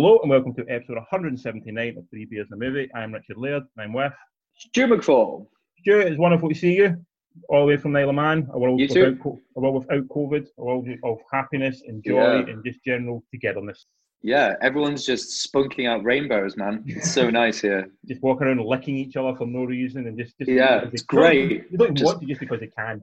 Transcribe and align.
Hello 0.00 0.20
and 0.20 0.30
welcome 0.30 0.54
to 0.54 0.64
episode 0.68 0.94
179 0.94 1.98
of 1.98 2.08
Three 2.08 2.24
Beers 2.24 2.46
and 2.52 2.62
a 2.62 2.64
Movie. 2.64 2.88
I'm 2.94 3.12
Richard 3.12 3.36
Laird 3.36 3.64
and 3.76 3.82
I'm 3.84 3.92
with 3.92 4.12
Stu 4.56 4.86
McFall. 4.86 5.48
Stuart. 5.80 6.06
It's 6.06 6.16
wonderful 6.20 6.48
to 6.50 6.54
see 6.54 6.76
you 6.76 7.04
all 7.48 7.62
the 7.62 7.66
way 7.66 7.76
from 7.78 7.96
Isle 7.96 8.10
of 8.10 8.14
Man. 8.14 8.46
A 8.52 8.58
world, 8.60 8.78
You 8.78 8.86
without, 8.86 9.04
too. 9.10 9.16
co- 9.20 9.40
a 9.56 9.60
world 9.60 9.74
without 9.88 10.06
COVID, 10.06 10.46
a 10.56 10.64
world 10.64 10.86
of 11.02 11.18
happiness 11.32 11.82
and 11.84 12.04
joy 12.04 12.12
Yeah. 12.44 12.46
and 12.46 12.64
just 12.64 12.78
general 12.84 13.24
togetherness. 13.32 13.86
Yeah, 14.22 14.54
everyone's 14.62 15.04
just 15.04 15.52
spunking 15.52 15.88
out 15.88 16.04
rainbows, 16.04 16.56
man. 16.56 16.84
It's 16.86 17.10
so 17.10 17.28
nice 17.42 17.60
here. 17.60 17.88
Just 18.06 18.22
walking 18.22 18.46
around 18.46 18.60
licking 18.64 18.96
each 18.96 19.16
other 19.16 19.34
for 19.36 19.48
no 19.48 19.64
reason 19.64 20.06
and 20.06 20.16
just, 20.16 20.38
just 20.38 20.48
Yeah, 20.48 20.84
it's 20.92 21.02
great. 21.02 21.66
You 21.72 21.76
don't 21.76 21.96
Just- 21.96 22.06
want 22.06 22.20
to 22.20 22.26
just 22.28 22.38
because 22.38 22.60
they 22.60 22.68
can. 22.68 23.02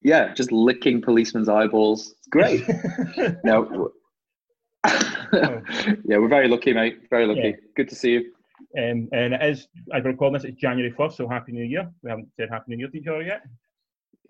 Yeah, 0.00 0.32
just 0.32 0.52
licking 0.52 1.02
policemen's 1.02 1.50
eyeballs. 1.50 2.14
It's 2.16 2.28
great. 2.28 2.64
no. 3.44 3.92
yeah, 6.04 6.18
we're 6.18 6.28
very 6.28 6.48
lucky, 6.48 6.72
mate. 6.72 7.08
Very 7.08 7.26
lucky. 7.26 7.40
Yeah. 7.40 7.66
Good 7.76 7.88
to 7.88 7.94
see 7.94 8.12
you. 8.12 8.32
Um, 8.76 9.08
and 9.12 9.34
it 9.34 9.42
is, 9.42 9.68
I've 9.92 10.04
recorded 10.04 10.40
this, 10.40 10.50
it's 10.50 10.60
January 10.60 10.92
1st, 10.92 11.14
so 11.14 11.28
Happy 11.28 11.52
New 11.52 11.64
Year. 11.64 11.90
We 12.02 12.10
haven't 12.10 12.28
said 12.36 12.48
Happy 12.50 12.64
New 12.68 12.78
Year 12.78 12.88
to 12.88 12.98
each 12.98 13.06
other 13.06 13.22
yet. 13.22 13.42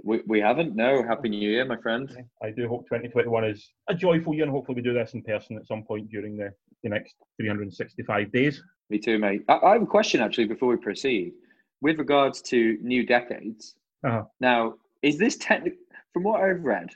We, 0.04 0.22
we 0.26 0.40
haven't. 0.40 0.74
No, 0.74 1.02
happy 1.02 1.28
New 1.28 1.50
Year, 1.50 1.64
my 1.64 1.76
friend. 1.76 2.10
I 2.42 2.50
do 2.50 2.66
hope 2.68 2.84
2021 2.84 3.44
is 3.44 3.68
a 3.88 3.94
joyful 3.94 4.34
year 4.34 4.44
and 4.44 4.52
hopefully 4.52 4.76
we 4.76 4.82
do 4.82 4.94
this 4.94 5.14
in 5.14 5.22
person 5.22 5.56
at 5.56 5.66
some 5.66 5.82
point 5.82 6.08
during 6.08 6.36
the, 6.36 6.52
the 6.82 6.88
next 6.88 7.14
365 7.40 8.32
days. 8.32 8.62
Me 8.90 8.98
too, 8.98 9.18
mate. 9.18 9.42
I, 9.48 9.58
I 9.58 9.72
have 9.74 9.82
a 9.82 9.86
question 9.86 10.20
actually 10.20 10.46
before 10.46 10.68
we 10.68 10.76
proceed, 10.76 11.32
with 11.80 11.98
regards 11.98 12.40
to 12.42 12.78
new 12.80 13.04
decades. 13.06 13.74
Uh-huh. 14.04 14.24
Now, 14.40 14.74
is 15.02 15.18
this 15.18 15.36
technically, 15.36 15.78
from 16.12 16.24
what 16.24 16.40
I've 16.40 16.62
read, 16.62 16.90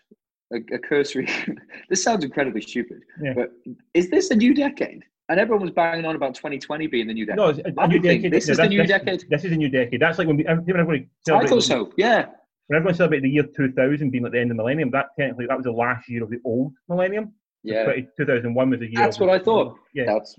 a, 0.53 0.57
a 0.75 0.79
cursory? 0.79 1.29
this 1.91 2.03
sounds 2.03 2.25
incredibly 2.25 2.61
stupid, 2.61 3.01
Yeah. 3.23 3.35
but 3.35 3.53
is 3.95 4.11
this 4.11 4.31
a 4.31 4.37
new 4.37 4.55
decade? 4.55 5.03
And 5.29 5.41
everyone 5.41 5.63
was 5.63 5.73
banging 5.73 6.05
on 6.05 6.15
about 6.15 6.35
2020 6.37 6.87
being 6.87 7.09
the 7.09 7.15
new 7.15 7.27
decade. 7.27 7.37
No, 7.37 7.49
it's 7.49 7.59
a, 7.59 7.73
a 7.83 7.89
new 7.89 7.99
decade. 7.99 8.33
this 8.33 8.47
no, 8.47 8.53
is 8.53 8.59
the 8.59 8.69
new 8.69 8.87
decade. 8.87 9.25
This 9.29 9.45
is 9.45 9.51
a 9.53 9.57
new 9.57 9.69
decade. 9.69 10.01
That's 10.01 10.19
like 10.19 10.29
when 10.29 10.37
we, 10.37 10.45
when 10.45 10.59
everybody 10.71 11.09
I 11.33 11.47
thought 11.47 11.65
so. 11.65 11.91
Yeah, 11.97 12.27
when 12.69 12.77
everyone 12.77 12.95
celebrated 12.95 13.25
the 13.25 13.31
year 13.31 13.43
2000 13.45 14.11
being 14.11 14.23
like 14.25 14.33
the 14.33 14.41
end 14.41 14.51
of 14.51 14.57
the 14.57 14.63
millennium, 14.63 14.91
that 14.93 15.07
technically, 15.19 15.47
that 15.47 15.57
was 15.57 15.65
the 15.65 15.73
last 15.73 16.09
year 16.09 16.23
of 16.23 16.31
the 16.31 16.39
old 16.45 16.73
millennium. 16.89 17.33
yeah. 17.63 17.85
20 17.85 18.09
2001 18.17 18.71
was 18.71 18.81
the 18.81 18.87
year 18.87 18.93
That's 18.97 19.19
what 19.21 19.31
I 19.31 19.39
thought. 19.39 19.77
Yeah. 19.95 20.05
That's 20.07 20.37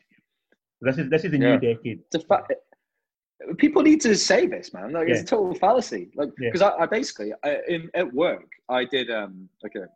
This 0.81 0.97
is, 0.97 1.09
this 1.09 1.23
is 1.25 1.31
the 1.31 1.37
Yeah. 1.39 1.55
new 1.57 1.59
decade. 1.59 1.99
it's 2.11 2.23
a 2.23 2.27
fa- 2.27 2.43
People 3.57 3.81
need 3.81 4.01
to 4.01 4.15
say 4.15 4.47
this, 4.47 4.73
man. 4.73 4.91
Like 4.91 5.07
it's 5.09 5.21
a 5.21 5.25
total 5.25 5.53
fallacy. 5.55 6.09
Like 6.15 6.29
Yeah. 6.39 6.49
because 6.51 6.61
I, 6.61 6.71
I 6.83 6.85
basically 6.85 7.31
I, 7.43 7.57
in 7.67 7.89
at 7.93 8.11
work 8.13 8.47
I 8.69 8.83
did 8.85 9.09
um 9.11 9.47
like 9.63 9.75
a 9.75 9.87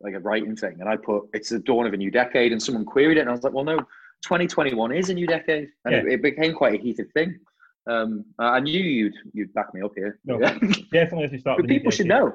like 0.00 0.14
a 0.14 0.20
writing 0.20 0.56
thing, 0.56 0.76
and 0.80 0.88
I 0.88 0.96
put 0.96 1.24
it's 1.32 1.50
the 1.50 1.58
dawn 1.58 1.86
of 1.86 1.92
a 1.94 1.96
new 1.96 2.10
decade, 2.10 2.52
and 2.52 2.62
someone 2.62 2.84
queried 2.84 3.18
it, 3.18 3.20
and 3.20 3.28
I 3.28 3.32
was 3.32 3.42
like, 3.42 3.52
well, 3.52 3.64
no, 3.64 3.78
2021 4.22 4.92
is 4.92 5.10
a 5.10 5.14
new 5.14 5.26
decade, 5.26 5.68
and 5.84 5.94
it, 5.94 6.06
it 6.06 6.22
became 6.22 6.54
quite 6.54 6.78
a 6.80 6.82
heated 6.82 7.12
thing. 7.12 7.38
Um, 7.86 8.24
I 8.38 8.60
knew 8.60 8.78
you'd 8.80 9.14
you'd 9.32 9.52
back 9.54 9.72
me 9.74 9.82
up 9.82 9.92
here. 9.96 10.18
No. 10.24 10.38
Yeah. 10.40 10.58
Definitely 10.92 11.24
as 11.24 11.30
we 11.32 11.38
start 11.38 11.66
people 11.66 11.90
should 11.90 12.06
know. 12.06 12.34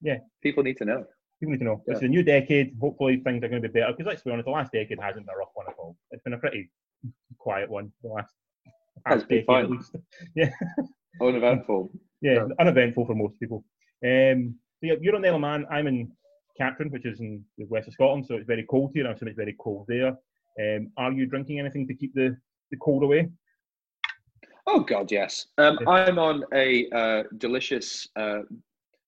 Yeah. 0.00 0.18
people 0.42 0.62
need 0.62 0.76
to 0.78 0.84
know. 0.84 1.06
People 1.40 1.52
need 1.52 1.58
to 1.58 1.64
know. 1.64 1.82
Yeah. 1.86 1.94
It's 1.94 2.02
a 2.02 2.08
new 2.08 2.22
decade. 2.22 2.76
Hopefully 2.80 3.16
things 3.24 3.42
are 3.42 3.48
going 3.48 3.62
to 3.62 3.68
be 3.68 3.80
better. 3.80 3.92
Because 3.92 4.06
let's 4.06 4.22
be 4.22 4.30
honest, 4.30 4.44
the 4.46 4.50
last 4.52 4.70
decade 4.72 4.98
hasn't 5.00 5.26
been 5.26 5.34
a 5.34 5.38
rough 5.38 5.48
one 5.54 5.66
at 5.68 5.74
all. 5.78 5.96
It's 6.10 6.22
been 6.22 6.34
a 6.34 6.38
pretty 6.38 6.70
quiet 7.38 7.70
one. 7.70 7.90
The 8.02 8.10
last 8.10 8.32
Has 9.06 9.24
been 9.24 9.38
decade 9.38 9.46
fine. 9.46 9.64
at 9.64 9.70
least. 9.70 9.96
Yeah. 10.36 10.50
Uneventful. 11.20 11.90
Yeah, 12.20 12.34
Yeah. 12.34 12.46
uneventful 12.60 13.06
for 13.06 13.14
most 13.14 13.38
people. 13.40 13.64
Um, 14.04 14.54
so 14.78 14.86
yeah, 14.86 14.94
you're 15.00 15.16
on 15.16 15.22
the 15.22 15.38
Man. 15.38 15.66
I'm 15.70 15.86
in 15.86 16.12
Catrine, 16.56 16.90
which 16.90 17.06
is 17.06 17.20
in 17.20 17.44
the 17.58 17.66
west 17.66 17.88
of 17.88 17.94
Scotland, 17.94 18.26
so 18.26 18.34
it's 18.36 18.46
very 18.46 18.66
cold 18.68 18.92
here. 18.94 19.06
I'm 19.06 19.14
assuming 19.14 19.32
it's 19.32 19.38
very 19.38 19.56
cold 19.60 19.86
there. 19.88 20.14
Um, 20.60 20.90
are 20.96 21.12
you 21.12 21.26
drinking 21.26 21.58
anything 21.58 21.86
to 21.88 21.94
keep 21.94 22.14
the, 22.14 22.36
the 22.70 22.76
cold 22.78 23.02
away? 23.02 23.28
Oh 24.66 24.80
God, 24.80 25.10
yes. 25.10 25.46
Um, 25.58 25.78
I'm 25.88 26.18
on 26.18 26.44
a 26.54 26.88
uh, 26.90 27.22
delicious 27.38 28.08
uh, 28.16 28.40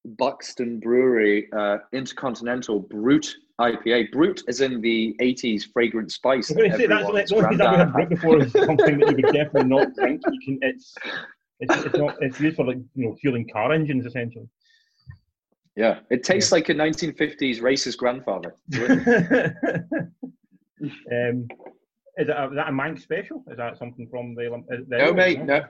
Buxton 0.04 0.80
Brewery 0.80 1.48
uh, 1.52 1.78
Intercontinental 1.92 2.80
Brut 2.80 3.32
IPA. 3.60 4.10
Brut 4.10 4.42
is 4.48 4.60
in 4.60 4.80
the 4.80 5.14
'80s 5.20 5.64
fragrant 5.72 6.10
spice. 6.10 6.50
I 6.50 6.54
to 6.54 6.76
say 6.76 6.86
that's 6.86 7.06
the 7.06 7.08
only 7.08 7.24
thing 7.24 7.58
that 7.58 7.92
granddad 7.92 8.08
before 8.08 8.42
is 8.42 8.52
something 8.52 8.98
that 8.98 9.10
you 9.10 9.16
would 9.16 9.32
definitely 9.32 9.64
not 9.64 9.94
drink. 9.98 10.22
You 10.30 10.40
can, 10.44 10.58
it's, 10.62 10.94
it's, 11.60 11.84
it's 11.84 11.96
not 11.96 12.16
it's 12.20 12.40
used 12.40 12.56
for 12.56 12.66
like 12.66 12.78
you 12.94 13.06
know 13.06 13.16
fueling 13.20 13.48
car 13.52 13.72
engines 13.72 14.06
essentially. 14.06 14.48
Yeah, 15.76 16.00
it 16.10 16.22
tastes 16.22 16.52
like 16.52 16.68
a 16.68 16.74
1950s 16.74 17.60
racist 17.60 17.96
grandfather. 17.96 18.54
um, 18.76 18.88
is, 22.16 22.28
that 22.28 22.40
a, 22.40 22.46
is 22.46 22.54
that 22.54 22.68
a 22.68 22.72
Manx 22.72 23.02
special? 23.02 23.44
Is 23.50 23.56
that 23.56 23.76
something 23.76 24.06
from 24.08 24.34
the? 24.34 24.62
the 24.88 24.98
no, 24.98 25.12
mate, 25.12 25.42
no, 25.42 25.64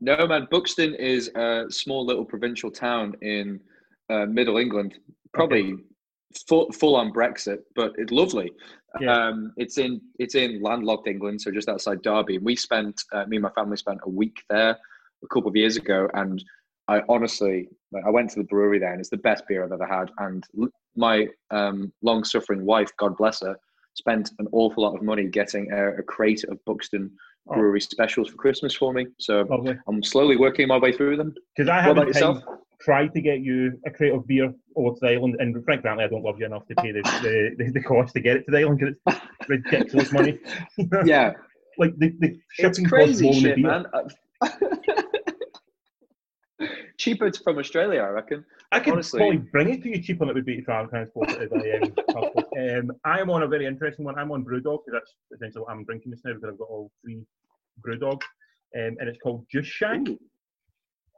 no, 0.00 0.26
man. 0.26 0.48
Buxton 0.50 0.94
is 0.94 1.30
a 1.34 1.66
small 1.68 2.06
little 2.06 2.24
provincial 2.24 2.70
town 2.70 3.14
in 3.20 3.60
uh, 4.08 4.26
Middle 4.26 4.56
England. 4.56 4.98
Probably 5.34 5.76
full 6.48 6.70
full 6.72 6.96
on 6.96 7.12
Brexit, 7.12 7.58
but 7.74 7.92
it's 7.96 8.12
lovely. 8.12 8.52
Yeah. 9.00 9.14
Um, 9.14 9.52
it's 9.56 9.78
in 9.78 10.00
it's 10.18 10.34
in 10.34 10.62
landlocked 10.62 11.06
England, 11.06 11.40
so 11.40 11.50
just 11.50 11.68
outside 11.68 12.02
Derby. 12.02 12.38
We 12.38 12.56
spent 12.56 13.02
uh, 13.12 13.24
me 13.26 13.36
and 13.36 13.42
my 13.42 13.50
family 13.50 13.76
spent 13.76 14.00
a 14.04 14.10
week 14.10 14.42
there 14.50 14.76
a 15.22 15.26
couple 15.28 15.48
of 15.48 15.56
years 15.56 15.76
ago, 15.76 16.08
and 16.14 16.42
I 16.88 17.02
honestly, 17.08 17.68
like, 17.92 18.04
I 18.06 18.10
went 18.10 18.30
to 18.30 18.40
the 18.40 18.44
brewery 18.44 18.78
there, 18.78 18.92
and 18.92 19.00
it's 19.00 19.10
the 19.10 19.16
best 19.18 19.44
beer 19.48 19.64
I've 19.64 19.72
ever 19.72 19.86
had. 19.86 20.10
And 20.18 20.44
l- 20.60 20.68
my 20.96 21.28
um, 21.50 21.92
long 22.02 22.24
suffering 22.24 22.64
wife, 22.64 22.90
God 22.98 23.16
bless 23.16 23.40
her, 23.42 23.56
spent 23.94 24.30
an 24.38 24.46
awful 24.52 24.82
lot 24.84 24.96
of 24.96 25.02
money 25.02 25.26
getting 25.28 25.70
a, 25.72 25.94
a 25.94 26.02
crate 26.02 26.44
of 26.44 26.58
Buxton 26.64 27.10
Oh. 27.48 27.54
brewery 27.54 27.80
specials 27.80 28.28
for 28.28 28.36
Christmas 28.36 28.74
for 28.74 28.92
me. 28.92 29.06
So 29.18 29.44
Lovely. 29.50 29.76
I'm 29.88 30.02
slowly 30.02 30.36
working 30.36 30.68
my 30.68 30.78
way 30.78 30.92
through 30.92 31.16
them. 31.16 31.34
Because 31.56 31.68
I 31.68 31.80
haven't 31.80 32.06
yourself? 32.06 32.42
tried 32.80 33.12
to 33.14 33.20
get 33.20 33.40
you 33.40 33.80
a 33.84 33.90
crate 33.90 34.12
of 34.12 34.26
beer 34.28 34.52
over 34.76 34.94
to 34.94 34.98
the 35.00 35.08
island, 35.08 35.36
and 35.40 35.64
frankly, 35.64 35.90
I 35.90 36.06
don't 36.06 36.22
love 36.22 36.38
you 36.38 36.46
enough 36.46 36.66
to 36.68 36.74
pay 36.76 36.92
the, 36.92 37.02
the, 37.58 37.70
the, 37.72 37.82
cost 37.82 38.14
to 38.14 38.20
get 38.20 38.36
it 38.36 38.44
to 38.46 38.52
the 38.52 38.58
island 38.58 38.78
because 38.78 38.94
it's 39.40 39.48
ridiculous 39.48 40.12
money. 40.12 40.38
Yeah, 41.04 41.32
like 41.78 41.96
the, 41.98 42.12
the 42.20 42.28
it's 42.58 42.78
shipping 42.78 42.88
costs 42.88 43.20
crazy 43.20 43.28
the 43.28 43.40
shit, 43.40 43.58
man. 43.58 43.86
Cheaper 46.98 47.30
from 47.44 47.58
Australia, 47.58 48.00
I 48.00 48.08
reckon. 48.08 48.44
I 48.70 48.80
could 48.80 48.94
honestly- 48.94 49.18
probably 49.18 49.38
bring 49.38 49.70
it 49.70 49.82
to 49.82 49.88
you 49.90 50.02
cheaper 50.02 50.20
than 50.20 50.30
it 50.30 50.34
would 50.34 50.44
be 50.46 50.56
to 50.56 50.62
travel 50.62 50.88
transport 50.88 51.30
it 51.30 51.52
um, 52.16 52.90
um, 52.90 52.96
I 53.04 53.20
am 53.20 53.30
on 53.30 53.42
a 53.42 53.46
very 53.48 53.66
interesting 53.66 54.04
one. 54.04 54.18
I'm 54.18 54.30
on 54.32 54.44
Brewdog 54.44 54.80
because 54.84 54.92
that's 55.00 55.14
essentially 55.34 55.62
what 55.62 55.72
I'm 55.72 55.84
drinking 55.84 56.10
this 56.12 56.20
now 56.24 56.32
because 56.34 56.48
I've 56.50 56.58
got 56.58 56.68
all 56.68 56.90
three 57.02 57.24
Brewdog, 57.86 58.20
um, 58.22 58.96
and 58.98 59.08
it's 59.08 59.18
called 59.22 59.46
Juice 59.50 59.66
Shack, 59.66 60.00
Ooh, 60.08 60.18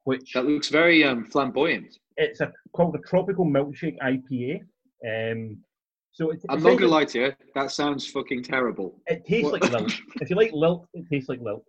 which 0.05 0.33
that 0.35 0.47
looks 0.47 0.69
very 0.69 1.05
um, 1.05 1.27
flamboyant. 1.31 1.99
it's 2.17 2.41
a 2.41 2.53
called 2.73 2.95
a 2.95 2.99
tropical 3.09 3.45
milkshake 3.45 3.97
IPA. 3.99 4.61
Um, 5.07 5.59
so 6.13 6.31
it's, 6.31 6.45
I'm 6.49 6.63
not 6.63 6.79
gonna 6.79 6.87
lie 6.91 7.05
to 7.07 7.19
you. 7.21 7.33
That 7.55 7.73
sounds 7.73 8.07
fucking 8.11 8.45
terrible. 8.45 9.01
It 9.07 9.25
tastes 9.27 9.51
What- 9.51 9.63
like 9.63 9.73
lilt. 9.73 9.93
If 10.21 10.31
you 10.31 10.37
like 10.37 10.53
lilt, 10.53 10.87
it 10.95 11.07
tastes 11.11 11.29
like 11.29 11.41
lilt. 11.41 11.65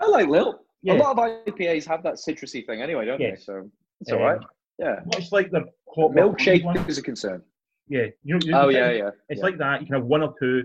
I 0.00 0.06
like 0.06 0.28
Lil. 0.28 0.60
Yeah. 0.82 0.94
A 0.94 0.96
lot 0.96 1.18
of 1.18 1.44
IPAs 1.54 1.86
have 1.86 2.02
that 2.04 2.14
citrusy 2.14 2.64
thing 2.66 2.82
anyway, 2.82 3.04
don't 3.06 3.20
Yes. 3.20 3.40
they? 3.40 3.44
So 3.44 3.70
it's 4.00 4.12
Um, 4.12 4.18
all 4.18 4.24
right. 4.24 4.40
Yeah. 4.78 5.00
Much 5.06 5.32
like 5.32 5.50
the 5.50 5.64
hot. 5.94 6.12
Milkshake 6.12 6.88
is 6.88 6.98
a 6.98 7.02
concern. 7.02 7.42
Yeah. 7.88 8.06
You, 8.22 8.38
you, 8.42 8.54
Oh 8.54 8.68
yeah, 8.68 8.90
yeah. 8.92 9.10
It's 9.28 9.38
yeah. 9.40 9.44
like 9.44 9.58
that. 9.58 9.80
You 9.80 9.86
can 9.86 9.96
have 9.96 10.04
one 10.04 10.22
or 10.22 10.34
two. 10.38 10.64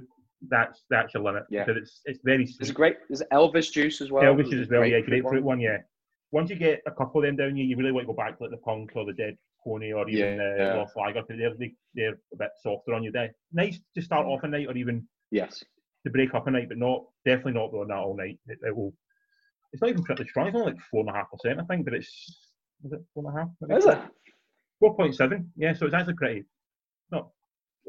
That's 0.50 0.84
that's 0.90 1.14
your 1.14 1.24
limit. 1.24 1.44
Yeah. 1.50 1.64
Because 1.64 1.82
it's 1.82 2.02
it's 2.06 2.20
very 2.24 2.48
There's 2.60 2.70
a 2.70 2.74
great. 2.74 2.98
There's 3.10 3.24
Elvis 3.32 3.72
juice 3.72 4.02
as 4.02 4.12
well. 4.12 4.24
Elvis 4.24 4.54
is 4.54 4.62
as 4.62 4.70
well. 4.70 4.82
Yeah, 4.86 5.00
grapefruit 5.00 5.22
grapefruit 5.24 5.44
one. 5.44 5.58
one. 5.58 5.62
Yeah. 5.62 5.78
Once 6.32 6.50
you 6.50 6.56
get 6.58 6.82
a 6.86 6.92
couple 6.92 7.22
of 7.22 7.26
them 7.26 7.36
down 7.36 7.56
you, 7.56 7.64
you 7.64 7.78
really 7.78 7.92
want 7.92 8.06
to 8.08 8.14
go 8.14 8.18
back 8.18 8.38
to 8.38 8.44
like 8.44 8.52
the 8.52 8.58
punk 8.58 8.92
or 8.96 9.06
the 9.06 9.14
dead 9.14 9.38
pony 9.64 9.94
or 9.94 10.08
even 10.10 10.20
Yeah, 10.20 10.36
the 10.36 10.56
yeah. 10.58 10.74
lost 10.76 10.96
lager 10.98 11.24
they're 11.30 11.54
they, 11.58 11.74
they're 11.96 12.18
a 12.34 12.38
bit 12.38 12.50
softer 12.62 12.94
on 12.94 13.04
your 13.04 13.14
day. 13.14 13.32
Nice 13.54 13.80
to 13.96 14.02
start 14.02 14.26
off 14.28 14.44
a 14.44 14.48
night 14.48 14.68
or 14.68 14.76
even 14.76 15.08
Yes. 15.32 15.64
to 16.06 16.12
break 16.12 16.34
up 16.36 16.46
a 16.48 16.52
night, 16.52 16.68
but 16.70 16.78
not 16.78 17.06
definitely 17.26 17.54
not 17.54 17.74
on 17.74 17.88
that 17.88 17.98
all 17.98 18.16
night. 18.18 18.38
It, 18.48 18.60
it 18.62 18.76
will. 18.76 18.94
It's 19.74 19.82
not 19.82 19.90
even 19.90 20.04
particularly 20.04 20.30
strong. 20.30 20.48
It's 20.48 20.56
only 20.56 20.72
like 20.74 20.82
four 20.92 21.02
and 21.02 21.10
a 21.10 21.14
half 21.14 21.32
percent, 21.32 21.60
I 21.60 21.64
think, 21.64 21.84
but 21.86 21.96
it's 21.96 22.08
is 22.86 22.92
it 22.94 23.02
four 23.14 23.24
and 23.28 23.36
a 23.36 23.40
half? 23.40 23.50
Maybe 23.62 23.76
Is 23.80 23.86
it? 23.86 24.00
Four 24.80 24.96
point 24.96 25.16
seven. 25.16 25.52
Yeah, 25.58 25.74
so 25.74 25.86
it's 25.86 25.96
actually 25.96 26.14
pretty 26.16 26.44
not 27.12 27.28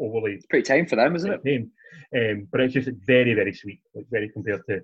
overly 0.01 0.33
It's 0.33 0.47
pretty 0.47 0.63
tame 0.65 0.87
for 0.87 0.97
them, 0.97 1.15
isn't 1.15 1.31
it? 1.33 1.45
tame, 1.45 1.71
um, 2.17 2.49
but 2.51 2.61
it's 2.61 2.75
just 2.75 2.89
very 3.07 3.35
very 3.35 3.53
sweet, 3.53 3.81
like 3.95 4.07
very 4.11 4.29
compared 4.31 4.63
to 4.69 4.81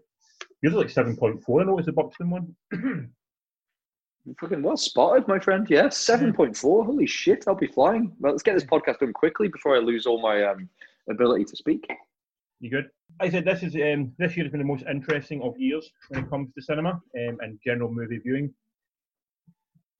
usually 0.62 0.84
like 0.84 0.92
seven 0.92 1.16
point 1.16 1.42
four. 1.42 1.62
I 1.62 1.64
know 1.64 1.78
it's 1.78 1.86
the 1.86 1.92
Buxton 1.92 2.30
one. 2.30 2.54
Fucking 4.38 4.62
well 4.62 4.76
spotted, 4.76 5.26
my 5.26 5.38
friend. 5.38 5.66
Yes, 5.70 5.96
seven 5.96 6.34
point 6.34 6.54
four. 6.56 6.84
Holy 6.84 7.06
shit! 7.06 7.44
I'll 7.48 7.54
be 7.54 7.66
flying. 7.66 8.12
Well, 8.20 8.32
let's 8.32 8.42
get 8.42 8.54
this 8.54 8.64
podcast 8.64 8.98
done 8.98 9.14
quickly 9.14 9.48
before 9.48 9.74
I 9.74 9.78
lose 9.80 10.04
all 10.06 10.20
my 10.20 10.44
um, 10.44 10.68
ability 11.08 11.44
to 11.46 11.56
speak. 11.56 11.88
You 12.60 12.70
good? 12.70 12.90
I 13.20 13.30
said 13.30 13.46
this 13.46 13.62
is 13.62 13.74
um, 13.74 14.12
this 14.18 14.36
year 14.36 14.44
has 14.44 14.52
been 14.52 14.60
the 14.60 14.66
most 14.66 14.84
interesting 14.88 15.40
of 15.42 15.58
years 15.58 15.90
when 16.08 16.24
it 16.24 16.30
comes 16.30 16.52
to 16.54 16.62
cinema 16.62 16.90
um, 16.90 17.38
and 17.40 17.58
general 17.64 17.90
movie 17.90 18.18
viewing. 18.18 18.52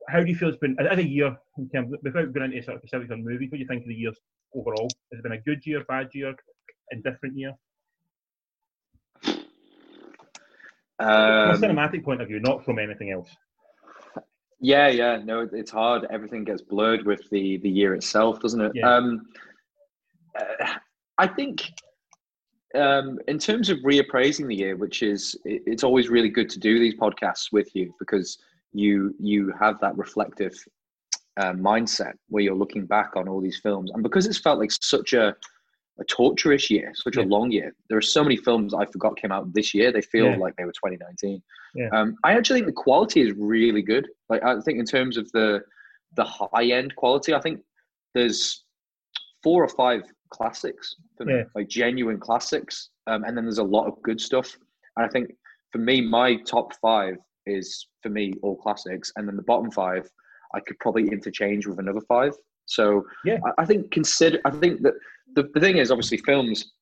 How 0.09 0.21
do 0.21 0.27
you 0.27 0.37
feel 0.37 0.51
it's 0.51 0.59
been 0.59 0.77
as 0.79 0.99
a 0.99 1.07
year 1.07 1.37
in 1.57 1.71
terms 1.71 1.93
of, 1.93 2.01
without 2.03 2.33
going 2.35 2.53
into 2.53 2.63
sort 2.63 2.77
of 2.77 2.83
specifics 2.83 3.11
on 3.11 3.25
movies? 3.25 3.51
What 3.51 3.57
do 3.57 3.63
you 3.63 3.67
think 3.67 3.83
of 3.83 3.89
the 3.89 3.95
years 3.95 4.17
overall? 4.55 4.89
Has 5.11 5.21
it 5.21 5.23
been 5.23 5.33
a 5.33 5.41
good 5.41 5.65
year, 5.65 5.85
bad 5.89 6.09
year, 6.13 6.35
indifferent 6.91 7.37
year? 7.37 7.55
Um, 10.99 11.57
from 11.57 11.65
a 11.65 11.67
cinematic 11.67 12.05
point 12.05 12.21
of 12.21 12.29
view, 12.29 12.41
not 12.41 12.63
from 12.65 12.79
anything 12.79 13.11
else. 13.11 13.29
Yeah, 14.61 14.89
yeah, 14.89 15.23
no, 15.25 15.49
it's 15.51 15.71
hard. 15.71 16.07
Everything 16.11 16.45
gets 16.45 16.61
blurred 16.61 17.07
with 17.07 17.23
the 17.31 17.57
the 17.59 17.71
year 17.71 17.95
itself, 17.95 18.41
doesn't 18.41 18.61
it? 18.61 18.73
Yeah. 18.75 18.95
Um, 18.95 19.23
uh, 20.39 20.75
I 21.17 21.27
think 21.27 21.71
um, 22.75 23.19
in 23.29 23.39
terms 23.39 23.69
of 23.69 23.79
reappraising 23.79 24.47
the 24.47 24.55
year, 24.55 24.77
which 24.77 25.03
is 25.03 25.37
it, 25.45 25.63
it's 25.67 25.85
always 25.85 26.09
really 26.09 26.29
good 26.29 26.49
to 26.51 26.59
do 26.59 26.79
these 26.79 26.95
podcasts 26.95 27.53
with 27.53 27.75
you 27.75 27.95
because 27.99 28.39
you 28.73 29.15
you 29.19 29.53
have 29.59 29.81
that 29.81 29.97
reflective 29.99 30.55
uh, 31.37 31.53
mindset 31.53 32.13
where 32.29 32.43
you're 32.43 32.55
looking 32.55 32.87
back 32.87 33.17
on 33.17 33.29
all 33.29 33.41
these 33.41 33.61
films, 33.61 33.91
and 33.93 34.03
because 34.03 34.27
it's 34.27 34.39
felt 34.39 34.59
like 34.59 34.71
such 34.73 35.13
a 35.13 35.35
a 35.99 36.05
torturous 36.05 36.71
year, 36.71 36.93
such 36.95 37.17
Yeah. 37.19 37.25
a 37.25 37.27
long 37.27 37.51
year. 37.51 37.75
There 37.91 37.99
are 37.99 38.03
so 38.03 38.23
many 38.23 38.37
films 38.37 38.73
I 38.73 38.87
forgot 38.87 39.19
came 39.21 39.33
out 39.33 39.53
this 39.53 39.75
year. 39.75 39.93
They 39.93 40.01
feel 40.01 40.31
Yeah. 40.31 40.37
like 40.37 40.57
they 40.57 40.65
were 40.65 40.73
2019. 40.73 41.43
Yeah. 41.75 41.89
Um, 41.93 42.17
I 42.25 42.33
actually 42.33 42.61
think 42.61 42.69
the 42.69 42.83
quality 42.83 43.21
is 43.21 43.33
really 43.37 43.83
good. 43.83 44.09
Like 44.31 44.43
I 44.43 44.59
think 44.63 44.79
in 44.79 44.87
terms 44.87 45.17
of 45.19 45.31
the 45.33 45.63
the 46.17 46.25
high 46.25 46.65
end 46.73 46.97
quality, 46.97 47.35
I 47.35 47.41
think 47.41 47.61
there's 48.15 48.65
four 49.43 49.63
or 49.63 49.69
five 49.69 50.03
classics 50.31 50.97
for 51.17 51.25
me, 51.25 51.35
Yeah. 51.35 51.45
like 51.55 51.69
genuine 51.69 52.19
classics, 52.19 52.91
um, 53.07 53.25
and 53.25 53.37
then 53.37 53.45
there's 53.45 53.59
a 53.59 53.65
lot 53.65 53.87
of 53.87 54.01
good 54.03 54.21
stuff. 54.21 54.57
And 54.97 55.05
I 55.07 55.09
think 55.09 55.35
for 55.73 55.79
me, 55.79 56.01
my 56.01 56.37
top 56.37 56.73
five 56.81 57.17
is 57.47 57.87
for 58.03 58.09
me 58.09 58.35
all 58.43 58.57
classics, 58.57 59.13
and 59.17 59.27
then 59.29 59.37
the 59.37 59.43
bottom 59.43 59.71
five 59.71 60.09
I 60.53 60.61
could 60.61 60.79
probably 60.81 61.07
interchange 61.09 61.67
with 61.67 61.79
another 61.79 62.01
five. 62.09 62.33
So 62.67 63.05
Yeah. 63.25 63.39
I, 63.47 63.63
I 63.63 63.65
think 63.67 63.91
consider. 63.93 64.41
I 64.45 64.51
think 64.51 64.83
that 64.83 64.95
the, 65.35 65.49
the 65.55 65.61
thing 65.61 65.77
is 65.79 65.91
obviously 65.91 66.19
films. 66.19 66.73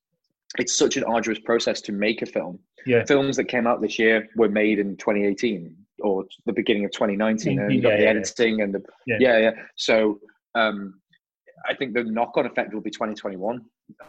It's 0.58 0.74
such 0.74 0.96
an 0.96 1.04
arduous 1.04 1.38
process 1.40 1.82
to 1.82 1.92
make 1.92 2.22
a 2.22 2.26
film. 2.26 2.58
Yeah. 2.86 3.04
Films 3.04 3.36
that 3.36 3.44
came 3.44 3.66
out 3.66 3.82
this 3.82 3.98
year 3.98 4.26
were 4.36 4.48
made 4.48 4.78
in 4.78 4.96
2018 4.96 5.76
or 6.00 6.24
the 6.46 6.52
beginning 6.54 6.86
of 6.86 6.90
2019, 6.92 7.58
and 7.60 7.70
Yeah, 7.74 7.90
the 7.96 8.02
yeah, 8.04 8.08
editing 8.10 8.62
and 8.62 8.72
the 8.74 8.82
Yeah. 9.06 9.16
yeah, 9.20 9.38
yeah. 9.38 9.50
So 9.76 10.18
um, 10.54 11.00
I 11.66 11.74
think 11.74 11.94
the 11.94 12.04
knock-on 12.04 12.46
effect 12.46 12.72
will 12.74 12.80
be 12.80 12.90
2021. 12.90 13.60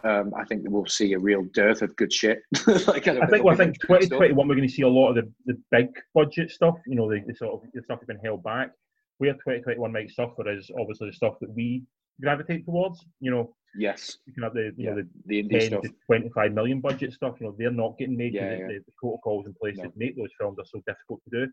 Um, 0.04 0.32
I 0.36 0.44
think 0.44 0.62
we'll 0.66 0.86
see 0.86 1.12
a 1.14 1.18
real 1.18 1.42
dearth 1.54 1.82
of 1.82 1.94
good 1.96 2.12
shit. 2.12 2.40
like, 2.86 3.08
I 3.08 3.26
think 3.26 3.44
well, 3.44 3.54
I 3.54 3.56
think 3.56 3.80
2021 3.80 4.48
we're 4.48 4.54
going 4.54 4.68
to 4.68 4.72
see 4.72 4.82
a 4.82 4.88
lot 4.88 5.10
of 5.10 5.16
the, 5.16 5.32
the 5.46 5.58
big 5.70 5.88
budget 6.14 6.50
stuff. 6.50 6.76
You 6.86 6.96
know, 6.96 7.08
the, 7.10 7.20
the 7.26 7.34
sort 7.34 7.54
of 7.54 7.70
the 7.72 7.82
stuff 7.82 7.98
that's 8.00 8.06
been 8.06 8.20
held 8.24 8.42
back. 8.42 8.70
Where 9.18 9.32
2021 9.34 9.92
might 9.92 10.10
suffer 10.10 10.48
is 10.50 10.70
obviously 10.78 11.08
the 11.10 11.14
stuff 11.14 11.34
that 11.40 11.52
we 11.54 11.82
gravitate 12.22 12.64
towards. 12.64 13.04
You 13.20 13.30
know, 13.32 13.54
Yes, 13.76 14.16
you 14.26 14.32
can 14.32 14.42
have 14.42 14.54
the 14.54 14.72
you 14.76 14.84
Yeah. 14.84 14.90
know 14.90 15.02
the 15.02 15.08
the 15.26 15.42
indie 15.42 15.60
10 15.60 15.68
stuff. 15.68 15.82
to 15.82 15.90
25 16.06 16.52
million 16.52 16.80
budget 16.80 17.12
stuff. 17.12 17.36
You 17.40 17.46
know, 17.46 17.54
they're 17.58 17.70
not 17.70 17.98
getting 17.98 18.16
made. 18.16 18.34
Yeah, 18.34 18.48
because 18.50 18.60
yeah. 18.60 18.66
The, 18.66 18.84
the 18.86 18.92
protocols 19.00 19.46
in 19.46 19.54
place 19.54 19.76
No. 19.76 19.84
to 19.84 19.92
make 19.96 20.16
those 20.16 20.30
films 20.38 20.58
are 20.58 20.64
so 20.64 20.82
difficult 20.86 21.20
to 21.30 21.46
do. 21.46 21.52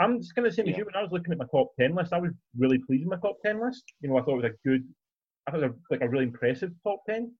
I'm 0.00 0.20
just 0.20 0.32
kind 0.34 0.46
of 0.46 0.54
same 0.54 0.66
as 0.66 0.72
Yeah. 0.72 0.78
you. 0.78 0.84
When 0.86 0.94
I 0.94 1.02
was 1.02 1.10
looking 1.10 1.32
at 1.32 1.38
my 1.38 1.46
top 1.50 1.72
10 1.78 1.94
list, 1.94 2.12
I 2.12 2.20
was 2.20 2.30
really 2.56 2.78
pleased 2.78 3.04
with 3.06 3.18
my 3.20 3.28
top 3.28 3.36
10 3.44 3.60
list. 3.60 3.82
You 4.00 4.08
know, 4.10 4.16
I 4.16 4.22
thought 4.22 4.38
it 4.38 4.42
was 4.44 4.52
a 4.52 4.68
good, 4.68 4.84
I 5.48 5.50
thought 5.50 5.62
it 5.62 5.66
was 5.68 5.76
a, 5.90 5.94
like 5.94 6.02
a 6.02 6.08
really 6.08 6.24
impressive 6.24 6.70
top 6.84 7.00
10. 7.08 7.32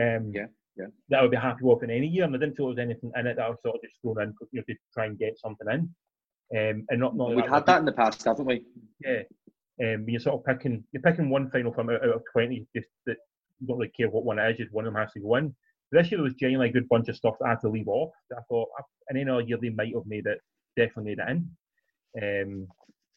Um, 0.00 0.32
Yeah, 0.32 0.46
yeah. 0.76 0.86
That 1.10 1.18
I 1.18 1.22
would 1.22 1.30
be 1.30 1.36
happy 1.36 1.64
with 1.64 1.82
in 1.82 1.90
any 1.90 2.06
year, 2.06 2.24
and 2.24 2.34
I 2.34 2.38
didn't 2.38 2.56
feel 2.56 2.66
there 2.66 2.76
was 2.76 2.78
anything 2.78 3.12
in 3.14 3.26
it 3.26 3.36
that 3.36 3.44
I 3.44 3.50
was 3.50 3.58
sort 3.62 3.76
of 3.76 3.82
just 3.82 3.96
thrown 4.00 4.22
in, 4.22 4.34
you 4.52 4.60
know, 4.60 4.64
to 4.68 4.74
try 4.94 5.06
and 5.06 5.18
get 5.18 5.38
something 5.38 5.66
in. 5.70 5.80
Um, 6.54 6.86
and 6.88 7.00
not, 7.00 7.16
not 7.16 7.28
We've 7.28 7.38
that 7.38 7.48
had 7.48 7.66
that 7.66 7.80
in 7.80 7.84
the 7.84 7.92
past, 7.92 8.24
haven't 8.24 8.46
we? 8.46 8.64
yeah. 9.04 9.22
Um, 9.82 10.04
you're 10.06 10.20
sort 10.20 10.36
of 10.36 10.44
picking 10.44 10.84
you're 10.92 11.02
picking 11.02 11.30
one 11.30 11.50
final 11.50 11.72
from 11.72 11.88
out, 11.90 12.04
out 12.04 12.14
of 12.16 12.22
twenty, 12.30 12.66
just 12.76 12.88
that 13.06 13.16
you 13.58 13.66
don't 13.66 13.78
really 13.78 13.90
care 13.96 14.10
what 14.10 14.24
one 14.24 14.38
it 14.38 14.50
is, 14.50 14.58
just 14.58 14.72
one 14.72 14.86
of 14.86 14.92
them 14.92 15.00
has 15.02 15.12
to 15.12 15.20
go 15.20 15.36
in. 15.36 15.54
This 15.90 16.10
year 16.10 16.18
there 16.18 16.24
was 16.24 16.34
genuinely 16.34 16.68
a 16.68 16.72
good 16.72 16.88
bunch 16.88 17.08
of 17.08 17.16
stuff 17.16 17.36
that 17.40 17.46
I 17.46 17.50
had 17.50 17.60
to 17.62 17.68
leave 17.68 17.88
off. 17.88 18.12
That 18.30 18.38
I 18.38 18.42
thought 18.48 18.68
uh, 18.78 18.82
in 19.10 19.16
any 19.16 19.30
other 19.30 19.40
year 19.40 19.58
they 19.60 19.70
might 19.70 19.94
have 19.94 20.06
made 20.06 20.26
it, 20.26 20.38
definitely 20.76 21.16
made 21.16 21.18
it 21.20 21.30
in. 21.30 22.42
Um, 22.52 22.68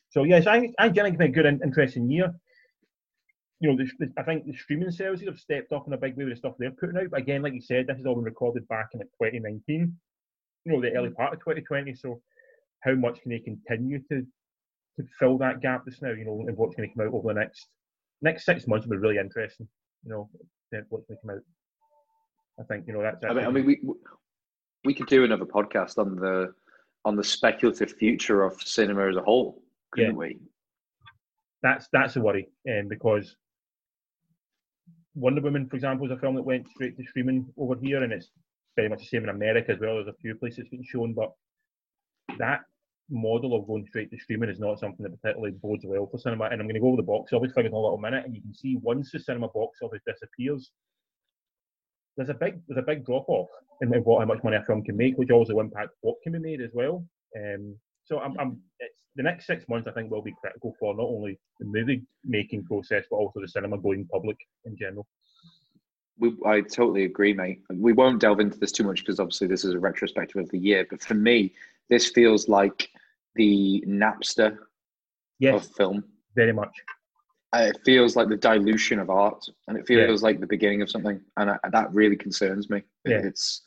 so 0.09 0.23
yes, 0.23 0.47
I 0.47 0.71
I 0.79 0.87
genuinely 0.87 1.17
think 1.17 1.31
a 1.31 1.41
good, 1.41 1.45
in- 1.45 1.61
interesting 1.63 2.09
year. 2.09 2.33
You 3.61 3.71
know, 3.71 3.77
the, 3.77 4.11
I 4.17 4.23
think 4.23 4.45
the 4.45 4.53
streaming 4.53 4.91
services 4.91 5.27
have 5.27 5.39
stepped 5.39 5.71
up 5.71 5.87
in 5.87 5.93
a 5.93 5.97
big 5.97 6.17
way 6.17 6.25
with 6.25 6.33
the 6.33 6.37
stuff 6.37 6.55
they're 6.59 6.71
putting 6.71 6.97
out. 6.97 7.09
But 7.11 7.21
again, 7.21 7.41
like 7.41 7.53
you 7.53 7.61
said, 7.61 7.87
this 7.87 7.97
has 7.97 8.05
all 8.05 8.15
been 8.15 8.23
recorded 8.25 8.67
back 8.67 8.89
in 8.93 8.99
like 8.99 9.09
2019. 9.21 9.95
You 10.65 10.71
know, 10.71 10.81
the 10.81 10.95
early 10.95 11.11
part 11.11 11.33
of 11.33 11.39
2020. 11.39 11.95
So 11.95 12.21
how 12.83 12.95
much 12.95 13.21
can 13.21 13.31
they 13.31 13.39
continue 13.39 13.99
to 14.11 14.25
to 14.97 15.03
fill 15.19 15.37
that 15.37 15.61
gap 15.61 15.85
just 15.85 16.01
now, 16.01 16.11
you 16.11 16.25
know, 16.25 16.43
and 16.47 16.55
what's 16.57 16.75
going 16.75 16.87
to 16.89 16.95
come 16.95 17.05
out 17.07 17.13
over 17.13 17.33
the 17.33 17.39
next 17.39 17.67
next 18.21 18.45
six 18.45 18.67
months 18.67 18.85
will 18.85 18.97
be 18.97 19.01
really 19.01 19.17
interesting. 19.17 19.67
You 20.03 20.11
know, 20.11 20.29
what's 20.89 21.05
going 21.07 21.17
to 21.17 21.21
come 21.21 21.35
out. 21.37 21.41
I 22.59 22.63
think 22.63 22.87
you 22.87 22.93
know 22.93 23.01
that's. 23.01 23.23
I 23.23 23.33
mean, 23.33 23.45
I 23.45 23.51
mean, 23.51 23.65
we 23.65 23.81
we 24.83 24.93
could 24.93 25.07
do 25.07 25.23
another 25.23 25.45
podcast 25.45 25.97
on 25.97 26.15
the 26.15 26.53
on 27.03 27.15
the 27.15 27.23
speculative 27.23 27.91
future 27.93 28.43
of 28.43 28.61
cinema 28.61 29.07
as 29.09 29.15
a 29.15 29.21
whole, 29.21 29.61
couldn't 29.91 30.11
Yeah. 30.11 30.17
we? 30.17 30.39
that's 31.61 31.87
that's 31.91 32.15
a 32.15 32.21
worry, 32.21 32.47
um, 32.69 32.87
because 32.87 33.35
Wonder 35.15 35.41
Woman, 35.41 35.67
for 35.67 35.77
example, 35.77 36.05
is 36.05 36.11
a 36.11 36.17
film 36.17 36.35
that 36.35 36.43
went 36.43 36.67
straight 36.69 36.97
to 36.97 37.03
streaming 37.05 37.47
over 37.57 37.75
here, 37.81 38.03
and 38.03 38.11
it's 38.11 38.29
very 38.75 38.89
much 38.89 38.99
the 38.99 39.05
same 39.05 39.23
in 39.23 39.29
America 39.29 39.71
as 39.71 39.79
well. 39.79 39.95
There's 39.95 40.07
a 40.07 40.21
few 40.21 40.35
places 40.35 40.59
it's 40.59 40.69
been 40.69 40.83
shown, 40.83 41.13
but 41.13 41.31
that 42.37 42.61
model 43.09 43.55
of 43.55 43.67
going 43.67 43.85
straight 43.85 44.11
to 44.11 44.19
streaming 44.19 44.49
is 44.49 44.59
not 44.59 44.79
something 44.79 45.03
that 45.03 45.21
particularly 45.21 45.55
bodes 45.61 45.85
well 45.85 46.07
for 46.07 46.17
cinema. 46.17 46.45
And 46.45 46.59
I'm 46.59 46.67
going 46.67 46.75
to 46.75 46.81
go 46.81 46.87
over 46.87 46.97
the 46.97 47.03
box 47.03 47.31
office 47.31 47.53
figures 47.53 47.71
in 47.71 47.77
a 47.77 47.79
little 47.79 47.97
minute, 47.97 48.25
and 48.25 48.35
you 48.35 48.41
can 48.41 48.53
see 48.53 48.77
once 48.81 49.11
the 49.11 49.19
cinema 49.19 49.47
box 49.47 49.79
office 49.81 50.01
disappears, 50.05 50.71
there's 52.17 52.29
a 52.29 52.33
big 52.33 52.61
there's 52.67 52.79
a 52.79 52.85
big 52.85 53.05
drop 53.05 53.25
off 53.27 53.49
in, 53.81 53.89
what 53.89 54.19
how 54.19 54.25
much 54.25 54.43
money 54.43 54.57
a 54.57 54.63
film 54.63 54.83
can 54.83 54.97
make, 54.97 55.17
which 55.17 55.31
also 55.31 55.59
impacts 55.59 55.95
what 56.01 56.15
can 56.23 56.33
be 56.33 56.39
made 56.39 56.61
as 56.61 56.71
well. 56.73 57.05
Um, 57.37 57.77
so 58.05 58.19
I'm, 58.19 58.35
I'm 58.39 58.59
it's, 58.79 58.99
the 59.15 59.23
next 59.23 59.47
six 59.47 59.67
months 59.69 59.87
I 59.87 59.91
think 59.91 60.11
will 60.11 60.21
be 60.21 60.33
critical 60.41 60.75
for 60.79 60.93
not 60.95 61.03
only 61.07 61.39
the 61.59 61.65
movie 61.65 62.03
making 62.23 62.65
process 62.65 63.05
but 63.09 63.17
also 63.17 63.39
the 63.41 63.47
cinema 63.47 63.77
going 63.77 64.05
public 64.11 64.37
in 64.65 64.77
general. 64.77 65.07
We, 66.17 66.33
I 66.45 66.61
totally 66.61 67.03
agree, 67.03 67.33
mate. 67.33 67.61
We 67.73 67.91
won't 67.91 68.21
delve 68.21 68.39
into 68.39 68.57
this 68.57 68.71
too 68.71 68.83
much 68.85 68.99
because 68.99 69.19
obviously 69.19 69.47
this 69.47 69.65
is 69.65 69.73
a 69.73 69.79
retrospective 69.79 70.41
of 70.41 70.49
the 70.49 70.57
year. 70.57 70.87
But 70.89 71.01
for 71.01 71.13
me, 71.13 71.53
this 71.89 72.09
feels 72.09 72.47
like 72.47 72.89
the 73.35 73.83
Napster 73.85 74.57
Yes, 75.39 75.65
of 75.65 75.75
film. 75.75 76.05
very 76.33 76.53
much. 76.53 76.71
Uh, 77.53 77.71
It 77.73 77.79
feels 77.83 78.15
like 78.15 78.29
the 78.29 78.37
dilution 78.37 78.99
of 78.99 79.09
art, 79.09 79.43
and 79.67 79.77
it 79.77 79.85
Yeah. 79.89 80.05
feels 80.07 80.23
like 80.23 80.39
the 80.39 80.47
beginning 80.47 80.81
of 80.81 80.89
something, 80.89 81.19
and 81.35 81.51
I, 81.51 81.57
that 81.71 81.93
really 81.93 82.15
concerns 82.15 82.69
me. 82.69 82.81
Yeah. 83.03 83.17
It's 83.17 83.63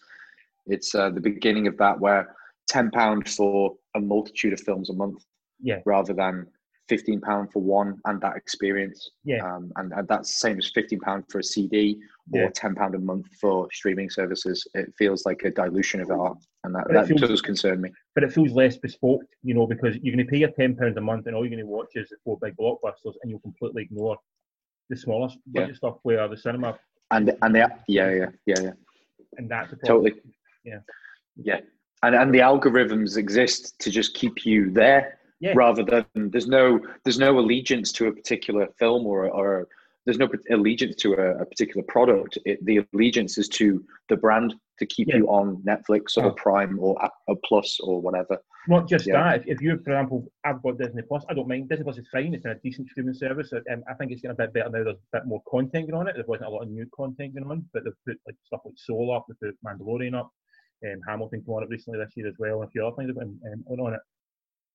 it's 0.66 0.95
uh, 0.95 1.11
the 1.11 1.21
beginning 1.21 1.66
of 1.66 1.76
that 1.78 2.00
where 2.00 2.35
ten 2.68 2.90
pound 2.90 3.28
for 3.28 3.75
a 3.96 4.00
multitude 4.00 4.52
of 4.52 4.60
films 4.60 4.90
a 4.90 4.94
month, 4.94 5.25
Yeah. 5.60 5.80
rather 5.87 6.12
than 6.14 6.46
fifteen 6.88 7.20
pound 7.20 7.52
for 7.52 7.60
one 7.60 8.00
and 8.06 8.18
that 8.22 8.37
experience. 8.37 9.10
Yeah. 9.25 9.44
um, 9.46 9.70
and, 9.76 9.92
and 9.92 10.08
that's 10.08 10.28
the 10.32 10.38
same 10.38 10.58
as 10.58 10.70
fifteen 10.70 11.00
pound 11.00 11.25
for 11.30 11.38
a 11.40 11.44
CD 11.44 11.98
or 12.32 12.42
Yeah. 12.42 12.50
ten 12.54 12.75
pound 12.75 12.94
a 12.94 12.98
month 12.98 13.26
for 13.40 13.68
streaming 13.72 14.08
services. 14.10 14.66
It 14.75 14.92
feels 14.96 15.26
like 15.26 15.42
a 15.44 15.50
dilution 15.50 16.00
of 16.00 16.10
art, 16.10 16.38
and 16.64 16.75
that, 16.75 16.87
that 16.90 17.06
feels- 17.08 17.20
does 17.20 17.42
concern 17.42 17.80
me. 17.80 17.90
But 18.14 18.25
it 18.25 18.32
feels 18.32 18.52
less 18.52 18.76
bespoke, 18.78 19.22
you 19.42 19.54
know, 19.54 19.66
because 19.66 19.96
you're 20.02 20.14
going 20.14 20.26
to 20.26 20.30
pay 20.30 20.38
your 20.38 20.50
ten 20.52 20.76
pounds 20.76 20.96
a 20.96 21.00
month 21.00 21.26
and 21.26 21.34
all 21.37 21.42
you're 21.44 21.50
going 21.56 21.66
to 21.66 21.66
watch 21.66 21.90
is 21.94 22.08
the 22.10 22.16
four 22.25 22.38
big 22.40 22.56
blockbusters, 22.56 23.14
and 23.22 23.30
you'll 23.30 23.40
completely 23.40 23.82
ignore 23.82 24.16
the 24.90 24.96
smaller 24.96 25.28
Yeah. 25.52 25.62
budget 25.62 25.76
stuff 25.76 25.98
where 26.02 26.26
the 26.28 26.37
cinema 26.37 26.78
And 27.10 27.34
and 27.42 27.54
the, 27.54 27.58
yeah, 27.87 28.10
yeah, 28.10 28.26
yeah, 28.46 28.60
yeah. 28.62 28.72
and 29.37 29.50
that's. 29.50 29.75
Totally. 29.84 30.14
Yeah. 30.64 30.80
Yeah. 31.37 31.60
And 32.02 32.14
and 32.14 32.33
the 32.35 32.38
algorithms 32.38 33.17
exist 33.17 33.78
to 33.81 33.90
just 33.90 34.14
keep 34.14 34.47
you 34.47 34.71
there 34.71 35.19
Yeah. 35.40 35.52
rather 35.57 35.83
than 35.85 36.05
there's 36.31 36.49
no 36.49 36.81
there's 37.05 37.19
no 37.19 37.38
allegiance 37.38 37.93
to 37.93 38.07
a 38.07 38.12
particular 38.12 38.69
film 38.78 39.07
or 39.07 39.28
or 39.31 39.69
there's 40.07 40.19
no 40.19 40.28
allegiance 40.50 40.97
to 40.97 41.12
a, 41.14 41.43
a 41.43 41.45
particular 41.45 41.83
product. 41.87 42.38
It, 42.47 42.64
the 42.64 42.83
allegiance 42.95 43.37
is 43.37 43.47
to 43.61 43.85
the 44.09 44.17
brand 44.17 44.55
to 44.78 44.87
keep 44.87 45.09
Yeah. 45.09 45.17
you 45.19 45.26
on 45.28 45.57
Netflix 45.67 46.17
or 46.17 46.26
Yeah. 46.26 46.33
Prime 46.37 46.78
or 46.78 46.97
a, 47.28 47.37
Plus 47.45 47.78
or 47.81 48.00
whatever. 48.00 48.38
Not 48.69 48.88
just 48.88 49.07
Yeah. 49.07 49.14
that. 49.23 49.40
If, 49.40 49.57
if 49.57 49.61
you, 49.61 49.71
for 49.85 49.90
example, 49.90 50.33
I've 50.45 50.62
got 50.62 50.78
Disney 50.78 51.02
Plus. 51.02 51.25
I 51.28 51.35
don't 51.35 51.49
mind. 51.49 51.69
Disney 51.69 51.85
Plus 51.85 51.99
is 51.99 52.09
fine. 52.11 52.33
It's 52.33 52.47
a 52.47 52.55
decent 52.64 52.88
streaming 52.88 53.12
service. 53.14 53.52
Um, 53.52 53.83
I 53.90 53.95
think 53.95 54.12
it's 54.12 54.23
getting 54.23 54.37
a 54.37 54.43
bit 54.43 54.55
better 54.55 54.71
now. 54.71 54.85
There's 54.85 54.97
a 54.97 55.17
bit 55.19 55.26
more 55.26 55.43
content 55.50 55.90
going 55.90 56.00
on 56.00 56.09
it. 56.09 56.14
There 56.14 56.25
wasn't 56.26 56.49
a 56.49 56.52
lot 56.52 56.62
of 56.62 56.71
new 56.71 56.87
content 56.97 57.35
going 57.35 57.50
on, 57.50 57.67
but 57.75 57.85
they've 57.85 57.93
put 58.07 58.19
like 58.26 58.37
stuff 58.47 58.61
like 58.64 58.75
Soul 58.78 59.14
up, 59.14 59.26
they 59.28 59.35
put 59.49 59.59
Mandalorian 59.67 60.14
up, 60.19 60.31
um, 60.85 61.00
Hamilton 61.08 61.42
came 61.42 61.54
on 61.54 61.62
it 61.64 61.68
recently 61.68 61.99
this 61.99 62.12
year 62.16 62.28
as 62.28 62.35
well, 62.38 62.61
and 62.62 62.68
a 62.68 62.70
few 62.70 62.87
other 62.87 62.97
things 62.97 63.08
have 63.08 63.16
been 63.18 63.38
um, 63.52 63.80
on 63.80 63.94
it. 63.94 64.00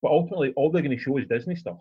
But 0.02 0.10
ultimately, 0.12 0.52
all 0.56 0.70
they're 0.70 0.82
going 0.82 0.96
to 0.96 1.02
show 1.02 1.16
is 1.16 1.26
Disney 1.28 1.56
stuff. 1.56 1.78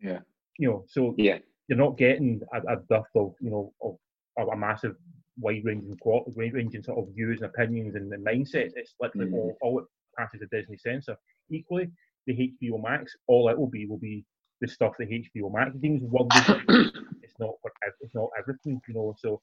Yeah. 0.00 0.20
You 0.58 0.68
know, 0.68 0.84
so 0.88 1.14
Yeah. 1.18 1.38
you're 1.68 1.78
not 1.78 1.96
getting 1.98 2.40
a, 2.52 2.58
a 2.74 2.76
dearth 2.88 3.04
of 3.16 3.34
you 3.40 3.50
know 3.50 3.72
of, 3.82 3.96
of 4.38 4.48
a 4.48 4.56
massive 4.56 4.96
wide 5.40 5.62
ranging 5.64 5.96
wide 6.04 6.54
ranging 6.54 6.82
sort 6.82 6.98
of 6.98 7.12
views 7.14 7.40
and 7.40 7.50
opinions 7.50 7.94
and, 7.96 8.12
and 8.12 8.24
mindsets. 8.24 8.72
It's 8.76 8.94
literally 9.00 9.28
Mhm. 9.30 9.34
all, 9.34 9.56
all 9.62 9.78
it 9.80 9.84
passes 10.16 10.40
the 10.40 10.46
Disney 10.56 10.76
censor. 10.76 11.16
Equally, 11.50 11.90
the 12.26 12.34
HBO 12.62 12.80
Max, 12.82 13.16
all 13.26 13.48
it 13.48 13.58
will 13.58 13.66
be 13.68 13.86
will 13.86 13.98
be 13.98 14.24
the 14.60 14.68
stuff 14.68 14.92
that 14.98 15.08
HBO 15.10 15.52
Max 15.52 15.74
deems 15.78 16.02
worthy. 16.04 16.28
it's 17.22 17.34
not 17.40 17.54
for 17.60 17.72
ev- 17.86 17.92
it's 18.00 18.14
not 18.14 18.30
everything, 18.38 18.80
you 18.86 18.94
know. 18.94 19.14
So 19.18 19.40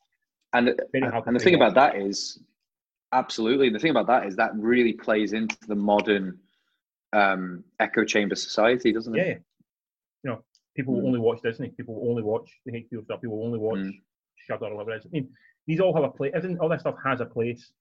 And 0.53 0.69
and 0.69 0.77
the 1.35 1.39
thing 1.39 1.55
about 1.55 1.73
that 1.75 1.97
is 1.97 2.39
Absolutely. 3.13 3.69
The 3.69 3.79
thing 3.79 3.91
about 3.91 4.07
that 4.07 4.25
is 4.25 4.35
that 4.37 4.51
really 4.55 4.93
plays 4.93 5.33
into 5.33 5.57
the 5.67 5.75
modern 5.75 6.39
um, 7.13 7.63
echo 7.79 8.05
chamber 8.05 8.35
society, 8.35 8.93
doesn't 8.93 9.13
it? 9.15 9.27
Yeah, 9.27 9.33
you 10.23 10.29
know, 10.29 10.43
people 10.75 10.95
Mm. 10.95 11.05
only 11.07 11.19
watch 11.19 11.41
Disney. 11.41 11.69
People 11.69 12.01
only 12.07 12.23
watch 12.23 12.49
the 12.65 12.71
HBO 12.71 13.03
stuff. 13.03 13.21
People 13.21 13.43
only 13.43 13.59
watch 13.59 13.79
Mm. 13.79 14.01
Shudder 14.47 14.65
or 14.67 14.77
whatever. 14.77 15.01
I 15.05 15.09
mean, 15.11 15.29
these 15.67 15.79
all 15.81 15.93
have 15.93 16.03
a 16.05 16.09
place. 16.09 16.31
Everything, 16.33 16.57
all 16.59 16.69
that 16.69 16.79
stuff 16.79 16.95
has 17.03 17.19
a 17.19 17.25
place, 17.25 17.71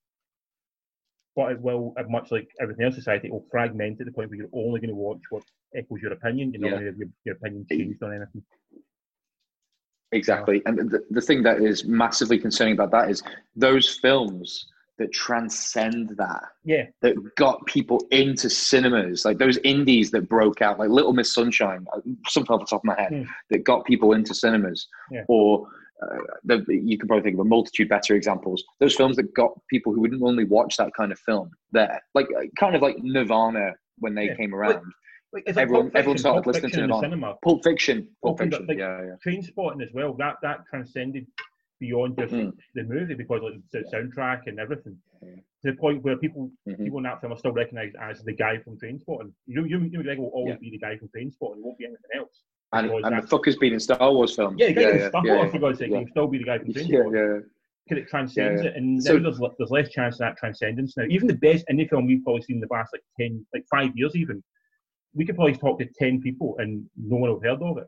but 1.35 1.53
it 1.53 1.61
will, 1.61 1.93
uh, 1.97 2.03
much 2.09 2.29
like 2.31 2.49
everything 2.59 2.85
else 2.85 2.95
in 2.95 3.01
society, 3.01 3.27
it 3.29 3.31
will 3.31 3.47
fragment 3.49 3.97
to 3.99 4.03
the 4.03 4.11
point 4.11 4.29
where 4.29 4.37
you're 4.37 4.49
only 4.53 4.79
going 4.81 4.89
to 4.89 4.95
watch 4.95 5.21
what 5.29 5.43
echoes 5.73 6.01
your 6.01 6.11
opinion. 6.11 6.51
You're 6.51 6.61
not 6.61 6.69
going 6.71 6.81
to 6.81 6.87
have 6.87 6.97
your, 6.97 7.07
your 7.23 7.35
opinion 7.35 7.65
changed 7.69 8.03
on 8.03 8.13
anything. 8.13 8.43
Exactly. 10.11 10.61
And 10.65 10.91
the, 10.91 11.05
the 11.09 11.21
thing 11.21 11.41
that 11.43 11.61
is 11.61 11.85
massively 11.85 12.37
concerning 12.37 12.73
about 12.73 12.91
that 12.91 13.09
is 13.09 13.23
those 13.55 13.87
films 13.97 14.67
that 15.01 15.11
transcend 15.11 16.09
that, 16.17 16.43
Yeah, 16.63 16.85
that 17.01 17.15
got 17.35 17.65
people 17.65 18.05
into 18.11 18.49
cinemas, 18.49 19.25
like 19.25 19.37
those 19.39 19.57
indies 19.63 20.11
that 20.11 20.29
broke 20.29 20.61
out, 20.61 20.79
like 20.79 20.89
Little 20.89 21.13
Miss 21.13 21.33
Sunshine, 21.33 21.85
uh, 21.93 21.99
something 22.27 22.53
off 22.53 22.61
the 22.61 22.67
top 22.67 22.81
of 22.81 22.85
my 22.85 22.99
head, 23.01 23.11
Hmm. 23.13 23.23
that 23.49 23.63
got 23.63 23.85
people 23.85 24.13
into 24.13 24.33
cinemas. 24.33 24.87
Yeah. 25.11 25.23
Or 25.27 25.67
uh, 26.03 26.17
the, 26.45 26.65
you 26.69 26.97
can 26.97 27.07
probably 27.07 27.23
think 27.23 27.35
of 27.35 27.39
a 27.45 27.49
multitude 27.49 27.87
better 27.89 28.15
examples. 28.15 28.63
Those 28.79 28.95
films 28.95 29.15
that 29.17 29.33
got 29.35 29.51
people 29.69 29.93
who 29.93 30.01
wouldn't 30.01 30.23
only 30.23 30.45
watch 30.45 30.77
that 30.77 30.91
kind 30.97 31.11
of 31.11 31.19
film 31.19 31.51
there, 31.71 31.99
like 32.15 32.27
uh, 32.37 32.45
kind 32.59 32.75
of 32.75 32.81
like 32.81 32.95
Nirvana 32.99 33.73
when 33.99 34.15
they 34.15 34.25
Yeah. 34.25 34.35
came 34.35 34.53
around. 34.55 34.81
like, 35.33 35.43
it's 35.47 35.55
like 35.55 35.63
Everyone- 35.63 35.85
Pulp 35.91 35.95
everyone 35.95 36.17
started 36.17 36.43
Pulp 36.43 36.47
listening 36.47 36.71
to 36.71 36.75
Fiction 36.77 36.87
Nirvana. 36.89 37.05
cinema. 37.05 37.35
Pulp 37.43 37.63
Fiction, 37.63 38.07
Pulp 38.21 38.33
Opened 38.33 38.53
up, 38.53 38.59
Fiction, 38.61 38.67
like, 38.67 38.77
yeah, 38.79 39.01
yeah. 39.07 39.15
Trainspotting 39.25 39.81
as 39.81 39.89
well. 39.93 40.13
That 40.15 40.35
that 40.41 40.57
transcended 40.69 41.25
beyond 41.81 42.17
just 42.17 42.33
Mm. 42.33 42.53
the 42.75 42.83
movie 42.83 43.15
because 43.15 43.41
like 43.41 43.59
the 43.73 43.79
soundtrack 43.93 44.41
and 44.47 44.57
everything. 44.59 44.95
To 45.21 45.71
the 45.71 45.73
point 45.77 46.01
where 46.03 46.15
people 46.17 46.43
Mhm. 46.67 46.83
people 46.85 46.99
in 46.99 47.03
that 47.03 47.19
film 47.19 47.33
are 47.33 47.37
still 47.43 47.51
recognised 47.51 47.95
as 48.09 48.23
the 48.23 48.33
guy 48.33 48.53
from 48.59 48.77
Trainspotting. 48.79 49.31
You 49.47 49.65
you, 49.65 49.79
Ewan 49.79 49.91
McGregor 50.05 50.19
will 50.19 50.35
always 50.39 50.53
Yeah. 50.55 50.59
be 50.65 50.69
the 50.71 50.77
guy 50.77 50.97
from 50.97 51.09
Trainspotting. 51.09 51.57
He 51.57 51.61
won't 51.65 51.77
be 51.77 51.85
anything 51.85 52.13
else. 52.15 52.35
And, 52.73 52.89
and 52.89 53.03
the 53.03 53.09
that's- 53.09 53.29
fuck 53.29 53.45
has 53.47 53.57
been 53.57 53.73
in 53.73 53.79
Star 53.81 54.13
Wars 54.13 54.33
films. 54.35 54.55
Yeah, 54.59 54.67
the 54.67 54.73
guy 54.73 54.81
yeah, 54.81 54.89
from 54.91 55.01
yeah, 55.01 55.09
Star 55.09 55.23
Wars, 55.25 55.45
yeah. 55.47 55.51
for 55.51 55.59
God's 55.59 55.79
sake, 55.79 55.89
he'll 55.91 56.07
still 56.07 56.27
be 56.27 56.37
the 56.37 56.43
guy 56.51 56.57
from 56.59 56.71
Train 56.73 56.87
Yeah, 56.95 57.09
yeah. 57.13 57.39
Because 57.87 58.03
it 58.03 58.07
transcends 58.09 58.61
it, 58.61 58.75
and 58.77 59.03
So- 59.03 59.17
now 59.17 59.23
there's, 59.23 59.39
there's 59.57 59.71
less 59.71 59.89
chance 59.89 60.15
of 60.15 60.19
that 60.19 60.37
transcendence 60.37 60.95
now. 60.95 61.03
Even 61.09 61.27
the 61.27 61.35
best 61.49 61.65
indie 61.69 61.89
film 61.89 62.05
we've 62.05 62.23
probably 62.23 62.43
seen 62.43 62.57
in 62.57 62.61
the 62.61 62.67
past 62.67 62.93
like 62.93 63.03
ten, 63.19 63.45
like 63.53 63.65
five 63.69 63.91
years 63.97 64.15
even, 64.15 64.41
we 65.13 65.25
could 65.25 65.35
probably 65.35 65.55
talk 65.55 65.79
to 65.79 65.85
ten 65.99 66.21
people 66.21 66.55
and 66.59 66.87
no 66.95 67.17
one 67.17 67.29
will 67.31 67.39
have 67.41 67.59
heard 67.59 67.61
of 67.69 67.77
it. 67.79 67.87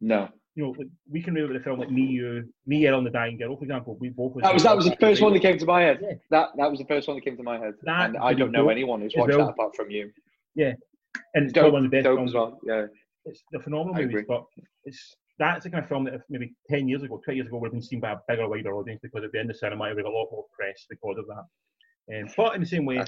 No. 0.00 0.28
You 0.56 0.64
know, 0.64 0.74
like, 0.76 0.88
we 1.08 1.22
can 1.22 1.32
remember 1.34 1.56
the 1.56 1.62
film 1.62 1.78
like 1.78 1.90
Me, 1.90 2.02
You, 2.02 2.44
Me, 2.66 2.86
Earl 2.86 2.98
and 2.98 3.06
the 3.06 3.10
Dying 3.10 3.38
Girl, 3.38 3.56
for 3.56 3.62
example. 3.62 3.96
We 4.00 4.08
both 4.08 4.34
That 4.42 4.52
was 4.52 4.64
that 4.64 4.76
was 4.76 4.84
the 4.84 4.96
first 4.96 5.22
one 5.22 5.32
that 5.32 5.40
came. 5.42 5.58
to 5.58 5.64
my 5.64 5.80
head. 5.80 6.00
Yeah. 6.02 6.14
That 6.30 6.48
that 6.56 6.68
was 6.70 6.80
the 6.80 6.86
first 6.86 7.06
one 7.06 7.16
that 7.16 7.24
came 7.24 7.36
to 7.36 7.42
my 7.42 7.58
head. 7.58 7.74
That 7.84 8.10
and 8.10 8.18
I 8.18 8.34
don't 8.34 8.50
know 8.50 8.68
anyone 8.68 9.00
who's 9.00 9.14
watched 9.16 9.36
well. 9.36 9.46
that 9.46 9.52
apart 9.52 9.76
from 9.76 9.90
you. 9.90 10.10
Yeah, 10.56 10.72
and 11.34 11.44
it's 11.44 11.52
Dope, 11.52 11.72
one 11.72 11.84
of 11.84 11.90
the 11.90 11.96
best 11.96 12.04
films. 12.06 12.30
as 12.30 12.34
well. 12.34 12.58
Yeah. 12.64 12.86
It's 13.26 13.42
the 13.52 13.60
phenomenal 13.60 13.94
I 13.94 14.02
movies, 14.06 14.24
but 14.26 14.44
it's 14.84 15.14
that's 15.38 15.64
the 15.64 15.70
kind 15.70 15.84
of 15.84 15.88
film 15.88 16.04
that 16.04 16.20
maybe 16.28 16.52
ten 16.68 16.88
years 16.88 17.02
ago, 17.04 17.20
twenty 17.24 17.36
years 17.36 17.46
ago, 17.46 17.58
would 17.58 17.68
have 17.68 17.72
been 17.72 17.82
seen 17.82 18.00
by 18.00 18.12
a 18.12 18.16
bigger, 18.28 18.48
wider 18.48 18.74
audience 18.74 19.00
because 19.02 19.18
it'd 19.18 19.32
be 19.32 19.38
in 19.38 19.46
the 19.46 19.54
cinema. 19.54 19.84
It 19.84 19.88
would 19.90 19.98
have 20.04 20.12
a 20.12 20.16
lot 20.16 20.28
more 20.32 20.46
press 20.58 20.84
because 20.90 21.16
of 21.18 21.26
that. 21.28 21.44
Um, 22.12 22.28
but 22.36 22.56
in 22.56 22.60
the 22.60 22.66
same 22.66 22.86
way, 22.86 22.98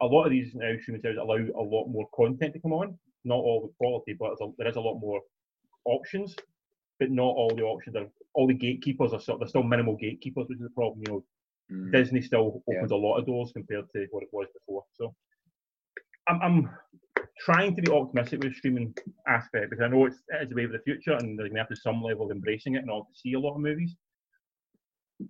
a 0.00 0.06
lot 0.06 0.24
of 0.24 0.30
these 0.30 0.54
now 0.54 0.72
streaming 0.80 1.02
services 1.02 1.20
allow 1.22 1.36
a 1.36 1.62
lot 1.62 1.86
more 1.88 2.08
content 2.14 2.54
to 2.54 2.60
come 2.60 2.72
on. 2.72 2.98
Not 3.24 3.34
all 3.36 3.60
the 3.66 3.74
quality, 3.76 4.16
but 4.18 4.32
a, 4.40 4.50
there 4.56 4.68
is 4.68 4.76
a 4.76 4.80
lot 4.80 4.98
more 5.00 5.20
options. 5.84 6.34
But 6.98 7.10
not 7.10 7.22
all 7.22 7.50
the 7.54 7.62
options 7.62 7.96
are. 7.96 8.06
All 8.34 8.46
the 8.46 8.54
gatekeepers 8.54 9.12
are 9.12 9.20
still, 9.20 9.38
they're 9.38 9.48
still 9.48 9.62
minimal 9.62 9.96
gatekeepers, 9.96 10.46
which 10.48 10.58
is 10.58 10.64
the 10.64 10.70
problem. 10.70 11.02
You 11.06 11.12
know, 11.12 11.24
Mm. 11.70 11.92
Disney 11.92 12.22
still 12.22 12.62
Yeah. 12.66 12.76
opens 12.78 12.92
a 12.92 12.96
lot 12.96 13.18
of 13.18 13.26
doors 13.26 13.52
compared 13.52 13.84
to 13.94 14.06
what 14.10 14.22
it 14.22 14.30
was 14.32 14.48
before. 14.54 14.84
So 14.94 15.14
I'm, 16.28 16.40
I'm 16.40 16.70
trying 17.40 17.76
to 17.76 17.82
be 17.82 17.92
optimistic 17.92 18.42
with 18.42 18.52
the 18.52 18.56
streaming 18.58 18.94
aspect 19.26 19.70
because 19.70 19.84
I 19.84 19.88
know 19.88 20.06
it's, 20.06 20.22
it 20.28 20.44
is 20.44 20.48
the 20.48 20.54
way 20.54 20.64
of 20.64 20.72
the 20.72 20.78
future 20.80 21.12
and 21.12 21.38
they're 21.38 21.46
going 21.46 21.54
to 21.56 21.60
have 21.60 21.68
to 21.68 21.76
some 21.76 22.02
level 22.02 22.26
of 22.26 22.30
embracing 22.32 22.76
it 22.76 22.82
in 22.84 22.90
order 22.90 23.06
to 23.08 23.18
see 23.18 23.34
a 23.34 23.38
lot 23.40 23.54
of 23.54 23.60
movies. 23.60 23.96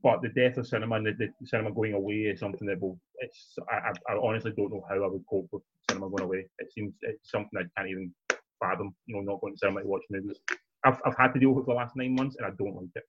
But 0.03 0.21
the 0.23 0.29
death 0.29 0.59
of 0.59 0.67
cinema 0.67 0.97
and 0.97 1.07
the, 1.07 1.13
the 1.41 1.47
cinema 1.47 1.73
going 1.73 1.95
away 1.95 2.17
is 2.33 2.41
something 2.41 2.69
that 2.69 2.81
will. 2.81 3.01
It's. 3.21 3.57
I, 3.73 3.77
I, 3.77 4.13
I 4.15 4.19
honestly 4.23 4.53
don't 4.57 4.71
know 4.73 4.85
how 4.89 5.03
I 5.03 5.09
would 5.09 5.25
cope 5.31 5.49
with 5.51 5.63
cinema 5.91 6.11
going 6.11 6.25
away. 6.25 6.47
It 6.59 6.71
seems 6.73 6.93
it's 7.01 7.31
something 7.31 7.59
I 7.59 7.65
can't 7.77 7.89
even 7.91 8.15
fathom. 8.61 8.95
You 9.07 9.17
know, 9.17 9.23
not 9.33 9.41
going 9.41 9.55
to 9.55 9.59
cinema 9.59 9.81
to 9.83 9.89
watch 9.89 10.03
movies. 10.11 10.41
I've, 10.85 11.01
I've 11.05 11.17
had 11.17 11.33
to 11.35 11.41
deal 11.41 11.51
with 11.51 11.67
the 11.67 11.73
last 11.73 11.97
nine 11.97 12.15
months 12.15 12.37
and 12.37 12.47
I 12.47 12.51
don't 12.59 12.75
like 12.75 12.91
it. 12.95 13.05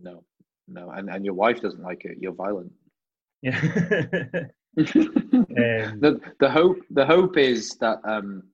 No. 0.00 0.24
No. 0.68 0.90
And 0.90 1.10
and 1.10 1.24
your 1.24 1.34
wife 1.34 1.60
doesn't 1.60 1.82
like 1.82 2.04
it. 2.04 2.18
You're 2.20 2.32
violent. 2.32 2.72
Yeah. 3.42 3.60
the 4.76 5.90
um, 5.92 6.20
the 6.38 6.50
hope 6.50 6.78
the 6.90 7.04
hope 7.04 7.36
is 7.36 7.76
that 7.80 7.98
um 8.04 8.44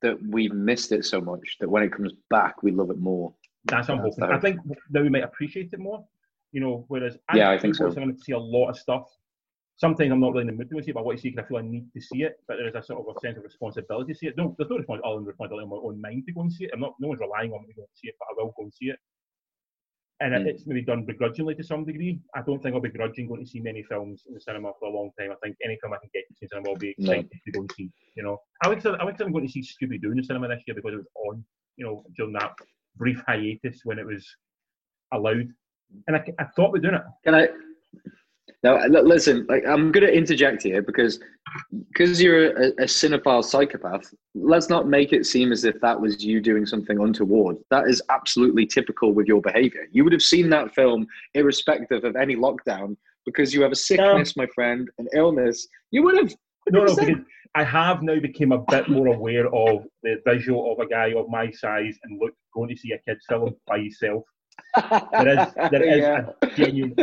that 0.00 0.16
we've 0.30 0.54
missed 0.54 0.90
it 0.92 1.04
so 1.04 1.20
much 1.20 1.56
that 1.60 1.68
when 1.68 1.82
it 1.82 1.92
comes 1.92 2.12
back 2.30 2.62
we 2.62 2.70
love 2.70 2.90
it 2.90 2.98
more. 2.98 3.34
That's 3.66 3.88
what 3.88 3.98
I'm 3.98 4.04
hoping. 4.04 4.24
I 4.24 4.38
think 4.38 4.60
that 4.90 5.02
we 5.02 5.08
might 5.08 5.24
appreciate 5.24 5.70
it 5.72 5.78
more. 5.78 6.04
You 6.52 6.60
know, 6.60 6.84
whereas 6.88 7.18
Yeah, 7.34 7.50
I 7.50 7.58
think 7.58 7.74
so. 7.74 7.86
I'm 7.86 7.94
going 7.94 8.14
to 8.14 8.22
see 8.22 8.32
a 8.32 8.38
lot 8.38 8.70
of 8.70 8.78
stuff. 8.78 9.10
Sometimes 9.76 10.12
I'm 10.12 10.20
not 10.20 10.32
really 10.32 10.42
in 10.42 10.46
the 10.46 10.52
mood 10.52 10.70
to 10.70 10.82
see 10.82 10.90
it, 10.90 10.94
but 10.94 11.00
I 11.00 11.02
want 11.02 11.18
to 11.18 11.22
see 11.22 11.28
it 11.28 11.34
'cause 11.36 11.44
I 11.44 11.48
feel 11.48 11.56
I 11.56 11.62
need 11.62 11.92
to 11.92 12.00
see 12.00 12.22
it. 12.22 12.36
But 12.46 12.56
there's 12.58 12.74
a 12.76 12.82
sort 12.82 13.00
of 13.08 13.16
a 13.16 13.20
sense 13.20 13.36
of 13.38 13.42
responsibility 13.44 14.12
to 14.12 14.18
see 14.18 14.26
it. 14.28 14.36
No, 14.36 14.54
there's 14.56 14.70
no 14.70 14.76
responsibility, 14.78 15.24
responsibility 15.26 15.64
on 15.64 15.70
my 15.70 15.76
own 15.76 16.00
mind 16.00 16.26
to 16.26 16.32
go 16.32 16.42
and 16.42 16.52
see 16.52 16.64
it. 16.66 16.70
I'm 16.72 16.80
not. 16.80 16.94
No 17.00 17.08
one's 17.08 17.20
relying 17.20 17.52
on 17.52 17.62
me 17.62 17.68
to 17.68 17.74
go 17.74 17.82
and 17.82 17.90
see 17.94 18.08
it, 18.08 18.14
but 18.18 18.28
I 18.30 18.34
will 18.44 18.52
go 18.56 18.62
and 18.64 18.72
see 18.72 18.90
it. 18.90 18.98
And 20.20 20.32
Mm. 20.32 20.46
it's 20.46 20.64
maybe 20.64 20.80
done 20.82 21.04
begrudgingly 21.04 21.56
to 21.56 21.64
some 21.64 21.84
degree. 21.84 22.20
I 22.36 22.42
don't 22.42 22.62
think 22.62 22.74
I'll 22.76 22.80
be 22.80 22.88
begrudging 22.88 23.26
going 23.26 23.40
to 23.44 23.50
see 23.50 23.58
many 23.60 23.82
films 23.82 24.24
in 24.26 24.34
the 24.34 24.40
cinema 24.40 24.72
for 24.78 24.86
a 24.86 24.90
long 24.92 25.10
time. 25.18 25.32
I 25.32 25.34
think 25.42 25.56
any 25.64 25.76
film 25.80 25.92
I 25.92 25.98
can 25.98 26.08
get 26.14 26.24
to 26.28 26.34
see 26.34 26.44
in 26.44 26.46
the 26.46 26.48
cinema, 26.50 26.70
I'll 26.70 26.76
be 26.76 26.94
No. 26.98 27.10
excited 27.12 27.40
to 27.44 27.50
go 27.50 27.60
and 27.62 27.72
see. 27.72 27.90
You 28.14 28.22
know, 28.22 28.40
I 28.62 28.68
think 28.68 28.86
I 28.86 29.04
think 29.06 29.20
I'm 29.22 29.32
going 29.32 29.44
to 29.46 29.52
see 29.52 29.60
Scooby 29.60 30.00
Doo 30.00 30.12
in 30.12 30.18
the 30.18 30.22
cinema 30.22 30.46
this 30.46 30.62
year 30.68 30.76
because 30.76 30.94
it 30.94 30.98
was 30.98 31.08
on. 31.26 31.44
You 31.76 31.84
know, 31.84 32.06
during 32.16 32.32
that 32.34 32.56
brief 32.94 33.20
hiatus 33.26 33.80
when 33.84 33.98
it 33.98 34.06
was 34.06 34.24
allowed, 35.10 35.52
and 36.06 36.16
I, 36.16 36.24
I 36.38 36.44
thought 36.44 36.70
we're 36.70 36.78
doing 36.78 36.94
it. 36.94 37.02
Can 37.24 37.34
I? 37.34 37.48
No, 38.64 38.76
li- 38.88 39.02
listen. 39.02 39.44
Like, 39.48 39.64
I'm 39.66 39.92
going 39.92 40.06
to 40.06 40.12
interject 40.12 40.62
here 40.62 40.80
because 40.82 41.20
because 41.92 42.20
you're 42.20 42.50
a, 42.56 42.68
a 42.70 42.86
cinephile 42.86 43.44
psychopath. 43.44 44.12
Let's 44.34 44.68
not 44.70 44.88
make 44.88 45.12
it 45.12 45.26
seem 45.26 45.52
as 45.52 45.64
if 45.64 45.78
that 45.82 46.00
was 46.00 46.24
you 46.24 46.40
doing 46.40 46.64
something 46.64 46.98
untoward. 46.98 47.58
That 47.70 47.86
is 47.88 48.02
absolutely 48.10 48.64
typical 48.66 49.12
with 49.12 49.26
your 49.26 49.42
behaviour. 49.42 49.82
You 49.92 50.02
would 50.04 50.14
have 50.14 50.22
seen 50.22 50.48
that 50.50 50.74
film 50.74 51.06
irrespective 51.34 52.04
of 52.04 52.16
any 52.16 52.34
lockdown 52.36 52.96
because 53.26 53.52
you 53.54 53.62
have 53.62 53.70
a 53.72 53.76
sickness, 53.76 54.34
my 54.36 54.46
friend, 54.54 54.88
an 54.98 55.08
illness. 55.14 55.68
You 55.90 56.02
would 56.04 56.16
have. 56.16 56.34
No, 56.70 56.84
no, 56.84 56.96
because 56.96 57.18
I 57.54 57.62
have 57.64 58.02
now 58.02 58.18
become 58.18 58.52
a 58.52 58.64
bit 58.70 58.88
more 58.88 59.08
aware 59.08 59.46
of 59.54 59.84
the 60.02 60.16
visual 60.26 60.72
of 60.72 60.78
a 60.78 60.88
guy 60.88 61.12
of 61.14 61.28
my 61.28 61.50
size 61.50 61.98
and 62.04 62.18
look 62.18 62.32
going 62.54 62.70
to 62.70 62.76
see 62.76 62.92
a 62.92 62.98
kids 63.06 63.26
film 63.28 63.54
by 63.66 63.76
yourself. 63.76 64.24
There 65.12 65.28
is 65.28 65.54
there 65.70 65.82
is 65.94 65.98
Yeah. 65.98 66.26
a 66.40 66.46
genuine. 66.56 66.94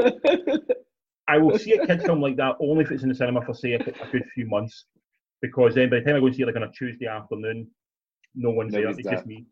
I 1.32 1.38
will 1.38 1.58
see 1.58 1.74
a 1.74 1.86
kids 1.88 2.04
film 2.04 2.22
like 2.22 2.36
that 2.38 2.56
only 2.60 2.84
if 2.84 2.92
it's 2.92 3.04
in 3.04 3.10
the 3.10 3.16
cinema 3.16 3.42
for 3.42 3.54
say 3.54 3.74
a, 3.74 3.80
a 3.80 4.12
good 4.12 4.26
few 4.34 4.48
months, 4.48 4.86
because 5.42 5.76
then 5.76 5.90
by 5.90 6.00
the 6.00 6.06
time 6.06 6.16
I 6.18 6.20
go 6.20 6.26
and 6.26 6.36
see 6.36 6.42
it 6.42 6.48
like 6.48 6.58
on 6.58 6.64
a 6.64 6.72
Tuesday 6.72 7.08
afternoon, 7.08 7.68
no 8.36 8.50
one's 8.50 8.74
there. 8.74 8.90
It's 8.90 9.10
just 9.10 9.26
me, 9.26 9.46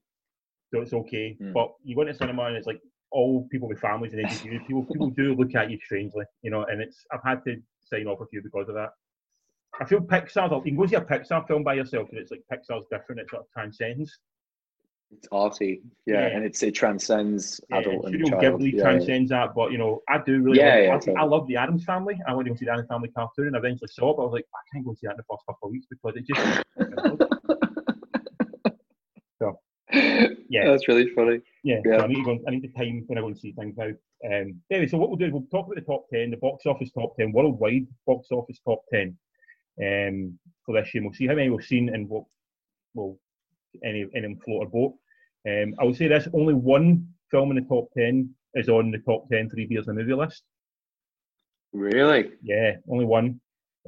so 0.74 0.82
it's 0.82 0.94
okay. 0.94 1.38
Mm. 1.42 1.54
But 1.54 1.74
you 1.84 1.96
go 1.96 2.02
into 2.02 2.14
cinema 2.14 2.44
and 2.44 2.58
it's 2.58 2.68
like 2.68 2.82
all 3.12 3.48
people 3.50 3.70
with 3.70 3.80
families 3.80 4.14
and 4.14 4.22
you. 4.44 4.60
People 4.68 4.84
people 4.84 5.10
do 5.12 5.36
look 5.36 5.56
at 5.56 5.72
you 5.72 5.80
strangely, 5.84 6.26
you 6.42 6.52
know. 6.52 6.66
And 6.66 6.82
it's 6.82 7.06
I've 7.14 7.24
had 7.24 7.44
to 7.46 7.56
sign 7.80 8.08
off 8.08 8.20
a 8.20 8.26
few 8.28 8.42
because 8.44 8.68
of 8.68 8.76
that. 8.76 8.90
I 9.80 9.86
feel 9.86 10.02
Pixar. 10.02 10.52
You 10.66 10.72
can 10.72 10.76
go 10.76 10.86
see 10.86 10.96
a 10.96 11.02
Pixar 11.02 11.48
film 11.48 11.64
by 11.64 11.76
yourself, 11.76 12.10
and 12.10 12.20
it's 12.20 12.32
like 12.32 12.44
Pixar's 12.52 12.86
different. 12.92 13.22
It 13.22 13.30
sort 13.30 13.44
of 13.44 13.48
transcends. 13.52 14.20
It's 15.12 15.28
arty, 15.32 15.82
yeah, 16.06 16.28
Yeah. 16.28 16.36
and 16.36 16.46
it's 16.46 16.62
it 16.62 16.76
transcends 16.76 17.60
Yeah, 17.70 17.80
adult 17.80 18.06
and 18.06 18.26
child. 18.28 18.44
Ghibli 18.62 18.74
yeah, 18.74 18.84
transcends 18.84 19.30
that, 19.32 19.56
but 19.56 19.72
you 19.72 19.78
know, 19.80 20.02
I 20.08 20.20
do 20.24 20.42
really. 20.42 20.60
Yeah, 20.60 20.92
love, 20.94 21.08
yeah, 21.08 21.14
I. 21.18 21.22
I 21.22 21.26
love 21.26 21.48
the 21.48 21.56
Addams 21.56 21.84
Family. 21.84 22.16
I 22.28 22.34
went 22.36 22.46
to 22.48 22.54
go 22.54 22.58
see 22.58 22.66
the 22.66 22.72
Addams 22.74 22.88
Family 22.90 23.10
cartoon, 23.10 23.48
and 23.48 23.56
I 23.56 23.60
eventually 23.60 23.88
saw 23.92 24.12
it. 24.12 24.18
But 24.18 24.22
I 24.24 24.26
was 24.26 24.34
like, 24.34 24.46
I 24.54 24.62
can't 24.72 24.86
go 24.86 24.94
see 24.94 25.08
that 25.08 25.12
in 25.14 25.18
the 25.18 25.24
first 25.30 25.44
couple 25.48 25.68
of 25.68 25.72
weeks 25.72 25.88
because 25.90 26.16
it 26.16 26.26
just. 26.28 26.64
So, 29.42 29.58
yeah. 30.50 30.70
that's 30.70 30.88
really 30.90 31.10
funny. 31.16 31.40
Yeah, 31.64 31.80
Yeah. 31.86 32.00
So 32.00 32.04
I 32.04 32.08
need 32.08 32.16
to 32.16 32.24
go. 32.24 32.40
I 32.48 32.52
need 32.52 32.62
the 32.64 32.68
time 32.78 33.04
when 33.08 33.18
I 33.18 33.22
go 33.22 33.28
and 33.28 33.38
see 33.40 33.54
things 33.54 33.76
now. 33.78 33.88
Um, 34.26 34.62
anyway, 34.70 34.88
so 34.88 34.98
what 34.98 35.10
we'll 35.10 35.18
do 35.18 35.26
is 35.28 35.32
we'll 35.32 35.44
talk 35.50 35.66
about 35.66 35.76
the 35.76 35.82
top 35.82 36.08
ten, 36.14 36.30
the 36.30 36.38
box 36.38 36.66
office 36.66 36.92
top 36.92 37.16
ten, 37.18 37.32
worldwide 37.32 37.88
box 38.06 38.28
office 38.32 38.60
top 38.66 38.82
ten, 38.94 39.18
um, 39.82 40.38
for 40.66 40.74
this 40.80 40.94
year. 40.94 41.04
We'll 41.04 41.14
see 41.14 41.26
how 41.28 41.36
many 41.36 41.50
we've 41.50 41.66
seen 41.66 41.88
and 41.90 42.10
what 42.10 42.26
will 42.94 43.18
any 43.84 44.06
any 44.16 44.36
float 44.46 44.62
our 44.64 44.68
boat. 44.68 44.94
Um, 45.48 45.76
I 45.80 45.84
would 45.84 45.96
say 45.96 46.08
this: 46.08 46.28
only 46.34 46.54
one 46.54 47.08
film 47.32 47.52
in 47.52 47.56
the 47.64 47.70
top 47.70 47.90
ten 47.98 48.34
is 48.56 48.70
on 48.70 48.92
the 48.92 49.00
top 49.00 49.30
ten 49.30 49.50
three 49.50 49.66
beers 49.66 49.88
in 49.88 49.96
the 49.96 50.02
movie 50.02 50.14
list. 50.14 50.44
Really? 51.74 52.32
Yeah, 52.42 52.78
only 52.90 53.06
one. 53.06 53.40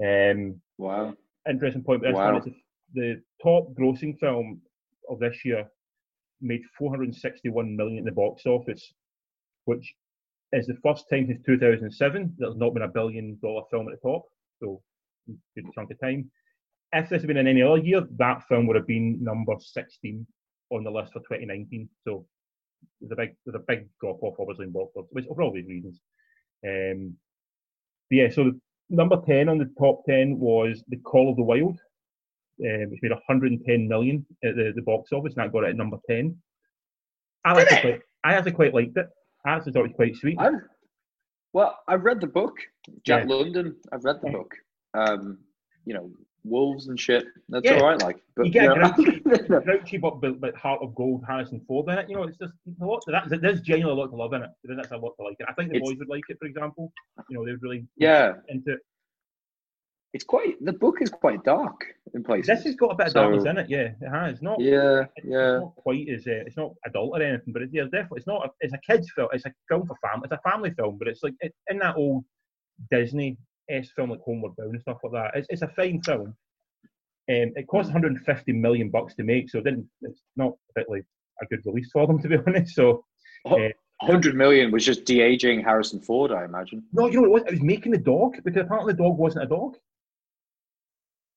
Um, 0.03 0.61
Wow. 0.77 1.15
interesting 1.50 1.83
point. 1.83 2.01
But 2.03 2.13
Wow. 2.13 2.33
one 2.33 2.47
is 2.47 2.53
the 2.93 3.21
top 3.41 3.73
grossing 3.73 4.17
film 4.19 4.61
of 5.09 5.19
this 5.19 5.43
year 5.45 5.69
made 6.41 6.63
461 6.77 7.75
million 7.75 8.00
in 8.00 8.05
the 8.05 8.11
box 8.11 8.45
office, 8.45 8.93
which 9.65 9.95
is 10.53 10.65
the 10.67 10.75
first 10.83 11.07
time 11.09 11.27
since 11.27 11.41
2007 11.45 12.35
there's 12.38 12.55
not 12.55 12.73
been 12.73 12.83
a 12.83 12.88
billion 12.88 13.38
dollar 13.41 13.63
film 13.69 13.88
at 13.88 14.00
the 14.01 14.09
top. 14.09 14.23
So, 14.59 14.81
good 15.55 15.65
chunk 15.73 15.91
of 15.91 16.00
time. 16.00 16.31
If 16.93 17.10
this 17.10 17.21
had 17.21 17.27
been 17.27 17.38
in 17.38 17.48
any 17.48 17.62
other 17.62 17.77
year, 17.77 18.01
that 18.17 18.43
film 18.48 18.67
would 18.67 18.75
have 18.75 18.88
been 18.88 19.24
number 19.24 19.53
16 19.60 20.25
on 20.71 20.83
the 20.83 20.91
list 20.91 21.13
for 21.13 21.19
2019. 21.19 21.88
So, 22.03 22.25
there's 23.00 23.12
a 23.12 23.15
big 23.15 23.36
there's 23.45 23.55
a 23.55 23.65
big 23.67 23.88
drop 24.01 24.21
off 24.24 24.36
obviously 24.39 24.65
in 24.65 24.71
box 24.71 24.91
office, 24.95 25.25
for 25.27 25.41
all 25.43 25.53
these 25.53 25.67
reasons. 25.67 26.00
Um, 26.67 27.15
yeah, 28.10 28.29
so 28.29 28.45
the, 28.45 28.60
number 28.89 29.21
10 29.25 29.48
on 29.50 29.57
the 29.57 29.71
top 29.79 30.03
10 30.05 30.38
was 30.39 30.83
The 30.89 30.98
Call 30.98 31.29
of 31.29 31.38
the 31.38 31.43
Wild, 31.43 31.79
um, 32.65 32.89
which 32.89 33.00
made 33.01 33.12
110 33.12 33.88
million 33.88 34.25
at 34.43 34.55
the, 34.55 34.74
the 34.75 34.81
box 34.81 35.12
office, 35.13 35.33
and 35.36 35.45
that 35.45 35.53
got 35.53 35.63
it 35.63 35.69
at 35.69 35.75
number 35.77 35.98
10. 36.10 36.36
I, 37.45 37.53
Did 37.53 37.62
actually 37.71 37.77
it? 37.77 37.81
quite, 37.81 38.01
I 38.24 38.33
actually 38.33 38.51
quite 38.51 38.74
liked 38.74 38.98
it. 38.98 39.07
I 39.45 39.51
actually 39.51 39.71
thought 39.74 39.86
it 39.86 39.89
was 39.89 39.95
quite 39.95 40.15
sweet. 40.17 40.38
I've, 40.39 40.53
well, 41.53 41.79
I've 41.88 42.03
read 42.03 42.19
the 42.21 42.27
book, 42.27 42.55
Jack 43.05 43.27
Yeah. 43.27 43.36
London. 43.36 43.75
I've 43.91 44.03
read 44.03 44.21
the 44.21 44.27
Yeah. 44.27 44.33
book. 44.33 44.55
Um, 44.93 45.39
you 45.86 45.93
know, 45.93 46.12
wolves 46.43 46.88
and 46.88 47.00
shit. 47.00 47.25
That's 47.50 47.65
Yeah. 47.65 47.75
all 47.77 47.86
right. 47.88 48.01
Like, 48.01 48.17
but 48.36 48.45
You 48.48 48.51
get 48.51 48.71
a 48.71 48.74
you 48.75 48.79
know, 48.79 49.60
Grouchy 49.62 49.98
but, 49.98 50.19
but, 50.21 50.39
but 50.41 50.55
Heart 50.55 50.81
of 50.81 50.95
Gold, 50.95 51.24
Harrison 51.27 51.62
Ford 51.67 51.88
in 51.89 51.98
it. 52.00 52.10
You 52.10 52.15
know, 52.15 52.24
it's 52.24 52.38
just 52.38 52.53
a 52.81 52.86
lot. 52.86 53.03
That, 53.07 53.29
there's 53.41 53.62
genuinely 53.62 54.00
a 54.00 54.03
lot 54.03 54.10
to 54.10 54.15
love 54.15 54.33
in 54.33 54.41
it. 54.43 54.50
There's 54.63 54.91
a 54.91 54.98
lot 54.98 55.13
to 55.17 55.24
like 55.24 55.36
it. 55.39 55.45
I 55.50 55.53
think 55.53 55.69
the 55.69 55.77
It's- 55.77 55.89
boys 55.89 56.00
would 56.00 56.10
like 56.10 56.24
it, 56.29 56.38
for 56.39 56.45
example. 56.45 56.91
You 57.29 57.38
know, 57.38 57.45
they'd 57.45 57.62
really 57.62 57.86
yeah, 57.95 58.33
into 58.50 58.74
it. 58.74 58.79
it's 60.13 60.24
quite. 60.25 60.55
The 60.65 60.74
book 60.74 61.01
is 61.01 61.10
quite 61.10 61.43
dark 61.43 61.86
in 62.13 62.24
places. 62.24 62.48
This 62.48 62.63
has 62.65 62.75
got 62.75 62.91
a 62.91 62.95
bit 62.95 63.07
of 63.07 63.12
So- 63.13 63.21
darkness 63.21 63.45
in 63.45 63.57
it. 63.57 63.69
Yeah, 63.69 63.93
it 64.01 64.10
has. 64.10 64.41
Not 64.41 64.60
Yeah, 64.60 65.05
it's 65.15 65.27
yeah. 65.27 65.60
not 65.60 65.75
quite 65.75 66.10
as 66.10 66.25
uh, 66.27 66.43
it's 66.48 66.57
not 66.57 66.74
adult 66.86 67.12
or 67.17 67.21
anything, 67.21 67.53
but 67.53 67.62
it's 67.62 67.74
yeah, 67.74 67.83
definitely 67.83 68.17
it's 68.17 68.27
not. 68.27 68.45
A, 68.48 68.50
it's 68.62 68.74
a 68.74 68.79
kids 68.79 69.10
film. 69.15 69.29
It's 69.31 69.45
a 69.45 69.53
film 69.69 69.86
for 69.88 69.95
family. 70.01 70.27
It's 70.29 70.39
a 70.43 70.50
family 70.50 70.71
film, 70.71 70.98
but 70.98 71.07
it's 71.07 71.24
like 71.24 71.36
it, 71.41 71.53
in 71.69 71.77
that 71.79 71.95
old 71.95 72.25
Disney 72.89 73.38
s 73.71 73.89
film 73.95 74.09
like 74.11 74.21
Homeward 74.21 74.55
Bound 74.57 74.71
and 74.71 74.81
stuff 74.81 74.97
like 75.03 75.13
that. 75.13 75.31
It's, 75.37 75.47
it's 75.49 75.61
a 75.61 75.67
fine 75.69 76.01
film. 76.01 76.35
Um, 77.29 77.53
it 77.55 77.67
cost 77.67 77.87
150 77.87 78.51
million 78.53 78.89
bucks 78.89 79.15
to 79.15 79.23
make, 79.23 79.49
so 79.49 79.59
it 79.59 79.63
didn't. 79.65 79.87
It's 80.01 80.21
not 80.35 80.53
particularly 80.73 81.03
a 81.41 81.45
good 81.45 81.61
release 81.65 81.89
for 81.91 82.05
them, 82.07 82.19
to 82.21 82.27
be 82.27 82.37
honest. 82.47 82.75
So 82.75 83.05
Hu- 83.45 83.69
Hundred 84.01 84.33
million 84.35 84.71
was 84.71 84.83
just 84.83 85.05
de 85.05 85.21
aging 85.21 85.61
Harrison 85.61 85.99
Ford, 85.99 86.31
I 86.31 86.43
imagine. 86.45 86.83
no, 86.91 87.07
you 87.07 87.21
know 87.21 87.29
what 87.29 87.41
it 87.41 87.43
was? 87.43 87.43
It 87.43 87.51
was 87.51 87.61
making 87.61 87.91
the 87.91 87.99
dog 87.99 88.35
because 88.43 88.61
apparently 88.61 88.93
the 88.93 89.03
dog 89.03 89.17
wasn't 89.17 89.43
a 89.45 89.47
dog. 89.47 89.75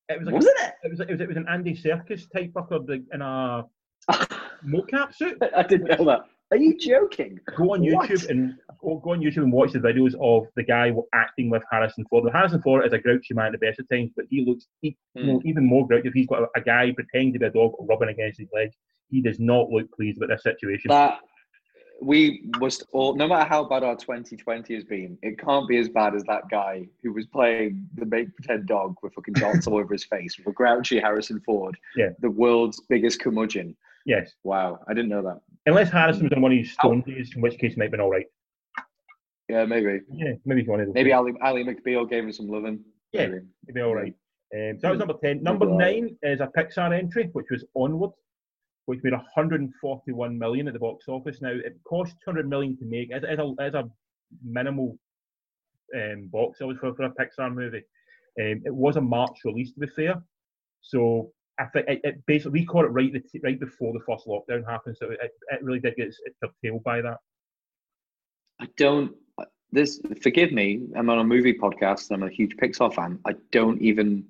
It 0.09 0.17
was 0.19 0.25
like 0.25 0.35
Wasn't 0.35 0.59
it? 0.59 0.73
it 0.83 0.89
was 0.91 0.99
it 0.99 1.09
was 1.09 1.21
it 1.21 1.27
was 1.27 1.37
an 1.37 1.47
Andy 1.47 1.75
Serkis 1.75 2.29
type 2.31 2.51
fucker 2.53 3.03
in 3.13 3.21
a 3.21 3.65
mocap 4.65 5.13
suit. 5.15 5.37
I 5.55 5.63
didn't 5.63 5.97
know 5.99 6.05
that. 6.05 6.21
Are 6.55 6.57
you 6.57 6.77
joking? 6.77 7.37
Go 7.57 7.73
on 7.73 7.81
What? 7.81 8.09
YouTube 8.09 8.29
and 8.29 8.55
go, 8.81 8.95
go 9.03 9.11
on 9.11 9.19
YouTube 9.19 9.43
and 9.43 9.51
watch 9.51 9.73
the 9.73 9.79
videos 9.79 10.13
of 10.21 10.47
the 10.55 10.63
guy 10.63 10.93
acting 11.13 11.49
with 11.49 11.61
Harrison 11.69 12.05
Ford. 12.09 12.23
Now, 12.23 12.31
Harrison 12.31 12.61
Ford 12.61 12.85
is 12.85 12.93
a 12.93 12.97
grouchy 12.97 13.33
man 13.33 13.47
at 13.47 13.51
the 13.51 13.57
best 13.57 13.79
of 13.79 13.89
times, 13.89 14.11
but 14.15 14.23
he 14.29 14.45
looks 14.45 14.67
he, 14.79 14.95
you 15.15 15.25
know, 15.25 15.39
hmm. 15.39 15.47
even 15.49 15.65
more 15.65 15.85
grouchy 15.85 16.07
if 16.07 16.13
he's 16.13 16.27
got 16.27 16.43
a, 16.43 16.47
a 16.55 16.61
guy 16.61 16.93
pretending 16.93 17.33
to 17.33 17.39
be 17.39 17.45
a 17.45 17.51
dog 17.51 17.73
rubbing 17.81 18.07
against 18.07 18.39
his 18.39 18.47
leg. 18.53 18.69
He 19.09 19.21
does 19.21 19.37
not 19.37 19.69
look 19.69 19.91
pleased 19.91 20.17
with 20.17 20.29
this 20.29 20.43
situation. 20.43 20.91
That 20.91 21.19
we 22.01 22.49
must 22.57 22.85
all, 22.93 23.15
no 23.15 23.27
matter 23.27 23.47
how 23.47 23.65
bad 23.65 23.83
our 23.83 23.97
2020 23.97 24.73
has 24.75 24.85
been, 24.85 25.17
it 25.23 25.37
can't 25.37 25.67
be 25.67 25.77
as 25.77 25.89
bad 25.89 26.15
as 26.15 26.23
that 26.23 26.43
guy 26.49 26.87
who 27.03 27.11
was 27.11 27.25
playing 27.25 27.85
the 27.95 28.05
make 28.05 28.33
pretend 28.35 28.65
dog 28.65 28.95
with 29.03 29.13
fucking 29.13 29.33
dots 29.33 29.67
all 29.67 29.77
over 29.77 29.93
his 29.93 30.05
face 30.05 30.37
with 30.37 30.47
a 30.47 30.51
grouchy 30.53 31.01
Harrison 31.01 31.41
Ford, 31.45 31.77
Yeah. 31.97 32.09
the 32.19 32.29
world's 32.29 32.79
biggest 32.87 33.19
curmudgeon. 33.19 33.75
Yes, 34.05 34.33
Wow, 34.43 34.79
I 34.87 34.93
didn't 34.93 35.09
know 35.09 35.23
that. 35.23 35.41
unless 35.65 35.89
Harrison 35.89 36.23
was 36.23 36.33
on 36.33 36.41
one 36.41 36.51
of 36.51 36.57
his 36.59 36.71
stone 36.73 37.01
days, 37.01 37.33
in 37.35 37.41
which 37.41 37.57
case 37.57 37.73
it 37.73 37.77
might 37.77 37.85
have 37.85 37.91
been 37.91 38.01
all 38.01 38.11
right. 38.11 38.27
Yeah, 39.49 39.65
maybe. 39.65 40.01
Yeah, 40.11 40.33
maybe 40.45 40.61
he's 40.61 40.69
one 40.69 40.79
of 40.79 40.87
those. 40.87 40.93
Maybe 40.93 41.11
Ali, 41.13 41.33
Ally 41.41 41.63
McBeal 41.63 42.09
gave 42.09 42.23
him 42.23 42.31
some 42.33 42.47
loving. 42.47 42.83
Yeah. 43.11 43.27
Maybe. 43.27 43.45
It'd 43.63 43.75
be 43.75 43.81
all 43.81 43.95
right. 43.95 44.13
Um, 44.55 44.77
so 44.79 44.81
that 44.83 44.89
was 44.91 44.99
number 44.99 45.15
10. 45.23 45.43
Number 45.43 45.65
9 45.65 46.17
is 46.23 46.39
a 46.39 46.47
Pixar 46.47 46.97
entry, 46.97 47.29
which 47.33 47.47
was 47.51 47.63
Onward, 47.75 48.11
which 48.85 48.99
made 49.03 49.13
141 49.13 50.37
million 50.37 50.67
at 50.67 50.73
the 50.73 50.79
box 50.79 51.05
office. 51.07 51.41
Now, 51.41 51.49
it 51.51 51.77
cost 51.87 52.15
200 52.23 52.47
million 52.49 52.77
to 52.77 52.85
make. 52.85 53.09
It's, 53.11 53.25
it's, 53.27 53.39
a, 53.41 53.53
it's 53.59 53.75
a 53.75 53.89
minimal 54.43 54.97
um, 55.95 56.27
box 56.31 56.61
office 56.61 56.77
for, 56.79 56.95
for 56.95 57.03
a 57.03 57.09
Pixar 57.11 57.53
movie. 57.53 57.83
Um, 58.39 58.61
it 58.65 58.73
was 58.73 58.97
a 58.97 59.01
March 59.01 59.37
release, 59.45 59.71
to 59.73 59.79
be 59.79 59.87
fair. 59.95 60.15
So 60.81 61.31
I 61.57 61.65
think 61.65 61.87
it, 61.87 62.01
it 62.03 62.25
basically, 62.25 62.59
we 62.59 62.65
caught 62.65 62.85
it 62.85 62.89
right, 62.89 63.11
the, 63.11 63.39
right 63.43 63.59
before 63.59 63.93
the 63.93 64.01
first 64.01 64.27
lockdown 64.27 64.65
happened. 64.65 64.97
So 64.99 65.11
it, 65.11 65.19
it 65.21 65.63
really 65.63 65.79
did 65.79 65.95
get 65.95 66.07
its 66.07 66.19
by 66.83 67.01
that. 67.01 67.17
I 68.59 68.67
don't. 68.77 69.13
This 69.71 69.99
forgive 70.21 70.51
me. 70.51 70.87
I'm 70.95 71.09
on 71.09 71.19
a 71.19 71.23
movie 71.23 71.53
podcast. 71.53 72.09
and 72.11 72.23
I'm 72.23 72.29
a 72.29 72.31
huge 72.31 72.55
Pixar 72.57 72.93
fan. 72.93 73.19
I 73.25 73.33
don't 73.51 73.81
even. 73.81 74.25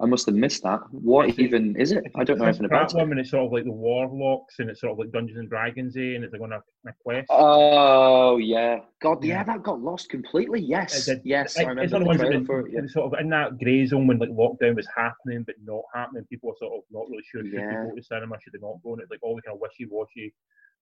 I 0.00 0.06
must 0.06 0.26
have 0.26 0.34
missed 0.34 0.64
that. 0.64 0.80
What 0.90 1.38
even 1.38 1.76
is 1.76 1.92
it? 1.92 2.02
I 2.16 2.24
don't 2.24 2.38
know 2.38 2.46
anything 2.46 2.64
about 2.64 2.92
it. 2.92 3.00
and 3.00 3.18
it's 3.20 3.30
sort 3.30 3.46
of 3.46 3.52
like 3.52 3.62
the 3.64 3.70
Warlocks, 3.70 4.58
and 4.58 4.68
it's 4.68 4.80
sort 4.80 4.92
of 4.92 4.98
like 4.98 5.12
Dungeons 5.12 5.38
and 5.38 5.48
Dragons, 5.48 5.96
eh, 5.96 6.14
and 6.16 6.24
it's 6.24 6.32
like 6.32 6.42
on 6.42 6.52
a, 6.52 6.56
a 6.88 6.92
quest. 7.00 7.28
Oh 7.30 8.38
yeah, 8.38 8.80
God, 9.00 9.22
yeah, 9.22 9.34
Yeah. 9.34 9.44
that 9.44 9.62
got 9.62 9.80
lost 9.80 10.08
completely. 10.10 10.60
Yes, 10.60 11.06
It 11.06 11.22
yes, 11.24 11.56
I 11.56 11.60
remember 11.62 11.82
it's 11.84 11.92
the 11.92 11.98
one 12.00 12.02
of 12.02 12.06
the 12.06 12.08
ones 12.08 12.18
that 12.20 12.26
trailer 12.26 12.38
been, 12.40 12.46
for 12.46 12.66
it. 12.66 12.72
Yeah. 12.72 12.88
sort 12.88 13.12
of 13.14 13.20
in 13.20 13.28
that 13.30 13.56
grey 13.58 13.86
zone 13.86 14.08
when 14.08 14.18
like 14.18 14.30
lockdown 14.30 14.74
was 14.74 14.88
happening 14.96 15.44
but 15.44 15.54
not 15.64 15.82
happening. 15.94 16.24
People 16.28 16.48
were 16.50 16.56
sort 16.58 16.74
of 16.74 16.80
not 16.90 17.08
really 17.08 17.22
sure 17.30 17.42
should 17.44 17.52
Yeah. 17.52 17.84
they 17.84 17.88
go 17.90 17.94
to 17.94 18.02
cinema, 18.02 18.36
should 18.40 18.52
they 18.54 18.58
not 18.66 18.82
go, 18.82 18.94
and 18.94 19.02
it's 19.02 19.12
like 19.12 19.20
all 19.22 19.36
the 19.36 19.42
kind 19.42 19.54
of 19.54 19.60
wishy-washy 19.60 20.34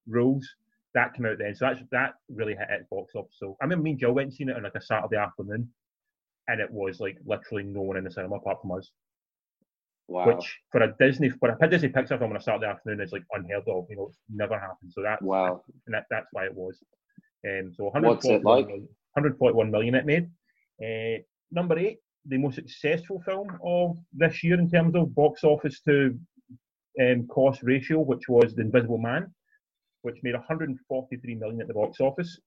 rules. 0.07 0.47
That 0.95 1.13
came 1.13 1.27
out 1.27 1.37
then, 1.37 1.53
so 1.53 1.65
that's 1.67 1.81
that 1.91 2.15
really 2.29 2.55
hit 2.55 2.67
its 2.71 2.87
box 2.89 3.13
office. 3.15 3.35
So 3.37 3.57
I 3.61 3.67
mean, 3.67 3.83
me 3.83 3.91
and 3.91 3.99
Jill 3.99 4.11
went 4.13 4.25
and 4.29 4.33
seen 4.33 4.49
it 4.49 4.55
on 4.57 4.63
like 4.63 4.73
a 4.75 4.81
Saturday 4.81 5.17
afternoon, 5.17 5.69
and 6.47 6.59
it 6.59 6.71
was 6.71 6.99
like 6.99 7.17
literally 7.25 7.63
no 7.63 7.81
one 7.81 7.97
in 7.97 8.03
the 8.03 8.11
cinema 8.11 8.35
apart 8.37 8.57
from 8.61 8.71
us. 8.71 8.89
Wow. 10.07 10.27
Which 10.27 10.59
for 10.71 10.81
a 10.83 10.93
Disney 10.99 11.29
for 11.29 11.49
a 11.49 11.69
Disney 11.69 11.89
Pixar 11.89 12.19
film 12.19 12.31
on 12.31 12.37
a 12.37 12.41
Saturday 12.41 12.67
afternoon 12.67 13.01
is 13.01 13.11
like 13.13 13.23
unheard 13.31 13.67
of. 13.67 13.85
You 13.89 13.95
know, 13.95 14.07
it's 14.07 14.17
never 14.29 14.59
happened. 14.59 14.91
So 14.91 15.01
that's 15.01 15.21
Wow. 15.21 15.63
and 15.85 15.93
that, 15.95 16.05
that's 16.09 16.27
why 16.33 16.45
it 16.45 16.53
was. 16.53 16.77
Um, 17.47 17.71
so 17.73 17.85
What's 17.85 18.25
141 18.25 18.35
it 18.35 18.45
like? 18.45 18.67
million- 18.67 18.87
141 19.15 19.71
million 19.71 19.95
it 19.95 20.05
made. 20.05 20.29
Uh, 20.83 21.21
number 21.51 21.77
eight, 21.77 21.99
the 22.25 22.37
most 22.37 22.55
successful 22.55 23.21
film 23.25 23.47
of 23.63 23.97
this 24.11 24.43
year 24.43 24.59
in 24.59 24.69
terms 24.69 24.95
of 24.95 25.13
box 25.15 25.43
office 25.43 25.79
to 25.81 26.17
um, 27.01 27.27
cost 27.27 27.61
ratio, 27.63 27.99
which 27.99 28.27
was 28.27 28.55
The 28.55 28.61
Invisible 28.63 28.97
Man, 28.97 29.33
which 30.01 30.17
made 30.23 30.33
143 30.35 31.35
million 31.35 31.61
at 31.61 31.67
the 31.67 31.73
box 31.73 31.99
office 31.99 32.39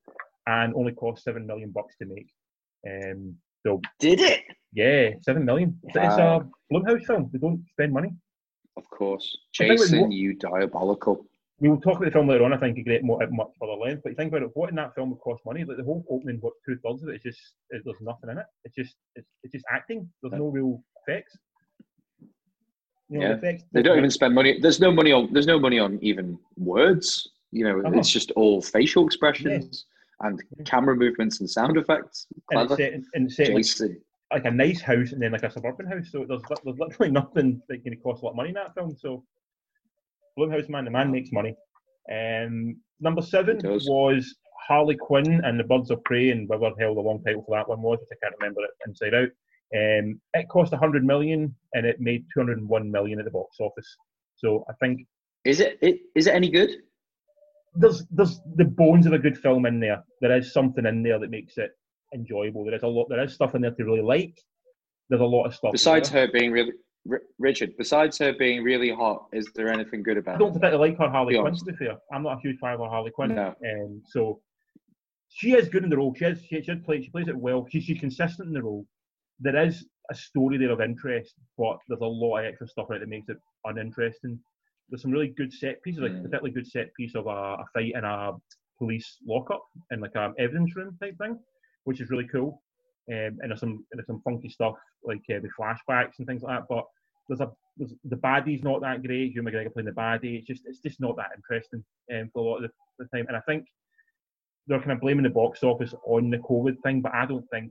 and 0.46 0.74
only 0.74 0.92
cost 0.92 1.24
seven 1.24 1.46
million 1.46 1.70
bucks 1.70 1.94
to 1.98 2.06
make. 2.06 2.28
Um, 2.88 3.36
so 3.64 3.80
Did 3.98 4.20
it? 4.20 4.42
Yeah, 4.76 5.10
seven 5.22 5.44
million. 5.44 5.78
It's, 5.84 5.96
it's 5.96 6.14
a 6.16 6.46
Blumhouse 6.72 7.04
film. 7.06 7.30
They 7.32 7.38
don't 7.38 7.64
spend 7.72 7.92
money. 7.92 8.10
Of 8.76 8.88
course, 8.90 9.26
Jason, 9.54 10.12
you 10.12 10.34
diabolical. 10.34 11.24
We 11.58 11.70
will 11.70 11.80
talk 11.80 11.96
about 11.96 12.04
the 12.04 12.10
film 12.10 12.28
later 12.28 12.44
on. 12.44 12.52
I 12.52 12.58
think 12.58 12.76
a 12.76 12.82
great 12.82 13.02
more 13.02 13.22
at 13.22 13.32
much 13.32 13.48
further 13.58 13.72
length. 13.72 14.02
But 14.02 14.10
you 14.10 14.16
think 14.16 14.28
about 14.30 14.42
it, 14.42 14.50
what 14.52 14.68
in 14.68 14.76
that 14.76 14.94
film 14.94 15.08
would 15.10 15.20
cost 15.20 15.40
money? 15.46 15.64
Like 15.64 15.78
the 15.78 15.84
whole 15.84 16.04
opening, 16.10 16.36
what 16.42 16.52
two 16.66 16.76
thirds 16.84 17.02
of 17.02 17.08
it 17.08 17.14
is 17.16 17.22
just 17.22 17.40
it, 17.70 17.80
there's 17.86 17.96
nothing 18.02 18.28
in 18.28 18.36
it. 18.36 18.44
It's 18.64 18.74
just 18.74 18.94
it's, 19.14 19.26
it's 19.42 19.52
just 19.54 19.64
acting. 19.72 20.06
There's 20.22 20.38
no 20.38 20.48
real 20.48 20.82
effects. 21.06 21.34
You 23.08 23.20
know, 23.20 23.26
Yeah. 23.28 23.32
the 23.32 23.38
effects. 23.38 23.64
They 23.72 23.82
don't 23.82 23.96
even 23.96 24.10
spend 24.10 24.34
money. 24.34 24.58
There's 24.60 24.80
no 24.80 24.92
money 24.92 25.12
on. 25.12 25.32
There's 25.32 25.46
no 25.46 25.58
money 25.58 25.78
on 25.78 25.98
even 26.02 26.38
words. 26.58 27.26
You 27.52 27.64
know, 27.64 27.80
Uh-huh. 27.80 27.98
it's 27.98 28.10
just 28.10 28.30
all 28.32 28.60
facial 28.60 29.06
expressions 29.06 29.86
and 30.20 30.42
camera 30.66 30.94
movements 30.94 31.40
and 31.40 31.48
sound 31.48 31.78
effects. 31.78 32.26
And 32.50 32.68
set, 32.70 32.92
and 33.14 33.32
set 33.32 33.46
Jason. 33.46 34.02
Like 34.32 34.44
a 34.44 34.50
nice 34.50 34.80
house 34.80 35.12
and 35.12 35.22
then 35.22 35.32
like 35.32 35.42
a 35.42 35.50
suburban 35.50 35.86
house. 35.86 36.10
So 36.10 36.24
there's 36.28 36.42
there's 36.64 36.78
literally 36.78 37.12
nothing 37.20 37.62
that 37.68 37.82
can 37.82 37.96
cost 37.98 38.22
a 38.22 38.26
lot 38.26 38.32
of 38.32 38.36
money 38.36 38.50
in 38.50 38.54
that 38.54 38.74
film. 38.74 38.96
So 38.98 39.24
Blumhouse 40.38 40.68
man, 40.68 40.84
the 40.84 40.90
man 40.90 41.10
makes 41.10 41.32
money. 41.32 41.54
Um, 42.12 42.76
number 43.00 43.22
seven 43.22 43.60
was 43.64 44.34
Harley 44.66 44.96
Quinn 44.96 45.40
and 45.44 45.58
the 45.58 45.64
Birds 45.64 45.90
of 45.90 46.02
Prey, 46.04 46.30
and 46.30 46.48
whatever 46.48 46.74
the 46.76 46.84
hell 46.84 46.94
the 46.94 47.00
long 47.00 47.22
title 47.22 47.44
for 47.46 47.56
that 47.56 47.68
one 47.68 47.82
was, 47.82 47.98
I 48.12 48.16
can't 48.22 48.34
remember 48.40 48.62
it 48.62 48.70
inside 48.86 49.14
out. 49.14 49.28
Um, 49.74 50.20
it 50.34 50.48
cost 50.48 50.70
100 50.70 51.04
million 51.04 51.52
and 51.74 51.84
it 51.84 52.00
made 52.00 52.24
201 52.32 52.90
million 52.90 53.18
at 53.18 53.24
the 53.24 53.32
box 53.32 53.56
office. 53.58 53.96
So 54.36 54.64
I 54.70 54.74
think 54.74 55.06
Is 55.44 55.58
it, 55.58 55.78
it? 55.82 55.98
Is 56.14 56.28
it 56.28 56.34
any 56.34 56.50
good? 56.50 56.70
there's 57.76 58.04
there's 58.10 58.40
the 58.56 58.64
bones 58.64 59.06
of 59.06 59.12
a 59.12 59.18
good 59.18 59.38
film 59.38 59.66
in 59.66 59.80
there. 59.80 60.02
There 60.20 60.36
is 60.36 60.52
something 60.52 60.86
in 60.86 61.02
there 61.02 61.18
that 61.18 61.30
makes 61.30 61.58
it 61.58 61.72
enjoyable. 62.14 62.64
There 62.64 62.74
is 62.74 62.82
a 62.82 62.86
lot. 62.88 63.08
There 63.08 63.22
is 63.22 63.34
stuff 63.34 63.54
in 63.54 63.62
there 63.62 63.70
to 63.72 63.84
really 63.84 64.02
like. 64.02 64.38
There's 65.08 65.20
a 65.22 65.24
lot 65.24 65.44
of 65.44 65.54
stuff. 65.54 65.72
Besides 65.72 66.08
her 66.10 66.28
being 66.32 66.50
really, 66.52 66.72
R- 67.10 67.22
Richard. 67.38 67.70
Besides 67.78 68.18
her 68.18 68.32
being 68.32 68.62
really 68.64 68.90
hot, 68.90 69.26
is 69.32 69.48
there 69.54 69.68
anything 69.68 70.02
good 70.02 70.16
about? 70.18 70.36
I 70.36 70.38
don't 70.38 70.52
particularly 70.52 70.90
like 70.90 70.98
her 70.98 71.08
Harley 71.08 71.38
Quinn. 71.38 71.54
To 71.54 71.64
be 71.64 71.72
fair, 71.74 71.96
I'm 72.12 72.22
not 72.22 72.38
a 72.38 72.40
huge 72.40 72.58
fan 72.58 72.74
of 72.74 72.80
her 72.80 72.88
Harley 72.88 73.10
Quinn. 73.10 73.34
No. 73.34 73.54
Um, 73.64 74.02
so 74.06 74.40
she 75.28 75.54
is 75.54 75.68
good 75.68 75.84
in 75.84 75.90
the 75.90 75.96
role. 75.96 76.14
She 76.16 76.24
is. 76.24 76.40
She, 76.48 76.62
she, 76.62 76.74
play, 76.76 77.02
she 77.02 77.10
plays 77.10 77.28
it 77.28 77.36
well. 77.36 77.66
She, 77.70 77.80
she's 77.80 78.00
consistent 78.00 78.48
in 78.48 78.54
the 78.54 78.62
role. 78.62 78.84
There 79.40 79.56
is 79.64 79.84
a 80.10 80.14
story 80.14 80.56
there 80.56 80.70
of 80.70 80.80
interest, 80.80 81.34
but 81.58 81.76
there's 81.88 82.00
a 82.00 82.04
lot 82.06 82.38
of 82.38 82.46
extra 82.46 82.66
stuff 82.68 82.86
in 82.90 82.96
it 82.96 83.00
that 83.00 83.08
makes 83.08 83.28
it 83.28 83.36
uninteresting. 83.64 84.38
There's 84.88 85.02
some 85.02 85.10
really 85.10 85.34
good 85.36 85.52
set 85.52 85.82
pieces, 85.82 86.00
like 86.00 86.12
Mm. 86.12 86.20
a 86.20 86.22
particularly 86.22 86.50
good 86.52 86.66
set 86.66 86.94
piece 86.94 87.14
of 87.16 87.26
a, 87.26 87.30
a 87.30 87.64
fight 87.74 87.92
in 87.96 88.04
a 88.04 88.32
police 88.78 89.18
lockup 89.26 89.62
in 89.90 90.00
like 90.00 90.12
an 90.14 90.32
evidence 90.38 90.74
room 90.76 90.96
type 91.02 91.18
thing, 91.18 91.38
which 91.86 92.00
is 92.00 92.10
really 92.10 92.28
cool. 92.28 92.62
Um, 93.10 93.38
and 93.40 93.50
there's 93.50 93.60
some 93.60 93.84
there's 93.92 94.06
some 94.06 94.20
funky 94.22 94.48
stuff 94.48 94.74
like 95.04 95.22
uh, 95.30 95.40
the 95.40 95.48
flashbacks 95.58 96.18
and 96.18 96.26
things 96.26 96.42
like 96.42 96.58
that. 96.58 96.66
But 96.68 96.84
there's 97.28 97.40
a 97.40 97.50
there's, 97.76 97.94
the 98.04 98.16
baddie's 98.16 98.62
not 98.62 98.80
that 98.82 99.02
great. 99.02 99.32
Ewan 99.32 99.52
McGregor 99.52 99.72
playing 99.72 99.86
the 99.86 99.92
baddie. 99.92 100.38
It's 100.38 100.46
just 100.46 100.62
it's 100.66 100.80
just 100.80 101.00
not 101.00 101.16
that 101.16 101.30
interesting 101.36 101.84
um, 102.12 102.30
for 102.32 102.40
a 102.40 102.48
lot 102.48 102.56
of 102.56 102.70
the, 102.98 103.04
the 103.04 103.16
time. 103.16 103.26
And 103.28 103.36
I 103.36 103.40
think 103.40 103.64
they're 104.66 104.80
kind 104.80 104.92
of 104.92 105.00
blaming 105.00 105.22
the 105.22 105.30
box 105.30 105.62
office 105.62 105.94
on 106.04 106.30
the 106.30 106.38
COVID 106.38 106.82
thing, 106.82 107.00
but 107.00 107.14
I 107.14 107.26
don't 107.26 107.48
think 107.50 107.70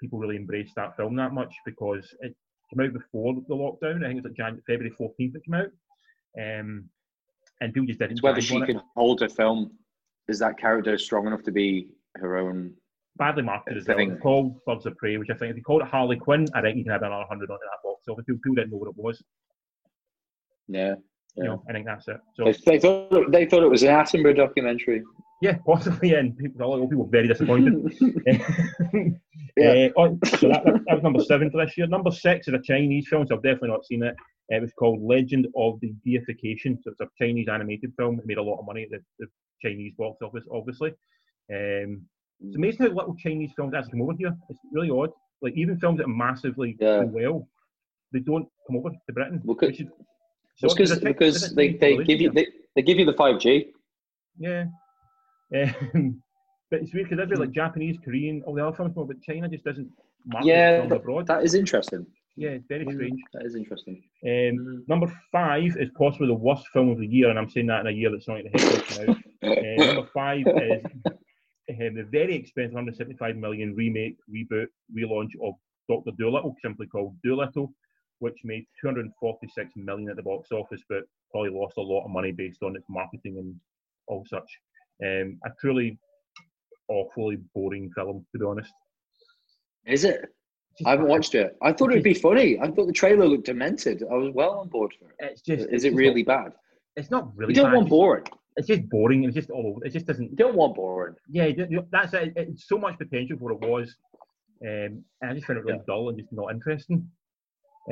people 0.00 0.18
really 0.18 0.36
embraced 0.36 0.74
that 0.76 0.96
film 0.96 1.16
that 1.16 1.32
much 1.32 1.54
because 1.64 2.12
it 2.20 2.34
came 2.70 2.84
out 2.84 2.92
before 2.92 3.34
the 3.34 3.54
lockdown. 3.54 4.04
I 4.04 4.08
think 4.08 4.18
it 4.18 4.22
was 4.22 4.24
like 4.24 4.36
January, 4.36 4.62
February 4.66 4.94
14th 5.00 5.36
it 5.36 5.44
came 5.44 5.54
out. 5.54 5.70
Um, 6.38 6.88
and 7.60 7.72
people 7.72 7.86
just 7.86 7.98
didn't. 7.98 8.12
It's 8.12 8.22
whether 8.22 8.40
she 8.40 8.56
it. 8.56 8.66
can 8.66 8.82
hold 8.96 9.22
a 9.22 9.28
film. 9.28 9.72
Is 10.28 10.38
that 10.40 10.58
character 10.58 10.98
strong 10.98 11.26
enough 11.26 11.42
to 11.44 11.52
be 11.52 11.88
her 12.16 12.36
own? 12.36 12.74
Badly 13.18 13.42
marketed 13.42 13.78
as 13.78 13.88
well. 13.88 13.98
It's 13.98 14.20
called 14.22 14.64
Birds 14.66 14.86
of 14.86 14.96
Prey, 14.96 15.16
which 15.16 15.28
I 15.30 15.34
think 15.34 15.50
if 15.50 15.56
you 15.56 15.62
called 15.62 15.82
it 15.82 15.88
Harley 15.88 16.16
Quinn, 16.16 16.46
I 16.54 16.60
think 16.60 16.76
you 16.76 16.84
can 16.84 16.92
have 16.92 17.02
another 17.02 17.24
hundred 17.28 17.50
onto 17.50 17.64
that 17.64 17.82
box 17.84 18.04
office. 18.08 18.24
People, 18.26 18.40
people 18.42 18.54
didn't 18.56 18.70
know 18.70 18.78
what 18.78 18.88
it 18.88 18.96
was. 18.96 19.22
Yeah. 20.68 20.94
You 21.36 21.44
know, 21.44 21.62
I 21.68 21.72
think 21.72 21.86
that's 21.86 22.08
it. 22.08 22.16
So 22.34 22.44
They, 22.44 22.52
they 22.52 22.78
thought 22.80 23.30
they 23.30 23.46
thought 23.46 23.62
it 23.62 23.70
was 23.70 23.82
an 23.82 23.90
Attenborough 23.90 24.36
documentary. 24.36 25.02
yeah, 25.40 25.56
possibly, 25.64 26.14
and 26.14 26.36
people, 26.36 26.64
a 26.64 26.66
lot 26.66 26.82
of 26.82 26.88
people 26.90 27.04
were 27.04 27.10
very 27.10 27.28
disappointed. 27.28 27.74
Yeah. 29.56 29.88
Uh, 29.96 30.00
oh, 30.00 30.18
so 30.24 30.48
that, 30.48 30.64
that, 30.64 30.84
that 30.86 30.94
was 30.94 31.02
number 31.02 31.20
seven 31.20 31.50
for 31.50 31.64
this 31.64 31.76
year. 31.76 31.88
Number 31.88 32.12
six 32.12 32.46
is 32.46 32.54
a 32.54 32.62
Chinese 32.62 33.08
film, 33.08 33.26
so 33.26 33.34
I've 33.34 33.42
definitely 33.42 33.70
not 33.70 33.84
seen 33.84 34.04
it. 34.04 34.14
It 34.50 34.62
was 34.62 34.72
called 34.72 35.02
Legend 35.02 35.48
of 35.56 35.80
the 35.80 35.92
Deification. 36.04 36.78
So 36.80 36.92
it's 36.92 37.00
a 37.00 37.08
Chinese 37.20 37.48
animated 37.48 37.92
film. 37.98 38.18
It 38.18 38.26
made 38.26 38.38
a 38.38 38.42
lot 38.42 38.60
of 38.60 38.66
money 38.66 38.84
at 38.84 38.90
the, 38.90 39.00
the 39.18 39.26
Chinese 39.60 39.94
box 39.98 40.18
office, 40.22 40.44
obviously. 40.52 40.90
Um, 41.52 42.02
it's 42.44 42.56
amazing 42.56 42.86
how 42.86 42.92
little 42.92 43.16
Chinese 43.16 43.50
films 43.56 43.74
actually 43.74 43.92
come 43.92 44.02
over 44.02 44.14
here. 44.18 44.34
It's 44.48 44.58
really 44.72 44.90
odd. 44.90 45.10
Like 45.42 45.54
even 45.56 45.78
films 45.78 45.98
that 45.98 46.04
are 46.06 46.08
massively 46.26 46.76
Yeah. 46.80 47.04
well, 47.04 47.48
they 48.12 48.20
don't 48.20 48.48
come 48.66 48.76
over 48.76 48.90
to 48.90 49.12
Britain. 49.12 49.40
Well, 49.44 49.56
'cause- 49.56 49.68
which 49.70 49.80
is- 49.80 49.88
It's 50.60 50.72
so 50.72 50.74
because 50.74 50.98
because 51.00 51.54
they, 51.54 51.68
they 51.74 51.96
give 52.04 52.20
you 52.20 52.30
they, 52.30 52.46
they 52.74 52.82
give 52.82 52.98
you 52.98 53.04
the 53.04 53.12
five 53.12 53.38
G. 53.38 53.72
Yeah. 54.38 54.64
Um, 55.54 56.22
but 56.70 56.80
it's 56.82 56.92
weird 56.92 57.08
because 57.08 57.22
every 57.22 57.36
like 57.36 57.52
Japanese, 57.52 57.96
Korean, 58.04 58.42
all 58.44 58.54
the 58.54 58.66
other 58.66 58.76
films 58.76 58.94
come 58.94 59.02
over, 59.04 59.14
but 59.14 59.22
China 59.22 59.48
just 59.48 59.64
doesn't 59.64 59.88
Yeah, 60.42 60.86
that, 60.86 60.92
abroad. 60.96 61.26
that 61.28 61.44
is 61.44 61.54
interesting. 61.54 62.04
yeah, 62.36 62.50
it's 62.50 62.66
very 62.68 62.84
strange. 62.92 63.20
That 63.34 63.44
is 63.46 63.54
interesting. 63.54 64.02
Um, 64.26 64.84
number 64.88 65.06
five 65.32 65.76
is 65.76 65.90
possibly 65.96 66.26
the 66.26 66.34
worst 66.34 66.66
film 66.72 66.88
of 66.90 66.98
the 66.98 67.06
year, 67.06 67.30
and 67.30 67.38
I'm 67.38 67.48
saying 67.48 67.66
that 67.68 67.80
in 67.82 67.86
a 67.86 67.90
year 67.90 68.10
that's 68.10 68.26
not 68.28 68.42
the 68.42 68.50
Hedgehog 68.50 68.84
came 68.86 69.10
out. 69.10 69.16
Uh, 69.80 69.86
number 69.94 70.08
five 70.12 70.44
is 70.46 70.82
um, 71.70 71.94
the 71.94 72.06
very 72.10 72.34
expensive 72.34 72.74
175 72.74 73.36
million 73.36 73.74
remake, 73.74 74.16
reboot, 74.30 74.66
relaunch 74.96 75.30
of 75.42 75.54
Doctor 75.88 76.10
Dolittle, 76.18 76.54
simply 76.62 76.86
called 76.86 77.16
Dolittle, 77.24 77.72
which 78.20 78.36
made 78.44 78.66
246 78.80 79.72
million 79.76 80.10
at 80.10 80.16
the 80.16 80.22
box 80.22 80.50
office, 80.52 80.82
but 80.88 81.04
probably 81.30 81.50
lost 81.50 81.74
a 81.76 81.82
lot 81.82 82.04
of 82.04 82.10
money 82.10 82.32
based 82.32 82.62
on 82.62 82.76
its 82.76 82.86
marketing 82.88 83.38
and 83.38 83.54
all 84.06 84.24
such. 84.28 84.50
Um, 85.04 85.38
a 85.44 85.50
truly 85.60 85.98
awfully 86.88 87.38
boring 87.54 87.90
film, 87.94 88.26
to 88.32 88.38
be 88.38 88.44
honest. 88.44 88.72
Is 89.86 90.04
it? 90.04 90.24
I 90.86 90.90
haven't 90.90 91.08
watched 91.08 91.34
it. 91.34 91.56
I 91.62 91.72
thought 91.72 91.90
it'd 91.90 92.04
be 92.04 92.14
funny. 92.14 92.58
I 92.60 92.70
thought 92.70 92.86
the 92.86 92.92
trailer 92.92 93.26
looked 93.26 93.46
demented. 93.46 94.04
I 94.10 94.14
was 94.14 94.32
well 94.32 94.60
on 94.60 94.68
board 94.68 94.94
for 94.98 95.10
it. 95.10 95.16
It's 95.18 95.42
just. 95.42 95.68
Is 95.70 95.84
it 95.84 95.94
really 95.94 96.22
not- 96.22 96.44
bad? 96.44 96.52
It's 96.96 97.10
not 97.10 97.36
really. 97.36 97.52
You 97.52 97.62
don't 97.62 97.70
bad, 97.72 97.76
want 97.76 97.88
boring. 97.88 98.24
It's 98.58 98.66
just 98.66 98.88
boring. 98.90 99.24
It's 99.24 99.34
just 99.34 99.50
all 99.50 99.66
over. 99.68 99.86
It 99.86 99.90
just 99.92 100.06
doesn't. 100.06 100.30
You 100.30 100.36
don't 100.36 100.56
want 100.56 100.74
boring. 100.74 101.14
yeah, 101.30 101.46
you 101.46 101.54
don't- 101.54 101.70
you- 101.70 101.86
that's 101.90 102.12
it. 102.12 102.32
It's 102.36 102.66
so 102.68 102.76
much 102.76 102.98
potential 102.98 103.38
for 103.38 103.44
what 103.54 103.62
it 103.62 103.68
was, 103.70 103.96
um, 104.62 105.04
and 105.22 105.30
I 105.30 105.34
just 105.34 105.46
found 105.46 105.58
it 105.60 105.64
really 105.64 105.80
dull 105.86 106.08
and 106.08 106.18
just 106.18 106.32
not 106.32 106.50
interesting. 106.52 107.08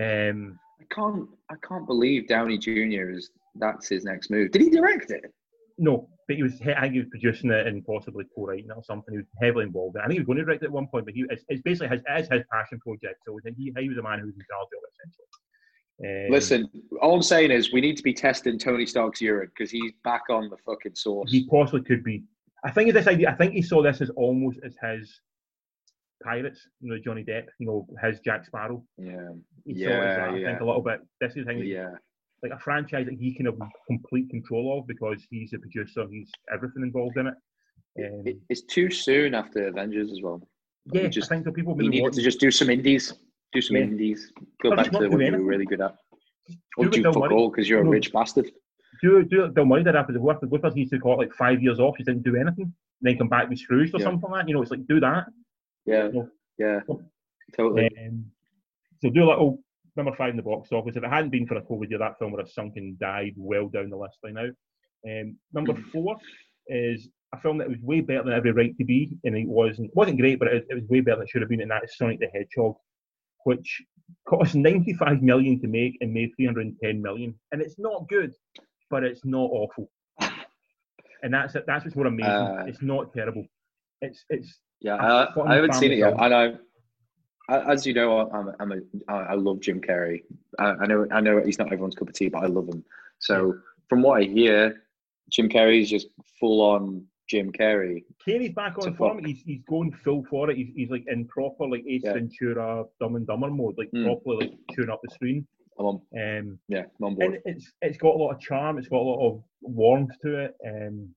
Um, 0.00 0.58
I 0.80 0.84
can't. 0.94 1.28
I 1.50 1.54
can't 1.66 1.86
believe 1.86 2.28
Downey 2.28 2.58
Jr. 2.58 3.10
is 3.10 3.30
that's 3.54 3.88
his 3.88 4.04
next 4.04 4.30
move. 4.30 4.50
Did 4.50 4.62
he 4.62 4.70
direct 4.70 5.10
it? 5.10 5.32
no, 5.78 6.08
but 6.26 6.36
he 6.36 6.42
was. 6.42 6.60
I 6.62 6.80
think 6.82 6.94
he 6.94 6.98
was 7.00 7.08
producing 7.10 7.50
it 7.50 7.66
and 7.66 7.84
possibly 7.86 8.24
co-writing 8.34 8.66
it 8.70 8.76
or 8.76 8.82
something. 8.82 9.12
He 9.14 9.18
was 9.18 9.26
heavily 9.40 9.64
involved. 9.64 9.96
in 9.96 10.00
it. 10.00 10.04
I 10.04 10.06
think 10.08 10.14
he 10.16 10.20
was 10.20 10.26
going 10.26 10.38
to 10.38 10.44
direct 10.44 10.62
it 10.62 10.66
at 10.66 10.72
one 10.72 10.88
point, 10.88 11.04
but 11.06 11.14
he 11.14 11.24
it's, 11.30 11.44
it's 11.48 11.62
basically 11.62 11.88
his 11.96 12.02
it 12.08 12.20
is 12.22 12.28
his 12.28 12.42
passion 12.52 12.78
project. 12.80 13.20
So 13.24 13.38
he, 13.44 13.72
he 13.78 13.88
was 13.88 13.98
a 13.98 14.02
man 14.02 14.18
who 14.18 14.26
was 14.26 14.34
in 14.34 14.40
charge 14.50 14.68
of 14.74 14.80
it 14.82 14.92
essentially. 14.98 15.28
Um, 16.04 16.30
Listen, 16.30 16.68
all 17.00 17.14
I'm 17.14 17.22
saying 17.22 17.50
is 17.50 17.72
we 17.72 17.80
need 17.80 17.96
to 17.96 18.02
be 18.02 18.12
testing 18.12 18.58
Tony 18.58 18.84
Stark's 18.84 19.20
urine 19.20 19.48
because 19.56 19.70
he's 19.70 19.92
back 20.04 20.22
on 20.28 20.50
the 20.50 20.56
fucking 20.58 20.94
source. 20.94 21.30
he 21.32 21.46
possibly 21.48 21.82
could 21.82 22.04
be. 22.04 22.24
I 22.64 22.70
think 22.70 22.92
this 22.92 23.06
idea. 23.06 23.30
I 23.30 23.34
think 23.34 23.54
he 23.54 23.62
saw 23.62 23.82
this 23.82 24.00
as 24.00 24.10
almost 24.10 24.58
as 24.64 24.74
his 24.82 25.20
pirates. 26.22 26.60
You 26.80 26.90
know, 26.92 26.98
Johnny 27.02 27.24
Depp. 27.24 27.46
You 27.58 27.66
know, 27.66 27.86
his 28.02 28.20
Jack 28.20 28.44
Sparrow. 28.44 28.84
yeah, 28.98 29.28
He 29.64 29.74
saw 29.82 29.88
it 29.90 29.92
as 29.92 30.16
Yeah, 30.16 30.28
I 30.30 30.44
think 30.50 30.60
a 30.60 30.64
little 30.64 30.82
bit. 30.82 31.00
This 31.20 31.30
is 31.36 31.44
the 31.46 31.52
thing. 31.52 31.64
yeah. 31.64 31.90
like 32.42 32.52
a 32.52 32.58
franchise 32.58 33.06
that 33.06 33.14
he 33.18 33.34
can 33.34 33.46
have 33.46 33.56
complete 33.86 34.28
control 34.28 34.78
of 34.78 34.86
because 34.86 35.26
he's 35.30 35.54
a 35.54 35.58
producer, 35.58 36.06
he's 36.10 36.30
everything 36.52 36.82
involved 36.82 37.16
in 37.16 37.28
it. 37.28 37.34
Um, 37.98 38.26
It- 38.26 38.36
it's 38.50 38.60
too 38.62 38.90
soon 38.90 39.34
after 39.34 39.66
Avengers 39.68 40.12
as 40.12 40.20
well. 40.22 40.46
yeah, 40.92 41.04
we 41.04 41.08
just- 41.08 41.32
I 41.32 41.36
think 41.36 41.46
that 41.46 41.52
people 41.54 41.74
We 41.74 41.84
maybe 41.84 41.96
needed 42.02 42.12
to 42.12 42.20
just 42.22 42.38
do 42.38 42.50
some 42.50 42.68
indies. 42.68 43.14
Do 43.56 43.62
some 43.62 43.76
Yeah. 43.76 43.82
indies. 43.84 44.32
Go 44.62 44.76
back 44.76 44.84
to 44.86 44.90
do 44.90 45.10
one 45.10 45.20
you 45.20 45.32
were 45.32 45.38
really 45.42 45.64
good 45.64 45.80
at. 45.80 45.96
do 46.46 46.54
Or 46.76 46.84
what 46.84 46.92
do 46.92 47.02
fuck 47.02 47.30
all 47.32 47.50
because 47.50 47.68
you're 47.68 47.80
a 47.80 47.88
rich 47.88 48.12
bastard. 48.12 48.50
do 49.02 49.24
do 49.24 49.42
what 49.42 49.54
Bill 49.54 49.64
Murray 49.64 49.82
did 49.82 49.96
after 49.96 50.12
the. 50.12 50.18
The 50.18 50.46
Whippers 50.46 50.74
needs 50.74 50.90
to 50.90 50.98
call 50.98 51.16
like 51.16 51.32
five 51.32 51.62
years 51.62 51.80
off. 51.80 51.96
He 51.96 52.04
didn't 52.04 52.22
do 52.22 52.36
anything, 52.36 52.74
then 53.00 53.16
come 53.16 53.28
back 53.28 53.48
with 53.48 53.58
Scrooge 53.58 53.94
or 53.94 53.98
Yeah. 53.98 54.04
something 54.04 54.30
like 54.30 54.42
that. 54.42 54.48
You 54.48 54.54
know, 54.54 54.62
it's 54.62 54.70
like 54.70 54.86
do 54.86 55.00
that. 55.00 55.26
Yeah, 55.86 56.08
No. 56.08 56.28
yeah, 56.58 56.80
No. 56.88 57.02
totally. 57.56 57.88
Um, 58.06 58.26
so 59.00 59.08
do 59.08 59.24
a 59.24 59.30
little 59.30 59.62
number 59.96 60.14
five 60.14 60.30
in 60.30 60.36
the 60.36 60.42
box 60.42 60.70
office. 60.72 60.96
If 60.96 61.04
it 61.04 61.08
hadn't 61.08 61.30
been 61.30 61.46
for 61.46 61.56
a 61.56 61.62
COVID 61.62 61.88
year, 61.88 61.98
that 61.98 62.18
film 62.18 62.32
would 62.32 62.40
have 62.40 62.50
sunk 62.50 62.76
and 62.76 62.98
died 62.98 63.32
well 63.38 63.68
down 63.68 63.88
the 63.88 63.96
list 63.96 64.18
by 64.22 64.32
now. 64.32 64.48
Um, 65.08 65.38
number 65.54 65.72
Mm. 65.72 65.82
four 65.92 66.16
is 66.68 67.08
a 67.32 67.40
film 67.40 67.56
that 67.58 67.68
was 67.70 67.80
way 67.80 68.02
better 68.02 68.22
than 68.24 68.34
every 68.34 68.52
right 68.52 68.76
to 68.76 68.84
be, 68.84 69.16
and 69.24 69.34
it 69.36 69.48
wasn't 69.48 69.94
wasn't 69.96 70.18
great, 70.20 70.38
but 70.38 70.48
it, 70.48 70.66
it 70.68 70.74
was 70.74 70.84
way 70.88 71.00
better 71.00 71.16
than 71.16 71.24
it 71.24 71.30
should 71.30 71.40
have 71.42 71.48
been, 71.48 71.62
and 71.62 71.70
that 71.70 71.84
is 71.84 71.96
Sonic 71.96 72.20
the 72.20 72.28
Hedgehog, 72.28 72.76
which 73.46 73.80
cost 74.28 74.56
95 74.56 75.22
million 75.22 75.60
to 75.60 75.68
make 75.68 75.96
and 76.00 76.12
made 76.12 76.30
310 76.36 77.00
million, 77.00 77.32
and 77.52 77.62
it's 77.62 77.78
not 77.78 78.08
good, 78.08 78.34
but 78.90 79.04
it's 79.04 79.24
not 79.24 79.48
awful, 79.52 79.88
and 81.22 81.32
that's 81.32 81.54
it. 81.54 81.64
That's 81.64 81.84
what's 81.84 81.96
more 81.96 82.08
amazing. 82.08 82.32
Uh, 82.32 82.64
it's 82.66 82.82
not 82.82 83.14
terrible. 83.14 83.46
It's 84.02 84.24
it's 84.28 84.58
Yeah, 84.80 84.96
I, 84.96 85.28
I 85.46 85.54
haven't 85.54 85.74
seen 85.74 85.92
it 85.92 85.98
yet. 85.98 86.10
film. 86.16 86.24
And 86.24 86.34
I, 86.34 86.54
I, 87.48 87.72
as 87.72 87.86
you 87.86 87.94
know, 87.94 88.28
I'm, 88.30 88.52
I'm 88.58 88.72
a, 88.72 89.12
I 89.12 89.34
love 89.34 89.60
Jim 89.60 89.80
Carrey. 89.80 90.22
I, 90.58 90.64
I 90.82 90.86
know, 90.86 91.06
I 91.12 91.20
know 91.20 91.40
he's 91.44 91.58
not 91.58 91.68
everyone's 91.68 91.94
cup 91.94 92.08
of 92.08 92.14
tea, 92.14 92.28
but 92.28 92.42
I 92.42 92.46
love 92.46 92.68
him. 92.68 92.84
So 93.20 93.54
from 93.88 94.02
what 94.02 94.20
I 94.20 94.24
hear, 94.24 94.82
Jim 95.30 95.48
Carrey's 95.48 95.88
just 95.88 96.08
full 96.40 96.60
on 96.60 97.04
Jim 97.28 97.50
Carrey. 97.52 98.04
Carrey's 98.26 98.54
back 98.54 98.78
on 98.78 98.94
form. 98.94 99.24
He's 99.24 99.40
he's 99.42 99.62
going 99.68 99.92
full 100.04 100.24
for 100.30 100.48
it. 100.50 100.56
He's, 100.56 100.68
he's 100.76 100.90
like 100.90 101.04
in 101.08 101.26
proper 101.26 101.66
like 101.66 101.84
Ace 101.88 102.02
Yeah. 102.04 102.12
Ventura, 102.14 102.84
Dumb 103.00 103.16
and 103.16 103.26
Dumber 103.26 103.50
mode, 103.50 103.76
like 103.78 103.90
Mm. 103.90 104.04
properly 104.04 104.36
like 104.48 104.58
chewing 104.72 104.90
up 104.90 105.00
the 105.02 105.10
screen. 105.12 105.46
I'm 105.78 105.86
on, 105.86 105.94
Um, 106.18 106.58
yeah, 106.68 106.84
I'm 106.98 107.04
on 107.04 107.14
board. 107.16 107.34
and 107.34 107.42
it's 107.56 107.72
it's 107.82 107.98
got 107.98 108.14
a 108.14 108.18
lot 108.18 108.30
of 108.34 108.40
charm. 108.40 108.78
It's 108.78 108.88
got 108.88 108.98
a 109.00 109.08
lot 109.10 109.28
of 109.28 109.42
warmth 109.60 110.12
to 110.22 110.44
it. 110.44 110.54
Um, 110.66 111.14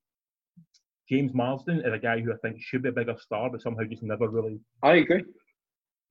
James 1.08 1.32
Marsden 1.34 1.80
is 1.80 1.92
a 1.92 1.98
guy 1.98 2.20
who 2.20 2.32
I 2.32 2.36
think 2.36 2.60
should 2.60 2.82
be 2.82 2.88
a 2.90 2.92
bigger 2.92 3.16
star, 3.18 3.50
but 3.50 3.62
somehow 3.62 3.84
just 3.84 4.02
never 4.02 4.28
really. 4.28 4.60
I 4.82 4.96
agree. 4.96 5.24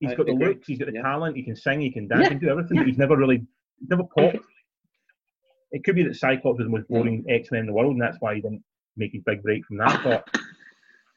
He's 0.00 0.10
I 0.12 0.14
got 0.14 0.26
the 0.26 0.32
looks. 0.32 0.66
He's 0.66 0.78
got 0.78 0.86
the 0.88 0.94
Yeah. 0.94 1.02
talent. 1.02 1.36
He 1.36 1.42
can 1.42 1.56
sing. 1.56 1.80
He 1.80 1.90
can 1.90 2.08
dance. 2.08 2.22
Yeah. 2.22 2.28
He 2.30 2.34
can 2.36 2.38
do 2.38 2.48
everything. 2.48 2.78
But 2.78 2.86
he's 2.86 2.98
never 2.98 3.16
really 3.16 3.46
never 3.88 4.04
popped. 4.04 4.38
It 5.72 5.84
could 5.84 5.94
be 5.94 6.02
that 6.02 6.16
Cyclops 6.16 6.58
was 6.58 6.66
the 6.66 6.70
most 6.70 6.86
Mm. 6.90 6.94
boring 6.94 7.24
X 7.28 7.52
Men 7.52 7.60
in 7.60 7.66
the 7.66 7.72
world, 7.72 7.92
and 7.92 8.02
that's 8.02 8.16
why 8.20 8.34
he 8.34 8.40
didn't 8.40 8.64
make 9.00 9.12
his 9.12 9.22
big 9.24 9.42
break 9.42 9.64
from 9.66 9.78
that. 9.78 10.00
But 10.04 10.28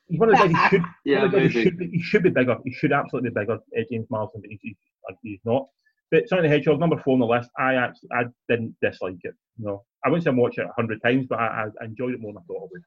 he's 0.07 0.19
one 0.19 0.29
of 0.29 0.37
the 0.37 0.47
guys 0.47 0.51
he 0.51 0.69
should 0.69 0.85
Yeah, 1.05 1.25
Well, 1.25 1.41
he 1.41 1.49
should, 1.49 1.77
be, 1.77 1.87
he 1.89 2.01
should 2.01 2.23
be 2.23 2.29
bigger. 2.29 2.57
He 2.63 2.71
should 2.71 2.91
absolutely 2.91 3.29
be 3.29 3.39
bigger, 3.41 3.53
uh, 3.55 3.81
James 3.91 4.07
Marsden, 4.09 4.41
but 4.41 4.49
he's, 4.49 4.59
he's, 4.61 4.75
like, 5.07 5.17
he's 5.21 5.39
not. 5.45 5.67
But 6.11 6.27
Sonic 6.29 6.43
the 6.43 6.49
Hedgehog, 6.49 6.79
number 6.79 6.97
four 6.97 7.13
on 7.13 7.19
the 7.19 7.25
list, 7.25 7.49
I 7.57 7.75
actually 7.75 8.09
I 8.11 8.25
didn't 8.47 8.75
dislike 8.81 9.17
it. 9.21 9.35
No, 9.57 9.83
I 10.05 10.09
wouldn't 10.09 10.23
say 10.23 10.29
I 10.29 10.33
watched 10.33 10.59
it 10.59 10.65
a 10.65 10.73
hundred 10.75 11.01
times, 11.01 11.25
but 11.27 11.39
I, 11.39 11.65
I 11.81 11.85
enjoyed 11.85 12.13
it 12.13 12.21
more 12.21 12.33
than 12.33 12.43
I 12.43 12.45
thought 12.45 12.63
I 12.63 12.67
would. 12.71 12.83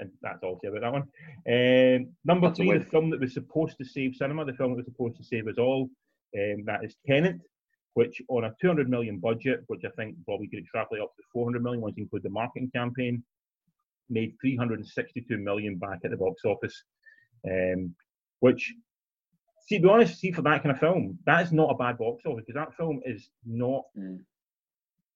And 0.00 0.10
that's 0.22 0.42
all 0.42 0.54
I'll 0.54 0.60
say 0.60 0.68
about 0.68 0.80
that 0.80 0.92
one. 0.92 1.02
Um, 1.48 2.14
number 2.24 2.48
That's 2.48 2.60
a 2.60 2.62
three, 2.62 2.78
the 2.78 2.84
film 2.84 3.10
that 3.10 3.20
was 3.20 3.34
supposed 3.34 3.76
to 3.78 3.84
save 3.84 4.14
cinema, 4.14 4.44
the 4.44 4.52
film 4.54 4.70
that 4.70 4.76
was 4.76 4.86
supposed 4.86 5.16
to 5.16 5.24
save 5.24 5.48
us 5.48 5.58
all, 5.58 5.90
um, 6.38 6.64
that 6.66 6.84
is 6.84 6.96
Tenet, 7.06 7.40
which 7.94 8.20
on 8.28 8.44
a 8.44 8.54
200 8.60 8.88
million 8.88 9.18
budget, 9.18 9.64
which 9.66 9.82
I 9.84 9.90
think 9.96 10.16
probably 10.24 10.48
could 10.48 10.60
extrapolate 10.60 11.02
up 11.02 11.14
to 11.16 11.22
400 11.32 11.62
million 11.62 11.80
once 11.80 11.96
you 11.96 12.04
include 12.04 12.22
the 12.22 12.30
marketing 12.30 12.70
campaign, 12.74 13.22
made 14.08 14.34
362 14.40 15.36
million 15.38 15.76
back 15.76 16.00
at 16.04 16.10
the 16.10 16.16
box 16.16 16.42
office. 16.44 16.82
Um, 17.48 17.94
which, 18.40 18.72
see, 19.66 19.78
to 19.78 19.82
be 19.82 19.88
honest, 19.88 20.20
see 20.20 20.32
for 20.32 20.42
that 20.42 20.62
kind 20.62 20.72
of 20.72 20.80
film, 20.80 21.18
that 21.26 21.44
is 21.44 21.52
not 21.52 21.70
a 21.70 21.74
bad 21.74 21.98
box 21.98 22.22
office 22.26 22.44
because 22.46 22.54
that 22.54 22.76
film 22.76 23.00
is 23.04 23.30
not. 23.44 23.82
Mm. 23.98 24.20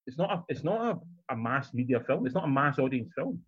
It's 0.07 0.19
not 0.19 0.31
a. 0.33 0.43
It's 0.49 0.65
not 0.65 0.81
a, 0.81 1.35
a 1.35 1.37
mass 1.37 1.73
media 1.73 2.01
film. 2.01 2.27
It's 2.27 2.35
not 2.35 2.45
a 2.45 2.49
mass 2.49 2.79
audience 2.79 3.13
film. 3.15 3.41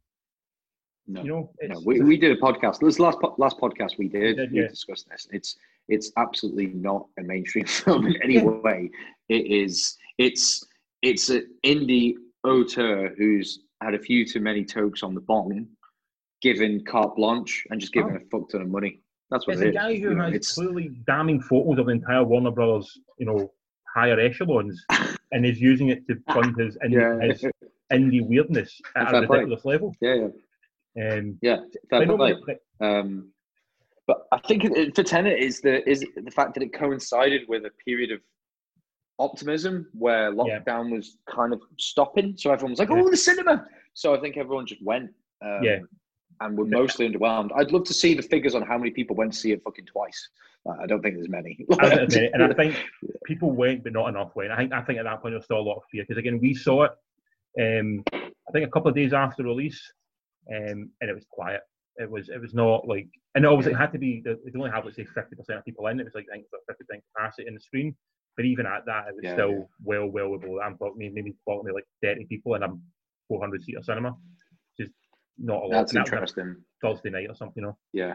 No, 1.07 1.23
You 1.23 1.29
know, 1.29 1.51
no. 1.63 1.83
We, 1.85 2.01
we 2.01 2.17
did 2.17 2.37
a 2.37 2.41
podcast. 2.41 2.79
This 2.81 2.99
last 2.99 3.19
last 3.37 3.59
podcast 3.59 3.99
we 3.99 4.09
did, 4.09 4.37
did, 4.37 4.53
we 4.53 4.61
yeah. 4.61 4.69
discussed 4.69 5.09
this. 5.11 5.29
It's 5.33 5.57
it's 5.89 6.11
absolutely 6.17 6.69
not 6.69 7.07
a 7.19 7.23
mainstream 7.23 7.67
film 7.67 8.07
in 8.07 8.17
any 8.23 8.43
way. 8.43 8.91
It 9.29 9.47
is. 9.47 9.97
It's 10.19 10.65
it's 11.03 11.29
an 11.31 11.47
indie 11.65 12.15
auteur 12.45 13.15
who's 13.17 13.61
had 13.83 13.95
a 13.95 13.99
few 13.99 14.25
too 14.27 14.41
many 14.41 14.65
tokes 14.65 15.03
on 15.03 15.15
the 15.15 15.21
bong, 15.21 15.67
given 16.43 16.85
carte 16.85 17.17
blanche, 17.17 17.65
and 17.71 17.81
just 17.81 17.93
given 17.93 18.13
Oh. 18.13 18.17
a 18.17 18.41
fuck 18.41 18.49
ton 18.51 18.63
of 18.63 18.69
money. 18.69 19.01
That's 19.31 19.47
what 19.47 19.55
it's 19.55 19.63
it 19.63 19.69
a 19.69 19.73
guy 19.73 19.95
who 19.97 20.11
You 20.11 20.15
know, 20.15 20.25
has 20.25 20.35
it's 20.35 20.53
clearly 20.55 20.91
damning 21.07 21.41
photos 21.41 21.79
of 21.79 21.87
the 21.87 21.93
entire 21.93 22.23
Warner 22.25 22.51
Brothers, 22.51 22.99
you 23.19 23.27
know, 23.27 23.51
higher 23.95 24.19
echelons, 24.21 24.85
and 25.33 25.45
is 25.47 25.61
using 25.61 25.89
it 25.89 26.07
to 26.09 26.17
fund 26.33 26.55
his 26.59 26.77
indie, 26.85 27.21
yeah, 27.21 27.27
his 27.27 27.45
indie 27.93 28.27
weirdness 28.27 28.81
at 28.97 29.15
a 29.15 29.21
ridiculous 29.21 29.65
level. 29.65 29.95
yeah, 30.01 30.29
yeah, 30.97 31.13
Um, 31.19 31.39
yeah. 31.43 31.59
Fair 31.91 32.07
play. 32.07 32.35
Um, 32.81 33.31
but 34.07 34.27
I 34.33 34.39
think 34.47 34.63
for 34.95 35.03
Tenet 35.03 35.39
is 35.39 35.61
the 35.61 35.89
is 35.89 36.05
the 36.17 36.31
fact 36.31 36.55
that 36.55 36.63
it 36.63 36.73
coincided 36.73 37.43
with 37.49 37.65
a 37.65 37.71
period 37.85 38.11
of 38.13 38.21
optimism 39.19 39.89
where 39.93 40.33
Yeah. 40.33 40.59
lockdown 40.61 40.91
was 40.91 41.19
kind 41.29 41.53
of 41.53 41.61
stopping, 41.79 42.37
so 42.37 42.51
everyone 42.51 42.73
was 42.73 42.79
like, 42.81 42.91
Yeah. 42.91 43.01
"Oh, 43.03 43.11
the 43.11 43.17
cinema!" 43.17 43.67
So 43.95 44.15
I 44.15 44.21
think 44.21 44.37
everyone 44.37 44.67
just 44.67 44.83
went. 44.83 45.11
Um, 45.43 45.63
Yeah. 45.63 45.79
And 46.41 46.59
were 46.59 46.65
Yeah. 46.67 46.79
mostly 46.79 47.09
underwhelmed. 47.09 47.53
I'd 47.55 47.71
love 47.71 47.85
to 47.85 47.95
see 47.95 48.13
the 48.15 48.23
figures 48.23 48.57
on 48.57 48.63
how 48.63 48.77
many 48.77 48.91
people 48.91 49.15
went 49.15 49.33
to 49.33 49.39
see 49.39 49.53
it 49.53 49.63
fucking 49.63 49.87
twice. 49.87 50.29
Uh, 50.67 50.73
I 50.83 50.87
don't 50.87 51.01
think 51.01 51.15
there's 51.15 51.29
many. 51.29 51.65
I 51.79 51.95
don't 51.95 52.13
know, 52.13 52.29
and 52.33 52.43
I 52.43 52.53
think 52.61 52.75
people 53.25 53.53
went, 53.53 53.85
but 53.85 53.93
not 53.93 54.09
enough 54.09 54.35
went. 54.35 54.51
I 54.51 54.57
think 54.57 54.73
I 54.73 54.83
think 54.83 54.99
at 54.99 55.05
that 55.05 55.21
point 55.23 55.33
there 55.33 55.39
was 55.39 55.45
still 55.45 55.61
a 55.61 55.69
lot 55.71 55.77
of 55.77 55.85
fear 55.93 56.03
because 56.03 56.19
again 56.19 56.41
we 56.41 56.53
saw 56.55 56.85
it. 56.85 56.93
Um, 57.61 58.03
I 58.13 58.51
think 58.53 58.67
a 58.67 58.71
couple 58.71 58.89
of 58.89 58.97
days 58.97 59.13
after 59.13 59.45
release, 59.45 59.81
um, 60.51 60.91
and 61.01 61.11
it 61.11 61.15
was 61.15 61.25
quiet. 61.31 61.61
It 61.97 62.11
was 62.11 62.29
it 62.29 62.41
was 62.41 62.55
not 62.55 62.89
like, 62.89 63.09
and 63.35 63.47
obviously 63.47 63.73
it 63.73 63.77
had 63.77 63.93
to 63.93 63.99
be. 63.99 64.21
They 64.25 64.35
only 64.57 64.71
have 64.71 64.85
let's 64.85 64.97
say 64.97 65.05
fifty 65.05 65.37
percent 65.37 65.59
of 65.59 65.65
people 65.65 65.87
in. 65.87 66.01
It 66.01 66.05
was 66.05 66.15
like 66.15 66.27
I 66.33 66.37
think 66.37 66.47
fifty 66.69 66.85
percent 66.85 67.05
capacity 67.15 67.47
in 67.49 67.55
the 67.55 67.61
screen. 67.61 67.95
But 68.37 68.47
even 68.47 68.67
at 68.67 68.85
that, 68.87 69.07
it 69.09 69.15
was 69.15 69.23
Yeah, 69.23 69.35
still 69.35 69.51
yeah. 69.53 69.65
well 69.85 70.07
well 70.09 70.37
below. 70.39 70.57
that. 70.59 70.65
I'm 70.65 70.77
talking 70.77 71.13
maybe 71.15 71.35
talking 71.49 71.73
like 71.73 71.87
thirty 72.03 72.25
people 72.25 72.55
in 72.57 72.65
a 72.65 72.69
400 73.29 73.63
seater 73.63 73.83
cinema, 73.83 74.11
which 74.77 74.89
is 74.89 74.93
not 75.39 75.63
a 75.63 75.67
lot. 75.67 75.71
That's 75.71 75.93
that 75.93 76.07
interesting. 76.07 76.57
Thursday 76.83 77.11
night 77.11 77.29
or 77.31 77.35
something, 77.37 77.63
you 77.63 77.69
know. 77.69 77.77
Yeah, 77.93 78.15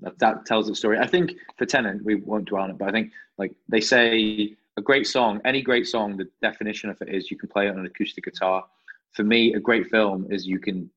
that, 0.00 0.18
that 0.18 0.46
tells 0.46 0.66
the 0.66 0.74
story. 0.74 0.98
I 0.98 1.06
think 1.06 1.34
for 1.56 1.66
Tenet, 1.66 2.02
we 2.04 2.16
won't 2.16 2.46
dwell 2.46 2.62
on 2.62 2.70
it, 2.70 2.78
but 2.78 2.88
I 2.88 2.92
think 2.92 3.12
like 3.36 3.52
they 3.68 3.80
say, 3.80 4.56
a 4.76 4.82
great 4.82 5.06
song, 5.06 5.40
any 5.44 5.60
great 5.62 5.86
song, 5.86 6.16
the 6.16 6.28
definition 6.40 6.88
of 6.88 7.00
it 7.02 7.08
is 7.08 7.30
you 7.30 7.36
can 7.36 7.48
play 7.48 7.66
it 7.66 7.70
on 7.70 7.78
an 7.80 7.86
acoustic 7.86 8.24
guitar. 8.24 8.64
For 9.12 9.24
me, 9.24 9.54
a 9.54 9.60
great 9.60 9.88
film 9.88 10.26
is 10.30 10.46
you 10.46 10.58
can 10.58 10.90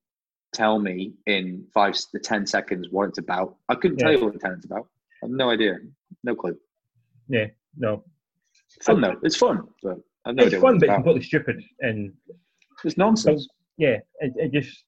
tell 0.54 0.80
me 0.80 1.14
in 1.28 1.66
five 1.74 1.96
to 1.96 2.20
ten 2.20 2.46
seconds 2.46 2.88
what 2.92 3.10
it's 3.10 3.18
about. 3.20 3.56
I 3.70 3.76
couldn't 3.76 3.98
tell 3.98 4.12
you 4.12 4.24
what 4.26 4.40
Tenet's 4.40 4.66
about. 4.66 4.88
I 5.24 5.28
have 5.28 5.32
no 5.32 5.50
idea, 5.50 5.78
no 6.24 6.36
clue. 6.36 6.58
Yeah, 7.28 7.46
no, 7.78 8.04
Fun 8.84 9.02
though, 9.02 9.16
it's 9.24 9.36
fun, 9.36 9.68
but 9.84 9.98
I 10.26 10.32
no 10.32 10.44
it's 10.44 10.48
idea 10.54 10.62
fun, 10.62 10.76
it's 10.76 10.82
but 10.82 10.86
about. 10.88 10.96
completely 10.96 11.24
stupid 11.24 11.64
and 11.80 12.14
It's 12.84 12.98
nonsense. 12.98 13.48
yeah, 13.78 13.98
it, 14.20 14.34
it 14.36 14.52
just 14.52 14.84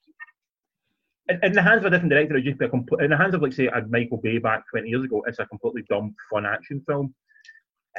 in, 1.30 1.40
in 1.44 1.54
the 1.54 1.62
hands 1.62 1.80
of 1.80 1.86
a 1.86 1.90
different 1.92 2.12
director, 2.12 2.36
it 2.36 2.44
just 2.44 2.60
be 2.60 2.66
a 2.66 2.70
complete. 2.70 3.02
In 3.04 3.10
the 3.12 3.18
hands 3.18 3.34
of 3.34 3.42
like 3.42 3.54
say 3.54 3.68
a 3.68 3.82
Michael 3.88 4.18
Bay 4.18 4.38
back 4.40 4.64
twenty 4.70 4.90
years 4.90 5.06
ago, 5.06 5.24
it's 5.28 5.40
a 5.40 5.46
completely 5.46 5.84
dumb 5.90 6.16
fun 6.32 6.46
action 6.46 6.84
film. 6.88 7.14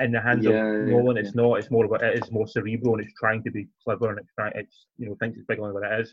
In 0.01 0.11
the 0.11 0.21
hands 0.21 0.45
Yeah, 0.45 0.51
of 0.51 0.57
yeah, 0.89 0.93
Nolan, 0.93 1.17
it's 1.17 1.35
not. 1.37 1.55
It's 1.55 1.71
more 1.71 1.85
about 1.85 2.03
it 2.03 2.19
is 2.23 2.31
more 2.33 2.49
cerebral 2.49 2.95
and 2.97 3.05
it's 3.05 3.15
trying 3.19 3.43
to 3.45 3.51
be 3.53 3.69
clever 3.85 4.11
and 4.11 4.19
it's 4.19 4.33
trying. 4.35 4.53
It's 4.57 4.87
you 4.99 5.07
know 5.09 5.17
thinks 5.21 5.39
it's 5.39 5.47
bigger 5.47 5.63
than 5.63 5.73
what 5.73 5.85
it 5.85 6.01
is. 6.01 6.13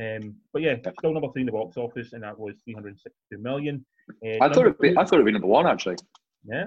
Um, 0.00 0.34
but 0.52 0.62
yeah, 0.62 0.76
still 0.98 1.12
number 1.12 1.28
three 1.32 1.42
in 1.42 1.46
the 1.46 1.52
box 1.52 1.76
office, 1.76 2.12
and 2.14 2.22
that 2.22 2.38
was 2.38 2.54
three 2.64 2.74
hundred 2.74 2.98
sixty-two 2.98 3.40
million. 3.42 3.84
Uh, 4.24 4.42
I 4.44 4.48
thought 4.48 4.66
it'd 4.66 4.78
be, 4.78 4.92
two- 4.92 4.98
I 4.98 5.04
thought 5.04 5.14
it'd 5.14 5.26
be 5.26 5.32
number 5.32 5.46
one 5.48 5.66
actually. 5.66 5.96
yeah. 6.44 6.66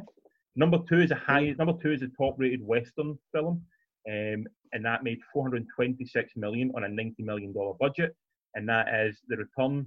Number 0.56 0.80
two 0.90 1.02
is 1.02 1.12
a 1.12 1.16
high. 1.16 1.54
Number 1.58 1.74
two 1.82 1.92
is 1.92 2.02
a 2.02 2.08
top-rated 2.18 2.66
Western 2.66 3.18
film, 3.32 3.62
um, 4.10 4.46
and 4.74 4.84
that 4.86 5.04
made 5.04 5.20
426 5.34 6.32
million 6.36 6.72
on 6.76 6.84
a 6.86 6.90
90 6.90 7.22
million 7.24 7.54
dollar 7.54 7.74
budget, 7.80 8.16
and 8.56 8.68
that 8.70 8.88
is 9.06 9.20
the 9.28 9.38
return 9.38 9.86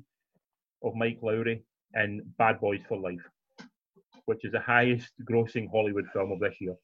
of 0.84 0.94
Mike 0.94 1.18
Lowrey 1.22 1.62
in 1.94 2.22
Bad 2.38 2.60
Boys 2.60 2.80
for 2.88 2.98
Life, 3.00 3.26
which 4.26 4.44
is 4.44 4.52
the 4.52 4.60
highest-grossing 4.60 5.68
Hollywood 5.72 6.06
film 6.12 6.30
of 6.30 6.38
this 6.38 6.54
year. 6.60 6.74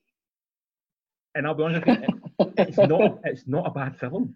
And 1.37 1.47
I'll 1.47 1.55
be 1.55 1.63
honest 1.63 1.87
with 1.87 1.99
you, 2.01 2.53
it's 2.59 2.79
not. 2.79 3.19
It's 3.25 3.47
not 3.47 3.67
a 3.67 3.71
bad 3.71 3.97
film. 4.01 4.35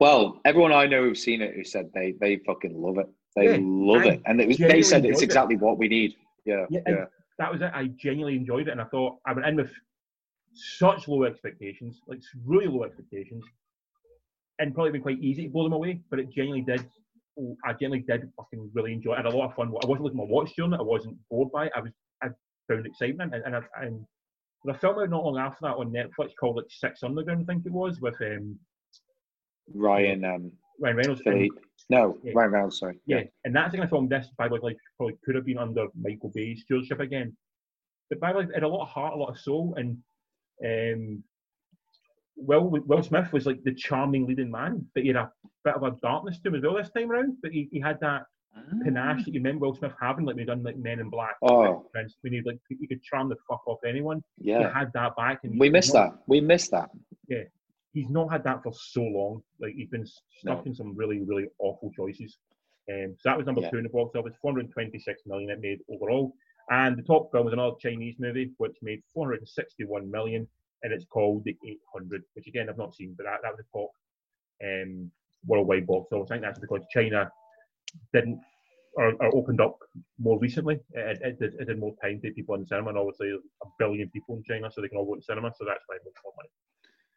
Well, 0.00 0.40
everyone 0.44 0.72
I 0.72 0.86
know 0.86 1.02
who's 1.02 1.22
seen 1.22 1.40
it 1.40 1.54
who 1.54 1.64
said 1.64 1.90
they 1.94 2.14
they 2.20 2.38
fucking 2.46 2.74
love 2.80 2.98
it. 2.98 3.06
They 3.36 3.50
Yeah, 3.52 3.58
love 3.60 4.06
it, 4.06 4.22
and 4.26 4.40
it 4.40 4.48
was, 4.48 4.58
they 4.58 4.82
said 4.82 5.04
it's 5.04 5.06
enjoyed 5.06 5.22
it. 5.22 5.24
exactly 5.24 5.56
what 5.56 5.78
we 5.78 5.88
need. 5.88 6.14
Yeah, 6.44 6.66
Yeah, 6.70 6.80
yeah. 6.86 7.04
that 7.38 7.52
was 7.52 7.62
it. 7.62 7.70
I 7.74 7.86
genuinely 7.96 8.36
enjoyed 8.36 8.68
it, 8.68 8.72
and 8.72 8.80
I 8.80 8.84
thought 8.84 9.18
I 9.26 9.32
went 9.32 9.46
in 9.46 9.56
with 9.56 9.70
such 10.54 11.08
low 11.08 11.24
expectations, 11.24 12.00
like 12.06 12.20
really 12.44 12.66
low 12.66 12.84
expectations, 12.84 13.44
and 14.58 14.74
probably 14.74 14.92
been 14.92 15.02
quite 15.02 15.18
easy 15.20 15.44
to 15.44 15.50
blow 15.50 15.64
them 15.64 15.72
away. 15.72 16.00
But 16.10 16.18
it 16.20 16.30
genuinely 16.30 16.62
did. 16.64 16.86
oh, 17.38 17.56
I 17.64 17.72
genuinely 17.72 18.04
did 18.06 18.30
fucking 18.36 18.70
really 18.74 18.92
enjoy. 18.92 19.12
it. 19.12 19.20
I 19.20 19.22
had 19.22 19.26
a 19.26 19.36
lot 19.36 19.50
of 19.50 19.56
fun. 19.56 19.68
I 19.68 19.86
wasn't 19.86 20.02
looking 20.02 20.20
at 20.20 20.26
my 20.28 20.32
watch 20.32 20.52
during 20.56 20.72
it. 20.72 20.80
I 20.80 20.82
wasn't 20.82 21.16
bored 21.30 21.50
by 21.52 21.66
it. 21.66 21.72
I 21.76 21.80
was. 21.80 21.92
I 22.22 22.28
found 22.68 22.86
excitement, 22.86 23.34
and 23.34 23.44
and, 23.44 23.56
I, 23.56 23.62
and 23.84 24.04
there's 24.64 24.76
a 24.76 24.80
film 24.80 24.98
out 24.98 25.10
not 25.10 25.24
long 25.24 25.38
after 25.38 25.58
that 25.62 25.76
on 25.76 25.90
Netflix 25.92 26.30
called 26.38 26.56
like 26.56 26.66
Six 26.68 27.02
Underground, 27.02 27.42
I 27.48 27.52
think 27.52 27.66
it 27.66 27.72
was, 27.72 28.00
with 28.00 28.14
um, 28.22 28.58
Ryan 29.72 30.24
um, 30.24 30.52
Ryan 30.80 30.96
Reynolds. 30.96 31.20
and- 31.24 31.34
Philippe. 31.34 31.56
No, 31.90 32.18
Yeah. 32.24 32.32
Ryan 32.34 32.50
Reynolds. 32.50 32.78
Sorry. 32.78 32.98
Yeah, 33.06 33.22
and 33.44 33.54
that's 33.54 33.70
the 33.72 33.76
kind 33.76 33.84
of 33.84 33.90
film 33.90 34.08
this 34.08 34.28
by 34.38 34.46
like 34.48 34.76
probably 34.96 35.16
could 35.24 35.34
have 35.34 35.44
been 35.44 35.58
under 35.58 35.86
Michael 36.00 36.30
Bay's 36.34 36.62
stewardship 36.62 37.00
again. 37.00 37.36
But 38.08 38.20
by 38.20 38.32
like 38.32 38.52
had 38.54 38.62
a 38.62 38.68
lot 38.68 38.82
of 38.84 38.88
heart, 38.88 39.12
a 39.14 39.16
lot 39.16 39.28
of 39.30 39.38
soul, 39.38 39.74
and 39.76 39.98
um, 40.64 41.22
Will 42.36 42.68
Will 42.70 43.02
Smith 43.02 43.32
was 43.32 43.44
like 43.46 43.62
the 43.64 43.74
charming 43.74 44.26
leading 44.26 44.50
man, 44.50 44.86
but 44.94 45.02
he 45.02 45.08
had 45.08 45.16
a 45.16 45.30
bit 45.64 45.74
of 45.74 45.82
a 45.82 45.90
darkness 46.02 46.38
to 46.40 46.48
him 46.48 46.54
as 46.56 46.62
well 46.62 46.74
this 46.76 46.90
time 46.90 47.10
around. 47.10 47.36
But 47.42 47.52
he, 47.52 47.68
he 47.70 47.80
had 47.80 48.00
that 48.00 48.22
panache 48.82 49.24
that 49.24 49.34
you 49.34 49.40
remember 49.40 49.66
Will 49.66 49.74
Smith 49.74 49.92
having, 50.00 50.24
like 50.24 50.36
we 50.36 50.44
done 50.44 50.62
like 50.62 50.76
Men 50.78 51.00
in 51.00 51.10
Black. 51.10 51.36
Oh. 51.42 51.86
Prince, 51.92 52.16
when 52.22 52.32
he 52.32 52.40
like 52.46 52.58
he 52.68 52.86
could 52.86 53.02
charm 53.02 53.28
the 53.28 53.36
fuck 53.48 53.60
off 53.66 53.78
anyone. 53.86 54.22
Yeah, 54.38 54.58
He 54.58 54.64
Yeah, 54.64 54.72
had 54.78 54.90
that 54.94 55.16
back, 55.16 55.40
and 55.44 55.58
we 55.60 55.68
missed 55.68 55.92
that. 55.92 56.12
We 56.26 56.40
missed 56.40 56.70
that. 56.70 56.88
He's 57.94 58.10
not 58.10 58.30
had 58.30 58.44
that 58.44 58.62
for 58.62 58.72
so 58.74 59.02
long. 59.02 59.42
Like 59.60 59.74
he's 59.74 59.88
been 59.88 60.04
stuck 60.06 60.58
No. 60.58 60.62
in 60.66 60.74
some 60.74 60.94
really, 60.96 61.20
really 61.22 61.46
awful 61.58 61.90
choices. 61.96 62.36
Um, 62.92 63.14
so 63.18 63.30
that 63.30 63.36
was 63.38 63.46
number 63.46 63.62
Yeah. 63.62 63.70
two 63.70 63.78
in 63.78 63.84
the 63.84 63.88
box 63.88 64.14
office. 64.16 64.34
426 64.42 65.22
million 65.26 65.48
it 65.50 65.60
made 65.60 65.80
overall. 65.88 66.34
And 66.70 66.98
the 66.98 67.02
top 67.02 67.30
film 67.30 67.44
was 67.44 67.52
another 67.54 67.76
Chinese 67.80 68.16
movie 68.18 68.52
which 68.58 68.76
made 68.82 69.02
461 69.12 70.10
million, 70.10 70.46
and 70.82 70.92
it's 70.92 71.04
called 71.04 71.44
The 71.44 71.56
800, 71.64 72.24
which 72.34 72.46
again 72.48 72.68
I've 72.68 72.76
not 72.78 72.94
seen, 72.94 73.14
but 73.16 73.24
that, 73.24 73.40
that 73.42 73.52
was 73.56 73.64
the 73.64 73.78
top 73.78 73.90
um, 74.64 75.10
worldwide 75.46 75.86
box 75.86 76.12
office. 76.12 76.30
I 76.30 76.34
think 76.34 76.42
that's 76.42 76.58
because 76.58 76.82
China 76.90 77.30
didn't 78.12 78.40
or, 78.96 79.12
or 79.20 79.34
opened 79.36 79.60
up 79.60 79.78
more 80.18 80.38
recently. 80.38 80.80
It, 80.92 81.20
it, 81.22 81.38
did, 81.38 81.54
it 81.54 81.64
did 81.66 81.78
more 81.78 81.94
time 82.02 82.20
to 82.20 82.32
people 82.32 82.54
in 82.54 82.62
the 82.62 82.66
cinema, 82.66 82.90
and 82.90 82.98
obviously 82.98 83.28
there's 83.28 83.42
a 83.62 83.66
billion 83.78 84.08
people 84.10 84.36
in 84.36 84.42
China, 84.44 84.70
so 84.70 84.80
they 84.80 84.88
can 84.88 84.98
all 84.98 85.04
go 85.06 85.16
to 85.16 85.22
cinema. 85.22 85.52
So 85.56 85.64
that's 85.64 85.82
why 85.86 85.96
it 85.96 86.02
makes 86.04 86.20
more 86.24 86.32
money. 86.36 86.48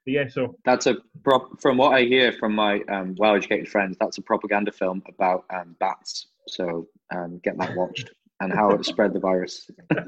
But 0.08 0.13
yeah, 0.13 0.30
so 0.30 0.56
That's 0.63 0.88
a 0.88 0.96
prop. 1.22 1.60
From 1.60 1.76
what 1.76 1.93
I 1.93 2.04
hear 2.04 2.32
from 2.32 2.56
my 2.56 2.80
um, 2.88 3.13
well-educated 3.17 3.67
friends, 3.67 3.98
that's 4.00 4.17
a 4.17 4.22
propaganda 4.22 4.72
film 4.72 5.04
about 5.10 5.43
um, 5.54 5.76
bats. 5.82 6.28
So 6.48 6.88
um, 7.13 7.41
get 7.43 7.58
that 7.58 7.76
watched 7.76 8.12
and 8.39 8.54
how 8.54 8.70
it 8.72 8.86
spread 8.86 9.13
the 9.13 9.20
virus. 9.20 9.70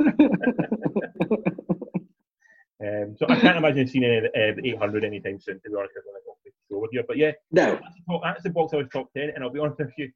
Um, 2.82 3.14
so 3.20 3.26
I 3.28 3.38
can't 3.38 3.58
imagine 3.58 3.90
seeing 3.90 4.06
any 4.06 4.16
of 4.20 4.24
the, 4.24 4.30
uh, 4.30 4.56
the 4.56 4.70
800 4.70 5.04
anytime 5.04 5.38
soon, 5.42 5.60
to 5.60 5.70
be 5.70 5.76
honest, 5.76 5.92
I 5.98 6.50
show 6.72 6.80
with 6.80 6.92
you. 6.94 7.04
But 7.06 7.18
yeah, 7.18 7.34
no, 7.52 7.72
that's 7.72 7.96
the, 8.08 8.20
that's 8.24 8.44
the 8.44 8.52
box 8.52 8.74
office 8.74 8.88
top 8.94 9.12
10, 9.18 9.32
and 9.36 9.44
I'll 9.44 9.50
be 9.50 9.60
honest 9.60 9.80
with 9.80 9.92
you, 9.98 10.10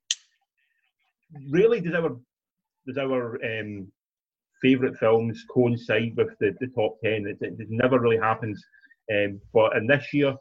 really 1.50 1.82
does 1.82 1.94
our 1.94 2.18
does 2.88 2.98
our 2.98 3.38
um, 3.44 3.92
favourite 4.62 4.96
films 4.98 5.44
coincide 5.54 6.14
with 6.16 6.40
the, 6.40 6.56
the 6.62 6.68
top 6.68 7.02
10? 7.04 7.28
It, 7.28 7.38
it, 7.42 7.60
it 7.60 7.68
never 7.70 8.00
really 8.00 8.18
happens. 8.18 8.64
Um, 9.12 9.42
but 9.54 9.76
in 9.76 9.88
this 9.88 10.14
year, 10.14 10.36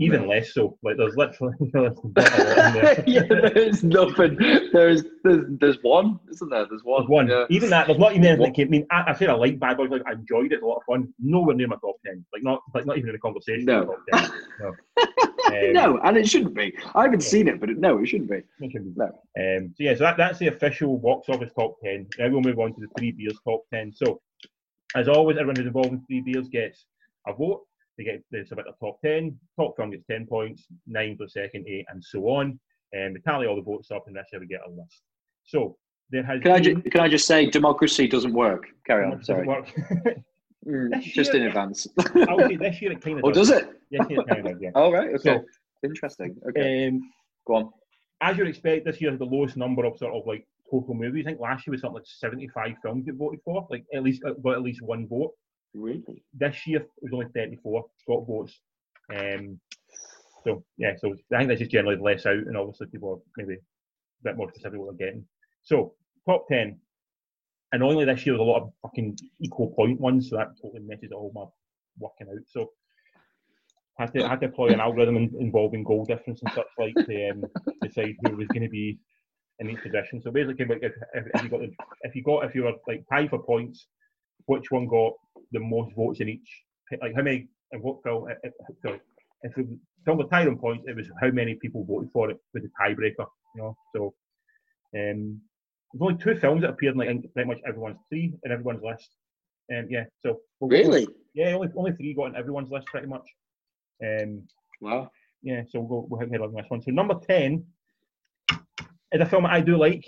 even 0.00 0.26
less 0.26 0.54
so. 0.54 0.78
Like 0.82 0.96
there's 0.96 1.16
literally 1.16 1.54
there's 1.72 1.74
not 1.74 1.84
a 1.84 2.44
lot 2.44 2.66
in 2.66 2.74
there. 2.74 3.04
yeah, 3.06 3.22
there's 3.28 3.84
nothing. 3.84 4.36
There's, 4.72 5.04
there's 5.24 5.42
there's 5.60 5.78
one, 5.82 6.18
isn't 6.30 6.48
there? 6.48 6.66
There's 6.66 6.82
one. 6.82 7.02
There's 7.02 7.08
one. 7.10 7.28
Yeah. 7.28 7.44
Even 7.50 7.70
that, 7.70 7.86
there's 7.86 7.98
not 7.98 8.12
even 8.12 8.24
anything. 8.24 8.66
I 8.66 8.70
mean, 8.70 8.86
I, 8.90 9.04
I 9.08 9.12
said 9.14 9.28
I 9.28 9.34
like 9.34 9.60
Bad 9.60 9.76
Boys. 9.76 9.90
Like 9.90 10.02
I 10.06 10.12
enjoyed 10.12 10.52
it. 10.52 10.56
It's 10.56 10.62
a 10.62 10.66
lot 10.66 10.76
of 10.76 10.84
fun. 10.84 11.12
Nowhere 11.18 11.54
near 11.54 11.68
my 11.68 11.76
top 11.76 11.96
ten. 12.04 12.24
Like 12.32 12.42
not, 12.42 12.60
like 12.74 12.86
not 12.86 12.96
even 12.96 13.10
in 13.10 13.14
the 13.14 13.20
conversation. 13.20 13.66
No. 13.66 13.96
Top 14.10 14.22
10. 14.22 14.30
No. 14.60 14.68
Um, 15.50 15.72
no, 15.72 15.98
and 16.04 16.16
it 16.16 16.28
shouldn't 16.28 16.54
be. 16.54 16.72
I 16.94 17.02
haven't 17.02 17.22
seen 17.22 17.48
it, 17.48 17.60
but 17.60 17.70
it, 17.70 17.78
no, 17.78 17.98
it 17.98 18.06
shouldn't 18.06 18.30
be. 18.30 18.36
it 18.36 18.72
should 18.72 18.84
be. 18.84 18.92
No. 18.96 19.06
Um, 19.06 19.74
so 19.76 19.82
yeah, 19.82 19.94
so 19.94 20.04
that, 20.04 20.16
that's 20.16 20.38
the 20.38 20.46
official 20.46 20.96
box 20.98 21.28
office 21.28 21.50
top 21.58 21.76
ten. 21.82 22.06
Now 22.18 22.28
we'll 22.28 22.40
move 22.40 22.58
on 22.58 22.72
to 22.74 22.80
the 22.80 22.86
three 22.96 23.10
beers 23.10 23.38
top 23.44 23.64
ten. 23.72 23.92
So, 23.92 24.20
as 24.94 25.08
always, 25.08 25.36
everyone 25.38 25.56
who's 25.56 25.66
involved 25.66 25.90
in 25.92 26.02
three 26.06 26.20
beers 26.20 26.48
gets 26.48 26.86
a 27.26 27.32
vote. 27.34 27.62
They 28.00 28.04
get 28.04 28.24
they 28.32 28.42
submit 28.46 28.64
their 28.64 28.74
top 28.80 28.98
ten. 29.02 29.38
Top 29.58 29.76
film 29.76 29.90
gets 29.90 30.06
ten 30.10 30.26
points, 30.26 30.66
nine 30.86 31.18
for 31.18 31.28
second, 31.28 31.66
eight, 31.68 31.84
and 31.92 32.02
so 32.02 32.20
on. 32.30 32.58
and 32.94 33.12
we 33.12 33.20
tally 33.20 33.46
all 33.46 33.56
the 33.56 33.62
votes 33.62 33.90
up, 33.90 34.04
and 34.06 34.16
that's 34.16 34.30
how 34.32 34.38
we 34.38 34.46
get 34.46 34.60
a 34.66 34.70
list. 34.70 35.02
So 35.44 35.76
there 36.10 36.22
has 36.22 36.40
Can 36.42 36.52
I, 36.52 36.60
ju- 36.60 36.80
can 36.90 37.02
I 37.02 37.08
just 37.08 37.26
say, 37.26 37.50
democracy 37.50 38.08
doesn't 38.08 38.32
work? 38.32 38.68
Carry 38.86 39.04
on. 39.04 39.22
Sorry. 39.22 39.46
work. 39.46 39.70
Mm, 40.66 41.00
just 41.00 41.32
year- 41.32 41.42
in 41.42 41.48
advance. 41.48 41.86
I 42.14 42.34
would 42.34 42.50
say 42.50 42.56
this 42.56 42.82
year 42.82 42.92
it 42.92 43.00
kind 43.00 43.18
of 43.18 43.24
oh, 43.24 43.32
does 43.32 43.48
it? 43.48 43.70
This 43.90 44.06
year 44.10 44.20
it 44.20 44.28
kind 44.28 44.46
of 44.46 44.60
yeah. 44.60 44.70
Oh, 44.74 44.92
right. 44.92 45.08
Okay. 45.14 45.18
So- 45.38 45.44
Interesting. 45.82 46.36
Okay. 46.50 46.88
Um, 46.88 47.00
Go 47.46 47.54
on. 47.54 47.70
as 48.20 48.36
you'd 48.36 48.46
expect, 48.46 48.84
this 48.84 49.00
year 49.00 49.10
had 49.10 49.18
the 49.20 49.24
lowest 49.24 49.56
number 49.56 49.86
of 49.86 49.96
sort 49.96 50.12
of 50.14 50.26
like 50.26 50.46
total 50.70 50.92
movies. 50.94 51.24
I 51.24 51.30
think 51.30 51.40
last 51.40 51.66
year 51.66 51.72
was 51.72 51.80
something 51.80 51.94
like 51.94 52.04
75 52.06 52.76
films 52.82 53.06
get 53.06 53.14
voted 53.14 53.40
for, 53.42 53.66
like 53.70 53.84
at 53.94 54.02
least 54.02 54.22
uh, 54.26 54.34
got 54.44 54.52
at 54.56 54.62
least 54.62 54.82
one 54.82 55.08
vote. 55.08 55.32
Really? 55.74 56.24
This 56.32 56.66
year 56.66 56.80
it 56.80 56.90
was 57.02 57.12
only 57.12 57.26
34 57.34 57.84
got 58.08 58.26
votes. 58.26 58.58
Um, 59.14 59.60
so 60.44 60.64
yeah, 60.78 60.94
so 60.96 61.14
I 61.32 61.38
think 61.38 61.48
that's 61.48 61.60
just 61.60 61.70
generally 61.70 62.00
less 62.00 62.26
out, 62.26 62.34
and 62.34 62.56
obviously 62.56 62.86
people 62.86 63.10
are 63.10 63.22
maybe 63.36 63.54
a 63.54 64.24
bit 64.24 64.36
more 64.36 64.48
specific 64.48 64.78
what 64.78 64.96
they're 64.96 65.08
getting. 65.08 65.24
So 65.62 65.94
top 66.28 66.46
10, 66.48 66.78
and 67.72 67.82
only 67.82 68.04
this 68.04 68.24
year 68.24 68.34
was 68.34 68.40
a 68.40 68.44
lot 68.44 68.62
of 68.62 68.72
fucking 68.82 69.18
equal 69.40 69.68
point 69.68 70.00
ones, 70.00 70.30
so 70.30 70.36
that 70.36 70.48
totally 70.60 70.82
messes 70.82 71.12
all 71.12 71.32
my 71.34 71.44
working 71.98 72.28
out. 72.28 72.44
So 72.48 72.70
I 73.98 74.04
had 74.04 74.14
to, 74.14 74.24
I 74.24 74.28
had 74.30 74.40
to 74.40 74.46
employ 74.46 74.68
an 74.68 74.80
algorithm 74.80 75.16
in, 75.16 75.30
involving 75.38 75.84
goal 75.84 76.04
difference 76.04 76.40
and 76.42 76.52
such 76.54 76.66
like 76.78 76.94
to 76.94 77.30
um, 77.30 77.44
decide 77.82 78.16
who 78.24 78.36
was 78.36 78.48
going 78.48 78.62
to 78.62 78.68
be 78.68 78.98
in 79.58 79.70
each 79.70 79.82
position. 79.82 80.22
So 80.22 80.30
basically, 80.30 80.64
if, 80.64 80.92
if, 81.12 81.26
if 81.34 81.42
you 81.42 81.48
got 81.48 81.60
the, 81.60 81.70
if 82.02 82.14
you 82.16 82.22
got 82.22 82.44
if 82.44 82.54
you 82.54 82.64
were 82.64 82.72
like 82.88 83.04
tied 83.12 83.30
for 83.30 83.42
points, 83.42 83.86
which 84.46 84.70
one 84.70 84.86
got 84.86 85.12
the 85.52 85.60
most 85.60 85.94
votes 85.96 86.20
in 86.20 86.28
each? 86.28 86.48
Like 87.00 87.14
how 87.14 87.22
many 87.22 87.48
and 87.72 87.82
what 87.82 88.02
film? 88.02 88.28
If, 88.30 88.38
if- 88.68 88.76
sorry, 88.84 89.00
if 89.42 89.54
the 89.54 89.78
film 90.04 90.18
was 90.18 90.28
tied 90.30 90.48
on 90.48 90.58
points, 90.58 90.84
it 90.86 90.96
was 90.96 91.06
how 91.20 91.30
many 91.30 91.54
people 91.56 91.84
voted 91.84 92.10
for 92.12 92.30
it 92.30 92.38
with 92.54 92.62
the 92.64 92.70
tiebreaker. 92.80 93.26
You 93.56 93.62
know, 93.62 93.76
so 93.94 94.14
um, 94.96 95.40
there's 95.92 96.00
only 96.02 96.16
two 96.22 96.36
films 96.40 96.62
that 96.62 96.70
appeared 96.70 96.92
in 96.94 96.98
like 96.98 97.08
in 97.08 97.22
pretty 97.34 97.48
much 97.48 97.60
everyone's 97.66 97.98
three 98.08 98.32
in 98.44 98.52
everyone's 98.52 98.82
list. 98.82 99.08
Um, 99.72 99.86
yeah, 99.88 100.04
so 100.22 100.40
we'll 100.58 100.68
go 100.70 100.76
with- 100.76 100.86
Really? 100.88 101.08
yeah, 101.34 101.52
only 101.54 101.68
only 101.76 101.92
three 101.92 102.14
got 102.14 102.26
in 102.26 102.36
everyone's 102.36 102.70
list 102.70 102.86
pretty 102.86 103.06
much. 103.06 103.26
Um, 104.04 104.42
Wow. 104.80 105.10
yeah, 105.42 105.62
so 105.68 105.80
we'll 105.80 106.02
go 106.02 106.06
we'll 106.10 106.28
head 106.28 106.40
on 106.40 106.52
this 106.54 106.64
one. 106.68 106.82
So 106.82 106.90
number 106.90 107.14
ten 107.28 107.64
is 109.12 109.20
a 109.20 109.26
film 109.26 109.44
that 109.44 109.52
I 109.52 109.60
do 109.60 109.76
like. 109.76 110.04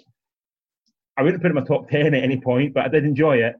I 1.16 1.22
wouldn't 1.22 1.42
put 1.42 1.48
it 1.48 1.56
in 1.56 1.62
my 1.62 1.66
top 1.66 1.88
ten 1.88 2.14
at 2.14 2.22
any 2.22 2.40
point, 2.40 2.74
but 2.74 2.84
I 2.84 2.88
did 2.88 3.04
enjoy 3.04 3.36
it. 3.36 3.54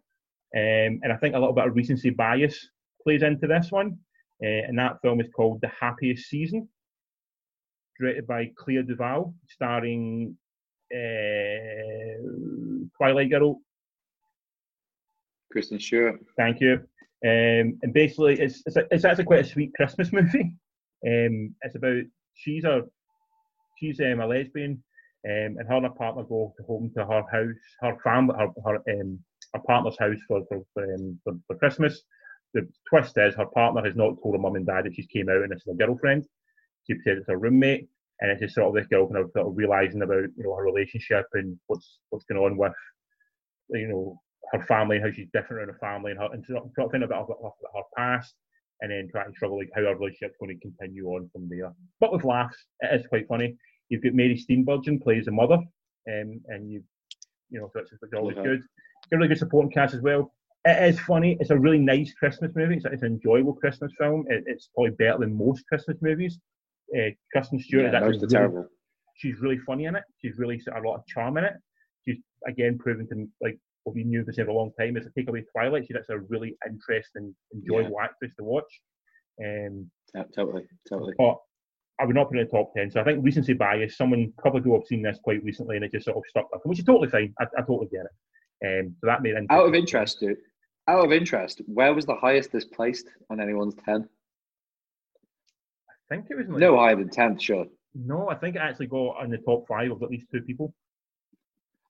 Um, 0.54 1.00
and 1.02 1.12
I 1.12 1.16
think 1.16 1.34
a 1.34 1.38
little 1.38 1.54
bit 1.54 1.66
of 1.66 1.74
recency 1.74 2.10
bias 2.10 2.68
plays 3.02 3.22
into 3.22 3.46
this 3.46 3.70
one. 3.70 3.98
Uh, 4.42 4.66
and 4.66 4.78
that 4.78 5.00
film 5.02 5.20
is 5.20 5.28
called 5.34 5.60
The 5.60 5.68
Happiest 5.68 6.28
Season, 6.28 6.68
directed 7.98 8.26
by 8.26 8.50
Clea 8.56 8.82
DuVall, 8.82 9.32
starring 9.48 10.36
uh, 10.92 12.18
Twilight 12.96 13.30
Girl 13.30 13.60
Kristen 15.52 15.78
Stewart. 15.78 16.18
Thank 16.36 16.60
you. 16.60 16.80
Um, 17.24 17.78
and 17.82 17.92
basically, 17.92 18.40
it's, 18.40 18.62
it's, 18.66 18.76
a, 18.76 18.84
it's 18.90 19.04
actually 19.04 19.24
quite 19.24 19.46
a 19.46 19.48
sweet 19.48 19.72
Christmas 19.74 20.12
movie. 20.12 20.56
Um, 21.06 21.54
it's 21.62 21.76
about 21.76 22.02
she's 22.34 22.64
a 22.64 22.82
she's 23.78 24.00
um, 24.00 24.20
a 24.20 24.26
lesbian, 24.26 24.82
um, 25.28 25.56
and 25.58 25.68
her 25.68 25.76
and 25.76 25.86
her 25.86 25.92
partner 25.92 26.24
go 26.24 26.52
home 26.66 26.90
to 26.96 27.04
her 27.04 27.22
house, 27.30 27.56
her 27.80 27.96
family, 28.02 28.34
her 28.36 28.48
her, 28.64 29.00
um, 29.00 29.20
her 29.54 29.60
partner's 29.60 29.98
house 29.98 30.18
for 30.28 30.44
for, 30.48 30.62
for, 30.74 30.94
um, 30.94 31.18
for 31.24 31.34
for 31.46 31.56
Christmas. 31.56 32.02
The 32.54 32.68
twist 32.88 33.16
is 33.16 33.34
her 33.34 33.46
partner 33.46 33.82
has 33.84 33.96
not 33.96 34.20
told 34.22 34.34
her 34.34 34.38
mum 34.40 34.56
and 34.56 34.66
dad 34.66 34.84
that 34.84 34.94
she's 34.94 35.06
came 35.06 35.28
out 35.30 35.42
and 35.42 35.50
this 35.50 35.62
is 35.66 35.72
a 35.72 35.74
girlfriend. 35.74 36.26
She 36.86 36.94
said 37.02 37.16
it's 37.18 37.28
a 37.28 37.36
roommate, 37.36 37.88
and 38.20 38.30
it's 38.30 38.40
just 38.40 38.54
sort 38.54 38.68
of 38.68 38.74
this 38.74 38.88
girl 38.88 39.06
kind 39.06 39.24
of 39.24 39.30
sort 39.32 39.46
of 39.46 39.56
realizing 39.56 40.02
about 40.02 40.24
you 40.36 40.44
know 40.44 40.54
her 40.56 40.64
relationship 40.64 41.26
and 41.34 41.58
what's 41.68 41.98
what's 42.10 42.24
going 42.26 42.42
on 42.42 42.56
with 42.56 42.72
you 43.70 43.88
know 43.88 44.20
her 44.52 44.62
family, 44.64 44.96
and 44.96 45.04
how 45.06 45.10
she's 45.12 45.28
different 45.32 45.62
in 45.62 45.74
her 45.74 45.80
family, 45.80 46.10
and 46.10 46.20
her 46.20 46.28
and 46.32 46.44
sort 46.44 46.64
of 46.64 46.70
sort 46.74 46.86
of 46.86 46.92
find 46.92 47.04
a 47.04 47.08
bit 47.08 47.16
of 47.16 47.28
her, 47.28 47.34
her 47.74 47.82
past, 47.96 48.34
and 48.80 48.90
then 48.90 49.08
try 49.10 49.24
and 49.24 49.34
struggle 49.34 49.58
like 49.58 49.70
how 49.74 49.82
her 49.82 49.94
relationship's 49.96 50.36
going 50.40 50.54
to 50.54 50.60
continue 50.60 51.06
on 51.08 51.30
from 51.32 51.48
there. 51.48 51.72
But 52.00 52.12
with 52.12 52.24
laughs, 52.24 52.56
it 52.80 53.00
is 53.00 53.06
quite 53.06 53.28
funny. 53.28 53.56
You've 53.88 54.02
got 54.02 54.14
Mary 54.14 54.36
Steenburgen 54.36 55.00
plays 55.02 55.24
the 55.26 55.30
mother, 55.30 55.54
um, 55.54 56.40
and 56.48 56.70
you 56.70 56.82
you 57.48 57.60
know 57.60 57.70
so 57.72 57.80
it's, 57.80 57.92
it's 57.92 58.12
always 58.14 58.36
Yeah. 58.36 58.42
good. 58.44 58.62
A 59.10 59.16
really 59.16 59.28
good 59.28 59.38
supporting 59.38 59.70
cast 59.70 59.94
as 59.94 60.00
well. 60.00 60.32
It 60.64 60.82
is 60.94 61.00
funny. 61.00 61.36
It's 61.40 61.50
a 61.50 61.58
really 61.58 61.78
nice 61.78 62.14
Christmas 62.14 62.52
movie. 62.54 62.76
It's, 62.76 62.84
it's 62.84 63.02
an 63.02 63.08
enjoyable 63.12 63.54
Christmas 63.54 63.92
film. 63.98 64.24
It, 64.28 64.44
it's 64.46 64.68
probably 64.74 64.92
better 64.92 65.18
than 65.18 65.36
most 65.36 65.66
Christmas 65.66 65.96
movies. 66.00 66.38
Uh, 66.96 67.10
Kristen 67.32 67.58
Stewart 67.58 67.86
is 67.86 67.92
Yeah, 67.92 67.98
actually 67.98 68.18
really, 68.18 68.28
terrible. 68.28 68.68
she's 69.16 69.40
really 69.40 69.58
funny 69.58 69.86
in 69.86 69.96
it. 69.96 70.04
She's 70.20 70.36
really 70.38 70.58
got 70.58 70.78
a 70.84 70.88
lot 70.88 70.96
of 70.96 71.06
charm 71.06 71.36
in 71.38 71.44
it. 71.44 71.54
She's 72.06 72.18
again 72.46 72.78
proven 72.78 73.08
to 73.08 73.26
like 73.40 73.58
what 73.84 73.96
we 73.96 74.04
knew 74.04 74.24
this 74.24 74.36
for 74.36 74.42
a 74.46 74.52
long 74.52 74.70
time 74.78 74.96
is 74.96 75.06
a 75.06 75.10
take 75.10 75.28
away 75.28 75.44
Twilight. 75.52 75.84
She's 75.86 75.96
actually 75.96 76.16
a 76.16 76.26
really 76.28 76.56
interesting, 76.68 77.34
enjoyable 77.54 78.00
actress 78.00 78.32
to 78.38 78.44
watch. 78.44 78.80
Um, 79.44 79.90
Yeah, 80.14 80.24
totally, 80.34 80.64
totally. 80.88 81.14
but 81.18 81.38
I 82.00 82.04
would 82.04 82.14
not 82.14 82.28
put 82.28 82.38
it 82.38 82.42
in 82.42 82.46
the 82.46 82.52
top 82.52 82.72
ten. 82.76 82.90
So 82.90 83.00
I 83.00 83.04
think 83.04 83.24
recency 83.24 83.54
bias. 83.54 83.96
Someone 83.96 84.32
a 84.38 84.42
couple 84.42 84.58
of 84.58 84.64
people 84.64 84.78
have 84.78 84.86
seen 84.86 85.02
this 85.02 85.18
quite 85.24 85.42
recently 85.42 85.76
and 85.76 85.84
it 85.84 85.92
just 85.92 86.04
sort 86.04 86.16
of 86.18 86.22
stuck 86.28 86.48
with 86.52 86.62
them, 86.62 86.70
which 86.70 86.78
is 86.78 86.84
totally 86.84 87.08
fine. 87.08 87.34
I, 87.40 87.44
I 87.56 87.60
totally 87.62 87.88
get 87.90 88.02
it. 88.04 88.12
Um, 88.64 88.94
so 89.01 89.07
that 89.07 89.22
made 89.22 89.35
Out 89.35 89.40
of 89.40 89.48
the 89.48 89.55
top 89.57 89.64
10. 89.72 89.75
interest, 89.75 90.20
dude. 90.20 90.37
Out 90.88 91.05
of 91.05 91.12
interest, 91.12 91.61
where 91.66 91.94
was 91.94 92.07
the 92.07 92.14
highest 92.14 92.53
this 92.53 92.64
placed 92.64 93.07
on 93.31 93.40
anyone's 93.40 93.75
ten? 93.85 94.09
I 95.88 96.14
think 96.14 96.27
it 96.31 96.37
was 96.37 96.48
like, 96.48 96.59
No 96.59 96.77
higher 96.77 96.96
than 96.96 97.09
tenth, 97.09 97.40
sure. 97.42 97.66
No, 97.94 98.29
I 98.29 98.35
think 98.35 98.57
it 98.57 98.61
actually 98.61 98.87
got 98.87 99.22
in 99.22 99.31
the 99.31 99.38
top 99.38 99.66
five 99.68 99.90
of 99.90 100.03
at 100.03 100.11
least 100.11 100.27
two 100.33 100.40
people. 100.42 100.75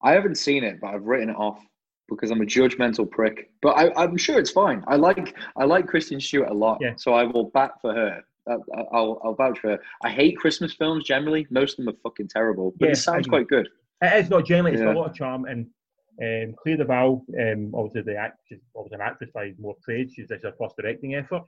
I 0.02 0.12
haven't 0.12 0.36
seen 0.36 0.64
it, 0.64 0.80
but 0.80 0.88
I've 0.88 1.04
written 1.04 1.30
it 1.30 1.36
off 1.36 1.64
because 2.08 2.30
I'm 2.30 2.40
a 2.40 2.44
judgmental 2.44 3.08
prick. 3.08 3.50
But 3.62 3.70
I, 3.78 3.92
I'm 4.02 4.16
sure 4.16 4.38
it's 4.38 4.50
fine. 4.50 4.82
I 4.86 4.96
like 4.96 5.34
I 5.56 5.64
like 5.64 5.86
Kristen 5.86 6.20
Stewart 6.20 6.50
a 6.50 6.54
lot, 6.54 6.78
Yeah. 6.80 6.94
so 6.96 7.14
I 7.14 7.24
will 7.24 7.44
bat 7.50 7.72
for 7.80 7.94
her. 7.94 8.20
I, 8.48 8.52
I- 8.54 8.84
I'll 8.92 9.20
I'll 9.24 9.34
vouch 9.34 9.60
for 9.60 9.70
her. 9.70 9.78
I 10.02 10.10
hate 10.10 10.36
Christmas 10.36 10.74
films 10.74 11.04
generally. 11.04 11.46
Most 11.50 11.78
of 11.78 11.84
them 11.84 11.94
are 11.94 11.98
fucking 12.02 12.28
terrible, 12.28 12.74
but 12.78 12.86
Yeah, 12.86 12.92
it 12.92 12.96
sounds 12.96 13.26
quite 13.28 13.46
good. 13.48 13.68
It 14.02 14.24
is 14.24 14.28
not 14.30 14.44
generally. 14.44 14.72
It's 14.72 14.82
got 14.82 14.96
a 14.96 14.98
lot 14.98 15.10
of 15.10 15.16
charm 15.16 15.44
and. 15.46 15.66
Um, 16.20 16.54
Clea 16.62 16.76
DuVall, 16.76 17.22
um, 17.40 17.74
obviously 17.74 18.02
the 18.02 18.16
act, 18.16 18.38
she's 18.46 18.58
obviously 18.76 18.96
an 18.96 19.00
actress 19.08 19.30
by 19.32 19.52
more 19.58 19.76
trade. 19.84 20.10
She's 20.12 20.28
this 20.28 20.38
is 20.38 20.44
her 20.44 20.54
first 20.58 20.76
directing 20.76 21.14
effort. 21.14 21.42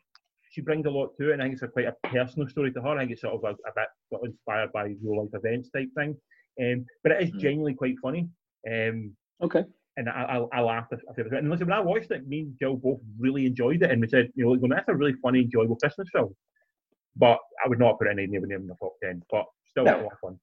She 0.51 0.61
brings 0.63 0.87
a 0.87 0.91
lot 0.91 1.11
to 1.19 1.31
it, 1.31 1.33
and 1.35 1.43
I 1.43 1.47
think 1.47 1.55
it's 1.55 1.63
a 1.63 1.69
quite 1.69 1.87
a 1.87 1.97
personal 2.09 2.49
story 2.49 2.73
to 2.73 2.81
her. 2.81 2.89
I 2.89 3.01
think 3.01 3.13
it's 3.13 3.23
sort 3.23 3.35
of 3.35 3.45
a, 3.45 3.49
a 3.69 3.73
bit 3.75 3.89
sort 4.09 4.23
of 4.23 4.31
inspired 4.31 4.73
by 4.73 4.95
real 5.03 5.23
life 5.23 5.31
events 5.35 5.69
type 5.71 5.89
thing. 5.97 6.17
Um, 6.63 6.87
but 7.03 7.13
it 7.13 7.23
is 7.25 7.31
Mhm. 7.33 7.41
genuinely 7.41 7.75
quite 7.75 7.97
funny. 8.01 8.29
Um, 8.71 9.17
Okay. 9.43 9.65
and 9.97 10.09
I, 10.09 10.23
I, 10.53 10.59
I 10.59 10.61
laughed. 10.63 10.93
It 10.93 11.01
was, 11.07 11.33
and 11.33 11.51
listen, 11.51 11.67
when 11.67 11.77
I 11.77 11.81
watched 11.81 12.11
it, 12.13 12.27
me 12.27 12.41
and 12.41 12.59
Jill 12.59 12.77
both 12.77 13.01
really 13.19 13.47
enjoyed 13.47 13.83
it, 13.83 13.91
and 13.91 14.01
we 14.01 14.09
said, 14.09 14.31
you 14.37 14.45
know, 14.47 14.69
that's 14.69 14.89
a 14.89 14.95
really 14.95 15.15
funny, 15.23 15.41
enjoyable 15.43 15.77
Christmas 15.77 16.09
film. 16.13 16.35
But 17.17 17.39
I 17.65 17.69
would 17.69 17.79
not 17.79 17.99
put 17.99 18.07
it 18.07 18.13
anywhere 18.19 18.47
near 18.47 18.59
in 18.59 18.67
the 18.67 18.75
top 18.77 18.95
ten. 19.03 19.23
But 19.31 19.45
still, 19.69 19.85
No. 19.85 20.01
a 20.01 20.03
lot 20.05 20.13
of 20.13 20.19
fun. 20.21 20.41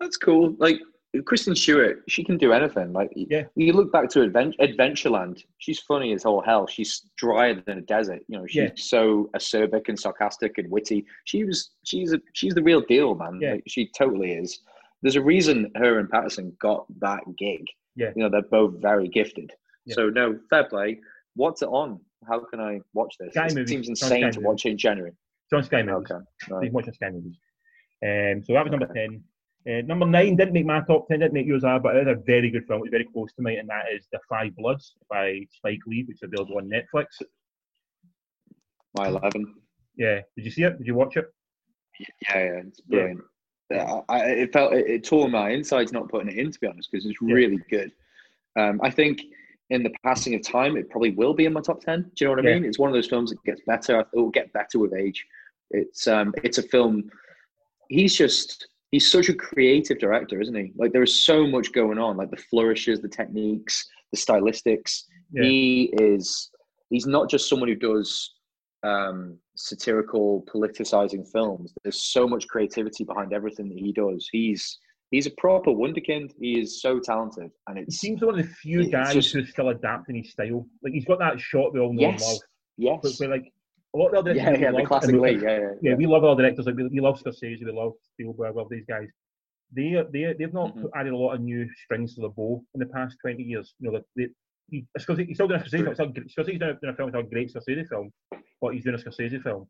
That's 0.00 0.16
cool. 0.16 0.54
Like 0.58 0.78
Kristen 1.22 1.54
Stewart, 1.54 2.02
she 2.08 2.24
can 2.24 2.36
do 2.38 2.52
anything. 2.52 2.92
Like 2.92 3.10
Yeah. 3.14 3.44
you 3.54 3.72
look 3.72 3.92
back 3.92 4.08
to 4.10 4.22
Advent- 4.22 4.56
Adventureland, 4.58 5.44
she's 5.58 5.78
funny 5.80 6.12
as 6.12 6.24
all 6.24 6.40
hell. 6.40 6.66
She's 6.66 7.08
drier 7.16 7.54
than 7.66 7.78
a 7.78 7.82
desert. 7.82 8.22
You 8.28 8.38
know, 8.38 8.46
she's 8.46 8.56
Yeah. 8.62 8.70
so 8.76 9.30
acerbic 9.36 9.88
and 9.88 9.98
sarcastic 9.98 10.58
and 10.58 10.70
witty. 10.70 11.06
She 11.24 11.44
was 11.44 11.70
she's 11.84 12.12
a 12.12 12.20
she's 12.32 12.54
the 12.54 12.62
real 12.62 12.80
deal, 12.80 13.14
man. 13.14 13.38
Yeah. 13.40 13.52
Like, 13.52 13.64
she 13.68 13.90
totally 13.96 14.32
is. 14.32 14.60
There's 15.02 15.16
a 15.16 15.22
reason 15.22 15.70
her 15.76 15.98
and 15.98 16.08
Pattinson 16.10 16.58
got 16.58 16.86
that 17.00 17.22
gig. 17.36 17.64
Yeah. 17.96 18.10
You 18.16 18.22
know, 18.24 18.28
they're 18.30 18.42
both 18.42 18.80
very 18.80 19.06
gifted. 19.08 19.52
Yeah. 19.86 19.94
So 19.94 20.10
no, 20.10 20.38
fair 20.50 20.64
play. 20.64 21.00
What's 21.36 21.62
it 21.62 21.68
on? 21.68 22.00
How 22.26 22.40
can 22.40 22.58
I 22.60 22.80
watch 22.94 23.14
this? 23.20 23.34
Sky 23.34 23.46
it 23.46 23.54
Movies. 23.54 23.68
seems 23.68 23.88
insane 23.88 24.30
to 24.32 24.40
watch 24.40 24.64
it 24.66 24.70
in 24.70 24.78
January. 24.78 25.12
John 25.50 25.62
Sky 25.62 25.82
movies. 25.82 26.10
Okay. 26.10 26.24
Right. 26.50 26.62
you 26.64 26.68
can 26.70 26.72
watch 26.74 26.94
Sky 26.94 27.10
movies. 27.10 27.36
Um, 28.02 28.42
so 28.44 28.52
that 28.54 28.64
was 28.64 28.70
number 28.70 28.86
Okay. 28.90 29.06
ten. 29.06 29.22
Uh, 29.68 29.80
number 29.86 30.04
nine 30.04 30.36
didn't 30.36 30.52
make 30.52 30.66
my 30.66 30.80
top 30.82 31.08
ten, 31.08 31.20
didn't 31.20 31.32
make 31.32 31.46
yours 31.46 31.64
either, 31.64 31.80
but 31.80 31.96
it 31.96 32.06
is 32.06 32.12
a 32.16 32.20
very 32.26 32.50
good 32.50 32.66
film. 32.66 32.82
It's 32.82 32.90
very 32.90 33.04
close 33.06 33.32
to 33.34 33.42
me, 33.42 33.56
and 33.56 33.68
that 33.70 33.86
is 33.94 34.06
The 34.12 34.18
Five 34.28 34.54
Bloods 34.56 34.94
by 35.08 35.40
Spike 35.52 35.80
Lee, 35.86 36.04
which 36.06 36.18
is 36.18 36.22
available 36.22 36.58
on 36.58 36.68
Netflix. 36.70 37.06
My 38.96 39.08
eleven. 39.08 39.54
Yeah, 39.96 40.20
did 40.36 40.44
you 40.44 40.50
see 40.50 40.62
it? 40.64 40.76
Did 40.78 40.86
you 40.86 40.94
watch 40.94 41.16
it? 41.16 41.32
Yeah, 41.98 42.06
yeah, 42.44 42.60
it's 42.66 42.80
brilliant. 42.80 43.20
Yeah, 43.70 44.00
I, 44.08 44.20
I- 44.20 44.26
it 44.26 44.52
felt 44.52 44.74
it, 44.74 44.86
it 44.88 45.04
tore 45.04 45.28
my 45.28 45.50
insides 45.50 45.92
not 45.92 46.08
putting 46.10 46.28
it 46.28 46.38
in, 46.38 46.50
to 46.52 46.60
be 46.60 46.66
honest, 46.66 46.90
because 46.92 47.06
it's 47.06 47.18
Yeah. 47.22 47.34
really 47.34 47.58
good. 47.70 47.90
Um, 48.58 48.80
I 48.82 48.90
think 48.90 49.22
in 49.70 49.82
the 49.82 49.92
passing 50.04 50.34
of 50.34 50.42
time, 50.42 50.76
it 50.76 50.90
probably 50.90 51.10
will 51.12 51.32
be 51.32 51.46
in 51.46 51.52
my 51.54 51.60
top 51.62 51.80
ten. 51.80 52.02
Do 52.02 52.10
you 52.20 52.26
know 52.26 52.30
what 52.36 52.46
I 52.46 52.50
Yeah. 52.50 52.54
mean? 52.56 52.64
It's 52.66 52.78
one 52.78 52.90
of 52.90 52.94
those 52.94 53.08
films 53.08 53.30
that 53.30 53.42
gets 53.44 53.62
better. 53.66 54.00
It 54.00 54.06
will 54.12 54.28
get 54.30 54.52
better 54.52 54.78
with 54.78 54.92
age. 54.92 55.24
It's 55.70 56.06
um, 56.06 56.34
it's 56.44 56.58
a 56.58 56.62
film. 56.62 57.10
He's 57.88 58.14
just 58.14 58.68
he's 58.94 59.10
such 59.10 59.28
a 59.28 59.34
creative 59.34 59.98
director, 59.98 60.40
isn't 60.40 60.54
he? 60.54 60.72
Like 60.76 60.92
there 60.92 61.02
is 61.02 61.18
so 61.26 61.48
much 61.48 61.72
going 61.72 61.98
on, 61.98 62.16
like 62.16 62.30
the 62.30 62.36
flourishes, 62.36 63.00
the 63.00 63.08
techniques, 63.08 63.84
the 64.12 64.16
stylistics. 64.16 65.02
Yeah. 65.32 65.42
He 65.42 65.92
is. 66.00 66.50
He's 66.90 67.04
not 67.04 67.28
just 67.28 67.48
someone 67.48 67.68
who 67.68 67.74
does 67.74 68.34
um, 68.84 69.36
satirical, 69.56 70.44
politicizing 70.44 71.28
films. 71.32 71.74
There's 71.82 72.02
so 72.02 72.28
much 72.28 72.46
creativity 72.46 73.02
behind 73.02 73.32
everything 73.32 73.68
that 73.70 73.78
he 73.78 73.92
does. 73.92 74.28
He's 74.30 74.78
he's 75.10 75.26
a 75.26 75.32
proper 75.38 75.72
wonderkind. 75.72 76.30
He 76.40 76.60
is 76.60 76.80
so 76.80 77.00
talented, 77.00 77.50
and 77.66 77.76
it 77.76 77.90
seems 77.90 78.22
one 78.22 78.38
of 78.38 78.46
the 78.46 78.52
few 78.62 78.88
guys 78.88 79.12
just- 79.14 79.32
who's 79.32 79.50
still 79.50 79.70
adapting 79.70 80.14
his 80.22 80.30
style. 80.30 80.68
Like 80.84 80.92
he's 80.92 81.04
got 81.04 81.18
that 81.18 81.40
shot 81.40 81.74
we 81.74 81.80
all 81.80 81.92
know 81.92 82.10
and 82.10 82.20
love. 82.20 82.38
yes, 82.76 83.00
yes, 83.02 83.18
where 83.18 83.28
like 83.28 83.52
a 83.94 83.96
lot 83.96 84.06
of 84.06 84.12
the 84.12 84.18
other 84.18 84.34
yeah, 84.34 84.56
yeah, 84.56 84.72
the 84.72 84.84
classic 84.84 85.14
way. 85.20 85.34
Yeah, 85.36 85.58
yeah, 85.58 85.70
yeah, 85.82 85.94
we 85.94 86.06
love 86.06 86.24
all 86.24 86.34
directors 86.34 86.66
like 86.66 86.76
we, 86.76 86.86
we 86.88 87.00
love 87.00 87.20
Scorsese, 87.22 87.64
we 87.64 87.72
love 87.72 87.92
Spielberg, 88.12 88.54
we 88.54 88.60
love 88.60 88.68
these 88.70 88.84
guys. 88.88 89.08
They 89.72 90.02
they 90.12 90.34
they've 90.38 90.52
not 90.52 90.76
Mhm. 90.76 90.90
added 90.94 91.12
a 91.12 91.16
lot 91.16 91.34
of 91.34 91.40
new 91.40 91.68
strings 91.84 92.14
to 92.14 92.22
the 92.22 92.28
bow 92.28 92.62
in 92.74 92.80
the 92.80 92.86
past 92.86 93.16
twenty 93.20 93.42
years. 93.42 93.74
You 93.78 93.90
know, 93.92 94.00
they, 94.16 94.28
he, 94.70 94.84
Scorsese, 94.98 95.26
he's 95.26 95.36
still 95.36 95.48
doing 95.48 95.60
a 95.60 95.64
Scorsese 95.64 95.96
film. 95.96 96.12
Scorsese's 96.12 96.58
doing, 96.58 96.76
a 96.82 96.94
film. 96.96 97.08
It's 97.08 97.16
a 97.18 97.22
great 97.22 97.52
Scorsese 97.54 97.88
film, 97.88 98.10
but 98.60 98.74
he's 98.74 98.84
doing 98.84 98.96
a 98.96 98.98
Scorsese 98.98 99.42
film. 99.42 99.66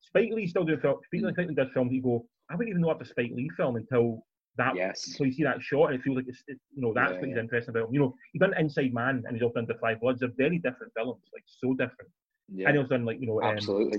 Spike 0.00 0.30
Lee's 0.32 0.50
still 0.50 0.64
doing 0.64 0.80
film. 0.80 0.96
Spike 1.04 1.22
Lee, 1.22 1.32
Spike 1.32 1.48
Lee 1.48 1.54
does 1.54 1.68
films. 1.74 1.92
You 1.92 2.02
go, 2.02 2.26
I 2.50 2.54
wouldn't 2.54 2.70
even 2.70 2.80
know 2.82 2.90
after 2.90 3.04
Spike 3.04 3.32
Lee 3.34 3.50
film 3.56 3.76
until 3.76 4.22
that. 4.56 4.74
yes. 4.76 5.14
So 5.16 5.24
you 5.24 5.32
see 5.32 5.44
that 5.44 5.60
shot, 5.62 5.86
and 5.86 5.94
it 5.96 6.02
feels 6.02 6.16
like 6.16 6.28
it's, 6.28 6.42
it, 6.46 6.58
you 6.74 6.82
know 6.82 6.92
that's 6.94 7.12
Yeah, 7.12 7.18
what 7.18 7.26
he's 7.28 7.36
yeah. 7.36 7.42
interested 7.42 7.70
about. 7.76 7.92
You 7.92 8.00
know, 8.00 8.14
he's 8.32 8.40
done 8.40 8.54
Inside 8.58 8.92
Man, 8.94 9.22
and 9.26 9.34
he's 9.36 9.42
also 9.42 9.54
done 9.56 9.66
The 9.66 9.74
Five 9.74 10.00
Bloods. 10.00 10.20
They're 10.20 10.30
very 10.36 10.58
different 10.58 10.92
films, 10.96 11.22
like 11.34 11.44
so 11.46 11.74
different. 11.74 12.10
Yeah, 12.54 12.68
And 12.68 12.78
he's 12.78 12.88
done 12.88 13.04
like 13.04 13.20
you 13.20 13.26
know, 13.26 13.42
um, 13.42 13.56
absolutely. 13.56 13.98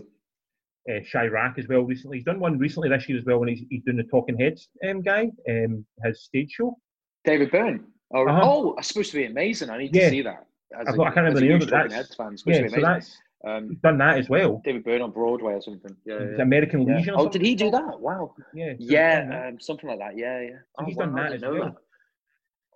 uh, 0.90 1.00
Chi-Raq 1.12 1.60
as 1.60 1.68
well 1.68 1.82
recently. 1.82 2.18
He's 2.18 2.26
done 2.26 2.40
one 2.40 2.58
recently 2.58 2.90
this 2.90 3.08
year 3.08 3.18
as 3.18 3.26
well 3.26 3.40
when 3.40 3.50
he's, 3.50 3.62
he's 3.70 3.84
doing 3.84 3.98
the 3.98 4.04
Talking 4.04 4.38
Heads 4.40 4.70
um, 4.88 5.02
guy, 5.02 5.30
um, 5.50 5.86
his 6.04 6.24
stage 6.24 6.52
show. 6.52 6.78
David 7.26 7.52
Byrne. 7.52 7.86
Oh, 8.14 8.28
Uh-huh. 8.28 8.42
oh, 8.44 8.76
it's 8.78 8.88
supposed 8.88 9.12
to 9.12 9.18
be 9.18 9.26
amazing. 9.26 9.70
I 9.70 9.78
need 9.78 9.96
Yeah. 9.96 10.06
to 10.06 10.10
see 10.10 10.22
that. 10.24 10.46
As 10.80 10.88
I've 10.88 10.94
a- 10.96 10.98
got- 10.98 11.08
I 11.08 11.12
can't 11.12 11.18
remember 11.18 11.40
the 11.42 11.46
name, 11.48 11.60
but 11.60 11.66
Talking 11.70 11.90
that's- 11.90 11.94
Heads 12.08 12.16
fan. 12.16 12.34
It's 12.34 12.42
supposed 12.42 12.56
Yeah, 12.58 12.64
to 12.64 12.70
so 12.70 12.76
be 12.78 12.82
amazing. 12.84 12.94
that's 13.00 13.22
Um, 13.46 13.76
done 13.84 13.98
that 14.00 14.18
as 14.18 14.30
well. 14.30 14.62
David 14.66 14.84
Byrne 14.84 15.02
on 15.02 15.12
Broadway 15.12 15.54
or 15.54 15.62
something. 15.62 15.96
Yeah, 16.06 16.20
yeah. 16.20 16.42
American 16.42 16.88
yeah. 16.88 16.98
Legion. 16.98 17.14
Or 17.16 17.22
Oh, 17.22 17.30
did 17.30 17.42
he 17.42 17.56
do 17.56 17.70
that? 17.72 18.00
Wow. 18.00 18.36
Yeah. 18.54 18.74
so 18.74 18.78
Yeah, 18.80 19.48
um, 19.48 19.60
something 19.60 19.88
like 19.90 20.00
that. 20.00 20.18
Yeah, 20.18 20.42
yeah. 20.42 20.58
So 20.80 20.86
he's 20.86 20.96
wow, 20.98 21.06
done 21.06 21.16
that 21.16 21.34
as 21.34 21.42
well. 21.44 21.54
that. 21.66 21.76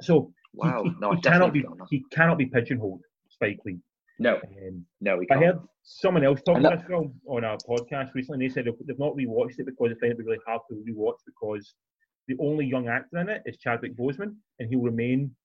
So 0.01 0.34
he- 0.53 0.59
Wow. 0.59 0.84
he, 0.84 0.91
no, 1.01 1.11
I 1.11 1.15
he 1.15 1.21
cannot 1.21 1.51
be 1.53 1.65
he 1.89 2.03
cannot 2.11 2.38
be 2.38 2.45
pigeonholed. 2.45 3.01
Spike 3.30 3.59
Lee. 3.65 3.80
No, 4.20 4.36
Um, 4.38 4.86
no, 5.01 5.20
he 5.20 5.26
I 5.32 5.34
can't. 5.36 5.45
heard 5.45 5.59
someone 5.84 6.24
else 6.24 6.41
talking 6.41 6.57
And 6.57 6.66
that- 6.66 6.74
about 6.74 6.82
this 6.82 6.88
film 6.88 7.20
on 7.28 7.43
a 7.43 7.57
podcast 7.57 8.14
recently. 8.14 8.45
and 8.45 8.49
They 8.51 8.53
said 8.53 8.66
they've, 8.66 8.88
they've 8.88 8.99
not 8.99 9.16
rewatched 9.16 9.59
it 9.59 9.66
because 9.66 9.89
they 9.91 9.99
find 9.99 10.14
it 10.20 10.24
really 10.26 10.38
hard 10.45 10.61
to 10.70 10.76
rewatch 10.88 11.18
because 11.26 11.74
the 12.28 12.36
only 12.39 12.66
young 12.66 12.88
actor 12.88 13.18
in 13.18 13.30
it 13.30 13.41
is 13.45 13.57
Chadwick 13.57 13.95
Boseman, 13.95 14.36
and 14.59 14.70
he'll 14.70 14.82
remain 14.82 15.36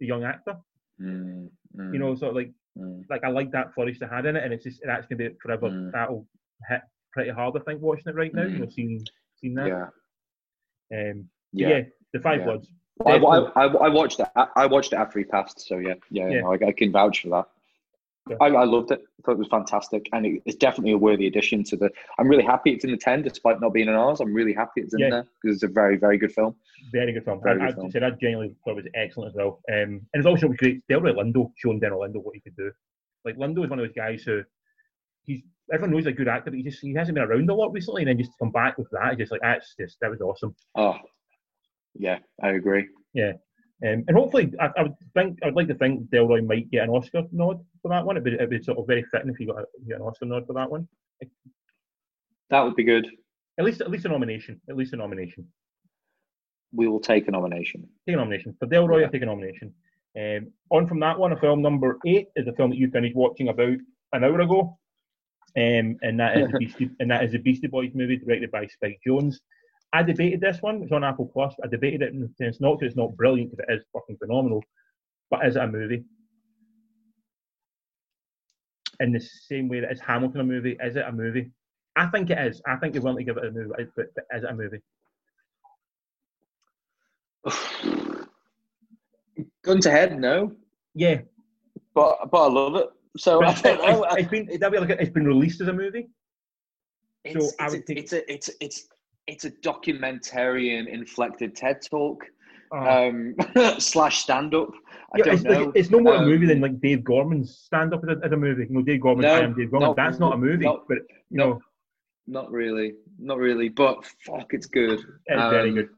the 0.00 0.06
young 0.06 0.24
actor. 0.24 0.56
Mm, 1.00 1.48
mm, 1.76 1.92
You 1.92 1.98
know, 1.98 2.14
sort 2.16 2.30
of 2.30 2.36
like 2.36 2.52
mm. 2.76 3.04
like 3.08 3.24
I 3.24 3.28
like 3.28 3.50
that 3.52 3.72
flourish 3.72 3.98
they 3.98 4.06
had 4.06 4.26
in 4.26 4.36
it, 4.36 4.44
and 4.44 4.52
it's 4.52 4.64
just 4.64 4.80
that's 4.84 5.06
gonna 5.06 5.30
be 5.30 5.36
forever. 5.40 5.70
Mm. 5.70 5.92
That'll 5.92 6.26
hit 6.68 6.82
pretty 7.12 7.30
hard, 7.30 7.56
I 7.56 7.60
think, 7.60 7.80
watching 7.80 8.08
it 8.08 8.14
right 8.16 8.34
now. 8.34 8.42
You 8.42 8.56
Mm. 8.56 8.60
know, 8.60 8.68
seeing 8.68 9.00
seeing 9.36 9.54
that. 9.54 9.68
yeah, 9.68 9.88
Um, 11.10 11.28
yeah. 11.52 11.68
yeah. 11.68 11.82
the 12.12 12.20
Five 12.20 12.40
Yeah. 12.40 12.44
Bloods. 12.46 12.72
I, 13.06 13.12
I, 13.16 13.66
I 13.66 13.88
watched 13.88 14.18
it. 14.18 14.26
I, 14.34 14.48
I 14.56 14.66
watched 14.66 14.92
it 14.92 14.96
after 14.96 15.20
he 15.20 15.24
passed. 15.24 15.60
So 15.60 15.78
yeah, 15.78 15.94
yeah, 16.10 16.28
Yeah. 16.28 16.40
No, 16.40 16.52
I, 16.52 16.58
I 16.66 16.72
can 16.72 16.90
vouch 16.90 17.22
for 17.22 17.28
that. 17.30 17.48
Yeah. 18.30 18.36
I, 18.40 18.46
I 18.48 18.64
loved 18.64 18.90
it. 18.90 19.00
I 19.00 19.22
thought 19.24 19.32
it 19.32 19.38
was 19.38 19.48
fantastic, 19.48 20.08
and 20.12 20.26
it, 20.26 20.42
it's 20.46 20.56
definitely 20.56 20.92
a 20.92 20.98
worthy 20.98 21.26
addition 21.26 21.64
to 21.64 21.76
the. 21.76 21.90
I'm 22.18 22.28
really 22.28 22.44
happy 22.44 22.72
it's 22.72 22.84
in 22.84 22.90
the 22.90 22.96
ten, 22.96 23.22
despite 23.22 23.60
not 23.60 23.72
being 23.72 23.88
in 23.88 23.94
ours. 23.94 24.20
I'm 24.20 24.32
really 24.34 24.52
happy 24.52 24.80
it's 24.82 24.94
in 24.94 25.00
Yeah. 25.00 25.10
there 25.10 25.26
because 25.42 25.56
it's 25.56 25.62
a 25.64 25.72
very, 25.72 25.96
very 25.96 26.18
good 26.18 26.32
film. 26.32 26.54
Very 26.92 27.12
good 27.12 27.24
film. 27.24 27.40
Very 27.42 27.60
I, 27.60 27.66
good 27.66 27.72
I 27.72 27.76
film. 27.76 27.90
said 27.90 28.02
I 28.02 28.10
genuinely 28.10 28.54
thought 28.64 28.72
it 28.72 28.84
was 28.84 28.86
excellent 28.94 29.30
as 29.30 29.36
well. 29.36 29.60
Um, 29.72 30.00
and 30.12 30.14
it's 30.14 30.26
also 30.26 30.48
great. 30.48 30.82
Delroy 30.88 31.14
Lindo 31.14 31.50
showing 31.56 31.80
Delroy 31.80 32.08
Lindo 32.08 32.22
what 32.22 32.34
he 32.34 32.40
could 32.40 32.56
do. 32.56 32.70
Like 33.24 33.36
Lindo 33.36 33.64
is 33.64 33.70
one 33.70 33.78
of 33.78 33.86
those 33.86 33.94
guys 33.94 34.22
who 34.22 34.42
he's 35.22 35.42
everyone 35.72 35.90
knows 35.92 36.04
he's 36.04 36.12
a 36.14 36.16
good 36.16 36.28
actor, 36.28 36.50
but 36.50 36.56
he 36.56 36.62
just 36.62 36.80
he 36.80 36.94
hasn't 36.94 37.14
been 37.14 37.24
around 37.24 37.50
a 37.50 37.54
lot 37.54 37.72
recently, 37.72 38.02
and 38.02 38.08
then 38.08 38.18
just 38.18 38.30
to 38.32 38.36
come 38.40 38.52
back 38.52 38.78
with 38.78 38.88
that, 38.90 39.12
it's 39.12 39.18
just 39.18 39.32
like 39.32 39.40
that's 39.42 39.74
just 39.78 39.98
that 40.00 40.10
was 40.10 40.20
awesome. 40.20 40.54
Oh, 40.74 40.96
yeah, 41.94 42.18
I 42.42 42.50
agree. 42.50 42.88
Um, 43.86 44.04
and 44.08 44.16
hopefully, 44.16 44.52
I, 44.60 44.70
I 44.76 44.82
would 44.82 44.94
think 45.14 45.38
I 45.42 45.46
would 45.46 45.54
like 45.54 45.68
to 45.68 45.74
think 45.74 46.10
Delroy 46.10 46.44
might 46.44 46.70
get 46.70 46.84
an 46.84 46.90
Oscar 46.90 47.22
nod 47.30 47.64
for 47.80 47.88
that 47.90 48.04
one. 48.04 48.16
It'd 48.16 48.24
be, 48.24 48.34
it'd 48.34 48.50
be 48.50 48.62
sort 48.62 48.78
of 48.78 48.86
very 48.86 49.04
fitting 49.04 49.30
if 49.30 49.36
he 49.36 49.46
got, 49.46 49.58
a, 49.58 49.94
an 49.94 50.02
Oscar 50.02 50.24
nod 50.24 50.46
for 50.46 50.54
that 50.54 50.70
one. 50.70 50.88
That 52.50 52.60
would 52.62 52.74
be 52.74 52.84
good. 52.84 53.06
At 53.58 53.64
least, 53.64 53.80
at 53.80 53.90
least 53.90 54.04
a 54.04 54.08
nomination. 54.08 54.60
At 54.68 54.76
least 54.76 54.94
a 54.94 54.96
nomination. 54.96 55.46
We 56.72 56.88
will 56.88 57.00
take 57.00 57.28
a 57.28 57.30
nomination. 57.30 57.88
Take 58.06 58.14
a 58.14 58.18
nomination 58.18 58.56
for 58.58 58.66
Delroy. 58.66 59.00
Yeah. 59.00 59.06
I 59.06 59.10
take 59.10 59.22
a 59.22 59.26
nomination. 59.26 59.72
Um, 60.18 60.52
on 60.70 60.86
from 60.86 61.00
that 61.00 61.18
one, 61.18 61.32
a 61.32 61.36
film 61.36 61.62
number 61.62 61.98
eight 62.04 62.28
is 62.34 62.48
a 62.48 62.52
film 62.52 62.70
that 62.70 62.78
you 62.78 62.90
finished 62.90 63.14
watching 63.14 63.48
about 63.48 63.76
an 64.12 64.24
hour 64.24 64.40
ago, 64.40 64.78
um, 65.56 65.96
and 66.02 66.18
that 66.18 66.38
is 66.38 66.50
the 66.50 66.58
Beastie, 66.58 66.90
and 66.98 67.10
that 67.10 67.24
is 67.24 67.32
the 67.32 67.38
Beastie 67.38 67.68
Boys 67.68 67.92
movie 67.94 68.16
directed 68.16 68.50
by 68.50 68.66
Spike 68.66 69.00
Jonze. 69.06 69.36
I 69.92 70.02
debated 70.02 70.40
this 70.40 70.58
one. 70.60 70.82
It's 70.82 70.92
on 70.92 71.04
Apple 71.04 71.30
Plus. 71.32 71.54
I 71.64 71.66
debated 71.68 72.02
it, 72.02 72.12
and 72.12 72.30
it's 72.38 72.60
not 72.60 72.78
because 72.78 72.92
it's 72.92 72.96
not 72.96 73.16
brilliant, 73.16 73.50
because 73.50 73.64
it 73.68 73.72
is 73.74 73.84
fucking 73.92 74.18
phenomenal. 74.18 74.62
But 75.30 75.46
is 75.46 75.56
it 75.56 75.62
a 75.62 75.66
movie? 75.66 76.04
In 79.00 79.12
the 79.12 79.20
same 79.20 79.68
way 79.68 79.80
that 79.80 79.92
is 79.92 80.00
Hamilton 80.00 80.40
a 80.40 80.44
movie? 80.44 80.76
Is 80.82 80.96
it 80.96 81.04
a 81.06 81.12
movie? 81.12 81.50
I 81.96 82.06
think 82.06 82.30
it 82.30 82.38
is. 82.38 82.60
I 82.66 82.76
think 82.76 82.94
you're 82.94 83.02
willing 83.02 83.18
to 83.18 83.24
give 83.24 83.36
it 83.38 83.44
a 83.44 83.50
movie, 83.50 83.70
but, 83.96 84.06
but 84.14 84.24
is 84.36 84.44
it 84.44 84.50
a 84.50 84.54
movie? 84.54 84.80
Gun 89.62 89.80
to 89.80 89.90
head, 89.90 90.18
no, 90.18 90.52
Yeah, 90.94 91.20
but 91.94 92.30
but 92.30 92.46
I 92.46 92.50
love 92.50 92.74
it. 92.76 92.88
So 93.16 93.42
I 93.44 93.46
But 93.46 93.58
it's, 93.64 94.00
it's 94.18 94.28
been 94.28 94.60
that 94.60 94.70
way 94.72 94.78
like 94.78 94.90
it's 94.90 95.10
been 95.10 95.26
released 95.26 95.60
as 95.60 95.68
a 95.68 95.72
movie. 95.72 96.08
So 97.30 97.40
It's, 97.40 97.54
I 97.60 97.64
it's, 97.64 97.72
would 97.72 97.80
a, 97.80 97.84
take- 97.84 97.98
it's 97.98 98.12
a 98.12 98.34
it's 98.64 98.88
it's 99.28 99.44
a 99.44 99.50
documentarian 99.50 100.88
inflected 100.88 101.54
TED 101.54 101.78
talk 101.90 102.24
Uh, 102.74 103.08
um, 103.08 103.34
slash 103.78 104.18
stand 104.18 104.54
up. 104.54 104.70
I 105.14 105.18
yeah, 105.18 105.24
don't 105.24 105.34
it's, 105.34 105.44
know. 105.44 105.72
it's 105.74 105.90
no 105.90 106.00
more 106.00 106.16
a 106.16 106.18
Um, 106.18 106.26
movie 106.26 106.46
than 106.46 106.60
like 106.60 106.80
Dave 106.80 107.02
Gorman's 107.02 107.56
stand 107.56 107.94
up 107.94 108.02
as 108.04 108.10
a, 108.22 108.34
a 108.34 108.36
movie. 108.36 108.64
You 108.68 108.74
know, 108.76 108.82
Dave 108.82 109.00
Gorman, 109.00 109.22
No, 109.22 109.32
I 109.34 109.40
am 109.40 109.54
Dave 109.54 109.70
Gorman. 109.70 109.88
no, 109.88 109.94
That's 109.94 110.18
not 110.18 110.34
a 110.34 110.36
movie, 110.36 110.64
no, 110.66 110.82
but 110.88 110.98
you 111.30 111.38
no. 111.38 111.44
know, 111.50 111.60
Not 112.26 112.50
really, 112.50 112.88
not 113.18 113.38
really. 113.38 113.68
But 113.70 114.04
fuck, 114.26 114.52
it's 114.52 114.66
good. 114.66 114.98
it's 115.26 115.50
very 115.56 115.70
Um, 115.70 115.74
good. 115.76 115.88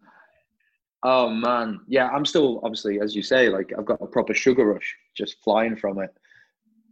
Oh 1.02 1.28
man, 1.30 1.80
yeah. 1.88 2.08
I'm 2.14 2.24
still 2.26 2.60
obviously, 2.62 3.00
as 3.00 3.16
you 3.16 3.22
say, 3.22 3.48
like 3.48 3.72
I've 3.76 3.86
got 3.86 4.02
a 4.02 4.06
proper 4.06 4.34
sugar 4.34 4.66
rush 4.66 4.88
just 5.16 5.42
flying 5.42 5.74
from 5.82 5.98
it, 5.98 6.10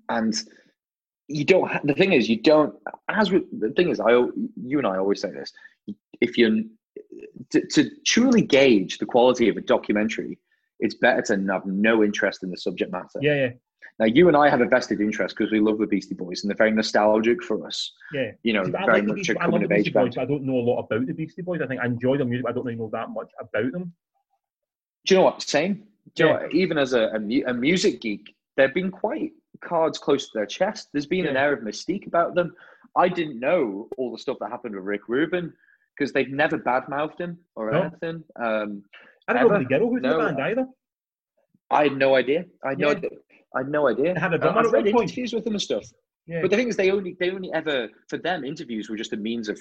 and 0.09 0.35
you 1.29 1.45
don't. 1.45 1.69
Ha- 1.71 1.81
the 1.85 1.95
thing 1.95 2.13
is, 2.15 2.29
you 2.29 2.41
don't. 2.41 2.75
As 3.09 3.31
with, 3.31 3.45
the 3.61 3.71
thing 3.77 3.91
is, 3.91 4.01
I 4.01 4.11
you 4.71 4.79
and 4.81 4.87
I 4.87 4.97
always 4.97 5.21
say 5.21 5.31
this. 5.31 5.53
If 6.21 6.37
you're 6.39 6.63
to, 7.51 7.67
to 7.67 7.91
truly 8.05 8.43
gauge 8.43 8.99
the 8.99 9.07
quality 9.07 9.49
of 9.49 9.57
a 9.57 9.61
documentary, 9.61 10.39
it's 10.81 10.95
better 10.95 11.23
to 11.23 11.53
have 11.53 11.67
no 11.67 12.03
interest 12.05 12.43
in 12.43 12.51
the 12.51 12.57
subject 12.57 12.93
matter. 12.93 13.19
Yeah, 13.21 13.35
yeah, 13.35 13.51
Now, 13.99 14.07
you 14.07 14.29
and 14.29 14.37
I 14.37 14.49
have 14.49 14.61
a 14.61 14.67
vested 14.67 15.01
interest 15.01 15.37
because 15.37 15.51
we 15.51 15.61
love 15.61 15.79
the 15.79 15.87
Beastie 15.87 16.15
Boys 16.15 16.43
and 16.43 16.51
they're 16.51 16.57
very 16.57 16.71
nostalgic 16.71 17.43
for 17.43 17.67
us. 17.67 17.93
yeah. 18.13 18.33
You 18.43 18.53
know, 18.53 18.65
See, 18.65 18.71
but 18.71 18.83
I 18.83 18.87
very 18.87 19.03
like 19.03 19.17
much 19.17 19.29
a 19.29 19.35
coming 19.35 19.65
of 19.65 19.73
age 19.73 19.93
band. 19.93 20.17
I 20.19 20.25
don't 20.25 20.45
know 20.45 20.57
a 20.57 20.65
lot 20.67 20.81
about 20.81 21.07
the 21.07 21.15
Beastie 21.15 21.43
Boys. 21.43 21.61
I 21.63 21.67
think 21.67 21.81
I 21.81 21.87
enjoy 21.87 22.17
their 22.17 22.27
music, 22.27 22.45
but 22.45 22.51
I 22.51 22.53
don't 22.55 22.65
really 22.65 22.79
know 22.79 22.91
that 22.93 23.11
much 23.11 23.31
about 23.41 23.73
them. 23.73 23.93
Do 25.07 25.15
you 25.15 25.19
know 25.21 25.25
what? 25.25 25.43
Same. 25.43 25.85
Do 26.15 26.25
you 26.25 26.29
know 26.29 26.35
what? 26.37 26.55
Even 26.55 26.79
as 26.79 26.93
a, 26.93 27.11
a, 27.15 27.43
a 27.47 27.55
music 27.55 28.01
geek, 28.01 28.35
they've 28.57 28.75
been 28.75 28.91
quite 28.91 29.33
cards 29.61 29.99
close 29.99 30.27
to 30.27 30.31
their 30.35 30.47
chest. 30.47 30.89
There's 30.93 31.07
been 31.07 31.27
an 31.27 31.37
air 31.37 31.53
of 31.53 31.61
mystique 31.61 32.07
about 32.07 32.35
them. 32.35 32.55
I 32.97 33.09
didn't 33.09 33.41
know 33.41 33.89
all 33.97 34.13
the 34.13 34.19
stuff 34.19 34.39
that 34.41 34.51
happened 34.51 34.75
with 34.75 34.85
Rick 34.85 35.09
Rubin 35.09 35.53
because 35.99 36.13
they've 36.13 36.31
never 36.31 36.59
badmouthed 36.59 37.21
him 37.21 37.39
or 37.57 37.71
No. 37.73 37.83
anything. 37.83 38.25
Um, 38.37 38.85
I 39.27 39.33
don't 39.33 39.49
know 39.49 39.55
Ever? 39.55 39.65
the 39.65 39.69
girl 39.69 39.89
who's 39.91 39.97
in 39.97 40.03
No. 40.03 40.19
the 40.19 40.25
band 40.25 40.41
either. 40.41 40.67
I 41.71 41.85
had 41.85 41.97
no 41.97 42.15
idea. 42.15 42.45
I 42.65 42.71
had 42.71 42.79
no 42.79 42.91
Yeah. 42.91 42.97
idea. 42.97 43.11
I 43.55 43.59
had 43.61 43.69
no 43.69 43.89
idea. 43.89 44.15
They 44.15 44.21
had 44.21 44.35
a 44.35 44.51
I've 44.59 44.73
read 44.73 44.87
interviews 44.87 45.33
with 45.33 45.45
them 45.45 45.55
and 45.55 45.63
stuff. 45.63 45.85
Yeah, 46.27 46.43
But 46.43 46.51
the 46.51 46.57
thing 46.57 46.69
is, 46.69 46.77
they 46.77 46.91
only 46.91 47.15
they 47.19 47.31
only 47.31 47.53
ever 47.53 47.89
for 48.09 48.19
them 48.19 48.45
interviews 48.45 48.89
were 48.89 48.97
just 48.97 49.13
a 49.13 49.17
means 49.17 49.49
of 49.49 49.59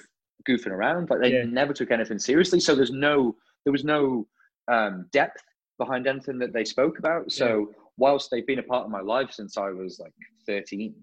goofing 0.48 0.72
around. 0.72 1.10
Like 1.10 1.22
they 1.22 1.34
Yeah. 1.34 1.44
never 1.46 1.74
took 1.74 1.92
anything 1.92 2.20
seriously. 2.20 2.60
So 2.60 2.76
there's 2.76 2.92
no 2.92 3.36
there 3.64 3.72
was 3.72 3.84
no 3.84 4.28
um, 4.70 5.08
depth 5.12 5.42
behind 5.78 6.08
anything 6.08 6.38
that 6.40 6.52
they 6.54 6.66
spoke 6.66 7.00
about. 7.00 7.32
So 7.32 7.74
whilst 7.98 8.30
they've 8.32 8.46
been 8.46 8.60
a 8.60 8.64
part 8.64 8.86
of 8.86 8.92
my 8.92 9.00
life 9.02 9.32
since 9.32 9.58
I 9.58 9.70
was 9.72 9.98
like 10.00 10.14
13, 10.46 10.94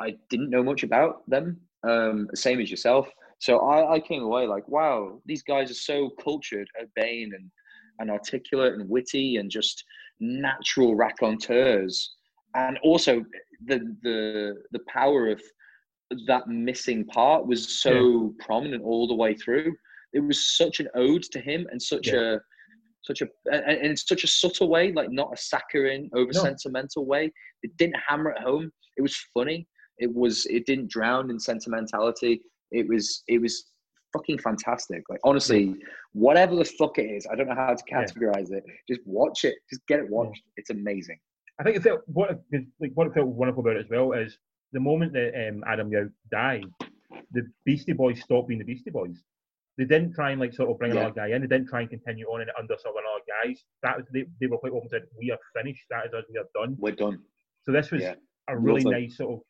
I 0.00 0.16
didn't 0.28 0.50
know 0.50 0.62
much 0.62 0.82
about 0.82 1.28
them. 1.28 1.60
Um, 1.82 2.28
same 2.34 2.60
as 2.60 2.70
yourself. 2.70 3.08
So 3.40 3.58
I, 3.60 3.94
I 3.94 4.00
came 4.00 4.22
away 4.22 4.46
like, 4.46 4.68
wow, 4.68 5.20
these 5.26 5.42
guys 5.42 5.70
are 5.70 5.74
so 5.74 6.10
cultured, 6.22 6.68
urbane, 6.80 7.32
and 7.34 7.50
and 7.98 8.10
articulate 8.10 8.74
and 8.74 8.88
witty, 8.88 9.36
and 9.36 9.50
just 9.50 9.84
natural 10.20 10.94
raconteurs. 10.94 12.14
And 12.54 12.78
also 12.82 13.24
the 13.66 13.78
the 14.02 14.54
the 14.72 14.80
power 14.88 15.28
of 15.30 15.40
that 16.26 16.48
missing 16.48 17.04
part 17.06 17.46
was 17.46 17.80
so 17.82 18.34
prominent 18.40 18.82
all 18.84 19.06
the 19.08 19.14
way 19.14 19.34
through. 19.34 19.74
It 20.12 20.20
was 20.20 20.56
such 20.56 20.80
an 20.80 20.88
ode 20.94 21.22
to 21.32 21.40
him 21.40 21.66
and 21.70 21.80
such 21.80 22.08
Yeah. 22.08 22.34
a 22.34 22.38
such 23.02 23.22
a 23.22 23.28
and 23.50 23.78
in 23.86 23.96
such 23.96 24.24
a 24.24 24.26
subtle 24.26 24.68
way, 24.68 24.92
like 24.92 25.10
not 25.10 25.32
a 25.32 25.36
saccharine, 25.36 26.10
over 26.14 26.32
sentimental 26.34 27.06
way. 27.06 27.32
It 27.62 27.74
didn't 27.78 27.96
hammer 28.06 28.30
it 28.30 28.42
home. 28.42 28.70
It 28.98 29.02
was 29.02 29.16
funny. 29.32 29.66
It 29.98 30.12
was. 30.14 30.46
It 30.46 30.66
didn't 30.66 30.90
drown 30.90 31.30
in 31.30 31.38
sentimentality. 31.38 32.42
It 32.70 32.88
was. 32.88 33.22
It 33.28 33.40
was 33.40 33.64
fucking 34.12 34.38
fantastic. 34.38 35.02
Like 35.08 35.20
honestly, 35.24 35.76
whatever 36.12 36.56
the 36.56 36.64
fuck 36.64 36.98
it 36.98 37.02
is, 37.06 37.26
I 37.30 37.36
don't 37.36 37.48
know 37.48 37.54
how 37.54 37.74
to 37.74 37.84
categorize 37.84 38.50
it. 38.52 38.64
Just 38.88 39.00
watch 39.06 39.44
it. 39.44 39.54
Just 39.70 39.86
get 39.86 40.00
it 40.00 40.08
watched. 40.10 40.42
It's 40.56 40.70
amazing. 40.70 41.18
I 41.58 41.62
think 41.62 41.76
it 41.76 41.82
felt 41.82 42.00
what 42.06 42.40
like 42.80 42.92
what 42.94 43.06
it 43.06 43.14
felt 43.14 43.28
wonderful 43.28 43.60
about 43.60 43.76
it 43.76 43.84
as 43.84 43.90
well 43.90 44.12
is 44.12 44.36
the 44.72 44.80
moment 44.80 45.12
that 45.12 45.48
um, 45.48 45.62
Adam 45.66 45.90
Yauch 45.90 46.10
died, 46.30 46.64
the 47.32 47.42
Beastie 47.64 47.92
Boys 47.92 48.20
stopped 48.20 48.48
being 48.48 48.58
the 48.58 48.64
Beastie 48.64 48.90
Boys. 48.90 49.22
They 49.78 49.84
didn't 49.84 50.14
try 50.14 50.30
and 50.30 50.40
like 50.40 50.52
sort 50.52 50.70
of 50.70 50.78
bring 50.78 50.92
Yeah. 50.92 51.00
another 51.02 51.14
guy 51.14 51.28
in. 51.34 51.42
They 51.42 51.48
didn't 51.48 51.68
try 51.68 51.80
and 51.82 51.90
continue 51.90 52.26
on 52.26 52.40
in 52.42 52.48
it 52.48 52.54
under 52.58 52.74
sort 52.78 52.96
of 52.96 53.02
another 53.02 53.24
guys. 53.44 53.62
That 53.82 53.96
was 53.98 54.06
they, 54.12 54.24
they 54.40 54.46
were 54.46 54.58
quite 54.58 54.72
open 54.72 54.82
and 54.82 54.90
said, 54.90 55.02
"We 55.18 55.30
are 55.30 55.38
finished. 55.56 55.84
That 55.90 56.06
is 56.06 56.14
us. 56.14 56.24
We 56.32 56.38
are 56.38 56.48
done." 56.54 56.76
We're 56.78 56.92
done. 56.92 57.20
So 57.64 57.72
this 57.72 57.90
was 57.90 58.02
Yeah. 58.02 58.14
a 58.48 58.58
really 58.58 58.84
nice 58.84 59.16
sort 59.16 59.34
of. 59.34 59.40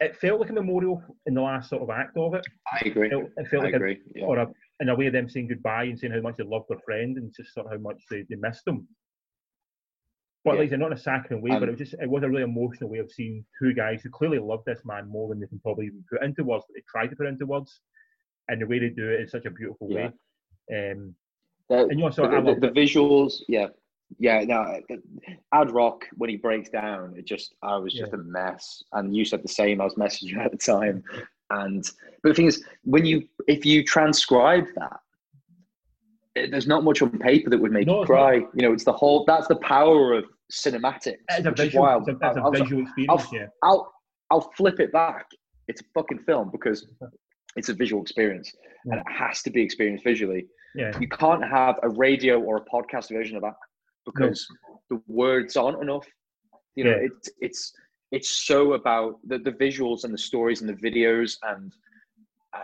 It 0.00 0.16
felt 0.16 0.40
like 0.40 0.50
a 0.50 0.52
memorial 0.52 1.02
in 1.24 1.34
the 1.34 1.40
last 1.40 1.70
sort 1.70 1.82
of 1.82 1.90
act 1.90 2.16
of 2.18 2.34
it. 2.34 2.46
I 2.70 2.82
agree. 2.86 3.08
It, 3.10 3.32
it 3.38 3.48
felt 3.48 3.62
I 3.62 3.66
like 3.66 3.72
a, 3.74 3.76
agree. 3.76 4.00
Yeah. 4.14 4.24
or 4.26 4.38
a, 4.38 4.48
in 4.80 4.90
a 4.90 4.94
way 4.94 5.06
of 5.06 5.14
them 5.14 5.28
saying 5.28 5.48
goodbye 5.48 5.84
and 5.84 5.98
saying 5.98 6.12
how 6.12 6.20
much 6.20 6.36
they 6.36 6.44
loved 6.44 6.66
their 6.68 6.78
friend 6.84 7.16
and 7.16 7.32
just 7.34 7.54
sort 7.54 7.66
of 7.66 7.72
how 7.72 7.78
much 7.78 8.02
they, 8.10 8.22
they 8.28 8.36
missed 8.36 8.64
them. 8.66 8.86
But 10.44 10.54
Yeah. 10.54 10.60
like 10.60 10.70
said, 10.70 10.80
not 10.80 10.92
in 10.92 10.98
a 10.98 11.00
saccharine 11.00 11.40
way, 11.40 11.50
but 11.50 11.62
Um, 11.62 11.68
it 11.70 11.70
was 11.72 11.78
just 11.78 11.94
it 11.94 12.10
was 12.10 12.22
a 12.22 12.28
really 12.28 12.42
emotional 12.42 12.90
way 12.90 12.98
of 12.98 13.10
seeing 13.10 13.44
two 13.58 13.72
guys 13.72 14.02
who 14.02 14.10
clearly 14.10 14.38
loved 14.38 14.66
this 14.66 14.84
man 14.84 15.08
more 15.08 15.28
than 15.28 15.40
they 15.40 15.46
can 15.46 15.60
probably 15.60 15.86
even 15.86 16.04
put 16.10 16.22
into 16.22 16.44
words, 16.44 16.64
but 16.68 16.74
they 16.74 16.84
try 16.88 17.06
to 17.06 17.16
put 17.16 17.26
into 17.26 17.46
words. 17.46 17.80
And 18.48 18.60
the 18.60 18.66
way 18.66 18.78
they 18.78 18.90
do 18.90 19.10
it 19.10 19.22
is 19.22 19.30
such 19.30 19.46
a 19.46 19.50
beautiful 19.50 19.88
Yeah. 19.90 20.10
way. 20.70 20.92
Um, 20.92 21.16
The, 21.68 21.86
and 21.88 21.98
you 21.98 22.04
also, 22.04 22.30
the, 22.30 22.54
the, 22.54 22.60
the 22.68 22.80
visuals, 22.80 23.42
yeah, 23.48 23.68
yeah. 24.18 24.42
No, 24.44 24.80
Ad 25.52 25.70
Rock 25.72 26.04
when 26.16 26.30
he 26.30 26.36
breaks 26.36 26.68
down, 26.70 27.14
it 27.16 27.26
just 27.26 27.54
I 27.62 27.76
was 27.76 27.92
just 27.92 28.12
Yeah. 28.12 28.18
a 28.20 28.22
mess. 28.22 28.82
And 28.92 29.14
you 29.16 29.24
said 29.24 29.42
the 29.42 29.48
same. 29.48 29.80
I 29.80 29.84
was 29.84 29.94
messaging 29.94 30.36
at 30.38 30.50
the 30.52 30.58
time, 30.58 31.02
and 31.50 31.84
but 32.22 32.30
the 32.30 32.34
thing 32.34 32.46
is, 32.46 32.64
when 32.84 33.04
you 33.04 33.26
if 33.48 33.64
you 33.66 33.84
transcribe 33.84 34.66
that, 34.76 35.00
it, 36.34 36.50
there's 36.50 36.66
not 36.66 36.84
much 36.84 37.02
on 37.02 37.10
paper 37.18 37.50
that 37.50 37.58
would 37.58 37.72
make 37.72 37.86
No, 37.86 37.96
you 37.96 38.00
it's 38.02 38.10
not. 38.10 38.14
cry. 38.16 38.34
You 38.36 38.62
know, 38.68 38.72
it's 38.72 38.84
the 38.84 38.92
whole. 38.92 39.24
That's 39.26 39.48
the 39.48 39.56
power 39.56 40.12
of 40.14 40.24
cinematics. 40.52 41.16
it's 41.30 41.46
a 41.46 41.50
visual, 41.50 41.86
it's 41.98 42.08
a, 42.08 42.12
it's 42.12 42.36
I- 42.38 42.46
a 42.46 42.50
visual 42.50 42.82
experience. 42.82 43.26
Yeah, 43.32 43.46
I'll 43.62 43.92
I'll 44.30 44.52
flip 44.56 44.80
it 44.80 44.92
back. 44.92 45.26
It's 45.68 45.80
a 45.80 45.84
fucking 45.94 46.20
film 46.20 46.50
because 46.52 46.86
it's 47.56 47.68
a 47.70 47.74
visual 47.74 48.02
experience, 48.02 48.52
and 48.84 48.94
it 49.00 49.06
has 49.10 49.42
to 49.42 49.50
be 49.50 49.62
experienced 49.62 50.04
visually. 50.04 50.46
yeah, 50.76 50.96
You 51.00 51.08
can't 51.08 51.42
have 51.44 51.76
a 51.82 51.88
radio 51.88 52.40
or 52.40 52.58
a 52.58 52.64
podcast 52.64 53.10
version 53.10 53.36
of 53.36 53.42
because 54.06 54.46
the 54.90 55.00
words 55.06 55.56
aren't 55.56 55.82
enough. 55.82 56.06
You 56.74 56.84
know, 56.84 56.90
Yeah. 56.90 57.08
it's 57.08 57.30
it's 57.40 57.72
it's 58.12 58.28
so 58.30 58.74
about 58.74 59.18
the, 59.26 59.38
the 59.38 59.52
visuals 59.52 60.04
and 60.04 60.14
the 60.14 60.18
stories 60.18 60.60
and 60.60 60.68
the 60.70 60.74
videos 60.74 61.36
and 61.42 61.72
uh, 62.54 62.62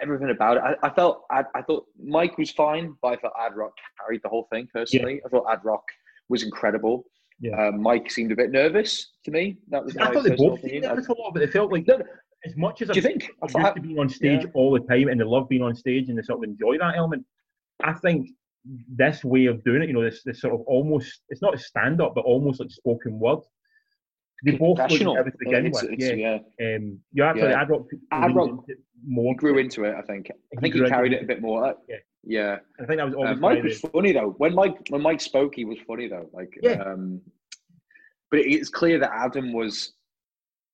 everything 0.00 0.30
about 0.30 0.56
it. 0.58 0.62
I, 0.62 0.86
I 0.86 0.90
felt 0.90 1.24
I, 1.30 1.44
I 1.54 1.62
thought 1.62 1.86
Mike 2.02 2.38
was 2.38 2.50
fine, 2.52 2.94
but 3.02 3.08
I 3.08 3.16
felt 3.16 3.32
Ad 3.38 3.56
Rock 3.56 3.72
carried 4.00 4.22
the 4.22 4.28
whole 4.28 4.46
thing 4.52 4.68
personally. 4.72 5.20
I 5.24 5.28
thought 5.28 5.46
Ad 5.50 5.64
Rock 5.64 5.82
was 6.28 6.42
incredible. 6.42 7.04
Yeah. 7.40 7.68
Uh, 7.68 7.72
Mike 7.72 8.10
seemed 8.10 8.30
a 8.32 8.36
bit 8.36 8.50
nervous 8.52 9.10
to 9.24 9.30
me. 9.32 9.58
That 9.68 9.84
was 9.84 9.96
I 9.96 10.12
thought 10.12 10.22
they 10.24 10.36
both 10.36 10.62
that 10.62 11.06
a 11.08 11.14
lot, 11.20 11.34
but 11.34 11.42
it 11.42 11.52
felt 11.52 11.72
like 11.72 11.86
No, 11.88 11.96
no, 11.96 12.04
as 12.46 12.56
much 12.56 12.80
as 12.82 12.88
do 12.88 12.92
I'm 12.92 12.96
you 12.96 13.02
think? 13.02 13.24
I 13.24 13.46
I'm 13.46 13.48
thought- 13.48 13.62
used 13.62 13.74
to 13.76 13.80
being 13.82 13.98
on 13.98 14.08
stage 14.08 14.42
yeah. 14.44 14.50
all 14.54 14.70
the 14.72 14.80
time 14.80 15.08
and 15.08 15.20
they 15.20 15.24
love 15.24 15.48
being 15.48 15.62
on 15.62 15.74
stage 15.74 16.08
and 16.08 16.16
they 16.16 16.22
sort 16.22 16.38
of 16.38 16.44
enjoy 16.48 16.78
that 16.78 16.94
element. 16.96 17.26
I 17.82 17.92
think 17.94 18.30
this 18.88 19.22
way 19.24 19.46
of 19.46 19.62
doing 19.64 19.82
it, 19.82 19.88
you 19.88 19.94
know, 19.94 20.02
this 20.02 20.22
this 20.24 20.40
sort 20.40 20.54
of 20.54 20.60
almost 20.62 21.20
it's 21.28 21.42
not 21.42 21.54
a 21.54 21.58
stand 21.58 22.00
up, 22.00 22.14
but 22.14 22.22
almost 22.24 22.60
like 22.60 22.70
spoken 22.70 23.18
word. 23.18 23.40
They 24.44 24.52
both 24.52 24.78
look 24.78 24.88
Confessional. 24.88 25.18
at 25.18 25.26
it 25.26 25.30
to 25.32 25.36
begin 25.38 25.66
It's- 25.66 25.82
with. 25.82 25.92
it's- 25.92 26.18
yeah. 26.18 26.38
yeah. 26.58 26.76
Um 26.76 27.00
you 27.12 27.24
actually 27.24 27.48
Yeah. 27.50 27.60
Ad 27.62 27.70
Rock 27.70 27.86
Ad-Rock 28.12 28.66
more. 29.06 29.32
He 29.32 29.36
grew 29.36 29.58
into 29.58 29.84
it. 29.84 29.94
I 29.94 30.02
think. 30.02 30.30
I 30.56 30.60
think 30.60 30.74
he 30.74 30.80
into 30.80 30.90
carried 30.90 31.12
it. 31.12 31.16
it 31.20 31.24
a 31.24 31.26
bit 31.26 31.40
more. 31.42 31.74
Yeah. 31.88 31.96
Yeah. 32.26 32.58
I 32.80 32.86
think 32.86 32.98
that 32.98 33.06
was 33.06 33.14
Uh, 33.16 33.34
Mike 33.40 33.62
was 33.62 33.80
funny 33.80 34.12
though. 34.12 34.30
When 34.38 34.54
Mike 34.54 34.76
when 34.88 35.02
Mike 35.02 35.20
spoke, 35.20 35.54
he 35.54 35.64
was 35.64 35.78
funny 35.86 36.08
though. 36.08 36.28
Like, 36.32 36.52
Yeah. 36.62 36.82
um, 36.82 37.20
but 38.30 38.40
it's 38.40 38.70
clear 38.70 38.98
that 38.98 39.12
Adam 39.14 39.52
was 39.52 39.92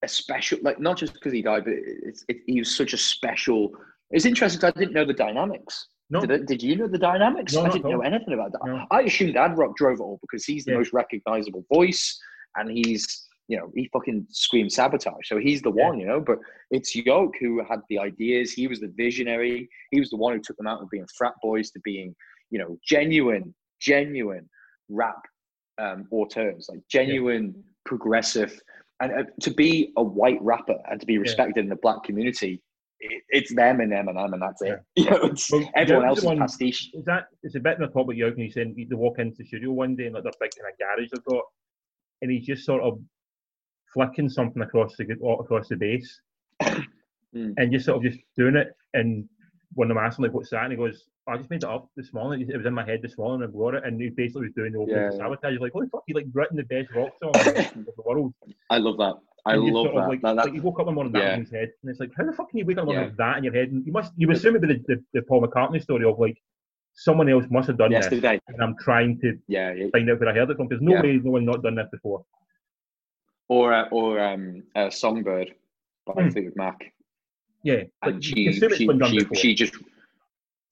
a 0.02 0.08
special. 0.08 0.58
Like, 0.62 0.78
not 0.80 0.96
just 0.96 1.12
because 1.12 1.32
he 1.32 1.42
died, 1.42 1.64
but 1.64 1.74
it's 1.76 2.24
it, 2.28 2.38
he 2.46 2.60
was 2.60 2.74
such 2.74 2.92
a 2.92 2.96
special. 2.96 3.72
It's 4.10 4.24
interesting 4.24 4.58
because 4.60 4.72
I 4.74 4.78
didn't 4.78 4.94
know 4.94 5.04
the 5.04 5.12
dynamics. 5.12 5.88
No, 6.10 6.26
Did, 6.26 6.46
did 6.46 6.62
you 6.62 6.74
know 6.76 6.88
the 6.88 6.98
dynamics? 6.98 7.54
No, 7.54 7.64
I 7.66 7.68
didn't 7.70 7.88
know 7.88 8.00
anything 8.00 8.34
about 8.34 8.50
that. 8.52 8.60
No. 8.66 8.84
I 8.90 9.02
assumed 9.02 9.36
Ad 9.36 9.56
Rock 9.56 9.76
drove 9.76 10.00
it 10.00 10.02
all 10.02 10.18
because 10.22 10.44
he's 10.44 10.64
the 10.64 10.72
Yeah. 10.72 10.78
most 10.78 10.92
recognizable 10.92 11.64
voice, 11.72 12.20
and 12.56 12.68
he's 12.70 13.26
you 13.46 13.56
know 13.56 13.70
he 13.76 13.88
fucking 13.92 14.26
screams 14.30 14.74
sabotage, 14.74 15.26
so 15.28 15.38
he's 15.38 15.62
the 15.62 15.72
Yeah. 15.72 15.88
one, 15.88 16.00
you 16.00 16.06
know. 16.06 16.20
But 16.20 16.38
it's 16.72 16.94
Yauch 16.96 17.34
who 17.40 17.62
had 17.64 17.80
the 17.88 17.98
ideas. 17.98 18.52
He 18.52 18.66
was 18.66 18.80
the 18.80 18.88
visionary. 18.96 19.68
He 19.92 20.00
was 20.00 20.10
the 20.10 20.16
one 20.16 20.32
who 20.34 20.40
took 20.40 20.56
them 20.56 20.66
out 20.66 20.82
of 20.82 20.90
being 20.90 21.06
frat 21.16 21.34
boys 21.42 21.70
to 21.72 21.80
being 21.84 22.14
you 22.50 22.58
know 22.58 22.76
genuine, 22.84 23.54
genuine 23.80 24.48
rap 24.88 25.22
um, 25.78 26.08
auteurs, 26.10 26.66
like 26.68 26.80
genuine 26.88 27.62
progressive, 27.84 28.60
and 29.00 29.12
uh, 29.12 29.24
to 29.42 29.50
be 29.52 29.92
a 29.96 30.02
white 30.02 30.42
rapper 30.42 30.76
and 30.90 31.00
to 31.00 31.06
be 31.06 31.18
respected 31.18 31.62
in 31.62 31.68
the 31.70 31.76
black 31.76 32.02
community. 32.02 32.60
It, 33.00 33.22
it's 33.30 33.54
them 33.54 33.80
and 33.80 33.90
them 33.90 34.08
and 34.08 34.18
them, 34.18 34.32
and 34.34 34.42
that's 34.42 34.60
it. 34.62 34.80
You 34.96 35.10
know, 35.10 35.16
it's, 35.22 35.50
Well, 35.50 35.68
everyone 35.74 36.06
else 36.06 36.18
is 36.22 36.24
pastiche. 36.38 36.90
is 36.92 37.04
that 37.06 37.28
it's 37.42 37.54
a 37.54 37.60
bit 37.60 37.76
in 37.76 37.80
the 37.82 37.88
top 37.88 38.08
of 38.08 38.14
Yauch 38.16 38.32
and 38.34 38.42
he's 38.42 38.54
saying 38.54 38.74
they 38.76 38.94
walk 38.94 39.18
into 39.18 39.36
the 39.38 39.44
studio 39.46 39.72
one 39.72 39.96
day 39.96 40.06
and 40.06 40.14
like 40.14 40.24
their 40.24 40.32
big 40.40 40.50
kind 40.56 40.72
of 40.72 40.78
garage 40.78 41.08
they've 41.10 41.24
got 41.24 41.44
and 42.22 42.30
he's 42.30 42.44
just 42.46 42.64
sort 42.66 42.82
of 42.82 43.00
flicking 43.94 44.28
something 44.28 44.62
across 44.62 44.94
the 44.96 45.04
across 45.40 45.68
the 45.68 45.76
bass 45.76 46.20
Mm. 47.32 47.54
and 47.58 47.70
just 47.72 47.86
sort 47.86 47.96
of 47.98 48.02
just 48.12 48.18
doing 48.36 48.56
it 48.56 48.72
and 48.92 49.24
when 49.74 49.88
I'm 49.88 49.98
asking 49.98 50.24
like 50.24 50.34
what's 50.34 50.50
that 50.50 50.64
and 50.64 50.72
he 50.72 50.76
goes 50.76 51.04
"Oh, 51.28 51.32
I 51.34 51.36
just 51.36 51.48
made 51.48 51.62
it 51.62 51.68
up 51.68 51.88
this 51.96 52.12
morning 52.12 52.40
it 52.50 52.56
was 52.56 52.66
in 52.66 52.74
my 52.74 52.84
head 52.84 53.02
this 53.02 53.16
morning 53.16 53.48
I 53.48 53.56
wrote 53.56 53.76
it 53.76 53.84
and 53.84 54.00
he 54.00 54.08
basically 54.08 54.42
was 54.48 54.52
doing 54.56 54.72
the 54.72 54.80
opening 54.80 54.96
Yeah, 55.00 55.10
sabotage 55.12 55.52
You're 55.52 55.60
like 55.60 55.70
holy 55.72 55.86
fuck 55.92 56.02
he 56.08 56.12
like 56.12 56.26
written 56.32 56.56
the 56.56 56.64
best 56.64 56.90
rock 56.92 57.10
song 57.22 57.30
of 57.36 57.44
the 57.86 58.02
world 58.04 58.34
I 58.68 58.78
love 58.78 58.96
that. 58.98 59.14
I 59.46 59.54
And 59.54 59.64
love 59.72 59.86
that. 59.94 60.08
like, 60.08 60.20
that, 60.22 60.36
that 60.36 60.44
like 60.46 60.54
you 60.54 60.62
woke 60.62 60.80
up 60.80 60.86
one 60.86 60.94
morning 60.94 61.14
yeah. 61.14 61.20
that 61.22 61.34
in 61.34 61.40
his 61.40 61.50
head 61.50 61.70
and 61.82 61.90
it's 61.90 62.00
like 62.00 62.10
how 62.16 62.24
the 62.24 62.32
fuck 62.32 62.50
can 62.50 62.58
you 62.58 62.64
wake 62.66 62.78
up 62.78 62.86
one 62.86 62.96
Yeah. 62.96 63.04
with 63.06 63.16
that 63.16 63.38
in 63.38 63.44
your 63.44 63.54
head 63.54 63.70
and 63.70 63.86
you 63.86 63.92
must 63.92 64.12
you 64.16 64.30
assume 64.30 64.56
it'd 64.56 64.68
be 64.68 64.74
the, 64.74 64.82
the, 64.96 65.04
the 65.14 65.22
Paul 65.22 65.42
McCartney 65.46 65.82
story 65.82 66.04
of 66.04 66.18
like 66.18 66.36
someone 66.92 67.28
else 67.28 67.46
must 67.50 67.68
have 67.68 67.78
done 67.78 67.90
this 67.92 68.04
yesterday. 68.04 68.40
and 68.48 68.62
I'm 68.62 68.76
trying 68.78 69.18
to 69.20 69.38
Yeah, 69.48 69.72
yeah. 69.72 69.86
find 69.92 70.10
out 70.10 70.20
where 70.20 70.28
I 70.28 70.34
heard 70.34 70.50
it 70.50 70.56
from 70.56 70.68
because 70.68 70.82
no 70.82 70.94
Yeah. 70.94 71.02
way 71.02 71.20
no 71.22 71.30
one 71.32 71.44
not 71.44 71.62
done 71.62 71.76
this 71.76 71.88
before. 71.90 72.24
Or 73.48 73.72
uh, 73.72 73.88
or 73.90 74.20
um, 74.20 74.62
uh, 74.76 74.90
Songbird 74.90 75.54
by 76.06 76.12
Hmm. 76.22 76.28
Fleetwood 76.30 76.56
Mac, 76.56 76.92
Yeah, 77.62 77.74
and 77.74 77.88
but 78.02 78.24
she 78.24 78.40
you 78.40 78.50
assume 78.50 78.70
it's 78.70 78.78
she 78.78 79.18
she, 79.18 79.34
she 79.34 79.54
just 79.54 79.74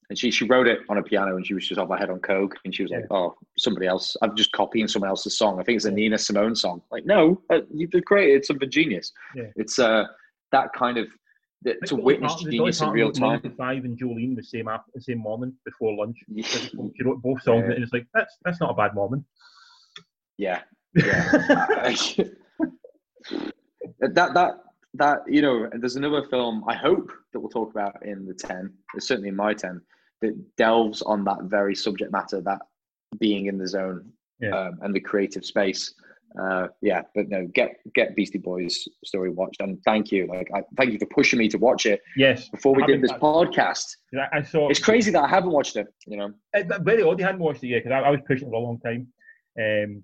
and 0.09 0.17
she 0.17 0.31
she 0.31 0.45
wrote 0.45 0.67
it 0.67 0.79
on 0.89 0.97
a 0.97 1.03
piano 1.03 1.35
and 1.35 1.45
she 1.45 1.53
was 1.53 1.67
just 1.67 1.79
off 1.79 1.89
her 1.89 1.95
head 1.97 2.09
on 2.09 2.19
coke 2.19 2.55
and 2.65 2.73
she 2.73 2.81
was 2.83 2.91
like, 2.91 3.05
oh, 3.11 3.35
somebody 3.57 3.85
else. 3.87 4.15
I'm 4.21 4.35
just 4.35 4.51
copying 4.53 4.87
someone 4.87 5.09
else's 5.09 5.37
song. 5.37 5.59
I 5.59 5.63
think 5.63 5.75
it's 5.77 5.85
a 5.85 5.89
Yeah. 5.89 5.95
Nina 5.95 6.17
Simone 6.17 6.55
song. 6.55 6.81
Like, 6.91 7.05
no, 7.05 7.41
uh, 7.51 7.59
you've 7.73 7.91
created 8.05 8.43
something 8.45 8.69
genius. 8.71 9.11
Yeah. 9.35 9.45
It's 9.55 9.77
uh 9.79 10.05
that 10.51 10.73
kind 10.73 10.97
of 10.97 11.07
the, 11.61 11.75
to 11.87 11.95
witness 11.95 12.33
Parton- 12.33 12.51
genius 12.51 12.81
in 12.81 12.89
real 12.89 13.11
time. 13.11 13.41
Five 13.57 13.83
and 13.85 13.97
Jolene 13.99 14.35
the 14.35 14.41
same 14.43 14.67
after, 14.67 14.89
the 14.95 15.01
same 15.01 15.19
morning 15.19 15.53
before 15.65 15.95
lunch. 15.95 16.17
Yeah, 16.27 16.43
She 16.47 17.03
wrote 17.03 17.21
both 17.21 17.41
songs 17.43 17.65
Yeah. 17.67 17.75
and 17.75 17.83
it's 17.83 17.93
like 17.93 18.07
that's 18.13 18.35
that's 18.45 18.59
not 18.61 18.71
a 18.71 18.73
bad 18.73 18.95
morning. 18.95 19.23
yeah. 20.37 20.61
yeah. 20.95 21.31
that 23.99 24.33
that 24.33 24.51
that 24.95 25.19
you 25.27 25.41
know 25.41 25.69
there's 25.79 25.95
another 25.97 26.23
film 26.29 26.63
i 26.67 26.73
hope 26.75 27.11
that 27.31 27.39
we'll 27.39 27.49
talk 27.49 27.69
about 27.69 27.93
in 28.05 28.25
the 28.25 28.33
10 28.33 28.73
it's 28.95 29.07
certainly 29.07 29.29
in 29.29 29.35
my 29.35 29.53
10 29.53 29.79
that 30.21 30.55
delves 30.57 31.01
on 31.03 31.23
that 31.23 31.43
very 31.43 31.75
subject 31.75 32.11
matter 32.11 32.41
that 32.41 32.59
being 33.19 33.45
in 33.47 33.57
the 33.57 33.67
zone 33.67 34.11
Yeah. 34.39 34.55
um, 34.57 34.79
and 34.81 34.93
the 34.95 34.99
creative 34.99 35.43
space 35.45 35.93
uh 36.39 36.67
yeah 36.83 37.01
but 37.15 37.27
no 37.27 37.47
get 37.59 37.77
get 37.95 38.15
beastie 38.15 38.37
boys 38.37 38.87
story 39.03 39.31
watched 39.31 39.61
and 39.61 39.81
thank 39.83 40.11
you 40.11 40.27
like 40.27 40.47
I, 40.53 40.61
thank 40.77 40.91
you 40.93 40.99
for 40.99 41.07
pushing 41.07 41.39
me 41.39 41.47
to 41.49 41.57
watch 41.57 41.87
it 41.87 42.01
yes, 42.15 42.49
before 42.49 42.75
we 42.75 42.83
did 42.85 43.01
this 43.01 43.11
podcast 43.13 43.87
I, 44.13 44.37
I 44.37 44.41
saw. 44.43 44.69
it's 44.69 44.77
crazy 44.89 45.09
that 45.11 45.23
i 45.23 45.27
haven't 45.27 45.49
watched 45.49 45.75
it 45.75 45.87
you 46.05 46.17
know 46.17 46.31
It, 46.53 46.67
but 46.67 46.83
very 46.83 47.01
odd. 47.01 47.17
You 47.19 47.25
hadn't 47.25 47.41
watched 47.41 47.63
it 47.63 47.69
yet 47.69 47.83
because 47.83 47.95
I, 47.97 48.07
I 48.07 48.11
was 48.11 48.19
pushing 48.27 48.47
it 48.47 48.51
for 48.51 48.57
a 48.57 48.59
long 48.59 48.79
time. 48.79 49.07
Um, 49.59 50.03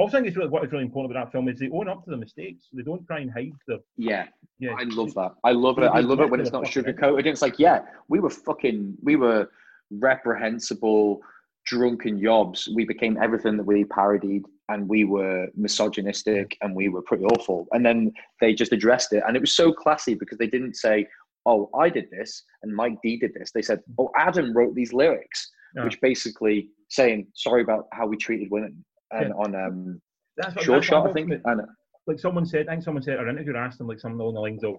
also, 0.00 0.16
I 0.16 0.20
think 0.20 0.28
it's 0.28 0.36
really, 0.36 0.50
what 0.50 0.64
is 0.64 0.72
really 0.72 0.84
important 0.84 1.12
about 1.12 1.26
that 1.26 1.32
film 1.32 1.48
is 1.48 1.58
they 1.58 1.68
own 1.70 1.88
up 1.88 2.04
to 2.04 2.10
the 2.10 2.16
mistakes. 2.16 2.66
They 2.72 2.82
don't 2.82 3.06
try 3.06 3.20
and 3.20 3.30
hide 3.30 3.52
their. 3.66 3.78
yeah 3.96 4.26
Yeah, 4.58 4.74
I 4.78 4.84
love 4.84 5.14
that. 5.14 5.32
I 5.44 5.52
love 5.52 5.78
it. 5.78 5.84
I 5.84 6.00
love 6.00 6.20
it 6.20 6.30
when 6.30 6.40
it's 6.40 6.52
not 6.52 6.64
sugarcoated. 6.64 7.26
It's 7.26 7.42
like, 7.42 7.58
yeah, 7.58 7.82
we 8.08 8.20
were 8.20 8.30
fucking, 8.30 8.96
we 9.02 9.16
were 9.16 9.48
reprehensible, 9.90 11.20
drunken 11.66 12.20
yobs. 12.20 12.68
We 12.74 12.84
became 12.84 13.18
everything 13.22 13.56
that 13.56 13.64
we 13.64 13.84
parodied, 13.84 14.44
and 14.68 14.88
we 14.88 15.04
were 15.04 15.48
misogynistic, 15.56 16.56
and 16.62 16.74
we 16.74 16.88
were 16.88 17.02
pretty 17.02 17.24
awful. 17.24 17.66
And 17.72 17.84
then 17.84 18.12
they 18.40 18.54
just 18.54 18.72
addressed 18.72 19.12
it, 19.12 19.22
and 19.26 19.36
it 19.36 19.40
was 19.40 19.54
so 19.54 19.72
classy 19.72 20.14
because 20.14 20.38
they 20.38 20.46
didn't 20.46 20.74
say, 20.74 21.06
"Oh, 21.46 21.68
I 21.74 21.88
did 21.88 22.08
this," 22.10 22.44
and 22.62 22.74
Mike 22.74 22.98
D 23.02 23.18
did 23.18 23.34
this. 23.34 23.50
They 23.52 23.62
said, 23.62 23.80
"Oh, 23.98 24.10
Adam 24.16 24.52
wrote 24.56 24.74
these 24.74 24.92
lyrics," 24.92 25.50
Yeah. 25.76 25.84
which 25.84 26.00
basically 26.00 26.68
saying 26.88 27.28
sorry 27.34 27.62
about 27.62 27.86
how 27.92 28.06
we 28.06 28.16
treated 28.16 28.50
women. 28.50 28.84
And 29.12 29.28
Yeah. 29.28 29.34
on 29.34 29.54
um, 29.54 30.00
That's 30.36 30.54
what, 30.54 30.64
Short 30.64 30.84
Shot, 30.84 31.08
I 31.08 31.12
think, 31.12 31.32
and 31.44 31.62
like 32.06 32.18
someone 32.18 32.46
said, 32.46 32.68
I 32.68 32.72
think 32.72 32.84
someone 32.84 33.02
said, 33.02 33.18
or 33.18 33.28
an 33.28 33.36
interviewer 33.36 33.56
asked 33.56 33.78
them 33.78 33.88
like 33.88 34.00
something 34.00 34.20
along 34.20 34.34
the 34.34 34.40
lines 34.40 34.64
of, 34.64 34.76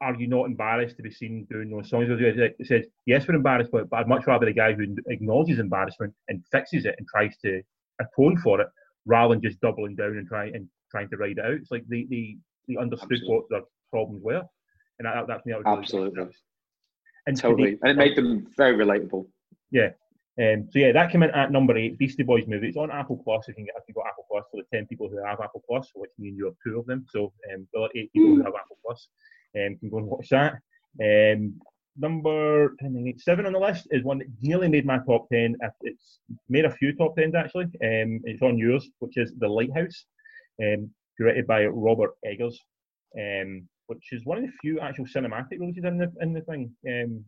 "Are 0.00 0.14
you 0.14 0.26
not 0.26 0.46
embarrassed 0.46 0.96
to 0.96 1.02
be 1.02 1.10
seen 1.10 1.46
doing 1.50 1.70
those 1.70 1.88
songs?" 1.88 2.08
It 2.10 2.56
said, 2.66 2.86
"Yes, 3.06 3.28
we're 3.28 3.36
embarrassed, 3.36 3.70
but, 3.70 3.88
but 3.90 4.00
I'd 4.00 4.08
much 4.08 4.26
rather 4.26 4.46
the 4.46 4.52
guy 4.52 4.72
who 4.72 4.96
acknowledges 5.06 5.58
embarrassment 5.58 6.14
and 6.28 6.44
fixes 6.50 6.84
it 6.84 6.94
and 6.98 7.06
tries 7.06 7.36
to 7.38 7.62
atone 8.00 8.36
for 8.38 8.60
it, 8.60 8.68
rather 9.06 9.34
than 9.34 9.42
just 9.42 9.60
doubling 9.60 9.94
down 9.94 10.16
and 10.16 10.26
trying 10.26 10.54
and 10.54 10.68
trying 10.90 11.08
to 11.10 11.16
ride 11.16 11.38
it 11.38 11.44
out." 11.44 11.52
It's 11.52 11.70
like 11.70 11.86
they 11.86 12.04
they, 12.10 12.36
they 12.66 12.76
understood 12.76 13.12
Absolutely. 13.12 13.34
what 13.34 13.44
their 13.50 13.62
problems 13.92 14.22
were, 14.22 14.42
and 14.98 15.06
that, 15.06 15.26
that's 15.28 15.46
me. 15.46 15.52
That 15.52 15.66
Absolutely. 15.78 16.18
Really 16.18 16.34
and 17.26 17.38
totally, 17.38 17.70
today, 17.72 17.78
and 17.82 17.90
it 17.92 17.96
made 17.96 18.16
them 18.16 18.46
very 18.56 18.76
relatable. 18.76 19.26
Yeah, 19.70 19.90
um, 20.40 20.68
so 20.72 20.80
yeah, 20.80 20.92
that 20.92 21.12
came 21.12 21.22
in 21.22 21.30
at 21.30 21.52
number 21.52 21.76
eight, 21.76 21.96
Beastie 21.96 22.24
Boys 22.24 22.44
movie. 22.48 22.68
It's 22.68 22.76
on 22.76 22.90
Apple 22.90 23.20
Plus. 23.22 23.46
You 23.46 23.54
can 23.54 23.66
get 23.66 23.74
if 23.76 23.84
you 23.86 23.94
got 23.94 24.08
Apple 24.08 24.26
Plus 24.28 24.44
for 24.50 24.60
the 24.60 24.76
ten 24.76 24.86
people 24.86 25.08
who 25.08 25.24
have 25.24 25.40
Apple 25.40 25.62
Plus, 25.68 25.90
which 25.94 26.10
means 26.18 26.36
you 26.36 26.46
have 26.46 26.54
two 26.66 26.78
of 26.80 26.86
them. 26.86 27.06
So 27.08 27.32
um, 27.52 27.66
are 27.76 27.88
eight 27.94 28.12
people 28.12 28.36
who 28.36 28.42
have 28.42 28.54
Apple 28.54 28.78
Plus. 28.84 29.08
Um, 29.56 29.76
can 29.78 29.90
go 29.90 29.98
and 29.98 30.06
watch 30.06 30.28
that. 30.30 30.54
Um, 31.00 31.60
number 31.96 32.74
10, 32.80 33.14
seven 33.18 33.46
on 33.46 33.52
the 33.52 33.58
list 33.58 33.86
is 33.90 34.02
one 34.02 34.18
that 34.18 34.26
nearly 34.42 34.68
made 34.68 34.84
my 34.84 34.98
top 35.06 35.28
ten. 35.30 35.56
It's 35.82 36.18
made 36.48 36.64
a 36.64 36.74
few 36.74 36.94
top 36.96 37.16
tens 37.16 37.34
actually. 37.34 37.64
Um, 37.64 38.20
it's 38.24 38.42
on 38.42 38.58
yours, 38.58 38.88
which 38.98 39.16
is 39.16 39.32
The 39.38 39.48
Lighthouse, 39.48 40.06
um, 40.60 40.90
directed 41.18 41.46
by 41.46 41.66
Robert 41.66 42.10
Eggers, 42.24 42.58
um, 43.16 43.68
which 43.86 44.08
is 44.12 44.24
one 44.24 44.38
of 44.38 44.44
the 44.44 44.52
few 44.60 44.80
actual 44.80 45.06
cinematic 45.06 45.60
releases 45.60 45.84
in 45.84 45.98
the 45.98 46.12
in 46.20 46.32
the 46.32 46.40
thing. 46.42 46.74
Because 46.82 47.06
um, 47.06 47.24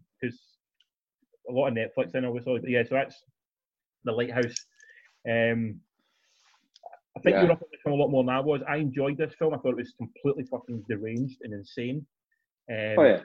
a 1.49 1.53
lot 1.53 1.69
of 1.69 1.75
Netflix 1.75 2.15
in 2.15 2.25
obviously. 2.25 2.59
But 2.61 2.71
yeah, 2.71 2.83
so 2.83 2.95
that's 2.95 3.23
the 4.05 4.13
Lighthouse. 4.13 4.55
Um, 5.29 5.81
I 7.17 7.21
think 7.21 7.35
yeah. 7.35 7.43
you're 7.43 7.53
up 7.53 7.63
on 7.63 7.69
this 7.73 7.81
film 7.83 7.99
a 7.99 8.03
lot 8.03 8.11
more 8.11 8.25
than 8.25 8.35
I 8.35 8.41
was. 8.41 8.61
I 8.69 8.77
enjoyed 8.77 9.17
this 9.17 9.35
film. 9.39 9.55
I 9.55 9.59
thought 9.59 9.71
it 9.71 9.77
was 9.77 9.95
completely 9.97 10.45
fucking 10.45 10.85
deranged 10.89 11.39
and 11.43 11.55
insane. 11.55 12.07
Um, 12.71 12.95
oh 12.99 13.05
yeah. 13.05 13.21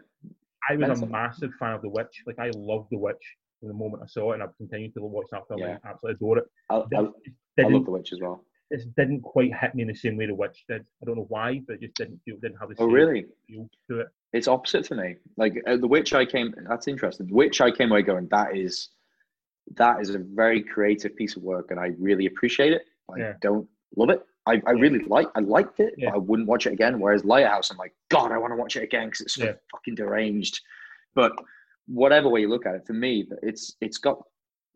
I 0.70 0.76
was 0.76 0.88
That's 0.88 1.02
a 1.02 1.08
massive 1.08 1.52
fan 1.60 1.74
of 1.74 1.82
The 1.82 1.90
Witch. 1.90 2.24
Like 2.26 2.40
I 2.40 2.52
loved 2.56 2.88
The 2.92 2.98
Witch 2.98 3.24
from 3.60 3.70
the 3.70 3.76
moment 3.76 4.04
I 4.04 4.08
saw 4.08 4.32
it, 4.32 4.36
and 4.36 4.44
I've 4.44 4.56
continued 4.58 4.94
to 4.94 5.02
watch 5.02 5.28
that 5.32 5.48
film 5.48 5.60
yeah. 5.60 5.72
and 5.72 5.80
absolutely 5.86 6.16
adore 6.16 6.38
it. 6.40 6.46
I, 6.70 6.76
I, 6.76 6.80
I 7.60 7.68
love 7.68 7.86
The 7.86 7.92
Witch 7.92 8.14
as 8.14 8.20
well. 8.22 8.46
This 8.72 8.86
didn't 8.98 9.22
quite 9.22 9.54
hit 9.54 9.76
me 9.76 9.84
in 9.84 9.90
the 9.90 9.94
same 9.94 10.18
way 10.18 10.26
The 10.26 10.34
Witch 10.34 10.64
did. 10.68 10.86
I 11.02 11.06
don't 11.06 11.18
know 11.18 11.28
why, 11.30 11.62
but 11.68 11.74
it 11.74 11.82
just 11.82 11.96
didn't 11.96 12.20
feel 12.26 12.38
didn't 12.42 12.58
have 12.58 12.70
the 12.70 12.76
oh, 12.80 12.88
same 12.88 12.94
really? 12.94 13.26
feel 13.48 13.70
to 13.90 14.00
it 14.00 14.08
it's 14.34 14.48
opposite 14.48 14.88
for 14.88 14.96
me. 14.96 15.16
Like 15.38 15.62
uh, 15.68 15.78
the 15.78 15.88
Witch, 15.88 16.14
I 16.14 16.26
came. 16.26 16.54
That's 16.68 16.88
interesting. 16.88 17.28
The 17.28 17.34
Witch, 17.34 17.62
I 17.62 17.72
came 17.72 17.92
away 17.92 18.02
going, 18.02 18.28
that 18.32 18.56
is, 18.56 18.90
that 19.76 20.00
is 20.02 20.10
a 20.10 20.20
very 20.20 20.62
creative 20.64 21.16
piece 21.16 21.36
of 21.36 21.44
work, 21.44 21.72
and 21.72 21.80
I 21.80 21.92
really 22.00 22.26
appreciate 22.26 22.74
it. 22.74 22.84
I 23.14 23.20
yeah. 23.20 23.34
don't 23.42 23.68
love 23.96 24.10
it. 24.10 24.22
I, 24.48 24.54
I 24.54 24.72
yeah. 24.74 24.82
really 24.82 25.00
like. 25.00 25.28
I 25.36 25.42
liked 25.42 25.80
it, 25.80 25.94
yeah. 25.98 26.10
but 26.10 26.16
I 26.16 26.18
wouldn't 26.20 26.48
watch 26.48 26.66
it 26.66 26.74
again. 26.74 27.00
Whereas 27.00 27.26
Lighthouse, 27.26 27.72
I'm 27.72 27.78
like, 27.78 27.94
God, 28.10 28.32
I 28.32 28.38
want 28.38 28.52
to 28.52 28.58
watch 28.58 28.76
it 28.76 28.84
again 28.84 29.08
because 29.08 29.22
it's 29.22 29.36
so 29.36 29.54
fucking 29.72 29.96
deranged. 29.96 30.60
But 31.14 31.34
whatever 31.88 32.30
way 32.30 32.42
you 32.42 32.50
look 32.50 32.66
at 32.66 32.76
it, 32.76 32.88
for 32.88 32.94
me, 32.94 33.28
it's 33.44 33.76
it's 33.82 33.98
got 33.98 34.24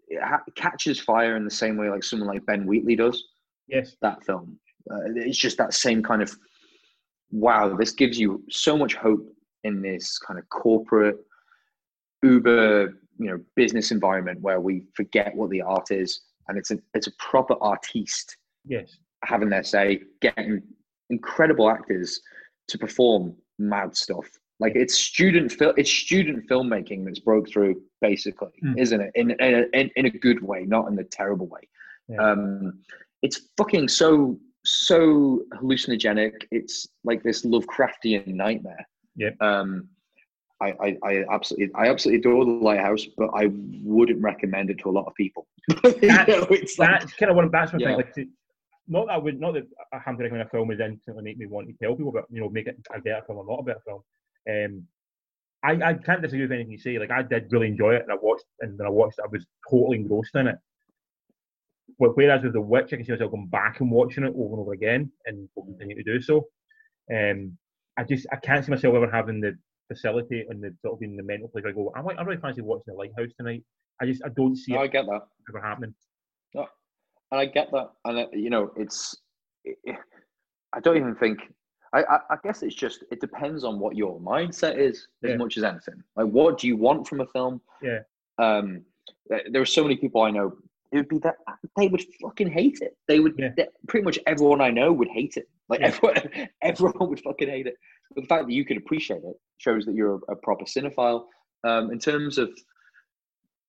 it, 0.10 0.22
ha- 0.22 0.44
it 0.46 0.56
catches 0.56 1.00
fire 1.00 1.38
in 1.38 1.46
the 1.46 1.52
same 1.52 1.78
way 1.78 1.90
like 1.90 2.04
someone 2.04 2.28
like 2.28 2.46
Ben 2.46 2.66
Wheatley 2.66 2.96
does. 2.96 3.24
Yes, 3.68 3.96
that 4.02 4.24
film. 4.24 4.60
Uh, 4.90 4.98
it's 5.16 5.38
just 5.38 5.58
that 5.58 5.74
same 5.74 6.04
kind 6.04 6.22
of 6.22 6.36
wow. 7.32 7.76
This 7.76 7.92
gives 7.92 8.20
you 8.20 8.44
so 8.50 8.78
much 8.78 8.96
hope 8.96 9.28
in 9.64 9.82
this 9.82 10.20
kind 10.20 10.40
of 10.40 10.48
corporate 10.50 11.18
uber 12.24 12.94
you 13.18 13.30
know 13.30 13.40
business 13.56 13.92
environment 13.92 14.42
where 14.42 14.60
we 14.60 14.84
forget 14.94 15.36
what 15.36 15.50
the 15.50 15.62
art 15.62 15.92
is 15.92 16.22
and 16.48 16.58
it's 16.58 16.72
a 16.72 16.78
it's 16.94 17.08
a 17.08 17.12
proper 17.20 17.56
artiste 17.62 18.38
yes 18.66 18.98
having 19.24 19.50
their 19.50 19.64
say 19.64 20.02
getting 20.22 20.62
incredible 21.10 21.70
actors 21.70 22.22
to 22.68 22.78
perform 22.78 23.36
mad 23.58 23.96
stuff 23.96 24.28
like 24.60 24.74
it's 24.76 24.96
student 24.96 25.52
film 25.52 25.74
it's 25.78 25.92
student 25.92 26.48
filmmaking 26.50 27.06
that's 27.06 27.20
broke 27.20 27.50
through 27.50 27.82
basically 28.02 28.50
mm. 28.64 28.78
isn't 28.78 29.02
it 29.02 29.12
in, 29.16 29.32
in, 29.32 29.68
a, 29.74 29.92
in, 29.96 30.06
a 30.06 30.10
good 30.10 30.42
way 30.44 30.64
not 30.66 30.88
in 30.88 30.96
the 30.96 31.04
terrible 31.04 31.48
way 31.48 31.62
yeah. 32.10 32.32
um 32.32 32.80
it's 33.26 33.42
fucking 33.58 33.88
so 33.88 34.40
so 34.64 35.42
hallucinogenic 35.56 36.34
it's 36.52 36.88
like 37.04 37.22
this 37.24 37.46
lovecraftian 37.46 38.28
nightmare 38.28 38.86
yeah. 39.16 39.30
Um, 39.40 39.90
I, 40.62 40.74
I, 40.80 40.98
I, 41.04 41.26
absolutely, 41.32 41.74
I 41.76 41.90
absolutely 41.90 42.20
adore 42.20 42.46
the 42.46 42.52
lighthouse, 42.52 43.06
but 43.18 43.30
I 43.34 43.52
wouldn't 43.84 44.22
recommend 44.22 44.70
it 44.70 44.80
to 44.80 44.90
a 44.90 44.92
lot 44.92 45.06
of 45.06 45.14
people. 45.16 45.48
that's, 45.84 46.02
know, 46.02 46.48
that's 46.50 46.80
like, 46.80 47.18
kind 47.18 47.30
of 47.30 47.36
what 47.36 47.52
that's 47.52 47.74
my 47.74 47.80
yeah. 47.80 47.88
thing. 47.88 47.96
Like, 47.98 48.14
to, 48.14 48.26
not 48.88 49.08
that 49.08 49.14
I 49.14 49.18
would, 49.18 49.40
not 49.40 49.56
that 49.56 49.68
I 49.92 50.00
have 50.00 50.18
to 50.18 50.24
recommend 50.24 50.48
a 50.48 50.50
film 50.50 50.72
is 50.72 50.80
instantly 50.80 51.24
make 51.24 51.38
me 51.38 51.48
want 51.48 51.68
to 51.68 51.74
tell 51.74 51.96
people, 51.96 52.12
but 52.12 52.26
you 52.30 52.40
know, 52.40 52.50
make 52.50 52.68
it 52.68 52.78
a 52.94 53.02
better 53.02 53.22
film 53.26 53.40
or 53.40 53.46
not 53.46 53.60
a 53.60 53.64
better 53.64 53.82
film. 53.86 54.02
Um, 54.50 54.84
I, 55.64 55.90
I 55.90 55.94
can't 55.96 56.22
disagree 56.22 56.44
with 56.44 56.52
anything 56.52 56.72
you 56.72 56.78
say. 56.78 57.00
Like 57.00 57.12
I 57.12 57.24
did 57.24 57.52
really 57.52 57.68
enjoy 57.68 57.96
it, 57.96 58.04
and 58.04 58.12
I 58.12 58.16
watched, 58.22 58.46
and 58.62 58.78
then 58.78 58.88
I 58.88 58.92
watched, 58.92 59.20
I 59.20 59.28
was 59.28 59.46
totally 59.70 59.98
engrossed 59.98 60.36
in 60.36 60.48
it. 60.48 60.58
Whereas 61.98 62.44
with 62.44 62.54
The 62.54 62.62
Witch, 62.62 62.92
I 62.92 62.98
can 62.98 63.06
see 63.06 63.14
myself 63.14 63.32
going 63.32 63.48
back 63.48 63.80
and 63.80 63.90
watching 63.90 64.26
it 64.26 64.34
over 64.36 64.54
and 64.54 64.60
over 64.60 64.74
again, 64.74 65.12
and 65.26 65.48
will 65.56 65.66
continue 65.66 65.96
to 65.96 66.04
do 66.04 66.22
so. 66.22 66.48
Um, 67.14 67.58
I 67.98 68.04
just 68.04 68.28
I 68.32 68.36
can't 68.38 68.66
see 68.66 68.72
myself 68.72 68.96
ever 68.96 69.10
having 69.10 69.40
the 69.40 69.58
facility 69.88 70.46
and 70.50 70.62
the 70.62 70.76
sort 70.82 70.96
of 70.96 71.00
being 71.00 71.16
the 71.16 71.24
mental 71.24 71.48
place. 71.48 71.64
I 71.68 71.72
go, 71.72 71.94
I 71.96 72.02
I 72.02 72.24
really 72.24 72.42
fancy 72.42 72.62
watching 72.62 72.84
the 72.88 72.94
Lighthouse 72.94 73.32
tonight. 73.38 73.64
I 74.02 74.06
just 74.06 74.24
I 74.26 74.30
don't 74.30 74.56
see 74.56 74.74
no, 74.74 74.82
it. 74.82 74.86
I 74.86 74.88
get 74.88 75.06
that 75.06 75.22
ever 75.50 75.66
happening. 75.66 75.94
No, 76.54 76.68
and 77.32 77.40
I 77.40 77.46
get 77.46 77.72
that, 77.72 77.92
and 78.06 78.20
uh, 78.20 78.28
you 78.34 78.50
know, 78.50 78.72
it's. 78.76 79.16
It, 79.64 79.78
I 80.74 80.80
don't 80.82 80.98
even 80.98 81.16
think. 81.16 81.40
I, 81.94 82.04
I, 82.04 82.20
I, 82.32 82.38
guess 82.44 82.62
it's 82.62 82.76
just 82.76 83.06
it 83.10 83.22
depends 83.22 83.64
on 83.64 83.80
what 83.80 83.96
your 83.96 84.20
mindset 84.20 84.78
is 84.78 85.08
as 85.24 85.30
yeah. 85.30 85.38
much 85.38 85.56
as 85.56 85.64
anything. 85.64 86.04
Like, 86.18 86.28
what 86.28 86.58
do 86.58 86.68
you 86.68 86.76
want 86.76 87.08
from 87.08 87.22
a 87.22 87.28
film? 87.28 87.62
Yeah. 87.82 88.00
Um, 88.38 88.84
there 89.30 89.62
are 89.62 89.66
so 89.66 89.84
many 89.84 89.96
people 89.96 90.22
I 90.22 90.32
know. 90.32 90.58
It 90.96 91.00
would 91.00 91.10
be 91.10 91.20
that 91.20 91.36
they 91.76 91.90
would 91.90 92.04
fucking 92.22 92.50
hate 92.50 92.80
it. 92.82 92.96
They 93.08 93.20
would. 93.20 93.36
Yeah. 93.38 93.50
They, 93.58 93.68
pretty 93.88 94.06
much 94.06 94.18
everyone 94.28 94.62
I 94.62 94.70
know 94.70 94.94
would 94.94 95.10
hate 95.10 95.36
it. 95.36 95.50
Like 95.68 95.82
yeah. 95.82 95.88
everyone, 95.88 96.50
everyone 96.62 97.10
would 97.10 97.20
fucking 97.20 97.50
hate 97.50 97.68
it. 97.68 97.76
But 98.14 98.22
the 98.22 98.28
fact 98.28 98.48
that 98.48 98.54
you 98.54 98.64
could 98.64 98.78
appreciate 98.78 99.24
it 99.24 99.36
shows 99.58 99.86
that 99.86 99.96
you're 99.96 100.16
a, 100.30 100.34
a 100.34 100.36
proper 100.38 100.64
cinephile. 100.64 101.26
Um, 101.66 101.92
in 101.92 102.00
terms 102.00 102.38
of 102.38 102.50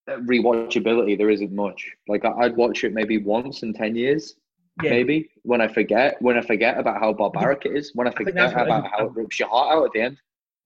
uh, 0.08 0.18
rewatchability, 0.18 1.18
there 1.18 1.30
isn't 1.30 1.52
much. 1.52 1.90
Like 2.06 2.24
I'd 2.24 2.56
watch 2.56 2.84
it 2.84 2.92
maybe 2.92 3.18
once 3.18 3.62
in 3.62 3.72
ten 3.72 3.96
years, 3.96 4.36
yeah. 4.82 4.90
maybe 4.90 5.30
when 5.42 5.60
I 5.60 5.66
forget 5.66 6.16
when 6.20 6.38
I 6.38 6.42
forget 6.42 6.78
about 6.78 7.00
how 7.00 7.12
barbaric 7.12 7.66
it 7.66 7.76
is, 7.76 7.90
when 7.94 8.06
I 8.06 8.12
forget 8.12 8.56
I 8.56 8.62
about 8.62 8.86
how 8.88 9.06
it 9.06 9.12
rips 9.14 9.40
your 9.40 9.48
heart 9.48 9.74
out 9.74 9.84
at 9.86 9.90
the 9.92 10.00
end. 10.02 10.18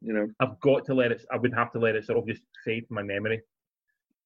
You 0.03 0.13
know, 0.15 0.29
I've 0.41 0.61
got 0.61 0.85
to 0.87 0.95
let 0.95 1.11
it. 1.11 1.25
I 1.33 1.37
would 1.37 1.55
have 1.55 1.73
to 1.73 1.79
let 1.79 1.95
it 1.95 2.05
sort 2.05 2.19
of 2.19 2.27
just 2.27 2.43
fade 2.65 2.87
from 2.87 2.97
my 2.97 3.03
memory. 3.03 3.41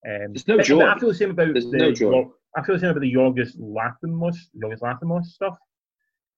Um, 0.06 0.32
There's 0.32 0.48
no 0.48 0.58
joy. 0.58 0.86
I 0.86 0.98
feel 0.98 1.08
the 1.08 1.14
same 1.14 1.30
about 1.30 1.52
There's 1.52 1.70
the, 1.70 1.78
no 1.78 1.92
joy. 1.92 2.28
I 2.56 2.62
feel 2.62 2.74
the 2.74 2.80
same 2.80 2.90
about 2.90 3.00
the 3.00 3.12
Yorgos 3.12 3.58
Lanthimos, 3.58 4.36
Yorgos 4.56 4.80
Lanthimos 4.80 5.24
stuff. 5.24 5.56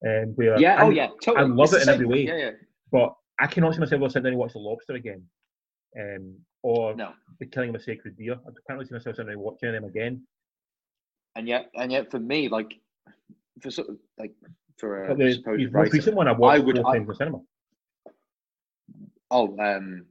Um, 0.05 0.33
where 0.35 0.59
yeah, 0.59 0.75
I, 0.75 0.85
oh 0.85 0.89
yeah, 0.89 1.07
totally. 1.21 1.45
I 1.45 1.47
love 1.47 1.73
it's 1.73 1.77
it 1.77 1.81
in 1.83 1.89
every 1.89 2.05
way. 2.05 2.25
Yeah, 2.27 2.37
yeah. 2.37 2.51
But 2.91 3.13
I 3.39 3.47
cannot 3.47 3.73
see 3.73 3.79
myself 3.79 4.01
sitting 4.11 4.23
down 4.23 4.33
and 4.33 4.39
watch 4.39 4.53
The 4.53 4.59
Lobster 4.59 4.93
again, 4.93 5.23
um, 5.99 6.35
or 6.61 6.95
no. 6.95 7.13
The 7.39 7.47
Killing 7.47 7.69
of 7.69 7.75
a 7.75 7.79
Sacred 7.79 8.15
Deer. 8.17 8.33
I 8.35 8.51
can't 8.71 8.87
see 8.87 8.93
myself 8.93 9.15
sitting 9.15 9.27
down 9.27 9.33
and 9.33 9.41
watching 9.41 9.71
them 9.71 9.83
again. 9.85 10.23
And 11.35 11.47
yet, 11.47 11.69
and 11.75 11.91
yet, 11.91 12.09
for 12.11 12.19
me, 12.19 12.47
like 12.47 12.73
for 13.61 13.71
sort 13.71 13.89
of 13.89 13.97
like 14.17 14.33
for 14.77 15.05
a 15.09 15.15
the, 15.15 15.33
supposed 15.33 15.73
writer, 15.73 15.91
recent 15.91 16.15
one 16.15 16.27
I 16.27 16.31
watched 16.31 16.61
I 16.61 16.65
would, 16.65 16.85
I, 16.85 16.97
in 16.97 17.15
cinema. 17.15 17.39
Oh, 19.29 19.57
um, 19.59 20.05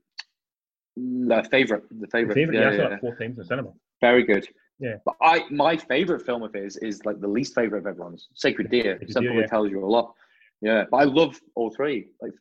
the 0.97 1.47
favorite, 1.51 1.85
the 2.01 2.07
favorite, 2.07 2.35
the 2.35 2.41
favorite. 2.41 2.55
Yeah, 2.55 2.71
yeah, 2.73 2.89
yeah. 2.91 2.99
four 2.99 3.15
times 3.17 3.39
in 3.39 3.45
cinema. 3.45 3.73
Very 4.01 4.25
good. 4.25 4.49
Yeah. 4.79 4.97
But 5.05 5.15
I 5.23 5.45
my 5.51 5.77
favorite 5.77 6.25
film 6.25 6.43
of 6.43 6.53
his 6.53 6.77
is 6.79 7.05
like 7.05 7.21
the 7.21 7.29
least 7.29 7.55
favorite 7.55 7.81
of 7.81 7.87
everyone's. 7.87 8.29
Sacred 8.35 8.71
Deer. 8.71 8.99
Sacred 9.09 9.33
Deer, 9.33 9.41
yeah. 9.41 9.47
tells 9.47 9.71
you 9.71 9.85
a 9.85 9.87
lot. 9.87 10.15
Yeah. 10.61 10.85
But 10.91 10.99
I 10.99 11.05
love 11.05 11.41
all 11.55 11.71
three. 11.71 12.09
Like 12.21 12.33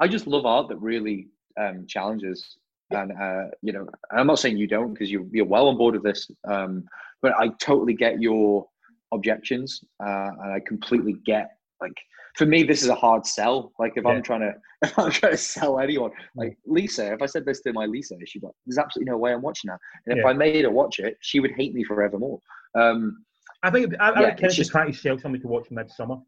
I 0.00 0.08
just 0.08 0.26
love 0.26 0.46
art 0.46 0.68
that 0.68 0.76
really 0.78 1.28
um, 1.60 1.86
challenges. 1.86 2.56
And 2.90 3.12
uh, 3.12 3.50
you 3.62 3.72
know, 3.72 3.86
I'm 4.10 4.26
not 4.26 4.38
saying 4.38 4.56
you 4.56 4.66
don't 4.66 4.92
because 4.92 5.10
you 5.10 5.28
you're 5.32 5.44
well 5.44 5.68
on 5.68 5.76
board 5.76 5.94
with 5.94 6.04
this. 6.04 6.30
Um, 6.46 6.84
but 7.22 7.32
I 7.38 7.48
totally 7.60 7.94
get 7.94 8.20
your 8.20 8.66
objections, 9.12 9.82
uh, 10.00 10.30
and 10.42 10.52
I 10.52 10.60
completely 10.66 11.14
get 11.24 11.56
like 11.80 11.96
for 12.34 12.46
me, 12.46 12.62
this 12.62 12.82
is 12.82 12.88
a 12.88 12.94
hard 12.94 13.26
sell. 13.26 13.72
Like 13.78 13.92
if 13.96 14.04
yeah. 14.04 14.10
I'm 14.10 14.22
trying 14.22 14.40
to 14.40 14.54
if 14.82 14.98
I'm 14.98 15.10
trying 15.10 15.32
to 15.32 15.38
sell 15.38 15.78
anyone, 15.78 16.10
like 16.34 16.56
Lisa, 16.66 17.12
if 17.12 17.22
I 17.22 17.26
said 17.26 17.44
this 17.44 17.60
to 17.62 17.72
my 17.72 17.86
Lisa, 17.86 18.16
she'd 18.26 18.40
be 18.40 18.46
like, 18.46 18.54
"There's 18.66 18.78
absolutely 18.78 19.10
no 19.10 19.18
way 19.18 19.32
I'm 19.32 19.42
watching 19.42 19.68
that." 19.68 19.78
And 20.06 20.18
if 20.18 20.24
yeah. 20.24 20.30
I 20.30 20.32
made 20.32 20.64
her 20.64 20.70
watch 20.70 20.98
it, 20.98 21.16
she 21.20 21.40
would 21.40 21.52
hate 21.52 21.74
me 21.74 21.84
forevermore. 21.84 22.40
Um, 22.74 23.24
I 23.62 23.70
think 23.70 23.94
I, 24.00 24.10
I 24.10 24.20
yeah, 24.20 24.30
kind 24.30 24.44
of 24.44 24.52
just 24.52 24.70
try 24.70 24.86
to 24.86 24.92
sell 24.92 25.18
somebody 25.18 25.42
to 25.42 25.48
watch 25.48 25.68
Midsommar. 25.70 26.22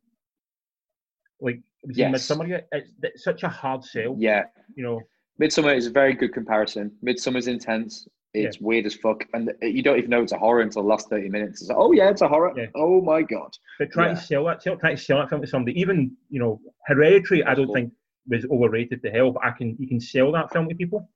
Like 1.41 1.61
yes. 1.89 2.13
Midsommar 2.15 2.49
yet? 2.49 2.69
It's, 2.73 2.91
it's 3.03 3.25
such 3.25 3.43
a 3.43 3.49
hard 3.49 3.85
sell. 3.85 4.17
Yeah, 4.19 4.45
you 4.75 4.83
know. 4.83 5.01
Midsommar 5.41 5.77
is 5.77 5.87
a 5.87 5.91
very 5.91 6.15
good 6.15 6.33
comparison. 6.33 6.91
Midsommar's 7.05 7.47
intense. 7.47 8.09
It's 8.45 8.61
weird 8.61 8.87
as 8.87 8.95
fuck, 8.95 9.25
and 9.35 9.53
you 9.63 9.83
don't 9.83 9.99
even 9.99 10.11
know 10.11 10.23
it's 10.23 10.33
a 10.33 10.39
horror 10.39 10.61
until 10.61 10.83
the 10.83 10.89
last 10.89 11.09
thirty 11.09 11.29
minutes. 11.29 11.61
It's 11.63 11.69
like, 11.71 11.79
oh 11.79 11.93
yeah, 11.93 12.11
it's 12.11 12.23
a 12.23 12.29
horror. 12.29 12.53
Yeah. 12.57 12.67
Oh 12.75 13.01
my 13.01 13.23
god. 13.23 13.57
But 13.79 13.91
trying 13.93 14.11
Yeah. 14.15 14.21
to 14.21 14.27
sell 14.27 14.45
that, 14.47 14.61
trying 14.63 14.97
to 14.97 15.03
sell 15.03 15.19
that 15.19 15.29
film 15.31 15.41
to 15.43 15.47
somebody, 15.47 15.79
even 15.81 16.17
you 16.29 16.41
know, 16.41 16.61
Hereditary, 16.87 17.43
I 17.45 17.55
don't 17.55 17.67
Cool. 17.67 17.75
think 17.75 17.93
was 18.29 18.45
overrated 18.51 19.03
to 19.03 19.11
hell, 19.11 19.31
but 19.31 19.45
I 19.45 19.51
can 19.53 19.77
you 19.79 19.87
can 19.89 20.01
sell 20.01 20.33
that 20.33 20.53
film 20.53 20.69
to 20.69 20.75
people. 20.75 21.09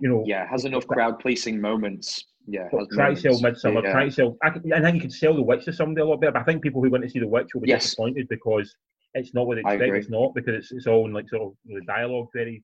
You 0.00 0.08
know, 0.10 0.24
Yeah, 0.26 0.44
it 0.44 0.48
has 0.48 0.64
enough 0.66 0.86
crowd 0.86 1.18
policing 1.20 1.60
moments. 1.60 2.26
Yeah, 2.46 2.68
try 2.92 3.14
to 3.14 3.20
sell. 3.20 3.32
Midsommar, 3.40 3.82
Yeah. 3.82 3.92
try 3.92 4.04
to 4.04 4.10
sell. 4.10 4.36
I, 4.42 4.50
can, 4.50 4.72
I 4.72 4.80
think 4.80 4.94
you 4.96 5.00
could 5.00 5.12
sell 5.12 5.34
The 5.34 5.42
Witch 5.42 5.64
to 5.64 5.72
somebody 5.72 6.02
a 6.02 6.04
lot 6.04 6.20
better. 6.20 6.32
But 6.32 6.42
I 6.42 6.44
think 6.44 6.62
people 6.62 6.82
who 6.82 6.90
went 6.90 7.02
to 7.04 7.10
see 7.10 7.18
The 7.18 7.26
Witch 7.26 7.48
will 7.54 7.62
be 7.62 7.68
Yes. 7.70 7.82
disappointed 7.84 8.28
because 8.28 8.76
it's 9.14 9.34
not 9.34 9.46
what 9.46 9.54
they 9.56 9.62
expect. 9.62 9.94
It's 9.96 10.10
not 10.10 10.34
because 10.34 10.54
it's, 10.54 10.70
it's 10.72 10.86
all 10.86 11.06
in 11.06 11.12
like 11.12 11.28
sort 11.28 11.42
of 11.42 11.52
you 11.64 11.74
know, 11.74 11.80
the 11.80 11.86
dialogue 11.86 12.28
very 12.34 12.62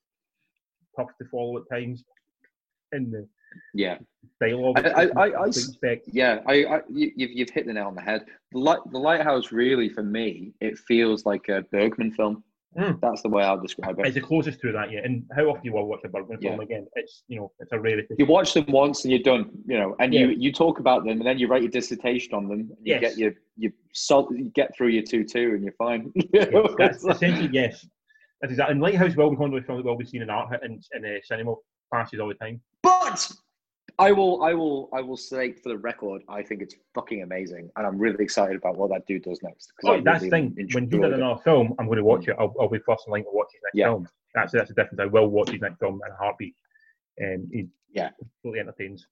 tough 0.96 1.08
to 1.20 1.24
follow 1.30 1.56
at 1.56 1.64
times, 1.72 2.04
and 2.92 3.12
the 3.12 3.26
Yeah, 3.74 3.98
dialogue. 4.40 4.78
I- 4.78 4.90
I- 4.90 5.02
I- 5.04 5.26
I 5.26 5.28
what 5.40 5.48
s- 5.48 5.64
you 5.66 5.70
expect. 5.70 6.08
yeah. 6.12 6.40
I, 6.46 6.64
I 6.64 6.80
you, 6.90 7.12
you've 7.16 7.30
you've 7.32 7.50
hit 7.50 7.66
the 7.66 7.72
nail 7.72 7.86
on 7.88 7.94
the 7.94 8.00
head. 8.00 8.24
The 8.52 8.58
light, 8.58 8.80
the 8.92 8.98
lighthouse, 8.98 9.52
really, 9.52 9.88
for 9.88 10.02
me, 10.02 10.52
it 10.60 10.78
feels 10.78 11.26
like 11.26 11.48
a 11.48 11.62
Bergman 11.72 12.12
film. 12.12 12.44
Mm. 12.78 12.98
That's 13.02 13.20
the 13.20 13.28
way 13.28 13.42
I'll 13.44 13.60
describe 13.60 13.98
it. 13.98 14.06
It's 14.06 14.14
the 14.14 14.22
closest 14.22 14.58
to 14.62 14.72
that, 14.72 14.90
yeah. 14.90 15.00
And 15.04 15.24
how 15.36 15.42
often 15.50 15.60
you 15.62 15.74
will 15.74 15.86
watch 15.86 16.00
a 16.04 16.08
Bergman 16.08 16.38
film 16.38 16.60
again? 16.60 16.86
It's 16.94 17.22
you 17.28 17.36
know, 17.38 17.52
it's 17.60 17.72
a 17.72 17.78
rarity. 17.78 18.14
You 18.16 18.24
watch 18.24 18.54
them 18.54 18.64
once 18.68 19.04
and 19.04 19.12
you're 19.12 19.22
done, 19.22 19.50
you 19.66 19.78
know, 19.78 19.94
and 20.00 20.14
you 20.14 20.28
Yeah. 20.28 20.36
you 20.38 20.52
talk 20.52 20.78
about 20.78 21.04
them, 21.04 21.18
and 21.18 21.26
then 21.26 21.38
you 21.38 21.48
write 21.48 21.60
your 21.62 21.70
dissertation 21.70 22.32
on 22.32 22.48
them. 22.48 22.60
And 22.60 22.78
you 22.86 22.94
Yes. 22.94 23.00
get 23.02 23.18
your 23.18 23.32
you 23.58 23.72
salt, 23.92 24.34
you 24.34 24.44
get 24.54 24.74
through 24.74 24.88
your 24.88 25.02
two 25.02 25.22
two, 25.24 25.50
and 25.54 25.62
you're 25.62 25.74
fine. 25.74 26.10
Yes, 26.32 26.48
that's 26.78 27.04
essentially 27.04 27.50
yes. 27.52 27.86
That 28.40 28.50
is 28.50 28.56
that. 28.56 28.70
And 28.70 28.80
Lighthouse 28.80 29.14
will 29.16 29.30
be 29.30 29.36
one 29.36 29.50
of 29.50 29.54
those 29.60 29.66
films 29.66 29.84
that 29.84 29.88
will 29.90 29.96
be 29.98 30.06
seen 30.06 30.22
in 30.22 30.30
art 30.30 30.58
in, 30.64 30.80
in 30.94 31.04
uh, 31.04 31.18
cinema 31.22 31.54
classes 31.92 32.20
all 32.20 32.28
the 32.28 32.34
time. 32.34 32.60
But 32.82 33.30
I 33.98 34.10
will, 34.12 34.42
I 34.42 34.54
will, 34.54 34.88
I 34.92 35.00
will 35.02 35.16
say 35.16 35.52
for 35.52 35.68
the 35.68 35.76
record, 35.76 36.22
I 36.28 36.42
think 36.42 36.62
it's 36.62 36.74
fucking 36.94 37.22
amazing, 37.22 37.70
and 37.76 37.86
I'm 37.86 37.98
really 37.98 38.24
excited 38.24 38.56
about 38.56 38.76
what 38.76 38.90
that 38.90 39.06
dude 39.06 39.22
does 39.22 39.40
next. 39.42 39.72
Oh, 39.84 40.00
that's 40.00 40.22
the 40.22 40.30
thing. 40.30 40.54
When 40.72 40.90
he 40.90 40.98
does 40.98 41.12
another 41.12 41.40
film, 41.42 41.74
I'm 41.78 41.86
going 41.86 41.98
to 41.98 42.04
watch 42.04 42.26
it. 42.28 42.36
I'll, 42.38 42.54
I'll 42.58 42.68
be 42.68 42.78
first 42.78 43.04
in 43.06 43.12
line 43.12 43.24
to 43.24 43.30
watch 43.30 43.48
his 43.52 43.60
next 43.64 43.76
Yeah. 43.76 43.86
film. 43.86 44.08
That's 44.34 44.52
that's 44.52 44.68
the 44.68 44.74
difference. 44.74 45.00
I 45.00 45.06
will 45.06 45.28
watch 45.28 45.50
his 45.50 45.60
next 45.60 45.78
film 45.78 46.00
in 46.06 46.12
a 46.12 46.16
heartbeat. 46.16 46.54
And 47.18 47.48
he 47.52 47.68
Yeah. 47.92 48.10
totally 48.42 48.60
entertains 48.60 49.06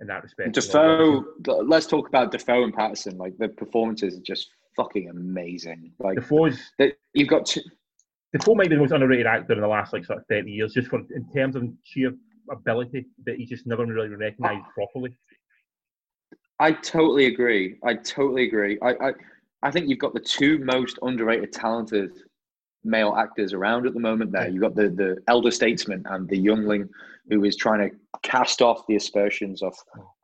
in 0.00 0.06
that 0.06 0.22
respect. 0.22 0.54
Dafoe. 0.54 1.24
Let's 1.46 1.86
talk 1.86 2.08
about 2.08 2.30
Dafoe 2.30 2.62
and 2.62 2.72
Pattinson. 2.74 3.18
Like 3.18 3.36
the 3.36 3.48
performances 3.48 4.16
are 4.16 4.22
just 4.22 4.48
fucking 4.76 5.08
amazing. 5.10 5.92
Like 5.98 6.16
Dafoe's 6.18 6.72
you've 7.14 7.28
got. 7.28 7.46
Two, 7.46 7.62
Dafoe 8.32 8.54
might 8.54 8.68
be 8.68 8.76
the 8.76 8.80
most 8.80 8.92
underrated 8.92 9.26
actor 9.26 9.54
in 9.54 9.60
the 9.60 9.68
last 9.68 9.92
like 9.92 10.04
sort 10.04 10.18
of 10.18 10.26
thirty 10.26 10.50
years, 10.50 10.74
just 10.74 10.88
for 10.88 11.00
in 11.14 11.28
terms 11.34 11.56
of 11.56 11.68
sheer 11.84 12.12
ability 12.50 13.06
that 13.24 13.36
he's 13.36 13.48
just 13.48 13.66
never 13.66 13.86
really 13.86 14.08
recognised 14.08 14.64
properly. 14.74 15.16
I 16.60 16.72
totally 16.72 17.26
agree. 17.26 17.76
I 17.84 17.94
totally 17.94 18.44
agree. 18.44 18.78
I, 18.82 18.90
I, 18.90 19.12
I 19.62 19.70
think 19.70 19.88
you've 19.88 20.00
got 20.00 20.12
the 20.12 20.20
two 20.20 20.58
most 20.58 20.98
underrated, 21.02 21.52
talented 21.52 22.10
male 22.84 23.14
actors 23.16 23.52
around 23.52 23.86
at 23.86 23.94
the 23.94 24.00
moment. 24.00 24.32
There, 24.32 24.48
you've 24.48 24.62
got 24.62 24.74
the 24.74 24.88
the 24.88 25.18
elder 25.28 25.50
statesman 25.50 26.04
and 26.10 26.28
the 26.28 26.38
youngling 26.38 26.88
who 27.30 27.44
is 27.44 27.56
trying 27.56 27.90
to 27.90 27.96
cast 28.22 28.62
off 28.62 28.86
the 28.88 28.96
aspersions 28.96 29.62
of 29.62 29.74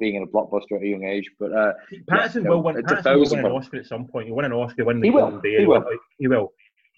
being 0.00 0.14
in 0.14 0.22
a 0.22 0.26
blockbuster 0.26 0.76
at 0.76 0.82
a 0.82 0.86
young 0.86 1.04
age. 1.04 1.30
But 1.38 1.52
uh, 1.52 1.72
Pattinson 2.10 2.44
no, 2.44 2.50
will 2.50 2.62
win. 2.62 2.76
Pattinson 2.76 3.14
will 3.14 3.30
win 3.30 3.44
an 3.44 3.52
Oscar 3.52 3.76
at 3.78 3.86
some 3.86 4.06
point. 4.06 4.26
He'll 4.26 4.36
win 4.36 4.46
an 4.46 4.52
Oscar. 4.52 4.84
Win 4.84 5.00
the 5.00 5.08
He 5.08 5.10
will, 5.10 5.40
he 5.42 5.66
will. 5.66 5.84
He 6.18 6.26
will. 6.26 6.52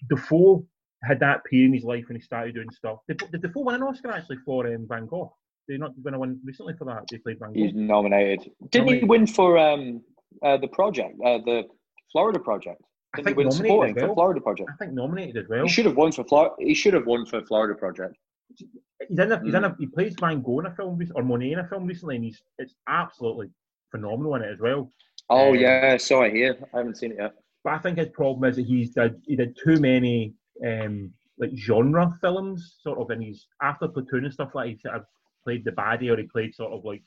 Dafoe 0.09 0.65
had 1.03 1.19
that 1.19 1.43
period 1.45 1.67
in 1.67 1.73
his 1.73 1.83
life 1.83 2.05
when 2.07 2.15
he 2.15 2.21
started 2.21 2.55
doing 2.55 2.69
stuff. 2.71 2.99
Did, 3.07 3.17
did 3.31 3.41
Dafoe 3.41 3.61
win 3.61 3.75
an 3.75 3.83
Oscar 3.83 4.11
actually 4.11 4.37
for 4.45 4.67
um, 4.67 4.85
Van 4.89 5.05
Gogh? 5.05 5.33
Did 5.67 5.73
he 5.75 5.79
not 5.79 5.91
win 6.03 6.13
a 6.13 6.19
win 6.19 6.39
recently 6.43 6.73
for 6.77 6.85
that? 6.85 7.03
He 7.11 7.17
played 7.19 7.39
Van 7.39 7.53
Gogh. 7.53 7.59
he's 7.59 7.73
nominated. 7.73 8.51
Didn't 8.71 8.87
he 8.87 9.03
win 9.05 9.27
for 9.27 9.57
um 9.57 10.01
uh, 10.43 10.57
the 10.57 10.67
project, 10.67 11.15
uh, 11.25 11.37
the 11.39 11.63
Florida 12.11 12.39
project? 12.39 12.81
I 13.15 13.17
Didn't 13.17 13.19
he 13.19 13.23
think 13.23 13.37
win 13.37 13.47
nominated 13.47 13.67
supporting 13.71 13.97
as 13.97 14.03
for. 14.09 14.13
Florida 14.15 14.41
project? 14.41 14.69
I 14.73 14.75
think 14.77 14.93
nominated 14.93 15.37
as 15.37 15.49
well. 15.49 15.63
He 15.63 15.69
should 15.69 15.85
have 15.85 15.95
won 15.97 16.11
for 16.11 16.23
Florida. 16.23 16.55
He 16.59 16.73
should 16.73 16.93
have 16.93 17.05
won 17.05 17.25
for 17.25 17.41
Florida 17.45 17.75
project. 17.75 18.15
He's 18.55 19.19
in 19.19 19.31
a, 19.31 19.43
he's 19.43 19.53
in 19.53 19.61
Mm. 19.63 19.73
a, 19.73 19.75
he 19.79 19.85
plays 19.87 20.15
Van 20.19 20.41
Gogh 20.41 20.59
in 20.61 20.65
a 20.65 20.75
film 20.75 20.99
or 21.15 21.23
Monet 21.23 21.51
in 21.51 21.59
a 21.59 21.67
film 21.67 21.85
recently, 21.85 22.15
and 22.15 22.25
he's 22.25 22.41
it's 22.57 22.73
absolutely 22.87 23.49
phenomenal 23.91 24.35
in 24.35 24.41
it 24.43 24.51
as 24.51 24.59
well. 24.59 24.89
Oh 25.29 25.49
Um, 25.49 25.55
yeah, 25.59 25.97
so 25.97 26.21
I 26.23 26.29
hear. 26.29 26.57
I 26.73 26.77
haven't 26.77 26.95
seen 26.97 27.11
it 27.11 27.17
yet. 27.19 27.33
But 27.63 27.73
I 27.73 27.77
think 27.79 27.97
his 27.97 28.09
problem 28.09 28.49
is 28.49 28.55
that 28.55 28.65
he's 28.65 28.91
did 28.91 29.21
he 29.25 29.35
did 29.35 29.57
too 29.63 29.77
many 29.79 30.33
um, 30.65 31.13
like 31.37 31.51
genre 31.55 32.13
films, 32.21 32.77
sort 32.81 32.99
of, 32.99 33.09
and 33.09 33.21
he's 33.21 33.47
after 33.61 33.87
Platoon 33.87 34.25
and 34.25 34.33
stuff 34.33 34.55
like 34.55 34.69
he 34.69 34.77
sort 34.77 34.95
of 34.95 35.03
played 35.43 35.63
the 35.65 35.71
baddie 35.71 36.11
or 36.11 36.17
he 36.17 36.23
played 36.23 36.53
sort 36.55 36.73
of 36.73 36.83
like 36.85 37.03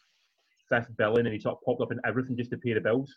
fifth 0.69 0.89
villain, 0.97 1.27
and 1.27 1.35
he 1.35 1.41
sort 1.41 1.57
of 1.57 1.63
popped 1.65 1.81
up 1.83 1.93
in 1.93 2.01
everything 2.05 2.37
just 2.37 2.51
to 2.51 2.57
pay 2.57 2.73
the 2.75 2.81
bills. 2.81 3.13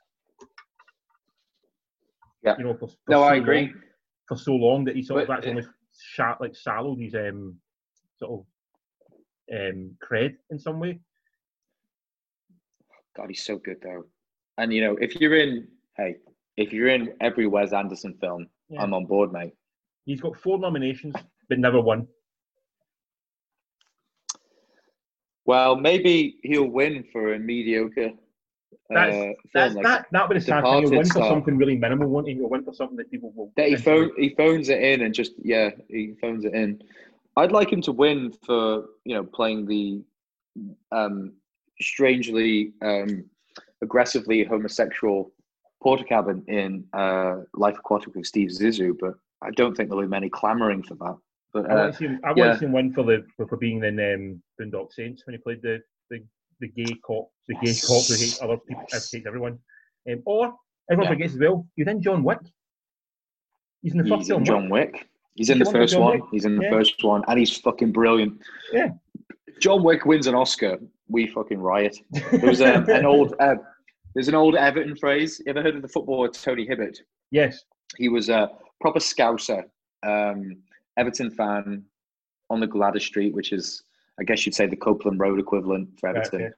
Yeah. 2.44 2.56
you 2.58 2.66
know, 2.66 2.74
for, 2.74 2.88
for 2.88 2.96
No, 3.10 3.20
so 3.20 3.24
I 3.24 3.36
agree. 3.36 3.62
long- 3.68 3.82
for 4.28 4.38
so 4.38 4.54
long 4.56 4.84
that 4.86 4.96
he 4.96 5.04
sort 5.04 5.22
of 5.22 5.28
But, 5.28 5.38
actually 5.38 5.52
uh, 5.52 5.56
almost 5.56 5.70
shat 6.00 6.42
like 6.42 6.56
shallowed 6.56 7.00
his 7.00 7.14
um 7.14 7.58
sort 8.18 8.32
of 8.32 8.46
um 9.54 9.92
cred 10.02 10.36
in 10.50 10.58
some 10.60 10.80
way. 10.80 11.00
God, 13.16 13.28
he's 13.30 13.44
so 13.46 13.58
good 13.58 13.78
though. 13.84 14.06
And 14.58 14.74
you 14.74 14.82
know, 14.82 14.96
if 14.98 15.16
you're 15.20 15.36
in, 15.36 15.68
hey, 15.98 16.16
if 16.58 16.72
you're 16.74 16.88
in 16.90 17.14
every 17.22 17.48
Wes 17.48 17.74
Anderson 17.74 18.14
film, 18.20 18.48
Yeah. 18.70 18.82
I'm 18.82 18.94
on 18.94 19.06
board, 19.06 19.32
mate. 19.32 19.54
He's 20.06 20.22
got 20.22 20.38
four 20.38 20.60
nominations, 20.60 21.16
but 21.50 21.60
never 21.60 21.80
won. 21.80 22.08
Well, 25.46 25.76
maybe 25.76 26.38
he'll 26.44 26.68
win 26.70 27.04
for 27.12 27.34
a 27.34 27.40
mediocre 27.40 28.12
That's- 28.90 29.16
uh, 29.16 29.34
That's 29.54 29.76
like 29.76 29.84
that. 29.84 30.06
That 30.12 30.28
would 30.28 30.38
have 30.38 30.44
sad 30.44 30.64
thing. 30.64 30.82
He'll 30.84 30.92
win 30.92 31.06
for 31.06 31.24
something 31.24 31.58
really 31.58 31.76
minimal, 31.78 32.08
won't 32.10 32.28
he? 32.28 32.36
He'll 32.36 32.50
win 32.50 32.64
for 32.64 32.74
something 32.74 32.98
that 32.98 33.10
people 33.12 33.32
will. 33.36 33.52
that. 33.58 33.70
He 33.70 33.76
phone, 33.76 34.12
he 34.18 34.30
phones 34.30 34.70
it 34.70 34.82
in 34.82 35.02
and 35.02 35.14
just 35.14 35.34
yeah, 35.42 35.72
he 35.90 36.14
phones 36.22 36.46
it 36.46 36.54
in. 36.54 36.82
I'd 37.36 37.52
like 37.52 37.72
him 37.72 37.82
to 37.84 37.92
win 37.92 38.32
for 38.46 38.86
you 39.06 39.16
know 39.16 39.24
playing 39.24 39.66
the 39.66 40.04
um, 40.92 41.34
strangely 41.82 42.74
um, 42.82 43.26
aggressively 43.82 44.44
homosexual 44.44 45.34
porter 45.82 46.04
cabin 46.04 46.44
in 46.48 46.86
uh, 46.94 47.38
Life 47.56 47.78
Aquatic 47.78 48.16
with 48.16 48.26
Steve 48.26 48.50
Zissou, 48.50 48.96
but 49.00 49.16
I 49.44 49.52
don't 49.52 49.76
think 49.76 49.90
there'll 49.90 50.04
be 50.04 50.10
many 50.10 50.30
clamoring 50.30 50.84
for 50.84 50.96
that. 50.96 51.18
But 51.54 51.70
I 51.70 51.74
uh, 51.74 51.78
want 51.78 51.98
to 51.98 52.08
him. 52.08 52.20
I 52.24 52.28
want 52.28 52.38
yeah. 52.38 52.54
to 52.54 52.60
see 52.60 52.66
him 52.66 52.72
win 52.72 52.94
for 52.94 53.04
the 53.04 53.26
for, 53.38 53.58
being 53.58 53.84
in 53.84 54.00
um, 54.00 54.42
Boondock 54.60 54.92
Saints 54.92 55.24
when 55.26 55.36
he 55.36 55.38
played 55.38 55.62
the 55.62 55.80
the, 56.10 56.24
the 56.60 56.68
gay 56.70 56.96
cop, 57.06 57.30
the 57.48 57.56
gay 57.56 57.68
Yes. 57.68 57.86
cop 57.86 58.06
who 58.08 58.16
hates 58.16 58.42
other 58.42 58.58
people, 58.58 58.84
Yes. 58.92 59.12
hates 59.12 59.26
everyone. 59.28 59.60
Um, 60.12 60.22
or 60.26 60.54
everyone 60.92 61.12
Yeah. 61.12 61.16
forgets 61.16 61.34
as 61.34 61.40
well. 61.40 61.68
He's 61.76 61.88
in 61.88 62.02
John 62.02 62.24
Wick. 62.24 62.40
He's 63.82 63.92
in 63.94 64.00
the 64.00 64.06
first 64.10 64.30
he's 64.30 64.48
John 64.48 64.70
Wick. 64.70 64.94
Wick. 64.94 65.08
He's 65.36 65.50
in 65.50 65.60
the 65.60 65.66
the 65.66 65.72
first 65.72 65.98
one. 65.98 66.20
Wick. 66.20 66.30
He's 66.32 66.46
in 66.46 66.56
the 66.56 66.64
Yeah. 66.64 66.70
first 66.72 67.04
one, 67.04 67.24
and 67.28 67.38
he's 67.40 67.56
fucking 67.58 67.92
brilliant. 67.92 68.42
Yeah. 68.72 68.92
John 69.60 69.84
Wick 69.84 70.06
wins 70.06 70.28
an 70.28 70.36
Oscar, 70.36 70.78
we 71.08 71.28
fucking 71.28 71.60
riot. 71.60 71.98
There 72.32 72.50
was 72.50 72.62
um, 72.62 72.90
an 72.90 73.06
old, 73.14 73.36
uh, 73.40 73.56
there's 74.16 74.28
an 74.28 74.36
old 74.36 74.56
Everton 74.56 74.96
phrase. 74.96 75.42
You 75.46 75.52
ever 75.52 75.62
heard 75.62 75.76
of 75.76 75.82
the 75.82 75.88
footballer 75.88 76.30
Tony 76.30 76.66
Hibbert? 76.66 76.98
yes. 77.32 77.64
He 77.98 78.10
was 78.10 78.30
a 78.30 78.50
proper 78.84 79.00
Scouser, 79.00 79.64
um, 80.06 80.58
Everton 80.98 81.32
fan 81.32 81.86
on 82.50 82.60
the 82.60 82.68
Gladys 82.68 83.06
Street, 83.06 83.34
which 83.34 83.54
is, 83.54 83.82
I 84.20 84.26
guess 84.26 84.46
you'd 84.46 84.54
say, 84.54 84.68
the 84.68 84.76
Copland 84.76 85.22
Road 85.22 85.40
equivalent 85.40 85.88
for 86.00 86.10
Everton. 86.10 86.42
okay. 86.42 86.50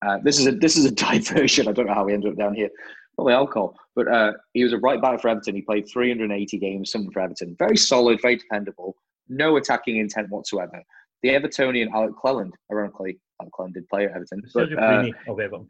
Uh, 0.00 0.16
this 0.24 0.38
is 0.38 0.46
a 0.46 0.52
this 0.52 0.76
is 0.78 0.86
a 0.86 0.90
diversion. 1.06 1.68
I 1.68 1.72
don't 1.72 1.86
know 1.86 1.94
how 1.94 2.04
we 2.04 2.14
ended 2.14 2.32
up 2.32 2.38
down 2.38 2.54
here. 2.54 2.70
Probably 3.16 3.34
alcohol, 3.34 3.76
but 3.94 4.08
uh, 4.08 4.32
he 4.54 4.64
was 4.64 4.72
a 4.72 4.78
right 4.78 5.02
back 5.02 5.20
for 5.20 5.28
Everton. 5.28 5.56
He 5.56 5.62
played 5.62 5.86
380 5.92 6.58
games, 6.58 6.90
something 6.90 7.10
for 7.10 7.20
Everton. 7.20 7.54
Very 7.58 7.76
solid, 7.76 8.20
very 8.22 8.36
dependable. 8.36 8.96
No 9.28 9.56
attacking 9.56 9.98
intent 9.98 10.30
whatsoever. 10.30 10.82
The 11.22 11.30
Evertonian 11.30 11.90
Alec 11.92 12.16
Cleland, 12.16 12.54
ironically, 12.72 13.18
Alec 13.42 13.52
Cleland 13.52 13.74
did 13.74 13.88
play 13.88 14.04
at 14.06 14.12
Everton. 14.12 14.40
But, 14.54 14.72
uh, 14.72 14.76
Perini 14.76 15.14
of 15.26 15.40
Everton. 15.40 15.68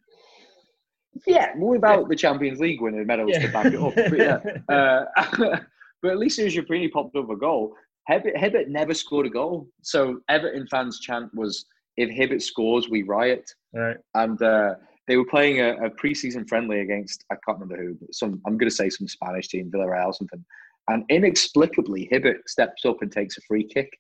yeah, 1.27 1.57
without 1.57 2.09
the 2.09 2.15
Champions 2.15 2.61
League 2.61 2.81
winning 2.83 3.07
medals 3.07 3.33
to 3.33 3.49
back 3.49 3.67
it 3.67 3.81
up. 3.81 3.95
But 3.97 4.19
yeah, 4.19 4.39
uh, 4.69 5.61
but 6.03 6.13
at 6.13 6.19
least 6.19 6.39
Perini 6.39 6.89
popped 6.89 7.17
up 7.17 7.31
a 7.31 7.37
goal. 7.37 7.75
Hibbert, 8.09 8.37
Hibbert 8.37 8.69
never 8.69 8.95
scored 8.95 9.27
a 9.27 9.31
goal. 9.31 9.69
So 9.83 10.21
Everton 10.29 10.67
fans' 10.69 11.01
chant 11.01 11.35
was, 11.35 11.67
"If 11.97 12.11
Hibbert 12.11 12.43
scores, 12.43 12.89
we 12.89 13.03
riot." 13.03 13.51
right. 13.75 13.97
and 14.15 14.41
uh, 14.43 14.75
they 15.07 15.17
were 15.17 15.27
playing 15.27 15.61
a, 15.61 15.75
a 15.87 15.91
preseason 15.91 16.49
friendly 16.49 16.81
against 16.81 17.25
I 17.31 17.37
can't 17.47 17.59
remember 17.59 17.83
who, 17.83 17.95
but 17.95 18.15
some 18.15 18.41
I'm 18.47 18.57
going 18.57 18.71
to 18.71 18.75
say 18.75 18.89
some 18.91 19.09
Spanish 19.09 19.49
team, 19.49 19.71
Villarreal 19.71 20.07
or 20.07 20.13
something. 20.13 20.45
And 20.89 21.05
inexplicably, 21.11 22.09
Hibbert 22.11 22.49
steps 22.49 22.85
up 22.85 23.03
and 23.03 23.13
takes 23.13 23.37
a 23.37 23.43
free 23.43 23.65
kick. 23.65 23.91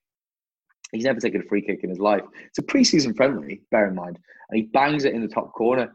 He's 0.92 1.04
never 1.04 1.20
taken 1.20 1.42
a 1.42 1.44
free 1.44 1.60
kick 1.60 1.80
in 1.82 1.90
his 1.90 1.98
life. 1.98 2.22
It's 2.46 2.58
a 2.58 2.62
preseason 2.62 3.14
friendly, 3.14 3.60
bear 3.70 3.88
in 3.88 3.94
mind, 3.94 4.18
and 4.48 4.56
he 4.56 4.62
bangs 4.68 5.04
it 5.04 5.14
in 5.14 5.20
the 5.20 5.28
top 5.28 5.52
corner. 5.52 5.92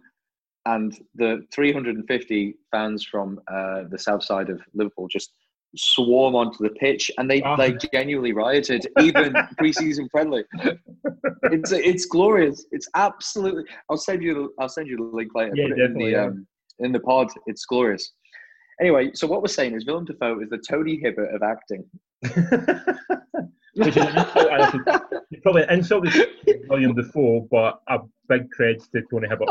And 0.65 0.95
the 1.15 1.45
350 1.51 2.55
fans 2.71 3.03
from 3.03 3.39
uh, 3.51 3.83
the 3.89 3.97
south 3.97 4.23
side 4.23 4.49
of 4.49 4.61
Liverpool 4.73 5.07
just 5.07 5.33
swarm 5.76 6.36
onto 6.36 6.63
the 6.63 6.69
pitch, 6.71 7.09
and 7.17 7.30
they 7.30 7.41
Ah. 7.41 7.55
like 7.55 7.80
genuinely 7.93 8.34
rioted, 8.34 8.88
even 9.01 9.34
preseason 9.59 10.09
friendly. 10.11 10.43
It's 11.51 11.71
it's 11.71 12.05
glorious. 12.05 12.65
It's 12.71 12.88
absolutely. 12.95 13.63
I'll 13.89 13.97
send 13.97 14.21
you. 14.24 14.34
the- 14.34 14.49
I'll 14.61 14.69
send 14.69 14.88
you 14.88 14.97
the 14.97 15.03
link 15.03 15.32
later. 15.36 15.53
Yeah, 15.55 15.65
it 15.65 15.71
in 15.71 15.78
definitely, 15.78 16.05
the 16.05 16.11
yeah. 16.11 16.26
um, 16.26 16.47
in 16.80 16.91
the 16.91 16.99
pod. 16.99 17.28
It's 17.47 17.65
glorious. 17.65 18.13
Anyway, 18.82 19.11
so 19.13 19.28
what 19.28 19.41
we're 19.41 19.47
saying 19.47 19.76
is 19.76 19.86
Willem 19.86 20.05
Dafoe 20.05 20.39
is 20.41 20.49
the 20.49 20.57
Tony 20.57 20.97
Hibbert 20.99 21.34
of 21.36 21.43
acting. 21.43 21.86
Which 23.76 23.88
is 23.88 23.97
an 23.97 24.17
insult, 24.17 24.51
I 24.51 24.71
think. 24.71 24.84
It's 25.32 25.41
probably 25.41 25.63
an 25.63 25.69
insult 25.71 26.05
to 26.11 26.28
William 26.69 26.93
Dafoe, 26.93 27.47
but 27.49 27.82
a 27.89 27.99
big 28.30 28.47
creds 28.57 28.89
to 28.91 29.01
Tony 29.11 29.28
Hibbert. 29.28 29.49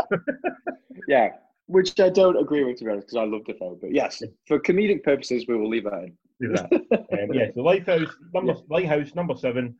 yeah, 1.08 1.30
which 1.72 1.98
I 1.98 2.10
don't 2.10 2.36
agree 2.36 2.64
with 2.64 2.78
to 2.78 2.84
be 2.84 2.90
honest, 2.90 3.08
because 3.08 3.16
I 3.16 3.24
love 3.24 3.44
Dafoe. 3.44 3.78
But 3.80 3.92
yes, 3.92 4.22
for 4.46 4.60
comedic 4.60 5.02
purposes, 5.02 5.46
we 5.48 5.56
will 5.56 5.68
leave 5.68 5.84
that 5.84 6.04
in. 6.04 6.16
Leave 6.40 6.56
that. 6.56 6.72
Um, 7.12 7.32
yeah, 7.32 7.48
so 7.54 7.62
Lighthouse 7.62 8.08
number 8.34 8.54
Lighthouse 8.68 9.14
number 9.14 9.34
seven, 9.36 9.74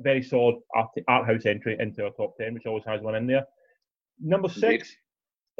very 0.00 0.22
solid 0.22 0.56
art, 0.74 0.88
art 1.08 1.26
house 1.26 1.46
entry 1.46 1.76
into 1.78 2.04
our 2.04 2.10
top 2.10 2.36
ten, 2.36 2.54
which 2.54 2.66
always 2.66 2.84
has 2.84 3.00
one 3.00 3.14
in 3.14 3.26
there. 3.26 3.46
Number 4.20 4.48
six, 4.48 4.94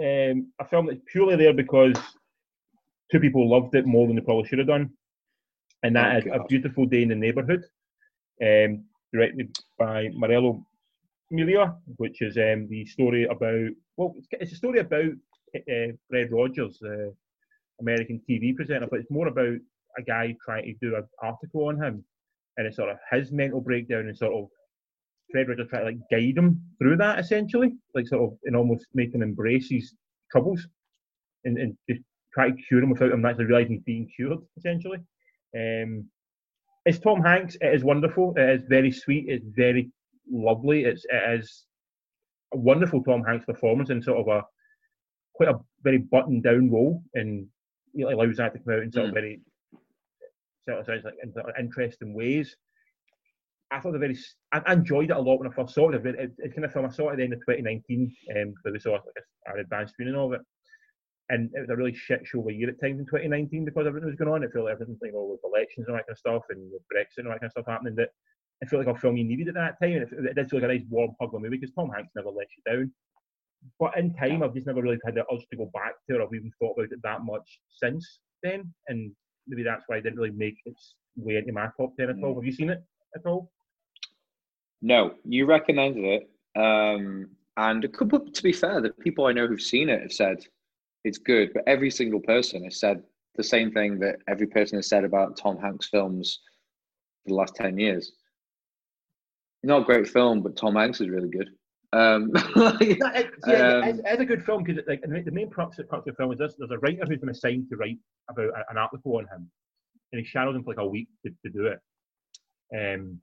um, 0.01 0.51
a 0.61 0.67
film 0.69 0.87
that's 0.87 1.01
purely 1.11 1.37
there 1.37 1.53
because 1.53 1.97
two 3.11 3.21
people 3.21 3.49
loved 3.49 3.75
it 3.75 3.87
more 3.87 4.07
than 4.07 4.17
they 4.17 4.23
probably 4.23 4.49
should 4.49 4.59
have 4.59 4.69
done, 4.69 4.91
and 5.83 5.95
that 5.97 6.15
Oh, 6.15 6.19
is 6.19 6.25
A 6.33 6.45
Beautiful 6.49 6.87
Day 6.87 7.03
in 7.03 7.09
the 7.09 7.15
Neighborhood, 7.15 7.65
um, 8.43 8.85
directed 9.13 9.57
by 9.79 10.09
Marielle 10.09 10.65
Heller, 11.31 11.75
which 11.97 12.23
is 12.23 12.37
um, 12.37 12.69
the 12.69 12.85
story 12.87 13.25
about 13.25 13.69
well, 13.97 14.15
it's, 14.31 14.53
a 14.53 14.57
story 14.57 14.79
about 14.79 15.13
Eh, 15.57 15.73
eh, 15.73 15.93
Fred 16.09 16.31
Rogers, 16.31 16.79
the 16.81 17.15
American 17.81 18.21
TV 18.29 18.55
presenter, 18.55 18.87
but 18.91 19.01
it's 19.01 19.11
more 19.11 19.29
about 19.29 19.57
a 19.99 20.03
guy 20.03 20.35
trying 20.45 20.65
to 20.65 20.75
do 20.81 20.97
an 20.97 21.05
article 21.23 21.69
on 21.69 21.83
him, 21.83 22.05
and 22.57 22.67
it's 22.67 22.77
sort 22.77 22.91
of 22.91 22.99
his 23.11 23.33
mental 23.33 23.61
breakdown 23.61 24.07
and 24.07 24.17
sort 24.17 24.35
of 24.35 24.49
Fred 25.31 25.49
Rogers 25.49 25.69
trying 25.69 25.83
to 25.83 25.87
like 25.87 26.11
guide 26.11 26.37
him 26.37 26.61
through 26.79 26.97
that 26.97 27.19
essentially, 27.19 27.73
like 27.95 28.07
sort 28.07 28.23
of 28.23 28.39
and 28.45 28.57
almost 28.57 28.87
make 28.95 29.15
him 29.15 29.23
embrace 29.23 29.69
his 29.71 29.95
troubles 30.31 30.67
and, 31.45 31.59
and 31.59 31.77
just 31.89 32.03
try 32.35 32.51
to 32.51 32.57
cure 32.57 32.83
him 32.83 32.91
without 32.91 33.13
him 33.13 33.25
actually 33.25 33.47
realizing 33.47 33.75
he's 33.75 33.83
being 33.83 34.09
cured 34.15 34.39
essentially. 34.57 34.99
Um, 35.57 36.07
it's 36.85 36.99
Tom 36.99 37.23
Hanks. 37.23 37.57
It 37.61 37.75
is 37.75 37.83
wonderful. 37.83 38.35
It 38.37 38.61
is 38.61 38.67
very 38.69 38.93
sweet. 38.93 39.27
It's 39.29 39.45
very 39.57 39.91
lovely. 40.31 40.85
It's 40.85 41.05
it 41.09 41.41
is 41.41 41.65
a 42.55 42.57
wonderful 42.57 43.03
Tom 43.03 43.25
Hanks 43.25 43.47
performance 43.47 43.91
in 43.91 44.03
sort 44.03 44.19
of 44.19 44.29
a 44.29 44.45
quite 45.37 45.49
a 45.49 45.61
very 45.83 45.99
buttoned 45.99 46.43
down 46.43 46.71
role, 46.71 47.03
and 47.15 47.47
he 47.95 48.03
allows 48.03 48.37
that 48.37 48.53
to 48.55 48.59
come 48.59 48.75
out 48.75 48.83
in 48.83 48.93
sort 48.93 49.07
of 49.07 49.11
Mm. 49.13 49.15
very 49.15 49.41
sort 50.69 50.81
of 50.81 50.87
sounds 50.87 51.05
like 51.05 51.15
in 51.23 51.33
sort 51.33 51.49
of 51.49 51.55
interesting 51.59 52.15
ways. 52.15 52.57
I 53.71 53.81
thought 53.81 53.93
the 53.93 53.99
very 53.99 54.17
I, 54.53 54.63
I 54.67 54.73
enjoyed 54.75 55.11
it 55.11 55.17
a 55.17 55.21
lot 55.21 55.39
when 55.41 55.49
I 55.51 55.55
first 55.55 55.75
saw 55.75 55.91
it. 55.91 56.07
It, 56.07 56.15
it, 56.15 56.33
it's 56.39 56.55
kind 56.55 56.65
of 56.65 56.73
film 56.73 56.87
I 56.87 56.91
saw 56.91 57.09
it 57.09 57.13
at 57.13 57.17
the 57.19 57.25
end 57.25 57.33
of 57.33 57.41
2019, 57.41 58.17
um, 58.37 58.51
because 58.51 58.73
we 58.73 58.79
saw 58.81 58.93
like 58.93 59.03
an 59.47 59.61
advanced 59.61 59.95
screening 59.95 60.15
of 60.17 60.33
it. 60.33 60.41
And 61.29 61.51
it 61.55 61.61
was 61.61 61.71
a 61.71 61.77
really 61.77 61.95
shit 61.95 62.25
show 62.25 62.41
of 62.41 62.47
a 62.47 62.53
year 62.53 62.69
at 62.69 62.81
times 62.81 63.01
in 63.01 63.07
2019 63.07 63.65
because 63.65 63.87
everything 63.87 64.09
was 64.09 64.15
going 64.15 64.31
on. 64.31 64.45
It 64.45 64.53
felt 64.53 64.67
like 64.67 64.75
everything, 64.75 64.97
you 65.03 65.13
know, 65.13 65.25
with 65.25 65.41
elections 65.43 65.87
and 65.87 65.95
all 65.95 65.97
that 65.97 66.07
kind 66.07 66.15
of 66.15 66.19
stuff 66.19 66.43
and 66.51 66.71
with 66.71 66.83
Brexit 66.87 67.19
and 67.19 67.27
all 67.27 67.33
that 67.33 67.41
kind 67.41 67.51
of 67.51 67.53
stuff 67.53 67.67
happening. 67.67 67.97
That 67.97 68.11
it 68.61 68.69
felt 68.69 68.87
like 68.87 68.97
a 68.97 69.01
film 69.01 69.17
you 69.17 69.25
needed 69.25 69.49
at 69.49 69.55
that 69.55 69.81
time. 69.83 69.97
And 69.97 70.03
it, 70.03 70.31
it 70.31 70.35
did 70.37 70.49
feel 70.49 70.61
like 70.61 70.71
a 70.71 70.75
nice 70.75 70.87
warm 70.89 71.11
hug 71.21 71.33
movie 71.33 71.49
because 71.49 71.75
Tom 71.75 71.91
Hanks 71.91 72.13
never 72.15 72.31
lets 72.31 72.53
you 72.57 72.63
down. 72.71 72.93
But 73.79 73.97
in 73.99 74.15
time, 74.15 74.43
I've 74.43 74.55
just 74.55 74.67
never 74.67 74.83
really 74.83 74.99
had 75.05 75.15
the 75.15 75.25
urge 75.33 75.47
to 75.51 75.57
go 75.57 75.71
back 75.73 75.95
to 76.09 76.17
it. 76.17 76.23
I've 76.23 76.35
even 76.35 76.53
thought 76.59 76.75
about 76.77 76.93
it 76.93 77.03
that 77.03 77.25
much 77.25 77.61
since 77.71 78.21
then. 78.43 78.73
And 78.89 79.13
maybe 79.47 79.63
that's 79.63 79.85
why 79.87 79.97
I 79.97 80.01
didn't 80.01 80.19
really 80.19 80.37
make 80.37 80.57
its 80.65 80.95
way 81.17 81.37
into 81.37 81.53
my 81.53 81.69
top 81.79 81.97
10 81.99 82.11
at 82.11 82.17
all. 82.23 82.35
Have 82.35 82.45
you 82.45 82.53
seen 82.53 82.71
it 82.71 82.83
at 83.15 83.27
all? 83.27 83.51
No, 84.83 85.15
you 85.25 85.47
recommended 85.47 86.05
it, 86.05 86.31
um, 86.61 87.31
and 87.57 87.85
a 87.85 87.89
couple. 87.89 88.21
To 88.21 88.43
be 88.43 88.53
fair, 88.53 88.81
the 88.81 88.91
people 88.91 89.27
I 89.27 89.33
know 89.33 89.47
who've 89.47 89.61
seen 89.61 89.89
it 89.89 90.03
have 90.03 90.13
said 90.13 90.45
it's 91.05 91.19
good, 91.19 91.53
but 91.55 91.65
every 91.67 91.91
single 91.91 92.21
person 92.21 92.65
has 92.65 92.79
said 92.79 93.03
the 93.37 93.45
same 93.45 93.73
thing 93.73 93.99
that 94.01 94.17
every 94.29 94.47
person 94.47 94.77
has 94.77 94.89
said 94.89 95.05
about 95.05 95.37
Tom 95.37 95.59
Hanks 95.59 95.89
films 95.89 96.41
for 97.25 97.31
the 97.31 97.35
last 97.35 97.57
ten 97.57 97.79
years. 97.79 98.13
Not 99.63 99.83
a 99.83 99.85
great 99.85 100.09
film, 100.09 100.43
but 100.43 100.57
Tom 100.57 100.77
Hanks 100.77 101.01
is 101.01 101.09
really 101.09 101.31
good. 101.31 101.49
Um, 101.97 102.31
it, 102.81 102.99
yeah, 103.47 103.77
Um, 103.79 103.85
it's, 103.89 104.01
it's 104.05 104.21
a 104.21 104.25
good 104.25 104.45
film 104.45 104.63
because 104.63 104.83
like 104.87 105.01
the 105.03 105.31
main 105.31 105.51
crux 105.51 105.79
of 105.79 105.87
the 106.05 106.13
film 106.13 106.33
is 106.33 106.39
this: 106.39 106.55
there's 106.59 106.71
a 106.71 106.79
writer 106.79 107.05
who's 107.07 107.21
been 107.21 107.29
assigned 107.31 107.69
to 107.71 107.77
write 107.77 107.99
about 108.29 108.51
a- 108.51 108.71
an 108.71 108.77
article 108.79 109.17
on 109.17 109.25
him, 109.25 109.51
and 110.13 110.21
he 110.21 110.25
shadows 110.25 110.55
him 110.57 110.63
for 110.65 110.71
like 110.71 110.79
a 110.81 110.87
week 110.87 111.09
to, 111.25 111.31
to 111.45 111.51
do 111.53 111.67
it. 111.67 111.79
Um, 112.77 113.21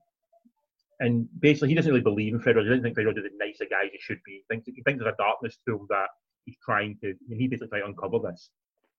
and 1.00 1.28
basically, 1.40 1.68
he 1.68 1.74
doesn't 1.74 1.90
really 1.90 2.02
believe 2.02 2.34
in 2.34 2.40
Fred 2.40 2.56
Rogers. 2.56 2.68
He 2.68 2.70
doesn't 2.76 2.84
think 2.84 2.94
Fred 2.94 3.06
Rogers 3.06 3.24
is 3.24 3.30
the 3.38 3.44
nicer 3.44 3.66
guy 3.70 3.88
he 3.92 3.98
should 4.00 4.18
be. 4.24 4.32
He 4.32 4.44
thinks, 4.48 4.66
he 4.66 4.82
thinks 4.82 5.02
there's 5.02 5.12
a 5.12 5.22
darkness 5.22 5.58
to 5.68 5.74
him 5.76 5.86
that 5.90 6.06
he's 6.44 6.56
trying 6.64 6.96
to. 7.02 7.14
Mean, 7.28 7.40
he 7.40 7.48
basically 7.48 7.68
trying 7.68 7.82
to 7.82 7.88
uncover 7.88 8.18
this. 8.30 8.50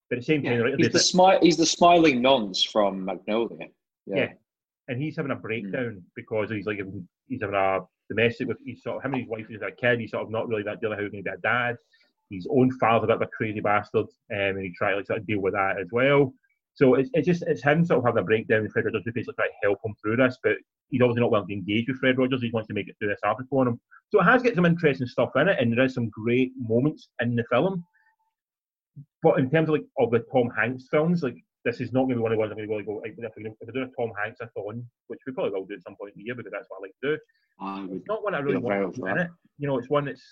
But 0.09 0.17
at 0.17 0.21
the 0.21 0.25
same 0.25 0.43
time, 0.43 0.59
writer 0.61 0.75
he's 0.77 0.89
the 0.91 0.99
smi- 0.99 1.41
He's 1.41 1.57
the 1.57 1.65
smiling 1.65 2.21
nonce 2.21 2.63
from 2.63 3.03
Magnolia. 3.05 3.67
Yeah. 4.05 4.15
Yeah. 4.17 4.33
and 4.89 5.01
he's 5.01 5.15
having 5.15 5.31
a 5.31 5.35
breakdown 5.35 6.03
because 6.15 6.51
he's 6.51 6.65
like 6.67 6.79
he's 7.27 7.41
having 7.41 7.55
a 7.55 7.79
domestic 8.09 8.47
with 8.47 8.57
he's 8.65 8.83
sort 8.83 8.97
of 8.97 9.03
him 9.03 9.13
and 9.13 9.23
his 9.23 9.29
wife 9.29 9.47
is 9.49 9.61
a 9.61 9.71
kid. 9.71 9.99
He's 9.99 10.11
sort 10.11 10.23
of 10.23 10.31
not 10.31 10.47
really 10.47 10.63
that 10.63 10.81
dealing 10.81 10.97
how 10.97 11.03
he's 11.03 11.11
going 11.11 11.23
to 11.23 11.31
be 11.31 11.35
a 11.35 11.41
dad. 11.41 11.77
His 12.29 12.47
own 12.49 12.71
father's 12.79 13.05
a 13.05 13.07
bit 13.07 13.15
of 13.17 13.21
a 13.21 13.27
crazy 13.27 13.59
bastard, 13.59 14.05
um, 14.05 14.57
and 14.57 14.61
he 14.61 14.73
tries 14.73 14.93
to 14.93 14.97
like, 14.97 15.07
sort 15.07 15.19
of 15.19 15.27
deal 15.27 15.41
with 15.41 15.53
that 15.53 15.79
as 15.79 15.87
well. 15.91 16.33
So 16.73 16.95
it's, 16.95 17.09
it's 17.13 17.25
just 17.25 17.43
it's 17.47 17.63
him 17.63 17.85
sort 17.85 17.99
of 17.99 18.05
having 18.05 18.21
a 18.21 18.25
breakdown 18.25 18.67
Fred 18.69 18.85
Rogers 18.85 19.03
to 19.03 19.11
basically 19.13 19.35
try 19.35 19.47
to 19.47 19.53
help 19.63 19.79
him 19.85 19.95
through 20.01 20.17
this, 20.17 20.37
but 20.43 20.55
he's 20.89 21.01
obviously 21.01 21.21
not 21.21 21.31
willing 21.31 21.47
to 21.47 21.53
engage 21.53 21.87
with 21.87 21.99
Fred 21.99 22.17
Rogers. 22.17 22.41
He 22.41 22.51
wants 22.51 22.67
to 22.67 22.73
make 22.73 22.89
it 22.89 22.95
through 22.99 23.09
this 23.09 23.19
article 23.23 23.59
on 23.59 23.69
him. 23.69 23.79
So 24.11 24.19
it 24.19 24.25
has 24.25 24.43
got 24.43 24.55
some 24.55 24.65
interesting 24.65 25.07
stuff 25.07 25.31
in 25.35 25.47
it, 25.47 25.57
and 25.59 25.71
there 25.71 25.85
is 25.85 25.93
some 25.93 26.09
great 26.09 26.51
moments 26.59 27.09
in 27.21 27.35
the 27.35 27.45
film. 27.49 27.83
But 29.23 29.39
in 29.39 29.49
terms 29.49 29.69
of 29.69 29.73
like 29.73 29.85
of 29.99 30.11
the 30.11 30.25
Tom 30.31 30.49
Hanks 30.57 30.87
films, 30.91 31.23
like 31.23 31.37
this 31.65 31.81
is 31.81 31.91
not 31.91 32.03
going 32.03 32.11
to 32.11 32.15
be 32.17 32.21
one 32.21 32.31
of 32.31 32.37
the 32.37 32.39
ones 32.39 32.51
I'm 32.51 32.57
going 32.57 32.69
to 32.69 32.73
really 32.73 32.85
go. 32.85 33.01
Like, 33.01 33.15
if 33.17 33.33
we're 33.35 33.47
if 33.47 33.53
we're 33.65 33.73
doing 33.73 33.91
a 33.91 34.01
Tom 34.01 34.13
Hanks 34.23 34.39
a 34.39 34.47
thon, 34.55 34.85
which 35.07 35.19
we 35.25 35.33
probably 35.33 35.51
will 35.51 35.65
do 35.65 35.73
at 35.73 35.83
some 35.83 35.95
point 35.99 36.13
in 36.15 36.19
the 36.21 36.25
year 36.25 36.35
because 36.35 36.51
that's 36.51 36.67
what 36.69 36.77
I 36.77 36.81
like 36.83 36.95
to 37.03 37.15
do. 37.15 37.21
I 37.59 37.95
It's 37.95 38.07
not 38.07 38.23
one 38.23 38.35
I 38.35 38.39
really 38.39 38.57
want 38.57 38.95
to 38.95 39.05
it. 39.07 39.29
You 39.57 39.67
know, 39.67 39.77
it's 39.79 39.89
one 39.89 40.05
that's 40.05 40.23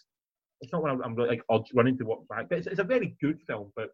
it's 0.61 0.71
not 0.71 0.84
one 0.84 1.01
I'm, 1.03 1.15
really 1.15 1.29
like 1.29 1.41
urged 1.51 1.71
running 1.73 1.97
to 1.97 2.05
watch 2.05 2.21
back. 2.29 2.47
But 2.49 2.59
it's, 2.59 2.67
it's 2.67 2.79
a 2.79 2.84
very 2.84 3.17
good 3.21 3.39
film. 3.47 3.71
But 3.75 3.89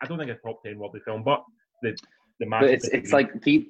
I 0.00 0.06
don't 0.06 0.18
think 0.18 0.30
it's 0.30 0.40
a 0.42 0.48
top 0.48 0.62
ten 0.64 0.78
worthy 0.78 1.00
film. 1.00 1.22
But 1.22 1.44
the 1.82 1.96
the 2.40 2.46
but 2.46 2.64
it's 2.64 2.88
it's 2.88 3.12
like 3.12 3.40
the 3.42 3.68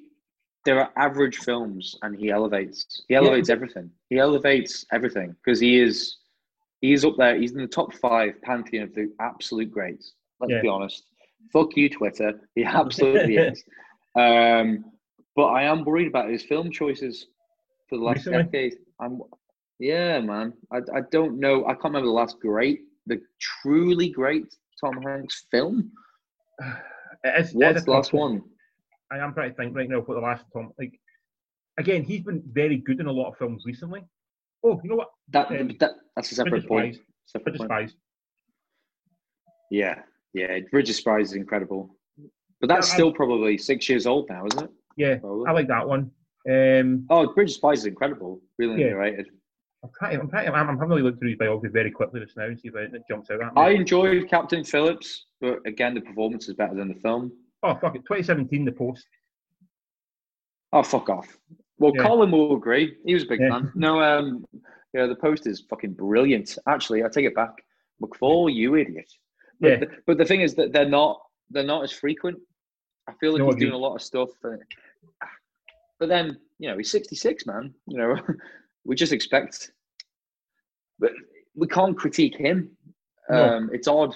there 0.64 0.80
are 0.80 0.92
average 0.96 1.38
films 1.38 1.96
and 2.02 2.14
he 2.16 2.30
elevates 2.30 3.02
he 3.08 3.14
elevates 3.14 3.48
everything 3.48 3.90
he 4.10 4.18
elevates 4.18 4.84
everything 4.92 5.34
because 5.42 5.58
he 5.60 5.80
is 5.80 6.16
he's 6.80 7.04
up 7.04 7.14
there 7.16 7.36
he's 7.36 7.52
in 7.52 7.58
the 7.58 7.66
top 7.66 7.94
five 7.94 8.34
pantheon 8.42 8.84
of 8.84 8.94
the 8.94 9.10
absolute 9.20 9.70
greats 9.70 10.12
let's 10.40 10.52
Yeah. 10.52 10.60
be 10.60 10.68
honest 10.68 11.04
fuck 11.52 11.76
you 11.76 11.88
twitter 11.88 12.32
he 12.54 12.64
absolutely 12.64 13.36
is 13.48 13.62
um 14.18 14.84
but 15.36 15.46
i 15.46 15.62
am 15.62 15.84
worried 15.84 16.08
about 16.08 16.30
his 16.30 16.44
film 16.44 16.70
choices 16.70 17.26
for 17.88 17.98
the 17.98 18.04
last 18.04 18.26
Recently? 18.26 18.42
decade 18.44 18.74
i'm 19.00 19.20
yeah 19.78 20.20
man 20.20 20.52
I, 20.72 20.78
I 20.94 21.00
don't 21.10 21.38
know 21.38 21.64
i 21.66 21.72
can't 21.72 21.84
remember 21.84 22.08
the 22.08 22.12
last 22.12 22.38
great 22.40 22.80
the 23.06 23.20
truly 23.40 24.10
great 24.10 24.54
tom 24.80 25.00
hanks 25.02 25.46
film 25.50 25.90
it 27.24 27.40
is, 27.40 27.50
it 27.50 27.56
what's 27.56 27.84
the 27.84 27.90
last 27.90 28.12
one 28.12 28.42
I 29.10 29.18
am 29.18 29.32
trying 29.32 29.50
to 29.50 29.56
think 29.56 29.74
right 29.74 29.88
now 29.88 30.00
what 30.00 30.14
the 30.14 30.20
last 30.20 30.44
Tom 30.52 30.72
like. 30.78 30.98
Again, 31.78 32.02
he's 32.02 32.22
been 32.22 32.42
very 32.52 32.78
good 32.78 33.00
in 33.00 33.06
a 33.06 33.12
lot 33.12 33.28
of 33.28 33.38
films 33.38 33.62
recently. 33.64 34.02
Oh, 34.64 34.80
you 34.82 34.90
know 34.90 34.96
what? 34.96 35.10
that, 35.28 35.48
Um, 35.48 35.70
that 35.78 35.92
that's 36.16 36.32
a 36.32 36.34
separate 36.34 36.66
point 36.66 36.96
Separate 37.26 37.58
point. 37.58 37.92
Yeah, 39.70 40.00
yeah. 40.34 40.58
Bridge 40.70 40.90
of 40.90 40.96
Spies 40.96 41.28
is 41.30 41.34
incredible, 41.34 41.96
but 42.60 42.68
that's 42.68 42.88
Yeah, 42.88 42.94
I- 42.94 42.96
still 42.96 43.12
probably 43.12 43.58
six 43.58 43.88
years 43.88 44.06
old 44.06 44.28
now, 44.28 44.46
isn't 44.46 44.64
it? 44.64 44.70
Yeah, 44.96 45.18
Probably. 45.18 45.46
I 45.46 45.52
like 45.52 45.68
that 45.68 45.86
one. 45.88 46.10
Um, 46.48 47.06
Oh, 47.10 47.32
Bridge 47.34 47.50
of 47.50 47.54
Spies 47.56 47.80
is 47.80 47.86
incredible. 47.86 48.40
Really 48.58 48.80
Yeah. 48.80 48.86
underrated. 48.88 49.28
I'm 49.84 49.90
trying. 49.96 50.18
I'm 50.20 50.28
trying. 50.28 50.48
I'm, 50.48 50.68
I'm 50.70 50.78
having 50.78 50.98
a 50.98 51.02
look 51.02 51.18
through 51.20 51.28
his 51.28 51.38
biography 51.38 51.72
very 51.72 51.90
quickly 51.92 52.18
just 52.20 52.36
now 52.36 52.46
and 52.46 52.58
see 52.58 52.66
if 52.68 52.74
it, 52.74 52.92
it 52.94 53.02
jumps 53.08 53.30
out 53.30 53.40
at 53.42 53.54
me. 53.54 53.60
I 53.62 53.70
enjoyed 53.70 54.28
Captain 54.28 54.64
Phillips, 54.64 55.26
but 55.40 55.60
again, 55.66 55.94
the 55.94 56.00
performance 56.00 56.48
is 56.48 56.54
better 56.56 56.74
than 56.74 56.88
the 56.88 56.96
film. 57.00 57.30
oh 57.62 57.74
fuck 57.76 57.94
it! 57.94 58.00
2017, 58.00 58.64
The 58.64 58.72
Post. 58.72 59.06
Oh, 60.72 60.82
fuck 60.82 61.08
off. 61.08 61.38
Well, 61.78 61.92
Yeah. 61.94 62.02
Colin 62.02 62.30
will 62.32 62.56
agree. 62.56 62.96
He 63.04 63.14
was 63.14 63.22
a 63.22 63.26
big 63.26 63.40
Yeah. 63.40 63.50
fan. 63.50 63.72
No, 63.74 64.00
um, 64.02 64.44
yeah, 64.94 65.06
the 65.06 65.14
post 65.16 65.46
is 65.46 65.60
fucking 65.70 65.92
brilliant. 65.94 66.58
Actually, 66.66 67.04
I 67.04 67.08
take 67.08 67.24
it 67.26 67.34
back. 67.34 67.52
McFall, 68.02 68.52
you 68.52 68.74
idiot. 68.74 69.10
But, 69.60 69.68
Yeah. 69.70 69.76
the, 69.78 69.86
but 70.06 70.18
the 70.18 70.24
thing 70.24 70.40
is 70.40 70.54
that 70.56 70.72
they're 70.72 70.88
not 70.88 71.20
they're 71.50 71.64
not 71.64 71.82
as 71.84 71.92
frequent. 71.92 72.38
I 73.08 73.12
feel 73.20 73.32
like 73.32 73.40
No, 73.40 73.46
he's 73.46 73.56
doing 73.56 73.72
a 73.72 73.76
lot 73.78 73.94
of 73.94 74.02
stuff. 74.02 74.28
And, 74.44 74.60
but 75.98 76.08
then, 76.10 76.38
you 76.58 76.68
know, 76.68 76.76
he's 76.76 76.90
66, 76.90 77.46
man. 77.46 77.72
You 77.86 77.96
know, 77.98 78.16
we 78.84 78.94
just 78.94 79.12
expect. 79.14 79.72
But 80.98 81.12
we 81.54 81.66
can't 81.66 81.96
critique 81.96 82.36
him. 82.36 82.70
No. 83.30 83.44
Um, 83.56 83.70
it's 83.72 83.88
odd. 83.88 84.14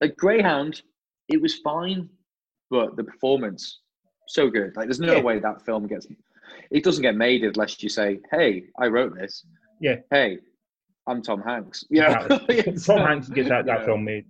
Like 0.00 0.16
Greyhound, 0.16 0.82
it 1.28 1.42
was 1.42 1.56
fine, 1.58 2.08
but 2.70 2.96
the 2.96 3.02
performance 3.02 3.80
so 4.28 4.48
good. 4.48 4.76
Like, 4.76 4.86
there's 4.86 5.00
no 5.00 5.16
Yeah. 5.16 5.22
way 5.22 5.38
that 5.40 5.64
film 5.64 5.86
gets. 5.88 6.06
It 6.70 6.84
doesn't 6.84 7.02
get 7.02 7.16
made 7.16 7.42
unless 7.44 7.82
you 7.82 7.88
say, 7.88 8.20
"Hey, 8.30 8.66
I 8.78 8.86
wrote 8.86 9.14
this." 9.16 9.44
Yeah. 9.80 9.96
Hey, 10.12 10.38
I'm 11.08 11.22
Tom 11.22 11.42
Hanks. 11.42 11.84
Yeah. 11.90 12.18
Tom 12.86 12.98
Hanks 12.98 13.28
gets 13.28 13.48
that, 13.48 13.64
that 13.66 13.80
yeah. 13.80 13.84
film 13.84 14.04
made. 14.04 14.26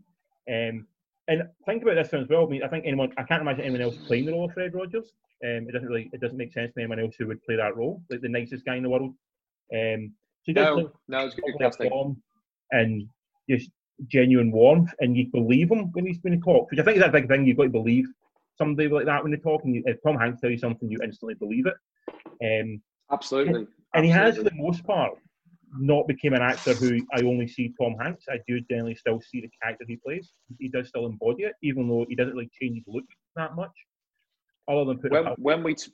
Um, 0.48 0.86
and 1.28 1.42
think 1.66 1.82
about 1.82 1.96
this 1.96 2.08
film 2.08 2.22
as 2.22 2.28
well. 2.28 2.46
I 2.46 2.48
mean, 2.48 2.62
I 2.62 2.68
think 2.68 2.86
anyone, 2.86 3.12
I 3.18 3.22
can't 3.22 3.42
imagine 3.42 3.62
anyone 3.64 3.82
else 3.82 3.96
playing 4.06 4.26
the 4.26 4.32
role 4.32 4.46
of 4.46 4.54
Fred 4.54 4.74
Rogers. 4.74 5.12
Um, 5.44 5.68
it 5.68 5.72
doesn't 5.72 5.88
really, 5.88 6.08
it 6.12 6.20
doesn't 6.20 6.38
make 6.38 6.52
sense 6.52 6.72
to 6.74 6.80
anyone 6.80 6.98
else 6.98 7.14
who 7.18 7.26
would 7.26 7.42
play 7.42 7.56
that 7.56 7.76
role, 7.76 8.02
like 8.10 8.22
the 8.22 8.28
nicest 8.28 8.64
guy 8.64 8.76
in 8.76 8.82
the 8.82 8.88
world. 8.88 9.14
Um, 9.74 10.14
so 10.44 10.52
No, 10.52 10.90
no, 11.08 11.26
it's 11.26 11.34
good 11.34 11.58
casting. 11.58 12.16
and 12.72 13.08
just 13.48 13.70
genuine 14.06 14.50
warmth, 14.50 14.92
and 15.00 15.16
you 15.16 15.26
believe 15.26 15.70
him 15.70 15.90
when 15.92 16.06
he's 16.06 16.18
when 16.22 16.32
he 16.32 16.40
talks, 16.40 16.70
which 16.70 16.80
I 16.80 16.82
think 16.82 16.96
is 16.96 17.02
a 17.02 17.08
big 17.08 17.28
thing. 17.28 17.44
You've 17.44 17.58
got 17.58 17.64
to 17.64 17.68
believe 17.68 18.06
somebody 18.56 18.88
like 18.88 19.06
that 19.06 19.22
when 19.22 19.30
they 19.32 19.38
talk, 19.38 19.62
and 19.64 19.74
you, 19.74 19.82
if 19.86 20.02
Tom 20.02 20.16
Hanks 20.16 20.40
tells 20.40 20.52
you 20.52 20.58
something, 20.58 20.90
you 20.90 20.98
instantly 21.02 21.34
believe 21.34 21.66
it. 21.66 21.74
Um, 22.42 22.80
Absolutely. 23.10 23.66
and 23.94 24.04
he 24.04 24.10
has, 24.10 24.36
for 24.36 24.42
the 24.42 24.54
most 24.54 24.84
part, 24.84 25.12
not 25.78 26.06
became 26.06 26.32
an 26.34 26.42
actor 26.42 26.74
who 26.74 26.98
I 27.14 27.22
only 27.22 27.46
see 27.48 27.72
Tom 27.80 27.96
Hanks. 28.00 28.24
I 28.30 28.38
do 28.46 28.60
generally 28.70 28.94
still 28.94 29.20
see 29.20 29.40
the 29.40 29.50
character 29.62 29.84
he 29.86 29.96
plays. 29.96 30.32
He 30.58 30.68
does 30.68 30.88
still 30.88 31.06
embody 31.06 31.44
it, 31.44 31.54
even 31.62 31.88
though 31.88 32.06
he 32.08 32.14
doesn't 32.14 32.34
really 32.34 32.50
change 32.60 32.76
his 32.78 32.84
look 32.86 33.04
that 33.36 33.54
much. 33.54 33.70
Other 34.68 34.84
than 34.84 34.98
put 34.98 35.10
when, 35.10 35.24
when 35.38 35.62
we 35.62 35.74
t- 35.74 35.90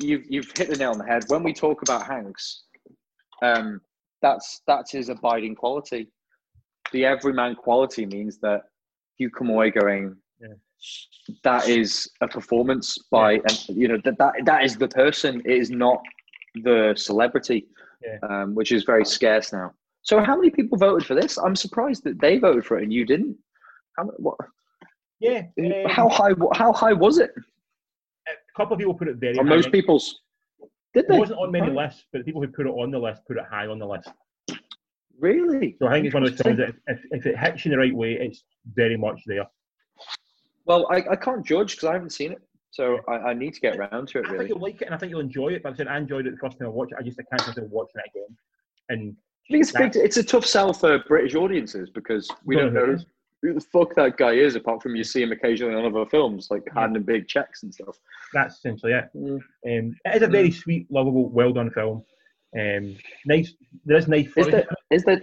you've 0.00 0.24
you've 0.28 0.50
hit 0.56 0.68
the 0.70 0.76
nail 0.76 0.92
on 0.92 0.98
the 0.98 1.04
head. 1.04 1.24
When 1.28 1.42
we 1.42 1.52
talk 1.52 1.82
about 1.82 2.06
Hanks, 2.06 2.64
um, 3.42 3.80
that's 4.22 4.62
that's 4.66 4.92
his 4.92 5.08
abiding 5.08 5.54
quality. 5.54 6.08
The 6.92 7.04
everyman 7.04 7.56
quality 7.56 8.06
means 8.06 8.38
that 8.38 8.62
you 9.18 9.30
come 9.30 9.50
away 9.50 9.70
going, 9.70 10.16
Yeah. 10.40 10.48
that 11.42 11.68
is 11.68 12.08
a 12.20 12.28
performance 12.28 12.98
by, 13.10 13.34
and 13.34 13.68
you 13.68 13.88
know 13.88 13.98
that, 14.04 14.18
that 14.18 14.34
that 14.44 14.64
is 14.64 14.76
the 14.76 14.88
person. 14.88 15.40
It 15.44 15.52
is 15.52 15.70
not 15.70 16.00
the 16.62 16.94
celebrity, 16.96 17.66
Yeah. 18.02 18.18
um, 18.28 18.54
which 18.54 18.72
is 18.72 18.84
very 18.84 19.04
scarce 19.04 19.52
now. 19.52 19.72
So, 20.02 20.22
how 20.22 20.36
many 20.36 20.50
people 20.50 20.78
voted 20.78 21.06
for 21.06 21.14
this? 21.14 21.36
I'm 21.38 21.56
surprised 21.56 22.04
that 22.04 22.20
they 22.20 22.38
voted 22.38 22.64
for 22.64 22.78
it 22.78 22.82
and 22.84 22.92
you 22.92 23.04
didn't. 23.04 23.36
How 23.96 24.04
what? 24.18 24.36
yeah, 25.20 25.42
um, 25.58 25.90
How 25.90 26.08
high? 26.08 26.32
How 26.54 26.72
high 26.72 26.92
was 26.92 27.18
it? 27.18 27.30
a 28.28 28.32
couple 28.56 28.74
of 28.74 28.78
people 28.78 28.94
put 28.94 29.08
it 29.08 29.16
very 29.16 29.38
On 29.38 29.46
high. 29.46 29.54
most 29.56 29.72
people's. 29.72 30.20
Did 30.94 31.06
they? 31.08 31.16
It 31.16 31.18
wasn't 31.18 31.38
on 31.40 31.50
many 31.50 31.68
Right. 31.68 31.86
lists, 31.86 32.04
but 32.12 32.18
the 32.20 32.24
people 32.24 32.40
who 32.42 32.48
put 32.48 32.66
it 32.66 32.70
on 32.70 32.90
the 32.90 32.98
list 32.98 33.22
put 33.26 33.36
it 33.36 33.44
high 33.50 33.66
on 33.66 33.78
the 33.78 33.86
list. 33.86 34.10
Really? 35.18 35.76
So 35.78 35.86
I 35.88 35.92
think 35.92 36.06
it's 36.06 36.14
one 36.14 36.24
of 36.24 36.30
those 36.30 36.40
Interesting. 36.46 36.74
that 36.86 36.94
if, 36.94 37.00
if 37.10 37.26
it 37.26 37.38
hits 37.38 37.64
you 37.64 37.72
in 37.72 37.78
the 37.78 37.82
right 37.82 37.94
way, 37.94 38.12
it's 38.20 38.44
very 38.74 38.96
much 38.98 39.22
there. 39.26 39.46
Well, 40.66 40.86
I, 40.90 40.96
I 41.12 41.16
can't 41.16 41.44
judge 41.46 41.72
because 41.76 41.88
I 41.88 41.92
haven't 41.94 42.10
seen 42.10 42.32
it, 42.32 42.38
so 42.76 43.00
I, 43.08 43.30
I 43.30 43.34
need 43.34 43.54
to 43.54 43.60
get 43.60 43.78
around 43.78 44.08
to 44.08 44.18
it. 44.18 44.26
I 44.26 44.36
think 44.36 44.50
you'll 44.50 44.60
like 44.60 44.82
it 44.82 44.84
and 44.84 44.94
I 44.94 44.98
think 44.98 45.08
you'll 45.08 45.20
enjoy 45.20 45.48
it. 45.48 45.62
But 45.62 45.72
I 45.72 45.76
said 45.76 45.88
I 45.88 45.96
enjoyed 45.96 46.26
it 46.26 46.32
the 46.32 46.36
first 46.36 46.58
time 46.58 46.66
I 46.66 46.70
watched 46.70 46.92
it. 46.92 46.98
I 47.00 47.02
just 47.02 47.18
I 47.18 47.22
can't 47.22 47.42
consider 47.42 47.66
watching 47.68 48.02
it 48.04 48.10
again. 48.14 48.36
And 48.90 49.16
I 49.48 49.52
think 49.52 49.62
it's 49.62 49.74
a, 49.74 49.78
big, 49.78 49.96
it's 49.96 50.16
a 50.18 50.22
tough 50.22 50.44
sell 50.44 50.74
for 50.74 50.98
British 51.08 51.34
audiences 51.34 51.88
because 51.88 52.28
we 52.44 52.54
don't 52.54 52.74
know 52.74 52.98
who 53.42 53.54
the 53.54 53.60
fuck 53.60 53.94
that 53.94 54.18
guy 54.18 54.32
is, 54.32 54.56
apart 54.56 54.82
from 54.82 54.94
you 54.94 55.04
see 55.04 55.22
him 55.22 55.32
occasionally 55.32 55.74
on 55.74 55.86
other 55.86 56.08
films, 56.10 56.48
like 56.50 56.64
handing 56.74 57.02
big 57.02 57.28
checks 57.28 57.62
and 57.62 57.72
stuff. 57.72 57.96
That's 58.34 58.56
essentially 58.56 58.92
it. 58.92 59.08
Mm. 59.16 59.36
Um, 59.36 59.96
it 60.04 60.16
is 60.16 60.22
a 60.22 60.26
very 60.26 60.50
sweet, 60.50 60.86
lovable, 60.90 61.30
well 61.30 61.52
done 61.52 61.70
film. 61.70 62.04
Um, 62.58 62.96
nice. 63.24 63.54
There 63.86 63.96
is 63.96 64.08
nice. 64.08 64.26
Is 64.26 64.32
footage. 64.32 64.52
there 64.52 64.66
is 64.90 65.04
there 65.04 65.22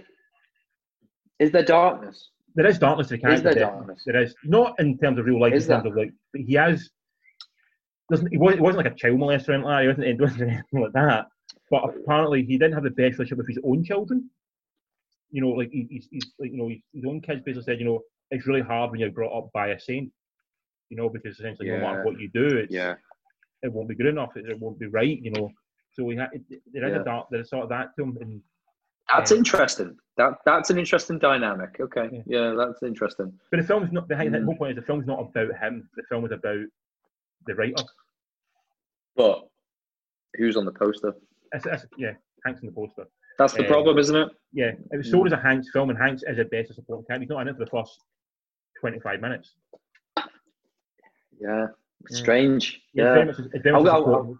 is 1.38 1.50
there 1.52 1.64
darkness? 1.64 2.30
There 2.54 2.66
is 2.66 2.78
darkness 2.78 3.08
to 3.08 3.16
the 3.16 3.16
Is 3.16 3.22
character. 3.22 3.54
there 3.54 3.70
darkness? 3.70 4.02
There 4.06 4.22
is 4.22 4.34
not 4.44 4.78
in 4.78 4.96
terms 4.98 5.18
of 5.18 5.26
real 5.26 5.40
life. 5.40 5.52
Is 5.52 5.64
in 5.64 5.70
terms 5.70 5.82
there? 5.84 5.92
of 5.92 5.98
like, 5.98 6.12
but 6.32 6.42
he 6.42 6.54
has. 6.54 6.90
Doesn't 8.10 8.30
he 8.30 8.36
wasn't, 8.38 8.58
he 8.60 8.62
wasn't 8.62 8.84
like 8.84 8.92
a 8.92 8.96
child 8.96 9.18
molester 9.18 9.48
or 9.48 9.52
anything 9.54 9.64
like 9.64 9.76
that. 9.76 9.82
He 9.82 9.88
wasn't, 9.88 10.06
he 10.06 10.22
wasn't 10.22 10.42
anything 10.50 10.82
like 10.82 10.92
that. 10.92 11.26
But 11.70 11.84
apparently, 11.96 12.44
he 12.44 12.58
didn't 12.58 12.74
have 12.74 12.82
the 12.84 12.90
best 12.90 13.18
relationship 13.18 13.38
with 13.38 13.48
his 13.48 13.58
own 13.64 13.82
children. 13.84 14.28
You 15.30 15.40
know, 15.42 15.48
like 15.50 15.70
he, 15.70 15.86
he's, 15.90 16.08
he's 16.10 16.32
like 16.38 16.52
you 16.52 16.58
know 16.58 16.68
his, 16.68 16.78
his 16.92 17.04
own 17.06 17.20
kids 17.20 17.40
basically 17.44 17.64
said, 17.64 17.78
you 17.80 17.86
know, 17.86 18.00
it's 18.30 18.46
really 18.46 18.60
hard 18.60 18.90
when 18.90 19.00
you're 19.00 19.10
brought 19.10 19.36
up 19.36 19.50
by 19.52 19.68
a 19.68 19.80
saint. 19.80 20.12
You 20.90 20.96
know, 20.98 21.08
because 21.08 21.38
essentially, 21.38 21.70
no 21.70 21.78
matter 21.80 21.98
Yeah. 21.98 22.04
what 22.04 22.20
you 22.20 22.28
do, 22.28 22.58
it's, 22.58 22.72
Yeah, 22.72 22.94
it 23.62 23.72
won't 23.72 23.88
be 23.88 23.94
good 23.94 24.06
enough. 24.06 24.36
It, 24.36 24.46
it 24.48 24.60
won't 24.60 24.78
be 24.78 24.86
right. 24.86 25.18
You 25.20 25.30
know. 25.32 25.50
So 25.92 26.04
we 26.04 26.16
had 26.16 26.28
there 26.72 26.84
is 26.86 26.92
Yeah. 26.94 27.00
a 27.00 27.04
dark, 27.04 27.28
there 27.30 27.40
is 27.40 27.48
sort 27.50 27.62
of 27.64 27.68
that 27.70 27.96
to 27.96 28.02
him, 28.04 28.18
and 28.20 28.40
that's 29.12 29.30
Yeah. 29.30 29.38
interesting. 29.38 29.96
That 30.18 30.34
that's 30.44 30.70
an 30.70 30.78
interesting 30.78 31.18
dynamic. 31.18 31.80
Okay, 31.80 32.08
Yeah. 32.12 32.22
yeah, 32.26 32.54
that's 32.56 32.82
interesting. 32.82 33.32
But 33.50 33.60
the 33.60 33.66
film's 33.66 33.90
not 33.92 34.06
the, 34.08 34.14
the 34.16 34.24
Mm. 34.24 34.44
whole 34.44 34.56
point 34.56 34.72
is 34.72 34.76
the 34.76 34.86
film's 34.86 35.06
not 35.06 35.20
about 35.20 35.56
him. 35.58 35.88
The 35.96 36.02
film 36.04 36.24
is 36.26 36.32
about 36.32 36.64
the 37.46 37.54
writer. 37.54 37.84
But 39.16 39.46
who's 40.36 40.56
on 40.56 40.64
the 40.64 40.72
poster? 40.72 41.14
Yeah, 41.98 42.12
Hanks 42.44 42.60
in 42.60 42.66
the 42.66 42.72
poster. 42.72 43.04
That's 43.38 43.52
the 43.54 43.62
Yeah. 43.62 43.68
problem, 43.68 43.98
isn't 43.98 44.14
it? 44.16 44.28
Yeah, 44.52 44.72
it 44.92 44.96
was 44.96 45.10
sold 45.10 45.26
as 45.26 45.32
a 45.32 45.36
Hanks 45.40 45.70
film, 45.72 45.90
and 45.90 45.98
Hanks 45.98 46.22
is 46.26 46.38
a 46.38 46.44
better 46.44 46.72
supporting 46.72 47.04
character. 47.06 47.22
He's 47.22 47.28
not 47.30 47.42
in 47.42 47.48
it 47.48 47.56
for 47.56 47.64
the 47.64 47.70
first 47.70 47.98
twenty-five 48.80 49.20
minutes. 49.20 49.54
Yeah, 50.18 50.24
Yeah. 51.40 51.66
strange. 52.10 52.80
Yeah, 52.92 53.24
it's 53.28 53.38
I'll- 53.66 53.86
a 53.88 53.90
I'll- 53.92 54.38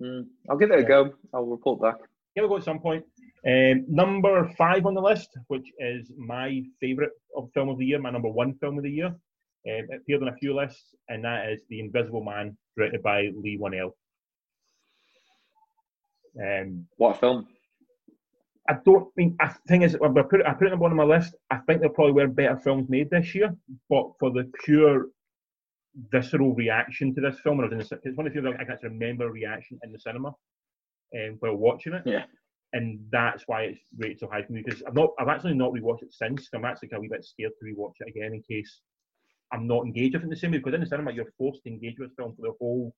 Mm. 0.00 0.26
I'll 0.50 0.56
give 0.56 0.72
it 0.72 0.80
a 0.80 0.82
go. 0.82 1.14
I'll 1.32 1.46
report 1.46 1.80
back. 1.80 1.96
Yeah, 2.34 2.42
we'll 2.42 2.48
go 2.48 2.56
at 2.56 2.64
some 2.64 2.80
point. 2.80 3.04
Um, 3.46 3.84
number 3.88 4.48
five 4.58 4.84
on 4.86 4.94
the 4.94 5.00
list, 5.00 5.36
which 5.46 5.70
is 5.78 6.10
my 6.16 6.64
favourite 6.80 7.12
of 7.36 7.52
film 7.52 7.68
of 7.68 7.78
the 7.78 7.86
year, 7.86 8.00
my 8.00 8.10
number 8.10 8.28
one 8.28 8.54
film 8.54 8.78
of 8.78 8.82
the 8.84 8.90
year. 8.90 9.14
Um, 9.68 9.86
it 9.90 10.00
appeared 10.00 10.22
on 10.22 10.28
a 10.28 10.36
few 10.36 10.54
lists, 10.54 10.94
and 11.08 11.24
that 11.24 11.48
is 11.50 11.62
The 11.68 11.80
Invisible 11.80 12.24
Man, 12.24 12.56
directed 12.76 13.02
by 13.02 13.28
Leigh 13.34 13.58
Whannell. 13.58 13.92
Um, 16.40 16.86
What 16.96 17.16
a 17.16 17.18
film! 17.18 17.46
I 18.68 18.74
don't 18.84 19.08
mean. 19.16 19.36
I 19.40 19.48
thing 19.68 19.82
is, 19.82 19.94
I 19.96 20.22
put 20.22 20.40
it, 20.40 20.46
I 20.46 20.54
put 20.54 20.66
it 20.66 20.70
number 20.70 20.84
one 20.84 20.92
on 20.92 20.96
my 20.96 21.04
list. 21.04 21.34
I 21.50 21.58
think 21.58 21.80
there 21.80 21.90
probably 21.90 22.12
were 22.12 22.28
better 22.28 22.56
films 22.56 22.88
made 22.88 23.10
this 23.10 23.34
year, 23.34 23.54
but 23.90 24.12
for 24.18 24.30
the 24.30 24.50
pure 24.64 25.06
visceral 26.10 26.54
reaction 26.54 27.14
to 27.14 27.20
this 27.20 27.38
film, 27.40 27.58
when 27.58 27.66
I 27.66 27.74
was 27.74 27.90
in 27.90 27.98
the, 28.00 28.08
it's 28.08 28.16
one 28.16 28.26
of 28.26 28.32
the 28.32 28.40
few 28.40 28.42
that 28.42 28.60
I 28.60 28.64
can 28.64 28.72
actually 28.72 28.90
remember 28.90 29.26
a 29.26 29.32
reaction 29.32 29.78
in 29.82 29.92
the 29.92 29.98
cinema 29.98 30.28
um, 30.28 31.36
while 31.40 31.56
watching 31.56 31.94
it. 31.94 32.02
Yeah. 32.06 32.24
And 32.72 33.00
that's 33.10 33.42
why 33.46 33.64
it's 33.64 33.80
rated 33.98 34.20
so 34.20 34.28
high 34.32 34.42
for 34.42 34.52
me 34.52 34.62
because 34.64 34.82
I've 34.86 34.94
not, 34.94 35.10
I've 35.18 35.28
actually 35.28 35.54
not 35.54 35.72
rewatched 35.72 36.04
it 36.04 36.14
since. 36.14 36.48
I'm 36.54 36.64
actually 36.64 36.88
of 36.92 36.98
a 36.98 37.00
wee 37.00 37.08
bit 37.08 37.24
scared 37.24 37.52
to 37.58 37.66
rewatch 37.66 37.96
it 38.00 38.08
again 38.08 38.32
in 38.32 38.42
case 38.42 38.80
I'm 39.52 39.66
not 39.66 39.84
engaged 39.84 40.14
with 40.14 40.22
it 40.22 40.24
in 40.24 40.30
the 40.30 40.36
same 40.36 40.52
way. 40.52 40.58
Because 40.58 40.74
in 40.74 40.80
the 40.80 40.86
cinema, 40.86 41.12
you're 41.12 41.32
forced 41.38 41.62
to 41.64 41.70
engage 41.70 41.98
with 41.98 42.14
film 42.16 42.34
for 42.34 42.42
the 42.42 42.52
whole 42.60 42.94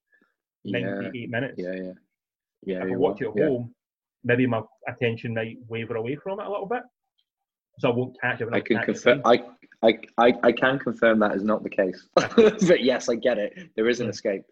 Yeah, 0.63 0.81
98 1.01 1.31
minutes. 1.31 1.55
yeah, 1.59 1.73
yeah, 1.75 1.93
yeah. 2.65 2.85
if 2.85 2.93
I 2.93 2.97
watch 2.97 3.21
will. 3.21 3.33
it 3.37 3.41
at 3.43 3.49
home, 3.49 3.75
maybe 4.23 4.47
my 4.47 4.63
attention 4.89 5.35
might 5.35 5.59
waver 5.69 5.97
away 5.97 6.17
from 6.17 6.41
it 6.41 6.47
a 6.47 6.51
little 6.51 6.67
bit. 6.67 6.83
So 7.81 7.91
I 7.91 7.95
won't 7.95 8.17
catch 8.21 8.41
it. 8.41 8.45
When 8.45 8.55
I 8.55 8.61
can 8.61 8.79
confirm. 8.85 9.21
I, 9.25 9.43
I, 9.83 9.99
I, 10.19 10.33
I 10.45 10.53
can 10.53 10.79
confirm 10.79 11.19
that 11.19 11.35
is 11.35 11.43
not 11.43 11.65
the 11.65 11.71
case. 11.71 12.07
but 12.15 12.83
yes, 12.83 13.09
I 13.09 13.17
get 13.17 13.37
it. 13.39 13.71
There 13.75 13.89
is 13.89 13.99
an 14.01 14.07
Yeah. 14.07 14.11
escape. 14.11 14.43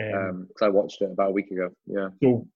Um, 0.00 0.14
Um, 0.14 0.42
because 0.46 0.62
I 0.62 0.68
watched 0.68 1.02
it 1.02 1.10
about 1.10 1.30
a 1.30 1.32
week 1.32 1.50
ago. 1.50 1.70
Yeah. 1.86 2.10
so, 2.22 2.46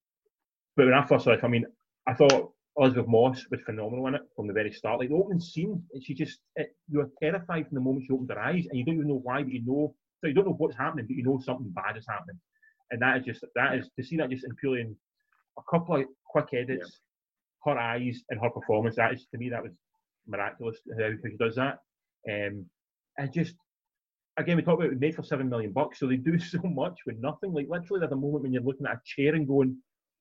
but 0.76 0.84
when 0.86 0.94
I 0.94 1.04
first 1.04 1.24
saw 1.24 1.32
it, 1.32 1.40
I 1.42 1.48
mean, 1.48 1.66
I 2.06 2.14
thought 2.14 2.52
Elisabeth 2.78 3.06
Moss 3.06 3.44
was 3.50 3.60
phenomenal 3.62 4.06
in 4.06 4.14
it 4.14 4.22
from 4.34 4.46
the 4.46 4.52
very 4.52 4.72
start. 4.72 4.98
Like 4.98 5.10
the 5.10 5.14
opening 5.14 5.40
scene, 5.40 5.82
she 6.00 6.14
just 6.14 6.40
it, 6.56 6.74
you 6.88 7.00
are 7.00 7.10
terrified 7.22 7.68
from 7.68 7.74
the 7.74 7.80
moment 7.80 8.04
she 8.06 8.12
opens 8.12 8.30
her 8.30 8.38
eyes, 8.38 8.66
and 8.68 8.78
you 8.78 8.84
don't 8.84 8.94
even 8.94 9.08
know 9.08 9.20
why, 9.22 9.42
but 9.42 9.52
you 9.52 9.62
know, 9.64 9.94
so 10.20 10.28
you 10.28 10.34
don't 10.34 10.46
know 10.46 10.54
what's 10.54 10.76
happening, 10.76 11.06
but 11.06 11.16
you 11.16 11.22
know 11.22 11.38
something 11.44 11.70
bad 11.70 11.96
is 11.96 12.06
happening, 12.08 12.38
and 12.90 13.02
that 13.02 13.18
is 13.18 13.24
just 13.26 13.44
that 13.54 13.74
is 13.74 13.90
to 13.98 14.04
see 14.04 14.16
that 14.16 14.30
just 14.30 14.44
in 14.44 14.54
purely 14.56 14.80
in 14.80 14.96
a 15.58 15.62
couple 15.70 15.96
of 15.96 16.04
quick 16.26 16.48
edits, 16.54 17.00
her 17.64 17.78
eyes 17.78 18.22
and 18.30 18.40
her 18.40 18.50
performance. 18.50 18.96
That 18.96 19.12
is 19.12 19.26
to 19.32 19.38
me 19.38 19.50
that 19.50 19.62
was 19.62 19.72
miraculous 20.26 20.78
how, 20.98 21.04
how 21.04 21.28
she 21.30 21.36
does 21.36 21.56
that. 21.56 21.78
Um, 22.30 22.64
and 23.18 23.32
just 23.32 23.54
again, 24.38 24.56
we 24.56 24.62
talk 24.62 24.78
about 24.78 24.92
it 24.92 25.00
made 25.00 25.14
for 25.14 25.22
seven 25.22 25.48
million 25.48 25.72
bucks, 25.72 25.98
so 25.98 26.06
they 26.06 26.16
do 26.16 26.38
so 26.38 26.60
much 26.62 27.00
with 27.06 27.18
nothing. 27.18 27.52
Like 27.52 27.66
literally, 27.68 28.00
there's 28.00 28.12
a 28.12 28.16
moment 28.16 28.44
when 28.44 28.52
you're 28.52 28.62
looking 28.62 28.86
at 28.86 28.96
a 28.96 29.00
chair 29.04 29.34
and 29.34 29.46
going, 29.46 29.76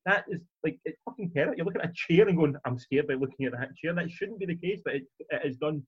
"That 0.06 0.24
is 0.28 0.40
like 0.64 0.78
it's 0.84 1.00
fucking 1.04 1.30
terrible." 1.34 1.56
You're 1.56 1.66
looking 1.66 1.82
at 1.82 1.90
a 1.90 1.94
chair 1.94 2.28
and 2.28 2.36
going, 2.36 2.56
"I'm 2.64 2.78
scared 2.78 3.08
by 3.08 3.14
looking 3.14 3.46
at 3.46 3.52
that 3.52 3.74
chair." 3.76 3.94
That 3.94 4.10
shouldn't 4.10 4.40
be 4.40 4.46
the 4.46 4.56
case, 4.56 4.80
but 4.84 4.94
it, 4.94 5.04
it 5.30 5.42
is 5.44 5.56
done 5.56 5.86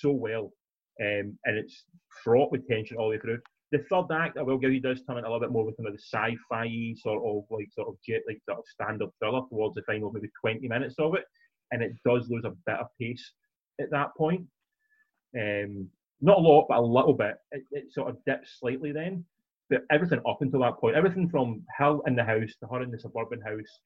so 0.00 0.12
well, 0.12 0.52
um, 1.00 1.38
and 1.44 1.58
it's 1.58 1.84
fraught 2.22 2.52
with 2.52 2.66
tension 2.68 2.96
all 2.96 3.06
the 3.06 3.16
way 3.16 3.20
through. 3.20 3.38
The 3.70 3.84
third 3.90 4.06
act, 4.12 4.38
I 4.38 4.42
will 4.42 4.56
give 4.56 4.72
you, 4.72 4.80
does 4.80 5.02
turn 5.04 5.18
into 5.18 5.28
a 5.28 5.30
little 5.30 5.40
bit 5.46 5.52
more 5.52 5.64
with 5.64 5.76
kind 5.76 5.88
of 5.88 5.94
the 5.94 6.00
sci-fi 6.00 6.94
sort 6.96 7.22
of 7.22 7.44
like 7.50 7.68
sort 7.72 7.88
of 7.88 7.96
jet 8.06 8.22
like 8.26 8.40
sort 8.46 8.58
of 8.58 8.64
standard 8.66 9.10
thriller 9.18 9.42
towards 9.48 9.74
the 9.74 9.82
final 9.82 10.10
maybe 10.10 10.30
20 10.40 10.66
minutes 10.68 10.94
of 10.98 11.14
it, 11.14 11.24
and 11.70 11.82
it 11.82 11.92
does 12.04 12.28
lose 12.30 12.44
a 12.44 12.54
bit 12.66 12.78
of 12.78 12.86
pace 13.00 13.32
at 13.80 13.90
that 13.90 14.08
point. 14.16 14.46
Um, 15.38 15.88
not 16.20 16.38
a 16.38 16.40
lot, 16.40 16.66
but 16.68 16.78
a 16.78 16.82
little 16.82 17.12
bit. 17.14 17.36
It, 17.52 17.64
it 17.70 17.92
sort 17.92 18.08
of 18.08 18.16
dips 18.26 18.56
slightly 18.58 18.92
then. 18.92 19.24
Everything 19.90 20.20
up 20.28 20.38
until 20.42 20.60
that 20.60 20.78
point, 20.78 20.96
everything 20.96 21.28
from 21.28 21.62
her 21.78 21.98
in 22.06 22.16
the 22.16 22.24
house 22.24 22.52
to 22.60 22.68
her 22.68 22.82
in 22.82 22.90
the 22.90 22.98
suburban 22.98 23.40
house, 23.40 23.80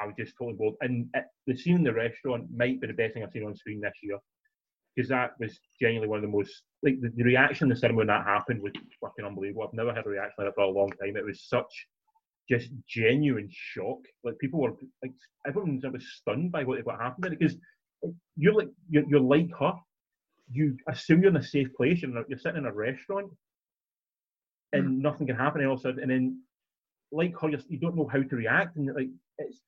I 0.00 0.06
was 0.06 0.14
just 0.18 0.34
totally 0.38 0.56
bored. 0.56 0.74
And 0.80 1.08
it, 1.14 1.24
the 1.46 1.56
scene 1.56 1.76
in 1.76 1.82
the 1.84 1.92
restaurant 1.94 2.46
might 2.54 2.80
be 2.80 2.86
the 2.86 2.94
best 2.94 3.14
thing 3.14 3.22
I've 3.22 3.32
seen 3.32 3.44
on 3.44 3.56
screen 3.56 3.80
this 3.80 3.92
year. 4.02 4.18
because 4.94 5.08
that 5.08 5.32
was 5.40 5.58
genuinely 5.80 6.08
one 6.08 6.18
of 6.18 6.22
the 6.22 6.28
most 6.28 6.62
like 6.82 7.00
the, 7.00 7.10
the 7.16 7.24
reaction 7.24 7.66
in 7.66 7.70
the 7.70 7.76
cinema 7.76 7.98
when 7.98 8.06
that 8.08 8.26
happened 8.26 8.62
was 8.62 8.72
fucking 9.00 9.24
unbelievable. 9.24 9.64
I've 9.64 9.74
never 9.74 9.94
had 9.94 10.06
a 10.06 10.10
reaction 10.10 10.34
like 10.38 10.48
that 10.48 10.54
for 10.54 10.64
a 10.64 10.70
long 10.70 10.90
time. 11.02 11.16
It 11.16 11.24
was 11.24 11.44
such 11.48 11.86
just 12.50 12.70
genuine 12.88 13.48
shock. 13.50 13.98
Like 14.24 14.38
people 14.38 14.60
were 14.60 14.72
like 15.02 15.12
everyone 15.46 15.80
was 15.92 16.04
stunned 16.16 16.52
by 16.52 16.64
what 16.64 16.84
what 16.84 17.00
happened 17.00 17.36
because 17.38 17.56
you're 18.36 18.54
like 18.54 18.68
you're, 18.90 19.04
you're 19.08 19.20
like 19.20 19.48
her. 19.58 19.72
You 20.50 20.76
assume 20.88 21.22
you're 21.22 21.30
in 21.30 21.36
a 21.36 21.42
safe 21.42 21.68
place. 21.76 22.02
You're, 22.02 22.24
you're 22.28 22.38
sitting 22.38 22.58
in 22.58 22.66
a 22.66 22.72
restaurant, 22.72 23.30
and 24.72 24.84
mm. 24.84 25.02
nothing 25.02 25.26
can 25.26 25.36
happen. 25.36 25.60
And 25.60 25.68
all 25.68 25.74
of 25.74 25.80
a 25.80 25.82
sudden, 25.82 26.00
and 26.00 26.10
then 26.10 26.42
like 27.10 27.34
her, 27.40 27.50
you 27.68 27.78
don't 27.78 27.96
know 27.96 28.08
how 28.10 28.22
to 28.22 28.36
react, 28.36 28.76
and 28.76 28.94
like 28.94 29.08
it's 29.38 29.60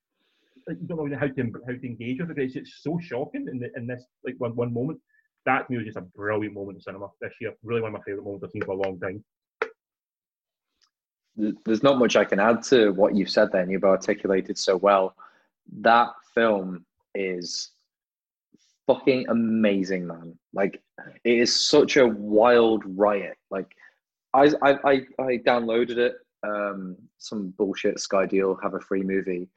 like, 0.67 0.79
you 0.81 0.87
don't 0.87 1.11
know 1.11 1.19
how 1.19 1.27
to 1.27 1.53
how 1.67 1.73
to 1.73 1.87
engage 1.87 2.21
with 2.21 2.31
it. 2.31 2.39
It's, 2.39 2.57
it's 2.57 2.79
so 2.83 2.99
shocking 3.03 3.47
in, 3.51 3.59
the, 3.59 3.71
in 3.77 3.87
this 3.87 4.05
like 4.25 4.37
one 4.39 4.57
one 4.57 4.73
moment. 4.73 5.01
That 5.47 5.67
to 5.67 5.73
me 5.73 5.77
was 5.77 5.87
just 5.87 5.99
a 5.99 6.03
brilliant 6.03 6.55
moment 6.55 6.79
in 6.79 6.83
cinema 6.83 7.09
this 7.21 7.35
year. 7.41 7.53
Really 7.63 7.83
one 7.83 7.95
of 7.95 7.99
my 7.99 8.05
favourite 8.05 8.25
moments 8.25 8.45
I've 8.45 8.51
seen 8.51 8.63
for 8.63 8.73
a 8.73 8.77
long 8.77 8.99
time. 8.99 9.23
There's 11.37 11.83
not 11.83 11.99
much 11.99 12.17
I 12.17 12.25
can 12.25 12.39
add 12.39 12.63
to 12.65 12.91
what 12.93 13.15
you've 13.15 13.29
said 13.29 13.51
there, 13.53 13.61
and 13.61 13.71
you've 13.71 13.85
articulated 13.85 14.57
so 14.57 14.77
well. 14.77 15.15
That 15.81 16.11
film 16.35 16.87
is 17.15 17.73
fucking 18.87 19.27
amazing, 19.29 20.07
man. 20.07 20.39
Like 20.53 20.81
it 21.25 21.39
is 21.39 21.69
such 21.69 21.97
a 21.97 22.07
wild 22.07 22.85
riot. 22.87 23.37
Like 23.51 23.75
I 24.35 24.51
I 24.63 24.73
I, 24.85 24.95
I 25.21 25.39
downloaded 25.47 25.97
it. 25.99 26.15
Um, 26.43 26.97
some 27.19 27.55
bullshit 27.57 27.99
Sky 27.99 28.27
deal 28.27 28.59
have 28.63 28.75
a 28.75 28.81
free 28.81 29.03
movie, 29.03 29.49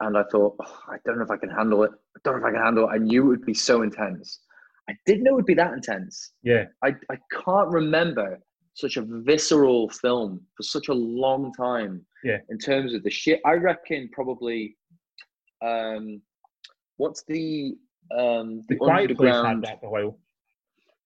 and 0.00 0.16
I 0.16 0.22
thought, 0.32 0.56
oh, 0.60 0.78
I 0.88 0.96
don't 1.04 1.18
know 1.18 1.24
if 1.24 1.30
I 1.30 1.36
can 1.36 1.50
handle 1.50 1.82
it. 1.84 1.90
I 2.16 2.20
don't 2.24 2.40
know 2.40 2.46
if 2.46 2.50
I 2.50 2.56
can 2.56 2.64
handle 2.64 2.88
it. 2.88 2.92
I 2.92 2.98
knew 2.98 3.26
it 3.26 3.28
would 3.28 3.46
be 3.46 3.54
so 3.54 3.82
intense. 3.82 4.40
I 4.88 4.94
didn't 5.06 5.24
know 5.24 5.32
it 5.32 5.36
would 5.36 5.46
be 5.46 5.54
that 5.54 5.72
intense. 5.72 6.32
Yeah. 6.42 6.64
I, 6.82 6.94
I 7.10 7.16
can't 7.44 7.68
remember 7.68 8.40
such 8.74 8.96
a 8.96 9.02
visceral 9.02 9.88
film 9.88 10.40
for 10.56 10.62
such 10.62 10.88
a 10.88 10.94
long 10.94 11.52
time. 11.52 12.04
Yeah. 12.24 12.38
In 12.48 12.58
terms 12.58 12.94
of 12.94 13.02
the 13.02 13.10
shit, 13.10 13.40
I 13.44 13.52
reckon 13.52 14.08
probably, 14.12 14.76
um, 15.62 16.22
what's 16.96 17.22
the 17.28 17.76
um 18.16 18.62
the, 18.68 18.74
the 18.74 18.76
Quiet 18.76 19.16
Place 19.16 19.34
had 19.34 19.62
that 19.62 19.80
for 19.80 19.86
a 19.86 19.90
while. 19.90 20.18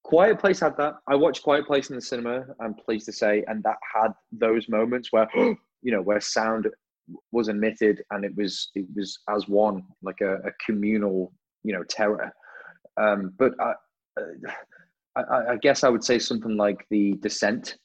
Quiet 0.05 0.39
Place 0.39 0.61
had 0.61 0.77
that. 0.77 0.95
I 1.09 1.17
watched 1.17 1.43
Quiet 1.43 1.67
Place 1.67 1.91
in 1.91 1.97
the 1.97 2.03
cinema. 2.03 2.45
I'm 2.61 2.75
pleased 2.75 3.07
to 3.07 3.13
say, 3.13 3.43
and 3.49 3.63
that 3.65 3.79
had 3.95 4.13
those 4.33 4.69
moments 4.69 5.11
where 5.11 5.29
you 5.35 5.93
know 5.93 6.03
where 6.03 6.21
sound 6.21 6.69
was 7.33 7.49
emitted 7.49 8.03
and 8.11 8.25
it 8.25 8.35
was 8.37 8.71
it 8.75 8.87
was 8.97 9.19
as 9.29 9.49
one 9.49 9.83
like 10.03 10.21
a, 10.23 10.37
a 10.37 10.51
communal 10.65 11.33
you 11.63 11.73
know 11.73 11.85
terror 11.85 12.33
um, 12.97 13.33
but 13.39 13.53
I, 13.61 13.73
I, 15.17 15.53
I 15.53 15.57
guess 15.61 15.85
i 15.85 15.89
would 15.89 16.05
say 16.05 16.19
something 16.19 16.57
like 16.57 16.87
the 16.91 17.15
descent 17.21 17.77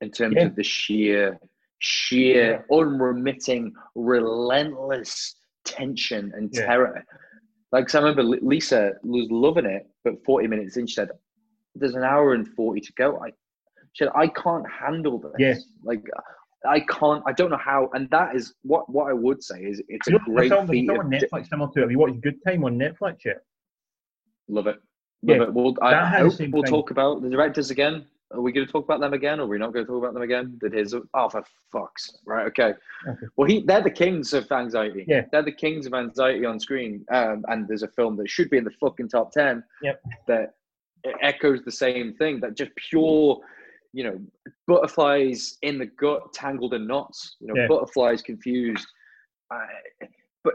in 0.00 0.10
terms 0.10 0.36
yeah. 0.36 0.44
of 0.44 0.56
the 0.56 0.62
sheer 0.62 1.38
sheer 1.78 2.64
yeah. 2.70 2.76
unremitting 2.76 3.72
relentless 3.94 5.36
tension 5.64 6.32
and 6.34 6.50
yeah. 6.52 6.66
terror 6.66 7.04
like 7.72 7.86
cause 7.86 7.94
i 7.94 7.98
remember 7.98 8.22
lisa 8.22 8.92
was 9.02 9.28
loving 9.30 9.66
it 9.66 9.86
but 10.04 10.14
40 10.24 10.48
minutes 10.48 10.76
in 10.76 10.86
she 10.86 10.94
said 10.94 11.10
there's 11.74 11.94
an 11.94 12.04
hour 12.04 12.34
and 12.34 12.48
40 12.48 12.80
to 12.80 12.92
go 12.94 13.18
i 13.24 13.30
said 13.94 14.08
i 14.14 14.26
can't 14.26 14.66
handle 14.70 15.18
this 15.18 15.32
yeah. 15.38 15.54
like 15.84 16.02
I 16.64 16.80
can't. 16.80 17.22
I 17.26 17.32
don't 17.32 17.50
know 17.50 17.58
how. 17.58 17.90
And 17.92 18.08
that 18.10 18.36
is 18.36 18.54
what 18.62 18.88
what 18.88 19.10
I 19.10 19.12
would 19.12 19.42
say 19.42 19.62
is 19.62 19.82
it's 19.88 20.08
a 20.08 20.18
great 20.24 20.50
film, 20.50 20.68
feat. 20.68 20.88
on 20.90 21.10
Netflix 21.10 21.48
similar 21.48 21.70
to 21.72 21.80
it. 21.80 21.82
Have 21.82 21.90
you 21.90 21.98
watched 21.98 22.20
Good 22.20 22.38
Time 22.46 22.64
on 22.64 22.78
Netflix 22.78 23.24
yet? 23.24 23.42
Love 24.48 24.66
it. 24.66 24.80
Love 25.22 25.36
yeah, 25.36 25.42
it. 25.44 25.54
Well, 25.54 25.74
I 25.82 25.94
hope 26.18 26.38
we'll 26.38 26.62
thing. 26.62 26.64
talk 26.64 26.90
about 26.90 27.22
the 27.22 27.30
directors 27.30 27.70
again. 27.70 28.06
Are 28.32 28.40
we 28.40 28.50
going 28.50 28.66
to 28.66 28.72
talk 28.72 28.84
about 28.84 29.00
them 29.00 29.12
again, 29.12 29.40
or 29.40 29.42
are 29.42 29.46
we 29.46 29.58
not 29.58 29.74
going 29.74 29.84
to 29.84 29.92
talk 29.92 30.02
about 30.02 30.14
them 30.14 30.22
again? 30.22 30.58
Did 30.60 30.72
his 30.72 30.94
oh 30.94 31.28
for 31.28 31.44
fucks 31.74 32.12
right? 32.24 32.46
Okay. 32.46 32.72
okay. 33.06 33.26
Well, 33.36 33.46
he 33.46 33.62
they're 33.62 33.82
the 33.82 33.90
kings 33.90 34.32
of 34.32 34.50
anxiety. 34.50 35.04
Yeah, 35.06 35.22
they're 35.32 35.42
the 35.42 35.52
kings 35.52 35.86
of 35.86 35.94
anxiety 35.94 36.44
on 36.44 36.58
screen. 36.58 37.04
Um, 37.10 37.44
and 37.48 37.68
there's 37.68 37.82
a 37.82 37.88
film 37.88 38.16
that 38.16 38.30
should 38.30 38.50
be 38.50 38.56
in 38.56 38.64
the 38.64 38.72
fucking 38.80 39.08
top 39.08 39.32
ten. 39.32 39.62
Yep. 39.82 40.00
That 40.28 40.54
echoes 41.20 41.60
the 41.64 41.72
same 41.72 42.14
thing. 42.14 42.40
That 42.40 42.56
just 42.56 42.70
pure 42.76 43.40
you 43.92 44.04
know, 44.04 44.18
butterflies 44.66 45.58
in 45.62 45.78
the 45.78 45.86
gut, 45.86 46.32
tangled 46.32 46.74
in 46.74 46.86
knots. 46.86 47.36
You 47.40 47.48
know, 47.48 47.60
yeah. 47.60 47.66
butterflies 47.68 48.22
confused. 48.22 48.86
Uh, 49.54 50.06
but 50.44 50.54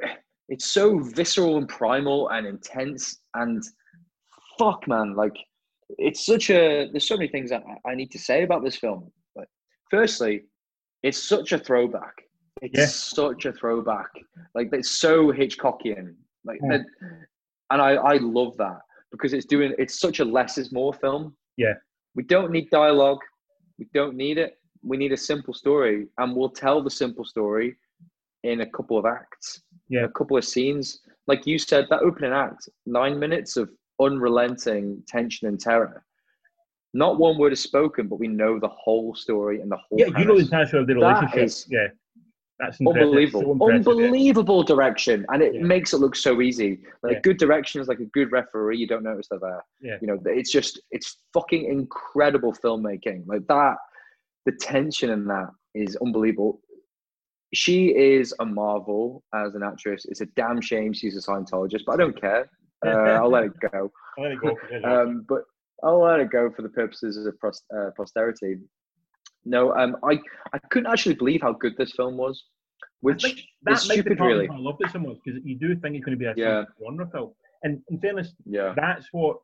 it's 0.50 0.66
so 0.66 1.00
visceral 1.00 1.58
and 1.58 1.70
primal 1.70 2.30
and 2.30 2.48
intense 2.48 3.20
and 3.36 3.64
fuck, 4.58 4.88
man. 4.88 5.14
Like, 5.16 5.38
it's 5.90 6.26
such 6.26 6.50
a. 6.50 6.90
There's 6.92 7.08
so 7.08 7.16
many 7.16 7.30
things 7.30 7.52
I, 7.52 7.62
I 7.86 7.96
need 7.96 8.12
to 8.12 8.20
say 8.20 8.44
about 8.44 8.64
this 8.64 8.76
film. 8.76 9.12
But 9.36 9.48
firstly, 9.90 10.46
it's 11.04 11.22
such 11.22 11.52
a 11.52 11.60
throwback. 11.60 12.14
It's 12.62 12.78
yeah. 12.78 12.86
such 12.88 13.46
a 13.46 13.54
throwback. 13.54 14.10
Like, 14.56 14.70
it's 14.74 14.90
so 14.90 15.32
Hitchcockian. 15.32 16.16
Like, 16.44 16.60
yeah. 16.64 16.80
and 17.70 17.82
I 17.82 17.92
I 17.94 18.18
love 18.18 18.58
that 18.58 18.80
because 19.12 19.34
it's 19.34 19.46
doing. 19.46 19.74
It's 19.78 20.00
such 20.00 20.20
a 20.20 20.26
less 20.26 20.58
is 20.58 20.72
more 20.72 20.94
film. 20.94 21.36
Yeah 21.58 21.74
we 22.18 22.24
don't 22.24 22.52
need 22.52 22.70
dialogue. 22.72 23.20
We 23.78 23.88
don't 23.94 24.18
need 24.18 24.38
it. 24.40 24.58
We 24.84 24.98
need 24.98 25.14
a 25.14 25.18
simple 25.18 25.54
story, 25.54 26.08
and 26.18 26.36
we'll 26.36 26.50
tell 26.50 26.84
the 26.84 26.90
simple 26.90 27.24
story 27.24 27.78
in 28.44 28.62
a 28.62 28.70
couple 28.72 28.98
of 28.98 29.06
acts, 29.06 29.62
yeah, 29.88 30.06
a 30.06 30.10
couple 30.10 30.36
of 30.36 30.44
scenes. 30.44 31.00
Like 31.28 31.46
you 31.46 31.58
said, 31.60 31.86
that 31.90 32.02
opening 32.02 32.32
act, 32.32 32.70
nine 32.86 33.20
minutes 33.20 33.56
of 33.56 33.70
unrelenting 34.02 35.04
tension 35.08 35.48
and 35.48 35.60
terror. 35.60 36.04
Not 36.94 37.20
one 37.20 37.38
word 37.38 37.54
is 37.54 37.62
spoken, 37.62 38.08
but 38.08 38.20
we 38.20 38.28
know 38.28 38.60
the 38.60 38.70
whole 38.70 39.14
story 39.14 39.62
and 39.62 39.72
the 39.72 39.78
whole. 39.78 40.00
Yeah, 40.00 40.18
you 40.18 40.26
know 40.26 40.36
the 40.36 40.44
entire 40.44 40.80
of 40.80 40.88
the 40.88 40.96
relationship. 40.96 41.44
Is, 41.44 41.68
yeah, 41.70 41.88
that's 42.60 42.80
unbelievable. 42.80 43.56
So 43.60 43.72
unbelievable 43.72 44.64
direction, 44.64 45.26
and 45.30 45.44
it 45.44 45.56
yeah. 45.56 45.62
makes 45.62 45.94
it 45.94 45.98
look 45.98 46.16
so 46.16 46.42
easy. 46.42 46.80
Like 47.04 47.14
yeah. 47.14 47.20
good 47.22 47.38
direction 47.38 47.82
is 47.82 47.88
like 47.88 48.00
a 48.00 48.06
good 48.06 48.32
referee. 48.32 48.78
You 48.78 48.88
don't 48.88 49.04
notice 49.04 49.28
they're 49.30 49.40
there. 49.40 49.64
Yeah. 49.80 49.98
You 50.02 50.08
know, 50.08 50.18
it's 50.26 50.52
just 50.52 50.80
it's 50.92 51.18
fucking 51.34 51.66
incredible 51.66 52.54
filmmaking. 52.54 53.24
Like 53.28 53.46
that, 53.48 53.76
the 54.46 54.54
tension 54.54 55.12
in 55.12 55.26
that 55.26 55.50
is 55.76 55.96
unbelievable. 55.98 56.62
She 57.54 57.90
is 57.96 58.34
a 58.40 58.46
marvel 58.46 59.24
as 59.36 59.56
an 59.56 59.64
actress. 59.64 60.06
It's 60.10 60.22
a 60.22 60.26
damn 60.36 60.60
shame 60.60 60.94
she's 60.94 61.16
a 61.16 61.22
Scientologist, 61.32 61.84
but 61.86 61.94
I 61.94 61.98
don't 61.98 62.20
care. 62.20 62.50
Uh, 62.86 62.90
I'll 62.90 63.30
let 63.30 63.46
it 63.46 63.54
go. 63.72 63.92
I'll 64.18 64.24
let 64.24 64.32
it 64.34 64.40
go. 64.42 64.56
um, 64.84 65.26
but 65.30 65.44
I'll 65.84 66.02
let 66.02 66.20
it 66.20 66.32
go 66.32 66.52
for 66.56 66.64
the 66.64 66.70
purposes 66.70 67.26
of 67.26 67.36
uh, 67.44 67.92
posterity. 67.96 68.58
No, 69.48 69.74
um, 69.74 69.96
I 70.04 70.20
I 70.54 70.60
couldn't 70.70 70.92
actually 70.92 71.16
believe 71.16 71.42
how 71.42 71.54
good 71.54 71.76
this 71.78 71.94
film 71.94 72.18
was, 72.18 72.44
which 73.02 73.24
is 73.26 73.82
stupid, 73.82 74.20
really. 74.20 74.50
I 74.50 74.58
love 74.58 74.78
this 74.80 74.92
so 74.92 75.00
much 75.00 75.18
because 75.24 75.40
you 75.44 75.58
do 75.58 75.76
think 75.76 75.96
it's 75.96 76.06
going 76.06 76.18
to 76.18 76.20
be 76.20 76.26
a 76.26 76.34
yeah. 76.36 76.66
genre 76.82 77.08
film, 77.12 77.32
and 77.64 77.82
in 77.90 78.00
fairness, 78.00 78.34
yeah, 78.46 78.74
that's 78.76 79.08
what 79.12 79.38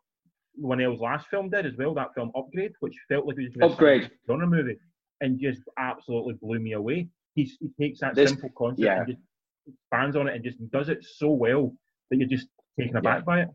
Whannell's 0.61 0.99
last 0.99 1.27
film 1.29 1.49
did 1.49 1.65
as 1.65 1.73
well. 1.77 1.93
That 1.93 2.13
film 2.13 2.31
Upgrade, 2.35 2.73
which 2.81 2.95
felt 3.07 3.25
like 3.25 3.37
it 3.37 3.51
was 3.57 3.71
Upgrade 3.71 4.11
genre 4.27 4.47
movie, 4.47 4.77
and 5.21 5.39
just 5.39 5.61
absolutely 5.77 6.33
blew 6.33 6.59
me 6.59 6.73
away. 6.73 7.07
He's, 7.35 7.57
he 7.59 7.69
takes 7.81 8.01
that 8.01 8.13
this, 8.13 8.29
simple 8.29 8.51
concept 8.55 8.85
yeah. 8.85 8.99
and 8.99 9.07
just 9.07 9.19
expands 9.65 10.15
on 10.15 10.27
it 10.27 10.35
and 10.35 10.43
just 10.43 10.57
does 10.69 10.89
it 10.89 11.03
so 11.03 11.31
well 11.31 11.73
that 12.11 12.17
you're 12.17 12.27
just 12.27 12.47
taken 12.79 12.97
aback 12.97 13.19
yeah. 13.19 13.23
by 13.23 13.41
it. 13.41 13.47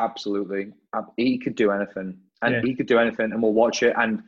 Absolutely, 0.00 0.72
he 1.16 1.38
could 1.38 1.54
do 1.54 1.70
anything, 1.70 2.18
and 2.42 2.54
yeah. 2.54 2.60
he 2.64 2.74
could 2.74 2.86
do 2.86 2.98
anything, 2.98 3.32
and 3.32 3.42
we'll 3.42 3.52
watch 3.52 3.82
it 3.82 3.94
and 3.96 4.22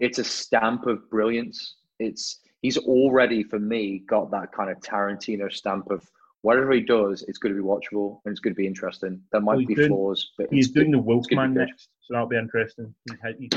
it's 0.00 0.18
a 0.18 0.24
stamp 0.24 0.86
of 0.86 1.08
brilliance. 1.10 1.76
It's 1.98 2.40
he's 2.62 2.78
already 2.78 3.42
for 3.42 3.58
me 3.58 4.04
got 4.08 4.30
that 4.30 4.52
kind 4.52 4.70
of 4.70 4.78
Tarantino 4.80 5.52
stamp 5.52 5.90
of 5.90 6.06
whatever 6.42 6.72
he 6.72 6.80
does, 6.80 7.24
it's 7.26 7.38
going 7.38 7.54
to 7.54 7.60
be 7.60 7.66
watchable 7.66 8.20
and 8.24 8.32
it's 8.32 8.40
going 8.40 8.54
to 8.54 8.58
be 8.58 8.66
interesting. 8.66 9.20
There 9.32 9.40
might 9.40 9.56
well, 9.56 9.66
be 9.66 9.74
doing, 9.74 9.88
flaws, 9.88 10.32
but 10.36 10.48
he's 10.50 10.70
doing 10.70 10.90
the 10.90 10.98
Wolfman 10.98 11.54
next, 11.54 11.88
so 12.00 12.14
that'll 12.14 12.28
be 12.28 12.36
interesting. 12.36 12.94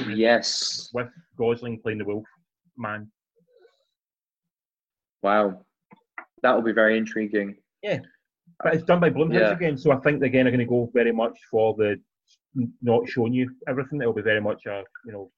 Yes, 0.07 0.89
with 0.93 1.09
Gosling 1.37 1.81
playing 1.81 1.97
the 1.99 2.05
Wolf 2.05 2.25
Man. 2.77 3.11
Wow, 5.21 5.65
that 6.43 6.53
will 6.53 6.61
be 6.61 6.71
very 6.71 6.97
intriguing. 6.97 7.55
Yeah, 7.81 7.99
but 8.63 8.75
it's 8.75 8.83
done 8.83 8.99
by 8.99 9.09
Blumhouse 9.09 9.39
yeah. 9.39 9.53
again, 9.53 9.77
so 9.77 9.91
I 9.91 9.97
think 9.97 10.23
again 10.23 10.47
are 10.47 10.51
going 10.51 10.59
to 10.59 10.65
go 10.65 10.89
very 10.93 11.11
much 11.11 11.37
for 11.49 11.75
the 11.75 11.99
not 12.81 13.07
showing 13.09 13.33
you 13.33 13.49
everything. 13.67 13.99
It'll 14.01 14.13
be 14.13 14.21
very 14.21 14.41
much 14.41 14.65
a 14.67 14.83
you 15.05 15.11
know 15.11 15.31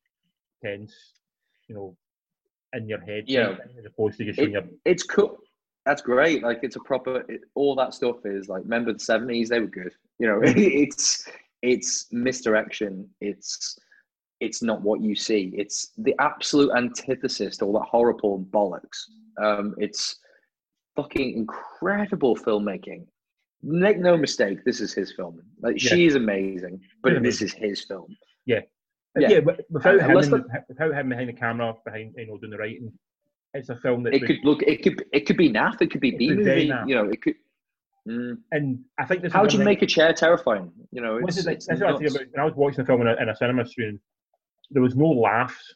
tense, 0.63 0.93
you 1.67 1.75
know, 1.75 1.97
in 2.73 2.87
your 2.87 2.99
head. 3.01 3.25
Yeah. 3.27 3.55
As 3.77 3.85
opposed 3.85 4.17
to 4.17 4.25
just 4.25 4.39
it, 4.39 4.51
your... 4.51 4.63
It's 4.85 5.03
cool. 5.03 5.37
That's 5.85 6.01
great. 6.01 6.43
Like 6.43 6.59
it's 6.63 6.75
a 6.75 6.81
proper. 6.81 7.23
It, 7.29 7.41
all 7.55 7.75
that 7.75 7.93
stuff 7.93 8.17
is 8.25 8.49
like. 8.49 8.63
Remember 8.63 8.93
the 8.93 8.99
seventies? 8.99 9.49
They 9.49 9.59
were 9.59 9.67
good. 9.67 9.93
You 10.19 10.27
know, 10.27 10.39
it's 10.43 11.27
it's 11.61 12.07
misdirection. 12.11 13.09
It's 13.21 13.77
it's 14.39 14.61
not 14.61 14.81
what 14.81 15.01
you 15.01 15.15
see. 15.15 15.53
It's 15.57 15.93
the 15.97 16.13
absolute 16.19 16.71
antithesis 16.75 17.57
to 17.57 17.65
all 17.65 17.73
that 17.73 17.87
horror 17.89 18.13
porn 18.13 18.45
bollocks. 18.51 18.99
Um, 19.41 19.73
it's 19.77 20.17
fucking 20.95 21.37
incredible 21.37 22.35
filmmaking. 22.35 23.05
make 23.63 23.97
no 23.97 24.15
mistake, 24.15 24.63
this 24.65 24.79
is 24.81 24.93
his 24.93 25.13
film. 25.13 25.41
Like 25.61 25.81
Yeah. 25.81 25.89
she 25.89 26.05
is 26.05 26.15
amazing, 26.15 26.79
but 27.01 27.13
She's 27.13 27.21
this 27.23 27.41
is 27.41 27.53
his 27.53 27.83
film. 27.85 28.15
Yeah. 28.45 28.61
Yeah. 29.19 29.29
Yeah, 29.29 29.39
without 29.69 29.99
him, 29.99 30.11
in 30.17 30.45
without 30.67 30.93
him 30.93 31.09
behind 31.09 31.29
the 31.29 31.33
camera, 31.33 31.73
behind 31.85 32.13
you 32.17 32.27
know 32.27 32.37
doing 32.37 32.51
the 32.51 32.57
writing, 32.57 32.91
it's 33.53 33.69
a 33.69 33.75
film 33.77 34.03
that 34.03 34.13
It 34.13 34.21
would- 34.21 34.27
could 34.27 34.39
look. 34.43 34.61
It 34.63 34.83
could. 34.83 35.03
It 35.11 35.25
could 35.25 35.37
be 35.37 35.49
naff. 35.49 35.81
It 35.81 35.89
could 35.91 36.01
be 36.01 36.11
B 36.11 36.27
could 36.27 36.37
be 36.39 36.43
very 36.43 36.67
movie. 36.69 36.89
You 36.89 36.95
know. 36.95 37.09
It 37.09 37.21
could. 37.21 37.35
Mm. 38.07 38.37
and 38.53 38.79
I 38.97 39.03
think 39.05 39.21
this 39.21 39.33
How 39.33 39.45
do 39.45 39.57
you 39.57 39.63
make 39.65 39.81
a 39.81 39.85
chair 39.85 40.13
terrifying? 40.13 40.71
You 40.91 41.01
know, 41.01 41.17
it's, 41.17 41.25
this 41.25 41.37
is 41.39 41.45
like, 41.45 41.55
it's 41.57 41.67
that's 41.67 41.81
I 41.81 41.89
about 41.89 41.99
when 42.01 42.39
I 42.39 42.45
was 42.45 42.53
watching 42.55 42.77
the 42.77 42.85
film 42.85 43.01
in 43.01 43.07
a, 43.07 43.15
in 43.21 43.27
a 43.27 43.35
cinema 43.35 43.65
screen. 43.67 43.99
There 44.71 44.81
was 44.81 44.95
no 44.95 45.07
laughs, 45.07 45.75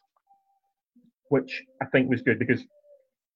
which 1.30 1.62
I 1.82 1.86
think 1.88 2.10
was 2.10 2.22
good 2.22 2.40
because 2.40 2.64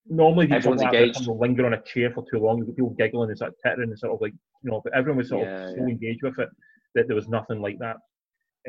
normally 0.07 0.45
these 0.45 0.55
Everyone's 0.57 0.81
engaged. 0.81 1.27
linger 1.27 1.65
on 1.65 1.73
a 1.73 1.81
chair 1.81 2.09
for 2.11 2.23
too 2.31 2.39
long. 2.39 2.63
People 2.65 2.91
giggling 2.91 3.29
and 3.29 3.37
sort 3.37 3.49
of 3.49 3.55
tittering 3.65 3.89
and 3.89 3.99
sort 3.99 4.13
of 4.13 4.21
like 4.21 4.33
you 4.63 4.71
know, 4.71 4.81
but 4.83 4.93
everyone 4.93 5.17
was 5.17 5.29
sort 5.29 5.45
Yeah, 5.45 5.63
of 5.63 5.69
so 5.71 5.75
yeah. 5.77 5.87
engaged 5.87 6.23
with 6.23 6.39
it 6.39 6.49
that 6.95 7.07
there 7.07 7.15
was 7.15 7.27
nothing 7.27 7.61
like 7.61 7.77
that. 7.79 7.97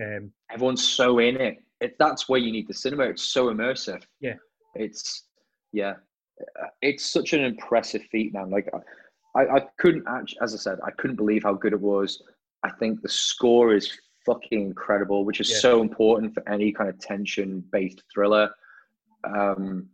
Um, 0.01 0.33
Everyone's 0.51 0.87
so 0.87 1.19
in 1.19 1.37
it. 1.37 1.63
it. 1.81 1.97
That's 1.99 2.29
where 2.29 2.41
you 2.41 2.53
need 2.53 2.69
the 2.69 2.75
cinema. 2.75 3.05
It's 3.05 3.23
so 3.25 3.47
immersive. 3.47 4.03
Yeah. 4.21 4.35
It's 4.75 5.25
yeah. 5.73 5.95
Uh, 6.63 6.67
It's 6.83 7.05
such 7.05 7.33
an 7.33 7.43
impressive 7.45 8.03
feat, 8.11 8.33
man. 8.35 8.51
Like 8.51 8.69
I, 9.35 9.41
I 9.57 9.61
couldn't 9.79 10.05
actually, 10.09 10.39
as 10.43 10.55
I 10.55 10.59
said, 10.59 10.79
I 10.85 10.91
couldn't 10.93 11.17
believe 11.17 11.43
how 11.43 11.55
good 11.55 11.73
it 11.73 11.81
was. 11.81 12.23
I 12.63 12.71
think 12.71 13.03
the 13.03 13.09
score 13.09 13.75
is 13.75 13.91
fucking 14.25 14.61
incredible, 14.61 15.25
which 15.25 15.41
is 15.41 15.51
Yeah. 15.51 15.59
so 15.59 15.81
important 15.81 16.35
for 16.35 16.47
any 16.49 16.73
kind 16.73 16.91
of 16.91 16.99
tension-based 16.99 18.03
thriller. 18.13 18.51
Um, 19.25 19.89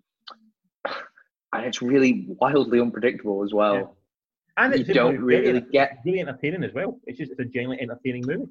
and 1.54 1.66
it's 1.66 1.82
really 1.82 2.26
wildly 2.40 2.80
unpredictable 2.80 3.42
as 3.44 3.52
well. 3.52 3.74
Yeah. 3.74 3.84
and 4.64 4.74
You 4.74 4.80
it's 4.80 4.92
don't 4.92 5.14
very- 5.20 5.42
really 5.42 5.60
get 5.60 5.98
really 6.04 6.20
entertaining 6.20 6.64
as 6.64 6.72
well. 6.72 6.98
It's 7.06 7.18
just 7.18 7.32
a 7.38 7.44
genuinely 7.44 7.80
entertaining 7.82 8.24
movie. 8.26 8.50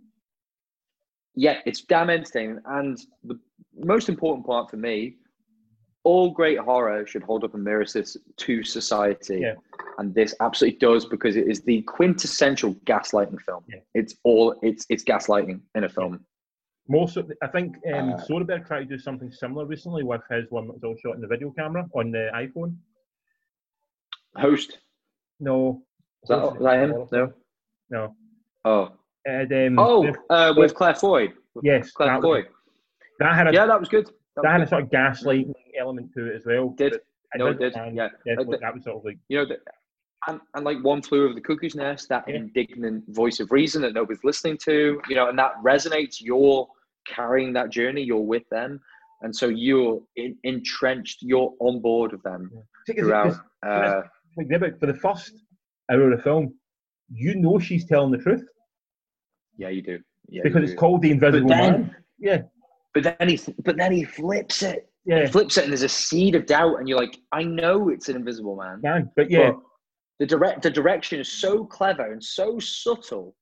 Yeah, 1.36 1.60
it's 1.66 1.82
damn 1.82 2.10
entertaining. 2.10 2.60
And 2.66 3.00
the 3.24 3.40
most 3.78 4.10
important 4.10 4.46
part 4.46 4.70
for 4.70 4.78
me, 4.78 5.16
all 6.04 6.32
great 6.32 6.58
horror 6.58 7.06
should 7.06 7.24
hold 7.24 7.44
up 7.44 7.54
a 7.54 7.58
mirror 7.58 7.86
to 7.86 8.64
society. 8.64 9.40
Yeah. 9.42 9.54
And 9.98 10.14
this 10.16 10.34
absolutely 10.40 10.80
does 10.80 11.06
because 11.06 11.36
it 11.36 11.48
is 11.48 11.62
the 11.62 11.84
quintessential 11.84 12.74
gaslighting 12.86 13.40
film. 13.42 13.64
Yeah. 13.70 13.80
It's 13.94 14.16
all 14.24 14.56
it's 14.64 14.86
it's 14.90 15.04
gaslighting 15.04 15.62
in 15.76 15.84
a 15.84 15.90
film. 15.90 16.26
Most, 16.90 17.16
of 17.16 17.28
the, 17.28 17.36
I 17.42 17.48
think, 17.48 17.78
um, 17.94 18.14
Uh, 18.14 18.18
Soderbergh 18.18 18.66
tried 18.66 18.80
to 18.80 18.86
do 18.86 18.98
something 18.98 19.32
similar 19.32 19.66
recently 19.66 20.04
with 20.04 20.22
his 20.30 20.50
one 20.50 20.68
that 20.68 20.74
was 20.74 20.84
all 20.84 20.96
shot 20.98 21.16
in 21.16 21.22
the 21.22 21.28
video 21.28 21.52
camera 21.52 21.88
on 21.94 22.12
the 22.12 22.30
iPhone. 22.34 22.76
Host. 24.36 24.80
No, 25.40 25.84
Is 26.24 26.30
that, 26.30 26.54
is 26.54 26.60
that 26.64 26.80
him? 26.80 27.08
No. 27.12 27.34
no. 27.90 28.16
Oh. 28.66 28.92
And, 29.26 29.54
um, 29.54 29.80
Oh, 29.80 30.04
the- 30.04 30.34
uh, 30.34 30.54
with 30.56 30.74
Claire 30.74 30.96
Foy. 30.96 31.28
With 31.54 31.64
yes, 31.66 31.92
Claire 31.92 32.14
that, 32.16 32.22
Foy. 32.22 32.44
that 33.20 33.36
had 33.36 33.48
a 33.48 33.54
Yeah, 33.54 33.66
that 33.66 33.80
was 33.80 33.90
good. 33.90 34.08
That, 34.36 34.44
that 34.44 34.52
had 34.52 34.62
a 34.62 34.68
sort 34.68 34.84
of 34.84 34.90
gaslighting 34.90 35.54
element 35.80 36.14
to 36.14 36.28
it 36.32 36.36
as 36.38 36.46
well. 36.46 36.70
Did. 36.70 36.96
I 37.34 37.38
No, 37.38 37.48
it 37.48 37.60
did. 37.60 37.74
Yeah. 37.94 38.10
yeah, 38.26 38.36
but 38.38 38.60
that 38.60 38.74
was 38.74 38.84
sort 38.84 38.98
of 38.98 39.06
like 39.06 39.18
you 39.30 39.38
know, 39.38 39.46
the, 39.46 39.58
and, 40.28 40.40
and 40.54 40.66
like 40.66 40.82
one 40.84 41.02
flew 41.02 41.26
over 41.26 41.34
the 41.34 41.42
cuckoo's 41.42 41.76
nest, 41.76 42.10
that 42.10 42.26
Yeah. 42.28 42.36
indignant 42.36 43.04
voice 43.10 43.40
of 43.40 43.52
reason 43.52 43.82
that 43.84 43.94
nobody's 43.94 44.24
listening 44.24 44.58
to, 44.66 45.02
you 45.08 45.16
know, 45.16 45.30
and 45.30 45.38
that 45.40 45.54
resonates. 45.64 46.22
You're 46.22 46.68
carrying 47.08 47.54
that 47.54 47.70
journey, 47.70 48.02
you're 48.02 48.20
with 48.22 48.48
them. 48.50 48.80
And 49.24 49.36
so 49.36 49.48
you're 49.50 50.02
in, 50.16 50.36
entrenched, 50.44 51.22
you're 51.22 51.54
on 51.60 51.80
board 51.80 52.12
with 52.12 52.24
them 52.24 52.52
it- 52.88 52.98
throughout. 53.00 53.36
Uh, 53.66 54.02
like, 54.38 54.80
for 54.80 54.88
the 54.88 54.94
first 54.96 55.34
hour 55.92 56.12
of 56.12 56.18
the 56.18 56.24
film, 56.24 56.54
you 57.14 57.36
know 57.36 57.60
she's 57.60 57.86
telling 57.86 58.12
the 58.12 58.18
truth 58.18 58.48
yeah, 59.62 59.70
you 59.70 59.82
do. 59.82 60.00
Yeah, 60.30 60.42
because 60.44 60.60
you 60.60 60.64
it's 60.64 60.72
do. 60.74 60.78
called 60.78 61.02
the 61.02 61.12
Invisible 61.12 61.50
then- 61.50 61.72
Man. 61.72 61.96
Yeah, 62.20 62.42
But 62.94 63.04
then 63.04 63.30
he, 63.30 63.40
but 63.64 63.78
then 63.78 63.92
he 63.92 64.04
flips 64.04 64.62
it. 64.64 64.90
yeah, 65.06 65.22
He 65.22 65.28
flips 65.28 65.58
it, 65.58 65.64
and 65.64 65.72
there's 65.72 65.82
a 65.84 65.90
seed 65.90 66.36
of 66.36 66.46
doubt, 66.46 66.76
and 66.80 66.88
you're 66.88 67.00
like, 67.00 67.18
I 67.32 67.44
know 67.44 67.90
it's 67.90 68.10
an 68.10 68.16
invisible 68.16 68.56
man. 68.56 68.80
man. 68.82 69.12
But 69.16 69.30
yeah, 69.32 69.52
But 69.52 69.60
the 70.20 70.26
direct 70.26 70.62
the 70.64 70.70
direction 70.70 71.20
is 71.20 71.30
so 71.32 71.66
clever 71.66 72.12
and 72.12 72.24
so 72.24 72.60
subtle 72.60 73.36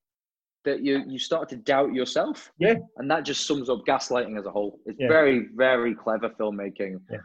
that 0.66 0.82
you 0.84 1.04
you 1.08 1.20
start 1.20 1.48
to 1.50 1.56
doubt 1.58 1.94
yourself. 1.94 2.52
Yeah. 2.60 2.76
And 2.98 3.10
that 3.12 3.24
just 3.26 3.46
sums 3.48 3.70
up 3.70 3.80
gaslighting 3.88 4.38
as 4.40 4.46
a 4.46 4.52
whole. 4.52 4.80
It's 4.86 4.98
Yeah. 5.00 5.08
very, 5.08 5.48
very 5.56 5.94
clever 5.96 6.30
filmmaking. 6.40 7.00
Yeah. 7.12 7.18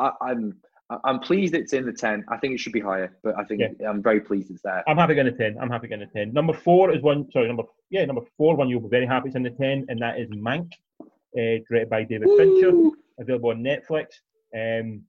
I, 0.00 0.10
I'm 0.22 0.54
I'm 1.04 1.20
pleased 1.20 1.54
it's 1.54 1.74
in 1.74 1.84
the 1.84 1.92
ten. 1.92 2.24
I 2.28 2.38
think 2.38 2.54
it 2.54 2.60
should 2.60 2.72
be 2.72 2.80
higher, 2.80 3.14
but 3.22 3.38
I 3.38 3.44
think 3.44 3.62
I'm 3.86 4.02
very 4.02 4.20
pleased 4.20 4.50
it's 4.50 4.62
there. 4.62 4.82
I'm 4.88 4.96
happy 4.96 5.14
getting 5.14 5.34
a 5.34 5.36
ten. 5.36 5.58
I'm 5.60 5.68
happy 5.68 5.86
getting 5.88 6.08
a 6.08 6.10
ten. 6.10 6.32
Number 6.32 6.54
four 6.54 6.92
is 6.94 7.02
one. 7.02 7.30
Sorry, 7.30 7.46
number 7.46 7.64
yeah, 7.90 8.06
number 8.06 8.22
four. 8.38 8.56
One 8.56 8.70
you'll 8.70 8.80
be 8.80 8.88
very 8.88 9.06
happy 9.06 9.28
it's 9.28 9.36
in 9.36 9.42
the 9.42 9.50
ten, 9.50 9.84
and 9.88 10.00
that 10.00 10.18
is 10.18 10.30
Mank, 10.30 10.72
uh, 11.02 11.04
directed 11.68 11.90
by 11.90 12.04
David 12.04 12.28
Fincher, 12.38 12.72
available 13.20 13.50
on 13.50 13.62
Netflix. 13.62 14.06
Um, 14.56 15.02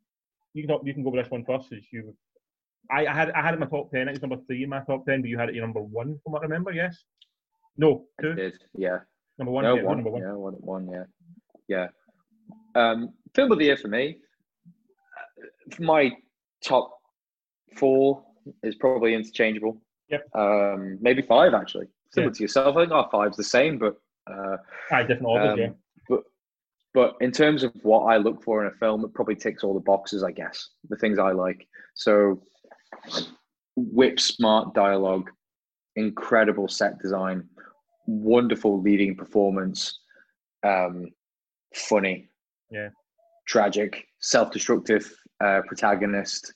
you 0.54 0.68
can 0.68 0.80
you 0.84 0.94
can 0.94 1.04
go 1.04 1.12
with 1.12 1.24
this 1.24 1.32
one 1.32 1.46
first. 1.46 1.72
As 1.72 1.80
you, 1.94 2.14
I, 2.92 3.08
I 3.08 3.14
had 3.14 3.32
I 3.32 3.42
had 3.42 3.54
it 3.54 3.56
in 3.56 3.60
my 3.62 3.68
top 3.68 3.90
ten. 3.90 4.10
It 4.10 4.12
was 4.12 4.22
number 4.22 4.38
three 4.48 4.64
in 4.64 4.70
my 4.70 4.82
top 4.82 5.06
ten, 5.06 5.22
but 5.22 5.30
you 5.30 5.38
had 5.38 5.48
it 5.48 5.56
your 5.56 5.66
number 5.66 5.82
one, 5.82 6.20
from 6.24 6.34
what 6.34 6.42
I 6.42 6.44
remember. 6.44 6.72
Yes. 6.72 7.06
No, 7.78 8.06
I 8.20 8.24
two. 8.24 8.36
did. 8.36 8.54
Yeah. 8.78 9.00
Number 9.38 9.54
one. 9.54 9.64
no, 9.64 9.78
yeah, 9.78 9.84
one. 9.84 9.98
Number 9.98 10.12
one. 10.12 10.22
Yeah, 10.22 10.34
one. 10.34 10.54
One. 10.56 10.90
Yeah. 10.92 11.04
Yeah. 11.70 11.88
Um, 12.76 13.14
film 13.34 13.54
of 13.54 13.60
the 13.60 13.66
year 13.66 13.78
for 13.78 13.88
me. 13.88 14.18
My 15.80 16.12
top 16.64 16.92
four 17.78 18.24
is 18.64 18.76
probably 18.76 19.14
interchangeable. 19.14 19.82
Yep. 20.10 20.28
Um, 20.36 20.98
maybe 21.02 21.22
five 21.22 21.54
actually. 21.54 21.88
Similar 22.12 22.32
Yeah. 22.32 22.36
to 22.38 22.44
yourself. 22.44 22.76
I 22.76 22.82
think 22.82 22.92
our 22.92 23.10
five's 23.12 23.38
the 23.38 23.44
same, 23.44 23.78
but 23.78 23.96
uh, 24.30 24.58
Aye, 24.92 25.04
different 25.04 25.26
orders. 25.28 25.52
um, 25.54 25.60
yeah. 25.60 25.70
but 26.08 26.24
but 26.94 27.16
in 27.22 27.32
terms 27.32 27.64
of 27.64 27.72
what 27.84 28.02
I 28.06 28.18
look 28.18 28.42
for 28.44 28.62
in 28.66 28.72
a 28.72 28.76
film, 28.78 29.06
it 29.06 29.14
probably 29.14 29.36
ticks 29.36 29.64
all 29.64 29.74
the 29.76 29.80
boxes, 29.80 30.24
I 30.24 30.32
guess. 30.32 30.70
The 30.90 30.96
things 30.98 31.20
I 31.20 31.32
like. 31.32 31.68
So 31.94 32.42
whip 33.76 34.20
smart 34.20 34.74
dialogue, 34.74 35.30
incredible 35.96 36.68
set 36.68 36.98
design, 37.00 37.48
wonderful 38.08 38.82
leading 38.82 39.16
performance, 39.16 40.00
um, 40.64 41.08
funny, 41.76 42.30
Yeah. 42.72 42.90
tragic, 43.48 44.08
self-destructive 44.20 45.16
uh, 45.42 45.62
protagonist. 45.68 46.54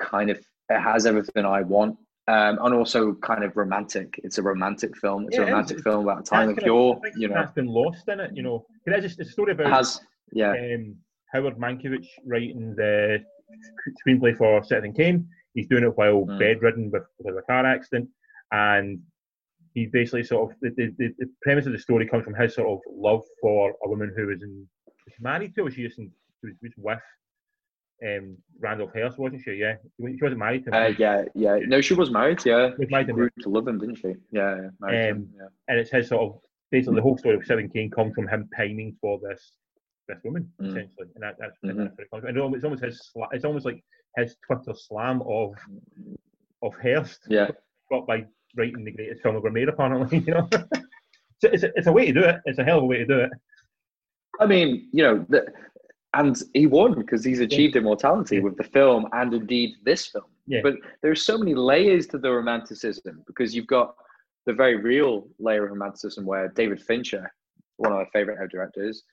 Kind 0.00 0.30
of 0.30 0.38
it 0.68 0.80
has 0.80 1.06
everything 1.06 1.44
I 1.44 1.62
want. 1.62 1.96
Um, 2.28 2.58
and 2.62 2.72
also 2.74 3.14
kind 3.14 3.42
of 3.42 3.56
romantic. 3.56 4.20
It's 4.22 4.38
a 4.38 4.42
romantic 4.42 4.96
film. 4.96 5.26
It's 5.26 5.36
Yeah, 5.36 5.42
a 5.42 5.46
romantic 5.46 5.80
film 5.82 6.04
about 6.04 6.20
a 6.20 6.22
time 6.22 6.50
of 6.50 6.56
kinda- 6.56 6.66
your, 6.66 6.96
I 6.96 7.00
think 7.00 7.14
you 7.18 7.28
know, 7.28 7.34
that's 7.34 7.52
been 7.52 7.66
lost 7.66 8.08
in 8.08 8.20
it. 8.20 8.30
You 8.34 8.44
know, 8.44 8.64
it's 8.86 9.02
just 9.02 9.20
a 9.20 9.24
story 9.24 9.52
about 9.52 9.72
has 9.72 10.00
yeah. 10.32 10.52
um, 10.52 10.94
Howard 11.32 11.56
Mankiewicz 11.58 12.06
writing 12.24 12.74
the 12.76 13.18
screenplay 14.06 14.36
for 14.36 14.62
Citizen 14.62 14.92
Kane. 14.92 15.28
He's 15.54 15.66
doing 15.66 15.82
it 15.84 15.96
while 15.98 16.24
Mm. 16.24 16.38
bedridden 16.38 16.90
with, 16.90 17.02
with 17.18 17.36
a 17.36 17.42
car 17.42 17.66
accident, 17.66 18.08
and 18.52 19.00
he 19.74 19.86
basically 19.86 20.22
sort 20.22 20.52
of 20.52 20.56
the, 20.60 20.70
the, 20.70 21.14
the, 21.18 21.26
premise 21.42 21.66
of 21.66 21.72
the 21.72 21.78
story 21.78 22.06
comes 22.06 22.24
from 22.24 22.34
his 22.34 22.54
sort 22.54 22.68
of 22.68 22.78
love 22.90 23.22
for 23.40 23.74
a 23.84 23.88
woman 23.88 24.12
who 24.16 24.26
was 24.28 24.42
in 24.42 24.66
was 25.06 25.14
married 25.20 25.54
to, 25.56 25.62
or 25.62 25.70
she 25.70 25.82
just 25.82 25.96
she 25.96 26.10
was 26.62 26.72
with 26.76 27.00
um, 28.06 28.36
Randolph 28.60 28.92
Hearst, 28.94 29.18
wasn't 29.18 29.42
she? 29.44 29.52
Yeah, 29.54 29.74
she 30.00 30.18
wasn't 30.22 30.38
married 30.38 30.64
to 30.64 30.70
him. 30.70 30.74
Uh, 30.74 30.94
yeah, 30.98 31.24
yeah. 31.34 31.58
No, 31.66 31.80
she 31.80 31.94
was 31.94 32.10
married. 32.10 32.44
Yeah, 32.44 32.70
She 32.70 32.76
was 32.84 32.90
married 32.90 33.06
to 33.08 33.12
grew 33.12 33.30
to 33.40 33.48
love 33.48 33.66
him, 33.68 33.78
didn't 33.78 33.96
she? 33.96 34.14
Yeah, 34.30 34.56
yeah. 34.56 34.68
married 34.80 35.10
Um, 35.12 35.28
yeah. 35.36 35.46
and 35.68 35.78
it's 35.78 35.90
his 35.90 36.08
sort 36.08 36.22
of 36.22 36.40
basically 36.70 36.96
the 36.96 37.02
whole 37.02 37.18
story 37.18 37.36
of 37.36 37.44
Citizen 37.44 37.70
Kane 37.70 37.90
comes 37.90 38.14
from 38.14 38.28
him 38.28 38.48
pining 38.56 38.96
for 39.00 39.18
this 39.28 39.52
this 40.08 40.18
woman 40.24 40.50
Mm. 40.60 40.66
essentially, 40.68 41.06
and 41.14 41.22
that, 41.22 41.36
that's, 41.38 41.56
Mhm. 41.64 41.76
that's 41.76 41.96
where 41.96 42.04
it 42.04 42.10
comes. 42.10 42.22
from. 42.22 42.28
And 42.28 42.36
it's 42.36 42.42
almost- 42.42 42.56
it's 42.56 42.64
almost 42.64 42.82
his 42.84 43.12
it's 43.32 43.44
almost 43.44 43.64
like 43.66 43.84
his 44.16 44.36
Twitter 44.46 44.74
slam 44.74 45.22
of 45.22 45.54
of 46.62 46.74
Hearst, 46.82 47.26
Yeah, 47.28 47.50
but 47.90 48.06
by 48.06 48.26
writing 48.56 48.84
the 48.84 48.90
greatest 48.92 49.22
film 49.22 49.36
ever 49.36 49.50
made. 49.50 49.68
Apparently, 49.68 50.18
you 50.26 50.34
know, 50.34 50.48
so 51.38 51.48
it's 51.52 51.62
a, 51.62 51.70
it's 51.76 51.86
a 51.86 51.92
way 51.92 52.06
to 52.06 52.12
do 52.12 52.24
it. 52.24 52.40
It's 52.46 52.58
a 52.58 52.64
hell 52.64 52.78
of 52.78 52.84
a 52.84 52.86
way 52.86 52.98
to 52.98 53.06
do 53.06 53.18
it. 53.20 53.30
I 54.40 54.46
mean, 54.46 54.88
you 54.92 55.02
know, 55.04 55.26
the, 55.28 55.46
and 56.14 56.36
he 56.54 56.66
won 56.66 56.94
because 56.94 57.24
he's 57.24 57.40
achieved 57.40 57.76
immortality 57.76 58.36
Yeah. 58.36 58.42
with 58.42 58.56
the 58.56 58.64
film 58.64 59.06
and 59.12 59.32
indeed 59.34 59.76
this 59.82 60.06
film. 60.06 60.24
Yeah. 60.46 60.60
But 60.62 60.74
there's 61.02 61.24
so 61.24 61.38
many 61.38 61.54
layers 61.54 62.06
to 62.08 62.18
the 62.18 62.30
romanticism 62.30 63.22
because 63.26 63.54
you've 63.54 63.66
got 63.66 63.94
the 64.46 64.52
very 64.52 64.76
real 64.76 65.28
layer 65.38 65.64
of 65.64 65.70
romanticism 65.70 66.26
where 66.26 66.48
David 66.48 66.82
Fincher, 66.82 67.32
one 67.76 67.92
of 67.92 67.98
my 67.98 68.04
favorite 68.12 68.50
directors, 68.50 69.04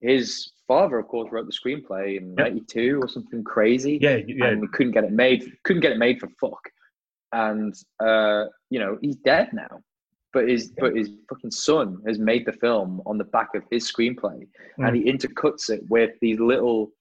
his 0.00 0.52
father, 0.68 0.98
of 0.98 1.08
course, 1.08 1.32
wrote 1.32 1.46
the 1.46 1.52
screenplay 1.52 2.18
in 2.18 2.28
Yep. 2.36 2.36
'92 2.38 3.00
or 3.02 3.08
something 3.08 3.42
crazy. 3.42 3.98
Yeah, 4.00 4.16
yeah, 4.16 4.46
and 4.46 4.60
we 4.60 4.68
couldn't 4.68 4.92
get 4.92 5.04
it 5.04 5.12
made. 5.12 5.56
Couldn't 5.64 5.80
get 5.82 5.92
it 5.92 5.98
made 5.98 6.20
for 6.20 6.28
fuck. 6.40 6.60
And 7.32 7.74
uh, 7.98 8.44
you 8.70 8.78
know 8.78 8.98
he's 9.00 9.16
dead 9.16 9.48
now, 9.52 9.80
but 10.32 10.48
his 10.48 10.72
but 10.78 10.94
his 10.96 11.10
fucking 11.28 11.50
son 11.50 11.98
has 12.06 12.18
made 12.18 12.44
the 12.46 12.52
film 12.52 13.00
on 13.06 13.16
the 13.18 13.24
back 13.24 13.54
of 13.54 13.62
his 13.70 13.90
screenplay, 13.90 14.46
Mm. 14.78 14.88
and 14.88 14.96
he 14.96 15.04
intercuts 15.10 15.70
it 15.70 15.82
with 15.88 16.12
these 16.20 16.38
little. 16.40 16.92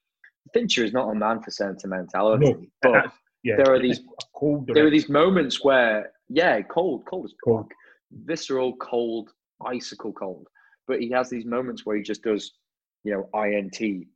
Fincher 0.53 0.83
is 0.85 0.93
not 0.93 1.09
a 1.09 1.15
man 1.15 1.41
for 1.41 1.49
sentimentality, 1.51 2.45
No, 2.53 2.65
but 2.83 3.11
yeah. 3.43 3.55
there 3.57 3.73
are 3.73 3.79
these- 3.79 4.01
cold. 4.35 4.67
there 4.73 4.85
are 4.85 4.91
these 4.91 5.09
moments 5.09 5.63
where 5.63 6.11
yeah, 6.29 6.61
cold, 6.61 7.05
cold 7.05 7.25
as 7.25 7.33
Cold. 7.43 7.65
fuck, 7.65 7.73
visceral, 8.25 8.75
cold, 8.77 9.31
icicle 9.65 10.13
cold. 10.13 10.47
But 10.87 11.01
he 11.01 11.09
has 11.11 11.29
these 11.29 11.45
moments 11.45 11.85
where 11.85 11.95
he 11.97 12.03
just 12.03 12.21
does, 12.23 12.53
you 13.03 13.11
know, 13.13 13.29
INT 13.39 14.07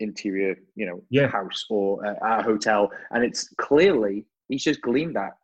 interior, 0.00 0.56
you 0.74 0.86
know, 0.86 1.02
Yeah. 1.10 1.28
house 1.28 1.64
or 1.70 2.04
uh, 2.04 2.16
at 2.22 2.40
a 2.40 2.42
hotel, 2.42 2.90
and 3.12 3.22
it's 3.24 3.48
clearly 3.56 4.26
he's 4.48 4.64
just 4.64 4.80
gleaned 4.80 5.14
that, 5.16 5.34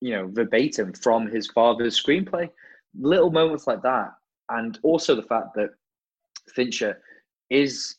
you 0.00 0.12
know, 0.12 0.28
verbatim 0.30 0.92
from 0.92 1.28
his 1.28 1.46
father's 1.48 2.00
screenplay. 2.00 2.48
Little 2.98 3.30
moments 3.30 3.66
like 3.66 3.82
that, 3.82 4.12
and 4.48 4.78
also 4.82 5.14
the 5.14 5.22
fact 5.22 5.54
that 5.54 5.70
Fincher 6.54 7.00
is 7.50 7.96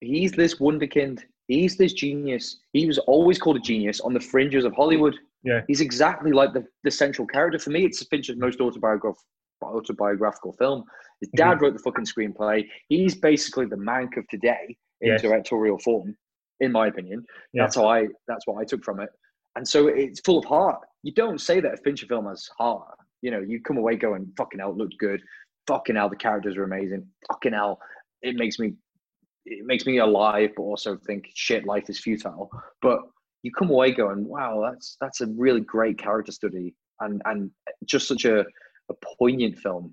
he's 0.00 0.32
this 0.32 0.54
wonderkind. 0.56 1.20
He's 1.48 1.76
this 1.76 1.92
genius. 1.92 2.58
He 2.72 2.86
was 2.86 2.98
always 2.98 3.38
called 3.38 3.56
a 3.56 3.60
genius 3.60 4.00
on 4.00 4.14
the 4.14 4.20
fringes 4.20 4.64
of 4.64 4.72
Hollywood. 4.72 5.14
Yeah. 5.42 5.60
He's 5.68 5.82
exactly 5.82 6.32
like 6.32 6.54
the, 6.54 6.64
the 6.84 6.90
central 6.90 7.26
character. 7.26 7.58
For 7.58 7.68
me, 7.68 7.84
it's 7.84 8.02
Fincher's 8.06 8.38
most 8.38 8.60
autobiographical 8.60 9.22
autobiographical 9.62 10.52
film. 10.54 10.84
His 11.20 11.30
dad 11.36 11.54
mm-hmm. 11.54 11.64
wrote 11.64 11.72
the 11.74 11.78
fucking 11.80 12.04
screenplay. 12.04 12.66
He's 12.88 13.14
basically 13.14 13.66
the 13.66 13.76
Mank 13.76 14.16
of 14.16 14.26
today 14.28 14.76
in 15.00 15.12
Yes. 15.12 15.22
directorial 15.22 15.78
form, 15.78 16.16
in 16.60 16.72
my 16.72 16.86
opinion. 16.86 17.24
Yeah. 17.52 17.62
That's 17.62 17.76
how 17.76 17.88
I 17.88 18.08
that's 18.26 18.46
what 18.46 18.60
I 18.60 18.64
took 18.64 18.84
from 18.84 19.00
it. 19.00 19.10
And 19.56 19.66
so 19.66 19.88
it's 19.88 20.20
full 20.20 20.38
of 20.38 20.44
heart. 20.44 20.80
You 21.04 21.12
don't 21.12 21.40
say 21.40 21.60
that 21.60 21.74
a 21.74 21.76
Fincher 21.76 22.06
film 22.06 22.26
has 22.26 22.48
heart. 22.58 22.96
You 23.20 23.30
know, 23.30 23.40
you 23.40 23.60
come 23.60 23.76
away 23.76 23.96
going, 23.96 24.32
fucking 24.36 24.58
hell, 24.58 24.70
it 24.70 24.76
looked 24.76 24.98
good. 24.98 25.22
Fucking 25.66 25.96
hell, 25.96 26.08
the 26.08 26.16
characters 26.16 26.56
are 26.56 26.64
amazing. 26.64 27.06
Fucking 27.30 27.52
hell, 27.52 27.78
it 28.22 28.36
makes 28.36 28.58
me 28.58 28.72
it 29.46 29.66
makes 29.66 29.84
me 29.84 29.98
alive, 29.98 30.50
but 30.56 30.62
also 30.62 30.96
think 31.06 31.26
shit, 31.34 31.66
life 31.66 31.90
is 31.90 32.00
futile. 32.00 32.50
But 32.80 33.00
you 33.42 33.52
come 33.52 33.68
away 33.68 33.92
going, 33.92 34.26
wow, 34.26 34.62
that's 34.66 34.96
that's 35.00 35.20
a 35.20 35.26
really 35.26 35.60
great 35.60 35.98
character 35.98 36.32
study 36.32 36.74
and 37.00 37.20
and 37.26 37.50
just 37.84 38.08
such 38.08 38.24
a, 38.24 38.40
a 38.40 38.94
poignant 39.18 39.58
film 39.58 39.92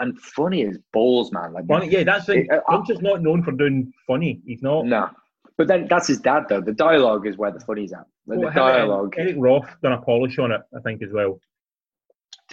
and 0.00 0.20
funny 0.20 0.66
as 0.66 0.78
balls, 0.92 1.32
man. 1.32 1.54
Like 1.54 1.66
Funny, 1.66 1.88
yeah, 1.88 2.04
that's 2.04 2.28
it. 2.28 2.46
Uh, 2.50 2.56
uh, 2.68 2.76
Fincher's 2.76 3.00
not 3.00 3.22
known 3.22 3.42
for 3.42 3.52
doing 3.52 3.90
funny. 4.06 4.42
He's 4.44 4.62
not. 4.62 4.84
no, 4.84 5.08
but 5.56 5.66
then 5.66 5.86
that's 5.88 6.08
his 6.08 6.18
dad 6.18 6.44
though. 6.50 6.60
The 6.60 6.74
dialogue 6.74 7.26
is 7.26 7.38
where 7.38 7.50
the 7.50 7.60
funny's 7.60 7.94
at. 7.94 8.04
Like, 8.26 8.38
Well, 8.38 8.48
the 8.50 8.54
dialogue, 8.54 9.14
Eric 9.18 9.36
Roth 9.38 9.68
done 9.82 9.92
a 9.92 10.00
polish 10.00 10.38
on 10.38 10.52
it, 10.52 10.60
I 10.76 10.80
think, 10.80 11.02
as 11.02 11.10
well. 11.12 11.40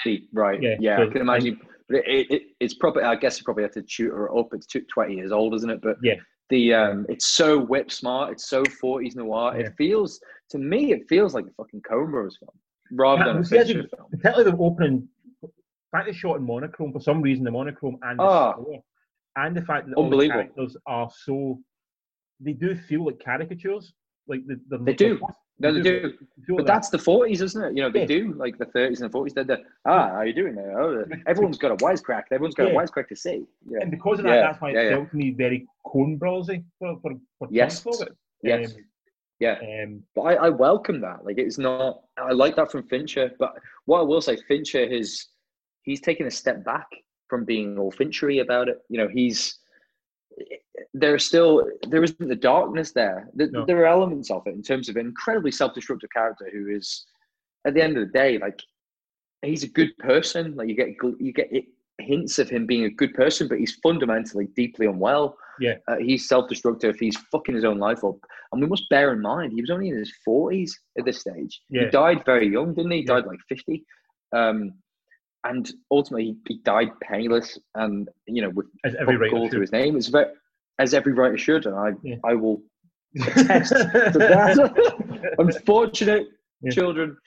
Did 0.04 0.20
he? 0.22 0.28
right? 0.34 0.62
Yeah, 0.62 0.76
Yeah, 0.80 0.98
so- 0.98 1.04
I 1.04 1.08
can 1.08 1.22
imagine. 1.22 1.60
But 1.88 1.98
it, 1.98 2.06
it, 2.08 2.32
it- 2.32 2.44
it's 2.60 2.74
probably, 2.76 3.04
I 3.04 3.16
guess, 3.16 3.38
you 3.40 3.44
probably 3.44 3.64
have 3.64 3.72
to 3.74 3.84
shoot 3.88 4.12
her 4.12 4.36
up. 4.38 4.54
It's 4.54 4.66
tw- 4.68 4.88
twenty 4.90 5.16
years 5.16 5.32
old, 5.32 5.54
isn't 5.56 5.70
it? 5.70 5.82
But 5.82 5.98
Yeah. 6.04 6.16
the 6.50 6.74
um, 6.74 7.06
it's 7.10 7.26
so 7.26 7.58
whip 7.60 7.92
smart. 7.92 8.32
It's 8.34 8.48
so 8.48 8.64
forties 8.80 9.16
noir. 9.16 9.54
Yeah. 9.56 9.68
It 9.68 9.74
feels 9.78 10.20
to 10.52 10.58
me, 10.60 10.92
it 10.94 11.08
feels 11.10 11.34
like 11.34 11.46
a 11.46 11.52
fucking 11.52 11.82
Coen 11.82 12.12
Brothers 12.12 12.38
film 12.40 12.52
rather 12.92 13.20
Yeah, 13.22 13.26
than 13.28 13.36
a 13.36 13.40
well, 13.40 13.44
see, 13.44 13.58
I 13.58 13.64
Fincher 13.64 13.80
think- 13.82 13.96
film. 13.96 14.10
Particularly 14.12 14.52
the 14.52 14.58
opening, 14.58 15.10
the 15.42 15.50
fact 15.92 16.08
it's 16.10 16.18
shot 16.18 16.38
in 16.38 16.44
monochrome 16.46 16.92
for 16.94 17.00
some 17.02 17.22
reason, 17.22 17.44
the 17.44 17.52
monochrome 17.52 17.98
and 18.04 18.20
the 18.20 18.24
Ah. 18.24 18.54
score, 18.54 18.84
and 19.38 19.56
the 19.58 19.62
fact 19.64 19.88
that 19.90 19.96
all 19.96 20.10
the 20.10 20.28
characters 20.28 20.78
are 20.86 21.10
so, 21.12 21.60
they 22.40 22.54
do 22.54 22.76
feel 22.76 23.06
like 23.06 23.20
caricatures. 23.20 23.94
Like 24.28 24.46
the, 24.46 24.60
the 24.70 24.78
They 24.78 24.94
do. 24.94 25.20
No, 25.62 25.74
they 25.74 25.82
do. 25.82 26.14
But 26.48 26.58
that. 26.58 26.66
that's 26.68 26.90
the 26.90 26.98
forties, 26.98 27.42
isn't 27.42 27.62
it? 27.64 27.76
You 27.76 27.84
know, 27.84 27.90
they 27.92 28.02
Yeah. 28.02 28.06
do 28.06 28.34
like 28.34 28.58
the 28.58 28.66
thirties 28.66 29.02
and 29.02 29.10
the 29.10 29.12
forties. 29.12 29.34
They're 29.34 29.44
the 29.44 29.60
ah, 29.86 30.10
how 30.10 30.16
are 30.16 30.26
you 30.26 30.34
doing 30.34 30.56
there? 30.56 30.80
Oh, 30.82 31.04
everyone's 31.28 31.58
got 31.58 31.72
a 31.72 31.76
wisecrack. 31.78 32.24
Everyone's 32.32 32.56
got 32.56 32.68
Yeah. 32.72 32.74
a 32.74 32.78
wisecrack 32.78 33.08
to 33.10 33.16
say. 33.16 33.44
Yeah. 33.70 33.80
and 33.82 33.92
because 33.92 34.20
of 34.20 34.26
that, 34.26 34.42
that's 34.42 34.62
why 34.62 34.72
it 34.72 34.92
felt 34.92 35.10
to 35.12 35.16
me 35.18 35.32
very 35.32 35.68
Coen 35.86 36.18
Brothersy 36.18 36.64
for 36.80 36.98
for, 37.02 37.12
for 37.38 37.48
Yes. 37.52 37.86
of 37.86 38.08
it. 38.08 38.14
Yes. 38.42 38.74
Um, 38.76 38.86
Yeah. 39.40 39.58
um, 39.84 40.04
But 40.16 40.22
I, 40.22 40.34
I 40.48 40.50
welcome 40.50 41.02
that. 41.02 41.26
Like 41.26 41.38
it's 41.38 41.58
not. 41.58 42.04
I 42.18 42.32
like 42.32 42.56
that 42.56 42.72
from 42.72 42.84
Fincher. 42.84 43.32
But 43.38 43.54
what 43.86 44.00
I 44.00 44.04
will 44.04 44.22
say, 44.22 44.38
Fincher 44.48 44.88
has 44.90 45.28
he's 45.84 46.00
taken 46.02 46.26
a 46.28 46.32
step 46.32 46.64
back 46.64 46.88
from 47.28 47.44
being 47.44 47.78
all 47.78 47.92
Finchery 47.92 48.40
about 48.40 48.70
it. 48.70 48.80
You 48.90 48.98
know, 49.00 49.08
he's 49.10 49.60
there's 50.94 51.26
still 51.26 51.66
there 51.90 52.04
isn't 52.04 52.28
the 52.28 52.36
darkness 52.36 52.92
there. 52.92 53.30
There, 53.34 53.50
No. 53.52 53.66
there 53.66 53.80
are 53.82 53.86
elements 53.88 54.32
of 54.32 54.44
it 54.48 54.54
in 54.56 54.62
terms 54.64 54.90
of 54.90 54.96
an 54.96 55.06
incredibly 55.08 55.52
self-destructive 55.52 56.10
character 56.12 56.50
who 56.52 56.68
is, 56.70 57.06
at 57.66 57.74
the 57.74 57.84
end 57.84 57.98
of 57.98 58.06
the 58.08 58.14
day, 58.14 58.38
like 58.38 58.60
he's 59.44 59.64
a 59.64 59.70
good 59.70 59.96
person. 60.00 60.56
Like 60.56 60.68
you 60.70 60.76
get 60.76 60.90
you 61.20 61.34
get 61.34 61.50
hints 62.02 62.40
of 62.40 62.50
him 62.50 62.66
being 62.66 62.86
a 62.86 62.90
good 62.90 63.14
person, 63.14 63.48
but 63.48 63.60
he's 63.60 63.76
fundamentally 63.84 64.48
deeply 64.56 64.86
unwell. 64.86 65.38
Yeah. 65.60 65.76
uh, 65.90 65.98
he's 65.98 66.30
self-destructive. 66.30 66.96
He's 66.98 67.18
fucking 67.34 67.54
his 67.54 67.66
own 67.66 67.80
life 67.80 68.06
up. 68.06 68.16
And 68.54 68.62
we 68.62 68.68
must 68.68 68.88
bear 68.90 69.12
in 69.12 69.22
mind 69.22 69.52
he 69.52 69.60
was 69.62 69.70
only 69.70 69.90
in 69.90 69.98
his 69.98 70.14
forties 70.24 70.80
at 70.98 71.04
this 71.04 71.20
stage. 71.20 71.62
Yeah. 71.70 71.84
He 71.86 71.90
died 71.90 72.24
very 72.26 72.48
young, 72.48 72.74
didn't 72.74 72.92
he? 72.92 73.00
He 73.00 73.04
Yeah. 73.04 73.16
died 73.16 73.26
like 73.26 73.40
fifty. 73.50 73.86
Um, 74.34 74.74
and 75.44 75.72
ultimately, 75.92 76.36
he 76.48 76.58
died 76.60 76.90
penniless, 77.02 77.58
and 77.76 78.10
you 78.28 78.42
know, 78.42 78.50
with 78.50 78.68
as 78.86 78.96
every 79.00 79.18
writer 79.18 79.36
to 79.38 79.50
should. 79.50 79.62
his 79.62 79.72
name. 79.72 79.96
It's 79.98 80.08
very, 80.08 80.28
as 80.80 80.94
every 80.94 81.14
writer 81.14 81.38
should, 81.38 81.66
and 81.66 81.76
I, 81.76 81.92
Yeah. 82.04 82.16
I 82.26 82.34
will 82.36 82.62
attest 83.16 83.72
to 83.72 84.12
that. 84.20 85.36
Unfortunate 85.40 86.28
Yeah. 86.62 86.72
children. 86.72 87.18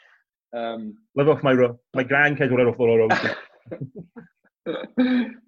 Um, 0.55 0.95
Live 1.17 1.29
off 1.31 1.43
my 1.43 1.53
ro- 1.53 1.79
my 1.95 2.05
grandkids 2.05 2.51
will 2.51 2.59
live 2.59 2.69
off 2.69 2.77
the 2.79 2.85
royalty. 2.85 3.29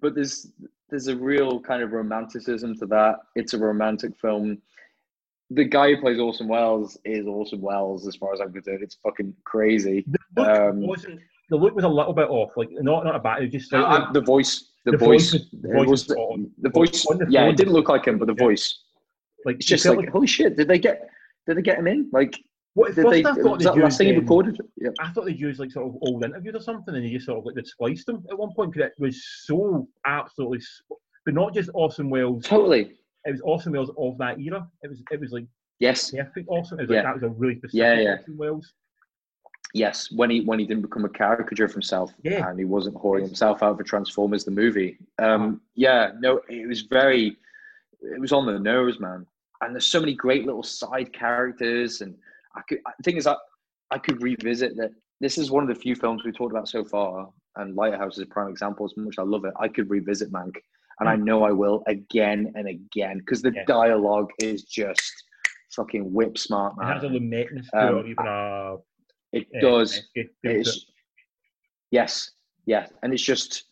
but 0.01 0.15
there's 0.15 0.47
there's 0.89 1.07
a 1.07 1.15
real 1.15 1.59
kind 1.59 1.81
of 1.83 1.91
romanticism 1.91 2.75
to 2.79 2.85
that. 2.87 3.15
It's 3.35 3.53
a 3.53 3.57
romantic 3.59 4.15
film. 4.19 4.59
The 5.51 5.63
guy 5.63 5.93
who 5.93 6.01
plays 6.01 6.19
Orson 6.19 6.47
Welles 6.47 6.97
is 7.05 7.27
Orson 7.27 7.61
Welles, 7.61 8.07
as 8.07 8.15
far 8.15 8.33
as 8.33 8.41
I'm 8.41 8.51
concerned. 8.51 8.81
It's 8.81 8.95
fucking 9.03 9.33
crazy. 9.43 10.05
The 10.07 10.19
look 10.41 10.47
Um, 10.47 10.87
wasn't. 10.87 11.19
The 11.49 11.55
look 11.55 11.75
was 11.75 11.83
a 11.83 11.89
little 11.89 12.13
bit 12.13 12.29
off. 12.29 12.51
Like 12.57 12.69
not 12.71 13.05
not 13.05 13.15
a 13.15 13.19
bad. 13.19 13.39
It 13.41 13.45
was 13.45 13.51
just 13.53 13.73
Uh, 13.73 13.81
slightly. 13.81 14.19
the 14.19 14.25
voice, 14.25 14.71
the, 14.83 14.91
The 14.91 14.97
voice, 14.97 15.31
voice 15.31 15.45
the 15.61 15.67
voice 15.73 15.87
was 15.89 16.07
the, 16.07 16.15
on. 16.15 16.51
the 16.61 16.69
voice. 16.69 17.05
On 17.05 17.17
the 17.17 17.27
Yeah, 17.29 17.45
it 17.49 17.57
didn't 17.57 17.73
look 17.73 17.89
like 17.89 18.05
him, 18.07 18.17
but 18.17 18.27
the 18.27 18.33
Yeah. 18.37 18.45
voice. 18.45 18.81
like 19.45 19.57
It's 19.57 19.65
just 19.67 19.83
felt 19.83 19.97
like, 19.97 20.09
holy 20.09 20.25
shit! 20.25 20.57
Did 20.57 20.67
they 20.67 20.79
get? 20.79 21.07
Did 21.45 21.57
they 21.57 21.61
get 21.61 21.77
him 21.77 21.85
in? 21.87 22.09
Like, 22.11 22.35
What 22.73 22.95
did 22.95 23.05
they? 23.09 23.19
I 23.19 23.33
thought 23.33 23.57
Was 23.57 23.63
that 23.63 23.75
they'd 23.75 23.81
last 23.83 23.97
thing 23.99 24.07
he 24.07 24.15
recorded? 24.19 24.59
Yeah. 24.77 24.89
I 24.99 25.11
thought 25.11 25.25
they'd 25.25 25.39
used 25.39 25.59
like 25.59 25.71
sort 25.71 25.87
of 25.87 25.95
old 26.01 26.23
interviews 26.25 26.55
or 26.55 26.61
something, 26.61 26.95
and 26.95 27.05
they 27.05 27.11
just 27.11 27.27
sort 27.27 27.37
of 27.39 27.45
like 27.45 27.53
they'd 27.55 27.67
spliced 27.67 28.07
them 28.07 28.25
at 28.31 28.37
one 28.39 28.51
point 28.55 28.73
because 28.73 28.89
it 28.89 28.99
was 29.01 29.23
so 29.43 29.87
absolutely, 30.07 30.59
sp- 30.65 30.97
but 31.25 31.35
not 31.35 31.53
just 31.53 31.69
Orson 31.75 32.09
Welles. 32.09 32.43
Totally. 32.43 32.95
It 33.25 33.31
was 33.31 33.41
Orson 33.41 33.71
Welles 33.71 33.91
of 33.97 34.17
that 34.17 34.39
era. 34.39 34.67
It 34.81 34.89
was 34.89 35.03
it 35.11 35.19
was 35.19 35.31
like 35.31 35.45
Yes. 35.79 36.09
perfect 36.11 36.47
Orson. 36.49 36.79
It 36.79 36.83
was 36.83 36.89
Yeah. 36.89 36.95
like 36.97 37.05
that 37.05 37.13
was 37.21 37.23
a 37.23 37.29
really 37.29 37.55
specific 37.57 37.77
Yeah, 37.77 37.99
yeah. 37.99 38.17
Orson 38.17 38.37
Welles. 38.37 38.73
Yes. 39.75 40.09
When 40.09 40.29
he 40.29 40.39
when 40.41 40.57
he 40.57 40.65
didn't 40.65 40.83
become 40.83 41.03
a 41.05 41.09
caricature 41.09 41.65
of 41.65 41.73
himself 41.73 42.13
Yeah. 42.23 42.47
and 42.49 42.57
he 42.57 42.63
wasn't 42.65 42.95
whoring 42.95 43.25
himself 43.25 43.61
out 43.61 43.77
for 43.77 43.83
Transformers 43.83 44.45
the 44.45 44.51
movie. 44.51 44.97
Um, 45.19 45.59
yeah. 45.75 46.11
No, 46.19 46.39
it 46.49 46.65
was 46.67 46.81
very. 46.83 47.37
It 48.01 48.19
was 48.21 48.31
on 48.31 48.45
the 48.45 48.57
nose, 48.57 48.99
man. 48.99 49.25
And 49.61 49.73
there's 49.75 49.87
so 49.87 49.99
many 49.99 50.13
great 50.13 50.45
little 50.45 50.63
side 50.63 51.11
characters, 51.11 52.01
and 52.01 52.15
I 52.55 52.61
could. 52.67 52.79
The 52.97 53.03
thing 53.03 53.17
is, 53.17 53.27
I 53.27 53.35
I 53.91 53.97
could 53.97 54.21
revisit 54.21 54.77
that. 54.77 54.91
This 55.21 55.37
is 55.37 55.51
one 55.51 55.63
of 55.63 55.69
the 55.69 55.75
few 55.85 55.95
films 55.95 56.23
we 56.23 56.31
talked 56.31 56.51
about 56.53 56.67
so 56.69 56.83
far, 56.83 57.29
and 57.57 57.75
Lighthouse 57.75 58.15
is 58.17 58.23
a 58.23 58.25
prime 58.27 58.49
example. 58.49 58.85
As 58.85 58.93
much 58.95 59.15
I 59.17 59.23
love 59.23 59.43
it, 59.45 59.53
I 59.59 59.67
could 59.67 59.89
revisit 59.89 60.31
Mank, 60.31 60.55
and 60.99 61.09
I 61.09 61.15
know 61.17 61.43
I 61.43 61.51
will 61.51 61.83
again 61.87 62.51
and 62.55 62.67
again 62.67 63.17
because 63.19 63.41
the. 63.41 63.51
Yeah. 63.53 63.63
dialogue 63.65 64.31
is 64.39 64.63
just 64.63 65.11
fucking 65.75 66.13
whip 66.13 66.37
smart, 66.37 66.77
man. 66.77 66.89
It 66.89 66.93
has 66.93 67.03
a 67.03 67.09
man. 67.09 67.29
lumetness 67.31 67.69
to 67.71 67.79
Um, 67.79 68.79
it, 69.35 69.47
or 69.51 69.57
even. 69.57 69.61
It 69.61 69.63
uh, 69.63 69.69
does. 69.69 69.91
escape 69.93 70.31
feel 70.41 70.51
to 70.53 70.57
it. 70.57 70.59
It's 70.61 70.85
yes, 71.91 72.31
yes, 72.65 72.91
and 73.03 73.13
it's 73.13 73.23
just 73.23 73.65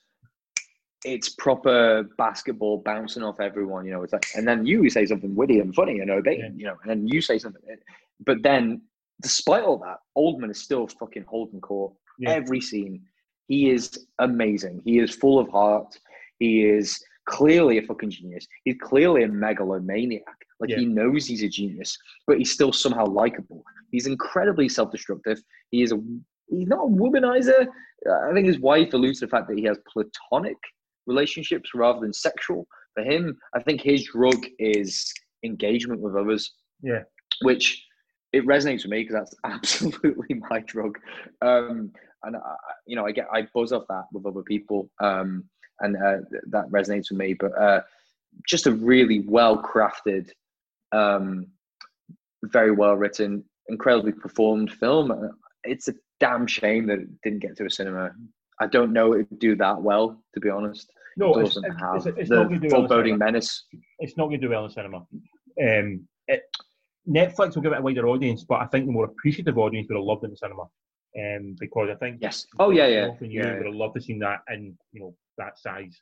it's 1.06 1.30
proper 1.30 2.04
basketball 2.18 2.78
bouncing 2.78 3.24
off 3.24 3.40
everyone. 3.40 3.86
You 3.86 3.92
know, 3.92 4.04
it's 4.04 4.14
like, 4.14 4.26
and 4.36 4.48
then 4.48 4.66
you 4.66 4.90
say 4.90 5.06
something 5.06 5.36
witty 5.36 5.60
and 5.60 5.76
funny 5.76 6.00
and 6.00 6.10
obey, 6.10 6.38
Yeah. 6.40 6.50
you 6.56 6.66
know, 6.66 6.78
and 6.82 6.90
then 6.90 7.08
you 7.08 7.22
say 7.22 7.38
something, 7.38 7.62
but 8.26 8.42
then 8.42 8.82
despite 9.22 9.64
all 9.64 9.78
that, 9.80 9.98
Oldman 10.18 10.50
is 10.52 10.62
still 10.62 10.88
fucking 10.88 11.26
holding 11.28 11.62
court 11.62 11.94
Yeah. 12.20 12.32
every 12.32 12.62
scene. 12.62 13.02
He 13.48 13.70
is 13.70 14.08
amazing. 14.20 14.82
He 14.86 15.00
is 15.00 15.14
full 15.14 15.40
of 15.40 15.50
heart. 15.50 16.00
He 16.40 16.64
is 16.66 17.04
clearly 17.26 17.78
a 17.78 17.82
fucking 17.84 18.10
genius. 18.12 18.48
He's 18.64 18.76
clearly 18.82 19.24
a 19.24 19.28
megalomaniac. 19.28 20.24
Like 20.60 20.70
Yeah. 20.70 20.78
he 20.80 20.86
knows 20.86 21.26
he's 21.26 21.44
a 21.44 21.50
genius, 21.50 21.98
but 22.28 22.38
he's 22.38 22.52
still 22.52 22.72
somehow 22.74 23.06
likable. 23.06 23.64
He's 23.92 24.08
incredibly 24.08 24.70
self-destructive. 24.70 25.42
He 25.72 25.84
is 25.84 25.92
a 25.92 26.00
he's 26.50 26.68
not 26.68 26.86
a 26.86 26.88
womanizer. 26.90 27.68
I 28.30 28.34
think 28.34 28.48
his 28.48 28.60
wife 28.60 28.94
alludes 28.94 29.20
to 29.20 29.26
the 29.26 29.30
fact 29.30 29.48
that 29.48 29.58
he 29.58 29.64
has 29.66 29.78
platonic 29.92 30.58
relationships 31.08 31.72
rather 31.74 32.00
than 32.02 32.14
sexual. 32.14 32.68
For 32.96 33.04
him, 33.04 33.38
I 33.56 33.62
think 33.62 33.82
his 33.82 34.06
drug 34.06 34.46
is 34.60 35.12
engagement 35.44 36.00
with 36.02 36.16
others 36.16 36.54
Yeah. 36.82 37.04
which 37.42 37.86
it 38.34 38.46
resonates 38.46 38.84
with 38.84 38.92
me 38.92 39.04
because 39.04 39.16
that's 39.16 39.36
absolutely 39.44 40.36
my 40.50 40.60
drug. 40.62 40.98
Um, 41.42 41.92
and 42.24 42.36
I, 42.38 42.56
you 42.88 42.96
know, 42.96 43.06
I 43.06 43.12
get 43.12 43.28
I 43.34 43.48
buzz 43.54 43.72
off 43.74 43.84
that 43.90 44.06
with 44.14 44.26
other 44.26 44.44
people, 44.44 44.90
um, 45.02 45.44
and 45.84 45.96
uh, 45.96 46.18
that 46.50 46.70
resonates 46.70 47.10
with 47.10 47.20
me. 47.20 47.34
But 47.34 47.52
uh, 47.60 47.82
just 48.48 48.68
a 48.68 48.72
really 48.72 49.20
well 49.28 49.62
crafted, 49.62 50.30
um, 50.92 51.48
very 52.44 52.72
well 52.72 52.96
written, 52.96 53.44
incredibly 53.70 54.12
performed 54.12 54.72
film. 54.74 55.12
Uh, 55.12 55.30
It's 55.64 55.88
a 55.88 55.94
damn 56.20 56.48
shame 56.48 56.88
that 56.88 57.00
it 57.00 57.10
didn't 57.24 57.40
get 57.40 57.56
to 57.58 57.66
a 57.66 57.70
cinema. 57.70 58.12
I 58.60 58.68
don't 58.68 58.94
know 58.94 59.14
it 59.14 59.28
would 59.30 59.40
do 59.40 59.56
that 59.58 59.82
well, 59.82 60.24
to 60.34 60.40
be 60.40 60.50
honest. 60.50 60.92
No, 61.18 61.36
it 61.36 61.42
it's, 61.42 61.56
doesn't 61.56 61.72
it's, 61.72 61.82
have 61.82 61.96
it's, 61.96 62.20
it's 62.20 62.30
the 62.30 62.36
not 62.36 62.48
going 62.50 62.62
to 62.62 62.68
do 62.68 62.74
well 62.74 62.84
in 62.84 62.88
foreboding 62.88 63.14
cinema. 63.14 63.26
menace. 63.26 63.66
It's 64.00 64.18
not 64.18 64.28
going 64.28 64.42
to 64.42 64.48
do 64.48 64.52
well 64.52 64.66
in 64.66 64.72
cinema. 64.72 64.98
Um, 65.62 66.08
it, 66.28 66.44
Netflix 67.08 67.56
will 67.56 67.62
give 67.62 67.74
it 67.74 67.80
a 67.80 67.82
wider 67.82 68.08
audience, 68.08 68.44
but 68.44 68.62
I 68.62 68.66
think 68.68 68.86
the 68.86 68.92
more 68.92 69.06
appreciative 69.06 69.58
audience 69.58 69.88
would 69.90 69.98
have 69.98 70.06
loved 70.06 70.24
it 70.24 70.32
in 70.32 70.38
cinema. 70.38 70.64
Um, 71.16 71.56
because 71.60 71.90
I 71.92 71.96
think 71.96 72.18
Yes. 72.22 72.48
Oh 72.58 72.72
yeah, 72.72 72.88
yeah, 72.88 73.12
you 73.22 73.42
yeah, 73.42 73.58
would 73.58 73.68
have 73.68 73.76
loved 73.76 73.96
to 73.96 74.02
see 74.02 74.18
that 74.20 74.40
in 74.52 74.76
you 74.94 75.02
know 75.02 75.16
that 75.38 75.58
size. 75.60 76.02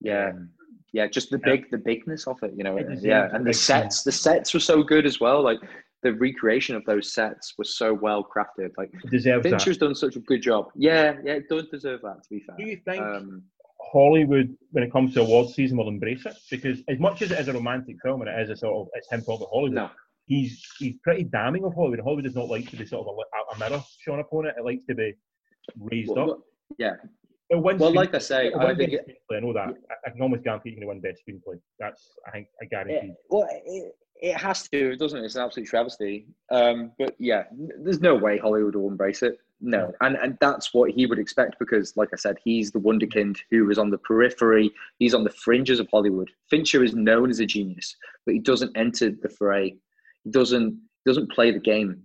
yeah. 0.00 0.30
Um, 0.30 0.50
yeah 0.92 1.06
just 1.06 1.30
the 1.30 1.38
big 1.38 1.70
the 1.70 1.78
bigness 1.78 2.26
of 2.26 2.38
it 2.42 2.52
you 2.56 2.64
know 2.64 2.76
It 2.76 3.02
yeah 3.02 3.28
and 3.32 3.44
the 3.44 3.52
sets 3.52 4.02
the 4.02 4.12
sets 4.12 4.54
were 4.54 4.60
so 4.60 4.82
good 4.82 5.04
as 5.04 5.20
well 5.20 5.42
like 5.42 5.58
the 6.02 6.14
recreation 6.14 6.76
of 6.76 6.84
those 6.84 7.12
sets 7.12 7.54
was 7.58 7.76
so 7.76 7.92
well 7.92 8.24
crafted 8.24 8.70
like 8.78 8.90
deserves 9.10 9.42
that. 9.42 9.50
fincher's 9.50 9.78
done 9.78 9.94
such 9.94 10.16
a 10.16 10.20
good 10.20 10.42
job 10.42 10.68
yeah 10.74 11.14
yeah 11.24 11.34
it 11.34 11.48
does 11.48 11.66
deserve 11.68 12.00
that 12.02 12.22
to 12.22 12.28
be 12.30 12.40
fair 12.40 12.56
Do 12.56 12.64
you 12.64 12.80
think 12.84 13.02
um 13.02 13.42
Hollywood, 13.92 14.56
when 14.72 14.82
it 14.82 14.90
comes 14.90 15.14
to 15.14 15.20
awards 15.20 15.54
season, 15.54 15.76
will 15.76 15.88
embrace 15.88 16.26
it? 16.26 16.34
Because 16.50 16.82
as 16.88 16.98
much 16.98 17.22
as 17.22 17.30
it 17.30 17.38
is 17.38 17.46
a 17.46 17.52
romantic 17.52 17.96
film 18.02 18.20
and 18.22 18.28
it 18.28 18.40
is 18.40 18.50
a 18.50 18.56
sort 18.56 18.74
of 18.74 18.88
it's 18.94 19.08
him 19.12 19.20
talking 19.20 19.36
about 19.42 19.50
Hollywood, 19.52 19.74
no 19.74 19.90
he's 20.26 20.64
he's 20.78 20.94
pretty 21.02 21.24
damning 21.24 21.64
of 21.64 21.74
Hollywood. 21.74 22.00
Hollywood 22.00 22.24
does 22.24 22.34
not 22.34 22.48
like 22.48 22.68
to 22.70 22.76
be 22.76 22.86
sort 22.86 23.06
of 23.06 23.14
a, 23.14 23.54
a 23.54 23.58
mirror 23.58 23.82
shown 24.00 24.18
upon 24.18 24.46
it. 24.46 24.54
It 24.58 24.64
likes 24.64 24.84
to 24.88 24.94
be 24.94 25.14
raised 25.78 26.10
well, 26.10 26.20
up. 26.20 26.26
well, 26.26 26.44
yeah 26.78 26.94
It'll 27.50 27.62
win 27.62 27.78
well 27.78 27.92
like 27.92 28.14
i 28.14 28.18
say 28.18 28.52
i 28.58 28.74
think 28.74 28.92
it, 28.92 29.06
screenplay, 29.30 29.36
I 29.36 29.40
know 29.40 29.52
that. 29.52 29.74
I, 30.06 30.10
can 30.10 30.20
almost 30.20 30.42
guarantee 30.42 30.70
you're 30.70 30.84
going 30.84 31.00
to 31.00 31.08
win 31.08 31.12
best 31.12 31.22
screenplay. 31.26 31.60
That's 31.78 32.10
I 32.26 32.30
think 32.32 32.48
I 32.60 32.64
guarantee. 32.64 33.08
it 33.08 33.16
well 33.30 33.46
it, 33.50 33.94
it 34.20 34.36
has 34.36 34.68
to 34.68 34.96
doesn't 34.96 35.20
it? 35.20 35.24
It's 35.24 35.36
an 35.36 35.42
absolute 35.42 35.68
travesty. 35.68 36.26
Um 36.50 36.92
but 36.98 37.14
yeah 37.18 37.44
there's 37.78 38.00
no 38.00 38.14
way 38.14 38.38
hollywood 38.38 38.74
will 38.74 38.88
embrace 38.88 39.22
it. 39.22 39.38
No. 39.60 39.92
And 40.00 40.16
and 40.16 40.36
that's 40.40 40.74
what 40.74 40.90
he 40.90 41.06
would 41.06 41.18
expect 41.18 41.58
because 41.60 41.96
like 41.96 42.08
i 42.12 42.16
said 42.16 42.36
he's 42.44 42.72
the 42.72 42.80
wonderkind 42.80 43.36
who 43.50 43.70
is 43.70 43.78
on 43.78 43.90
the 43.90 43.98
periphery. 43.98 44.72
He's 44.98 45.14
on 45.14 45.22
the 45.24 45.30
fringes 45.30 45.78
of 45.78 45.88
hollywood. 45.90 46.30
Fincher 46.50 46.82
is 46.82 46.94
known 46.94 47.30
as 47.30 47.40
a 47.40 47.46
genius 47.46 47.96
but 48.24 48.34
he 48.34 48.40
doesn't 48.40 48.76
enter 48.76 49.10
the 49.10 49.28
fray. 49.28 49.76
He 50.24 50.30
doesn't 50.30 50.80
doesn't 51.06 51.30
play 51.30 51.52
the 51.52 51.60
game 51.60 52.02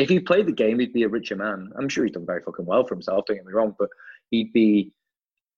if 0.00 0.08
he 0.08 0.18
played 0.20 0.46
the 0.46 0.52
game 0.52 0.78
he'd 0.78 0.92
be 0.92 1.02
a 1.02 1.08
richer 1.08 1.36
man 1.36 1.70
i'm 1.78 1.88
sure 1.88 2.04
he's 2.04 2.14
done 2.14 2.26
very 2.26 2.42
fucking 2.42 2.66
well 2.66 2.84
for 2.84 2.94
himself 2.94 3.24
don't 3.26 3.36
get 3.36 3.46
me 3.46 3.52
wrong 3.52 3.74
but 3.78 3.88
he'd 4.30 4.52
be 4.52 4.92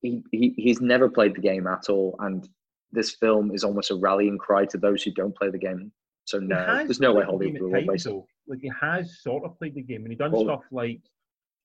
he, 0.00 0.22
he 0.32 0.54
he's 0.56 0.80
never 0.80 1.08
played 1.08 1.34
the 1.34 1.40
game 1.40 1.66
at 1.66 1.88
all 1.88 2.16
and 2.20 2.48
this 2.92 3.12
film 3.12 3.50
is 3.54 3.64
almost 3.64 3.90
a 3.90 3.94
rallying 3.94 4.38
cry 4.38 4.64
to 4.66 4.78
those 4.78 5.02
who 5.02 5.10
don't 5.12 5.36
play 5.36 5.50
the 5.50 5.58
game 5.58 5.92
so 6.24 6.38
no 6.38 6.84
there's 6.84 7.00
no 7.00 7.12
way 7.12 7.24
Hollywood 7.24 7.60
will 7.60 7.74
embrace 7.74 8.06
it. 8.06 8.14
Like 8.46 8.60
he 8.60 8.70
has 8.80 9.20
sort 9.22 9.44
of 9.44 9.58
played 9.58 9.74
the 9.74 9.82
game, 9.82 10.02
and 10.02 10.10
he 10.10 10.16
done 10.16 10.32
Well- 10.32 10.44
stuff 10.44 10.64
like 10.70 11.00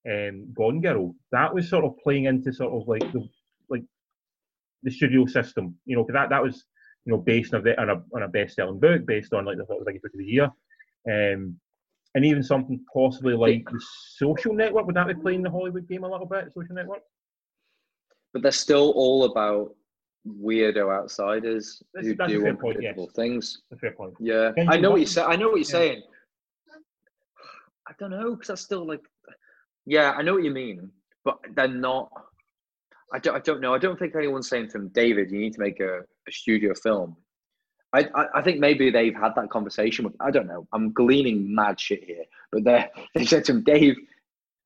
um, 0.09 0.53
Gone 0.53 0.81
Girl. 0.81 1.15
That 1.31 1.53
was 1.53 1.69
sort 1.69 1.85
of 1.85 1.97
playing 2.03 2.25
into 2.25 2.53
sort 2.53 2.73
of 2.73 2.87
like 2.87 3.11
the 3.11 3.27
like 3.69 3.83
the 4.83 4.91
studio 4.91 5.25
system, 5.25 5.75
you 5.85 5.95
know, 5.95 6.05
that 6.11 6.29
that 6.29 6.41
was 6.41 6.65
you 7.05 7.11
know 7.11 7.17
based 7.17 7.53
on 7.53 7.67
a 7.67 7.81
on 7.81 7.89
a, 7.89 8.03
on 8.13 8.23
a 8.23 8.27
best 8.27 8.55
selling 8.55 8.79
book, 8.79 9.05
based 9.05 9.33
on 9.33 9.45
like 9.45 9.57
the 9.57 9.65
biggest 9.85 10.03
book 10.03 10.13
of 10.13 10.19
the 10.19 10.25
year, 10.25 10.49
um, 11.11 11.59
and 12.17 12.25
even 12.25 12.41
something 12.41 12.83
possibly 12.91 13.35
like 13.35 13.63
the 13.71 13.79
Social 14.15 14.51
Network. 14.53 14.87
Would 14.87 14.95
that 14.95 15.07
be 15.07 15.13
playing 15.13 15.43
the 15.43 15.51
Hollywood 15.51 15.87
game 15.87 16.03
a 16.03 16.09
little 16.09 16.25
bit? 16.25 16.45
Social 16.51 16.73
Network. 16.73 17.01
but 18.33 18.41
they're 18.41 18.51
still 18.51 18.91
all 18.95 19.25
about 19.25 19.75
weirdo 20.27 20.91
outsiders 20.91 21.81
That's- 21.93 22.07
who 22.09 22.15
that's 22.15 22.31
do 22.31 22.41
fair 22.41 22.55
point, 22.55 22.75
unpredictable 22.77 23.05
yes. 23.05 23.15
things 23.15 23.61
That's 23.69 23.79
a 23.79 23.81
fair 23.81 23.91
point. 23.93 24.13
yeah 24.19 24.51
i 24.67 24.75
know 24.75 24.89
what 24.91 24.97
you're 24.99 25.07
saying 25.07 25.27
i 25.29 25.35
know 25.37 25.47
what 25.51 25.55
you're 25.55 25.81
Yeah. 25.81 25.93
saying 25.93 26.01
i 27.87 27.93
don't 27.97 28.11
know 28.11 28.31
because 28.31 28.49
that's 28.49 28.61
still 28.61 28.85
like 28.85 28.99
yeah 29.85 30.11
i 30.17 30.21
know 30.21 30.33
what 30.33 30.43
you 30.43 30.51
mean 30.51 30.89
but 31.23 31.37
they're 31.55 31.69
not 31.69 32.09
I 33.13 33.19
don't, 33.19 33.35
I 33.37 33.39
don't 33.39 33.61
know. 33.61 33.73
I 33.73 33.77
don't 33.77 33.97
think 33.97 34.17
anyone's 34.17 34.49
saying 34.49 34.67
to 34.71 34.79
him, 34.79 34.89
David, 34.89 35.31
you 35.31 35.39
need 35.39 35.53
to 35.53 35.61
make 35.61 35.79
a, 35.79 35.99
a 36.27 36.31
studio 36.31 36.73
film. 36.73 37.15
I, 37.97 38.21
I, 38.21 38.25
I 38.35 38.41
think 38.41 38.59
maybe 38.59 38.89
they've 38.91 39.15
had 39.15 39.33
that 39.35 39.49
conversation 39.49 40.05
with, 40.05 40.13
I 40.19 40.31
don't 40.31 40.47
know, 40.47 40.67
I'm 40.73 40.91
gleaning 40.93 41.53
mad 41.53 41.79
shit 41.79 42.03
here, 42.03 42.23
but 42.51 42.63
they 42.63 42.87
they 43.15 43.25
said 43.25 43.43
to 43.45 43.51
him, 43.53 43.63
Dave, 43.63 43.95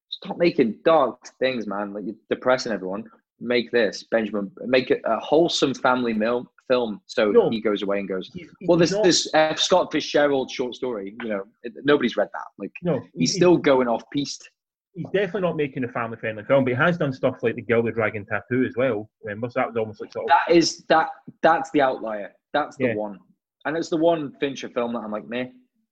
stop 0.10 0.38
making 0.38 0.76
dark 0.84 1.20
things, 1.40 1.68
man. 1.68 1.94
Like 1.94 2.06
you're 2.06 2.16
depressing 2.30 2.72
everyone. 2.72 3.06
Make 3.44 3.72
this, 3.72 4.04
Benjamin, 4.04 4.52
make 4.68 4.92
it 4.92 5.02
a 5.06 5.20
wholesome 5.20 5.74
family 5.74 6.14
mil- 6.14 6.52
film. 6.68 7.02
So 7.08 7.32
No. 7.32 7.50
he 7.50 7.60
goes 7.60 7.82
away 7.82 8.00
and 8.00 8.08
goes, 8.08 8.30
He's- 8.34 8.50
well, 8.68 8.78
this 8.78 8.92
not- 8.92 9.04
this 9.04 9.28
F. 9.34 9.58
Scott 9.60 9.92
Fitzgerald 9.92 10.50
short 10.52 10.76
story, 10.76 11.16
you 11.24 11.30
know, 11.30 11.44
it, 11.64 11.74
nobody's 11.84 12.16
read 12.18 12.30
that. 12.34 12.48
Like 12.60 12.72
no, 12.84 13.02
he's 13.16 13.34
still 13.34 13.58
going 13.58 13.88
off 13.88 14.04
piste. 14.14 14.48
he's 14.94 15.06
definitely 15.14 15.42
not 15.42 15.56
making 15.58 15.84
a 15.84 15.88
family 15.90 16.18
friendly 16.18 16.44
film, 16.44 16.64
but 16.66 16.70
he 16.72 16.76
has 16.78 16.98
done 16.98 17.12
stuff 17.12 17.38
like 17.42 17.56
the 17.56 17.62
Girl 17.64 17.82
with 17.82 17.96
Dragon 17.96 18.26
Tattoo 18.26 18.64
as 18.64 18.76
well. 18.78 19.00
Um, 19.00 19.08
Remember, 19.24 19.50
so 19.50 19.60
that 19.62 19.68
was 19.70 19.76
almost 19.78 20.00
like 20.02 20.14
sort 20.14 20.26
of 20.26 20.30
That 20.30 20.56
is 20.56 20.84
that 20.88 21.10
that's 21.42 21.72
the 21.72 21.82
outlier. 21.82 22.32
That's 22.54 22.76
the 22.78 22.88
Yeah. 22.88 22.96
one, 22.96 23.20
and 23.66 23.78
it's 23.78 23.90
the 23.90 23.98
one 23.98 24.32
Fincher 24.40 24.70
film 24.70 24.94
that 24.94 25.00
I'm 25.00 25.12
like, 25.12 25.28
meh. 25.28 25.48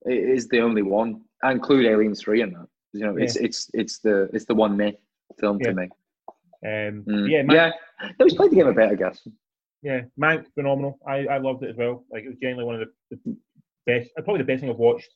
It 0.06 0.30
is 0.30 0.48
the 0.48 0.60
only 0.62 0.82
one. 0.82 1.22
I 1.44 1.52
include 1.52 1.86
Aliens 1.86 2.22
three 2.22 2.42
in 2.42 2.52
that. 2.54 2.68
You 2.94 3.02
know, 3.06 3.18
it's 3.18 3.36
it's 3.36 3.70
it's 3.74 4.00
the 4.00 4.30
it's 4.34 4.46
the 4.46 4.56
one 4.56 4.76
meh 4.78 4.92
film 5.40 5.58
Yeah. 5.62 5.68
to 5.70 5.74
me. 5.76 5.84
um, 6.66 7.04
Mm. 7.08 7.30
yeah, 7.30 7.44
yeah. 7.54 7.72
No, 8.20 8.26
he's 8.26 8.34
played 8.36 8.52
the 8.52 8.56
game 8.56 8.68
a 8.68 8.74
bit, 8.74 8.90
I 8.92 8.96
guess. 8.96 9.26
Yeah, 9.82 10.02
Mank, 10.20 10.46
phenomenal. 10.56 11.00
I, 11.08 11.26
I 11.28 11.38
loved 11.38 11.64
it 11.64 11.70
as 11.70 11.78
well. 11.78 12.04
Like 12.12 12.24
it 12.24 12.30
was 12.30 12.38
genuinely 12.42 12.66
one 12.66 12.82
of 12.82 12.90
the, 13.10 13.16
the 13.26 13.38
best, 13.86 14.10
uh, 14.18 14.22
probably 14.24 14.42
the 14.42 14.48
best 14.48 14.60
thing 14.62 14.70
I've 14.70 14.76
watched 14.78 15.10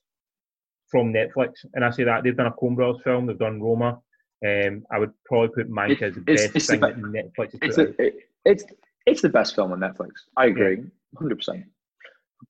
from 0.89 1.11
Netflix. 1.11 1.65
And 1.73 1.83
I 1.83 1.89
say 1.89 2.05
that 2.05 2.23
they've 2.23 2.35
done 2.37 2.45
a 2.47 2.51
Coen 2.51 2.75
Brothers 2.77 3.01
film, 3.03 3.25
they've 3.25 3.37
done 3.37 3.61
Roma. 3.61 3.99
Um, 4.45 4.85
I 4.91 4.99
would 4.99 5.11
probably 5.25 5.49
put 5.49 5.69
Mank 5.69 5.91
It- 5.91 6.01
as 6.03 6.15
the 6.15 6.21
best 6.21 6.55
it's 6.55 6.67
the 6.67 6.77
thing 6.77 6.81
that 6.81 6.95
Netflix 6.97 7.51
has 7.51 7.59
It's 7.61 7.77
a, 7.77 8.01
it, 8.01 8.15
it's 8.45 8.63
it's 9.05 9.21
the 9.21 9.29
best 9.29 9.53
film 9.55 9.73
on 9.73 9.79
Netflix. 9.79 10.11
I 10.37 10.45
agree, 10.45 10.83
hundred 11.17 11.35
percent. 11.37 11.65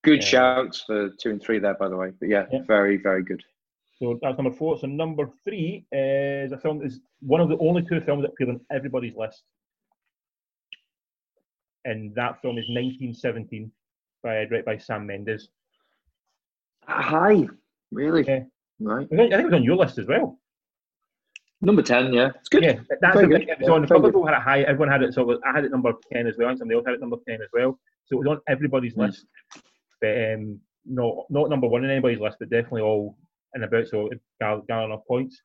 Good 0.02 0.20
Yeah. 0.22 0.26
shouts 0.26 0.80
for 0.82 1.10
two 1.20 1.30
and 1.30 1.40
three 1.42 1.58
there, 1.58 1.74
by 1.74 1.88
the 1.88 1.96
way. 1.96 2.12
But 2.18 2.28
yeah, 2.28 2.46
Yeah. 2.52 2.62
very 2.66 2.96
very 2.96 3.22
good. 3.22 3.42
So 3.98 4.18
that's 4.22 4.36
number 4.36 4.50
four. 4.50 4.76
So 4.78 4.86
number 4.86 5.30
three 5.44 5.86
is 5.92 6.52
a 6.52 6.58
film 6.58 6.78
that 6.78 6.86
is 6.86 7.00
one 7.20 7.40
of 7.40 7.48
the 7.48 7.58
only 7.58 7.82
two 7.82 8.00
films 8.00 8.22
that 8.22 8.32
appear 8.32 8.48
on 8.50 8.60
everybody's 8.70 9.14
list. 9.16 9.44
And 11.84 12.14
that 12.14 12.40
film 12.40 12.58
is 12.58 12.64
1917 12.70 13.70
by 14.22 14.44
directed 14.46 14.64
by 14.64 14.78
Sam 14.78 15.06
Mendes. 15.06 15.48
Hi, 16.88 17.46
really? 17.92 18.24
Yeah. 18.26 18.44
Right. 18.80 19.06
I 19.12 19.16
think 19.16 19.32
it 19.32 19.44
was 19.44 19.54
on 19.54 19.62
your 19.62 19.76
list 19.76 19.98
as 19.98 20.06
well. 20.06 20.38
Number 21.60 21.82
ten. 21.82 22.12
Yeah, 22.12 22.30
it's 22.34 22.48
good. 22.48 22.62
Yeah, 22.62 22.80
that's 23.00 23.14
Very 23.14 23.26
the 23.26 23.38
good. 23.38 23.48
It 23.48 23.58
was 23.60 23.68
Yeah, 23.68 23.74
on 23.74 24.26
had 24.26 24.34
it 24.36 24.42
high. 24.42 24.62
Everyone 24.62 24.88
had 24.88 25.02
it. 25.02 25.14
So 25.14 25.40
I 25.44 25.52
had 25.52 25.64
it 25.64 25.70
number 25.70 25.92
ten 26.12 26.26
as 26.26 26.36
well, 26.36 26.48
and 26.48 26.58
somebody 26.58 26.76
else 26.76 26.84
had 26.84 26.94
it 26.94 27.00
number 27.00 27.16
ten 27.26 27.40
as 27.40 27.48
well. 27.54 27.78
So 28.06 28.16
it 28.16 28.26
was 28.26 28.36
on 28.36 28.40
everybody's 28.48 28.94
Mm. 28.94 29.06
list, 29.06 29.26
but 30.00 30.32
um, 30.32 30.60
not 30.84 31.26
not 31.30 31.48
number 31.48 31.66
one 31.66 31.84
on 31.84 31.90
anybody's 31.90 32.20
list, 32.20 32.38
but 32.38 32.50
definitely 32.50 32.82
all 32.82 33.16
in 33.54 33.62
about. 33.62 33.86
So 33.86 34.08
it 34.08 34.20
gathered 34.40 34.68
enough 34.70 35.06
points. 35.08 35.40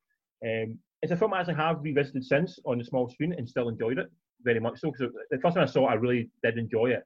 Um, 0.45 0.80
it's 1.02 1.11
a 1.11 1.18
film 1.18 1.34
I 1.34 1.40
actually 1.40 1.56
have 1.56 1.81
revisited 1.81 2.26
since 2.26 2.60
on 2.65 2.77
the 2.77 2.84
small 2.84 3.10
screen 3.10 3.34
and 3.34 3.48
still 3.48 3.69
enjoyed 3.69 3.98
it 3.98 4.07
very 4.44 4.60
much 4.60 4.80
so. 4.80 4.91
Because 4.91 5.14
the 5.31 5.40
first 5.40 5.56
time 5.56 5.64
I 5.64 5.68
saw 5.68 5.88
it, 5.88 5.91
I 5.91 5.95
really 5.95 6.30
did 6.44 6.57
enjoy 6.57 6.91
it 6.91 7.03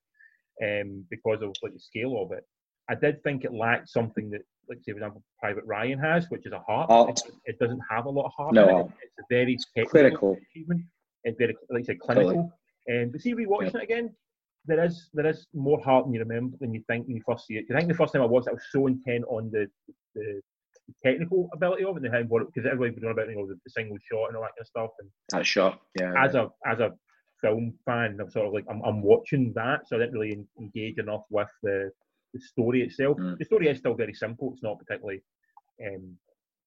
um, 0.64 1.06
because 1.10 1.42
of 1.42 1.56
like 1.62 1.74
the 1.74 1.80
scale 1.80 2.22
of 2.22 2.32
it. 2.32 2.44
I 2.90 2.96
did 2.96 3.22
think 3.24 3.46
it 3.46 3.54
lacked 3.54 3.90
something 3.90 4.30
that, 4.32 4.42
like 4.68 4.80
say 4.84 4.92
for 4.92 4.98
example, 4.98 5.24
Private 5.40 5.64
Ryan 5.66 6.00
has, 6.00 6.26
which 6.30 6.46
is 6.46 6.54
a 6.54 6.60
heart. 6.60 6.90
Heart. 6.90 7.10
It, 7.10 7.22
it 7.46 7.60
doesn't 7.60 7.82
have 7.90 8.06
a 8.06 8.10
lot 8.10 8.26
of 8.26 8.32
heart. 8.36 8.54
No 8.56 8.80
it. 8.80 8.86
It's 9.04 9.20
a 9.20 9.24
very 9.30 9.58
technical 9.76 9.92
critical. 9.92 10.38
achievement. 10.52 10.82
It's 11.24 11.38
very, 11.38 11.56
like 11.70 11.84
I 11.84 11.86
said, 11.86 12.00
clinical. 12.00 12.52
Um, 12.92 13.10
but 13.12 13.22
see, 13.22 13.34
rewatching 13.34 13.76
it 13.76 13.84
again, 13.84 14.14
there 14.66 14.84
is 14.84 15.10
there 15.14 15.28
is 15.28 15.48
more 15.54 15.82
heart 15.82 16.06
than 16.06 16.14
you 16.14 16.20
remember 16.20 16.58
than 16.60 16.74
you 16.74 16.84
think 16.88 17.08
when 17.08 17.18
you 17.18 17.24
first 17.28 17.48
see 17.48 17.56
it. 17.56 17.66
I 17.72 17.78
think 17.78 17.90
the 17.90 17.96
first 17.96 18.14
time 18.14 18.22
I 18.22 18.26
watched 18.26 18.48
it, 18.48 18.52
I 18.52 18.54
was 18.54 18.64
so 18.72 18.88
intent 18.88 19.26
on 19.28 19.52
the 19.52 19.68
the, 20.16 20.42
technical 21.04 21.50
ability 21.54 21.86
of 21.86 21.96
it 21.96 22.04
and 22.04 22.14
how 22.14 22.22
because 22.22 22.70
everybody 22.70 22.92
was 22.92 23.02
talking 23.02 23.12
about 23.12 23.30
you 23.30 23.36
know 23.38 23.48
the, 23.48 23.58
the 23.64 23.72
single 23.72 23.98
shot 24.12 24.28
and 24.28 24.36
all 24.36 24.44
that 24.44 24.52
kind 24.52 24.62
of 24.62 24.68
stuff. 24.68 24.90
And 25.00 25.10
That 25.32 25.46
shot. 25.46 25.80
Yeah. 26.00 26.14
as 26.18 26.36
a 26.36 26.50
as 26.66 26.80
a 26.80 26.92
film 27.42 27.74
fan, 27.86 28.18
I'm 28.20 28.30
sort 28.30 28.48
of 28.48 28.54
like 28.54 28.66
I'm, 28.70 28.82
I'm 28.84 29.02
watching 29.02 29.54
that, 29.56 29.88
so 29.88 29.96
I 29.96 30.00
didn't 30.00 30.14
really 30.14 30.46
engage 30.60 30.98
enough 30.98 31.24
with 31.30 31.48
the 31.62 31.92
the 32.34 32.40
story 32.42 32.82
itself. 32.82 33.18
Mm. 33.18 33.38
The 33.38 33.46
story 33.46 33.70
is 33.70 33.78
still 33.80 33.94
very 33.94 34.14
simple. 34.14 34.52
It's 34.54 34.64
not 34.64 34.80
particularly 34.80 35.22
um, 35.86 36.18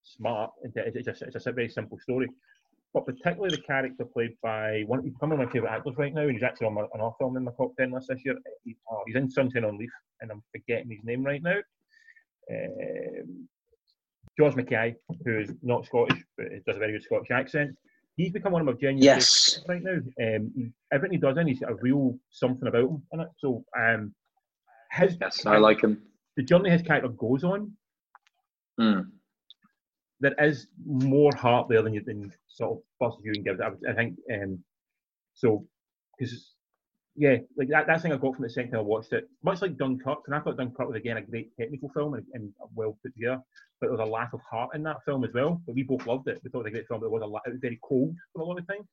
smart. 0.03 0.51
It's 0.63 1.05
just 1.05 1.21
it's 1.21 1.33
just 1.33 1.47
a 1.47 1.51
very 1.51 1.69
simple 1.69 1.99
story. 1.99 2.27
But 2.93 3.05
particularly 3.05 3.55
the 3.55 3.61
character 3.61 4.05
played 4.05 4.35
by 4.41 4.83
one, 4.87 5.03
he's 5.03 5.13
one 5.19 5.31
of 5.31 5.37
my 5.39 5.45
favourite 5.51 5.75
actors 5.75 5.93
right 5.97 6.13
now, 6.13 6.21
and 6.21 6.31
he's 6.31 6.43
actually 6.43 6.67
on 6.67 6.73
my, 6.73 6.85
another 6.93 7.13
film 7.19 7.37
in 7.37 7.43
my 7.43 7.51
top 7.57 7.75
ten 7.77 7.91
list 7.91 8.07
this 8.09 8.21
year. 8.25 8.35
He, 8.63 8.75
oh, 8.91 9.03
he's 9.05 9.15
in 9.15 9.29
Sunshine 9.29 9.65
on 9.65 9.77
Leith, 9.77 9.89
and 10.21 10.31
I'm 10.31 10.41
forgetting 10.51 10.89
his 10.89 11.03
name 11.03 11.23
right 11.23 11.43
now. 11.43 11.57
Um, 12.51 13.47
George 14.39 14.55
Mackay, 14.55 14.95
who 15.25 15.39
is 15.39 15.53
not 15.63 15.85
Scottish 15.85 16.23
but 16.37 16.47
does 16.65 16.75
a 16.75 16.79
very 16.79 16.93
good 16.93 17.03
Scottish 17.03 17.31
accent. 17.31 17.75
He's 18.15 18.31
become 18.31 18.51
one 18.53 18.61
of 18.61 18.65
my 18.67 18.73
genuine 18.73 19.03
Yes. 19.03 19.59
right 19.67 19.81
now. 19.83 19.97
Um, 20.21 20.73
everything 20.91 21.17
he 21.17 21.21
does 21.21 21.37
in, 21.37 21.47
he's 21.47 21.59
got 21.59 21.71
a 21.71 21.75
real 21.75 22.17
something 22.31 22.67
about 22.67 22.89
him 22.89 23.03
in 23.13 23.19
it. 23.21 23.27
So 23.37 23.63
um, 23.77 24.13
his 24.91 25.17
Yes, 25.19 25.45
I 25.45 25.57
like 25.57 25.81
him. 25.81 26.01
the 26.35 26.43
journey 26.43 26.69
his 26.69 26.81
character 26.81 27.09
goes 27.09 27.43
on 27.43 27.73
Mm. 28.79 29.07
There 30.19 30.33
is 30.39 30.67
more 30.85 31.31
heart 31.35 31.67
there 31.69 31.81
than 31.81 31.93
you 31.93 32.01
than 32.01 32.31
sort 32.47 32.71
of 32.77 32.83
first 32.99 33.17
viewing 33.23 33.43
gives. 33.43 33.59
I, 33.61 33.69
I 33.89 33.93
think 33.93 34.15
um, 34.33 34.59
so 35.33 35.65
because 36.17 36.53
yeah, 37.15 37.37
like 37.57 37.69
that, 37.69 37.87
that 37.87 38.01
thing 38.01 38.11
I 38.13 38.17
got 38.17 38.35
from 38.35 38.43
the 38.43 38.49
second 38.49 38.71
time 38.71 38.79
I 38.81 38.83
watched 38.83 39.11
it, 39.13 39.27
much 39.43 39.61
like 39.63 39.75
Dunkirk, 39.77 40.19
and 40.27 40.35
I 40.35 40.39
thought 40.39 40.57
Dunkirk 40.57 40.87
was 40.87 40.95
again 40.97 41.17
a 41.17 41.21
great 41.21 41.49
technical 41.59 41.89
film 41.89 42.13
and, 42.13 42.23
and 42.33 42.53
well 42.75 42.97
put 43.03 43.13
together, 43.15 43.41
but 43.81 43.87
there 43.87 43.97
was 43.97 44.07
a 44.07 44.11
lack 44.11 44.33
of 44.33 44.41
heart 44.41 44.71
in 44.75 44.83
that 44.83 45.03
film 45.05 45.23
as 45.23 45.33
well. 45.33 45.61
But 45.65 45.75
we 45.75 45.83
both 45.83 46.05
loved 46.05 46.27
it. 46.27 46.39
We 46.43 46.49
thought 46.49 46.59
it 46.59 46.63
was 46.65 46.67
a 46.67 46.75
great 46.75 46.87
film, 46.87 46.99
but 46.99 47.07
it 47.07 47.11
was 47.11 47.23
a 47.23 47.25
lot, 47.27 47.41
it 47.47 47.51
was 47.51 47.59
very 47.59 47.79
cold 47.83 48.15
for 48.33 48.41
a 48.41 48.45
lot 48.45 48.59
of 48.59 48.67
time. 48.67 48.87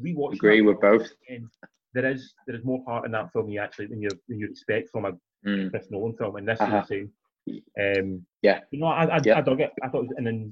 We 0.00 0.14
watched. 0.14 0.36
Agree 0.36 0.62
with 0.62 0.80
both. 0.80 1.08
And 1.28 1.48
there 1.94 2.10
is 2.10 2.34
there 2.46 2.56
is 2.56 2.64
more 2.64 2.82
heart 2.86 3.04
in 3.06 3.12
that 3.12 3.32
film 3.32 3.46
than 3.46 3.52
you 3.52 3.60
actually 3.60 3.86
than 3.86 4.00
you 4.02 4.10
than 4.28 4.38
you 4.38 4.48
expect 4.50 4.90
from 4.90 5.06
a 5.06 5.12
Mm. 5.46 5.70
Chris 5.70 5.86
Nolan 5.90 6.16
film, 6.16 6.36
and 6.36 6.48
this 6.48 6.60
Uh-huh. 6.60 6.78
is 6.82 6.88
the 6.88 7.08
same. 7.46 8.02
Um, 8.08 8.26
Yeah. 8.42 8.60
you 8.72 8.80
know, 8.80 8.86
I, 8.86 9.04
I, 9.04 9.20
Yeah. 9.24 9.38
I 9.38 9.42
dug 9.42 9.60
it. 9.60 9.70
I 9.80 9.88
thought, 9.88 10.04
it 10.04 10.08
was, 10.08 10.14
and 10.16 10.26
then 10.26 10.50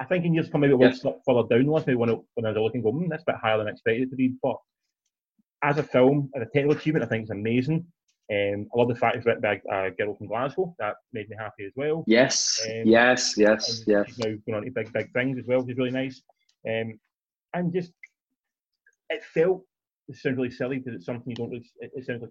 I 0.00 0.04
think 0.04 0.24
in 0.24 0.34
years 0.34 0.48
come 0.48 0.62
maybe 0.62 0.72
it 0.74 0.80
Yeah. 0.80 0.92
slip 0.92 1.18
further 1.26 1.46
down 1.48 1.66
the 1.66 1.72
list. 1.72 1.86
Maybe 1.86 1.96
when, 1.98 2.08
it, 2.10 2.18
when 2.34 2.46
I 2.46 2.50
was 2.50 2.56
looking, 2.58 2.82
go, 2.82 2.90
hmm, 2.90 3.08
that's 3.08 3.22
a 3.22 3.32
bit 3.32 3.40
higher 3.40 3.58
than 3.58 3.68
I 3.68 3.70
expected 3.72 4.04
it 4.04 4.10
to 4.10 4.16
be. 4.16 4.34
But 4.42 4.56
as 5.62 5.76
a 5.78 5.82
film, 5.82 6.30
as 6.34 6.42
a 6.42 6.46
technical 6.46 6.72
achievement, 6.72 7.04
I 7.04 7.08
think 7.08 7.22
it's 7.22 7.30
amazing. 7.30 7.86
Um, 8.32 8.66
I 8.74 8.78
love 8.78 8.88
the 8.88 8.94
fact 8.94 9.16
it's 9.16 9.26
written 9.26 9.42
by 9.42 9.60
a 9.70 9.90
girl 9.90 10.14
from 10.14 10.28
Glasgow. 10.28 10.74
That 10.78 10.94
made 11.12 11.28
me 11.28 11.36
happy 11.38 11.66
as 11.66 11.72
well. 11.76 12.04
Yes, 12.06 12.64
Um, 12.66 12.86
yes, 12.86 13.36
yes, 13.36 13.82
yes. 13.86 14.06
she's 14.06 14.18
now 14.18 14.30
going 14.46 14.56
on 14.56 14.64
to 14.64 14.70
big, 14.70 14.92
big 14.92 15.12
things 15.12 15.38
as 15.38 15.44
well, 15.46 15.60
which 15.60 15.72
is 15.72 15.78
really 15.78 15.90
nice. 15.90 16.22
Um, 16.66 16.98
and 17.54 17.72
just, 17.72 17.92
it 19.10 19.22
felt, 19.34 19.64
it 20.08 20.16
sounds 20.16 20.36
really 20.36 20.50
silly 20.50 20.78
because 20.78 20.94
it's 20.94 21.06
something 21.06 21.28
you 21.28 21.34
don't 21.36 21.50
really, 21.50 21.68
it, 21.80 21.90
it 21.94 22.06
sounds 22.06 22.22
like, 22.22 22.30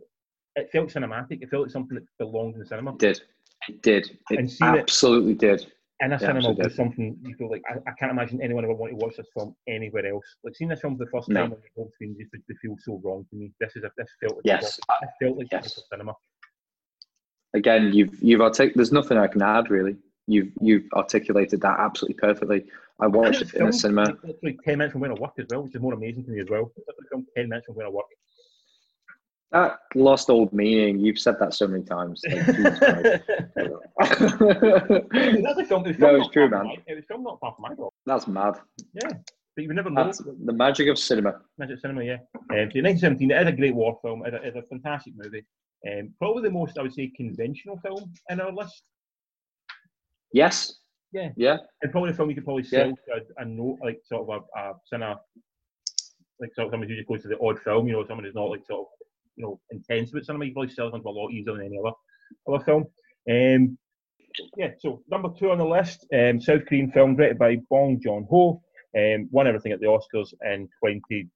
it 0.55 0.71
felt 0.71 0.89
cinematic. 0.89 1.43
It 1.43 1.49
felt 1.49 1.63
like 1.63 1.71
something 1.71 1.95
that 1.95 2.05
belonged 2.17 2.55
in 2.55 2.61
the 2.61 2.65
cinema. 2.65 2.93
It 2.93 2.99
did. 2.99 3.21
It 3.67 3.81
did. 3.81 4.17
It 4.31 4.39
And 4.39 4.49
seeing 4.49 4.73
it- 4.75 4.79
absolutely 4.79 5.35
did. 5.35 5.71
In 6.01 6.13
a 6.13 6.15
Yeah, 6.15 6.19
cinema 6.19 6.51
was 6.53 6.75
something 6.75 7.17
you 7.23 7.35
feel 7.35 7.49
like, 7.49 7.61
I, 7.69 7.73
I 7.89 7.93
can't 7.99 8.11
imagine 8.11 8.41
anyone 8.41 8.63
ever 8.63 8.73
want 8.73 8.91
to 8.91 8.95
watch 8.95 9.17
this 9.17 9.27
film 9.35 9.53
anywhere 9.67 10.05
else. 10.07 10.23
Like 10.45 10.55
seeing 10.55 10.69
this 10.69 10.79
film 10.79 10.97
for 10.97 11.03
the 11.03 11.11
first 11.11 11.27
No. 11.27 11.41
time 11.41 11.51
on 11.53 11.57
the 11.61 11.81
home 11.81 11.89
screen 11.93 12.15
just 12.17 12.31
would 12.31 12.57
feel 12.61 12.75
so 12.79 13.01
wrong 13.03 13.25
to 13.29 13.35
me. 13.35 13.51
This 13.59 13.75
is 13.75 13.83
a, 13.83 13.91
this 13.97 14.07
felt 14.21 14.37
like 14.37 14.45
Yes. 14.45 14.79
a, 14.89 15.07
felt 15.21 15.37
like 15.37 15.47
Yes. 15.51 15.77
cinema. 15.91 16.15
Again, 17.53 17.91
you've 17.91 18.21
you've 18.21 18.41
artic- 18.41 18.75
There's 18.75 18.91
nothing 18.91 19.17
I 19.17 19.27
can 19.27 19.41
add 19.41 19.69
really. 19.69 19.97
You've 20.27 20.51
you've 20.61 20.85
articulated 20.93 21.59
that 21.61 21.79
absolutely 21.79 22.15
perfectly. 22.15 22.65
I 22.99 23.07
watched 23.07 23.41
it 23.41 23.53
in 23.55 23.67
a 23.67 23.73
cinema. 23.73 24.15
literally 24.23 24.57
10 24.63 24.77
minutes 24.77 24.91
from 24.93 25.01
when 25.01 25.11
I 25.11 25.15
work 25.15 25.33
as 25.39 25.47
well, 25.49 25.63
which 25.63 25.75
is 25.75 25.81
more 25.81 25.93
amazing 25.93 26.25
to 26.25 26.31
me 26.31 26.39
as 26.41 26.47
well. 26.49 26.71
It's 26.77 26.87
like 26.87 26.95
a 27.01 27.07
film 27.09 27.25
10 27.35 27.49
minutes 27.49 27.65
from 27.65 27.75
where 27.75 27.87
I 27.87 27.89
work. 27.89 28.05
That 29.51 29.79
lost 29.95 30.29
old 30.29 30.53
meaning. 30.53 30.99
You've 30.99 31.17
said 31.17 31.37
that 31.39 31.55
so 31.55 31.67
many 31.67 31.83
times. 31.83 32.21
Like, 32.27 32.45
That's 32.45 32.81
a. 32.81 33.23
It 35.13 35.43
was 35.43 35.97
No, 35.97 36.15
it's 36.15 36.29
true, 36.29 36.49
man. 36.49 36.71
It 36.85 36.95
was 36.95 37.05
filmed 37.07 37.23
not 37.23 37.39
far 37.39 37.55
from 37.55 37.63
my 37.63 37.73
job. 37.75 37.91
That's 38.05 38.27
mad. 38.27 38.59
Yeah. 38.93 39.09
But 39.55 39.63
you 39.63 39.73
never 39.73 39.89
know. 39.89 40.03
That's 40.03 40.19
the 40.19 40.53
magic 40.53 40.87
of 40.87 40.99
cinema. 40.99 41.41
Magic 41.57 41.77
of 41.77 41.81
Cinema, 41.81 42.03
yeah. 42.03 42.17
Um, 42.35 42.69
so 42.71 42.79
1917, 42.79 43.31
it 43.31 43.41
is 43.41 43.47
a 43.47 43.51
great 43.51 43.73
war 43.75 43.97
film. 44.03 44.23
It's 44.25 44.55
a, 44.55 44.61
fantastic 44.69 45.13
movie. 45.17 45.43
Um, 45.89 46.13
probably 46.19 46.43
the 46.43 46.51
most, 46.51 46.77
I 46.77 46.83
would 46.83 46.93
say, 46.93 47.11
conventional 47.17 47.79
film 47.79 48.11
in 48.29 48.39
our 48.39 48.51
list. 48.53 48.83
Yes. 50.31 50.75
Yeah. 51.11 51.29
Yeah. 51.35 51.57
And 51.81 51.91
probably 51.91 52.11
a 52.11 52.13
film 52.13 52.29
you 52.29 52.35
could 52.35 52.45
probably 52.45 52.63
Yeah. 52.71 52.83
sell 52.85 52.89
to 52.91 53.23
a, 53.39 53.41
a 53.41 53.45
note, 53.45 53.79
like 53.83 53.99
sort 54.05 54.29
of 54.29 54.43
a, 54.55 54.59
a 54.59 54.73
cinema, 54.85 55.19
like 56.39 56.53
sort 56.53 56.67
of 56.67 56.71
somebody 56.71 56.93
who 56.93 56.97
just 56.97 57.09
goes 57.09 57.23
to 57.23 57.27
the 57.29 57.39
odd 57.39 57.59
film, 57.59 57.87
you 57.87 57.93
know, 57.93 58.05
someone 58.05 58.25
who's 58.25 58.35
not 58.35 58.49
like 58.51 58.65
sort 58.67 58.81
of, 58.81 58.85
you 59.39 59.45
know, 59.45 59.59
intense 59.71 60.13
with 60.13 60.25
cinema. 60.25 60.45
You 60.45 60.53
probably 60.53 60.73
sell 60.73 60.91
them 60.91 61.05
a 61.05 61.09
lot 61.09 61.31
easier 61.31 61.53
than 61.53 61.65
any 61.65 61.79
other 61.79 61.95
other 62.47 62.63
film. 62.63 62.85
Um, 63.29 63.77
yeah, 64.57 64.71
so 64.79 65.01
number 65.09 65.29
two 65.37 65.51
on 65.51 65.57
the 65.57 65.65
list, 65.65 66.05
um, 66.13 66.39
South 66.39 66.65
Korean 66.67 66.91
film 66.91 67.15
directed 67.15 67.39
by 67.39 67.57
Bong 67.69 67.99
Joon 67.99 68.27
Ho, 68.29 68.61
um, 68.95 69.27
won 69.31 69.47
everything 69.47 69.71
at 69.71 69.79
the 69.79 69.87
Oscars 69.87 70.33
in 70.43 70.67
2020, 70.85 71.29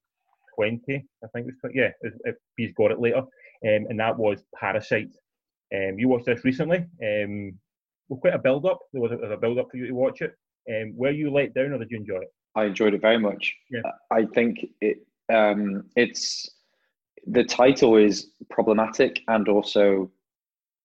I 1.23 1.27
think 1.33 1.47
it 1.47 1.53
was. 1.63 1.71
Yeah, 1.73 1.89
if, 2.01 2.13
if 2.25 2.35
he's 2.55 2.73
got 2.73 2.91
it 2.91 2.99
later, 2.99 3.19
um, 3.19 3.27
and 3.63 3.99
that 3.99 4.17
was 4.17 4.43
Parasite. 4.55 5.11
Um, 5.73 5.97
you 5.97 6.07
watched 6.07 6.27
this 6.27 6.45
recently. 6.45 6.85
Um, 7.03 7.57
well, 8.09 8.19
quite 8.19 8.35
a 8.35 8.39
build 8.39 8.65
up. 8.65 8.79
There 8.91 9.01
was 9.01 9.11
a, 9.11 9.15
there 9.15 9.29
was 9.29 9.37
a 9.37 9.41
build 9.41 9.57
up 9.57 9.69
for 9.71 9.77
you 9.77 9.87
to 9.87 9.93
watch 9.93 10.21
it. 10.21 10.35
Um, 10.69 10.93
were 10.95 11.11
you 11.11 11.31
let 11.31 11.53
down 11.53 11.73
or 11.73 11.79
did 11.79 11.89
you 11.89 11.97
enjoy 11.97 12.17
it? 12.17 12.33
I 12.55 12.65
enjoyed 12.65 12.93
it 12.93 13.01
very 13.01 13.17
much. 13.17 13.53
Yeah. 13.71 13.81
I 14.11 14.25
think 14.33 14.65
it 14.81 14.97
um, 15.33 15.83
it's 15.95 16.49
the 17.27 17.43
title 17.43 17.95
is 17.95 18.31
problematic 18.49 19.21
and 19.27 19.47
also 19.47 20.11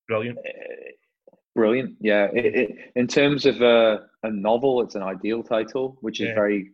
Brilliant. 0.07 0.39
uh, 0.39 1.33
brilliant. 1.55 1.97
Yeah, 2.01 2.29
it, 2.33 2.55
it, 2.55 2.77
in 2.97 3.07
terms 3.07 3.45
of 3.45 3.61
a, 3.61 4.07
a 4.23 4.31
novel, 4.31 4.83
it's 4.83 4.95
an 4.95 5.03
ideal 5.03 5.43
title, 5.43 5.99
which 6.01 6.21
is 6.21 6.29
Yeah. 6.29 6.35
very 6.35 6.71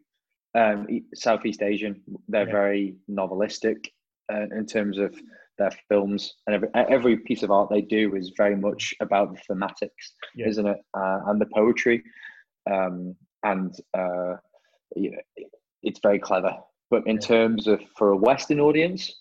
um, 0.54 0.86
Southeast 1.14 1.62
Asian. 1.62 2.00
They're 2.28 2.46
Yeah. 2.46 2.52
very 2.52 2.96
novelistic 3.10 3.88
uh, 4.32 4.46
in 4.56 4.66
terms 4.66 4.98
of 4.98 5.16
their 5.58 5.72
films, 5.88 6.34
and 6.46 6.54
every 6.54 6.68
every 6.74 7.16
piece 7.16 7.42
of 7.42 7.50
art 7.50 7.70
they 7.70 7.80
do 7.80 8.14
is 8.16 8.32
very 8.36 8.56
much 8.56 8.94
about 9.00 9.32
the 9.34 9.40
thematics, 9.54 10.04
Yeah. 10.34 10.48
isn't 10.48 10.66
it? 10.66 10.78
Uh, 10.96 11.20
and 11.26 11.40
the 11.40 11.46
poetry, 11.46 12.02
um, 12.70 13.16
and 13.42 13.74
uh, 13.96 14.36
you 14.96 15.10
know, 15.12 15.18
it- 15.36 15.50
it's 15.82 16.00
very 16.02 16.18
clever. 16.18 16.56
But 16.90 17.06
in 17.06 17.18
terms 17.18 17.66
of 17.66 17.80
for 17.96 18.10
a 18.12 18.16
Western 18.16 18.58
audience, 18.60 19.20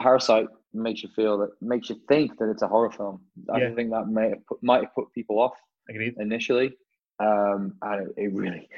Parasite 0.00 0.46
makes 0.74 1.02
you 1.02 1.08
feel 1.16 1.38
that 1.38 1.50
makes 1.62 1.88
you 1.90 1.96
think 2.08 2.36
that 2.38 2.50
it's 2.50 2.62
a 2.62 2.68
horror 2.68 2.90
film. 2.90 3.20
I 3.52 3.58
Yeah. 3.60 3.74
think 3.74 3.90
that 3.90 4.06
might 4.08 4.30
have 4.30 4.46
put, 4.46 4.62
might 4.62 4.82
have 4.84 4.94
put 4.94 5.12
people 5.12 5.38
off 5.38 5.54
Agreed. 5.88 6.14
initially, 6.18 6.76
um, 7.20 7.74
and 7.82 8.08
it, 8.08 8.14
it 8.16 8.32
really. 8.32 8.68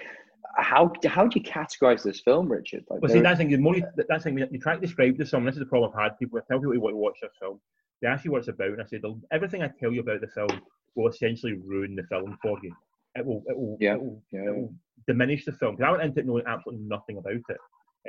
How 0.56 0.92
how 1.06 1.26
do 1.26 1.38
you 1.38 1.44
categorize 1.44 2.02
this 2.02 2.20
film, 2.20 2.50
Richard? 2.50 2.84
Like, 2.90 3.00
Well, 3.02 3.10
see, 3.12 3.20
that's 3.20 3.38
thing. 3.38 3.50
The 3.50 3.56
more 3.58 3.76
you, 3.76 3.84
that's 4.08 4.24
thing. 4.24 4.38
You 4.38 4.58
try 4.58 4.74
to 4.74 4.80
describe 4.80 5.16
to 5.18 5.26
someone. 5.26 5.46
This 5.46 5.56
is 5.56 5.60
the 5.60 5.66
problem 5.66 5.92
I've 5.94 6.02
had. 6.02 6.18
People 6.18 6.38
I 6.38 6.42
tell 6.48 6.58
people 6.58 6.72
to 6.74 6.80
want 6.80 6.94
to 6.94 6.98
watch 6.98 7.18
this 7.22 7.30
film. 7.40 7.60
They 8.00 8.08
ask 8.08 8.24
you 8.24 8.32
what 8.32 8.38
it's 8.38 8.48
about, 8.48 8.68
and 8.70 8.82
I 8.82 8.86
say 8.86 9.00
everything 9.32 9.62
I 9.62 9.68
tell 9.80 9.92
you 9.92 10.00
about 10.00 10.20
the 10.20 10.28
film 10.28 10.48
will 10.94 11.08
essentially 11.08 11.54
ruin 11.54 11.94
the 11.96 12.02
film 12.04 12.38
for 12.42 12.58
you. 12.62 12.72
It 13.14 13.24
will. 13.26 13.42
It 13.46 13.56
will. 13.56 13.76
Yeah, 13.80 13.94
It 13.94 14.00
will, 14.02 14.22
yeah. 14.32 14.42
it 14.48 14.54
will 14.56 14.74
diminish 15.06 15.44
the 15.44 15.52
film 15.52 15.74
because 15.76 15.88
I 15.88 15.90
went 15.92 16.02
into 16.04 16.20
it 16.20 16.26
knowing 16.26 16.44
absolutely 16.46 16.86
nothing 16.86 17.18
about 17.18 17.34
it. 17.34 17.56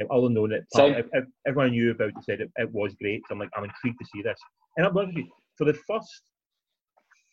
Other 0.10 0.24
than 0.24 0.34
knowing 0.36 0.52
that 0.52 0.70
part, 0.74 1.06
ev- 1.14 1.28
everyone 1.48 1.68
I 1.68 1.72
knew 1.72 1.92
about 1.92 2.10
it 2.10 2.16
said 2.24 2.42
it, 2.42 2.52
it 2.58 2.72
was 2.72 2.94
great. 2.96 3.22
So 3.28 3.34
I'm 3.34 3.40
like, 3.40 3.50
I'm 3.56 3.64
intrigued 3.66 4.00
to 4.00 4.06
see 4.14 4.22
this. 4.22 4.40
And 4.78 4.86
I'm 4.86 4.96
honest 4.98 5.16
with 5.16 5.26
you, 5.26 5.32
for 5.58 5.66
the 5.66 5.74
first 5.74 6.22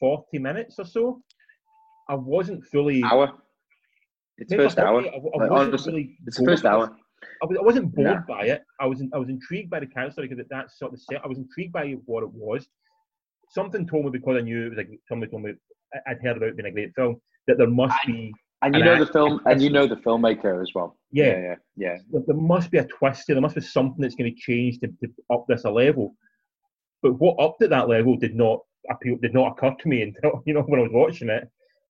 40 0.01 0.39
minutes 0.39 0.79
or 0.79 0.85
so, 0.85 1.23
I 2.09 2.15
wasn't 2.15 2.65
fully. 2.67 3.03
hour. 3.05 3.33
It's 4.39 4.53
first 4.53 4.79
hour. 4.79 5.01
I, 5.01 5.07
I 5.07 5.11
Like, 5.15 5.51
wasn't 5.51 5.53
honestly, 5.53 5.93
really 5.93 6.19
It's 6.27 6.39
first 6.45 6.65
hour. 6.65 6.95
I, 7.43 7.47
was, 7.47 7.57
I 7.59 7.63
wasn't 7.63 7.95
bored 7.95 8.07
No. 8.09 8.25
by 8.29 8.45
it. 8.47 8.63
I 8.81 8.87
was 8.87 9.01
in, 9.01 9.11
I 9.15 9.19
was 9.19 9.29
intrigued 9.29 9.71
by 9.71 9.81
the 9.81 9.87
character 9.87 10.23
because 10.23 10.39
that's 10.51 10.79
sort 10.79 10.93
of 10.93 11.01
set. 11.01 11.25
I 11.25 11.29
was 11.29 11.39
intrigued 11.39 11.73
by 11.73 11.93
what 12.05 12.23
it 12.23 12.31
was. 12.33 12.67
Something 13.51 13.87
told 13.87 14.05
me 14.05 14.11
because 14.11 14.37
I 14.37 14.41
knew 14.43 14.67
it 14.67 14.69
was 14.71 14.77
like 14.79 14.91
somebody 15.09 15.31
told 15.31 15.45
me 15.45 15.53
I'd 16.07 16.21
heard 16.21 16.37
about 16.37 16.51
it 16.51 16.57
being 16.57 16.67
a 16.67 16.73
great 16.73 16.95
film 16.95 17.17
that 17.47 17.59
there 17.59 17.69
must 17.71 17.97
I- 18.03 18.07
be 18.07 18.35
And 18.63 18.75
you 18.75 18.81
And 18.81 18.87
know 18.87 18.95
I- 18.95 18.99
the 18.99 19.07
film, 19.13 19.41
and 19.47 19.61
you 19.61 19.71
know 19.71 19.87
the 19.87 19.97
filmmaker 19.97 20.63
as 20.63 20.73
well. 20.75 20.97
Yeah. 21.13 21.27
yeah, 21.27 21.55
yeah. 21.77 21.97
yeah. 22.11 22.21
there 22.27 22.37
must 22.37 22.71
be 22.71 22.79
a 22.79 22.87
twist 22.87 23.25
here. 23.27 23.35
There 23.35 23.43
must 23.43 23.55
be 23.55 23.61
something 23.61 24.01
that's 24.01 24.15
going 24.15 24.35
to 24.35 24.41
change 24.41 24.81
to, 24.81 24.89
to 24.89 25.09
up 25.31 25.45
this 25.49 25.65
a 25.65 25.71
level. 25.71 26.15
But 27.03 27.13
what 27.21 27.37
upped 27.39 27.63
at 27.63 27.71
that 27.71 27.89
level 27.89 28.17
did 28.17 28.35
not 28.35 28.61
appeal, 28.91 29.17
did 29.21 29.35
not 29.35 29.53
occur 29.53 29.75
to 29.79 29.89
me 29.89 30.03
until 30.25 30.43
you 30.47 30.55
know 30.55 30.63
when 30.63 30.81
I 30.81 30.85
was 30.85 30.93
watching 30.93 31.29
it, 31.29 31.49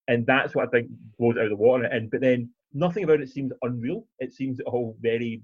and 0.09 0.27
that's 0.27 0.55
what 0.55 0.67
I 0.67 0.71
think 0.71 0.91
blows 1.19 1.37
out 1.37 1.45
of 1.45 1.51
the 1.51 1.57
water. 1.57 1.85
And 1.85 2.11
but 2.11 2.21
then 2.21 2.51
nothing 2.75 3.05
about 3.05 3.21
it 3.21 3.29
seems 3.31 3.53
unreal. 3.63 4.07
It 4.19 4.35
seems 4.35 4.59
all 4.67 4.97
very 5.01 5.43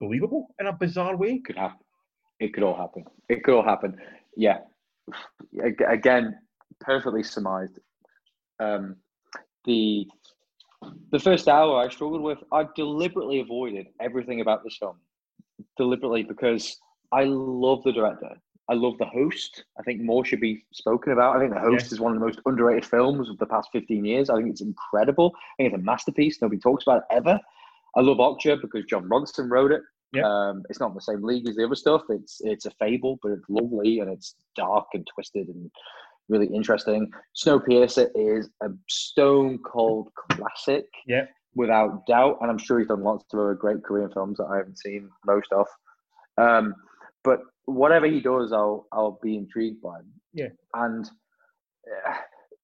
believable 0.00 0.48
in 0.60 0.66
a 0.66 0.72
bizarre 0.72 1.16
way. 1.16 1.34
It 1.34 1.44
could 1.44 1.56
happen. 1.58 1.78
It 2.40 2.54
could 2.54 2.62
all 2.62 2.76
happen. 2.76 3.04
It 3.28 3.44
could 3.44 3.54
all 3.54 3.64
happen. 3.64 3.96
Yeah. 4.36 4.58
Again, 5.88 6.36
perfectly 6.80 7.22
surmised. 7.22 7.78
Um, 8.60 8.96
the 9.64 10.06
the 11.10 11.18
first 11.18 11.48
hour 11.48 11.78
I 11.84 11.88
struggled 11.88 12.22
with. 12.22 12.38
I 12.52 12.66
deliberately 12.76 13.40
avoided 13.40 13.88
everything 14.00 14.40
about 14.40 14.64
this 14.64 14.76
film, 14.78 14.96
deliberately 15.76 16.22
because 16.22 16.76
I 17.12 17.24
love 17.24 17.82
the 17.84 17.92
director. 17.92 18.36
I 18.70 18.74
love 18.74 18.98
the 18.98 19.06
host. 19.06 19.64
I 19.78 19.82
think 19.82 20.02
more 20.02 20.24
should 20.26 20.40
be 20.40 20.64
spoken 20.74 21.12
about. 21.12 21.36
I 21.36 21.40
think 21.40 21.54
the 21.54 21.60
host 21.60 21.84
Yes. 21.86 21.92
is 21.92 22.00
one 22.00 22.12
of 22.12 22.20
the 22.20 22.26
most 22.26 22.40
underrated 22.44 22.84
films 22.84 23.30
of 23.30 23.38
the 23.38 23.46
past 23.46 23.70
fifteen 23.72 24.04
years. 24.04 24.28
I 24.28 24.36
think 24.36 24.50
it's 24.50 24.60
incredible. 24.60 25.32
I 25.36 25.62
think 25.62 25.72
it's 25.74 25.80
a 25.80 25.84
masterpiece. 25.84 26.42
Nobody 26.42 26.60
talks 26.60 26.84
about 26.84 26.98
it 26.98 27.14
ever. 27.16 27.40
I 27.96 28.00
love 28.02 28.18
Okja 28.18 28.60
because 28.60 28.84
Jon 28.84 29.08
Ronson 29.08 29.50
wrote 29.50 29.72
it. 29.72 29.80
Yep. 30.12 30.24
Um, 30.24 30.62
it's 30.68 30.80
not 30.80 30.90
in 30.90 30.94
the 30.94 31.00
same 31.00 31.22
league 31.22 31.48
as 31.48 31.56
the 31.56 31.64
other 31.64 31.74
stuff. 31.74 32.02
It's 32.10 32.40
it's 32.42 32.66
a 32.66 32.70
fable, 32.72 33.18
but 33.22 33.32
it's 33.32 33.48
lovely 33.48 34.00
and 34.00 34.10
it's 34.10 34.34
dark 34.54 34.88
and 34.92 35.06
twisted 35.06 35.48
and 35.48 35.70
really 36.28 36.46
interesting. 36.46 37.10
Snowpiercer 37.36 38.08
is 38.14 38.50
a 38.62 38.68
stone 38.88 39.58
cold 39.64 40.08
classic, 40.30 40.86
Yeah. 41.06 41.26
without 41.54 42.06
doubt. 42.06 42.38
And 42.40 42.50
I'm 42.50 42.58
sure 42.58 42.78
he's 42.78 42.88
done 42.88 43.02
lots 43.02 43.24
of 43.32 43.40
other 43.40 43.54
great 43.54 43.82
Korean 43.82 44.10
films 44.12 44.38
that 44.38 44.44
I 44.46 44.56
haven't 44.58 44.78
seen 44.78 45.08
most 45.26 45.50
of. 45.52 45.66
Um, 46.36 46.74
but 47.24 47.40
whatever 47.64 48.06
he 48.06 48.20
does, 48.20 48.52
I'll 48.52 48.86
I'll 48.92 49.18
be 49.22 49.36
intrigued 49.36 49.82
by. 49.82 49.98
Yeah. 50.32 50.48
And 50.74 51.04
uh, 51.06 52.14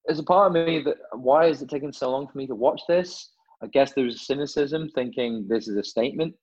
there's 0.07 0.19
a 0.19 0.23
part 0.25 0.49
of 0.57 0.67
me 0.67 0.83
that 0.83 0.97
why 1.13 1.47
is 1.47 1.63
it 1.63 1.69
taking 1.69 1.93
so 1.93 2.11
long 2.11 2.29
for 2.29 2.39
me 2.39 2.47
to 2.47 2.55
watch 2.55 2.83
this? 2.89 3.31
I 3.63 3.67
guess 3.69 3.93
there's 3.93 4.17
a 4.17 4.19
cynicism 4.19 4.91
thinking 4.95 5.47
this 5.49 5.69
is 5.69 5.77
a 5.77 5.85
statement. 5.85 6.35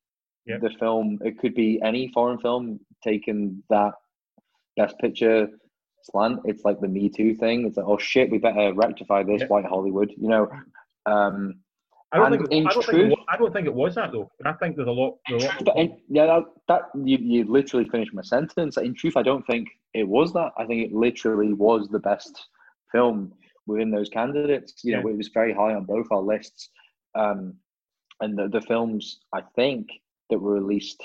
Yeah. 0.47 0.57
The 0.57 0.71
film, 0.79 1.19
it 1.23 1.37
could 1.37 1.53
be 1.53 1.79
any 1.83 2.09
foreign 2.13 2.39
film 2.39 2.79
taking 3.03 3.61
that 3.69 3.93
best 4.75 4.97
picture 4.99 5.47
slant. 6.03 6.39
It's 6.45 6.63
like 6.63 6.79
the 6.79 6.87
Me 6.87 7.09
Too 7.09 7.35
thing. 7.35 7.65
It's 7.67 7.77
like, 7.77 7.85
oh 7.87 7.97
shit, 7.97 8.29
we 8.31 8.37
better 8.37 8.73
rectify 8.73 9.23
this, 9.23 9.41
Yeah. 9.41 9.47
white 9.47 9.65
Hollywood. 9.65 10.11
You 10.17 10.27
know, 10.29 10.49
um, 11.05 11.55
I 12.13 12.17
don't, 12.17 12.31
think, 12.37 12.51
in 12.51 12.67
I, 12.67 12.71
don't 12.71 12.83
it, 12.83 12.87
truth- 12.89 13.11
wa- 13.11 13.25
I 13.29 13.37
don't 13.37 13.53
think 13.53 13.67
it 13.67 13.73
was 13.73 13.95
that 13.95 14.11
though. 14.11 14.29
I 14.45 14.53
think 14.53 14.75
there's 14.75 14.87
a 14.87 14.91
lot. 14.91 15.17
There's 15.29 15.43
a 15.45 15.63
lot 15.63 15.77
in, 15.77 15.97
yeah, 16.09 16.25
that, 16.25 16.43
that 16.67 16.81
you, 17.05 17.17
you 17.17 17.45
literally 17.45 17.87
finished 17.89 18.13
my 18.13 18.21
sentence. 18.21 18.77
In 18.77 18.93
truth, 18.93 19.15
I 19.15 19.23
don't 19.23 19.45
think 19.47 19.69
it 19.93 20.07
was 20.07 20.33
that. 20.33 20.51
I 20.57 20.65
think 20.65 20.85
it 20.85 20.93
literally 20.93 21.53
was 21.53 21.87
the 21.87 21.99
best 21.99 22.47
film 22.91 23.31
within 23.65 23.91
those 23.91 24.09
candidates. 24.09 24.73
You 24.83 24.93
know, 24.97 25.07
it 25.07 25.15
was 25.17 25.29
very 25.33 25.53
high 25.53 25.73
on 25.73 25.85
both 25.85 26.07
our 26.11 26.21
lists. 26.21 26.69
Um, 27.15 27.53
and 28.19 28.37
the, 28.37 28.47
the 28.49 28.61
films 28.61 29.21
I 29.33 29.41
think 29.55 29.87
that 30.29 30.37
were 30.39 30.53
released 30.53 31.01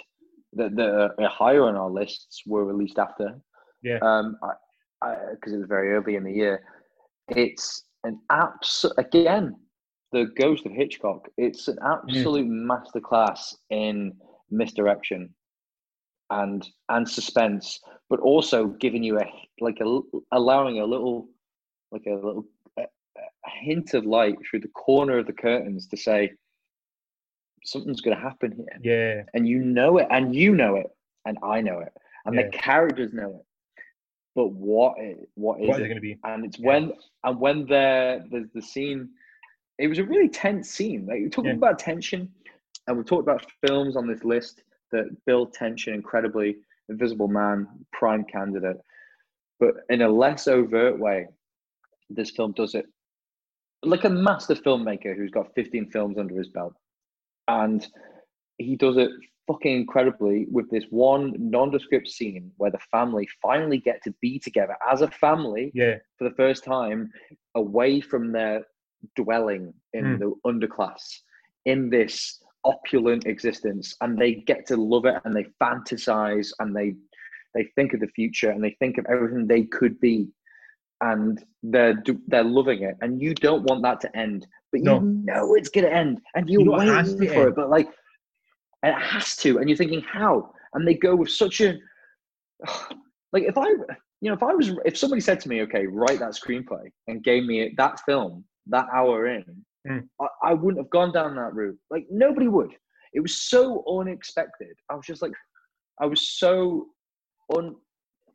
that 0.55 0.74
that 0.77 0.89
are 1.18 1.28
higher 1.28 1.64
on 1.68 1.77
our 1.77 1.90
lists 1.90 2.43
were 2.47 2.64
released 2.64 2.98
after. 2.98 3.39
Yeah. 3.82 3.98
Um, 4.02 4.36
I 4.43 4.52
Uh, 5.02 5.14
because 5.32 5.52
it 5.52 5.59
was 5.59 5.68
very 5.68 5.93
early 5.93 6.16
in 6.16 6.24
the 6.24 6.32
year. 6.32 6.64
It's 7.28 7.85
an 8.05 8.20
absolute 8.31 8.94
again 8.98 9.56
the 10.12 10.27
Ghost 10.39 10.64
of 10.64 10.73
Hitchcock. 10.73 11.28
It's 11.36 11.68
an 11.68 11.78
hmm. 11.81 11.86
absolute 11.86 12.48
masterclass 12.48 13.56
in 13.70 14.14
misdirection 14.51 15.35
and 16.31 16.66
and 16.89 17.09
suspense, 17.09 17.81
but 18.09 18.20
also 18.20 18.66
giving 18.66 19.02
you 19.02 19.18
a 19.18 19.27
like 19.60 19.78
a 19.81 20.01
allowing 20.32 20.81
a 20.81 20.85
little 20.85 21.28
like 21.93 22.06
a 22.06 22.14
little 22.14 22.44
a, 22.78 22.82
a 22.82 23.51
hint 23.60 23.94
of 23.94 24.05
light 24.05 24.36
through 24.48 24.60
the 24.60 24.68
corner 24.68 25.18
of 25.18 25.27
the 25.27 25.32
curtains 25.32 25.86
to 25.89 25.97
say 25.97 26.32
something's 27.64 28.01
going 28.01 28.16
to 28.16 28.23
happen 28.23 28.52
here, 28.56 28.81
Yeah, 28.82 29.23
and 29.35 29.47
you 29.47 29.59
know 29.59 29.98
it, 29.98 30.06
and 30.10 30.35
you 30.35 30.55
know 30.55 30.77
it, 30.77 30.86
and 31.24 31.36
I 31.43 31.60
know 31.60 31.81
it, 31.81 31.93
and 32.24 32.35
Yeah. 32.35 32.43
the 32.43 32.48
characters 32.51 33.12
know 33.12 33.31
it. 33.40 33.47
But 34.36 34.52
what 34.52 34.94
is, 35.00 35.16
what 35.34 35.60
is 35.60 35.68
what 35.68 35.76
is 35.76 35.80
it 35.80 35.84
it? 35.86 35.88
going 35.88 35.96
to 35.96 36.00
be? 36.02 36.18
and 36.24 36.44
it's 36.44 36.58
Yeah. 36.58 36.66
when 36.68 36.92
and 37.24 37.40
when 37.40 37.66
there 37.66 38.24
there's 38.30 38.50
the 38.54 38.62
scene 38.62 39.08
it 39.78 39.88
was 39.88 39.98
a 39.98 40.04
really 40.04 40.28
tense 40.28 40.70
scene 40.70 41.06
like 41.06 41.18
we're 41.22 41.28
talking 41.30 41.50
Yeah. 41.52 41.56
about 41.64 41.78
tension 41.80 42.30
and 42.86 42.96
we've 42.96 43.06
talked 43.06 43.24
about 43.28 43.44
films 43.66 43.96
on 43.96 44.06
this 44.06 44.22
list 44.24 44.62
that 44.92 45.06
build 45.26 45.52
tension 45.54 45.94
incredibly 45.94 46.56
invisible 46.88 47.28
man 47.28 47.66
prime 47.92 48.24
candidate 48.24 48.76
but 49.58 49.74
in 49.90 50.02
a 50.02 50.08
less 50.08 50.46
overt 50.46 50.98
way 50.98 51.26
this 52.10 52.30
film 52.30 52.52
does 52.52 52.74
it 52.74 52.86
like 53.82 54.04
a 54.04 54.10
master 54.10 54.54
filmmaker 54.54 55.16
who's 55.16 55.30
got 55.30 55.54
15 55.54 55.90
films 55.90 56.18
under 56.18 56.36
his 56.36 56.48
belt 56.48 56.74
and 57.48 57.88
he 58.58 58.76
does 58.76 58.96
it 58.96 59.10
fucking 59.47 59.77
incredibly 59.77 60.47
with 60.51 60.68
this 60.70 60.85
one 60.90 61.35
nondescript 61.39 62.09
scene 62.09 62.51
where 62.56 62.70
the 62.70 62.78
family 62.90 63.28
finally 63.40 63.78
get 63.78 64.02
to 64.02 64.12
be 64.20 64.39
together 64.39 64.77
as 64.90 65.02
a 65.02 65.10
family 65.10 65.70
Yeah, 65.74 65.97
for 66.18 66.28
the 66.28 66.35
first 66.35 66.64
time 66.64 67.10
away 67.55 68.01
from 68.01 68.32
their 68.32 68.64
dwelling 69.14 69.73
in 69.93 70.05
Mm. 70.05 70.18
the 70.18 70.35
underclass 70.51 71.02
in 71.64 71.90
this 71.90 72.43
opulent 72.64 73.27
existence. 73.27 73.94
And 74.01 74.18
they 74.18 74.35
get 74.47 74.66
to 74.66 74.77
love 74.77 75.05
it 75.06 75.20
and 75.24 75.35
they 75.35 75.47
fantasize 75.62 76.48
and 76.60 76.74
they 76.74 76.94
they 77.55 77.64
think 77.77 77.94
of 77.94 78.01
the 78.01 78.09
future 78.09 78.51
and 78.51 78.62
they 78.62 78.77
think 78.81 78.98
of 78.98 79.06
everything 79.09 79.47
they 79.47 79.62
could 79.64 79.98
be. 80.01 80.28
And 81.02 81.43
they're 81.62 82.02
they're 82.28 82.44
loving 82.44 82.82
it. 82.82 82.97
And 83.01 83.20
you 83.23 83.35
don't 83.35 83.64
want 83.64 83.82
that 83.82 84.01
to 84.01 84.16
end 84.16 84.47
but 84.73 84.81
you 84.81 85.23
know 85.24 85.55
it's 85.55 85.68
going 85.68 85.86
to 85.86 85.93
end. 85.93 86.20
And 86.35 86.48
you're 86.51 86.62
You 86.62 86.70
know 86.70 86.78
waiting 86.78 87.28
for 87.28 87.43
end. 87.43 87.48
it 87.51 87.55
but 87.56 87.70
like 87.70 87.89
and 88.86 88.96
it 88.96 89.02
has 89.02 89.36
to 89.36 89.58
and 89.58 89.68
you're 89.68 89.76
thinking 89.76 90.02
how? 90.02 90.52
And 90.74 90.86
they 90.86 90.94
go 90.94 91.16
with 91.16 91.30
such 91.30 91.60
a 91.60 91.74
like 93.32 93.42
if 93.42 93.58
i 93.58 93.66
you 94.20 94.30
know 94.30 94.34
if 94.34 94.42
i 94.42 94.54
was 94.54 94.72
if 94.84 94.96
somebody 94.96 95.20
said 95.20 95.40
to 95.40 95.48
me 95.48 95.60
okay 95.62 95.86
write 95.86 96.18
that 96.18 96.32
screenplay 96.32 96.90
and 97.06 97.22
gave 97.22 97.44
me 97.44 97.74
that 97.76 98.00
film 98.06 98.44
that 98.66 98.86
hour 98.94 99.26
in 99.26 99.44
Mm. 99.88 100.08
I, 100.20 100.26
I 100.42 100.54
wouldn't 100.54 100.82
have 100.82 100.90
gone 100.90 101.12
down 101.12 101.36
that 101.36 101.54
route. 101.54 101.78
Like 101.90 102.06
nobody 102.10 102.48
would. 102.48 102.72
It 103.12 103.20
was 103.20 103.42
so 103.42 103.84
unexpected. 104.00 104.76
I 104.90 104.94
was 104.94 105.06
just 105.06 105.22
like 105.22 105.32
i 105.98 106.04
was 106.04 106.38
so 106.38 106.86
un 107.56 107.74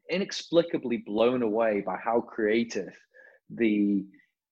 inexplicably 0.10 0.98
blown 1.06 1.44
away 1.44 1.84
by 1.86 1.96
how 2.04 2.20
creative 2.20 2.94
the 3.50 4.04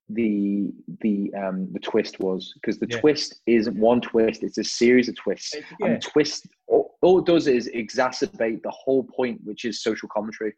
the 0.10 0.72
the 1.02 1.32
um 1.36 1.68
the 1.72 1.80
twist 1.80 2.20
was 2.20 2.52
because 2.56 2.80
the 2.80 2.88
Yeah. 2.90 3.00
twist 3.00 3.42
isn't 3.46 3.78
one 3.78 4.02
twist 4.02 4.44
it's 4.44 4.58
a 4.58 4.64
series 4.64 5.08
of 5.08 5.16
twists. 5.16 5.54
It's- 5.54 5.72
and 5.82 6.02
twist 6.02 6.48
all, 6.68 6.98
all 7.02 7.20
it 7.20 7.26
does 7.26 7.48
is 7.48 7.70
exacerbate 7.76 8.64
the 8.64 8.72
whole 8.72 9.04
point 9.04 9.40
which 9.44 9.66
is 9.66 9.84
social 9.84 10.10
commentary. 10.10 10.54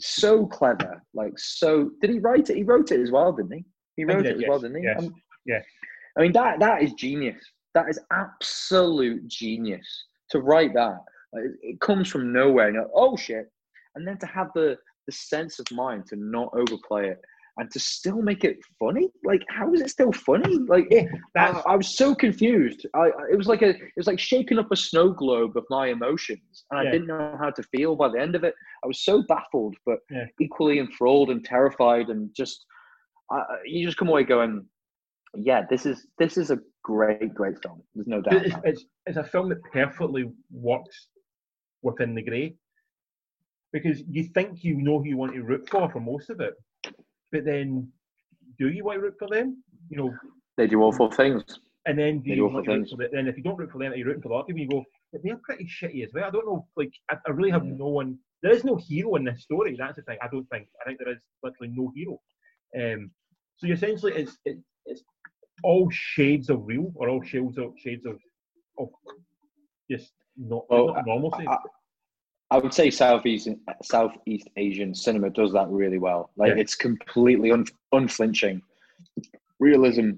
So 0.00 0.46
clever 0.46 1.02
like 1.14 1.32
so 1.38 1.90
did 2.00 2.10
he 2.10 2.18
write 2.18 2.50
it? 2.50 2.56
He 2.56 2.62
wrote 2.62 2.90
it 2.92 3.00
as 3.00 3.10
well 3.10 3.32
didn't 3.32 3.52
he? 3.52 3.64
He 3.96 4.04
think 4.04 4.10
he 4.10 4.14
wrote 4.16 4.22
did, 4.24 4.36
it 4.36 4.44
as 4.44 4.48
well 4.48 4.58
didn't 4.60 4.76
he? 4.78 4.82
Yes, 4.84 5.02
Um, 5.02 5.14
yeah. 5.46 5.62
i 6.16 6.20
mean 6.22 6.32
that 6.32 6.60
that 6.60 6.82
is 6.82 6.92
genius. 6.94 7.42
That 7.74 7.88
is 7.88 7.98
absolute 8.10 9.26
genius 9.28 9.88
to 10.30 10.40
write 10.40 10.74
that. 10.74 10.98
Like, 11.32 11.44
it- 11.62 11.80
comes 11.80 12.08
from 12.08 12.32
nowhere 12.32 12.66
and 12.66 12.74
you're 12.74 12.84
like, 12.84 12.92
oh 12.94 13.16
shit. 13.16 13.50
And 13.94 14.06
then 14.06 14.18
to 14.18 14.26
have 14.26 14.48
the 14.54 14.76
the 15.06 15.12
sense 15.12 15.58
of 15.58 15.66
mind 15.72 16.04
to 16.08 16.16
not 16.16 16.50
overplay 16.52 17.08
it 17.08 17.20
and 17.60 17.70
to 17.70 17.78
still 17.78 18.22
make 18.22 18.42
it 18.42 18.56
funny 18.78 19.08
like 19.22 19.42
how 19.50 19.72
is 19.74 19.80
it 19.82 19.90
still 19.90 20.12
funny 20.12 20.56
like 20.74 20.86
yeah. 20.90 21.04
I, 21.36 21.62
I 21.72 21.76
was 21.76 21.96
so 21.96 22.14
confused. 22.14 22.86
I 22.94 23.10
it 23.30 23.36
was 23.36 23.46
like 23.46 23.62
a 23.62 23.70
it 23.70 23.92
was 23.96 24.06
like 24.06 24.18
shaking 24.18 24.58
up 24.58 24.72
a 24.72 24.76
snow 24.76 25.12
globe 25.12 25.56
of 25.56 25.64
my 25.70 25.88
emotions, 25.88 26.64
and 26.70 26.82
Yeah. 26.82 26.88
I 26.88 26.90
didn't 26.92 27.06
know 27.08 27.36
how 27.38 27.50
to 27.50 27.62
feel 27.74 27.94
by 27.96 28.08
the 28.08 28.18
end 28.18 28.34
of 28.34 28.44
it. 28.44 28.54
I 28.82 28.86
was 28.86 29.04
so 29.04 29.22
baffled, 29.28 29.76
but 29.86 29.98
Yeah. 30.10 30.24
equally 30.40 30.78
enthralled 30.78 31.30
and 31.30 31.44
terrified, 31.44 32.08
and 32.08 32.30
just 32.34 32.64
I- 33.30 33.44
you 33.64 33.86
just 33.86 33.98
come 33.98 34.08
away 34.08 34.24
going, 34.24 34.66
"Yeah, 35.50 35.60
this 35.72 35.84
is 35.86 36.06
this 36.18 36.36
is 36.42 36.50
a 36.50 36.58
great 36.82 37.32
great 37.34 37.56
film. 37.62 37.82
There's 37.94 38.08
no 38.16 38.20
doubt." 38.22 38.46
it's, 38.46 38.56
it's, 38.70 38.84
it's 39.06 39.18
a 39.18 39.24
film 39.32 39.50
that 39.50 39.62
perfectly 39.72 40.24
works 40.50 40.96
within 41.82 42.14
the 42.14 42.22
grey 42.22 42.56
because 43.72 44.02
you 44.08 44.24
think 44.34 44.64
you 44.64 44.74
know 44.86 44.98
who 44.98 45.08
you 45.12 45.16
want 45.22 45.32
to 45.34 45.42
root 45.42 45.68
for 45.70 45.90
for 45.90 46.00
most 46.00 46.30
of 46.30 46.40
it, 46.40 46.54
but 47.32 47.44
then 47.44 47.88
do 48.58 48.68
you 48.70 48.84
want 48.84 48.98
to 48.98 49.02
root 49.02 49.14
for 49.18 49.28
them? 49.28 49.62
You 49.88 49.96
know, 49.96 50.14
They 50.56 50.66
do 50.66 50.82
awful 50.82 51.10
things. 51.10 51.42
and 51.86 51.98
then 51.98 52.20
do 52.20 52.30
They 52.30 52.36
you 52.36 52.46
want 52.48 52.64
to 52.64 52.70
root 52.72 52.88
for 52.90 52.96
them? 52.96 53.08
Then 53.12 53.26
if 53.28 53.36
you 53.36 53.42
don't 53.42 53.56
root 53.56 53.70
for 53.72 53.78
them, 53.78 53.92
are 53.92 53.96
you 53.96 54.04
rooting 54.04 54.22
for 54.22 54.28
the 54.30 54.34
other 54.36 54.46
people? 54.52 54.60
You 54.60 54.68
go, 54.68 54.84
but 55.12 55.22
they're 55.24 55.40
pretty 55.42 55.66
shitty 55.66 56.04
as 56.04 56.10
well. 56.14 56.24
I 56.24 56.30
don't 56.30 56.46
know. 56.46 56.66
Like, 56.76 56.92
I, 57.10 57.16
I 57.26 57.30
really 57.30 57.50
have 57.50 57.62
Mm. 57.62 57.78
no 57.78 57.88
one. 57.88 58.18
There 58.42 58.52
is 58.52 58.64
no 58.64 58.76
hero 58.76 59.16
in 59.16 59.24
this 59.24 59.42
story. 59.42 59.76
That's 59.78 59.96
the 59.96 60.02
thing. 60.02 60.18
I 60.22 60.28
don't 60.28 60.46
think. 60.50 60.66
I 60.80 60.84
think 60.86 60.98
there 60.98 61.12
is 61.12 61.20
literally 61.42 61.72
no 61.76 61.92
hero. 61.94 62.20
Um, 62.78 63.10
so 63.56 63.66
essentially, 63.68 64.12
it's 64.14 64.38
it, 64.44 64.58
it's 64.86 65.02
all 65.62 65.88
shades 65.90 66.48
of 66.48 66.66
real, 66.66 66.90
or 66.94 67.08
all 67.10 67.22
shades 67.22 67.58
of 67.58 67.74
shades 67.78 68.06
of 68.06 68.18
of 68.78 68.88
just 69.90 70.12
not, 70.38 70.64
Well, 70.70 70.86
not 70.94 71.06
normalcy. 71.06 71.46
I, 71.46 71.52
I 71.52 71.56
would 72.58 72.74
say 72.74 72.90
Southeast 72.90 73.48
Southeast 73.82 74.48
Asian 74.56 74.94
cinema 74.94 75.30
does 75.30 75.52
that 75.52 75.68
really 75.68 75.98
well. 75.98 76.30
Like 76.36 76.54
Yeah. 76.54 76.60
it's 76.62 76.74
completely 76.74 77.52
un, 77.52 77.64
unflinching 77.92 78.60
realism. 79.58 80.10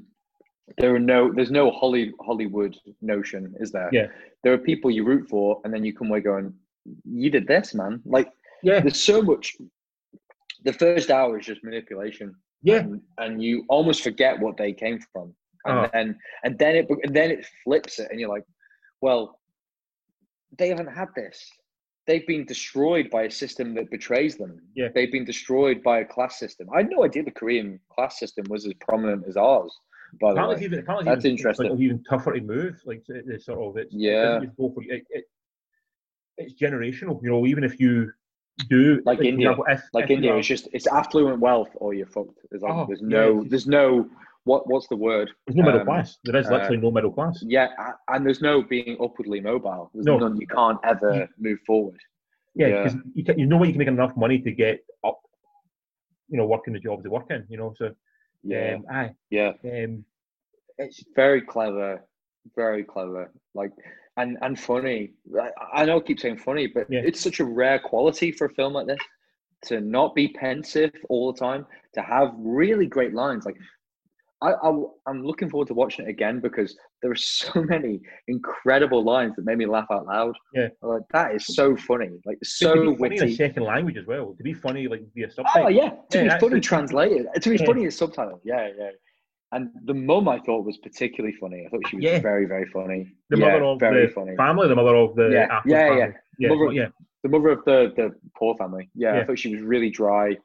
There 0.79 0.95
are 0.95 0.99
no, 0.99 1.33
there's 1.33 1.51
no 1.51 1.71
Holly, 1.71 2.13
Hollywood 2.23 2.77
notion, 3.03 3.55
is 3.61 3.73
there? 3.73 3.91
Yeah. 3.93 4.07
There 4.43 4.53
are 4.55 4.59
people 4.59 4.91
you 4.91 5.05
root 5.05 5.29
for, 5.29 5.61
and 5.65 5.73
then 5.75 5.85
you 5.85 5.93
come 5.93 6.09
away 6.09 6.21
going, 6.21 6.55
"You 7.05 7.31
did 7.31 7.47
this, 7.47 7.75
man!" 7.75 8.01
Like 8.05 8.29
yeah, 8.63 8.81
there's 8.81 9.03
so 9.03 9.21
much. 9.23 9.55
The 10.65 10.73
first 10.73 11.11
hour 11.11 11.39
is 11.39 11.47
just 11.47 11.63
manipulation, 11.65 12.35
yeah, 12.63 12.79
and, 12.79 13.01
and 13.19 13.43
you 13.43 13.65
almost 13.69 14.03
forget 14.03 14.39
what 14.39 14.57
they 14.57 14.73
came 14.73 14.99
from, 15.13 15.35
and 15.67 15.79
Oh. 15.79 15.91
then 15.93 16.19
and 16.45 16.59
then 16.59 16.77
it 16.77 16.89
and 17.05 17.15
then 17.15 17.31
it 17.31 17.45
flips 17.65 17.99
it, 17.99 18.09
and 18.11 18.19
you're 18.19 18.31
like, 18.31 18.45
"Well, 19.01 19.39
they 20.59 20.69
haven't 20.69 20.89
had 20.95 21.09
this. 21.15 21.51
They've 22.07 22.27
been 22.27 22.45
destroyed 22.45 23.11
by 23.11 23.23
a 23.25 23.31
system 23.31 23.75
that 23.75 23.91
betrays 23.91 24.37
them. 24.37 24.61
Yeah. 24.75 24.89
They've 24.95 25.13
been 25.13 25.25
destroyed 25.25 25.83
by 25.83 26.01
a 26.01 26.05
class 26.05 26.39
system. 26.39 26.69
I 26.75 26.79
had 26.79 26.91
no 26.91 27.05
idea 27.05 27.23
the 27.23 27.31
Korean 27.31 27.79
class 27.95 28.19
system 28.19 28.45
was 28.49 28.67
as 28.67 28.73
prominent 28.81 29.25
as 29.29 29.37
ours. 29.37 29.73
By 30.21 30.35
the 30.35 30.47
way, 30.47 30.61
even, 30.63 30.81
apparently 30.81 31.05
That's 31.11 31.25
even, 31.25 31.37
interesting. 31.37 31.71
Like, 31.71 31.81
even 31.81 32.03
tougher 32.05 32.33
to 32.35 32.41
move. 32.41 32.81
Like 32.85 33.03
the, 33.07 33.39
sort 33.41 33.61
of 33.61 33.77
it's 33.77 33.95
it 33.95 33.99
Yeah. 34.01 34.23
doesn't 34.25 34.45
just 34.49 34.57
go 34.57 34.71
for 34.75 34.83
it, 34.83 35.07
it, 35.11 35.25
it's 36.39 36.55
generational. 36.61 37.23
You 37.23 37.31
know, 37.31 37.47
even 37.47 37.63
if 37.65 37.79
you 37.81 38.13
do 38.69 39.01
Like 39.07 39.19
for 39.19 39.25
India. 39.25 39.51
example, 39.51 39.65
if- 39.71 39.83
like 39.95 40.05
if 40.05 40.11
India, 40.11 40.37
it's 40.37 40.47
just 40.49 40.69
it's 40.73 40.87
affluent 40.89 41.39
wealth, 41.41 41.71
or 41.77 41.95
you're 41.95 42.07
fucked. 42.07 42.39
There's, 42.51 42.63
like, 42.63 42.73
Oh, 42.75 42.85
there's 42.87 43.01
no, 43.01 43.37
it's- 43.39 43.51
there's 43.51 43.67
no, 43.67 44.11
what 44.45 44.69
what's 44.69 44.89
the 44.89 44.97
word? 44.97 45.31
There's 45.47 45.57
no 45.57 45.65
middle 45.65 45.81
Um, 45.81 45.87
class. 45.87 46.19
There 46.25 46.37
is 46.37 46.47
uh, 46.49 46.53
literally 46.55 46.79
no 46.79 46.91
middle 46.91 47.13
class. 47.13 47.43
Yeah, 47.47 47.69
and 48.09 48.27
there's 48.27 48.41
no 48.43 48.63
being 48.63 48.97
upwardly 49.01 49.41
mobile. 49.41 49.91
There's 49.95 50.07
No. 50.07 50.19
none. 50.19 50.37
You 50.41 50.47
can't 50.47 50.79
ever 50.85 51.29
move 51.39 51.61
forward. 51.67 52.01
Yeah, 52.55 52.67
yeah. 52.67 52.83
because 52.83 52.99
you, 53.15 53.25
can- 53.25 53.39
you 53.39 53.47
know 53.47 53.57
what 53.57 53.69
you 53.69 53.73
can 53.75 53.79
make 53.79 53.89
enough 53.89 54.17
money 54.17 54.39
to 54.41 54.51
get 54.53 54.85
up, 55.05 55.21
you 56.29 56.37
know, 56.37 56.47
working 56.47 56.73
the 56.75 56.81
jobs 56.81 57.03
they 57.03 57.09
work 57.09 57.31
in. 57.31 57.47
You 57.49 57.57
know, 57.59 57.73
so 57.77 57.95
Yeah, 58.43 58.75
Um, 58.77 58.87
aye. 58.91 59.15
yeah. 59.31 59.53
Um, 59.65 60.05
It's 60.79 61.05
very 61.15 61.41
clever, 61.43 62.05
very 62.57 62.83
clever. 62.85 63.31
Like 63.55 63.73
and 64.17 64.37
and 64.43 64.59
funny. 64.59 65.13
I, 65.41 65.51
I 65.81 65.85
know 65.87 65.99
I 65.99 66.01
keep 66.01 66.19
saying 66.21 66.39
funny, 66.39 66.67
but 66.67 66.87
Yeah. 66.91 67.01
it's 67.09 67.21
such 67.21 67.39
a 67.41 67.45
rare 67.45 67.79
quality 67.79 68.33
for 68.33 68.47
a 68.47 68.55
film 68.59 68.73
like 68.75 68.87
this 68.89 68.99
to 69.69 69.81
not 69.81 70.15
be 70.17 70.27
pensive 70.29 70.93
all 71.09 71.33
the 71.33 71.39
time, 71.39 71.65
to 71.95 72.03
have 72.03 72.35
really 72.37 72.87
great 72.87 73.15
lines. 73.15 73.47
Like 73.47 73.57
I, 74.43 74.53
I 74.53 74.83
I'm 75.07 75.25
looking 75.25 75.49
forward 75.49 75.69
to 75.69 75.75
watching 75.75 76.07
it 76.07 76.09
again 76.11 76.41
because 76.41 76.77
there 77.01 77.11
are 77.11 77.17
so 77.17 77.63
many 77.75 78.01
incredible 78.29 79.03
lines 79.05 79.37
that 79.37 79.45
made 79.45 79.59
me 79.59 79.67
laugh 79.67 79.87
out 79.91 80.07
loud. 80.07 80.35
Yeah. 80.55 80.69
like 80.83 81.03
that 81.13 81.35
is 81.35 81.47
so 81.47 81.77
funny, 81.77 82.11
like 82.27 82.39
so 82.43 82.91
be 82.91 82.97
funny 82.97 83.17
in 83.19 83.25
a 83.25 83.33
second 83.35 83.65
language 83.65 83.97
as 83.97 84.07
well. 84.07 84.35
To 84.37 84.43
be 84.43 84.55
funny, 84.55 84.89
like 84.89 85.03
via 85.15 85.31
subtitle. 85.31 85.67
Oh 85.67 85.69
yeah, 85.69 85.91
to 86.11 86.25
Yeah, 86.25 86.35
be 86.39 86.41
funny 86.41 86.61
translated, 86.61 87.27
to 87.41 87.51
be 87.51 87.57
Yeah. 87.57 87.67
funny 87.67 87.87
as 87.87 87.97
subtitle. 87.97 88.41
Yeah, 88.45 88.69
yeah. 88.79 88.91
And 89.55 89.69
the 89.85 89.93
mum 89.95 90.29
I 90.29 90.39
thought 90.41 90.65
was 90.65 90.79
particularly 90.79 91.37
funny. 91.39 91.65
I 91.67 91.69
thought 91.71 91.87
she 91.89 91.97
was 91.97 92.05
Yeah. 92.05 92.21
very, 92.21 92.47
very 92.47 92.67
funny. 92.73 93.13
the 93.31 93.39
yeah, 93.39 93.47
mother 93.53 93.65
of 93.65 93.81
very 93.81 94.07
the 94.07 94.13
funny. 94.13 94.35
family, 94.37 94.67
the 94.69 94.75
mother 94.77 94.97
of 94.97 95.15
the 95.15 95.29
Yeah, 95.31 95.61
yeah, 95.67 95.89
family. 95.89 95.99
yeah. 95.99 96.11
yeah, 96.39 96.49
Mother- 96.49 96.73
yeah. 96.73 96.89
the 97.23 97.29
mother 97.29 97.49
of 97.51 97.65
the 97.67 97.93
the 97.97 98.15
poor 98.39 98.57
family. 98.57 98.91
Yeah. 98.95 99.19
I 99.21 99.25
thought 99.25 99.39
she 99.39 99.53
was 99.55 99.63
really 99.63 99.91
dry. 99.91 100.37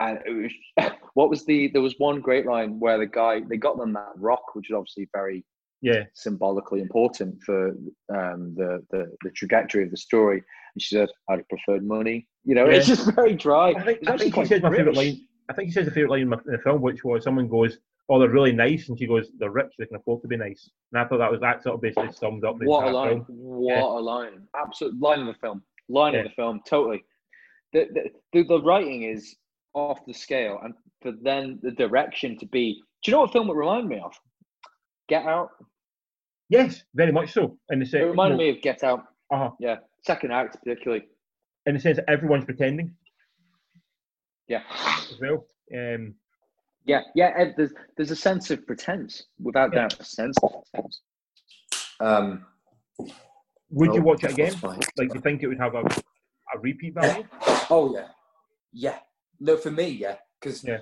And 0.00 0.18
it 0.26 0.52
was, 0.76 0.92
what 1.14 1.30
was 1.30 1.44
the? 1.46 1.68
There 1.68 1.82
was 1.82 1.94
one 1.98 2.20
great 2.20 2.46
line 2.46 2.78
where 2.78 2.98
the 2.98 3.06
guy 3.06 3.40
they 3.48 3.56
got 3.56 3.78
them 3.78 3.92
that 3.94 4.12
rock, 4.16 4.54
which 4.54 4.70
is 4.70 4.74
obviously 4.74 5.08
very 5.14 5.44
yeah. 5.80 6.02
symbolically 6.14 6.80
important 6.80 7.40
for 7.42 7.68
um, 8.14 8.54
the, 8.56 8.84
the 8.90 9.10
the 9.22 9.30
trajectory 9.30 9.84
of 9.84 9.90
the 9.90 9.96
story. 9.96 10.42
And 10.74 10.82
she 10.82 10.94
said, 10.96 11.08
"I'd 11.30 11.38
have 11.38 11.48
preferred 11.48 11.84
money." 11.84 12.28
You 12.44 12.54
know, 12.54 12.66
it's 12.66 12.86
just 12.86 13.10
very 13.14 13.34
dry. 13.34 13.70
I 13.70 13.82
think, 13.82 13.98
It's 14.02 14.08
I 14.08 14.16
think 14.16 14.28
she 14.28 14.30
quite 14.32 14.48
says 14.48 14.62
my 14.62 14.70
favorite 14.74 14.96
line. 14.96 15.20
I 15.48 15.52
think 15.52 15.68
she 15.68 15.72
says 15.72 15.86
the 15.86 15.92
favorite 15.92 16.10
line 16.10 16.22
in, 16.22 16.28
my, 16.28 16.38
in 16.46 16.52
the 16.52 16.58
film, 16.58 16.82
which 16.82 17.02
was 17.04 17.24
someone 17.24 17.48
goes, 17.48 17.78
"Oh, 18.08 18.18
they're 18.18 18.28
really 18.28 18.52
nice," 18.52 18.88
and 18.88 18.98
she 18.98 19.06
goes, 19.06 19.30
"They're 19.38 19.50
rich, 19.50 19.72
they 19.78 19.86
can 19.86 19.96
afford 19.96 20.20
to 20.22 20.28
be 20.28 20.36
nice." 20.36 20.68
And 20.92 21.00
I 21.00 21.08
thought 21.08 21.18
that 21.18 21.30
was 21.30 21.40
that 21.40 21.62
sort 21.62 21.76
of 21.76 21.80
basically 21.80 22.12
summed 22.12 22.44
up 22.44 22.58
the 22.58 22.66
What 22.66 22.86
a 22.86 22.90
line! 22.90 23.24
film. 23.24 23.38
What 23.38 23.76
Yeah. 23.76 23.82
a 23.84 24.02
line! 24.12 24.48
Absolute 24.54 25.00
line 25.00 25.20
of 25.20 25.26
the 25.26 25.34
film. 25.40 25.62
Line 25.88 26.12
Yeah. 26.12 26.20
of 26.20 26.24
the 26.26 26.34
film. 26.34 26.60
Totally. 26.68 27.02
The, 27.72 27.86
the 27.94 28.10
the 28.32 28.42
the 28.44 28.62
writing 28.62 29.04
is 29.04 29.34
off 29.76 30.04
the 30.06 30.12
scale, 30.14 30.58
and 30.64 30.74
for 31.02 31.12
then 31.22 31.60
the 31.62 31.70
direction 31.70 32.36
to 32.38 32.46
be. 32.46 32.82
Do 33.04 33.10
you 33.10 33.12
know 33.12 33.20
what 33.20 33.32
film 33.32 33.48
it 33.50 33.54
reminded 33.54 33.88
me 33.88 34.00
of? 34.02 34.12
Get 35.08 35.24
Out. 35.26 35.50
Yes, 36.48 36.82
very 36.94 37.12
much 37.12 37.32
so. 37.32 37.58
In 37.70 37.78
the 37.80 37.86
sense, 37.86 38.02
It 38.02 38.06
reminded 38.06 38.38
me 38.38 38.50
of 38.50 38.62
Get 38.62 38.82
Out. 38.82 39.04
uh 39.30 39.50
Yeah, 39.60 39.76
second 40.02 40.32
act 40.32 40.56
particularly. 40.62 41.04
in 41.66 41.74
the 41.74 41.80
sense 41.80 41.96
that 41.98 42.08
everyone's 42.10 42.44
pretending 42.44 42.94
Yeah, 44.48 44.62
as 44.98 45.18
well. 45.20 45.46
Um, 45.76 46.14
yeah, 46.86 47.02
yeah. 47.14 47.32
Ed, 47.36 47.54
there's 47.56 47.72
there's 47.96 48.10
a 48.10 48.16
sense 48.16 48.50
of 48.50 48.66
pretense, 48.66 49.24
without 49.40 49.72
Yeah. 49.72 49.82
doubt, 49.82 50.00
a 50.00 50.04
sense 50.04 50.36
of 50.42 50.50
pretense. 50.72 51.00
Um, 52.00 52.46
would 53.70 53.94
you 53.94 54.00
oh, 54.00 54.04
watch 54.04 54.24
it 54.24 54.30
again? 54.32 54.54
Like, 54.62 54.80
do 54.96 55.14
you 55.14 55.20
think 55.20 55.42
it 55.42 55.48
would 55.48 55.58
have 55.58 55.74
a, 55.74 55.80
a 55.80 56.58
repeat 56.60 56.94
value? 56.94 57.24
Oh 57.68 57.92
yeah, 57.94 58.08
yeah. 58.72 58.98
No, 59.40 59.56
for 59.56 59.70
me, 59.70 59.88
yeah, 59.88 60.16
because 60.40 60.64
Yeah. 60.64 60.78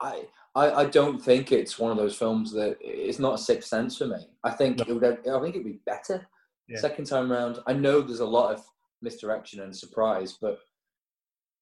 I, 0.00 0.24
I 0.54 0.70
I 0.72 0.84
don't 0.86 1.18
think 1.20 1.52
it's 1.52 1.78
one 1.78 1.90
of 1.90 1.96
those 1.98 2.16
films 2.16 2.52
that 2.52 2.76
it's 2.80 3.18
not 3.18 3.34
a 3.34 3.38
sixth 3.38 3.68
sense 3.68 3.96
for 3.98 4.06
me. 4.06 4.18
I 4.44 4.50
think 4.50 4.78
No. 4.78 4.84
it 4.88 4.92
would. 4.94 5.04
I 5.04 5.40
think 5.40 5.54
it'd 5.54 5.64
be 5.64 5.80
better 5.86 6.26
Yeah. 6.68 6.78
second 6.80 7.04
time 7.06 7.30
round. 7.30 7.58
I 7.66 7.72
know 7.72 8.00
there's 8.00 8.20
a 8.20 8.26
lot 8.26 8.54
of 8.54 8.64
misdirection 9.02 9.60
and 9.60 9.74
surprise, 9.76 10.38
but 10.40 10.58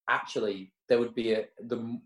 actually 0.09 0.73
there 0.87 0.99
would 0.99 1.13
be 1.15 1.33
a 1.33 1.47
the. 1.59 1.99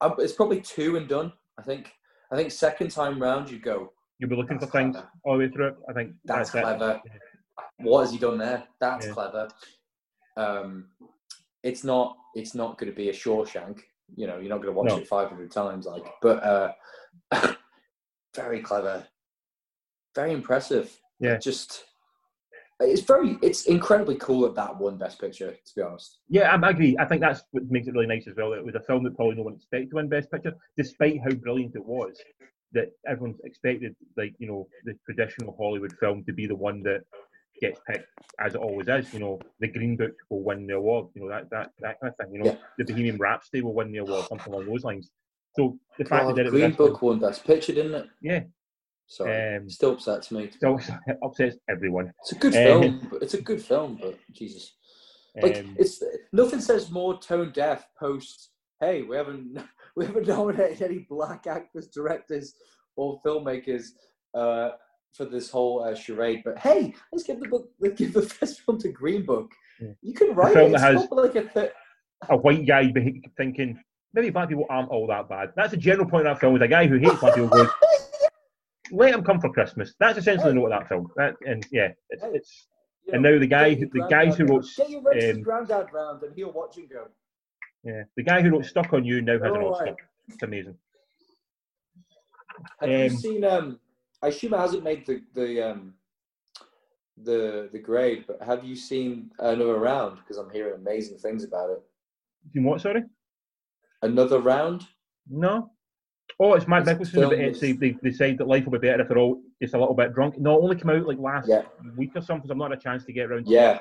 uh, 0.00 0.14
It's 0.18 0.32
probably 0.34 0.60
two 0.60 0.96
and 0.96 1.08
done. 1.08 1.32
I 1.58 1.62
think. 1.62 1.92
I 2.30 2.36
think 2.36 2.50
second 2.52 2.90
time 2.90 3.20
round 3.22 3.50
you 3.50 3.58
go. 3.58 3.92
You'll 4.18 4.28
be 4.30 4.36
looking 4.36 4.58
That's 4.58 4.70
for 4.70 4.78
things 4.78 4.96
clever. 4.96 5.10
all 5.24 5.32
the 5.38 5.44
way 5.46 5.48
through 5.50 5.68
it. 5.68 5.76
I 5.88 5.92
think 5.92 6.14
That's 6.24 6.54
it. 6.54 6.60
clever. 6.62 7.00
What 7.78 8.00
has 8.02 8.10
he 8.12 8.18
done 8.18 8.36
there? 8.38 8.66
That's 8.80 9.06
Yeah. 9.06 9.12
clever. 9.12 9.48
Um, 10.36 10.90
it's 11.62 11.84
not. 11.84 12.16
It's 12.34 12.54
not 12.54 12.78
going 12.78 12.90
to 12.92 12.96
be 12.96 13.08
a 13.08 13.12
Shawshank. 13.12 13.80
You 14.14 14.26
know, 14.26 14.38
you're 14.38 14.48
not 14.48 14.62
going 14.62 14.72
to 14.74 14.78
watch 14.78 14.88
No. 14.88 14.98
it 14.98 15.08
500 15.08 15.50
times, 15.50 15.86
like. 15.86 16.04
But 16.22 16.42
uh, 16.42 16.72
very 18.34 18.60
clever, 18.60 19.06
very 20.14 20.32
impressive. 20.32 20.98
Yeah. 21.20 21.36
Just. 21.38 21.84
It's 22.80 23.02
very. 23.02 23.36
It's 23.42 23.66
incredibly 23.66 24.14
cool 24.16 24.42
that 24.42 24.54
that 24.54 24.78
won 24.78 24.98
Best 24.98 25.20
Picture. 25.20 25.50
To 25.50 25.72
be 25.74 25.82
honest. 25.82 26.18
Yeah, 26.28 26.54
I 26.54 26.70
agree. 26.70 26.96
I 26.98 27.06
think 27.06 27.20
that's 27.20 27.42
what 27.50 27.64
makes 27.68 27.88
it 27.88 27.94
really 27.94 28.06
nice 28.06 28.28
as 28.28 28.36
well. 28.36 28.52
It 28.52 28.64
was 28.64 28.76
a 28.76 28.80
film 28.80 29.02
that 29.04 29.16
probably 29.16 29.34
no 29.34 29.42
one 29.42 29.54
expected 29.54 29.90
to 29.90 29.96
win 29.96 30.08
Best 30.08 30.30
Picture, 30.30 30.52
despite 30.76 31.20
how 31.22 31.30
brilliant 31.30 31.74
it 31.74 31.84
was. 31.84 32.16
That 32.72 32.92
everyone 33.08 33.34
expected, 33.44 33.96
like 34.16 34.34
you 34.38 34.46
know, 34.46 34.68
the 34.84 34.94
traditional 35.06 35.56
Hollywood 35.58 35.92
film 35.98 36.22
to 36.24 36.32
be 36.32 36.46
the 36.46 36.54
one 36.54 36.82
that 36.84 37.00
gets 37.60 37.80
picked, 37.88 38.08
as 38.40 38.54
it 38.54 38.58
always 38.60 38.88
is. 38.88 39.12
You 39.12 39.20
know, 39.20 39.38
the 39.60 39.68
Green 39.68 39.96
Book 39.96 40.12
will 40.30 40.42
win 40.42 40.66
the 40.66 40.74
award. 40.74 41.08
You 41.14 41.22
know 41.22 41.28
that 41.30 41.50
that 41.50 41.70
that 41.80 42.00
kind 42.00 42.12
of 42.12 42.16
thing. 42.16 42.34
You 42.34 42.42
know, 42.42 42.50
Yeah. 42.52 42.56
the 42.78 42.84
Bohemian 42.84 43.16
Rhapsody 43.18 43.62
will 43.62 43.74
win 43.74 43.92
the 43.92 43.98
award, 43.98 44.26
something 44.28 44.52
along 44.52 44.66
those 44.66 44.84
lines. 44.84 45.10
So 45.56 45.78
the 45.98 46.04
fact 46.04 46.26
God, 46.26 46.36
that 46.36 46.44
was 46.44 46.52
Green 46.52 46.72
Book 46.72 47.02
won 47.02 47.18
Best 47.18 47.44
Picture, 47.44 47.72
didn't 47.74 47.94
it? 47.94 48.06
Yeah. 48.22 48.44
Sorry, 49.06 49.56
Um, 49.56 49.70
still 49.70 49.92
upsets 49.92 50.30
me. 50.30 50.50
so 50.60 50.78
upsets 51.22 51.56
everyone. 51.68 52.12
It's 52.20 52.32
a 52.32 52.34
good 52.36 52.54
um, 52.56 52.62
film. 52.82 53.08
But 53.10 53.22
it's 53.22 53.34
a 53.34 53.40
good 53.42 53.62
film, 53.62 53.98
but 54.00 54.18
Jesus. 54.32 54.74
Like 55.42 55.58
Um, 55.58 55.76
it's 55.78 56.02
nothing 56.32 56.60
says 56.60 56.90
more 56.90 57.18
tone 57.18 57.52
deaf 57.52 57.88
post. 57.98 58.50
Hey, 58.80 59.02
we 59.02 59.16
haven't 59.16 59.58
we 59.96 60.04
haven't 60.04 60.26
nominated 60.28 60.82
any 60.82 61.06
black 61.08 61.46
actors, 61.46 61.88
directors, 61.88 62.54
or 62.96 63.20
filmmakers 63.24 63.86
uh, 64.34 64.70
for 65.12 65.24
this 65.24 65.50
whole 65.50 65.82
uh, 65.82 65.94
charade. 65.94 66.42
But 66.44 66.58
hey, 66.58 66.94
let's 67.12 67.24
give 67.24 67.40
the 67.40 67.48
book, 67.48 67.68
let's 67.80 67.98
give 67.98 68.12
the 68.12 68.20
best 68.40 68.60
film 68.62 68.78
to 68.80 68.88
Green 68.90 69.24
Book. 69.24 69.50
Yeah. 69.80 69.88
You 70.02 70.14
can 70.14 70.34
write 70.34 70.56
it. 70.56 70.72
It's 70.72 70.80
has- 70.82 71.06
like 71.10 71.34
a 71.36 71.44
th- 71.44 71.72
a 72.28 72.36
white 72.36 72.66
guy 72.66 72.92
thinking 73.36 73.78
maybe 74.12 74.30
black 74.30 74.48
people 74.48 74.66
aren't 74.68 74.88
all 74.90 75.06
that 75.06 75.28
bad. 75.28 75.50
That's 75.54 75.72
a 75.72 75.76
general 75.76 76.08
point 76.08 76.26
of 76.26 76.34
that 76.34 76.40
film. 76.40 76.56
Is 76.56 76.62
a 76.62 76.66
guy 76.68 76.86
who 76.88 76.98
hates 76.98 77.20
black 77.20 77.34
people 77.34 77.48
goes, 77.48 77.68
"Let 78.90 79.14
him 79.14 79.22
come 79.22 79.40
for 79.40 79.52
Christmas." 79.52 79.94
That's 80.00 80.18
essentially 80.18 80.50
the 80.50 80.54
note 80.54 80.72
of 80.72 80.80
that 80.80 80.88
film. 80.88 81.08
That, 81.16 81.34
and 81.46 81.64
yeah, 81.70 81.92
it's, 82.10 82.22
it's 82.24 82.66
you 83.06 83.12
and 83.14 83.22
know, 83.22 83.34
now 83.34 83.38
the 83.38 83.46
guy, 83.46 83.74
who, 83.74 83.86
the 83.92 84.06
guys 84.10 84.36
who 84.36 84.46
wrote, 84.46 84.66
get 84.76 84.90
your 84.90 85.30
um, 85.36 85.42
granddad 85.42 85.86
round, 85.92 86.22
and 86.24 86.34
he'll 86.34 86.50
watch 86.52 86.76
and 86.76 86.90
go. 86.90 87.06
yeah, 87.84 88.02
the 88.16 88.24
guy 88.24 88.42
who 88.42 88.50
wrote 88.50 88.64
"Stuck 88.66 88.92
on 88.92 89.04
You" 89.04 89.22
now 89.22 89.34
has 89.34 89.42
an 89.42 89.48
All 89.62 89.74
Oscar. 89.74 89.84
right. 89.84 89.94
It's 90.28 90.42
amazing. 90.42 90.74
Have 92.80 92.90
you 92.90 92.96
Um, 93.04 93.10
seen? 93.10 93.44
Um, 93.44 93.78
I 94.22 94.28
assume 94.28 94.54
it 94.54 94.58
hasn't 94.58 94.84
made 94.84 95.06
the 95.06 95.22
the 95.34 95.70
um, 95.70 95.94
the 97.22 97.68
the 97.72 97.78
grade, 97.78 98.24
but 98.26 98.42
have 98.42 98.64
you 98.64 98.74
seen 98.76 99.30
another 99.38 99.78
round? 99.78 100.18
Because 100.18 100.36
I'm 100.38 100.50
hearing 100.50 100.74
amazing 100.74 101.18
things 101.18 101.44
about 101.44 101.70
it. 101.70 101.82
You 102.52 102.62
what? 102.62 102.80
Sorry, 102.80 103.02
Another 104.02 104.40
round? 104.40 104.86
no. 105.28 105.70
Oh, 106.40 106.52
it's 106.54 106.68
Mads 106.68 106.86
It's 106.88 107.10
Mikkelsen. 107.10 107.14
But 107.28 107.30
filmed 107.38 107.54
they, 107.56 107.72
they 107.72 107.90
decide 108.10 108.38
that 108.38 108.46
life 108.46 108.64
will 108.64 108.72
be 108.78 108.86
better 108.86 109.02
if 109.02 109.08
they're 109.08 109.18
all 109.18 109.40
just 109.60 109.74
a 109.74 109.78
little 109.78 109.94
bit 109.94 110.12
drunk. 110.14 110.38
No, 110.38 110.56
it 110.58 110.62
only 110.62 110.76
came 110.76 110.90
out 110.90 111.06
like 111.06 111.18
last 111.18 111.48
Yeah. 111.48 111.62
week 111.96 112.12
or 112.14 112.20
something. 112.20 112.46
So 112.46 112.52
I've 112.52 112.58
not 112.58 112.70
had 112.70 112.78
a 112.78 112.82
chance 112.82 113.04
to 113.06 113.12
get 113.12 113.30
around. 113.30 113.46
To 113.46 113.50
Yeah. 113.50 113.80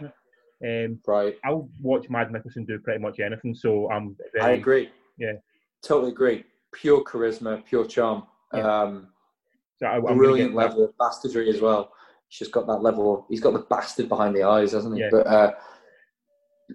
it. 0.61 0.85
Um, 0.91 0.99
Right. 1.05 1.35
I'll 1.45 1.69
watch 1.81 2.09
Mads 2.09 2.31
Mikkelsen 2.31 2.65
do 2.65 2.79
pretty 2.79 2.99
much 2.99 3.19
anything. 3.19 3.53
So 3.53 3.91
I'm 3.91 4.15
very, 4.33 4.43
I 4.45 4.51
agree. 4.51 4.89
Yeah. 5.17 5.33
Totally 5.83 6.11
agree. 6.13 6.45
Pure 6.71 7.03
charisma, 7.03 7.63
pure 7.65 7.85
charm. 7.85 8.23
Yeah. 8.53 8.61
Um, 8.81 9.09
So 9.77 9.85
I, 9.87 9.99
brilliant 9.99 10.55
level 10.55 10.83
of 10.83 10.97
bastardry 10.97 11.49
as 11.49 11.61
well. 11.61 11.91
He's 12.27 12.39
just 12.39 12.51
got 12.51 12.67
that 12.67 12.81
level. 12.81 13.25
He's 13.29 13.39
got 13.41 13.53
the 13.53 13.59
bastard 13.59 14.09
behind 14.09 14.35
the 14.35 14.43
eyes, 14.43 14.71
hasn't 14.71 14.95
he? 14.95 15.01
Yeah. 15.01 15.09
But 15.11 15.27
uh, 15.27 15.51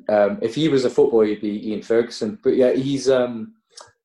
um, 0.08 0.38
if 0.40 0.54
he 0.54 0.68
was 0.68 0.84
a 0.84 0.90
footballer, 0.90 1.26
he'd 1.26 1.40
be 1.40 1.70
Ian 1.70 1.82
Ferguson. 1.82 2.38
But 2.42 2.56
yeah, 2.56 2.72
he's 2.72 3.10
um, 3.10 3.54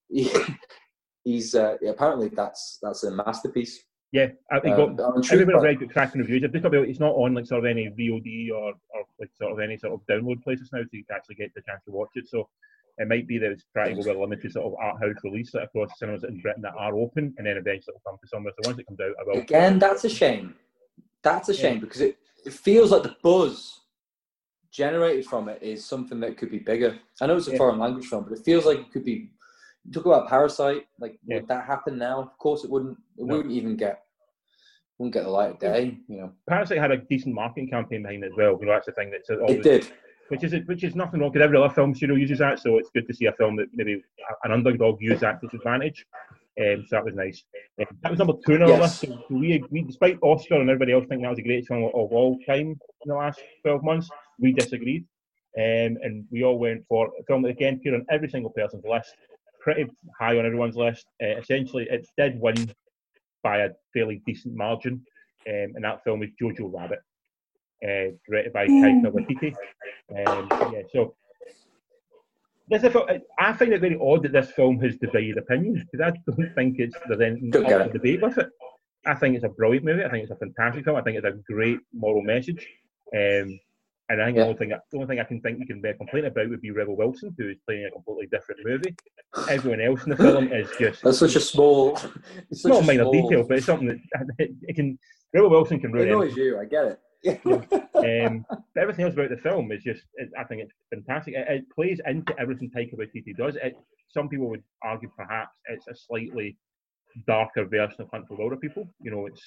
he, 0.10 0.32
he's 1.24 1.56
uh, 1.56 1.78
yeah, 1.82 1.92
apparently 1.92 2.30
that's 2.30 2.80
that's 2.82 3.04
a 3.04 3.12
masterpiece. 3.12 3.80
Yeah, 4.14 4.30
I 4.52 4.60
think 4.62 4.78
Um, 4.78 4.96
got 4.96 5.10
I'm 5.10 5.16
intrigued 5.18 5.42
everybody 5.42 5.58
by- 5.58 5.64
read 5.70 5.80
got 5.82 5.90
cracking 5.94 6.22
reviews. 6.22 6.44
I've 6.44 6.52
just 6.54 6.64
got 6.64 6.70
to 6.70 6.82
be- 6.82 6.90
it's 6.90 7.00
not 7.00 7.14
on 7.16 7.34
like 7.34 7.46
sort 7.46 7.60
of 7.60 7.70
any 7.70 7.88
VOD 7.90 8.50
or, 8.52 8.70
or 8.70 9.04
like 9.20 9.30
sort 9.36 9.52
of 9.52 9.60
any 9.60 9.78
sort 9.78 9.94
of 9.94 10.02
download 10.08 10.42
places 10.44 10.70
now, 10.74 10.82
so 10.82 10.88
you 10.94 11.04
can 11.04 11.16
actually 11.18 11.36
get 11.36 11.54
the 11.54 11.62
chance 11.62 11.84
to 11.86 11.92
watch 11.92 12.10
it. 12.16 12.28
So 12.28 12.48
it 12.98 13.08
might 13.08 13.28
be 13.28 13.38
that 13.38 13.52
it's 13.52 13.64
trying 13.74 13.96
to 13.96 14.02
go 14.04 14.10
with 14.10 14.18
a 14.18 14.20
limited 14.20 14.52
sort 14.52 14.66
of 14.66 14.74
art 14.82 15.00
house 15.02 15.16
release 15.24 15.52
that 15.52 15.64
across 15.64 15.90
cinemas 15.98 16.24
in 16.24 16.40
Britain 16.42 16.62
that 16.64 16.74
are 16.78 16.96
open, 16.96 17.34
and 17.38 17.46
then 17.46 17.58
eventually 17.58 17.94
it'll 17.96 18.02
come 18.12 18.18
to 18.22 18.28
somewhere. 18.28 18.54
So 18.58 18.68
once 18.68 18.80
it 18.80 18.88
comes 18.88 19.00
out, 19.00 19.14
I 19.20 19.24
will. 19.26 19.40
Again, 19.42 19.80
that's 19.80 20.04
a 20.04 20.10
shame. 20.10 20.56
That's 21.22 21.50
a 21.50 21.54
Yeah. 21.54 21.60
shame 21.62 21.80
because 21.80 22.02
it, 22.02 22.18
it 22.46 22.54
feels 22.54 22.92
like 22.92 23.04
the 23.04 23.16
buzz 23.22 23.82
generated 24.72 25.26
from 25.26 25.50
it 25.50 25.62
is 25.62 25.86
something 25.86 26.20
that 26.22 26.38
could 26.38 26.52
be 26.52 26.60
bigger. 26.60 27.00
I 27.22 27.28
know 27.28 27.38
it's 27.38 27.48
a 27.48 27.52
Yeah. 27.52 27.58
foreign 27.58 27.80
language 27.80 28.08
film, 28.08 28.24
but 28.24 28.38
it 28.38 28.44
feels 28.44 28.66
like 28.66 28.80
it 28.80 28.92
could 28.92 29.04
be. 29.06 29.32
You 29.86 29.94
talk 29.94 30.06
about 30.06 30.28
Parasite, 30.28 30.86
like 31.00 31.20
Yeah. 31.26 31.38
would 31.38 31.48
that 31.48 31.66
happen 31.66 31.98
now? 31.98 32.22
Of 32.22 32.38
course, 32.38 32.64
it 32.64 32.70
wouldn't. 32.70 32.98
It 33.18 33.26
No. 33.26 33.38
wouldn't 33.38 33.54
even 33.54 33.76
get. 33.76 34.04
Wouldn't 34.98 35.14
get 35.14 35.24
the 35.26 35.30
light 35.30 35.52
of 35.52 35.60
day. 35.60 36.00
You 36.08 36.18
know, 36.18 36.34
Parasite 36.48 36.80
had 36.80 36.92
a 36.92 36.98
decent 36.98 37.36
marketing 37.36 37.70
campaign 37.70 38.02
behind 38.02 38.24
it 38.24 38.32
as 38.32 38.34
well. 38.36 38.58
You 38.60 38.66
know, 38.66 38.74
that's 38.74 38.88
the 38.88 38.94
thing 38.94 39.12
that's 39.12 39.30
always 39.30 39.58
it 39.60 39.64
did. 39.64 39.94
Which 40.30 40.44
is 40.44 40.54
which 40.66 40.84
is 40.84 40.96
nothing 40.96 41.20
wrong 41.20 41.32
because 41.32 41.44
every 41.46 41.58
other 41.58 41.74
film 41.74 41.96
studio 41.96 42.16
uses 42.16 42.40
that. 42.40 42.60
So 42.60 42.78
it's 42.78 42.90
good 42.94 43.08
to 43.08 43.14
see 43.14 43.26
a 43.26 43.34
film 43.34 43.56
that 43.58 43.68
maybe 43.74 44.02
an 44.44 44.52
underdog 44.52 45.02
use 45.02 45.20
that 45.22 45.40
to 45.42 45.46
its 45.48 45.56
advantage. 45.56 46.06
Um, 46.60 46.86
so 46.88 46.96
that 46.96 47.06
was 47.06 47.14
nice. 47.16 47.44
Um, 47.80 47.86
that 48.02 48.10
was 48.12 48.18
number 48.20 48.34
two 48.46 48.56
on 48.56 48.64
our 48.64 48.70
Yes. 48.70 49.04
list. 49.04 49.14
So 49.30 49.36
we, 49.36 49.64
we, 49.70 49.84
despite 49.84 50.18
Oscar 50.24 50.56
and 50.56 50.70
everybody 50.70 50.92
else 50.94 51.04
thinking 51.08 51.22
that 51.24 51.30
was 51.30 51.38
the 51.38 51.44
greatest 51.44 51.68
film 51.68 51.84
of 51.84 51.92
all 51.94 52.40
time 52.48 52.72
in 52.72 52.78
the 53.06 53.14
last 53.14 53.40
12 53.64 53.84
months, 53.84 54.10
we 54.40 54.54
disagreed. 54.54 55.06
Um, 55.58 55.98
and 56.04 56.26
we 56.32 56.44
all 56.44 56.58
went 56.58 56.84
for 56.88 57.12
a 57.20 57.24
film 57.24 57.44
that 57.44 57.50
again 57.50 57.76
appeared 57.76 57.96
on 57.96 58.06
every 58.10 58.28
single 58.30 58.52
person's 58.52 58.86
list, 58.86 59.16
pretty 59.60 59.86
high 60.20 60.38
on 60.38 60.46
everyone's 60.46 60.76
list. 60.76 61.06
Uh, 61.22 61.38
essentially, 61.38 61.88
it 61.90 62.08
did 62.18 62.40
win 62.40 62.72
by 63.44 63.58
a 63.60 63.70
fairly 63.94 64.22
decent 64.26 64.56
margin, 64.56 64.94
um, 65.48 65.72
and 65.76 65.84
that 65.84 66.04
film 66.04 66.22
is 66.24 66.30
Jojo 66.42 66.74
Rabbit, 66.74 67.00
uh, 67.84 68.12
directed 68.28 68.54
by 68.54 68.68
Taika 68.68 69.12
Waititi. 69.12 69.54
Um, 70.10 70.48
yeah, 70.74 70.82
so 70.92 71.16
this 72.70 72.84
is 72.84 72.96
a 72.96 73.22
I 73.40 73.54
find 73.54 73.74
it 73.74 73.82
very 73.82 73.98
odd 74.02 74.24
that 74.24 74.34
this 74.34 74.52
film 74.52 74.80
has 74.82 74.98
divided 74.98 75.38
opinions 75.38 75.84
because 75.90 76.14
I 76.14 76.32
don't 76.32 76.54
think 76.56 76.80
it's 76.80 76.96
there's 77.08 77.22
anything 77.22 77.52
Don't 77.52 77.64
get 77.68 77.82
up 77.82 77.88
for 77.88 77.94
debate 77.94 78.22
with 78.22 78.38
it. 78.38 78.50
I 79.06 79.16
think 79.16 79.36
it's 79.36 79.46
a 79.46 79.50
brilliant 79.50 79.86
movie. 79.86 80.04
I 80.04 80.10
think 80.10 80.24
it's 80.24 80.32
a 80.32 80.36
fantastic 80.36 80.84
film. 80.84 80.98
I 80.98 81.02
think 81.02 81.18
it's 81.18 81.26
a 81.26 81.54
great 81.54 81.80
moral 81.94 82.22
message. 82.22 82.68
Um, 83.16 83.58
and 84.10 84.22
I 84.22 84.26
think 84.26 84.38
Yeah. 84.38 84.44
the, 84.44 84.50
only 84.50 84.58
thing, 84.58 84.70
the 84.70 84.98
only 84.98 85.08
thing 85.08 85.20
I 85.20 85.24
can 85.24 85.42
think 85.42 85.60
you 85.60 85.66
can 85.66 85.82
be 85.82 85.94
complain 85.94 86.26
about 86.26 86.50
would 86.50 86.62
be 86.62 86.72
Rebel 86.72 86.96
Wilson, 86.96 87.34
who 87.38 87.50
is 87.50 87.58
playing 87.66 87.86
a 87.86 87.92
completely 87.92 88.28
different 88.28 88.62
movie. 88.66 88.96
Everyone 89.50 89.82
else 89.82 90.04
in 90.04 90.10
the 90.10 90.18
film 90.18 90.48
is 90.52 90.70
just 90.80 91.04
That's 91.04 91.20
such 91.20 91.36
a 91.36 91.42
small. 91.42 91.96
It's 91.96 92.06
it's 92.52 92.62
such 92.64 92.70
not 92.70 92.80
a 92.80 92.84
a 92.84 92.88
minor 92.88 93.04
small, 93.04 93.12
detail, 93.14 93.46
but 93.48 93.58
it's 93.58 93.66
something 93.66 93.88
that 93.88 93.98
it, 94.40 94.52
it 94.64 94.76
can. 94.76 94.98
Rebel 95.34 95.50
Wilson 95.50 95.80
can 95.80 95.92
really. 95.92 96.10
It 96.10 96.12
ruin 96.14 96.24
annoys 96.28 96.38
you. 96.38 96.60
I 96.60 96.66
get 96.66 96.86
it. 96.86 97.00
Um, 97.26 98.46
but 98.76 98.82
everything 98.82 99.06
else 99.06 99.16
about 99.16 99.30
the 99.30 99.38
film 99.38 99.72
is 99.72 99.84
just, 99.84 100.04
it, 100.16 100.30
I 100.40 100.44
think 100.44 100.62
it's 100.62 100.74
fantastic. 100.92 101.34
It, 101.34 101.48
it 101.50 101.64
plays 101.74 102.00
into 102.06 102.34
everything 102.40 102.70
Taika 102.70 102.94
Waititi 102.96 103.36
does. 103.36 103.56
It, 103.56 103.76
some 104.08 104.30
people 104.30 104.50
would 104.50 104.64
argue 104.84 105.10
perhaps 105.18 105.58
it's 105.68 105.88
a 105.88 105.96
slightly 105.96 106.56
darker 107.26 107.66
version 107.66 108.02
of 108.02 108.10
Hunt 108.12 108.28
for 108.28 108.38
Wilderpeople. 108.38 108.88
You 109.02 109.12
know, 109.12 109.26
it's 109.26 109.42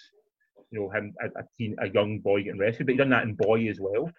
you 0.70 0.80
know 0.80 0.90
him 0.90 1.14
a, 1.22 1.26
a 1.26 1.44
teen, 1.56 1.76
a 1.80 1.88
young 1.88 2.18
boy 2.18 2.42
getting 2.42 2.58
rescued, 2.60 2.86
but 2.86 2.92
he 2.92 2.98
done 2.98 3.10
that 3.10 3.22
in 3.22 3.34
Boy 3.34 3.68
as 3.68 3.78
well. 3.80 4.10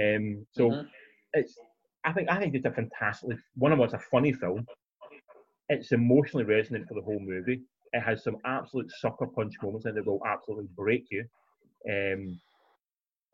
Um, 0.00 0.46
so 0.52 0.70
Mhm. 0.70 0.88
it's, 1.34 1.58
I 2.04 2.12
think, 2.12 2.30
I 2.30 2.38
think 2.38 2.54
it's 2.54 2.64
a 2.64 2.70
fantastically 2.70 3.36
one 3.56 3.72
of 3.72 3.78
them. 3.78 3.84
It's 3.84 3.94
a 3.94 3.98
funny 3.98 4.32
film. 4.32 4.66
It's 5.68 5.92
emotionally 5.92 6.44
resonant 6.44 6.88
for 6.88 6.94
the 6.94 7.02
whole 7.02 7.20
movie. 7.20 7.62
It 7.92 8.00
has 8.00 8.22
some 8.22 8.36
absolute 8.44 8.90
sucker 9.00 9.26
punch 9.26 9.54
moments 9.62 9.86
in 9.86 9.96
it 9.98 10.06
will 10.06 10.24
absolutely 10.26 10.68
break 10.76 11.06
you. 11.10 11.24
Um, 11.88 12.40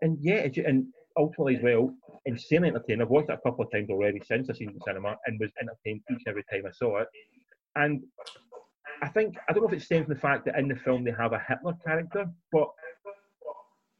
and 0.03 0.19
yeah, 0.21 0.47
and 0.67 0.87
ultimately 1.17 1.57
as 1.57 1.63
well, 1.63 1.95
insanely 2.27 2.69
entertaining. 2.69 3.03
I've 3.03 3.09
watched 3.09 3.31
it 3.31 3.35
a 3.45 3.49
couple 3.49 3.65
of 3.65 3.71
times 3.73 3.89
already 3.91 4.21
since 4.25 4.49
I've 4.51 4.57
seen 4.57 4.71
it 4.71 4.75
in 4.75 4.81
cinema 4.83 5.17
and 5.27 5.41
was 5.41 5.51
entertained 5.61 6.03
each 6.11 6.23
and 6.27 6.29
every 6.29 6.45
time 6.45 6.65
I 6.67 6.73
saw 6.73 6.99
it. 6.99 7.09
And 7.77 8.03
I 9.03 9.09
think 9.09 9.37
I 9.49 9.53
don't 9.53 9.63
know 9.63 9.69
if 9.69 9.75
it 9.75 9.83
stems 9.83 10.07
from 10.07 10.15
the 10.15 10.21
fact 10.21 10.45
that 10.47 10.59
in 10.59 10.69
the 10.69 10.77
film 10.77 11.05
they 11.05 11.13
have 11.13 11.33
a 11.33 11.43
Hitler 11.49 11.75
character, 11.85 12.27
but 12.53 12.69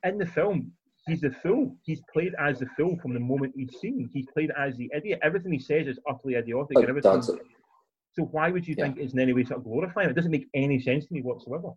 in 0.05 0.19
the 0.19 0.27
film 0.27 0.73
he's 1.07 1.21
the 1.21 1.31
fool. 1.31 1.75
He's 1.85 2.01
played 2.13 2.35
as 2.39 2.59
the 2.59 2.67
fool 2.77 2.99
from 3.01 3.15
the 3.15 3.21
moment 3.21 3.53
he's 3.57 3.79
seen. 3.81 4.11
He's 4.13 4.27
played 4.35 4.51
as 4.59 4.77
the 4.77 4.91
idiot. 4.95 5.21
Everything 5.23 5.53
he 5.53 5.59
says 5.59 5.87
is 5.87 5.99
utterly 6.09 6.35
idiotic. 6.35 6.77
and 6.79 6.89
everything. 6.89 7.23
So 7.23 8.25
why 8.33 8.51
would 8.51 8.67
you 8.67 8.75
Yeah. 8.77 8.85
think 8.87 8.99
it's 8.99 9.13
in 9.13 9.21
any 9.21 9.33
way 9.33 9.45
sort 9.45 9.59
of 9.59 9.65
glorifying? 9.65 10.09
It 10.11 10.15
doesn't 10.15 10.31
make 10.31 10.49
any 10.55 10.81
sense 10.81 11.07
to 11.07 11.15
me 11.15 11.23
whatsoever. 11.23 11.71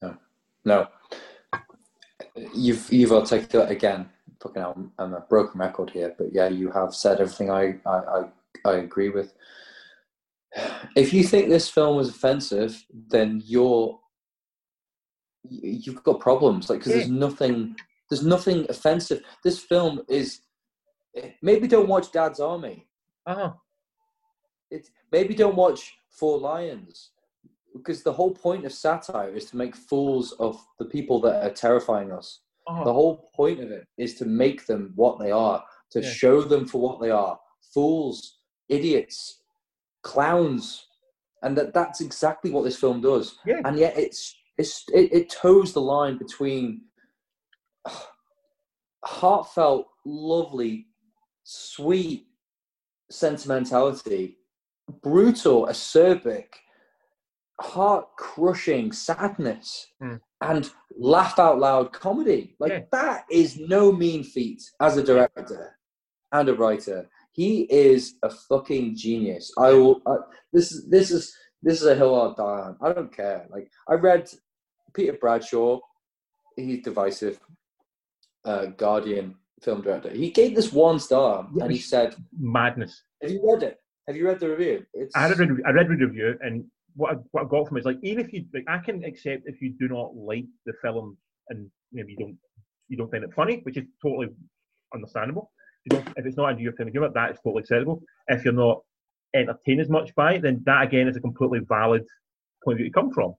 No. 0.00 0.16
No. 0.64 0.88
You've 2.54 2.92
you've 2.92 3.12
articulated 3.12 3.70
again. 3.76 4.08
Fucking 4.42 4.62
hell, 4.62 4.90
I'm- 4.98 5.14
a 5.14 5.20
broken 5.20 5.60
record 5.60 5.90
here, 5.90 6.14
but 6.18 6.32
yeah, 6.32 6.48
you 6.48 6.70
have 6.70 6.94
said 6.94 7.20
everything 7.20 7.50
I 7.50 7.78
I, 7.86 7.90
I, 7.96 8.24
I 8.64 8.72
agree 8.78 9.08
with. 9.10 9.32
If 10.96 11.12
you 11.12 11.24
think 11.24 11.48
this 11.48 11.68
film 11.68 11.96
was 11.96 12.08
offensive, 12.08 12.84
then 13.08 13.42
you're 13.44 13.98
you've 15.48 16.02
got 16.02 16.20
problems. 16.20 16.68
Like, 16.70 16.80
because 16.80 16.92
there's 16.92 17.10
nothing 17.10 17.76
there's 18.10 18.24
nothing 18.24 18.66
offensive. 18.68 19.22
This 19.44 19.60
film 19.60 20.02
is 20.08 20.40
maybe 21.42 21.68
don't 21.68 21.88
watch 21.88 22.10
Dad's 22.12 22.40
Army. 22.40 22.86
Ah, 23.26 23.56
It's 24.70 24.90
maybe 25.12 25.34
don't 25.34 25.56
watch 25.56 25.92
Four 26.10 26.38
Lions 26.38 27.10
because 27.74 28.02
the 28.02 28.12
whole 28.12 28.32
point 28.32 28.64
of 28.64 28.72
satire 28.72 29.30
is 29.34 29.46
to 29.50 29.56
make 29.56 29.74
fools 29.74 30.32
of 30.38 30.64
the 30.78 30.84
people 30.84 31.20
that 31.22 31.44
are 31.44 31.50
terrifying 31.52 32.12
us. 32.12 32.40
ah, 32.68 32.84
The 32.84 32.92
whole 32.92 33.30
point 33.34 33.60
of 33.60 33.70
it 33.70 33.86
is 33.98 34.14
to 34.16 34.24
make 34.24 34.66
them 34.66 34.92
what 34.94 35.18
they 35.18 35.30
are, 35.32 35.62
to 35.90 36.00
Yeah. 36.00 36.08
show 36.10 36.40
them 36.42 36.66
for 36.66 36.80
what 36.80 37.00
they 37.00 37.10
are 37.10 37.38
fools, 37.74 38.38
idiots, 38.68 39.42
clowns. 40.02 40.86
And 41.42 41.56
that, 41.58 41.74
that's 41.74 42.00
exactly 42.00 42.50
what 42.52 42.64
this 42.64 42.76
film 42.78 43.00
does. 43.00 43.38
Yeah. 43.44 43.60
And 43.64 43.76
yet 43.78 43.98
it's, 43.98 44.34
it's 44.56 44.84
it, 44.92 45.12
it 45.12 45.28
toes 45.30 45.72
the 45.72 45.80
line 45.80 46.16
between 46.16 46.82
heartfelt, 49.04 49.86
lovely, 50.04 50.86
sweet 51.42 52.28
sentimentality, 53.10 54.38
brutal, 55.02 55.66
acerbic, 55.66 56.46
heart 57.60 58.06
crushing 58.16 58.92
sadness, 58.92 59.86
Hmm. 60.00 60.16
and 60.40 60.70
laugh 60.98 61.38
out 61.38 61.58
loud 61.58 61.92
comedy. 61.92 62.56
Like 62.58 62.72
Yeah. 62.72 62.84
that 62.92 63.24
is 63.30 63.58
no 63.58 63.92
mean 63.92 64.22
feat 64.24 64.62
as 64.80 64.96
a 64.96 65.02
director 65.02 65.76
and 66.32 66.48
a 66.48 66.54
writer. 66.54 67.08
He 67.32 67.62
is 67.70 68.14
a 68.22 68.30
fucking 68.30 68.96
genius. 68.96 69.52
I 69.58 69.72
will. 69.72 70.02
I, 70.06 70.16
this 70.52 70.72
is 70.72 70.88
this 70.88 71.10
is 71.10 71.34
this 71.62 71.80
is 71.80 71.86
a 71.86 71.94
hill 71.94 72.14
I'll 72.20 72.34
die 72.34 72.60
on. 72.66 72.76
I 72.82 72.92
don't 72.92 73.12
care. 73.14 73.46
Like 73.50 73.70
I 73.88 73.94
read 73.94 74.30
Peter 74.92 75.14
Bradshaw. 75.14 75.80
He's 76.56 76.82
divisive. 76.82 77.40
Uh, 78.44 78.66
Guardian 78.66 79.36
film 79.62 79.80
director. 79.80 80.10
He 80.10 80.30
gave 80.30 80.54
this 80.54 80.70
one 80.72 80.98
star, 80.98 81.48
and 81.60 81.70
he 81.72 81.78
said, 81.78 82.14
madness. 82.38 83.02
"Have 83.22 83.30
you 83.30 83.40
read 83.50 83.62
it? 83.62 83.80
Have 84.06 84.16
you 84.16 84.26
read 84.26 84.38
the 84.38 84.50
review? 84.50 84.84
It's 84.92 85.16
I 85.16 85.32
read, 85.32 85.50
I 85.66 85.70
read 85.70 85.88
the 85.88 85.96
review, 86.06 86.36
and 86.42 86.66
what 86.96 87.12
I, 87.12 87.18
what 87.32 87.44
I 87.44 87.48
got 87.48 87.68
from 87.68 87.76
it 87.76 87.80
is 87.80 87.86
like, 87.86 87.98
even 88.02 88.24
if 88.24 88.32
you 88.32 88.44
like, 88.54 88.64
I 88.68 88.78
can 88.78 89.04
accept 89.04 89.42
if 89.46 89.60
you 89.60 89.74
do 89.78 89.88
not 89.88 90.14
like 90.14 90.46
the 90.66 90.72
film 90.82 91.16
and 91.48 91.70
maybe 91.92 92.12
you 92.12 92.18
don't 92.18 92.38
you 92.88 92.96
don't 92.96 93.10
find 93.10 93.24
it 93.24 93.34
funny, 93.34 93.60
which 93.64 93.76
is 93.76 93.84
totally 94.02 94.28
understandable. 94.94 95.50
If, 95.84 95.92
you 95.92 95.98
don't, 95.98 96.18
if 96.18 96.26
it's 96.26 96.36
not 96.36 96.58
your 96.60 96.72
film 96.72 96.88
of 96.88 96.94
humor, 96.94 97.10
that 97.14 97.32
is 97.32 97.38
totally 97.42 97.60
acceptable. 97.60 98.02
If 98.28 98.44
you're 98.44 98.52
not 98.52 98.82
entertained 99.34 99.80
as 99.80 99.88
much 99.88 100.14
by 100.14 100.34
it, 100.34 100.42
then 100.42 100.62
that 100.66 100.82
again 100.82 101.08
is 101.08 101.16
a 101.16 101.20
completely 101.20 101.60
valid 101.68 102.04
point 102.64 102.74
of 102.74 102.78
view 102.78 102.86
to 102.86 102.92
come 102.92 103.10
from. 103.10 103.34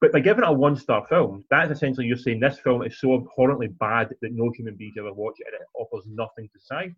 But 0.00 0.10
by 0.12 0.18
giving 0.20 0.42
it 0.42 0.48
a 0.48 0.52
one 0.52 0.74
star 0.74 1.06
film, 1.08 1.44
that 1.50 1.70
is 1.70 1.76
essentially 1.76 2.06
you're 2.06 2.16
saying 2.16 2.40
this 2.40 2.58
film 2.58 2.82
is 2.82 2.98
so 2.98 3.14
abhorrently 3.14 3.68
bad 3.68 4.08
that 4.08 4.32
no 4.32 4.50
human 4.50 4.74
beings 4.74 4.96
ever 4.98 5.12
watch 5.12 5.36
it 5.38 5.46
and 5.46 5.60
it 5.60 5.68
offers 5.78 6.04
nothing 6.08 6.48
to 6.52 6.58
society. 6.58 6.94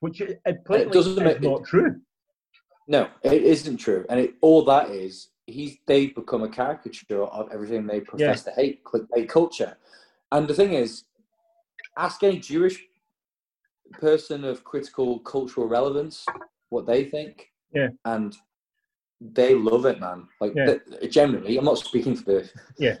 Which 0.00 0.20
uh, 0.20 0.26
it, 0.26 0.40
it 0.44 0.64
blatantly 0.64 0.94
doesn't 0.94 1.12
is 1.12 1.20
make- 1.20 1.42
not 1.42 1.64
true. 1.64 2.00
No, 2.88 3.08
it 3.22 3.42
isn't 3.42 3.76
true, 3.76 4.06
and 4.08 4.18
it, 4.18 4.34
all 4.40 4.64
that 4.64 4.90
is 4.90 5.28
he's 5.46 5.76
they've 5.86 6.14
become 6.14 6.42
a 6.42 6.48
caricature 6.48 7.22
of 7.24 7.50
everything 7.52 7.86
they 7.86 8.00
profess 8.00 8.42
to 8.44 8.50
hate, 8.52 8.82
clickbait 8.84 9.28
culture. 9.28 9.76
And 10.32 10.48
the 10.48 10.54
thing 10.54 10.72
is, 10.72 11.04
ask 11.96 12.22
any 12.22 12.38
Jewish 12.38 12.82
person 13.92 14.44
of 14.44 14.64
critical 14.64 15.20
cultural 15.20 15.66
relevance 15.68 16.24
what 16.70 16.86
they 16.86 17.04
think, 17.04 17.50
Yeah. 17.72 17.88
and 18.06 18.34
they 19.20 19.54
love 19.54 19.84
it, 19.84 20.00
man. 20.00 20.28
Like 20.40 20.54
Yeah. 20.54 20.76
generally, 21.08 21.58
I'm 21.58 21.64
not 21.66 21.78
speaking 21.78 22.16
for 22.16 22.24
the. 22.32 22.50
Yeah. 22.78 22.96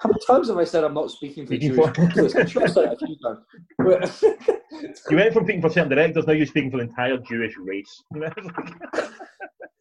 How 0.00 0.08
many 0.08 0.20
times 0.26 0.48
have 0.48 0.58
I 0.58 0.64
said 0.64 0.84
I'm 0.84 0.94
not 0.94 1.10
speaking 1.10 1.46
for 1.46 1.56
Jewish 1.56 1.76
for- 1.76 1.92
populace? 1.92 2.34
I'm 2.34 2.46
sure 2.46 2.64
I've 2.64 2.72
said 2.72 2.92
it 2.92 2.98
a 3.02 3.06
few 3.06 3.16
times. 3.18 4.24
You 5.10 5.16
went 5.16 5.32
from 5.32 5.44
speaking 5.44 5.62
for 5.62 5.70
certain 5.70 5.88
directors, 5.88 6.26
now 6.26 6.32
you're 6.32 6.46
speaking 6.46 6.70
for 6.70 6.78
the 6.78 6.84
entire 6.84 7.16
Jewish 7.18 7.54
race. 7.58 8.02
You 8.12 8.20
know, 8.20 8.30
it's 8.36 8.46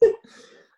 like- 0.02 0.14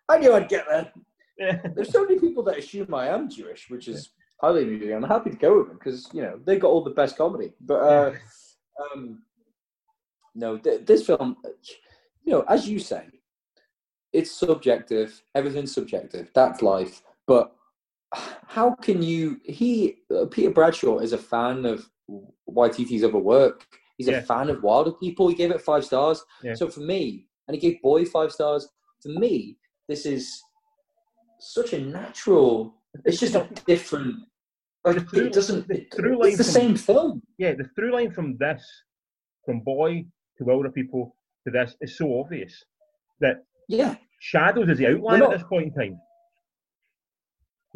I 0.08 0.18
knew 0.18 0.32
I'd 0.32 0.48
get 0.48 0.64
there. 0.68 0.92
yeah. 1.38 1.60
There's 1.74 1.90
so 1.92 2.02
many 2.04 2.18
people 2.18 2.42
that 2.44 2.58
assume 2.58 2.94
I 2.94 3.08
am 3.08 3.28
Jewish, 3.28 3.68
which 3.68 3.88
is 3.88 4.10
highly 4.40 4.62
amusing. 4.62 4.92
I'm 4.94 5.02
happy 5.02 5.30
to 5.30 5.36
go 5.36 5.58
with 5.58 5.68
them 5.68 5.78
because 5.78 6.08
you 6.12 6.22
know 6.22 6.38
they 6.44 6.58
got 6.58 6.68
all 6.68 6.82
the 6.84 6.90
best 6.90 7.16
comedy. 7.16 7.52
But 7.60 7.74
uh, 7.82 8.14
um, 8.94 9.22
no, 10.34 10.58
th- 10.58 10.86
this 10.86 11.04
film, 11.06 11.36
you 12.24 12.32
know, 12.32 12.42
as 12.48 12.68
you 12.68 12.78
say, 12.78 13.04
it's 14.12 14.30
subjective. 14.30 15.20
Everything's 15.34 15.74
subjective. 15.74 16.30
That's 16.34 16.62
life. 16.62 17.02
But 17.26 17.52
how 18.12 18.74
can 18.76 19.02
you? 19.02 19.40
He 19.44 19.96
uh, 20.14 20.26
Peter 20.26 20.50
Bradshaw 20.50 20.98
is 20.98 21.12
a 21.12 21.18
fan 21.18 21.66
of 21.66 21.88
YTT's 22.48 23.04
other 23.04 23.18
work. 23.18 23.66
He's 23.98 24.08
Yeah. 24.08 24.18
a 24.18 24.22
fan 24.22 24.50
of 24.50 24.58
Wilderpeople. 24.58 25.28
He 25.30 25.34
gave 25.34 25.50
it 25.50 25.60
five 25.60 25.84
stars. 25.84 26.22
Yeah. 26.42 26.54
So 26.54 26.68
for 26.68 26.80
me, 26.80 27.26
and 27.48 27.54
he 27.54 27.60
gave 27.60 27.80
Boy 27.82 28.04
five 28.04 28.32
stars. 28.32 28.68
For 29.02 29.08
me, 29.08 29.56
this 29.88 30.06
is 30.06 30.42
such 31.40 31.72
a 31.72 31.80
natural. 31.80 32.74
It's 33.04 33.20
just 33.20 33.34
a 33.34 33.48
different. 33.66 34.16
Like 34.84 34.96
The 34.96 35.00
through- 35.02 35.26
it 35.26 35.32
doesn't. 35.32 35.68
the 35.68 35.86
through 35.94 36.18
line 36.20 36.28
it's 36.28 36.38
the 36.38 36.44
from- 36.44 36.52
same 36.52 36.76
film. 36.76 37.22
yeah, 37.38 37.54
the 37.54 37.64
through 37.74 37.92
line 37.92 38.10
from 38.12 38.36
this 38.38 38.64
from 39.44 39.60
boy 39.60 40.04
to 40.38 40.44
wilder 40.44 40.70
people 40.70 41.16
to 41.44 41.50
this 41.50 41.76
is 41.80 41.96
so 41.98 42.20
obvious 42.20 42.64
that 43.20 43.44
Yeah, 43.68 43.96
Shadows 44.20 44.68
is 44.68 44.78
the 44.78 44.86
outline 44.88 45.22
at 45.22 45.30
this 45.30 45.42
point 45.44 45.66
in 45.66 45.72
time. 45.74 46.00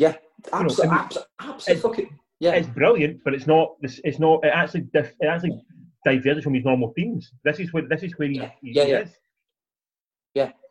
Yeah, 0.01 0.15
absolutely, 0.53 0.97
mean, 0.97 1.09
absolutely. 1.41 1.83
fucking 1.83 2.19
yeah. 2.41 2.53
It's 2.53 2.69
brilliant, 2.69 3.21
but 3.23 3.35
it's 3.35 3.47
not. 3.47 3.77
This 3.83 4.01
it's 4.03 4.19
not. 4.19 4.43
It 4.43 4.49
actually 4.49 4.83
dif- 4.95 5.15
it 5.21 5.27
actually 5.27 5.61
diverges 6.07 6.43
from 6.43 6.55
his 6.55 6.65
normal 6.65 6.93
themes. 6.97 7.31
This 7.45 7.61
is 7.61 7.73
where 7.73 7.87
this 7.87 8.03
is 8.03 8.19
where 8.19 8.29
he, 8.29 8.37
Yeah, 8.37 8.51
he 8.63 8.73
yeah, 8.73 8.85
yeah. 8.85 8.99
is. 9.01 9.11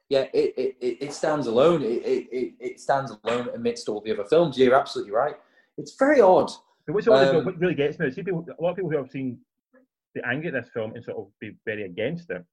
yeah, 0.10 0.26
it, 0.34 0.53
it, 0.57 0.76
it, 0.81 0.97
it 1.01 1.14
stands 1.14 1.45
alone. 1.45 1.84
It, 1.84 2.01
it, 2.03 2.53
it, 2.60 2.80
stands 2.80 3.15
alone 3.23 3.49
amidst 3.53 3.88
all 3.88 4.01
the 4.01 4.11
other 4.11 4.26
films. 4.26 4.57
You're 4.57 4.73
absolutely 4.73 5.14
right. 5.14 5.35
It's 5.77 5.95
very 5.99 6.22
odd. 6.22 6.49
But 6.88 6.95
what's 6.95 7.07
Um, 7.07 7.45
what 7.45 7.60
really 7.60 7.76
gets 7.76 7.99
me 7.99 8.07
is 8.07 8.15
see 8.15 8.23
people, 8.23 8.43
a 8.57 8.61
lot 8.61 8.72
of 8.72 8.76
people 8.77 8.89
who 8.89 8.97
have 8.97 9.11
seen 9.11 9.38
the 10.15 10.27
anger 10.27 10.47
at 10.47 10.56
this 10.56 10.72
film 10.73 10.95
and 10.95 11.03
sort 11.03 11.18
of 11.18 11.27
be 11.39 11.56
very 11.65 11.84
against 11.84 12.31
it 12.31 12.43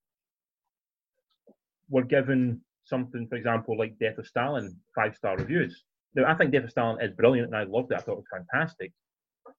were 1.88 2.04
given 2.04 2.60
something, 2.84 3.26
for 3.28 3.36
example, 3.36 3.78
like 3.78 3.98
Death 3.98 4.18
of 4.18 4.26
Stalin, 4.26 4.76
five 4.94 5.16
star 5.16 5.38
reviews. 5.38 5.84
Now, 6.16 6.24
I 6.30 6.34
think 6.34 6.51
Death 6.51 6.64
of 6.64 6.70
Stalin 6.70 7.01
is 7.05 7.12
brilliant 7.12 7.48
and 7.48 7.56
I 7.56 7.64
loved 7.64 7.93
it. 7.93 7.97
I 7.97 8.01
thought 8.01 8.12
it 8.18 8.24
was 8.24 8.44
fantastic. 8.51 8.93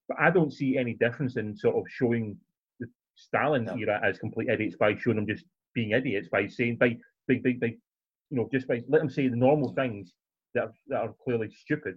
But 0.08 0.18
I 0.20 0.30
don't 0.30 0.52
see 0.52 0.76
any 0.76 0.94
difference 0.94 1.36
in 1.36 1.56
sort 1.56 1.76
of 1.76 1.84
showing 1.88 2.36
the 2.80 2.86
Stalin 3.14 3.64
No. 3.64 3.76
era 3.76 4.00
as 4.04 4.18
complete 4.18 4.48
idiots 4.48 4.76
by 4.76 4.96
showing 4.96 5.16
them 5.16 5.26
just 5.26 5.44
being 5.74 5.92
idiots, 5.92 6.28
by 6.30 6.48
saying, 6.48 6.76
by, 6.78 6.96
by, 7.28 7.36
by, 7.44 7.52
by 7.60 7.66
you 8.30 8.36
know, 8.36 8.48
just 8.52 8.66
by 8.66 8.82
let 8.88 8.98
them 8.98 9.08
say 9.10 9.28
the 9.28 9.36
normal 9.36 9.72
things 9.74 10.12
that 10.54 10.64
are, 10.64 10.72
that 10.88 11.00
are 11.00 11.14
clearly 11.24 11.48
stupid. 11.50 11.94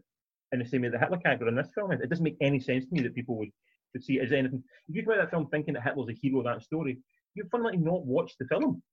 In 0.51 0.59
the 0.59 0.65
same 0.65 0.81
way 0.83 0.89
the 0.89 0.99
Hitler 0.99 1.17
character 1.17 1.47
in 1.47 1.55
this 1.55 1.71
film 1.73 1.91
is. 1.91 2.01
It 2.01 2.09
doesn't 2.09 2.23
make 2.23 2.37
any 2.41 2.59
sense 2.59 2.85
to 2.85 2.93
me 2.93 3.01
that 3.01 3.15
people 3.15 3.37
would, 3.37 3.49
would 3.93 4.03
see 4.03 4.19
it 4.19 4.25
as 4.25 4.31
anything. 4.31 4.61
If 4.89 4.95
you 4.95 5.03
come 5.03 5.13
out 5.13 5.19
of 5.19 5.25
that 5.25 5.31
film 5.31 5.47
thinking 5.47 5.73
that 5.73 5.83
Hitler's 5.83 6.09
a 6.09 6.19
hero 6.21 6.39
of 6.39 6.45
that 6.45 6.61
story, 6.61 6.99
you've 7.33 7.49
fundamentally 7.49 7.83
not 7.83 8.05
watched 8.05 8.35
the 8.37 8.45
film. 8.45 8.83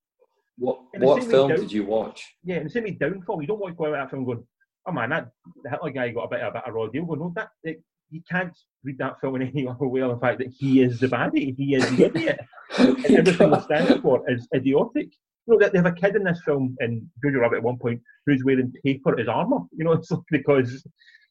What 0.57 0.79
what 0.99 1.23
film 1.25 1.49
Down- 1.51 1.59
did 1.61 1.73
you 1.73 1.85
watch? 1.85 2.25
Yeah, 2.45 2.57
and 2.57 2.67
the 2.67 2.71
same 2.71 2.85
way 2.85 2.93
Downfall, 2.93 3.43
you 3.43 3.49
don't 3.49 3.61
want 3.61 3.75
to 3.75 3.77
go 3.77 3.87
out 3.87 3.95
of 3.95 3.97
that 4.07 4.11
film 4.11 4.25
going, 4.25 4.45
oh 4.89 4.93
man, 4.93 5.11
that 5.11 5.29
Hitler 5.71 5.91
guy 5.91 6.11
got 6.11 6.25
a 6.25 6.29
bit, 6.29 6.41
of 6.41 6.55
a 6.55 6.59
bit 6.59 6.63
of 6.67 6.75
raw 6.75 6.87
deal. 6.87 7.05
Going, 7.05 7.21
no, 7.21 7.33
that, 7.37 7.51
it, 7.63 7.83
you 8.11 8.23
can't 8.31 8.57
read 8.85 8.99
that 8.99 9.21
film 9.21 9.37
in 9.37 9.43
any 9.43 9.67
other 9.67 9.87
way 9.87 10.01
the 10.01 10.17
fact 10.17 10.39
that 10.39 10.49
he 10.49 10.81
is 10.81 10.99
the 10.99 11.09
baddie, 11.09 11.55
he 11.57 11.75
is 11.75 11.89
the 11.91 12.05
idiot. 12.07 12.41
and 12.79 13.07
everything 13.07 13.53
he 13.53 13.61
stands 13.61 14.01
for 14.01 14.23
is 14.31 14.49
idiotic. 14.55 15.09
You 15.47 15.55
know, 15.55 15.59
that 15.61 15.73
they 15.73 15.79
have 15.79 15.87
a 15.87 15.93
kid 15.93 16.17
in 16.17 16.25
this 16.25 16.41
film 16.45 16.77
in 16.81 17.09
Jojo 17.25 17.41
Rabbit 17.41 17.59
at 17.59 17.63
one 17.63 17.79
point 17.79 18.01
who's 18.27 18.45
wearing 18.45 18.73
paper 18.85 19.19
as 19.19 19.29
armour. 19.29 19.61
You 19.73 19.85
know, 19.85 19.93
it's 19.99 20.11
like 20.11 20.21
because, 20.31 20.87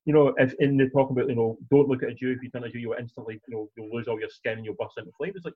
you 0.05 0.13
know, 0.13 0.33
if 0.37 0.53
in 0.59 0.77
the 0.77 0.89
talk 0.89 1.09
about, 1.09 1.29
you 1.29 1.35
know, 1.35 1.57
don't 1.71 1.87
look 1.87 2.03
at 2.03 2.09
a 2.09 2.13
Jew, 2.13 2.31
if 2.31 2.41
you 2.43 2.49
turn 2.49 2.63
a 2.63 2.69
Jew, 2.69 2.79
you'll 2.79 2.95
instantly, 2.99 3.39
you 3.47 3.55
know, 3.55 3.69
you'll 3.75 3.95
lose 3.95 4.07
all 4.07 4.19
your 4.19 4.29
skin 4.29 4.53
and 4.53 4.65
you'll 4.65 4.75
burst 4.79 4.97
into 4.97 5.11
flames. 5.17 5.35
It's 5.35 5.45
like, 5.45 5.53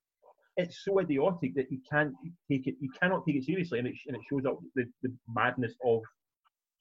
it's 0.57 0.83
so 0.83 0.99
idiotic 0.99 1.55
that 1.55 1.71
you 1.71 1.79
can't 1.89 2.13
take 2.49 2.67
it, 2.67 2.75
you 2.79 2.89
cannot 2.99 3.25
take 3.25 3.37
it 3.37 3.45
seriously, 3.45 3.79
and 3.79 3.87
it, 3.87 3.95
and 4.07 4.17
it 4.17 4.21
shows 4.29 4.45
up 4.45 4.59
the, 4.75 4.83
the 5.01 5.11
madness 5.33 5.73
of 5.85 6.01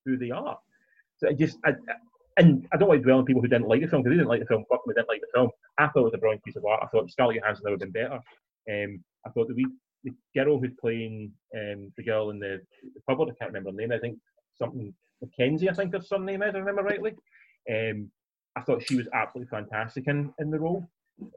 who 0.04 0.16
they 0.16 0.30
are. 0.30 0.58
So 1.20 1.28
it 1.28 1.38
just, 1.38 1.58
I, 1.64 1.70
I- 1.70 1.74
and 2.36 2.66
I 2.72 2.76
don't 2.78 2.88
like 2.88 3.02
dwelling 3.02 3.20
on 3.20 3.26
people 3.26 3.42
who 3.42 3.48
didn't 3.48 3.68
like 3.68 3.82
the 3.82 3.88
film 3.88 4.02
because 4.02 4.12
they 4.14 4.18
didn't 4.18 4.28
like 4.30 4.40
the 4.40 4.46
film. 4.46 4.64
Fuck 4.70 4.84
them, 4.84 4.94
they 4.94 5.00
didn't 5.00 5.08
like 5.08 5.20
the 5.20 5.26
film. 5.34 5.50
I 5.78 5.88
thought 5.88 6.00
it 6.00 6.04
was 6.04 6.14
a 6.14 6.18
brilliant 6.18 6.42
piece 6.44 6.56
of 6.56 6.64
art. 6.64 6.80
I 6.82 6.86
thought 6.86 7.10
Scarlett 7.10 7.36
Johansson 7.36 7.64
would 7.64 7.72
have 7.82 7.92
been 7.92 8.02
better. 8.02 8.20
Um, 8.70 9.04
I 9.26 9.30
thought 9.30 9.48
the 9.48 9.54
wee, 9.54 9.66
the 10.04 10.12
girl 10.34 10.58
who's 10.58 10.72
playing 10.80 11.32
um, 11.54 11.92
the 11.98 12.02
girl 12.04 12.30
in 12.30 12.38
the, 12.38 12.60
the 12.94 13.00
pub, 13.06 13.20
I 13.20 13.24
can't 13.38 13.52
remember 13.52 13.70
her 13.70 13.76
name. 13.76 13.92
I 13.92 13.98
think 13.98 14.16
something 14.56 14.94
McKenzie, 15.22 15.68
I 15.68 15.74
think 15.74 15.92
her 15.92 16.00
surname 16.00 16.42
is. 16.42 16.50
If 16.50 16.54
I 16.54 16.58
remember 16.60 16.82
rightly. 16.84 17.14
Um, 17.70 18.10
I 18.56 18.62
thought 18.62 18.82
she 18.82 18.96
was 18.96 19.08
absolutely 19.12 19.50
fantastic 19.50 20.06
in, 20.06 20.32
in 20.38 20.50
the 20.50 20.58
role. 20.60 20.88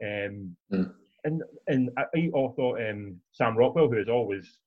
Um, 0.02 0.56
Mm. 0.72 0.94
And 1.24 1.42
and 1.66 1.90
I, 1.98 2.04
I 2.16 2.30
also 2.32 2.54
thought 2.56 2.80
um, 2.88 3.20
Sam 3.32 3.56
Rockwell, 3.58 3.88
who 3.88 3.98
is 3.98 4.08
always 4.08 4.58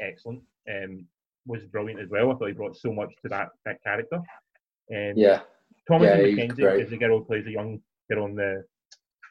excellent, 0.00 0.42
um, 0.70 1.06
was 1.46 1.64
brilliant 1.64 2.00
as 2.00 2.08
well. 2.10 2.30
I 2.30 2.34
thought 2.34 2.46
he 2.48 2.52
brought 2.52 2.76
so 2.76 2.92
much 2.92 3.12
to 3.22 3.28
that 3.28 3.48
that 3.64 3.82
character. 3.82 4.16
Um, 4.16 5.12
Yeah. 5.16 5.42
Thomas 5.88 6.08
Yeah, 6.08 6.46
great. 6.46 6.80
is 6.84 6.90
the 6.90 6.96
girl 6.96 7.18
who 7.18 7.24
plays 7.24 7.44
the 7.44 7.52
young 7.52 7.80
girl 8.10 8.24
on 8.24 8.34
the, 8.34 8.64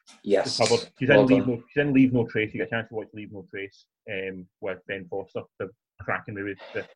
the 0.06 0.14
Yes. 0.22 0.56
cupboard. 0.58 0.88
She's 0.98 1.08
Well 1.08 1.22
in 1.22 1.26
Leave. 1.26 1.46
No. 1.46 1.62
She's 1.68 1.80
in 1.82 1.92
Leave 1.92 2.12
No 2.12 2.26
Trace. 2.26 2.52
You 2.54 2.58
get 2.60 2.68
a 2.68 2.70
chance 2.70 2.88
to 2.88 2.94
watch 2.94 3.08
Leave 3.12 3.32
No 3.32 3.46
Trace 3.50 3.84
um, 4.10 4.46
with 4.60 4.78
Ben 4.88 5.06
Foster, 5.10 5.42
the 5.58 5.70
cracking 6.00 6.34
movie. 6.34 6.56
The, 6.74 6.86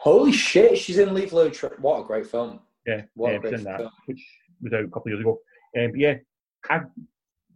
Holy 0.00 0.32
shit, 0.32 0.78
she's 0.78 0.98
in 0.98 1.14
Leave 1.14 1.32
No 1.32 1.48
Tra- 1.50 1.76
what 1.80 2.00
a 2.00 2.04
great 2.04 2.26
film. 2.26 2.60
yeah, 2.86 3.02
What 3.14 3.32
a 3.32 3.36
um, 3.36 3.42
great 3.42 3.64
that, 3.64 3.76
film. 3.78 3.90
which 4.06 4.24
was 4.62 4.72
out 4.72 4.84
a 4.84 4.88
couple 4.88 5.02
of 5.12 5.18
years 5.18 5.20
ago. 5.20 5.38
Um, 5.78 5.90
but 5.92 5.98
yeah, 6.00 6.14
I, 6.70 6.80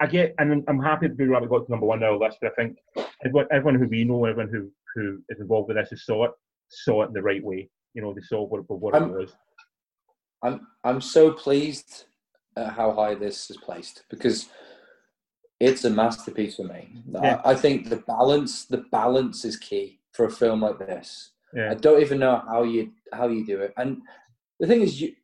I 0.01 0.07
get, 0.07 0.35
and 0.39 0.63
I'm- 0.69 0.79
happy 0.81 1.09
that 1.09 1.17
Blue 1.17 1.31
Rabbit 1.31 1.49
got 1.51 1.65
to 1.67 1.71
number 1.71 1.87
one 1.87 2.03
on 2.03 2.09
our 2.11 2.19
list. 2.19 2.39
But 2.43 2.53
I 2.53 2.55
think 2.55 2.79
everyone, 3.25 3.47
everyone 3.51 3.81
who 3.81 3.89
we 3.89 4.05
know, 4.05 4.25
everyone 4.27 4.53
who 4.53 4.71
who 4.95 5.23
is 5.29 5.41
involved 5.41 5.69
with 5.69 5.77
this, 5.77 5.91
has 5.91 6.05
saw 6.07 6.25
it, 6.27 6.31
saw 6.69 7.03
it 7.03 7.09
in 7.09 7.13
the 7.13 7.23
right 7.23 7.43
way. 7.43 7.71
You 7.95 8.03
know, 8.03 8.13
they 8.13 8.23
saw 8.23 8.47
what, 8.47 8.69
what 8.69 8.95
it 8.95 9.09
was. 9.09 9.33
I'm 10.43 10.67
I'm 10.85 11.01
so 11.01 11.33
pleased 11.33 12.05
at 12.57 12.73
how 12.73 12.93
high 12.93 13.15
this 13.15 13.51
is 13.51 13.57
placed 13.57 14.05
because 14.11 14.49
it's 15.61 15.85
a 15.85 15.91
masterpiece 15.91 16.57
for 16.57 16.65
me. 16.65 17.03
Yeah. 17.11 17.41
I, 17.45 17.53
I 17.53 17.55
think 17.55 17.89
the 17.89 17.97
balance 17.97 18.67
the 18.67 18.85
balance 18.93 19.45
is 19.45 19.57
key 19.57 20.01
for 20.13 20.27
a 20.27 20.31
film 20.31 20.61
like 20.61 20.79
this. 20.79 21.31
Yeah. 21.55 21.71
I 21.71 21.75
don't 21.75 22.03
even 22.03 22.19
know 22.19 22.43
how 22.47 22.63
you 22.63 22.93
how 23.13 23.29
you 23.29 23.47
do 23.47 23.61
it. 23.61 23.73
And 23.77 24.03
the 24.61 24.67
thing 24.67 24.83
is, 24.83 25.01
you 25.01 25.15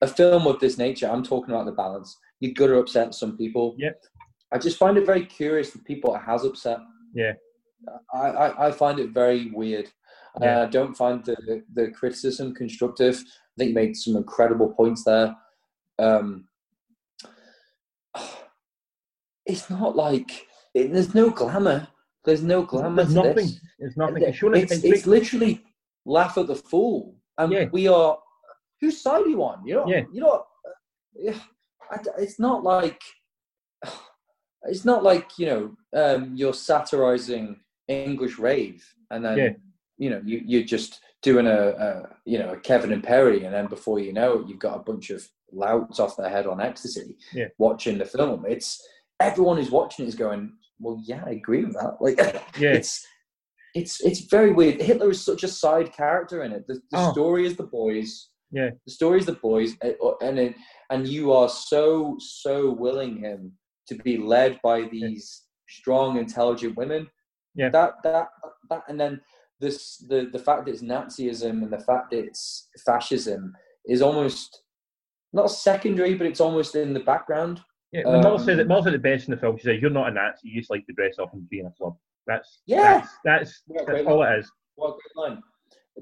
a 0.00 0.06
film 0.06 0.46
of 0.46 0.58
this 0.58 0.78
nature. 0.78 1.08
I'm 1.08 1.22
talking 1.22 1.54
about 1.54 1.66
the 1.66 1.72
balance. 1.72 2.18
You're 2.40 2.54
gonna 2.54 2.80
upset 2.80 3.14
some 3.14 3.36
people. 3.36 3.76
Yep. 3.78 4.02
I 4.52 4.58
just 4.58 4.76
find 4.76 4.98
it 4.98 5.06
very 5.06 5.24
curious 5.24 5.70
the 5.70 5.78
people 5.78 6.14
it 6.14 6.22
has 6.26 6.44
upset. 6.44 6.78
Yeah. 7.14 7.32
I, 8.12 8.18
I, 8.18 8.68
I 8.68 8.72
find 8.72 8.98
it 8.98 9.10
very 9.10 9.50
weird. 9.50 9.90
Yeah. 10.40 10.60
Uh, 10.60 10.62
I 10.64 10.66
don't 10.66 10.94
find 10.94 11.24
the, 11.24 11.62
the 11.74 11.90
criticism 11.90 12.54
constructive. 12.54 13.16
I 13.16 13.54
think 13.58 13.68
you 13.70 13.74
made 13.74 13.96
some 13.96 14.16
incredible 14.16 14.72
points 14.72 15.04
there. 15.04 15.36
Um, 15.98 16.46
it's 19.46 19.68
not 19.70 19.96
like 19.96 20.46
it, 20.74 20.92
there's 20.92 21.14
no 21.14 21.30
glamour. 21.30 21.88
There's 22.24 22.42
no 22.42 22.62
glamour. 22.62 23.02
There's 23.04 23.14
nothing. 23.14 23.34
This. 23.46 23.60
It's 23.78 23.96
nothing. 23.96 24.22
It's, 24.22 24.42
It's, 24.42 24.72
it's, 24.72 24.84
it's 24.84 25.06
literally 25.06 25.62
laugh 26.06 26.38
at 26.38 26.46
the 26.46 26.54
fool, 26.56 27.16
and 27.38 27.52
Yeah. 27.52 27.68
we 27.72 27.88
are. 27.88 28.18
Whose 28.80 29.00
side 29.00 29.22
are 29.26 29.28
you 29.28 29.42
on? 29.42 29.66
You 29.66 29.74
know. 29.74 29.86
Yeah. 29.88 30.02
You 30.12 30.20
know. 30.22 30.44
Yeah. 31.14 31.38
It's 32.18 32.38
not 32.38 32.62
like. 32.62 33.00
It's 34.64 34.84
not 34.84 35.02
like 35.02 35.40
you 35.40 35.46
know 35.46 35.76
um, 35.92 36.36
you're 36.36 36.54
satirizing 36.54 37.58
English 37.88 38.38
rave, 38.38 38.86
and 39.10 39.24
then 39.24 39.36
Yeah. 39.36 39.50
You 40.02 40.10
know 40.10 40.20
you 40.24 40.42
you're 40.44 40.64
just 40.76 41.00
doing 41.22 41.46
a, 41.46 41.60
a 41.86 42.08
you 42.24 42.38
know 42.40 42.50
a 42.52 42.58
Kevin 42.68 42.92
and 42.92 43.04
Perry, 43.04 43.44
and 43.44 43.54
then 43.54 43.66
before 43.68 43.98
you 44.00 44.12
know 44.12 44.30
it, 44.40 44.48
you've 44.48 44.58
got 44.68 44.76
a 44.80 44.82
bunch 44.90 45.10
of 45.10 45.20
louts 45.52 46.00
off 46.00 46.16
their 46.16 46.28
head 46.36 46.46
on 46.46 46.60
ecstasy 46.60 47.16
Yeah. 47.32 47.48
watching 47.58 47.98
the 47.98 48.04
film. 48.04 48.44
It's 48.48 48.68
everyone 49.20 49.58
who's 49.58 49.70
watching 49.70 50.04
it 50.04 50.08
is 50.08 50.14
going, 50.14 50.42
well, 50.80 50.98
yeah, 51.06 51.22
I 51.26 51.30
agree 51.40 51.64
with 51.64 51.74
that. 51.74 51.94
Like, 52.04 52.18
Yeah. 52.58 52.72
it's 52.78 53.06
it's 53.74 53.94
it's 54.08 54.20
very 54.36 54.52
weird. 54.52 54.80
Hitler 54.82 55.10
is 55.10 55.24
such 55.24 55.42
a 55.44 55.48
side 55.62 55.92
character 55.92 56.42
in 56.42 56.50
it. 56.52 56.66
The, 56.66 56.74
the 56.90 56.98
Oh. 57.02 57.12
story 57.12 57.46
is 57.46 57.56
the 57.56 57.70
boys. 57.80 58.10
Yeah. 58.50 58.70
The 58.86 58.92
story 58.98 59.18
is 59.20 59.26
the 59.26 59.40
boys, 59.50 59.70
eh, 59.82 59.92
and 60.26 60.38
it, 60.38 60.54
and 60.90 61.06
you 61.06 61.32
are 61.32 61.48
so 61.48 62.16
so 62.18 62.56
willing 62.84 63.14
him 63.26 63.40
to 63.88 63.94
be 64.06 64.14
led 64.34 64.52
by 64.62 64.78
these 64.96 65.24
strong, 65.68 66.18
intelligent 66.18 66.76
women. 66.76 67.02
Yeah. 67.54 67.70
That 67.76 67.92
that 68.02 68.28
that, 68.70 68.82
and 68.88 68.98
then 69.00 69.20
this 69.62 69.98
the 70.08 70.28
the 70.32 70.38
fact 70.38 70.66
that 70.66 70.72
it's 70.72 70.82
Nazism 70.82 71.62
and 71.62 71.72
the 71.72 71.78
fact 71.78 72.10
that 72.10 72.18
it's 72.18 72.68
fascism 72.84 73.54
is 73.86 74.02
almost 74.02 74.62
not 75.32 75.50
secondary, 75.50 76.14
but 76.14 76.26
it's 76.26 76.40
almost 76.40 76.74
in 76.74 76.92
the 76.92 77.00
background. 77.00 77.60
Yeah, 77.92 78.02
the 78.04 78.20
Mel 78.20 78.38
Um, 78.38 78.44
says 78.44 78.58
it. 78.58 78.68
Mel 78.68 78.82
said 78.82 78.94
it 78.94 79.02
best 79.02 79.28
in 79.28 79.34
the 79.34 79.40
film. 79.40 79.56
She 79.56 79.64
says, 79.64 79.80
"You're 79.80 79.90
not 79.90 80.08
a 80.08 80.12
Nazi. 80.12 80.48
You 80.48 80.60
just 80.60 80.70
like 80.70 80.84
to 80.86 80.92
dress 80.92 81.18
up 81.18 81.32
and 81.32 81.48
be 81.48 81.60
in 81.60 81.66
a 81.66 81.70
club." 81.70 81.96
That's 82.26 82.60
Yeah. 82.66 83.00
That's 83.00 83.12
that's, 83.24 83.62
Yeah, 83.68 83.82
that's 83.86 84.06
all 84.06 84.22
it 84.22 84.38
is. 84.38 84.50
What 84.74 84.96
great 84.98 85.30
line. 85.30 85.42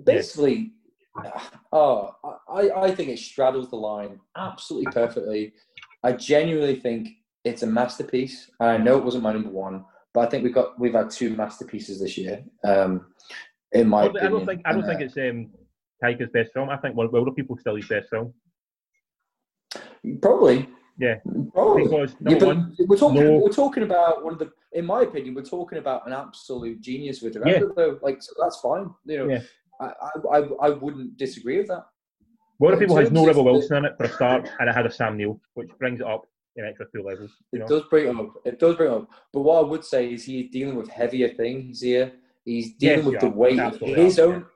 Basically, 0.05 0.73
oh, 1.73 2.15
I, 2.49 2.71
I 2.71 2.95
think 2.95 3.11
it 3.11 3.19
straddles 3.19 3.71
the 3.71 3.77
line 3.77 4.19
absolutely 4.37 4.93
perfectly. 4.93 5.53
I 6.03 6.13
genuinely 6.13 6.77
think 6.77 7.11
it's 7.45 7.63
a 7.63 7.67
masterpiece. 7.67 8.51
And 8.61 8.71
I 8.71 8.77
know 8.77 8.97
it 8.97 9.05
wasn't 9.05 9.25
my 9.25 9.33
number 9.33 9.51
one, 9.51 9.85
but 10.15 10.21
I 10.21 10.31
think 10.31 10.45
we've 10.45 10.55
got 10.55 10.79
we've 10.79 10.95
had 10.95 11.11
two 11.11 11.35
masterpieces 11.37 12.01
this 12.01 12.17
year. 12.17 12.43
Um, 12.65 13.07
in 13.73 13.89
my 13.89 14.03
I 14.03 14.07
opinion, 14.07 14.33
don't 14.33 14.47
think 14.47 14.63
I 14.65 14.73
don't 14.73 14.85
think 14.85 15.01
it's 15.01 15.17
um, 15.17 15.51
Taika's 16.03 16.31
best 16.33 16.53
film. 16.53 16.69
I 16.71 16.77
think 16.79 16.97
World 16.97 17.13
Wilderpeople 17.13 17.59
still 17.61 17.77
his 17.77 17.87
best 17.89 18.09
film 18.11 18.33
probably. 20.21 20.69
Yeah. 20.99 21.17
probably. 21.55 21.85
because 21.85 22.15
Yeah, 22.21 22.39
but 22.39 22.47
one, 22.47 22.77
we're 22.87 22.97
talking. 22.97 23.21
no- 23.25 23.39
We're 23.39 23.49
talking 23.51 23.83
about 23.85 24.25
one 24.25 24.33
of 24.35 24.39
the. 24.39 24.51
In 24.73 24.87
my 24.87 25.03
opinion, 25.03 25.35
we're 25.35 25.43
talking 25.43 25.79
about 25.79 26.07
an 26.07 26.13
absolute 26.13 26.81
genius 26.81 27.23
with 27.23 27.35
director. 27.35 27.73
Though, 27.75 27.99
like 28.03 28.23
so 28.23 28.33
that's 28.41 28.61
fine. 28.61 28.91
You 29.05 29.19
know, 29.19 29.29
Yeah. 29.29 29.41
I, 29.81 29.87
I, 29.87 30.37
I, 30.39 30.39
I 30.63 30.69
wouldn't 30.71 31.17
disagree 31.17 31.59
with 31.59 31.69
that. 31.69 31.87
Wilderpeople 32.63 33.01
has 33.01 33.11
no 33.11 33.27
Rebel 33.27 33.45
Wilson 33.45 33.79
in 33.79 33.85
it 33.87 33.95
for 33.97 34.05
a 34.05 34.09
start, 34.13 34.51
and 34.61 34.69
it 34.69 34.75
had 34.75 34.85
a 34.85 34.91
Sam 34.93 35.17
Neill, 35.17 35.41
which 35.55 35.71
brings 35.79 36.01
it 36.01 36.07
up. 36.07 36.27
an 36.57 36.67
extra 36.67 36.87
two 36.95 37.03
levels. 37.03 37.31
You 37.53 37.61
It 37.61 37.63
know? 37.63 37.79
does 37.79 37.89
bring 37.89 38.07
it 38.09 38.15
up. 38.17 38.29
It 38.45 38.59
does 38.59 38.77
bring 38.77 38.93
it 38.93 38.95
up. 38.95 39.09
But 39.33 39.41
what 39.41 39.65
I 39.65 39.67
would 39.67 39.85
say 39.85 40.13
is 40.13 40.25
he's 40.25 40.51
dealing 40.51 40.77
with 40.77 40.89
heavier 40.89 41.31
things 41.31 41.81
here. 41.81 42.13
He's 42.45 42.75
dealing 42.77 42.99
Yes, 42.99 43.05
with 43.07 43.15
yeah, 43.15 43.21
the 43.21 43.31
weight 43.31 43.59
of 43.61 43.81
his 43.81 44.19
yeah. 44.19 44.25
own. 44.25 44.47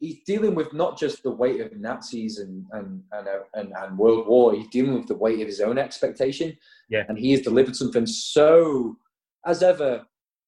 He's 0.00 0.18
dealing 0.26 0.54
with 0.54 0.72
not 0.74 0.98
just 0.98 1.22
the 1.22 1.30
weight 1.30 1.60
of 1.60 1.74
Nazis 1.76 2.38
and 2.38 2.64
and, 2.72 3.02
and 3.12 3.28
uh, 3.28 3.38
and 3.54 3.72
and 3.76 3.96
World 3.98 4.26
War. 4.28 4.54
He's 4.54 4.68
dealing 4.68 4.94
with 4.94 5.06
the 5.08 5.14
weight 5.16 5.40
of 5.40 5.46
his 5.46 5.60
own 5.60 5.78
expectation. 5.78 6.56
Yeah. 6.90 7.04
And 7.08 7.18
he 7.18 7.32
has 7.32 7.40
delivered 7.40 7.76
something 7.76 8.06
so, 8.06 8.96
as 9.46 9.62
ever, 9.62 10.04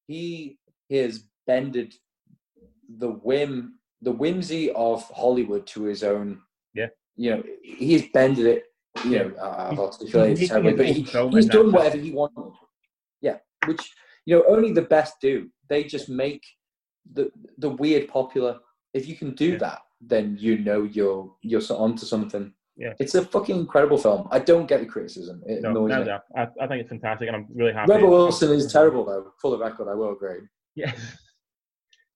he 0.07 0.59
has 0.91 1.23
bended 1.47 1.95
the 2.99 3.09
whim, 3.09 3.79
the 4.01 4.11
whimsy 4.11 4.71
of 4.73 5.03
Hollywood 5.09 5.65
to 5.67 5.83
his 5.83 6.03
own. 6.03 6.39
Yeah. 6.73 6.87
You 7.15 7.31
know, 7.31 7.43
he's 7.63 8.07
bended 8.09 8.45
it. 8.45 8.63
You 9.05 9.19
know, 9.19 9.31
uh, 9.39 9.55
I've 9.57 9.77
He's- 9.77 9.79
articulated 9.79 10.37
he's 10.37 10.49
it 10.49 10.53
terribly, 10.53 10.73
but 10.73 10.85
he, 10.85 11.01
he's 11.35 11.45
done 11.47 11.71
whatever 11.71 11.97
he 11.97 12.11
wanted. 12.11 12.53
Yeah, 13.21 13.37
which 13.65 13.91
you 14.25 14.35
know 14.35 14.43
only 14.47 14.71
the 14.71 14.81
best 14.83 15.15
do. 15.21 15.49
They 15.69 15.83
just 15.83 16.09
make 16.09 16.43
the 17.13 17.31
the 17.57 17.69
weird 17.69 18.07
popular. 18.07 18.57
If 18.93 19.07
you 19.07 19.15
can 19.15 19.31
do 19.35 19.51
Yeah. 19.51 19.57
that, 19.59 19.79
then 20.01 20.37
you 20.39 20.57
know 20.59 20.83
you're 20.83 21.33
you're 21.41 21.61
onto 21.71 22.05
something. 22.05 22.53
Yeah. 22.79 22.93
it's 22.99 23.15
a 23.15 23.25
fucking 23.25 23.55
incredible 23.57 23.97
film. 23.97 24.27
I 24.29 24.37
don't 24.37 24.67
get 24.67 24.81
the 24.81 24.85
criticism. 24.85 25.41
It 25.47 25.63
No, 25.63 25.71
annoys 25.71 25.89
no, 25.89 25.99
me. 26.01 26.05
no. 26.05 26.19
I, 26.35 26.47
I 26.61 26.67
think 26.67 26.81
it's 26.81 26.89
fantastic, 26.89 27.27
and 27.27 27.35
I'm 27.35 27.47
really 27.55 27.73
happy. 27.73 27.91
Rebel 27.91 28.09
Wilson 28.11 28.51
is 28.51 28.71
terrible 28.71 29.03
though. 29.03 29.33
For 29.41 29.49
the 29.49 29.57
record, 29.57 29.87
I 29.89 29.95
will 29.95 30.11
agree. 30.13 30.41
Yes. 30.75 30.95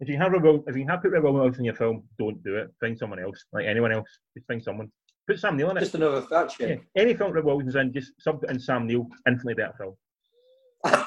If 0.01 0.09
you 0.09 0.17
have 0.17 0.31
Rebel, 0.31 0.63
if 0.65 0.75
you 0.75 0.87
have 0.87 1.03
put 1.03 1.11
Rebel 1.11 1.31
Wilson 1.31 1.59
in 1.61 1.65
your 1.65 1.75
film, 1.75 2.03
don't 2.17 2.43
do 2.43 2.55
it. 2.57 2.71
Find 2.79 2.97
someone 2.97 3.19
else, 3.19 3.45
like 3.53 3.67
anyone 3.67 3.91
else. 3.91 4.09
Just 4.35 4.47
find 4.47 4.59
someone. 4.63 4.91
Put 5.27 5.39
Sam 5.39 5.55
Neill 5.55 5.69
in 5.69 5.77
it. 5.77 5.81
Just 5.81 5.93
another 5.93 6.21
Thatcher. 6.21 6.67
yeah. 6.67 6.75
Any 6.95 7.13
film 7.13 7.31
Rebel 7.33 7.55
Wilson's 7.55 7.75
in, 7.75 7.93
just 7.93 8.13
sub 8.19 8.43
in 8.49 8.59
Sam 8.59 8.87
Neill. 8.87 9.05
Infinitely 9.27 9.53
better 9.53 9.73
film. 9.77 9.95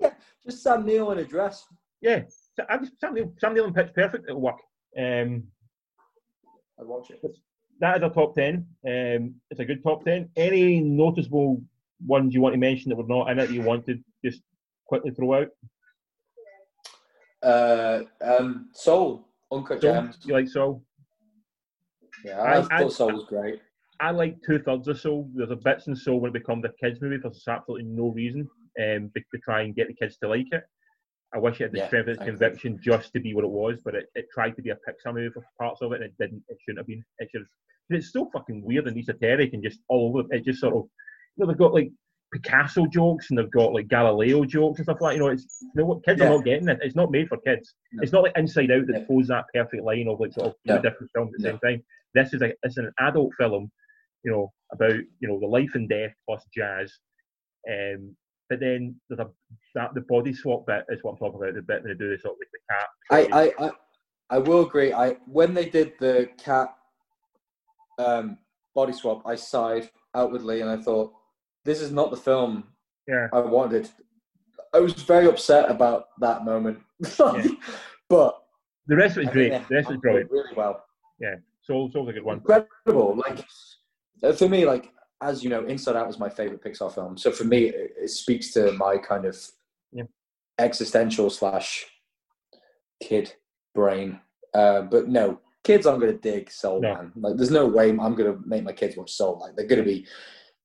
yeah, 0.00 0.10
just 0.44 0.62
Sam 0.62 0.84
Neill 0.84 1.12
in 1.12 1.18
a 1.20 1.24
dress. 1.24 1.64
Yeah. 2.02 2.24
I 2.68 2.78
just, 2.78 2.92
Sam 3.00 3.14
Neill 3.54 3.64
in 3.64 3.74
Pitch 3.74 3.92
Perfect. 3.94 4.24
It'll 4.28 4.40
work. 4.40 4.58
Um, 4.98 5.44
I'd 6.78 6.86
watch 6.86 7.10
it. 7.10 7.20
that 7.80 7.96
is 7.98 8.02
a 8.02 8.08
top 8.08 8.34
ten. 8.34 8.66
Um, 8.86 9.34
it's 9.50 9.60
a 9.60 9.64
good 9.64 9.82
top 9.82 10.04
ten. 10.04 10.28
Any 10.36 10.80
noticeable 10.80 11.62
ones 12.06 12.34
you 12.34 12.40
want 12.40 12.54
to 12.54 12.58
mention 12.58 12.90
that 12.90 12.96
were 12.96 13.04
not 13.06 13.30
in 13.30 13.38
it 13.38 13.46
that 13.48 13.54
you 13.54 13.62
wanted 13.62 14.02
just 14.24 14.40
quickly 14.86 15.10
throw 15.12 15.42
out? 15.42 15.48
Uh, 17.42 18.02
um, 18.22 18.68
Soul, 18.72 19.28
Uncut? 19.52 19.80
Gems. 19.80 20.18
You 20.24 20.34
like 20.34 20.48
Soul? 20.48 20.82
Yeah, 22.24 22.40
I, 22.40 22.58
I- 22.58 22.62
thought 22.62 22.72
I- 22.72 22.88
Soul 22.88 23.12
was 23.12 23.24
great. 23.28 23.60
I 24.00 24.10
like 24.10 24.36
two 24.44 24.58
thirds 24.58 24.88
of 24.88 25.00
Soul. 25.00 25.30
There's 25.34 25.52
a 25.52 25.56
bits 25.56 25.86
in 25.86 25.94
Soul 25.94 26.18
when 26.20 26.30
it 26.30 26.34
becomes 26.34 26.64
a 26.64 26.70
kids 26.82 27.00
movie 27.00 27.18
for 27.18 27.28
absolutely 27.48 27.84
no 27.84 28.08
reason, 28.08 28.48
um, 28.82 29.10
to 29.14 29.38
try 29.44 29.62
and 29.62 29.74
get 29.74 29.86
the 29.86 29.94
kids 29.94 30.16
to 30.18 30.28
like 30.28 30.46
it. 30.50 30.64
I 31.34 31.38
wish 31.38 31.60
it 31.60 31.64
had 31.64 31.72
the 31.72 31.78
Yeah, 31.78 31.86
strength 31.88 32.08
of 32.08 32.14
its 32.16 32.24
conviction 32.24 32.78
just 32.82 33.12
to 33.12 33.20
be 33.20 33.34
what 33.34 33.44
it 33.44 33.50
was, 33.50 33.78
but 33.84 33.94
it, 33.94 34.06
it 34.14 34.26
tried 34.32 34.54
to 34.56 34.62
be 34.62 34.70
a 34.70 34.76
Pixar 34.76 35.12
movie 35.14 35.30
for 35.32 35.44
parts 35.58 35.82
of 35.82 35.92
it, 35.92 35.96
and 35.96 36.04
it 36.04 36.14
didn't. 36.18 36.42
It 36.48 36.58
shouldn't 36.60 36.78
have 36.78 36.86
been. 36.86 37.04
It 37.18 37.28
should. 37.32 37.40
Have, 37.42 37.48
it's 37.98 38.12
so 38.12 38.30
fucking 38.32 38.62
weird 38.64 38.86
and 38.86 38.96
esoteric 38.96 39.52
and 39.52 39.62
just 39.62 39.80
all 39.88 40.16
over. 40.16 40.32
It 40.34 40.44
just 40.44 40.60
sort 40.60 40.74
of, 40.74 40.84
you 41.36 41.44
know, 41.44 41.46
they've 41.48 41.58
got 41.58 41.74
like 41.74 41.90
Picasso 42.32 42.86
jokes 42.86 43.30
and 43.30 43.38
they've 43.38 43.50
got 43.50 43.72
like 43.74 43.88
Galileo 43.88 44.44
jokes 44.44 44.78
and 44.78 44.86
stuff 44.86 45.00
like. 45.00 45.14
You 45.14 45.20
know, 45.20 45.28
it's 45.28 45.58
you 45.60 45.70
know 45.74 45.84
what 45.86 46.04
kids 46.04 46.20
Yeah. 46.20 46.26
are 46.28 46.30
not 46.36 46.44
getting 46.44 46.68
it. 46.68 46.78
It's 46.82 46.96
not 46.96 47.10
made 47.10 47.28
for 47.28 47.36
kids. 47.38 47.74
No. 47.92 48.02
It's 48.02 48.12
not 48.12 48.22
like 48.22 48.36
Inside 48.36 48.70
Out 48.70 48.86
that 48.86 49.00
Yeah. 49.00 49.04
pulls 49.06 49.26
that 49.28 49.44
perfect 49.52 49.82
line 49.82 50.08
of 50.08 50.20
like 50.20 50.32
sort 50.32 50.48
of 50.48 50.54
No. 50.64 50.80
different 50.80 51.10
films 51.14 51.32
at 51.34 51.40
the 51.40 51.48
No. 51.48 51.50
same 51.50 51.58
time. 51.60 51.84
This 52.14 52.32
is 52.32 52.42
a 52.42 52.52
it's 52.62 52.76
an 52.78 52.92
adult 53.00 53.32
film 53.38 53.70
you 54.24 54.30
know, 54.30 54.50
about 54.72 54.94
you 55.20 55.28
know 55.28 55.38
the 55.40 55.46
life 55.46 55.74
and 55.74 55.88
death 55.88 56.14
plus 56.26 56.44
jazz. 56.54 56.90
Um, 57.70 58.16
but 58.48 58.60
then 58.60 58.98
there's 59.08 59.20
a 59.20 59.30
that 59.74 59.94
the 59.94 60.00
body 60.02 60.32
swap 60.32 60.66
bit 60.66 60.84
is 60.88 61.02
what 61.02 61.12
I'm 61.12 61.18
talking 61.18 61.40
about. 61.40 61.54
The 61.54 61.62
bit 61.62 61.84
they 61.84 61.94
do 61.94 62.10
this 62.10 62.22
sort 62.22 62.34
of 62.34 62.38
like 62.40 62.48
the 62.52 63.28
cat. 63.28 63.32
I, 63.32 63.42
I, 63.42 63.66
I, 63.66 63.70
I 64.30 64.38
will 64.38 64.66
agree. 64.66 64.92
I 64.92 65.16
when 65.26 65.54
they 65.54 65.68
did 65.68 65.94
the 65.98 66.28
cat 66.38 66.74
um, 67.98 68.38
body 68.74 68.92
swap, 68.92 69.22
I 69.26 69.34
sighed 69.34 69.90
outwardly 70.14 70.60
and 70.60 70.70
I 70.70 70.76
thought, 70.76 71.12
"This 71.64 71.80
is 71.80 71.90
not 71.90 72.10
the 72.10 72.16
film 72.16 72.64
yeah, 73.08 73.28
I 73.32 73.40
wanted." 73.40 73.90
I 74.72 74.80
was 74.80 74.94
very 74.94 75.26
upset 75.26 75.70
about 75.70 76.06
that 76.20 76.44
moment, 76.44 76.80
but 78.08 78.42
the 78.86 78.96
rest 78.96 79.16
of 79.16 79.22
it's 79.22 79.30
I 79.30 79.32
great. 79.32 79.68
The 79.68 79.74
rest 79.76 79.90
is 79.90 79.96
brilliant. 79.98 80.30
really 80.30 80.54
well. 80.56 80.84
Yeah, 81.20 81.36
Soul, 81.62 81.90
Soul's 81.92 82.08
a 82.08 82.12
good 82.12 82.24
one. 82.24 82.38
Incredible. 82.38 83.16
Like 83.16 83.44
uh, 84.22 84.32
for 84.32 84.48
me, 84.48 84.66
like 84.66 84.92
as 85.20 85.42
you 85.42 85.50
know, 85.50 85.64
Inside 85.64 85.96
Out 85.96 86.08
is 86.08 86.18
my 86.18 86.28
favorite 86.28 86.62
Pixar 86.62 86.94
film. 86.94 87.16
So 87.16 87.30
for 87.30 87.44
me, 87.44 87.64
it, 87.66 87.94
it 88.02 88.10
speaks 88.10 88.52
to 88.52 88.72
my 88.72 88.98
kind 88.98 89.24
of. 89.24 89.36
Existential 90.58 91.30
slash 91.30 91.84
kid 93.02 93.34
brain. 93.74 94.20
Uh, 94.52 94.82
but 94.82 95.08
no, 95.08 95.40
kids 95.64 95.86
aren't 95.86 96.00
going 96.00 96.12
to 96.12 96.18
dig 96.18 96.50
Soul, 96.50 96.80
No. 96.80 96.94
man. 96.94 97.12
Like, 97.16 97.36
there's 97.36 97.50
no 97.50 97.66
way 97.66 97.90
I'm 97.90 98.14
going 98.14 98.32
to 98.32 98.38
make 98.46 98.64
my 98.64 98.72
kids 98.72 98.96
watch 98.96 99.12
Soul. 99.12 99.38
Like, 99.40 99.56
they're 99.56 99.66
going 99.66 99.82
to 99.82 99.88
be, 99.88 100.06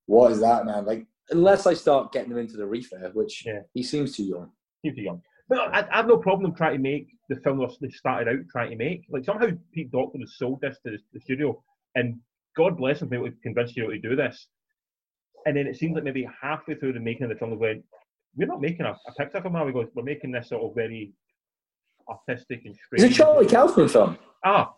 what 0.05 0.31
is 0.31 0.39
that, 0.41 0.65
man? 0.65 0.85
Like, 0.85 1.05
unless 1.31 1.65
I 1.65 1.73
start 1.73 2.11
getting 2.11 2.29
them 2.29 2.37
into 2.39 2.57
the 2.57 2.65
reefer, 2.65 3.11
which 3.13 3.45
Yeah. 3.45 3.61
he 3.73 3.83
seems 3.83 4.15
too 4.15 4.23
young. 4.23 4.51
Keep 4.83 4.97
it 4.97 5.01
young. 5.01 5.21
But 5.47 5.59
I, 5.73 5.87
I 5.91 5.97
have 5.97 6.07
no 6.07 6.17
problem 6.17 6.53
trying 6.53 6.73
to 6.77 6.81
make 6.81 7.07
the 7.27 7.35
film 7.37 7.65
they 7.81 7.89
started 7.89 8.27
out 8.27 8.45
trying 8.51 8.69
to 8.71 8.75
make. 8.75 9.05
Like 9.09 9.25
somehow 9.25 9.47
Pete 9.73 9.91
Docter 9.91 10.19
has 10.19 10.37
sold 10.37 10.61
this 10.61 10.77
to 10.85 10.91
the, 10.91 10.97
the 11.13 11.19
studio, 11.19 11.61
and 11.95 12.19
God 12.55 12.77
bless 12.77 13.01
him 13.01 13.09
for 13.09 13.15
able 13.15 13.29
to 13.29 13.35
convince 13.41 13.75
you 13.75 13.89
to 13.89 13.97
do 13.99 14.15
this. 14.15 14.47
And 15.47 15.57
then 15.57 15.65
it 15.65 15.77
seems 15.77 15.95
like 15.95 16.03
maybe 16.03 16.27
halfway 16.41 16.75
through 16.75 16.93
the 16.93 16.99
making 16.99 17.23
of 17.23 17.29
the 17.29 17.35
film, 17.35 17.51
they 17.51 17.57
went, 17.57 17.83
"We're 18.35 18.47
not 18.47 18.61
making 18.61 18.85
a, 18.85 18.91
a 18.91 19.13
Pixar 19.19 19.41
film 19.41 19.53
now. 19.53 19.65
We 19.65 19.71
go, 19.73 19.87
we're 19.93 20.03
making 20.03 20.31
this 20.31 20.49
sort 20.49 20.63
of 20.63 20.75
very 20.75 21.13
artistic 22.09 22.61
and 22.65 22.75
It's 22.75 23.03
a 23.03 23.07
strange." 23.11 23.17
Charlie 23.17 23.47
Kaufman 23.47 23.87
film. 23.89 24.17
Ah, 24.45 24.73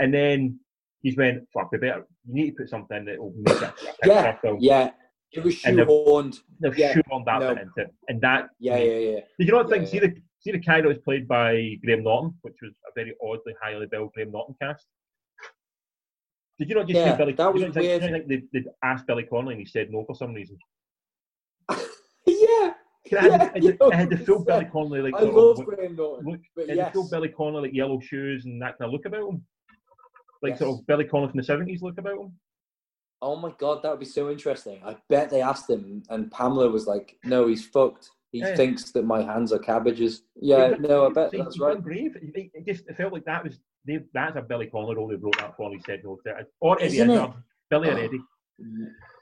and 0.00 0.12
then 0.12 0.58
he's 1.02 1.16
went, 1.16 1.46
"Fuck, 1.52 1.70
we 1.72 1.78
better. 1.78 2.06
You 2.26 2.34
need 2.34 2.50
to 2.50 2.56
put 2.58 2.68
something 2.70 3.04
that 3.04 3.18
will 3.18 3.34
make 3.36 3.56
it 3.56 3.62
a 3.62 3.72
Yeah, 4.06 4.36
film." 4.40 4.58
Yeah. 4.60 4.90
It 5.32 5.42
was 5.42 5.56
shoehorned. 5.56 6.38
They've 6.60 6.78
yeah, 6.78 6.94
shoehorned 6.94 7.24
that 7.26 7.40
no. 7.40 7.50
into 7.50 7.72
it, 7.76 7.94
and 8.08 8.20
that 8.20 8.50
Yeah, 8.60 8.76
yeah, 8.78 8.98
yeah. 8.98 9.20
Did 9.38 9.48
you 9.48 9.52
not 9.52 9.68
think 9.68 9.82
Yeah, 9.84 9.90
see 9.90 9.98
the 9.98 10.14
see 10.38 10.52
the 10.52 10.58
guy 10.58 10.80
that 10.80 10.86
was 10.86 10.98
played 10.98 11.26
by 11.26 11.76
Graham 11.84 12.04
Norton, 12.04 12.34
which 12.42 12.54
was 12.62 12.72
a 12.88 12.92
very 12.94 13.14
oddly 13.20 13.52
highly 13.60 13.86
billed 13.90 14.12
Graham 14.12 14.30
Norton 14.30 14.54
cast? 14.62 14.86
Did 16.58 16.68
you 16.68 16.76
not 16.76 16.86
just 16.86 17.00
Yeah, 17.00 17.12
see 17.12 17.18
Billy? 17.18 17.32
that 17.32 17.52
was 17.52 17.62
weird. 17.76 18.00
think 18.02 18.28
they, 18.28 18.42
they 18.52 18.64
asked 18.84 19.08
Billy 19.08 19.24
Connolly 19.24 19.54
and 19.54 19.60
he 19.60 19.66
said 19.66 19.90
no 19.90 20.04
for 20.04 20.14
some 20.14 20.34
reason? 20.34 20.56
It 23.06 23.18
had, 23.18 23.30
Yeah, 23.30 23.50
it, 23.54 23.64
had- 23.64 23.64
it 23.64 23.94
had 23.94 24.10
the 24.10 24.16
full 24.18 24.44
100%. 24.44 24.46
Billy 24.46 24.64
Connolly 24.66 25.02
like 25.02 25.14
I 25.14 25.20
love 25.24 25.58
of, 25.58 25.64
Graham 25.66 25.96
Norton. 25.96 26.26
look. 26.30 26.40
But 26.56 26.68
yes. 26.68 26.96
Billy 27.10 27.28
Connolly 27.28 27.62
like 27.68 27.74
yellow 27.74 28.00
shoes 28.00 28.44
and 28.46 28.60
that 28.62 28.78
kind 28.78 28.88
of 28.88 28.92
look 28.92 29.04
about 29.04 29.28
him, 29.28 29.44
like 30.42 30.50
Yes. 30.52 30.58
sort 30.60 30.78
of 30.80 30.86
Billy 30.86 31.04
Connolly 31.04 31.30
from 31.30 31.38
the 31.38 31.44
seventies 31.44 31.82
look 31.82 31.98
about 31.98 32.18
him. 32.18 32.32
Oh 33.22 33.36
my 33.36 33.52
god, 33.58 33.82
that 33.82 33.90
would 33.90 34.00
be 34.00 34.06
so 34.06 34.30
interesting. 34.30 34.80
I 34.84 34.96
bet 35.08 35.30
they 35.30 35.40
asked 35.42 35.68
him, 35.70 36.02
and 36.10 36.30
Pamela 36.30 36.68
was 36.70 36.86
like, 36.86 37.16
"No, 37.24 37.46
he's 37.46 37.64
fucked. 37.66 38.10
He 38.32 38.40
Yeah. 38.40 38.54
thinks 38.56 38.90
that 38.92 39.04
my 39.04 39.22
hands 39.22 39.52
are 39.52 39.58
cabbages." 39.58 40.22
Yeah, 40.36 40.74
no, 40.78 41.06
I 41.06 41.12
bet 41.12 41.32
he- 41.32 41.38
that's 41.38 41.56
he 41.56 41.62
right. 41.62 41.80
Brave. 41.82 42.16
It, 42.16 42.50
it 42.52 42.66
just 42.66 42.86
it 42.88 42.96
felt 42.96 43.12
like 43.12 43.24
that 43.26 43.44
was 43.44 43.58
they, 43.86 44.00
that's 44.12 44.36
a 44.36 44.42
Billy 44.42 44.66
Connolly 44.66 44.96
role 44.96 45.08
they 45.08 45.16
wrote 45.16 45.36
that 45.38 45.56
for. 45.56 45.66
And 45.70 45.76
he 45.76 45.82
said 45.86 46.00
no 46.04 46.16
to. 46.24 46.46
Or 46.60 46.76
Eddie 46.82 46.96
Isn't 46.98 47.10
it? 47.10 47.30
Billy 47.70 47.88
Oh. 47.90 47.96
Eddie. 47.96 48.20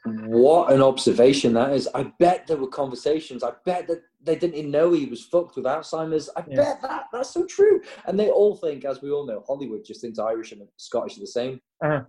What 0.04 0.72
an 0.72 0.82
observation 0.82 1.52
that 1.54 1.72
is. 1.72 1.88
I 1.94 2.12
bet 2.18 2.46
there 2.46 2.56
were 2.56 2.66
conversations. 2.66 3.44
I 3.44 3.52
bet 3.64 3.86
that 3.86 4.02
they 4.20 4.34
didn't 4.36 4.56
even 4.56 4.70
know 4.72 4.92
he 4.92 5.06
was 5.06 5.24
fucked 5.24 5.54
with 5.56 5.64
Alzheimer's. 5.64 6.28
I 6.36 6.44
Yeah. 6.48 6.56
bet 6.56 6.82
that 6.82 7.04
that's 7.12 7.30
so 7.30 7.46
true. 7.46 7.80
And 8.06 8.18
they 8.18 8.28
all 8.30 8.56
think, 8.56 8.84
as 8.84 9.00
we 9.00 9.10
all 9.12 9.24
know, 9.26 9.44
Hollywood 9.46 9.84
just 9.84 10.00
thinks 10.00 10.18
Irish 10.18 10.50
and 10.52 10.62
Scottish 10.76 11.16
are 11.18 11.20
the 11.20 11.26
same. 11.26 11.60
Uh-huh. 11.84 12.02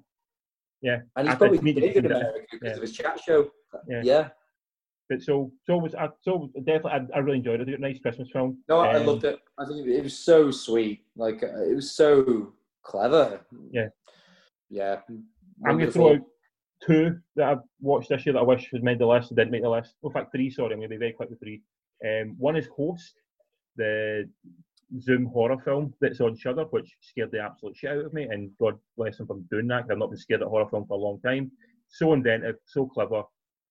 Yeah. 0.82 1.02
And 1.16 1.28
he's 1.28 1.36
I 1.36 1.38
probably 1.38 1.60
big 1.60 1.78
in 1.98 2.06
America 2.08 2.40
because 2.52 2.70
yeah. 2.70 2.76
of 2.76 2.82
his 2.82 2.94
chat 2.94 3.20
show. 3.20 3.52
Yeah. 3.88 4.02
yeah. 4.04 4.30
But 5.10 5.22
so 5.22 5.52
so 5.68 5.78
was 5.78 5.94
I 5.96 6.10
so 6.22 6.50
definitely 6.66 6.92
I, 7.14 7.18
I 7.18 7.20
really 7.20 7.38
enjoyed 7.38 7.62
it. 7.62 7.68
It 7.68 7.72
was 7.74 7.78
a 7.78 7.82
nice 7.82 8.00
Christmas 8.00 8.30
film. 8.32 8.58
No, 8.70 8.80
I 8.80 8.96
Um, 8.96 9.06
loved 9.06 9.24
it. 9.26 9.40
I 9.60 9.66
think 9.66 9.86
it 9.88 10.04
was 10.04 10.18
so 10.18 10.50
sweet. 10.50 11.06
Like 11.16 11.44
uh, 11.44 11.62
it 11.64 11.76
was 11.76 11.92
so 11.92 12.54
clever. 12.82 13.42
Yeah. 13.72 13.90
Yeah. 14.70 15.02
I'm 15.66 15.78
going 15.78 15.86
to 15.88 15.92
throw 15.92 16.14
out 16.14 16.22
two 16.86 17.20
that 17.36 17.50
I've 17.50 17.64
watched 17.82 18.10
this 18.10 18.26
year 18.26 18.34
that 18.34 18.40
I 18.40 18.44
wish 18.44 18.72
was 18.72 18.82
made 18.82 19.00
the 19.00 19.06
list 19.06 19.32
and 19.32 19.38
didn't 19.38 19.52
make 19.52 19.62
the 19.62 19.70
list. 19.70 19.96
In 20.04 20.12
fact, 20.12 20.32
three. 20.32 20.50
Sorry, 20.50 20.74
I'm 20.74 20.80
going 20.80 20.90
to 20.90 20.96
be 20.96 20.98
very 20.98 21.14
quick 21.14 21.30
with 21.30 21.40
three. 21.40 21.62
Um, 22.06 22.36
one 22.38 22.56
is 22.56 22.68
Host, 22.76 23.14
the 23.76 24.30
Zoom 25.00 25.26
horror 25.26 25.58
film 25.64 25.94
that's 26.02 26.22
on 26.22 26.38
Shudder, 26.38 26.66
which 26.66 26.96
scared 27.02 27.32
the 27.32 27.40
absolute 27.42 27.78
shit 27.78 27.92
out 27.92 28.06
of 28.06 28.14
me. 28.14 28.24
And 28.24 28.52
God 28.60 28.78
bless 28.98 29.18
them 29.18 29.28
for 29.28 29.38
doing 29.50 29.68
that. 29.68 29.86
I've 29.90 29.98
not 29.98 30.10
been 30.10 30.20
scared 30.20 30.42
of 30.42 30.50
horror 30.50 30.70
film 30.70 30.86
for 30.86 30.96
a 30.96 31.02
long 31.02 31.20
time. 31.22 31.52
So 31.88 32.14
inventive, 32.14 32.56
so 32.66 32.86
clever, 32.86 33.24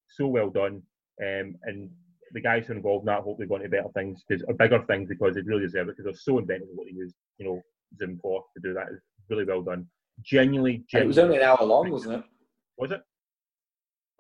so 0.08 0.26
well 0.26 0.50
done. 0.50 0.82
Um, 1.20 1.56
and 1.64 1.90
the 2.32 2.40
guys 2.40 2.66
who 2.66 2.72
are 2.72 2.76
involved 2.76 3.02
in 3.02 3.06
that 3.06 3.22
hope 3.22 3.38
they 3.38 3.44
go 3.44 3.56
into 3.56 3.68
better 3.68 3.88
things 3.94 4.24
because 4.26 4.42
or 4.48 4.54
bigger 4.54 4.82
things 4.86 5.08
because 5.08 5.34
they 5.34 5.42
really 5.42 5.62
deserve 5.62 5.88
it 5.88 5.96
because 5.96 6.04
they're 6.04 6.14
so 6.14 6.38
inventive 6.38 6.68
in 6.70 6.76
what 6.76 6.86
they 6.86 6.94
use, 6.94 7.12
you 7.38 7.46
know, 7.46 7.62
Zoom 7.98 8.18
for 8.22 8.44
to 8.54 8.62
do 8.62 8.72
that. 8.74 8.86
It's 8.90 9.02
really 9.28 9.44
well 9.44 9.62
done. 9.62 9.86
Genuinely, 10.22 10.84
And 10.94 11.04
it 11.04 11.06
was 11.06 11.18
only 11.18 11.36
an 11.36 11.42
hour 11.42 11.62
long, 11.62 11.90
wasn't 11.90 12.20
it? 12.20 12.24
Was 12.78 12.90
it? 12.92 13.02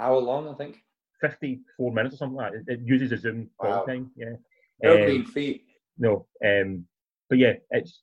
Hour 0.00 0.18
long, 0.18 0.48
I 0.48 0.54
think. 0.54 0.78
54 1.20 1.92
minutes 1.92 2.14
or 2.14 2.18
something 2.18 2.36
like 2.36 2.52
that. 2.52 2.72
It, 2.72 2.80
uses 2.84 3.12
a 3.12 3.16
Zoom 3.16 3.48
call 3.58 3.70
Wow. 3.70 3.84
time. 3.86 4.10
Yeah. 4.16 4.34
No 4.82 5.04
Um, 5.04 5.24
feet. 5.26 5.64
no. 5.98 6.26
Um, 6.44 6.86
but 7.28 7.38
yeah, 7.38 7.54
it's 7.70 8.02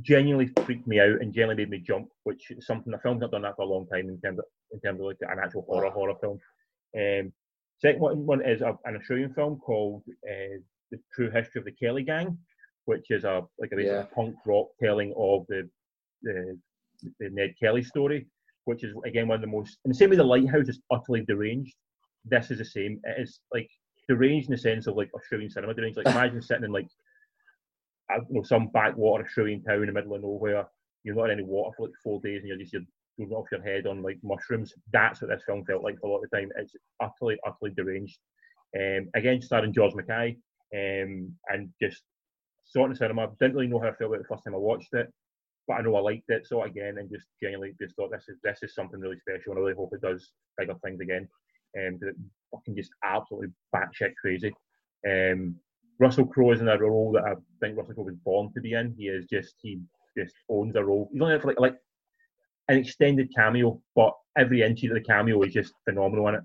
genuinely 0.00 0.46
freaked 0.64 0.86
me 0.86 0.98
out 1.00 1.20
and 1.20 1.32
genuinely 1.32 1.64
made 1.64 1.70
me 1.70 1.78
jump, 1.78 2.08
which 2.24 2.50
is 2.50 2.66
something 2.66 2.90
the 2.90 2.98
film's 2.98 3.20
not 3.20 3.30
done 3.30 3.42
that 3.42 3.56
for 3.56 3.62
a 3.62 3.66
long 3.66 3.86
time 3.86 4.08
in 4.08 4.20
terms 4.20 4.38
of 4.38 4.44
in 4.72 4.80
terms 4.80 5.00
of 5.00 5.06
like 5.06 5.16
an 5.20 5.38
actual 5.38 5.62
horror 5.62 5.88
Wow. 5.88 5.92
horror 5.92 6.14
film. 6.20 6.38
Um, 6.96 7.32
second 7.78 8.00
one, 8.00 8.26
one 8.26 8.44
is 8.44 8.62
a, 8.62 8.76
an 8.86 8.96
Australian 8.96 9.32
film 9.34 9.58
called 9.58 10.02
uh, 10.08 10.58
The 10.90 10.98
True 11.14 11.30
History 11.30 11.58
of 11.60 11.64
the 11.66 11.72
Kelly 11.72 12.02
Gang, 12.02 12.38
which 12.86 13.10
is 13.10 13.24
a 13.24 13.42
like 13.58 13.72
a 13.72 13.82
Yeah. 13.82 14.06
punk 14.14 14.36
rock 14.46 14.68
telling 14.82 15.12
of 15.16 15.46
the, 15.48 15.68
the 16.22 16.58
the 17.20 17.28
Ned 17.30 17.54
Kelly 17.60 17.82
story, 17.82 18.26
which 18.66 18.84
is 18.84 18.94
again 19.06 19.28
one 19.28 19.36
of 19.36 19.40
the 19.40 19.46
most 19.46 19.78
in 19.84 19.88
the 19.90 19.94
same 19.94 20.10
way 20.10 20.16
the 20.16 20.24
lighthouse 20.24 20.68
is 20.68 20.80
utterly 20.90 21.24
deranged. 21.24 21.74
This 22.24 22.50
is 22.50 22.58
the 22.58 22.64
same. 22.64 23.00
It 23.04 23.22
is 23.22 23.40
like 23.52 23.70
deranged 24.08 24.48
in 24.48 24.52
the 24.52 24.60
sense 24.60 24.86
of 24.86 24.96
like 24.96 25.10
Australian 25.14 25.50
cinema 25.50 25.74
deranged. 25.74 25.96
Like 25.96 26.06
imagine 26.06 26.42
sitting 26.42 26.64
in 26.64 26.72
like 26.72 26.88
I 28.10 28.16
don't 28.16 28.30
know 28.30 28.42
some 28.42 28.68
backwater 28.68 29.24
Australian 29.24 29.62
town 29.62 29.80
in 29.80 29.86
the 29.86 29.92
middle 29.92 30.14
of 30.14 30.22
nowhere. 30.22 30.66
You're 31.04 31.14
not 31.14 31.30
in 31.30 31.38
any 31.38 31.42
water 31.42 31.74
for 31.76 31.86
like 31.86 31.94
four 32.02 32.20
days, 32.20 32.40
and 32.40 32.48
you're 32.48 32.58
just 32.58 32.72
you're 32.72 33.28
going 33.28 33.40
off 33.40 33.46
your 33.50 33.62
head 33.62 33.86
on 33.86 34.02
like 34.02 34.18
mushrooms. 34.22 34.74
That's 34.92 35.22
what 35.22 35.30
this 35.30 35.42
film 35.46 35.64
felt 35.64 35.82
like 35.82 35.98
for 36.00 36.08
a 36.08 36.10
lot 36.10 36.22
of 36.22 36.30
the 36.30 36.36
time. 36.36 36.50
It's 36.56 36.74
utterly, 37.00 37.38
utterly 37.46 37.72
deranged. 37.76 38.18
Um, 38.76 39.08
again, 39.14 39.40
starring 39.40 39.72
George 39.72 39.94
Mackay, 39.94 40.36
um, 40.74 41.32
and 41.48 41.70
just 41.80 42.02
saw 42.64 42.82
it 42.82 42.86
in 42.86 42.90
the 42.90 42.96
cinema. 42.96 43.28
Didn't 43.40 43.54
really 43.54 43.68
know 43.68 43.78
how 43.78 43.88
I 43.88 43.92
felt 43.92 44.10
about 44.10 44.20
it 44.20 44.22
the 44.22 44.34
first 44.34 44.44
time 44.44 44.54
I 44.54 44.58
watched 44.58 44.92
it, 44.92 45.12
but 45.66 45.74
I 45.74 45.82
know 45.82 45.96
I 45.96 46.00
liked 46.00 46.28
it. 46.28 46.46
So 46.46 46.62
again, 46.62 46.96
and 46.98 47.10
just 47.10 47.26
genuinely 47.42 47.74
just 47.80 47.96
thought 47.96 48.10
this 48.10 48.28
is 48.28 48.38
this 48.42 48.58
is 48.62 48.74
something 48.74 49.00
really 49.00 49.18
special, 49.18 49.52
and 49.52 49.58
I 49.58 49.62
really 49.62 49.74
hope 49.74 49.92
it 49.92 50.00
does 50.00 50.30
bigger 50.58 50.74
things 50.84 51.00
again. 51.00 51.28
And 51.74 52.00
it's 52.02 52.18
fucking 52.52 52.76
just 52.76 52.90
absolutely 53.04 53.48
batshit 53.74 54.14
crazy. 54.20 54.54
Um, 55.08 55.56
Russell 55.98 56.26
Crowe 56.26 56.52
is 56.52 56.60
in 56.60 56.68
a 56.68 56.78
role 56.78 57.12
that 57.12 57.24
I 57.24 57.34
think 57.60 57.76
Russell 57.76 57.94
Crowe 57.94 58.04
was 58.04 58.14
born 58.24 58.52
to 58.54 58.60
be 58.60 58.74
in. 58.74 58.94
He 58.96 59.04
is 59.08 59.26
just 59.26 59.54
he 59.62 59.80
just 60.16 60.34
owns 60.48 60.74
the 60.74 60.84
role. 60.84 61.08
He's 61.12 61.20
only 61.22 61.38
for 61.38 61.48
like, 61.48 61.60
like 61.60 61.76
an 62.68 62.78
extended 62.78 63.34
cameo, 63.34 63.80
but 63.94 64.12
every 64.36 64.62
inch 64.62 64.82
of 64.84 64.94
the 64.94 65.00
cameo 65.00 65.42
is 65.42 65.52
just 65.52 65.72
phenomenal 65.84 66.28
in 66.28 66.34
it. 66.36 66.42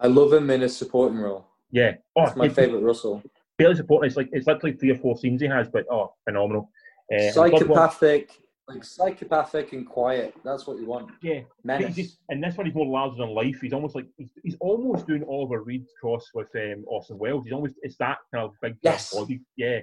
I 0.00 0.06
love 0.06 0.32
him 0.32 0.48
in 0.50 0.62
a 0.62 0.68
supporting 0.68 1.18
role. 1.18 1.46
Yeah. 1.70 1.94
Oh, 2.16 2.24
It's 2.24 2.36
my 2.36 2.48
favorite 2.48 2.80
Russell. 2.82 3.22
barely 3.58 3.74
supporting. 3.74 4.06
It's 4.08 4.16
like 4.16 4.28
it's 4.32 4.46
literally 4.46 4.76
three 4.76 4.90
or 4.90 4.96
four 4.98 5.16
scenes 5.18 5.40
he 5.42 5.48
has, 5.48 5.68
but 5.68 5.84
oh, 5.90 6.14
phenomenal. 6.24 6.70
Uh, 7.12 7.16
and 7.16 7.28
the 7.28 7.32
third 7.32 7.40
one- 7.50 7.50
Psychopathic, 7.60 8.30
like 8.68 8.84
psychopathic 8.84 9.72
and 9.72 9.88
quiet. 9.88 10.34
That's 10.44 10.66
what 10.66 10.78
you 10.78 10.84
want. 10.86 11.10
Yeah, 11.22 11.40
but 11.64 11.64
Menace. 11.64 11.96
he's 11.96 12.06
just, 12.08 12.18
and 12.28 12.42
this 12.44 12.54
one 12.56 12.66
he's 12.66 12.74
more 12.74 12.84
larger 12.86 13.16
than 13.16 13.30
life. 13.30 13.58
He's 13.62 13.72
almost 13.72 13.94
like 13.94 14.06
he's, 14.18 14.30
he's 14.42 14.56
almost 14.60 15.06
doing 15.06 15.24
Oliver 15.24 15.62
Reed 15.62 15.86
cross 16.00 16.28
with 16.34 16.54
um, 16.56 16.84
Orson 16.86 17.16
Welles. 17.18 17.44
He's 17.44 17.52
almost 17.54 17.76
it's 17.82 17.96
that 17.96 18.18
kind 18.32 18.44
of 18.44 18.52
big 18.60 18.76
Yes. 18.82 19.14
body. 19.14 19.40
Yeah, 19.56 19.80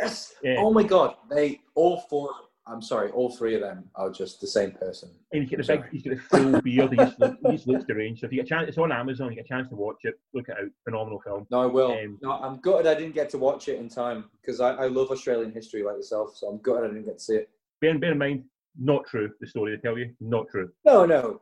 Yes. 0.00 0.34
yeah. 0.42 0.56
Oh 0.58 0.72
my 0.72 0.82
god. 0.82 1.16
They 1.30 1.60
all 1.74 2.00
four. 2.08 2.30
I'm 2.66 2.80
sorry. 2.80 3.10
All 3.10 3.30
three 3.30 3.54
of 3.56 3.60
them 3.60 3.84
are 3.96 4.10
just 4.10 4.40
the 4.40 4.46
same 4.46 4.70
person. 4.70 5.10
And 5.32 5.42
he's 5.42 5.50
got 5.50 5.66
the 5.66 5.76
big, 5.76 5.90
he's 5.90 6.02
got 6.02 6.14
the 6.16 6.22
full 6.52 6.60
beard. 6.62 6.90
He 6.90 6.96
just, 6.96 7.18
look, 7.18 7.36
he 7.44 7.52
just 7.52 7.66
looks 7.66 7.84
deranged. 7.84 8.20
So 8.20 8.26
if 8.26 8.32
you 8.32 8.38
get 8.38 8.46
a 8.46 8.48
chance, 8.48 8.68
it's 8.68 8.78
on 8.78 8.92
Amazon. 8.92 9.30
You 9.30 9.36
get 9.36 9.46
a 9.46 9.48
chance 9.48 9.68
to 9.70 9.74
watch 9.74 9.98
it. 10.02 10.14
Look 10.32 10.48
it 10.48 10.56
out. 10.60 10.68
Phenomenal 10.84 11.20
film. 11.20 11.46
No, 11.50 11.62
I 11.62 11.66
will. 11.66 11.92
Um, 11.92 12.18
no, 12.22 12.32
I'm 12.32 12.60
gutted 12.60 12.86
I 12.86 12.94
didn't 12.94 13.14
get 13.14 13.30
to 13.30 13.38
watch 13.38 13.68
it 13.68 13.78
in 13.78 13.88
time 13.88 14.26
because 14.40 14.60
I, 14.60 14.70
I 14.74 14.86
love 14.86 15.10
Australian 15.10 15.52
history 15.52 15.82
like 15.82 15.96
yourself. 15.96 16.36
So 16.36 16.46
I'm 16.48 16.58
gutted 16.58 16.84
I 16.84 16.88
didn't 16.94 17.04
get 17.06 17.18
to 17.18 17.24
see 17.24 17.34
it. 17.34 17.50
Bear, 17.80 17.98
bear 17.98 18.12
in 18.12 18.18
mind, 18.18 18.44
not 18.78 19.06
true. 19.06 19.30
The 19.40 19.46
story 19.48 19.74
they 19.74 19.80
tell 19.80 19.98
you, 19.98 20.14
not 20.20 20.46
true. 20.48 20.70
No, 20.84 21.04
no. 21.04 21.40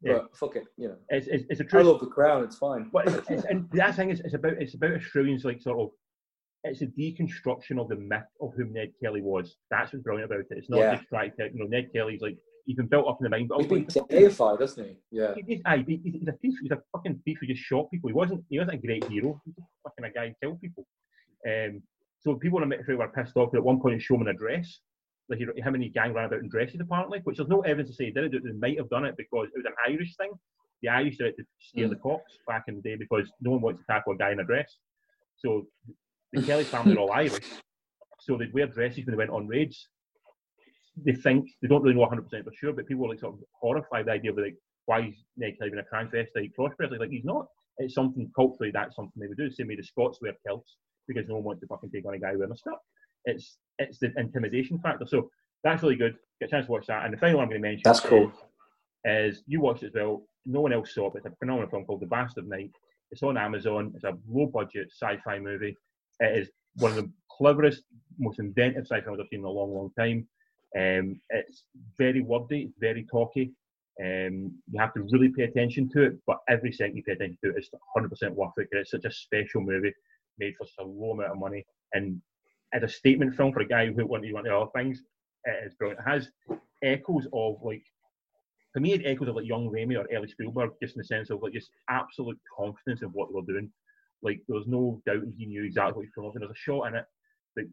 Yeah. 0.00 0.14
But 0.14 0.36
fuck 0.36 0.56
it. 0.56 0.64
You 0.78 0.88
know, 0.88 0.96
It's 1.10 1.26
it's, 1.28 1.44
it's 1.50 1.60
a 1.60 1.64
I 1.64 1.66
true. 1.66 1.82
love 1.84 2.00
the 2.00 2.06
crown. 2.06 2.42
It's 2.44 2.56
fine. 2.56 2.88
But 2.92 3.08
it's, 3.08 3.30
it's, 3.30 3.44
and 3.44 3.68
that 3.74 3.94
thing 3.94 4.10
is, 4.10 4.20
it's 4.20 4.34
about 4.34 4.54
it's 4.54 4.74
about 4.74 4.94
Australians 4.94 5.44
like 5.44 5.60
sort 5.60 5.78
of. 5.78 5.90
It's 6.64 6.80
a 6.82 6.86
deconstruction 6.86 7.80
of 7.80 7.88
the 7.88 7.96
myth 7.96 8.22
of 8.40 8.52
who 8.56 8.64
Ned 8.66 8.92
Kelly 9.02 9.20
was. 9.20 9.56
That's 9.70 9.92
what's 9.92 10.02
brilliant 10.04 10.30
about 10.30 10.40
it. 10.40 10.46
It's 10.50 10.70
not 10.70 10.78
Yeah. 10.78 10.94
just 10.96 11.08
trying 11.08 11.32
to, 11.38 11.46
you 11.52 11.58
know, 11.58 11.66
Ned 11.66 11.90
Kelly's 11.92 12.20
like 12.20 12.38
he's 12.66 12.76
been 12.76 12.86
built 12.86 13.08
up 13.08 13.18
in 13.20 13.24
the 13.24 13.30
mind, 13.30 13.48
but 13.48 13.58
He's 13.62 13.68
been 13.68 14.06
deified, 14.08 14.60
hasn't 14.60 14.86
he? 14.86 14.96
Yeah. 15.10 15.34
He- 15.34 15.42
he's, 15.54 15.62
aye, 15.64 15.84
he's, 15.84 15.98
he's 16.04 16.28
a 16.28 16.32
thief. 16.32 16.54
He's 16.62 16.70
a 16.70 16.80
fucking 16.92 17.20
thief 17.24 17.38
who 17.40 17.48
just 17.48 17.62
shot 17.62 17.90
people. 17.90 18.08
He 18.08 18.14
wasn't. 18.14 18.44
He 18.48 18.58
wasn't 18.60 18.78
a 18.78 18.86
great 18.86 19.02
hero. 19.04 19.40
He's 19.44 19.54
just 19.56 19.66
fucking 19.82 20.04
a 20.04 20.10
guy 20.12 20.28
who 20.28 20.34
killed 20.40 20.60
people. 20.60 20.86
Um, 21.48 21.82
so 22.20 22.36
people 22.36 22.58
in 22.62 22.68
the 22.68 22.76
military 22.76 22.96
were 22.96 23.08
pissed 23.08 23.36
off. 23.36 23.52
At 23.54 23.64
one 23.64 23.80
point, 23.80 23.94
he 23.94 24.00
showed 24.00 24.14
him 24.20 24.28
in 24.28 24.28
a 24.28 24.38
dress. 24.38 24.78
Like 25.28 25.40
he, 25.40 25.44
him 25.46 25.74
and 25.74 25.82
his 25.82 25.92
gang 25.92 26.12
ran 26.12 26.26
about 26.26 26.38
in 26.38 26.48
dresses, 26.48 26.80
apparently, 26.80 27.18
which 27.24 27.38
there's 27.38 27.48
no 27.48 27.62
evidence 27.62 27.90
to 27.90 27.94
say 27.96 28.04
he 28.06 28.10
did 28.12 28.32
it. 28.32 28.44
They 28.44 28.52
might 28.52 28.78
have 28.78 28.88
done 28.90 29.04
it 29.06 29.16
because 29.16 29.48
it 29.48 29.56
was 29.58 29.66
an 29.66 29.74
Irish 29.92 30.14
thing. 30.16 30.30
The 30.82 30.88
Irish 30.90 31.16
did 31.16 31.28
it 31.28 31.36
to 31.38 31.44
scare 31.58 31.88
the 31.88 31.96
cops 31.96 32.38
back 32.46 32.64
in 32.68 32.76
the 32.76 32.82
day 32.82 32.94
because 32.96 33.28
no 33.40 33.52
one 33.52 33.60
wants 33.62 33.80
to 33.80 33.86
tackle 33.92 34.12
a 34.12 34.16
guy 34.16 34.30
in 34.30 34.38
a 34.40 34.44
dress. 34.44 34.76
So 35.38 35.66
the 36.32 36.42
Kelly 36.42 36.64
family 36.64 36.96
are 36.96 37.00
all 37.00 37.12
Irish, 37.12 37.46
so 38.20 38.36
they'd 38.36 38.52
wear 38.52 38.66
dresses 38.66 39.04
when 39.04 39.12
they 39.12 39.18
went 39.18 39.30
on 39.30 39.46
raids. 39.46 39.88
They 41.04 41.12
think 41.12 41.48
they 41.60 41.68
don't 41.68 41.82
really 41.82 41.94
know 41.94 42.00
100 42.00 42.22
percent 42.22 42.44
for 42.44 42.52
sure, 42.58 42.72
but 42.72 42.86
people 42.86 43.06
are 43.06 43.10
like 43.10 43.20
sort 43.20 43.34
of 43.34 43.40
horrified 43.60 43.90
by 43.90 44.02
the 44.04 44.10
idea 44.12 44.30
of 44.32 44.38
like 44.38 44.56
why 44.86 45.00
is 45.00 45.14
Ned 45.36 45.54
Kelly 45.58 45.70
being 45.70 45.82
a 45.82 45.94
transvestite 45.94 46.52
crossdresser? 46.58 46.98
Like 46.98 47.10
he's 47.10 47.24
not. 47.24 47.46
It's 47.78 47.94
something 47.94 48.30
culturally 48.36 48.70
that's 48.72 48.96
something 48.96 49.20
they 49.20 49.26
would 49.26 49.38
do. 49.38 49.50
Same 49.50 49.68
way 49.68 49.76
the 49.76 49.82
Scots 49.82 50.18
wear 50.20 50.32
kilts 50.46 50.76
because 51.08 51.26
no 51.28 51.36
one 51.36 51.44
wants 51.44 51.60
to 51.60 51.66
fucking 51.66 51.90
take 51.90 52.06
on 52.06 52.14
a 52.14 52.18
guy 52.18 52.34
wearing 52.36 52.52
a 52.52 52.56
skirt. 52.56 52.74
It's 53.24 53.58
it's 53.78 53.98
the 53.98 54.12
intimidation 54.16 54.78
factor. 54.80 55.06
So 55.06 55.30
that's 55.64 55.82
really 55.82 55.96
good. 55.96 56.16
Get 56.40 56.48
a 56.48 56.50
chance 56.50 56.66
to 56.66 56.72
watch 56.72 56.86
that. 56.86 57.04
And 57.04 57.14
the 57.14 57.18
final 57.18 57.36
one 57.36 57.44
I'm 57.44 57.50
going 57.50 57.62
to 57.62 57.68
mention 57.68 57.82
That's 57.84 58.00
cool. 58.00 58.32
is, 59.04 59.36
is 59.36 59.42
you 59.46 59.60
watched 59.60 59.82
it 59.82 59.86
as 59.88 59.92
well. 59.94 60.22
No 60.44 60.60
one 60.60 60.72
else 60.72 60.94
saw 60.94 61.06
it, 61.06 61.12
but 61.14 61.18
it's 61.24 61.26
a 61.34 61.36
phenomenal 61.38 61.70
film 61.70 61.84
called 61.84 62.00
The 62.00 62.06
Vast 62.06 62.36
of 62.38 62.46
Night. 62.48 62.70
It's 63.12 63.22
on 63.22 63.36
Amazon. 63.36 63.92
It's 63.94 64.04
a 64.04 64.16
low 64.28 64.46
budget 64.46 64.88
sci-fi 64.90 65.38
movie. 65.38 65.76
It 66.22 66.38
is 66.38 66.48
one 66.76 66.92
of 66.92 66.96
the 66.96 67.10
cleverest, 67.30 67.82
most 68.18 68.38
inventive 68.38 68.86
sci-fi 68.86 69.00
films 69.04 69.18
I've 69.20 69.26
seen 69.28 69.40
in 69.40 69.44
a 69.44 69.50
long, 69.50 69.74
long 69.74 69.90
time. 69.98 70.26
Um, 70.78 71.20
it's 71.30 71.64
very 71.98 72.22
wordy, 72.22 72.62
it's 72.62 72.74
very 72.80 73.04
talky. 73.10 73.52
Um, 74.00 74.56
you 74.70 74.80
have 74.80 74.94
to 74.94 75.06
really 75.10 75.28
pay 75.36 75.42
attention 75.42 75.90
to 75.90 76.02
it, 76.04 76.12
but 76.26 76.38
every 76.48 76.72
second 76.72 76.96
you 76.96 77.02
pay 77.02 77.12
attention 77.12 77.38
to 77.44 77.50
it, 77.50 77.56
it's 77.58 77.70
100% 77.96 78.30
worth 78.30 78.52
it. 78.56 78.68
It's 78.72 78.92
such 78.92 79.04
a 79.04 79.10
special 79.12 79.60
movie, 79.60 79.92
made 80.38 80.54
for 80.56 80.66
such 80.66 80.84
a 80.84 80.88
low 80.88 81.12
amount 81.12 81.32
of 81.32 81.38
money, 81.38 81.66
and 81.92 82.20
as 82.72 82.82
a 82.82 82.88
statement 82.88 83.34
film 83.36 83.52
for 83.52 83.60
a 83.60 83.68
guy 83.68 83.86
who 83.86 84.06
wanted 84.06 84.28
to 84.28 84.32
want 84.34 84.48
other 84.48 84.70
things, 84.74 85.02
it 85.44 85.66
is 85.66 85.74
brilliant. 85.74 86.00
It 86.06 86.10
has 86.10 86.28
echoes 86.82 87.26
of 87.32 87.56
like, 87.62 87.82
for 88.72 88.80
me, 88.80 88.94
it 88.94 89.02
echoes 89.04 89.28
of 89.28 89.36
like 89.36 89.46
young 89.46 89.68
Raimi 89.68 89.98
or 89.98 90.06
early 90.14 90.28
Spielberg, 90.28 90.70
just 90.82 90.96
in 90.96 91.00
the 91.00 91.04
sense 91.04 91.30
of 91.30 91.42
like 91.42 91.52
just 91.52 91.70
absolute 91.90 92.38
confidence 92.56 93.02
in 93.02 93.08
what 93.08 93.28
they 93.28 93.34
were 93.34 93.42
doing. 93.42 93.70
Like 94.22 94.40
there 94.48 94.56
was 94.56 94.66
no 94.66 95.00
doubt 95.06 95.22
he 95.36 95.46
knew 95.46 95.64
exactly 95.64 95.92
what 95.92 96.02
he 96.02 96.06
was 96.06 96.14
filming. 96.14 96.32
There's 96.40 96.50
a 96.50 96.54
shot 96.54 96.86
in 96.88 96.94
it 96.96 97.04
that 97.56 97.68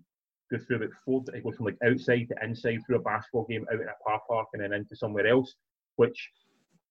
goes 0.51 0.65
through 0.65 0.77
about 0.77 0.89
four. 1.05 1.23
It 1.33 1.43
goes 1.43 1.55
from 1.55 1.67
like 1.67 1.77
outside 1.83 2.27
to 2.29 2.35
inside 2.43 2.79
through 2.85 2.97
a 2.97 3.01
basketball 3.01 3.45
game, 3.45 3.65
out 3.71 3.79
in 3.79 3.87
a 3.87 4.03
car 4.05 4.19
park, 4.27 4.47
and 4.53 4.63
then 4.63 4.73
into 4.73 4.95
somewhere 4.95 5.27
else. 5.27 5.53
Which, 5.97 6.29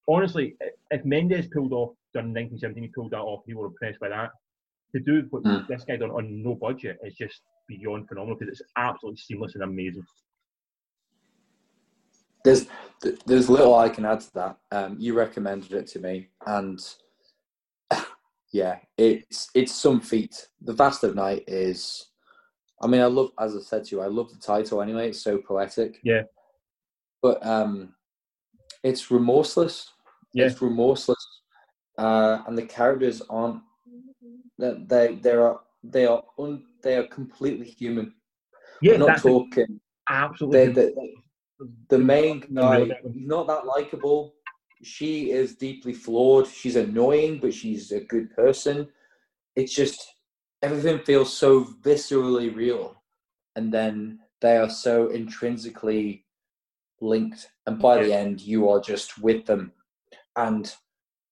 honestly, 0.07 0.57
if 0.91 1.05
Mendes 1.05 1.49
pulled 1.49 1.73
off 1.73 1.95
done 2.15 2.27
in 2.27 2.35
1917, 2.35 2.83
he 2.85 2.89
pulled 2.95 3.11
that 3.13 3.21
off. 3.21 3.45
People 3.47 3.63
were 3.63 3.69
impressed 3.69 4.01
by 4.01 4.09
that. 4.11 4.31
To 4.95 5.01
do 5.01 5.27
what 5.31 5.43
Mm. 5.43 5.67
this 5.67 5.85
guy 5.85 5.97
done 5.97 6.11
on 6.11 6.43
no 6.43 6.55
budget 6.55 6.99
is 7.05 7.15
just 7.15 7.43
beyond 7.67 8.09
phenomenal 8.09 8.37
because 8.39 8.53
it's 8.59 8.71
absolutely 8.77 9.19
seamless 9.19 9.55
and 9.55 9.65
amazing. 9.65 10.05
There's 12.45 12.67
there's 13.27 13.51
little 13.51 13.75
I 13.75 13.89
can 13.89 14.05
add 14.05 14.21
to 14.21 14.35
that. 14.35 14.59
Um, 14.73 14.97
you 14.99 15.15
recommended 15.15 15.73
it 15.73 15.87
to 15.89 15.99
me, 15.99 16.29
and 16.47 16.81
yeah, 18.53 18.79
it's 18.97 19.51
it's 19.55 19.75
some 19.75 20.01
feat. 20.01 20.49
The 20.63 20.73
Vast 20.73 21.05
of 21.05 21.15
Night 21.15 21.45
is. 21.47 22.07
I 22.81 22.87
mean, 22.87 23.01
I 23.01 23.07
love, 23.07 23.31
as 23.41 23.57
I 23.57 23.61
said 23.61 23.85
to 23.85 23.97
you, 23.97 24.03
I 24.03 24.07
love 24.07 24.31
the 24.31 24.39
title 24.39 24.81
anyway. 24.81 25.09
It's 25.09 25.21
so 25.21 25.39
poetic. 25.39 25.99
Yeah. 26.05 26.23
But 27.21 27.45
um, 27.45 27.95
it's 28.85 29.11
remorseless. 29.11 29.91
Yeah. 30.33 30.47
It's 30.47 30.63
remorseless, 30.63 31.27
uh, 31.99 32.43
and 32.47 32.57
the 32.57 32.67
characters 32.67 33.21
aren't. 33.29 33.63
That 34.59 34.89
they 34.89 35.17
they 35.17 35.33
are 35.33 35.61
they 35.83 36.07
are 36.07 36.23
un, 36.39 36.65
they 36.83 36.97
are 36.97 37.07
completely 37.07 37.67
human. 37.67 38.15
Yeah, 38.81 38.97
Not 38.97 39.19
talking. 39.19 39.81
absolutely. 40.09 40.73
They, 40.73 40.93
they, 40.93 41.15
the 41.89 41.99
main 41.99 42.41
guy, 42.55 42.85
he's 42.85 43.27
not 43.27 43.49
that 43.49 43.67
likable. 43.67 44.35
She 44.83 45.31
is 45.31 45.57
deeply 45.57 45.93
flawed. 45.93 46.47
She's 46.47 46.77
annoying, 46.77 47.39
but 47.41 47.55
she's 47.55 47.91
a 47.93 48.01
good 48.01 48.35
person. 48.35 48.89
It's 49.57 49.75
just 49.75 50.15
everything 50.63 51.01
feels 51.01 51.33
so 51.33 51.65
viscerally 51.83 52.55
real, 52.55 53.03
and 53.57 53.73
then 53.73 54.21
they 54.41 54.57
are 54.57 54.71
so 54.71 55.09
intrinsically 55.09 56.25
linked. 57.01 57.49
And 57.67 57.79
by 57.79 58.03
the 58.03 58.13
end, 58.13 58.41
you 58.41 58.69
are 58.69 58.81
just 58.81 59.19
with 59.19 59.47
them, 59.47 59.73
and 60.37 60.73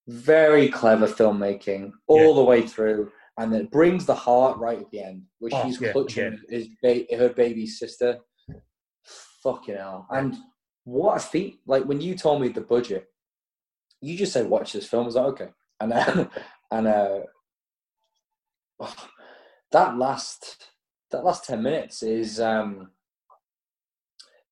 very 0.09 0.69
clever 0.69 1.07
filmmaking 1.07 1.93
all 2.07 2.35
the 2.35 2.45
way 2.45 2.67
through. 2.67 3.11
And 3.39 3.53
then 3.53 3.63
it 3.63 3.71
brings 3.71 4.07
the 4.07 4.15
heart 4.15 4.57
right 4.59 4.79
at 4.81 4.91
the 4.91 5.01
end, 5.03 5.23
where 5.41 5.51
Oh, 5.55 5.63
she's 5.65 5.81
yeah, 5.81 5.93
clutching 5.93 6.41
his 6.49 6.69
ba- 6.83 7.05
her 7.17 7.29
baby 7.29 7.67
sister. 7.67 8.19
Fucking 9.43 9.77
hell. 9.77 10.07
And 10.11 10.37
what 10.85 11.17
a 11.19 11.21
feat. 11.21 11.61
Like 11.67 11.85
when 11.85 12.01
you 12.01 12.15
told 12.17 12.41
me 12.41 12.49
the 12.49 12.63
budget, 12.63 13.07
you 14.07 14.17
just 14.17 14.33
said, 14.33 14.49
watch 14.49 14.73
this 14.73 14.87
film. 14.87 15.05
I 15.05 15.07
was 15.07 15.15
like, 15.17 15.27
okay. 15.27 15.49
and 15.81 15.93
uh, 15.93 16.27
and 16.71 16.87
uh, 16.87 17.21
that 19.73 19.97
last 19.99 20.69
that 21.11 21.25
last 21.25 21.45
ten 21.45 21.63
minutes 21.63 22.03
is 22.03 22.41
um, 22.41 22.91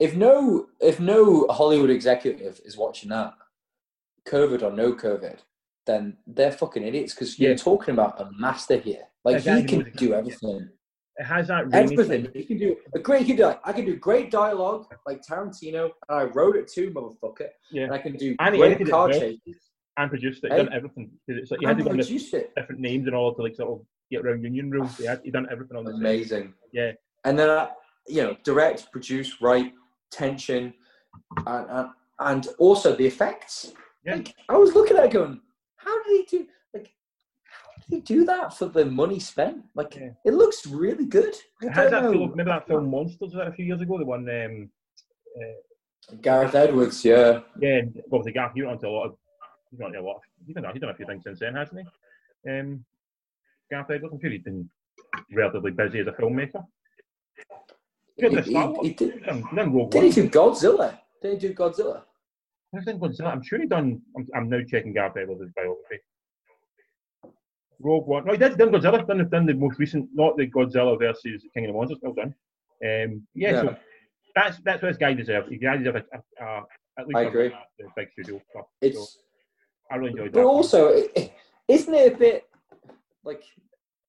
if 0.01 0.15
no 0.17 0.67
if 0.81 0.99
no 1.01 1.47
Hollywood 1.49 1.91
executive 1.91 2.61
is 2.65 2.77
watching 2.77 3.11
that, 3.11 3.35
COVID 4.27 4.63
or 4.63 4.73
no 4.73 4.93
COVID, 4.95 5.39
then 5.87 6.17
they're 6.27 6.53
fucking 6.53 6.83
idiots 6.83 7.15
because 7.15 7.39
Yeah. 7.39 7.49
you're 7.51 7.59
talking 7.59 7.93
about 7.93 8.21
a 8.21 8.31
master 8.39 8.77
here. 8.77 9.05
Like 9.25 9.43
he 9.43 9.65
can 9.65 9.91
do 9.97 10.15
everything. 10.15 10.69
It 11.17 11.25
has 11.25 11.49
that 11.49 11.71
rainy 11.73 11.93
Everything. 11.93 12.25
thing. 12.25 12.33
He 12.35 12.45
can 12.45 12.59
do 12.59 12.77
a 12.95 12.99
great. 12.99 13.21
You 13.21 13.27
can 13.29 13.37
do. 13.37 13.45
Like, 13.45 13.61
I 13.65 13.73
can 13.73 13.85
do 13.85 13.97
great 13.97 14.31
dialogue 14.33 14.87
like 15.07 15.23
Tarantino, 15.25 15.91
and 16.09 16.19
I 16.19 16.25
wrote 16.25 16.57
it 16.57 16.67
too, 16.69 16.91
motherfucker. 16.91 17.49
Yeah. 17.71 17.85
And 17.85 17.93
I 17.95 17.99
can 17.99 18.17
do 18.17 18.35
And 18.41 18.57
great 18.57 18.91
car 18.91 19.11
chases. 19.11 19.71
and 19.97 20.11
produced 20.11 20.43
it. 20.43 20.51
Hey. 20.51 20.59
Done 20.65 20.73
everything. 20.73 21.11
It's 21.29 21.51
like 21.53 21.61
you 21.61 21.69
had 21.69 21.77
And 21.77 21.85
to 21.85 21.91
go 21.91 21.97
with 21.97 22.07
produced 22.07 22.35
it. 22.35 22.53
different 22.57 22.81
names 22.81 23.07
and 23.07 23.15
all 23.15 23.33
to 23.35 23.43
like 23.43 23.55
sort 23.55 23.71
of 23.81 23.87
get 24.11 24.27
around 24.27 24.43
union 24.43 24.71
rules. 24.71 24.97
He 24.97 25.05
had 25.07 25.21
he 25.23 25.31
done 25.31 25.47
everything 25.53 25.77
on 25.77 25.85
the 25.85 25.93
set. 25.93 26.01
Amazing. 26.01 26.55
Yeah. 26.73 26.93
And 27.25 27.39
then, 27.39 27.49
uh, 27.49 27.69
you 28.09 28.23
know, 28.23 28.37
direct, 28.43 28.91
produce, 28.91 29.41
write, 29.41 29.73
tension, 30.11 30.75
and, 31.47 31.67
and, 31.71 31.89
and 32.19 32.49
also 32.59 32.95
the 32.97 33.07
effects. 33.07 33.73
Yeah. 34.05 34.17
Like, 34.17 34.35
I 34.49 34.57
was 34.57 34.75
looking 34.75 34.97
at 34.97 35.05
it 35.05 35.13
going, 35.13 35.41
how 35.77 36.03
did 36.03 36.27
he 36.29 36.39
do, 36.39 36.47
did 37.89 37.97
he 37.97 38.01
do 38.01 38.25
that 38.27 38.57
for 38.57 38.67
the 38.67 38.85
money 38.85 39.19
spent? 39.21 39.65
Like, 39.75 39.97
Yeah. 39.97 40.11
it 40.25 40.35
looks 40.35 40.67
really 40.67 41.07
good. 41.07 41.35
I 41.63 41.67
It 41.67 41.73
has 41.73 41.91
don't 41.91 42.03
that 42.03 42.13
know. 42.13 42.25
of, 42.25 42.31
remember 42.31 42.53
that 42.53 42.67
film 42.67 42.91
Monsters 42.91 43.19
was 43.21 43.33
that 43.35 43.49
a 43.49 43.53
few 43.53 43.65
years 43.65 43.81
ago? 43.81 43.99
The 43.99 44.05
one 44.05 44.29
um 44.29 44.71
Gareth 46.21 46.55
Edwards, 46.55 47.05
yeah. 47.05 47.41
yeah, 47.61 47.81
obviously 48.13 48.33
Garth 48.33 48.53
he 48.55 48.63
went 48.63 48.75
on 48.75 48.81
to 48.81 48.89
a 48.89 48.91
lot 48.91 49.07
of 49.07 49.17
on 49.83 49.93
to 49.93 49.99
a 49.99 50.03
lot 50.03 50.21
he's 50.47 50.55
done, 50.55 50.65
he's 50.73 50.81
done 50.81 50.91
a 50.91 50.95
few 50.95 51.07
things 51.07 51.25
since 51.25 51.41
then, 51.41 51.55
hasn't 51.55 51.81
he? 51.81 52.51
Um 52.51 52.85
Garth 53.71 53.91
Edwards, 53.91 54.15
I'm 54.15 54.21
sure 54.21 54.31
he's 54.31 54.43
been 54.43 54.69
relatively 55.33 55.71
busy 55.73 56.01
as 56.01 56.07
a 56.07 56.13
filmmaker. 56.13 56.65
He, 58.17 58.29
he, 58.29 58.75
he 58.83 58.91
did, 58.95 59.25
done, 59.25 59.73
Rogue 59.75 59.91
did 59.91 60.05
he 60.05 60.11
do 60.23 60.29
Godzilla? 60.29 60.99
Did 61.21 61.33
he 61.43 61.49
do 61.49 61.55
Godzilla? 61.55 62.03
I 62.77 62.81
think 62.85 63.01
Godzilla. 63.01 63.27
I'm 63.33 63.43
sure 63.43 63.59
he 63.61 63.67
done. 63.67 64.01
I'm, 64.17 64.27
I'm 64.37 64.49
now 64.49 64.61
checking 64.69 64.93
Gareth 64.93 65.17
Edwards' 65.17 65.51
biography. 65.57 65.99
Rogue 67.85 68.07
One. 68.07 68.25
No, 68.25 68.33
he 68.33 68.39
did 68.39 68.57
done 68.57 68.71
Godzilla. 68.71 69.07
Done, 69.07 69.29
done 69.29 69.47
the 69.47 69.55
most 69.55 69.79
recent, 69.79 70.09
not 70.15 70.37
the 70.37 70.47
Godzilla 70.51 70.99
versus 70.99 71.45
King 71.55 71.65
of 71.67 71.69
the 71.69 71.73
Monsters. 71.75 71.99
Well 72.03 72.15
done. 72.15 72.35
Um, 72.85 73.27
yeah, 73.35 73.61
so 73.63 73.77
that's 74.35 74.59
that's 74.65 74.83
what 74.83 74.89
this 74.89 74.97
guy 74.99 75.13
deserves. 75.15 75.49
He 75.51 75.59
guy 75.59 75.77
deserves 75.77 76.03
a, 76.13 76.17
a, 76.45 76.47
a, 76.47 76.63
at 76.99 77.07
least 77.07 77.17
I 77.17 77.23
agree. 77.23 77.49
the 77.79 77.87
big 77.97 78.09
studio 78.13 78.41
stuff. 78.51 78.65
So 78.83 78.89
It's, 78.89 79.19
I 79.91 79.97
really 79.97 80.11
enjoyed 80.13 80.33
that. 80.33 80.35
but 80.35 80.45
also, 80.45 81.03
isn't 81.69 81.95
it 81.95 82.13
a 82.15 82.17
bit 82.17 82.45
like, 83.25 83.43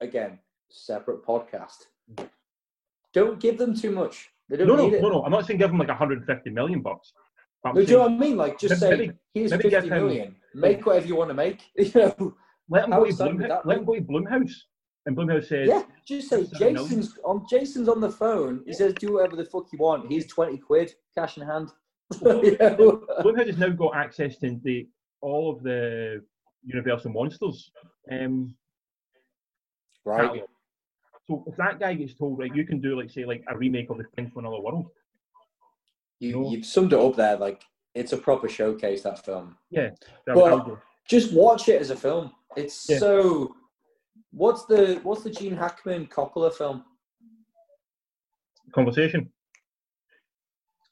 again, 0.01 0.39
separate 0.69 1.25
podcast? 1.25 1.77
Don't 3.13 3.39
give 3.39 3.57
them 3.57 3.75
too 3.75 3.91
much. 3.91 4.29
They 4.49 4.57
don't 4.57 4.67
no, 4.67 4.75
no, 4.75 4.93
it. 4.93 5.01
no, 5.01 5.09
no. 5.09 5.23
I'm 5.23 5.31
not 5.31 5.45
saying 5.45 5.59
give 5.59 5.69
them 5.69 5.79
like 5.79 5.87
150 5.87 6.49
million 6.51 6.81
bucks. 6.81 7.13
But 7.63 7.75
No, 7.75 7.81
do 7.83 7.91
you 7.91 7.97
know 7.97 8.03
what 8.03 8.11
I 8.11 8.17
mean? 8.17 8.37
Like, 8.37 8.59
just 8.59 8.81
Maybe- 8.81 9.07
say, 9.07 9.13
here's 9.33 9.51
maybe 9.51 9.69
50 9.69 9.89
him- 9.89 10.35
Make 10.53 10.85
whatever 10.85 11.07
you 11.07 11.15
want 11.15 11.29
to 11.29 11.33
make. 11.33 11.61
You 11.77 11.91
know? 11.95 12.35
Let 12.69 12.85
him 12.85 12.91
go 12.91 13.03
to 13.03 13.09
exciting 13.09 13.37
Blumhouse. 13.37 13.65
Let 13.65 13.77
him 13.77 13.85
go 13.85 13.95
to 13.95 14.01
Blumhouse. 14.01 14.51
And 15.05 15.15
Blumhouse 15.15 15.47
says, 15.47 15.67
Yeah, 15.67 15.83
just 16.07 16.29
say 16.29 16.45
Jason's 16.57 17.17
on. 17.23 17.45
Jason's 17.49 17.87
on 17.87 18.01
the 18.01 18.09
phone. 18.09 18.63
He 18.65 18.73
says, 18.73 18.93
"Do 18.95 19.13
whatever 19.13 19.35
the 19.35 19.45
fuck 19.45 19.65
you 19.71 19.77
want." 19.79 20.11
He's 20.11 20.25
twenty 20.27 20.57
quid, 20.57 20.91
cash 21.15 21.37
in 21.37 21.45
hand. 21.45 21.69
You 22.23 22.57
know? 22.59 23.03
Blumhouse 23.21 23.47
has 23.47 23.57
now 23.57 23.69
got 23.69 23.95
access 23.95 24.37
to 24.37 24.59
the 24.63 24.87
all 25.21 25.51
of 25.51 25.61
the 25.63 26.23
Universal 26.63 27.11
monsters. 27.11 27.71
Um, 28.11 28.55
Right. 30.03 30.21
catalog. 30.21 30.49
So 31.27 31.43
if 31.47 31.55
that 31.57 31.79
guy 31.79 31.95
gets 31.95 32.13
told, 32.13 32.37
right, 32.37 32.55
you 32.55 32.63
can 32.65 32.79
do 32.79 32.95
like 32.99 33.09
say 33.09 33.25
like 33.25 33.43
a 33.47 33.57
remake 33.57 33.89
of 33.89 33.97
the 33.97 34.03
Thing 34.15 34.29
from 34.29 34.45
Another 34.45 34.61
World. 34.61 34.87
You 36.19 36.31
No. 36.41 36.51
you've 36.51 36.65
summed 36.65 36.93
it 36.93 36.99
up 36.99 37.15
there. 37.15 37.37
Like 37.37 37.63
it's 37.95 38.13
a 38.13 38.17
proper 38.17 38.47
showcase. 38.49 39.01
That 39.03 39.23
film. 39.25 39.55
Yeah, 39.69 39.91
But- 40.25 40.35
would- 40.35 40.45
that 40.45 40.55
would 40.55 40.65
go. 40.65 40.79
Just 41.07 41.33
watch 41.33 41.69
it 41.69 41.79
as 41.79 41.91
a 41.91 41.95
film. 41.95 42.31
It's 42.55 42.89
Yeah. 42.89 42.99
so. 42.99 43.55
What's 44.31 44.65
the 44.65 44.99
What's 45.03 45.23
the 45.23 45.29
Gene 45.29 45.55
Hackman 45.55 46.07
Coppola 46.07 46.53
film? 46.53 46.83
conversation. 48.73 49.31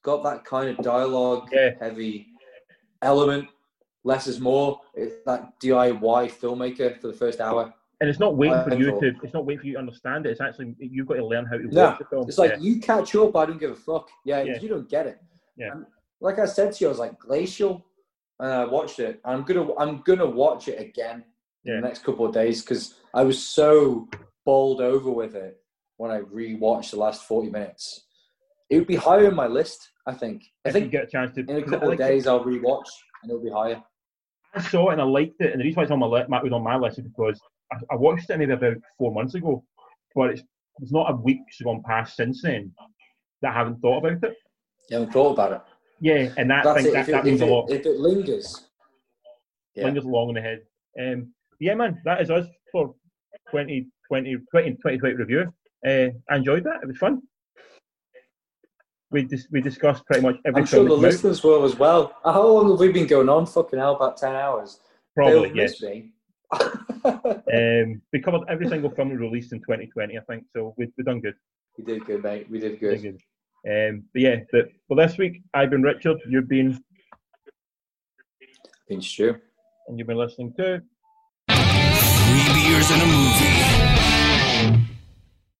Got 0.03 0.23
that 0.23 0.45
kind 0.45 0.69
of 0.69 0.77
dialogue 0.83 1.49
Yeah. 1.51 1.71
heavy 1.79 2.27
element. 3.01 3.49
Less 4.05 4.27
is 4.27 4.39
more. 4.39 4.79
It's 4.93 5.15
that 5.25 5.59
DIY 5.59 6.27
filmmaker 6.27 6.99
for 6.99 7.07
the 7.07 7.13
first 7.13 7.41
hour. 7.41 7.73
And 7.99 8.09
it's 8.09 8.19
not 8.19 8.35
waiting 8.37 8.55
uh, 8.57 8.63
for 8.65 8.75
you 8.75 8.99
to. 8.99 9.13
It's 9.23 9.33
not 9.33 9.45
waiting 9.45 9.61
for 9.61 9.67
you 9.67 9.73
to 9.73 9.79
understand 9.79 10.25
it. 10.25 10.31
It's 10.31 10.41
actually 10.41 10.75
you've 10.79 11.07
got 11.07 11.15
to 11.15 11.25
learn 11.25 11.45
how 11.45 11.57
to 11.57 11.63
No, 11.67 11.85
watch 11.89 11.99
the 11.99 12.05
film. 12.05 12.27
It's 12.27 12.37
like 12.37 12.51
Yeah. 12.51 12.57
you 12.59 12.79
catch 12.79 13.15
up, 13.15 13.35
I 13.35 13.45
don't 13.45 13.57
give 13.59 13.71
a 13.71 13.75
fuck. 13.75 14.09
Yeah, 14.23 14.41
Yeah. 14.43 14.59
you 14.59 14.67
don't 14.69 14.87
get 14.89 15.07
it. 15.07 15.19
Yeah. 15.57 15.71
And 15.73 15.85
like 16.19 16.39
I 16.39 16.45
said 16.45 16.73
to 16.73 16.83
you, 16.83 16.87
I 16.87 16.89
was 16.89 16.99
like 16.99 17.17
glacial, 17.19 17.85
and 18.39 18.51
I 18.51 18.65
watched 18.65 18.99
it. 18.99 19.19
I'm 19.25 19.43
gonna 19.43 19.73
I'm 19.75 20.01
gonna 20.01 20.29
watch 20.29 20.67
it 20.67 20.79
again 20.79 21.25
in 21.65 21.73
Yeah. 21.73 21.81
the 21.81 21.87
next 21.87 22.03
couple 22.03 22.25
of 22.25 22.33
days 22.33 22.61
because 22.61 22.95
I 23.13 23.23
was 23.23 23.41
so 23.43 24.07
bowled 24.45 24.81
over 24.81 25.09
with 25.11 25.35
it 25.35 25.57
when 25.97 26.11
I 26.11 26.19
rewatched 26.21 26.91
the 26.91 26.97
last 26.97 27.23
40 27.23 27.49
minutes. 27.49 28.05
It 28.69 28.77
would 28.79 28.87
be 28.87 28.95
higher 28.95 29.27
on 29.27 29.35
my 29.35 29.47
list, 29.47 29.89
I 30.07 30.13
think. 30.13 30.43
I 30.65 30.69
if 30.69 30.75
you 30.75 30.81
think 30.81 30.91
get 30.91 31.03
a 31.05 31.07
chance 31.07 31.35
to. 31.35 31.41
in 31.41 31.57
a 31.57 31.61
couple 31.63 31.83
of 31.91 31.99
liked 31.99 32.01
it. 32.01 32.07
days 32.07 32.27
I'll 32.27 32.43
rewatch 32.43 32.87
and 33.21 33.31
it'll 33.31 33.43
be 33.43 33.49
higher. 33.51 33.81
I 34.55 34.61
saw 34.61 34.89
it 34.89 34.93
and 34.93 35.01
I 35.01 35.05
liked 35.05 35.39
it, 35.41 35.51
and 35.51 35.59
the 35.59 35.63
reason 35.65 35.77
why 35.77 35.83
it's 35.83 35.91
on 35.91 35.99
my 35.99 36.05
li- 36.05 36.25
was 36.29 36.51
on 36.51 36.63
my 36.63 36.75
list 36.77 36.99
is 36.99 37.05
because 37.05 37.39
I, 37.71 37.77
I 37.91 37.95
watched 37.95 38.29
it 38.29 38.37
maybe 38.37 38.53
about 38.53 38.77
four 38.97 39.11
months 39.13 39.33
ago, 39.35 39.63
but 40.15 40.31
it's 40.31 40.43
it's 40.81 40.91
not 40.91 41.11
a 41.11 41.15
week's 41.15 41.61
gone 41.61 41.83
past 41.85 42.15
since 42.15 42.41
then 42.41 42.71
that 43.41 43.51
I 43.51 43.53
haven't 43.53 43.79
thought 43.79 43.99
about 44.05 44.23
it. 44.23 44.35
You 44.89 44.97
haven't 44.97 45.13
thought 45.13 45.31
about 45.33 45.51
it. 45.53 45.61
Yeah, 45.99 46.33
and 46.37 46.49
that 46.49 46.63
That's 46.63 46.77
thing, 46.77 46.87
it. 46.87 46.93
that, 46.93 47.09
it, 47.09 47.11
that 47.11 47.25
means 47.25 47.41
if 47.41 47.47
a 47.47 47.51
lot. 47.51 47.69
it, 47.71 47.79
if 47.81 47.85
it 47.85 47.97
lingers. 47.99 48.67
Yeah. 49.75 49.85
Lingers 49.85 50.05
long 50.05 50.29
in 50.29 50.35
the 50.35 50.41
head. 50.41 50.61
Um, 50.99 51.33
yeah, 51.59 51.75
man, 51.75 52.01
that 52.05 52.21
is 52.21 52.29
us 52.29 52.45
for 52.71 52.87
2020, 53.51 53.87
20, 54.09 54.35
2020 54.35 55.15
review. 55.15 55.53
Uh, 55.85 56.09
I 56.29 56.35
enjoyed 56.37 56.63
that. 56.63 56.79
It 56.81 56.87
was 56.87 56.97
fun. 56.97 57.21
We 59.11 59.23
dis- 59.23 59.47
we 59.51 59.61
discussed 59.61 60.05
pretty 60.07 60.23
much 60.23 60.37
every 60.45 60.61
I'm 60.61 60.65
sure 60.67 60.83
the 60.85 60.93
listeners 60.93 61.43
will 61.43 61.63
as 61.65 61.75
well. 61.77 62.15
How 62.23 62.47
long 62.47 62.69
have 62.71 62.79
we 62.79 62.91
been 62.91 63.05
going 63.05 63.29
on? 63.29 63.45
Fucking 63.45 63.77
hell, 63.77 63.95
about 63.95 64.17
10 64.17 64.33
hours. 64.35 64.79
Probably, 65.15 65.51
yes. 65.53 65.81
Um, 67.05 68.01
we 68.13 68.21
covered 68.21 68.41
every 68.47 68.67
single 68.69 68.89
film 68.89 69.09
we 69.09 69.15
released 69.17 69.51
in 69.51 69.59
2020, 69.59 70.17
I 70.17 70.21
think. 70.21 70.45
So 70.55 70.73
we 70.77 70.87
we 70.97 71.03
done 71.03 71.19
good. 71.19 71.35
we 71.77 71.83
did 71.83 72.05
good, 72.05 72.23
mate. 72.23 72.47
We 72.49 72.59
did 72.59 72.73
We 72.73 72.77
good. 72.77 73.01
did 73.01 73.21
good. 73.65 73.89
Um, 73.89 74.03
but 74.13 74.21
yeah, 74.21 74.35
but 74.53 74.69
for 74.87 74.95
this 74.95 75.17
week, 75.17 75.41
I've 75.53 75.69
been 75.69 75.81
Richard. 75.83 76.17
You've 76.29 76.47
been, 76.47 76.81
Been 78.87 79.01
Stu. 79.01 79.35
and 79.87 79.97
you've 79.99 80.07
been 80.07 80.17
listening 80.17 80.53
to. 80.57 80.81
Beers 82.83 82.91
and 82.91 83.01
a 83.01 83.05
movie. 83.05 83.52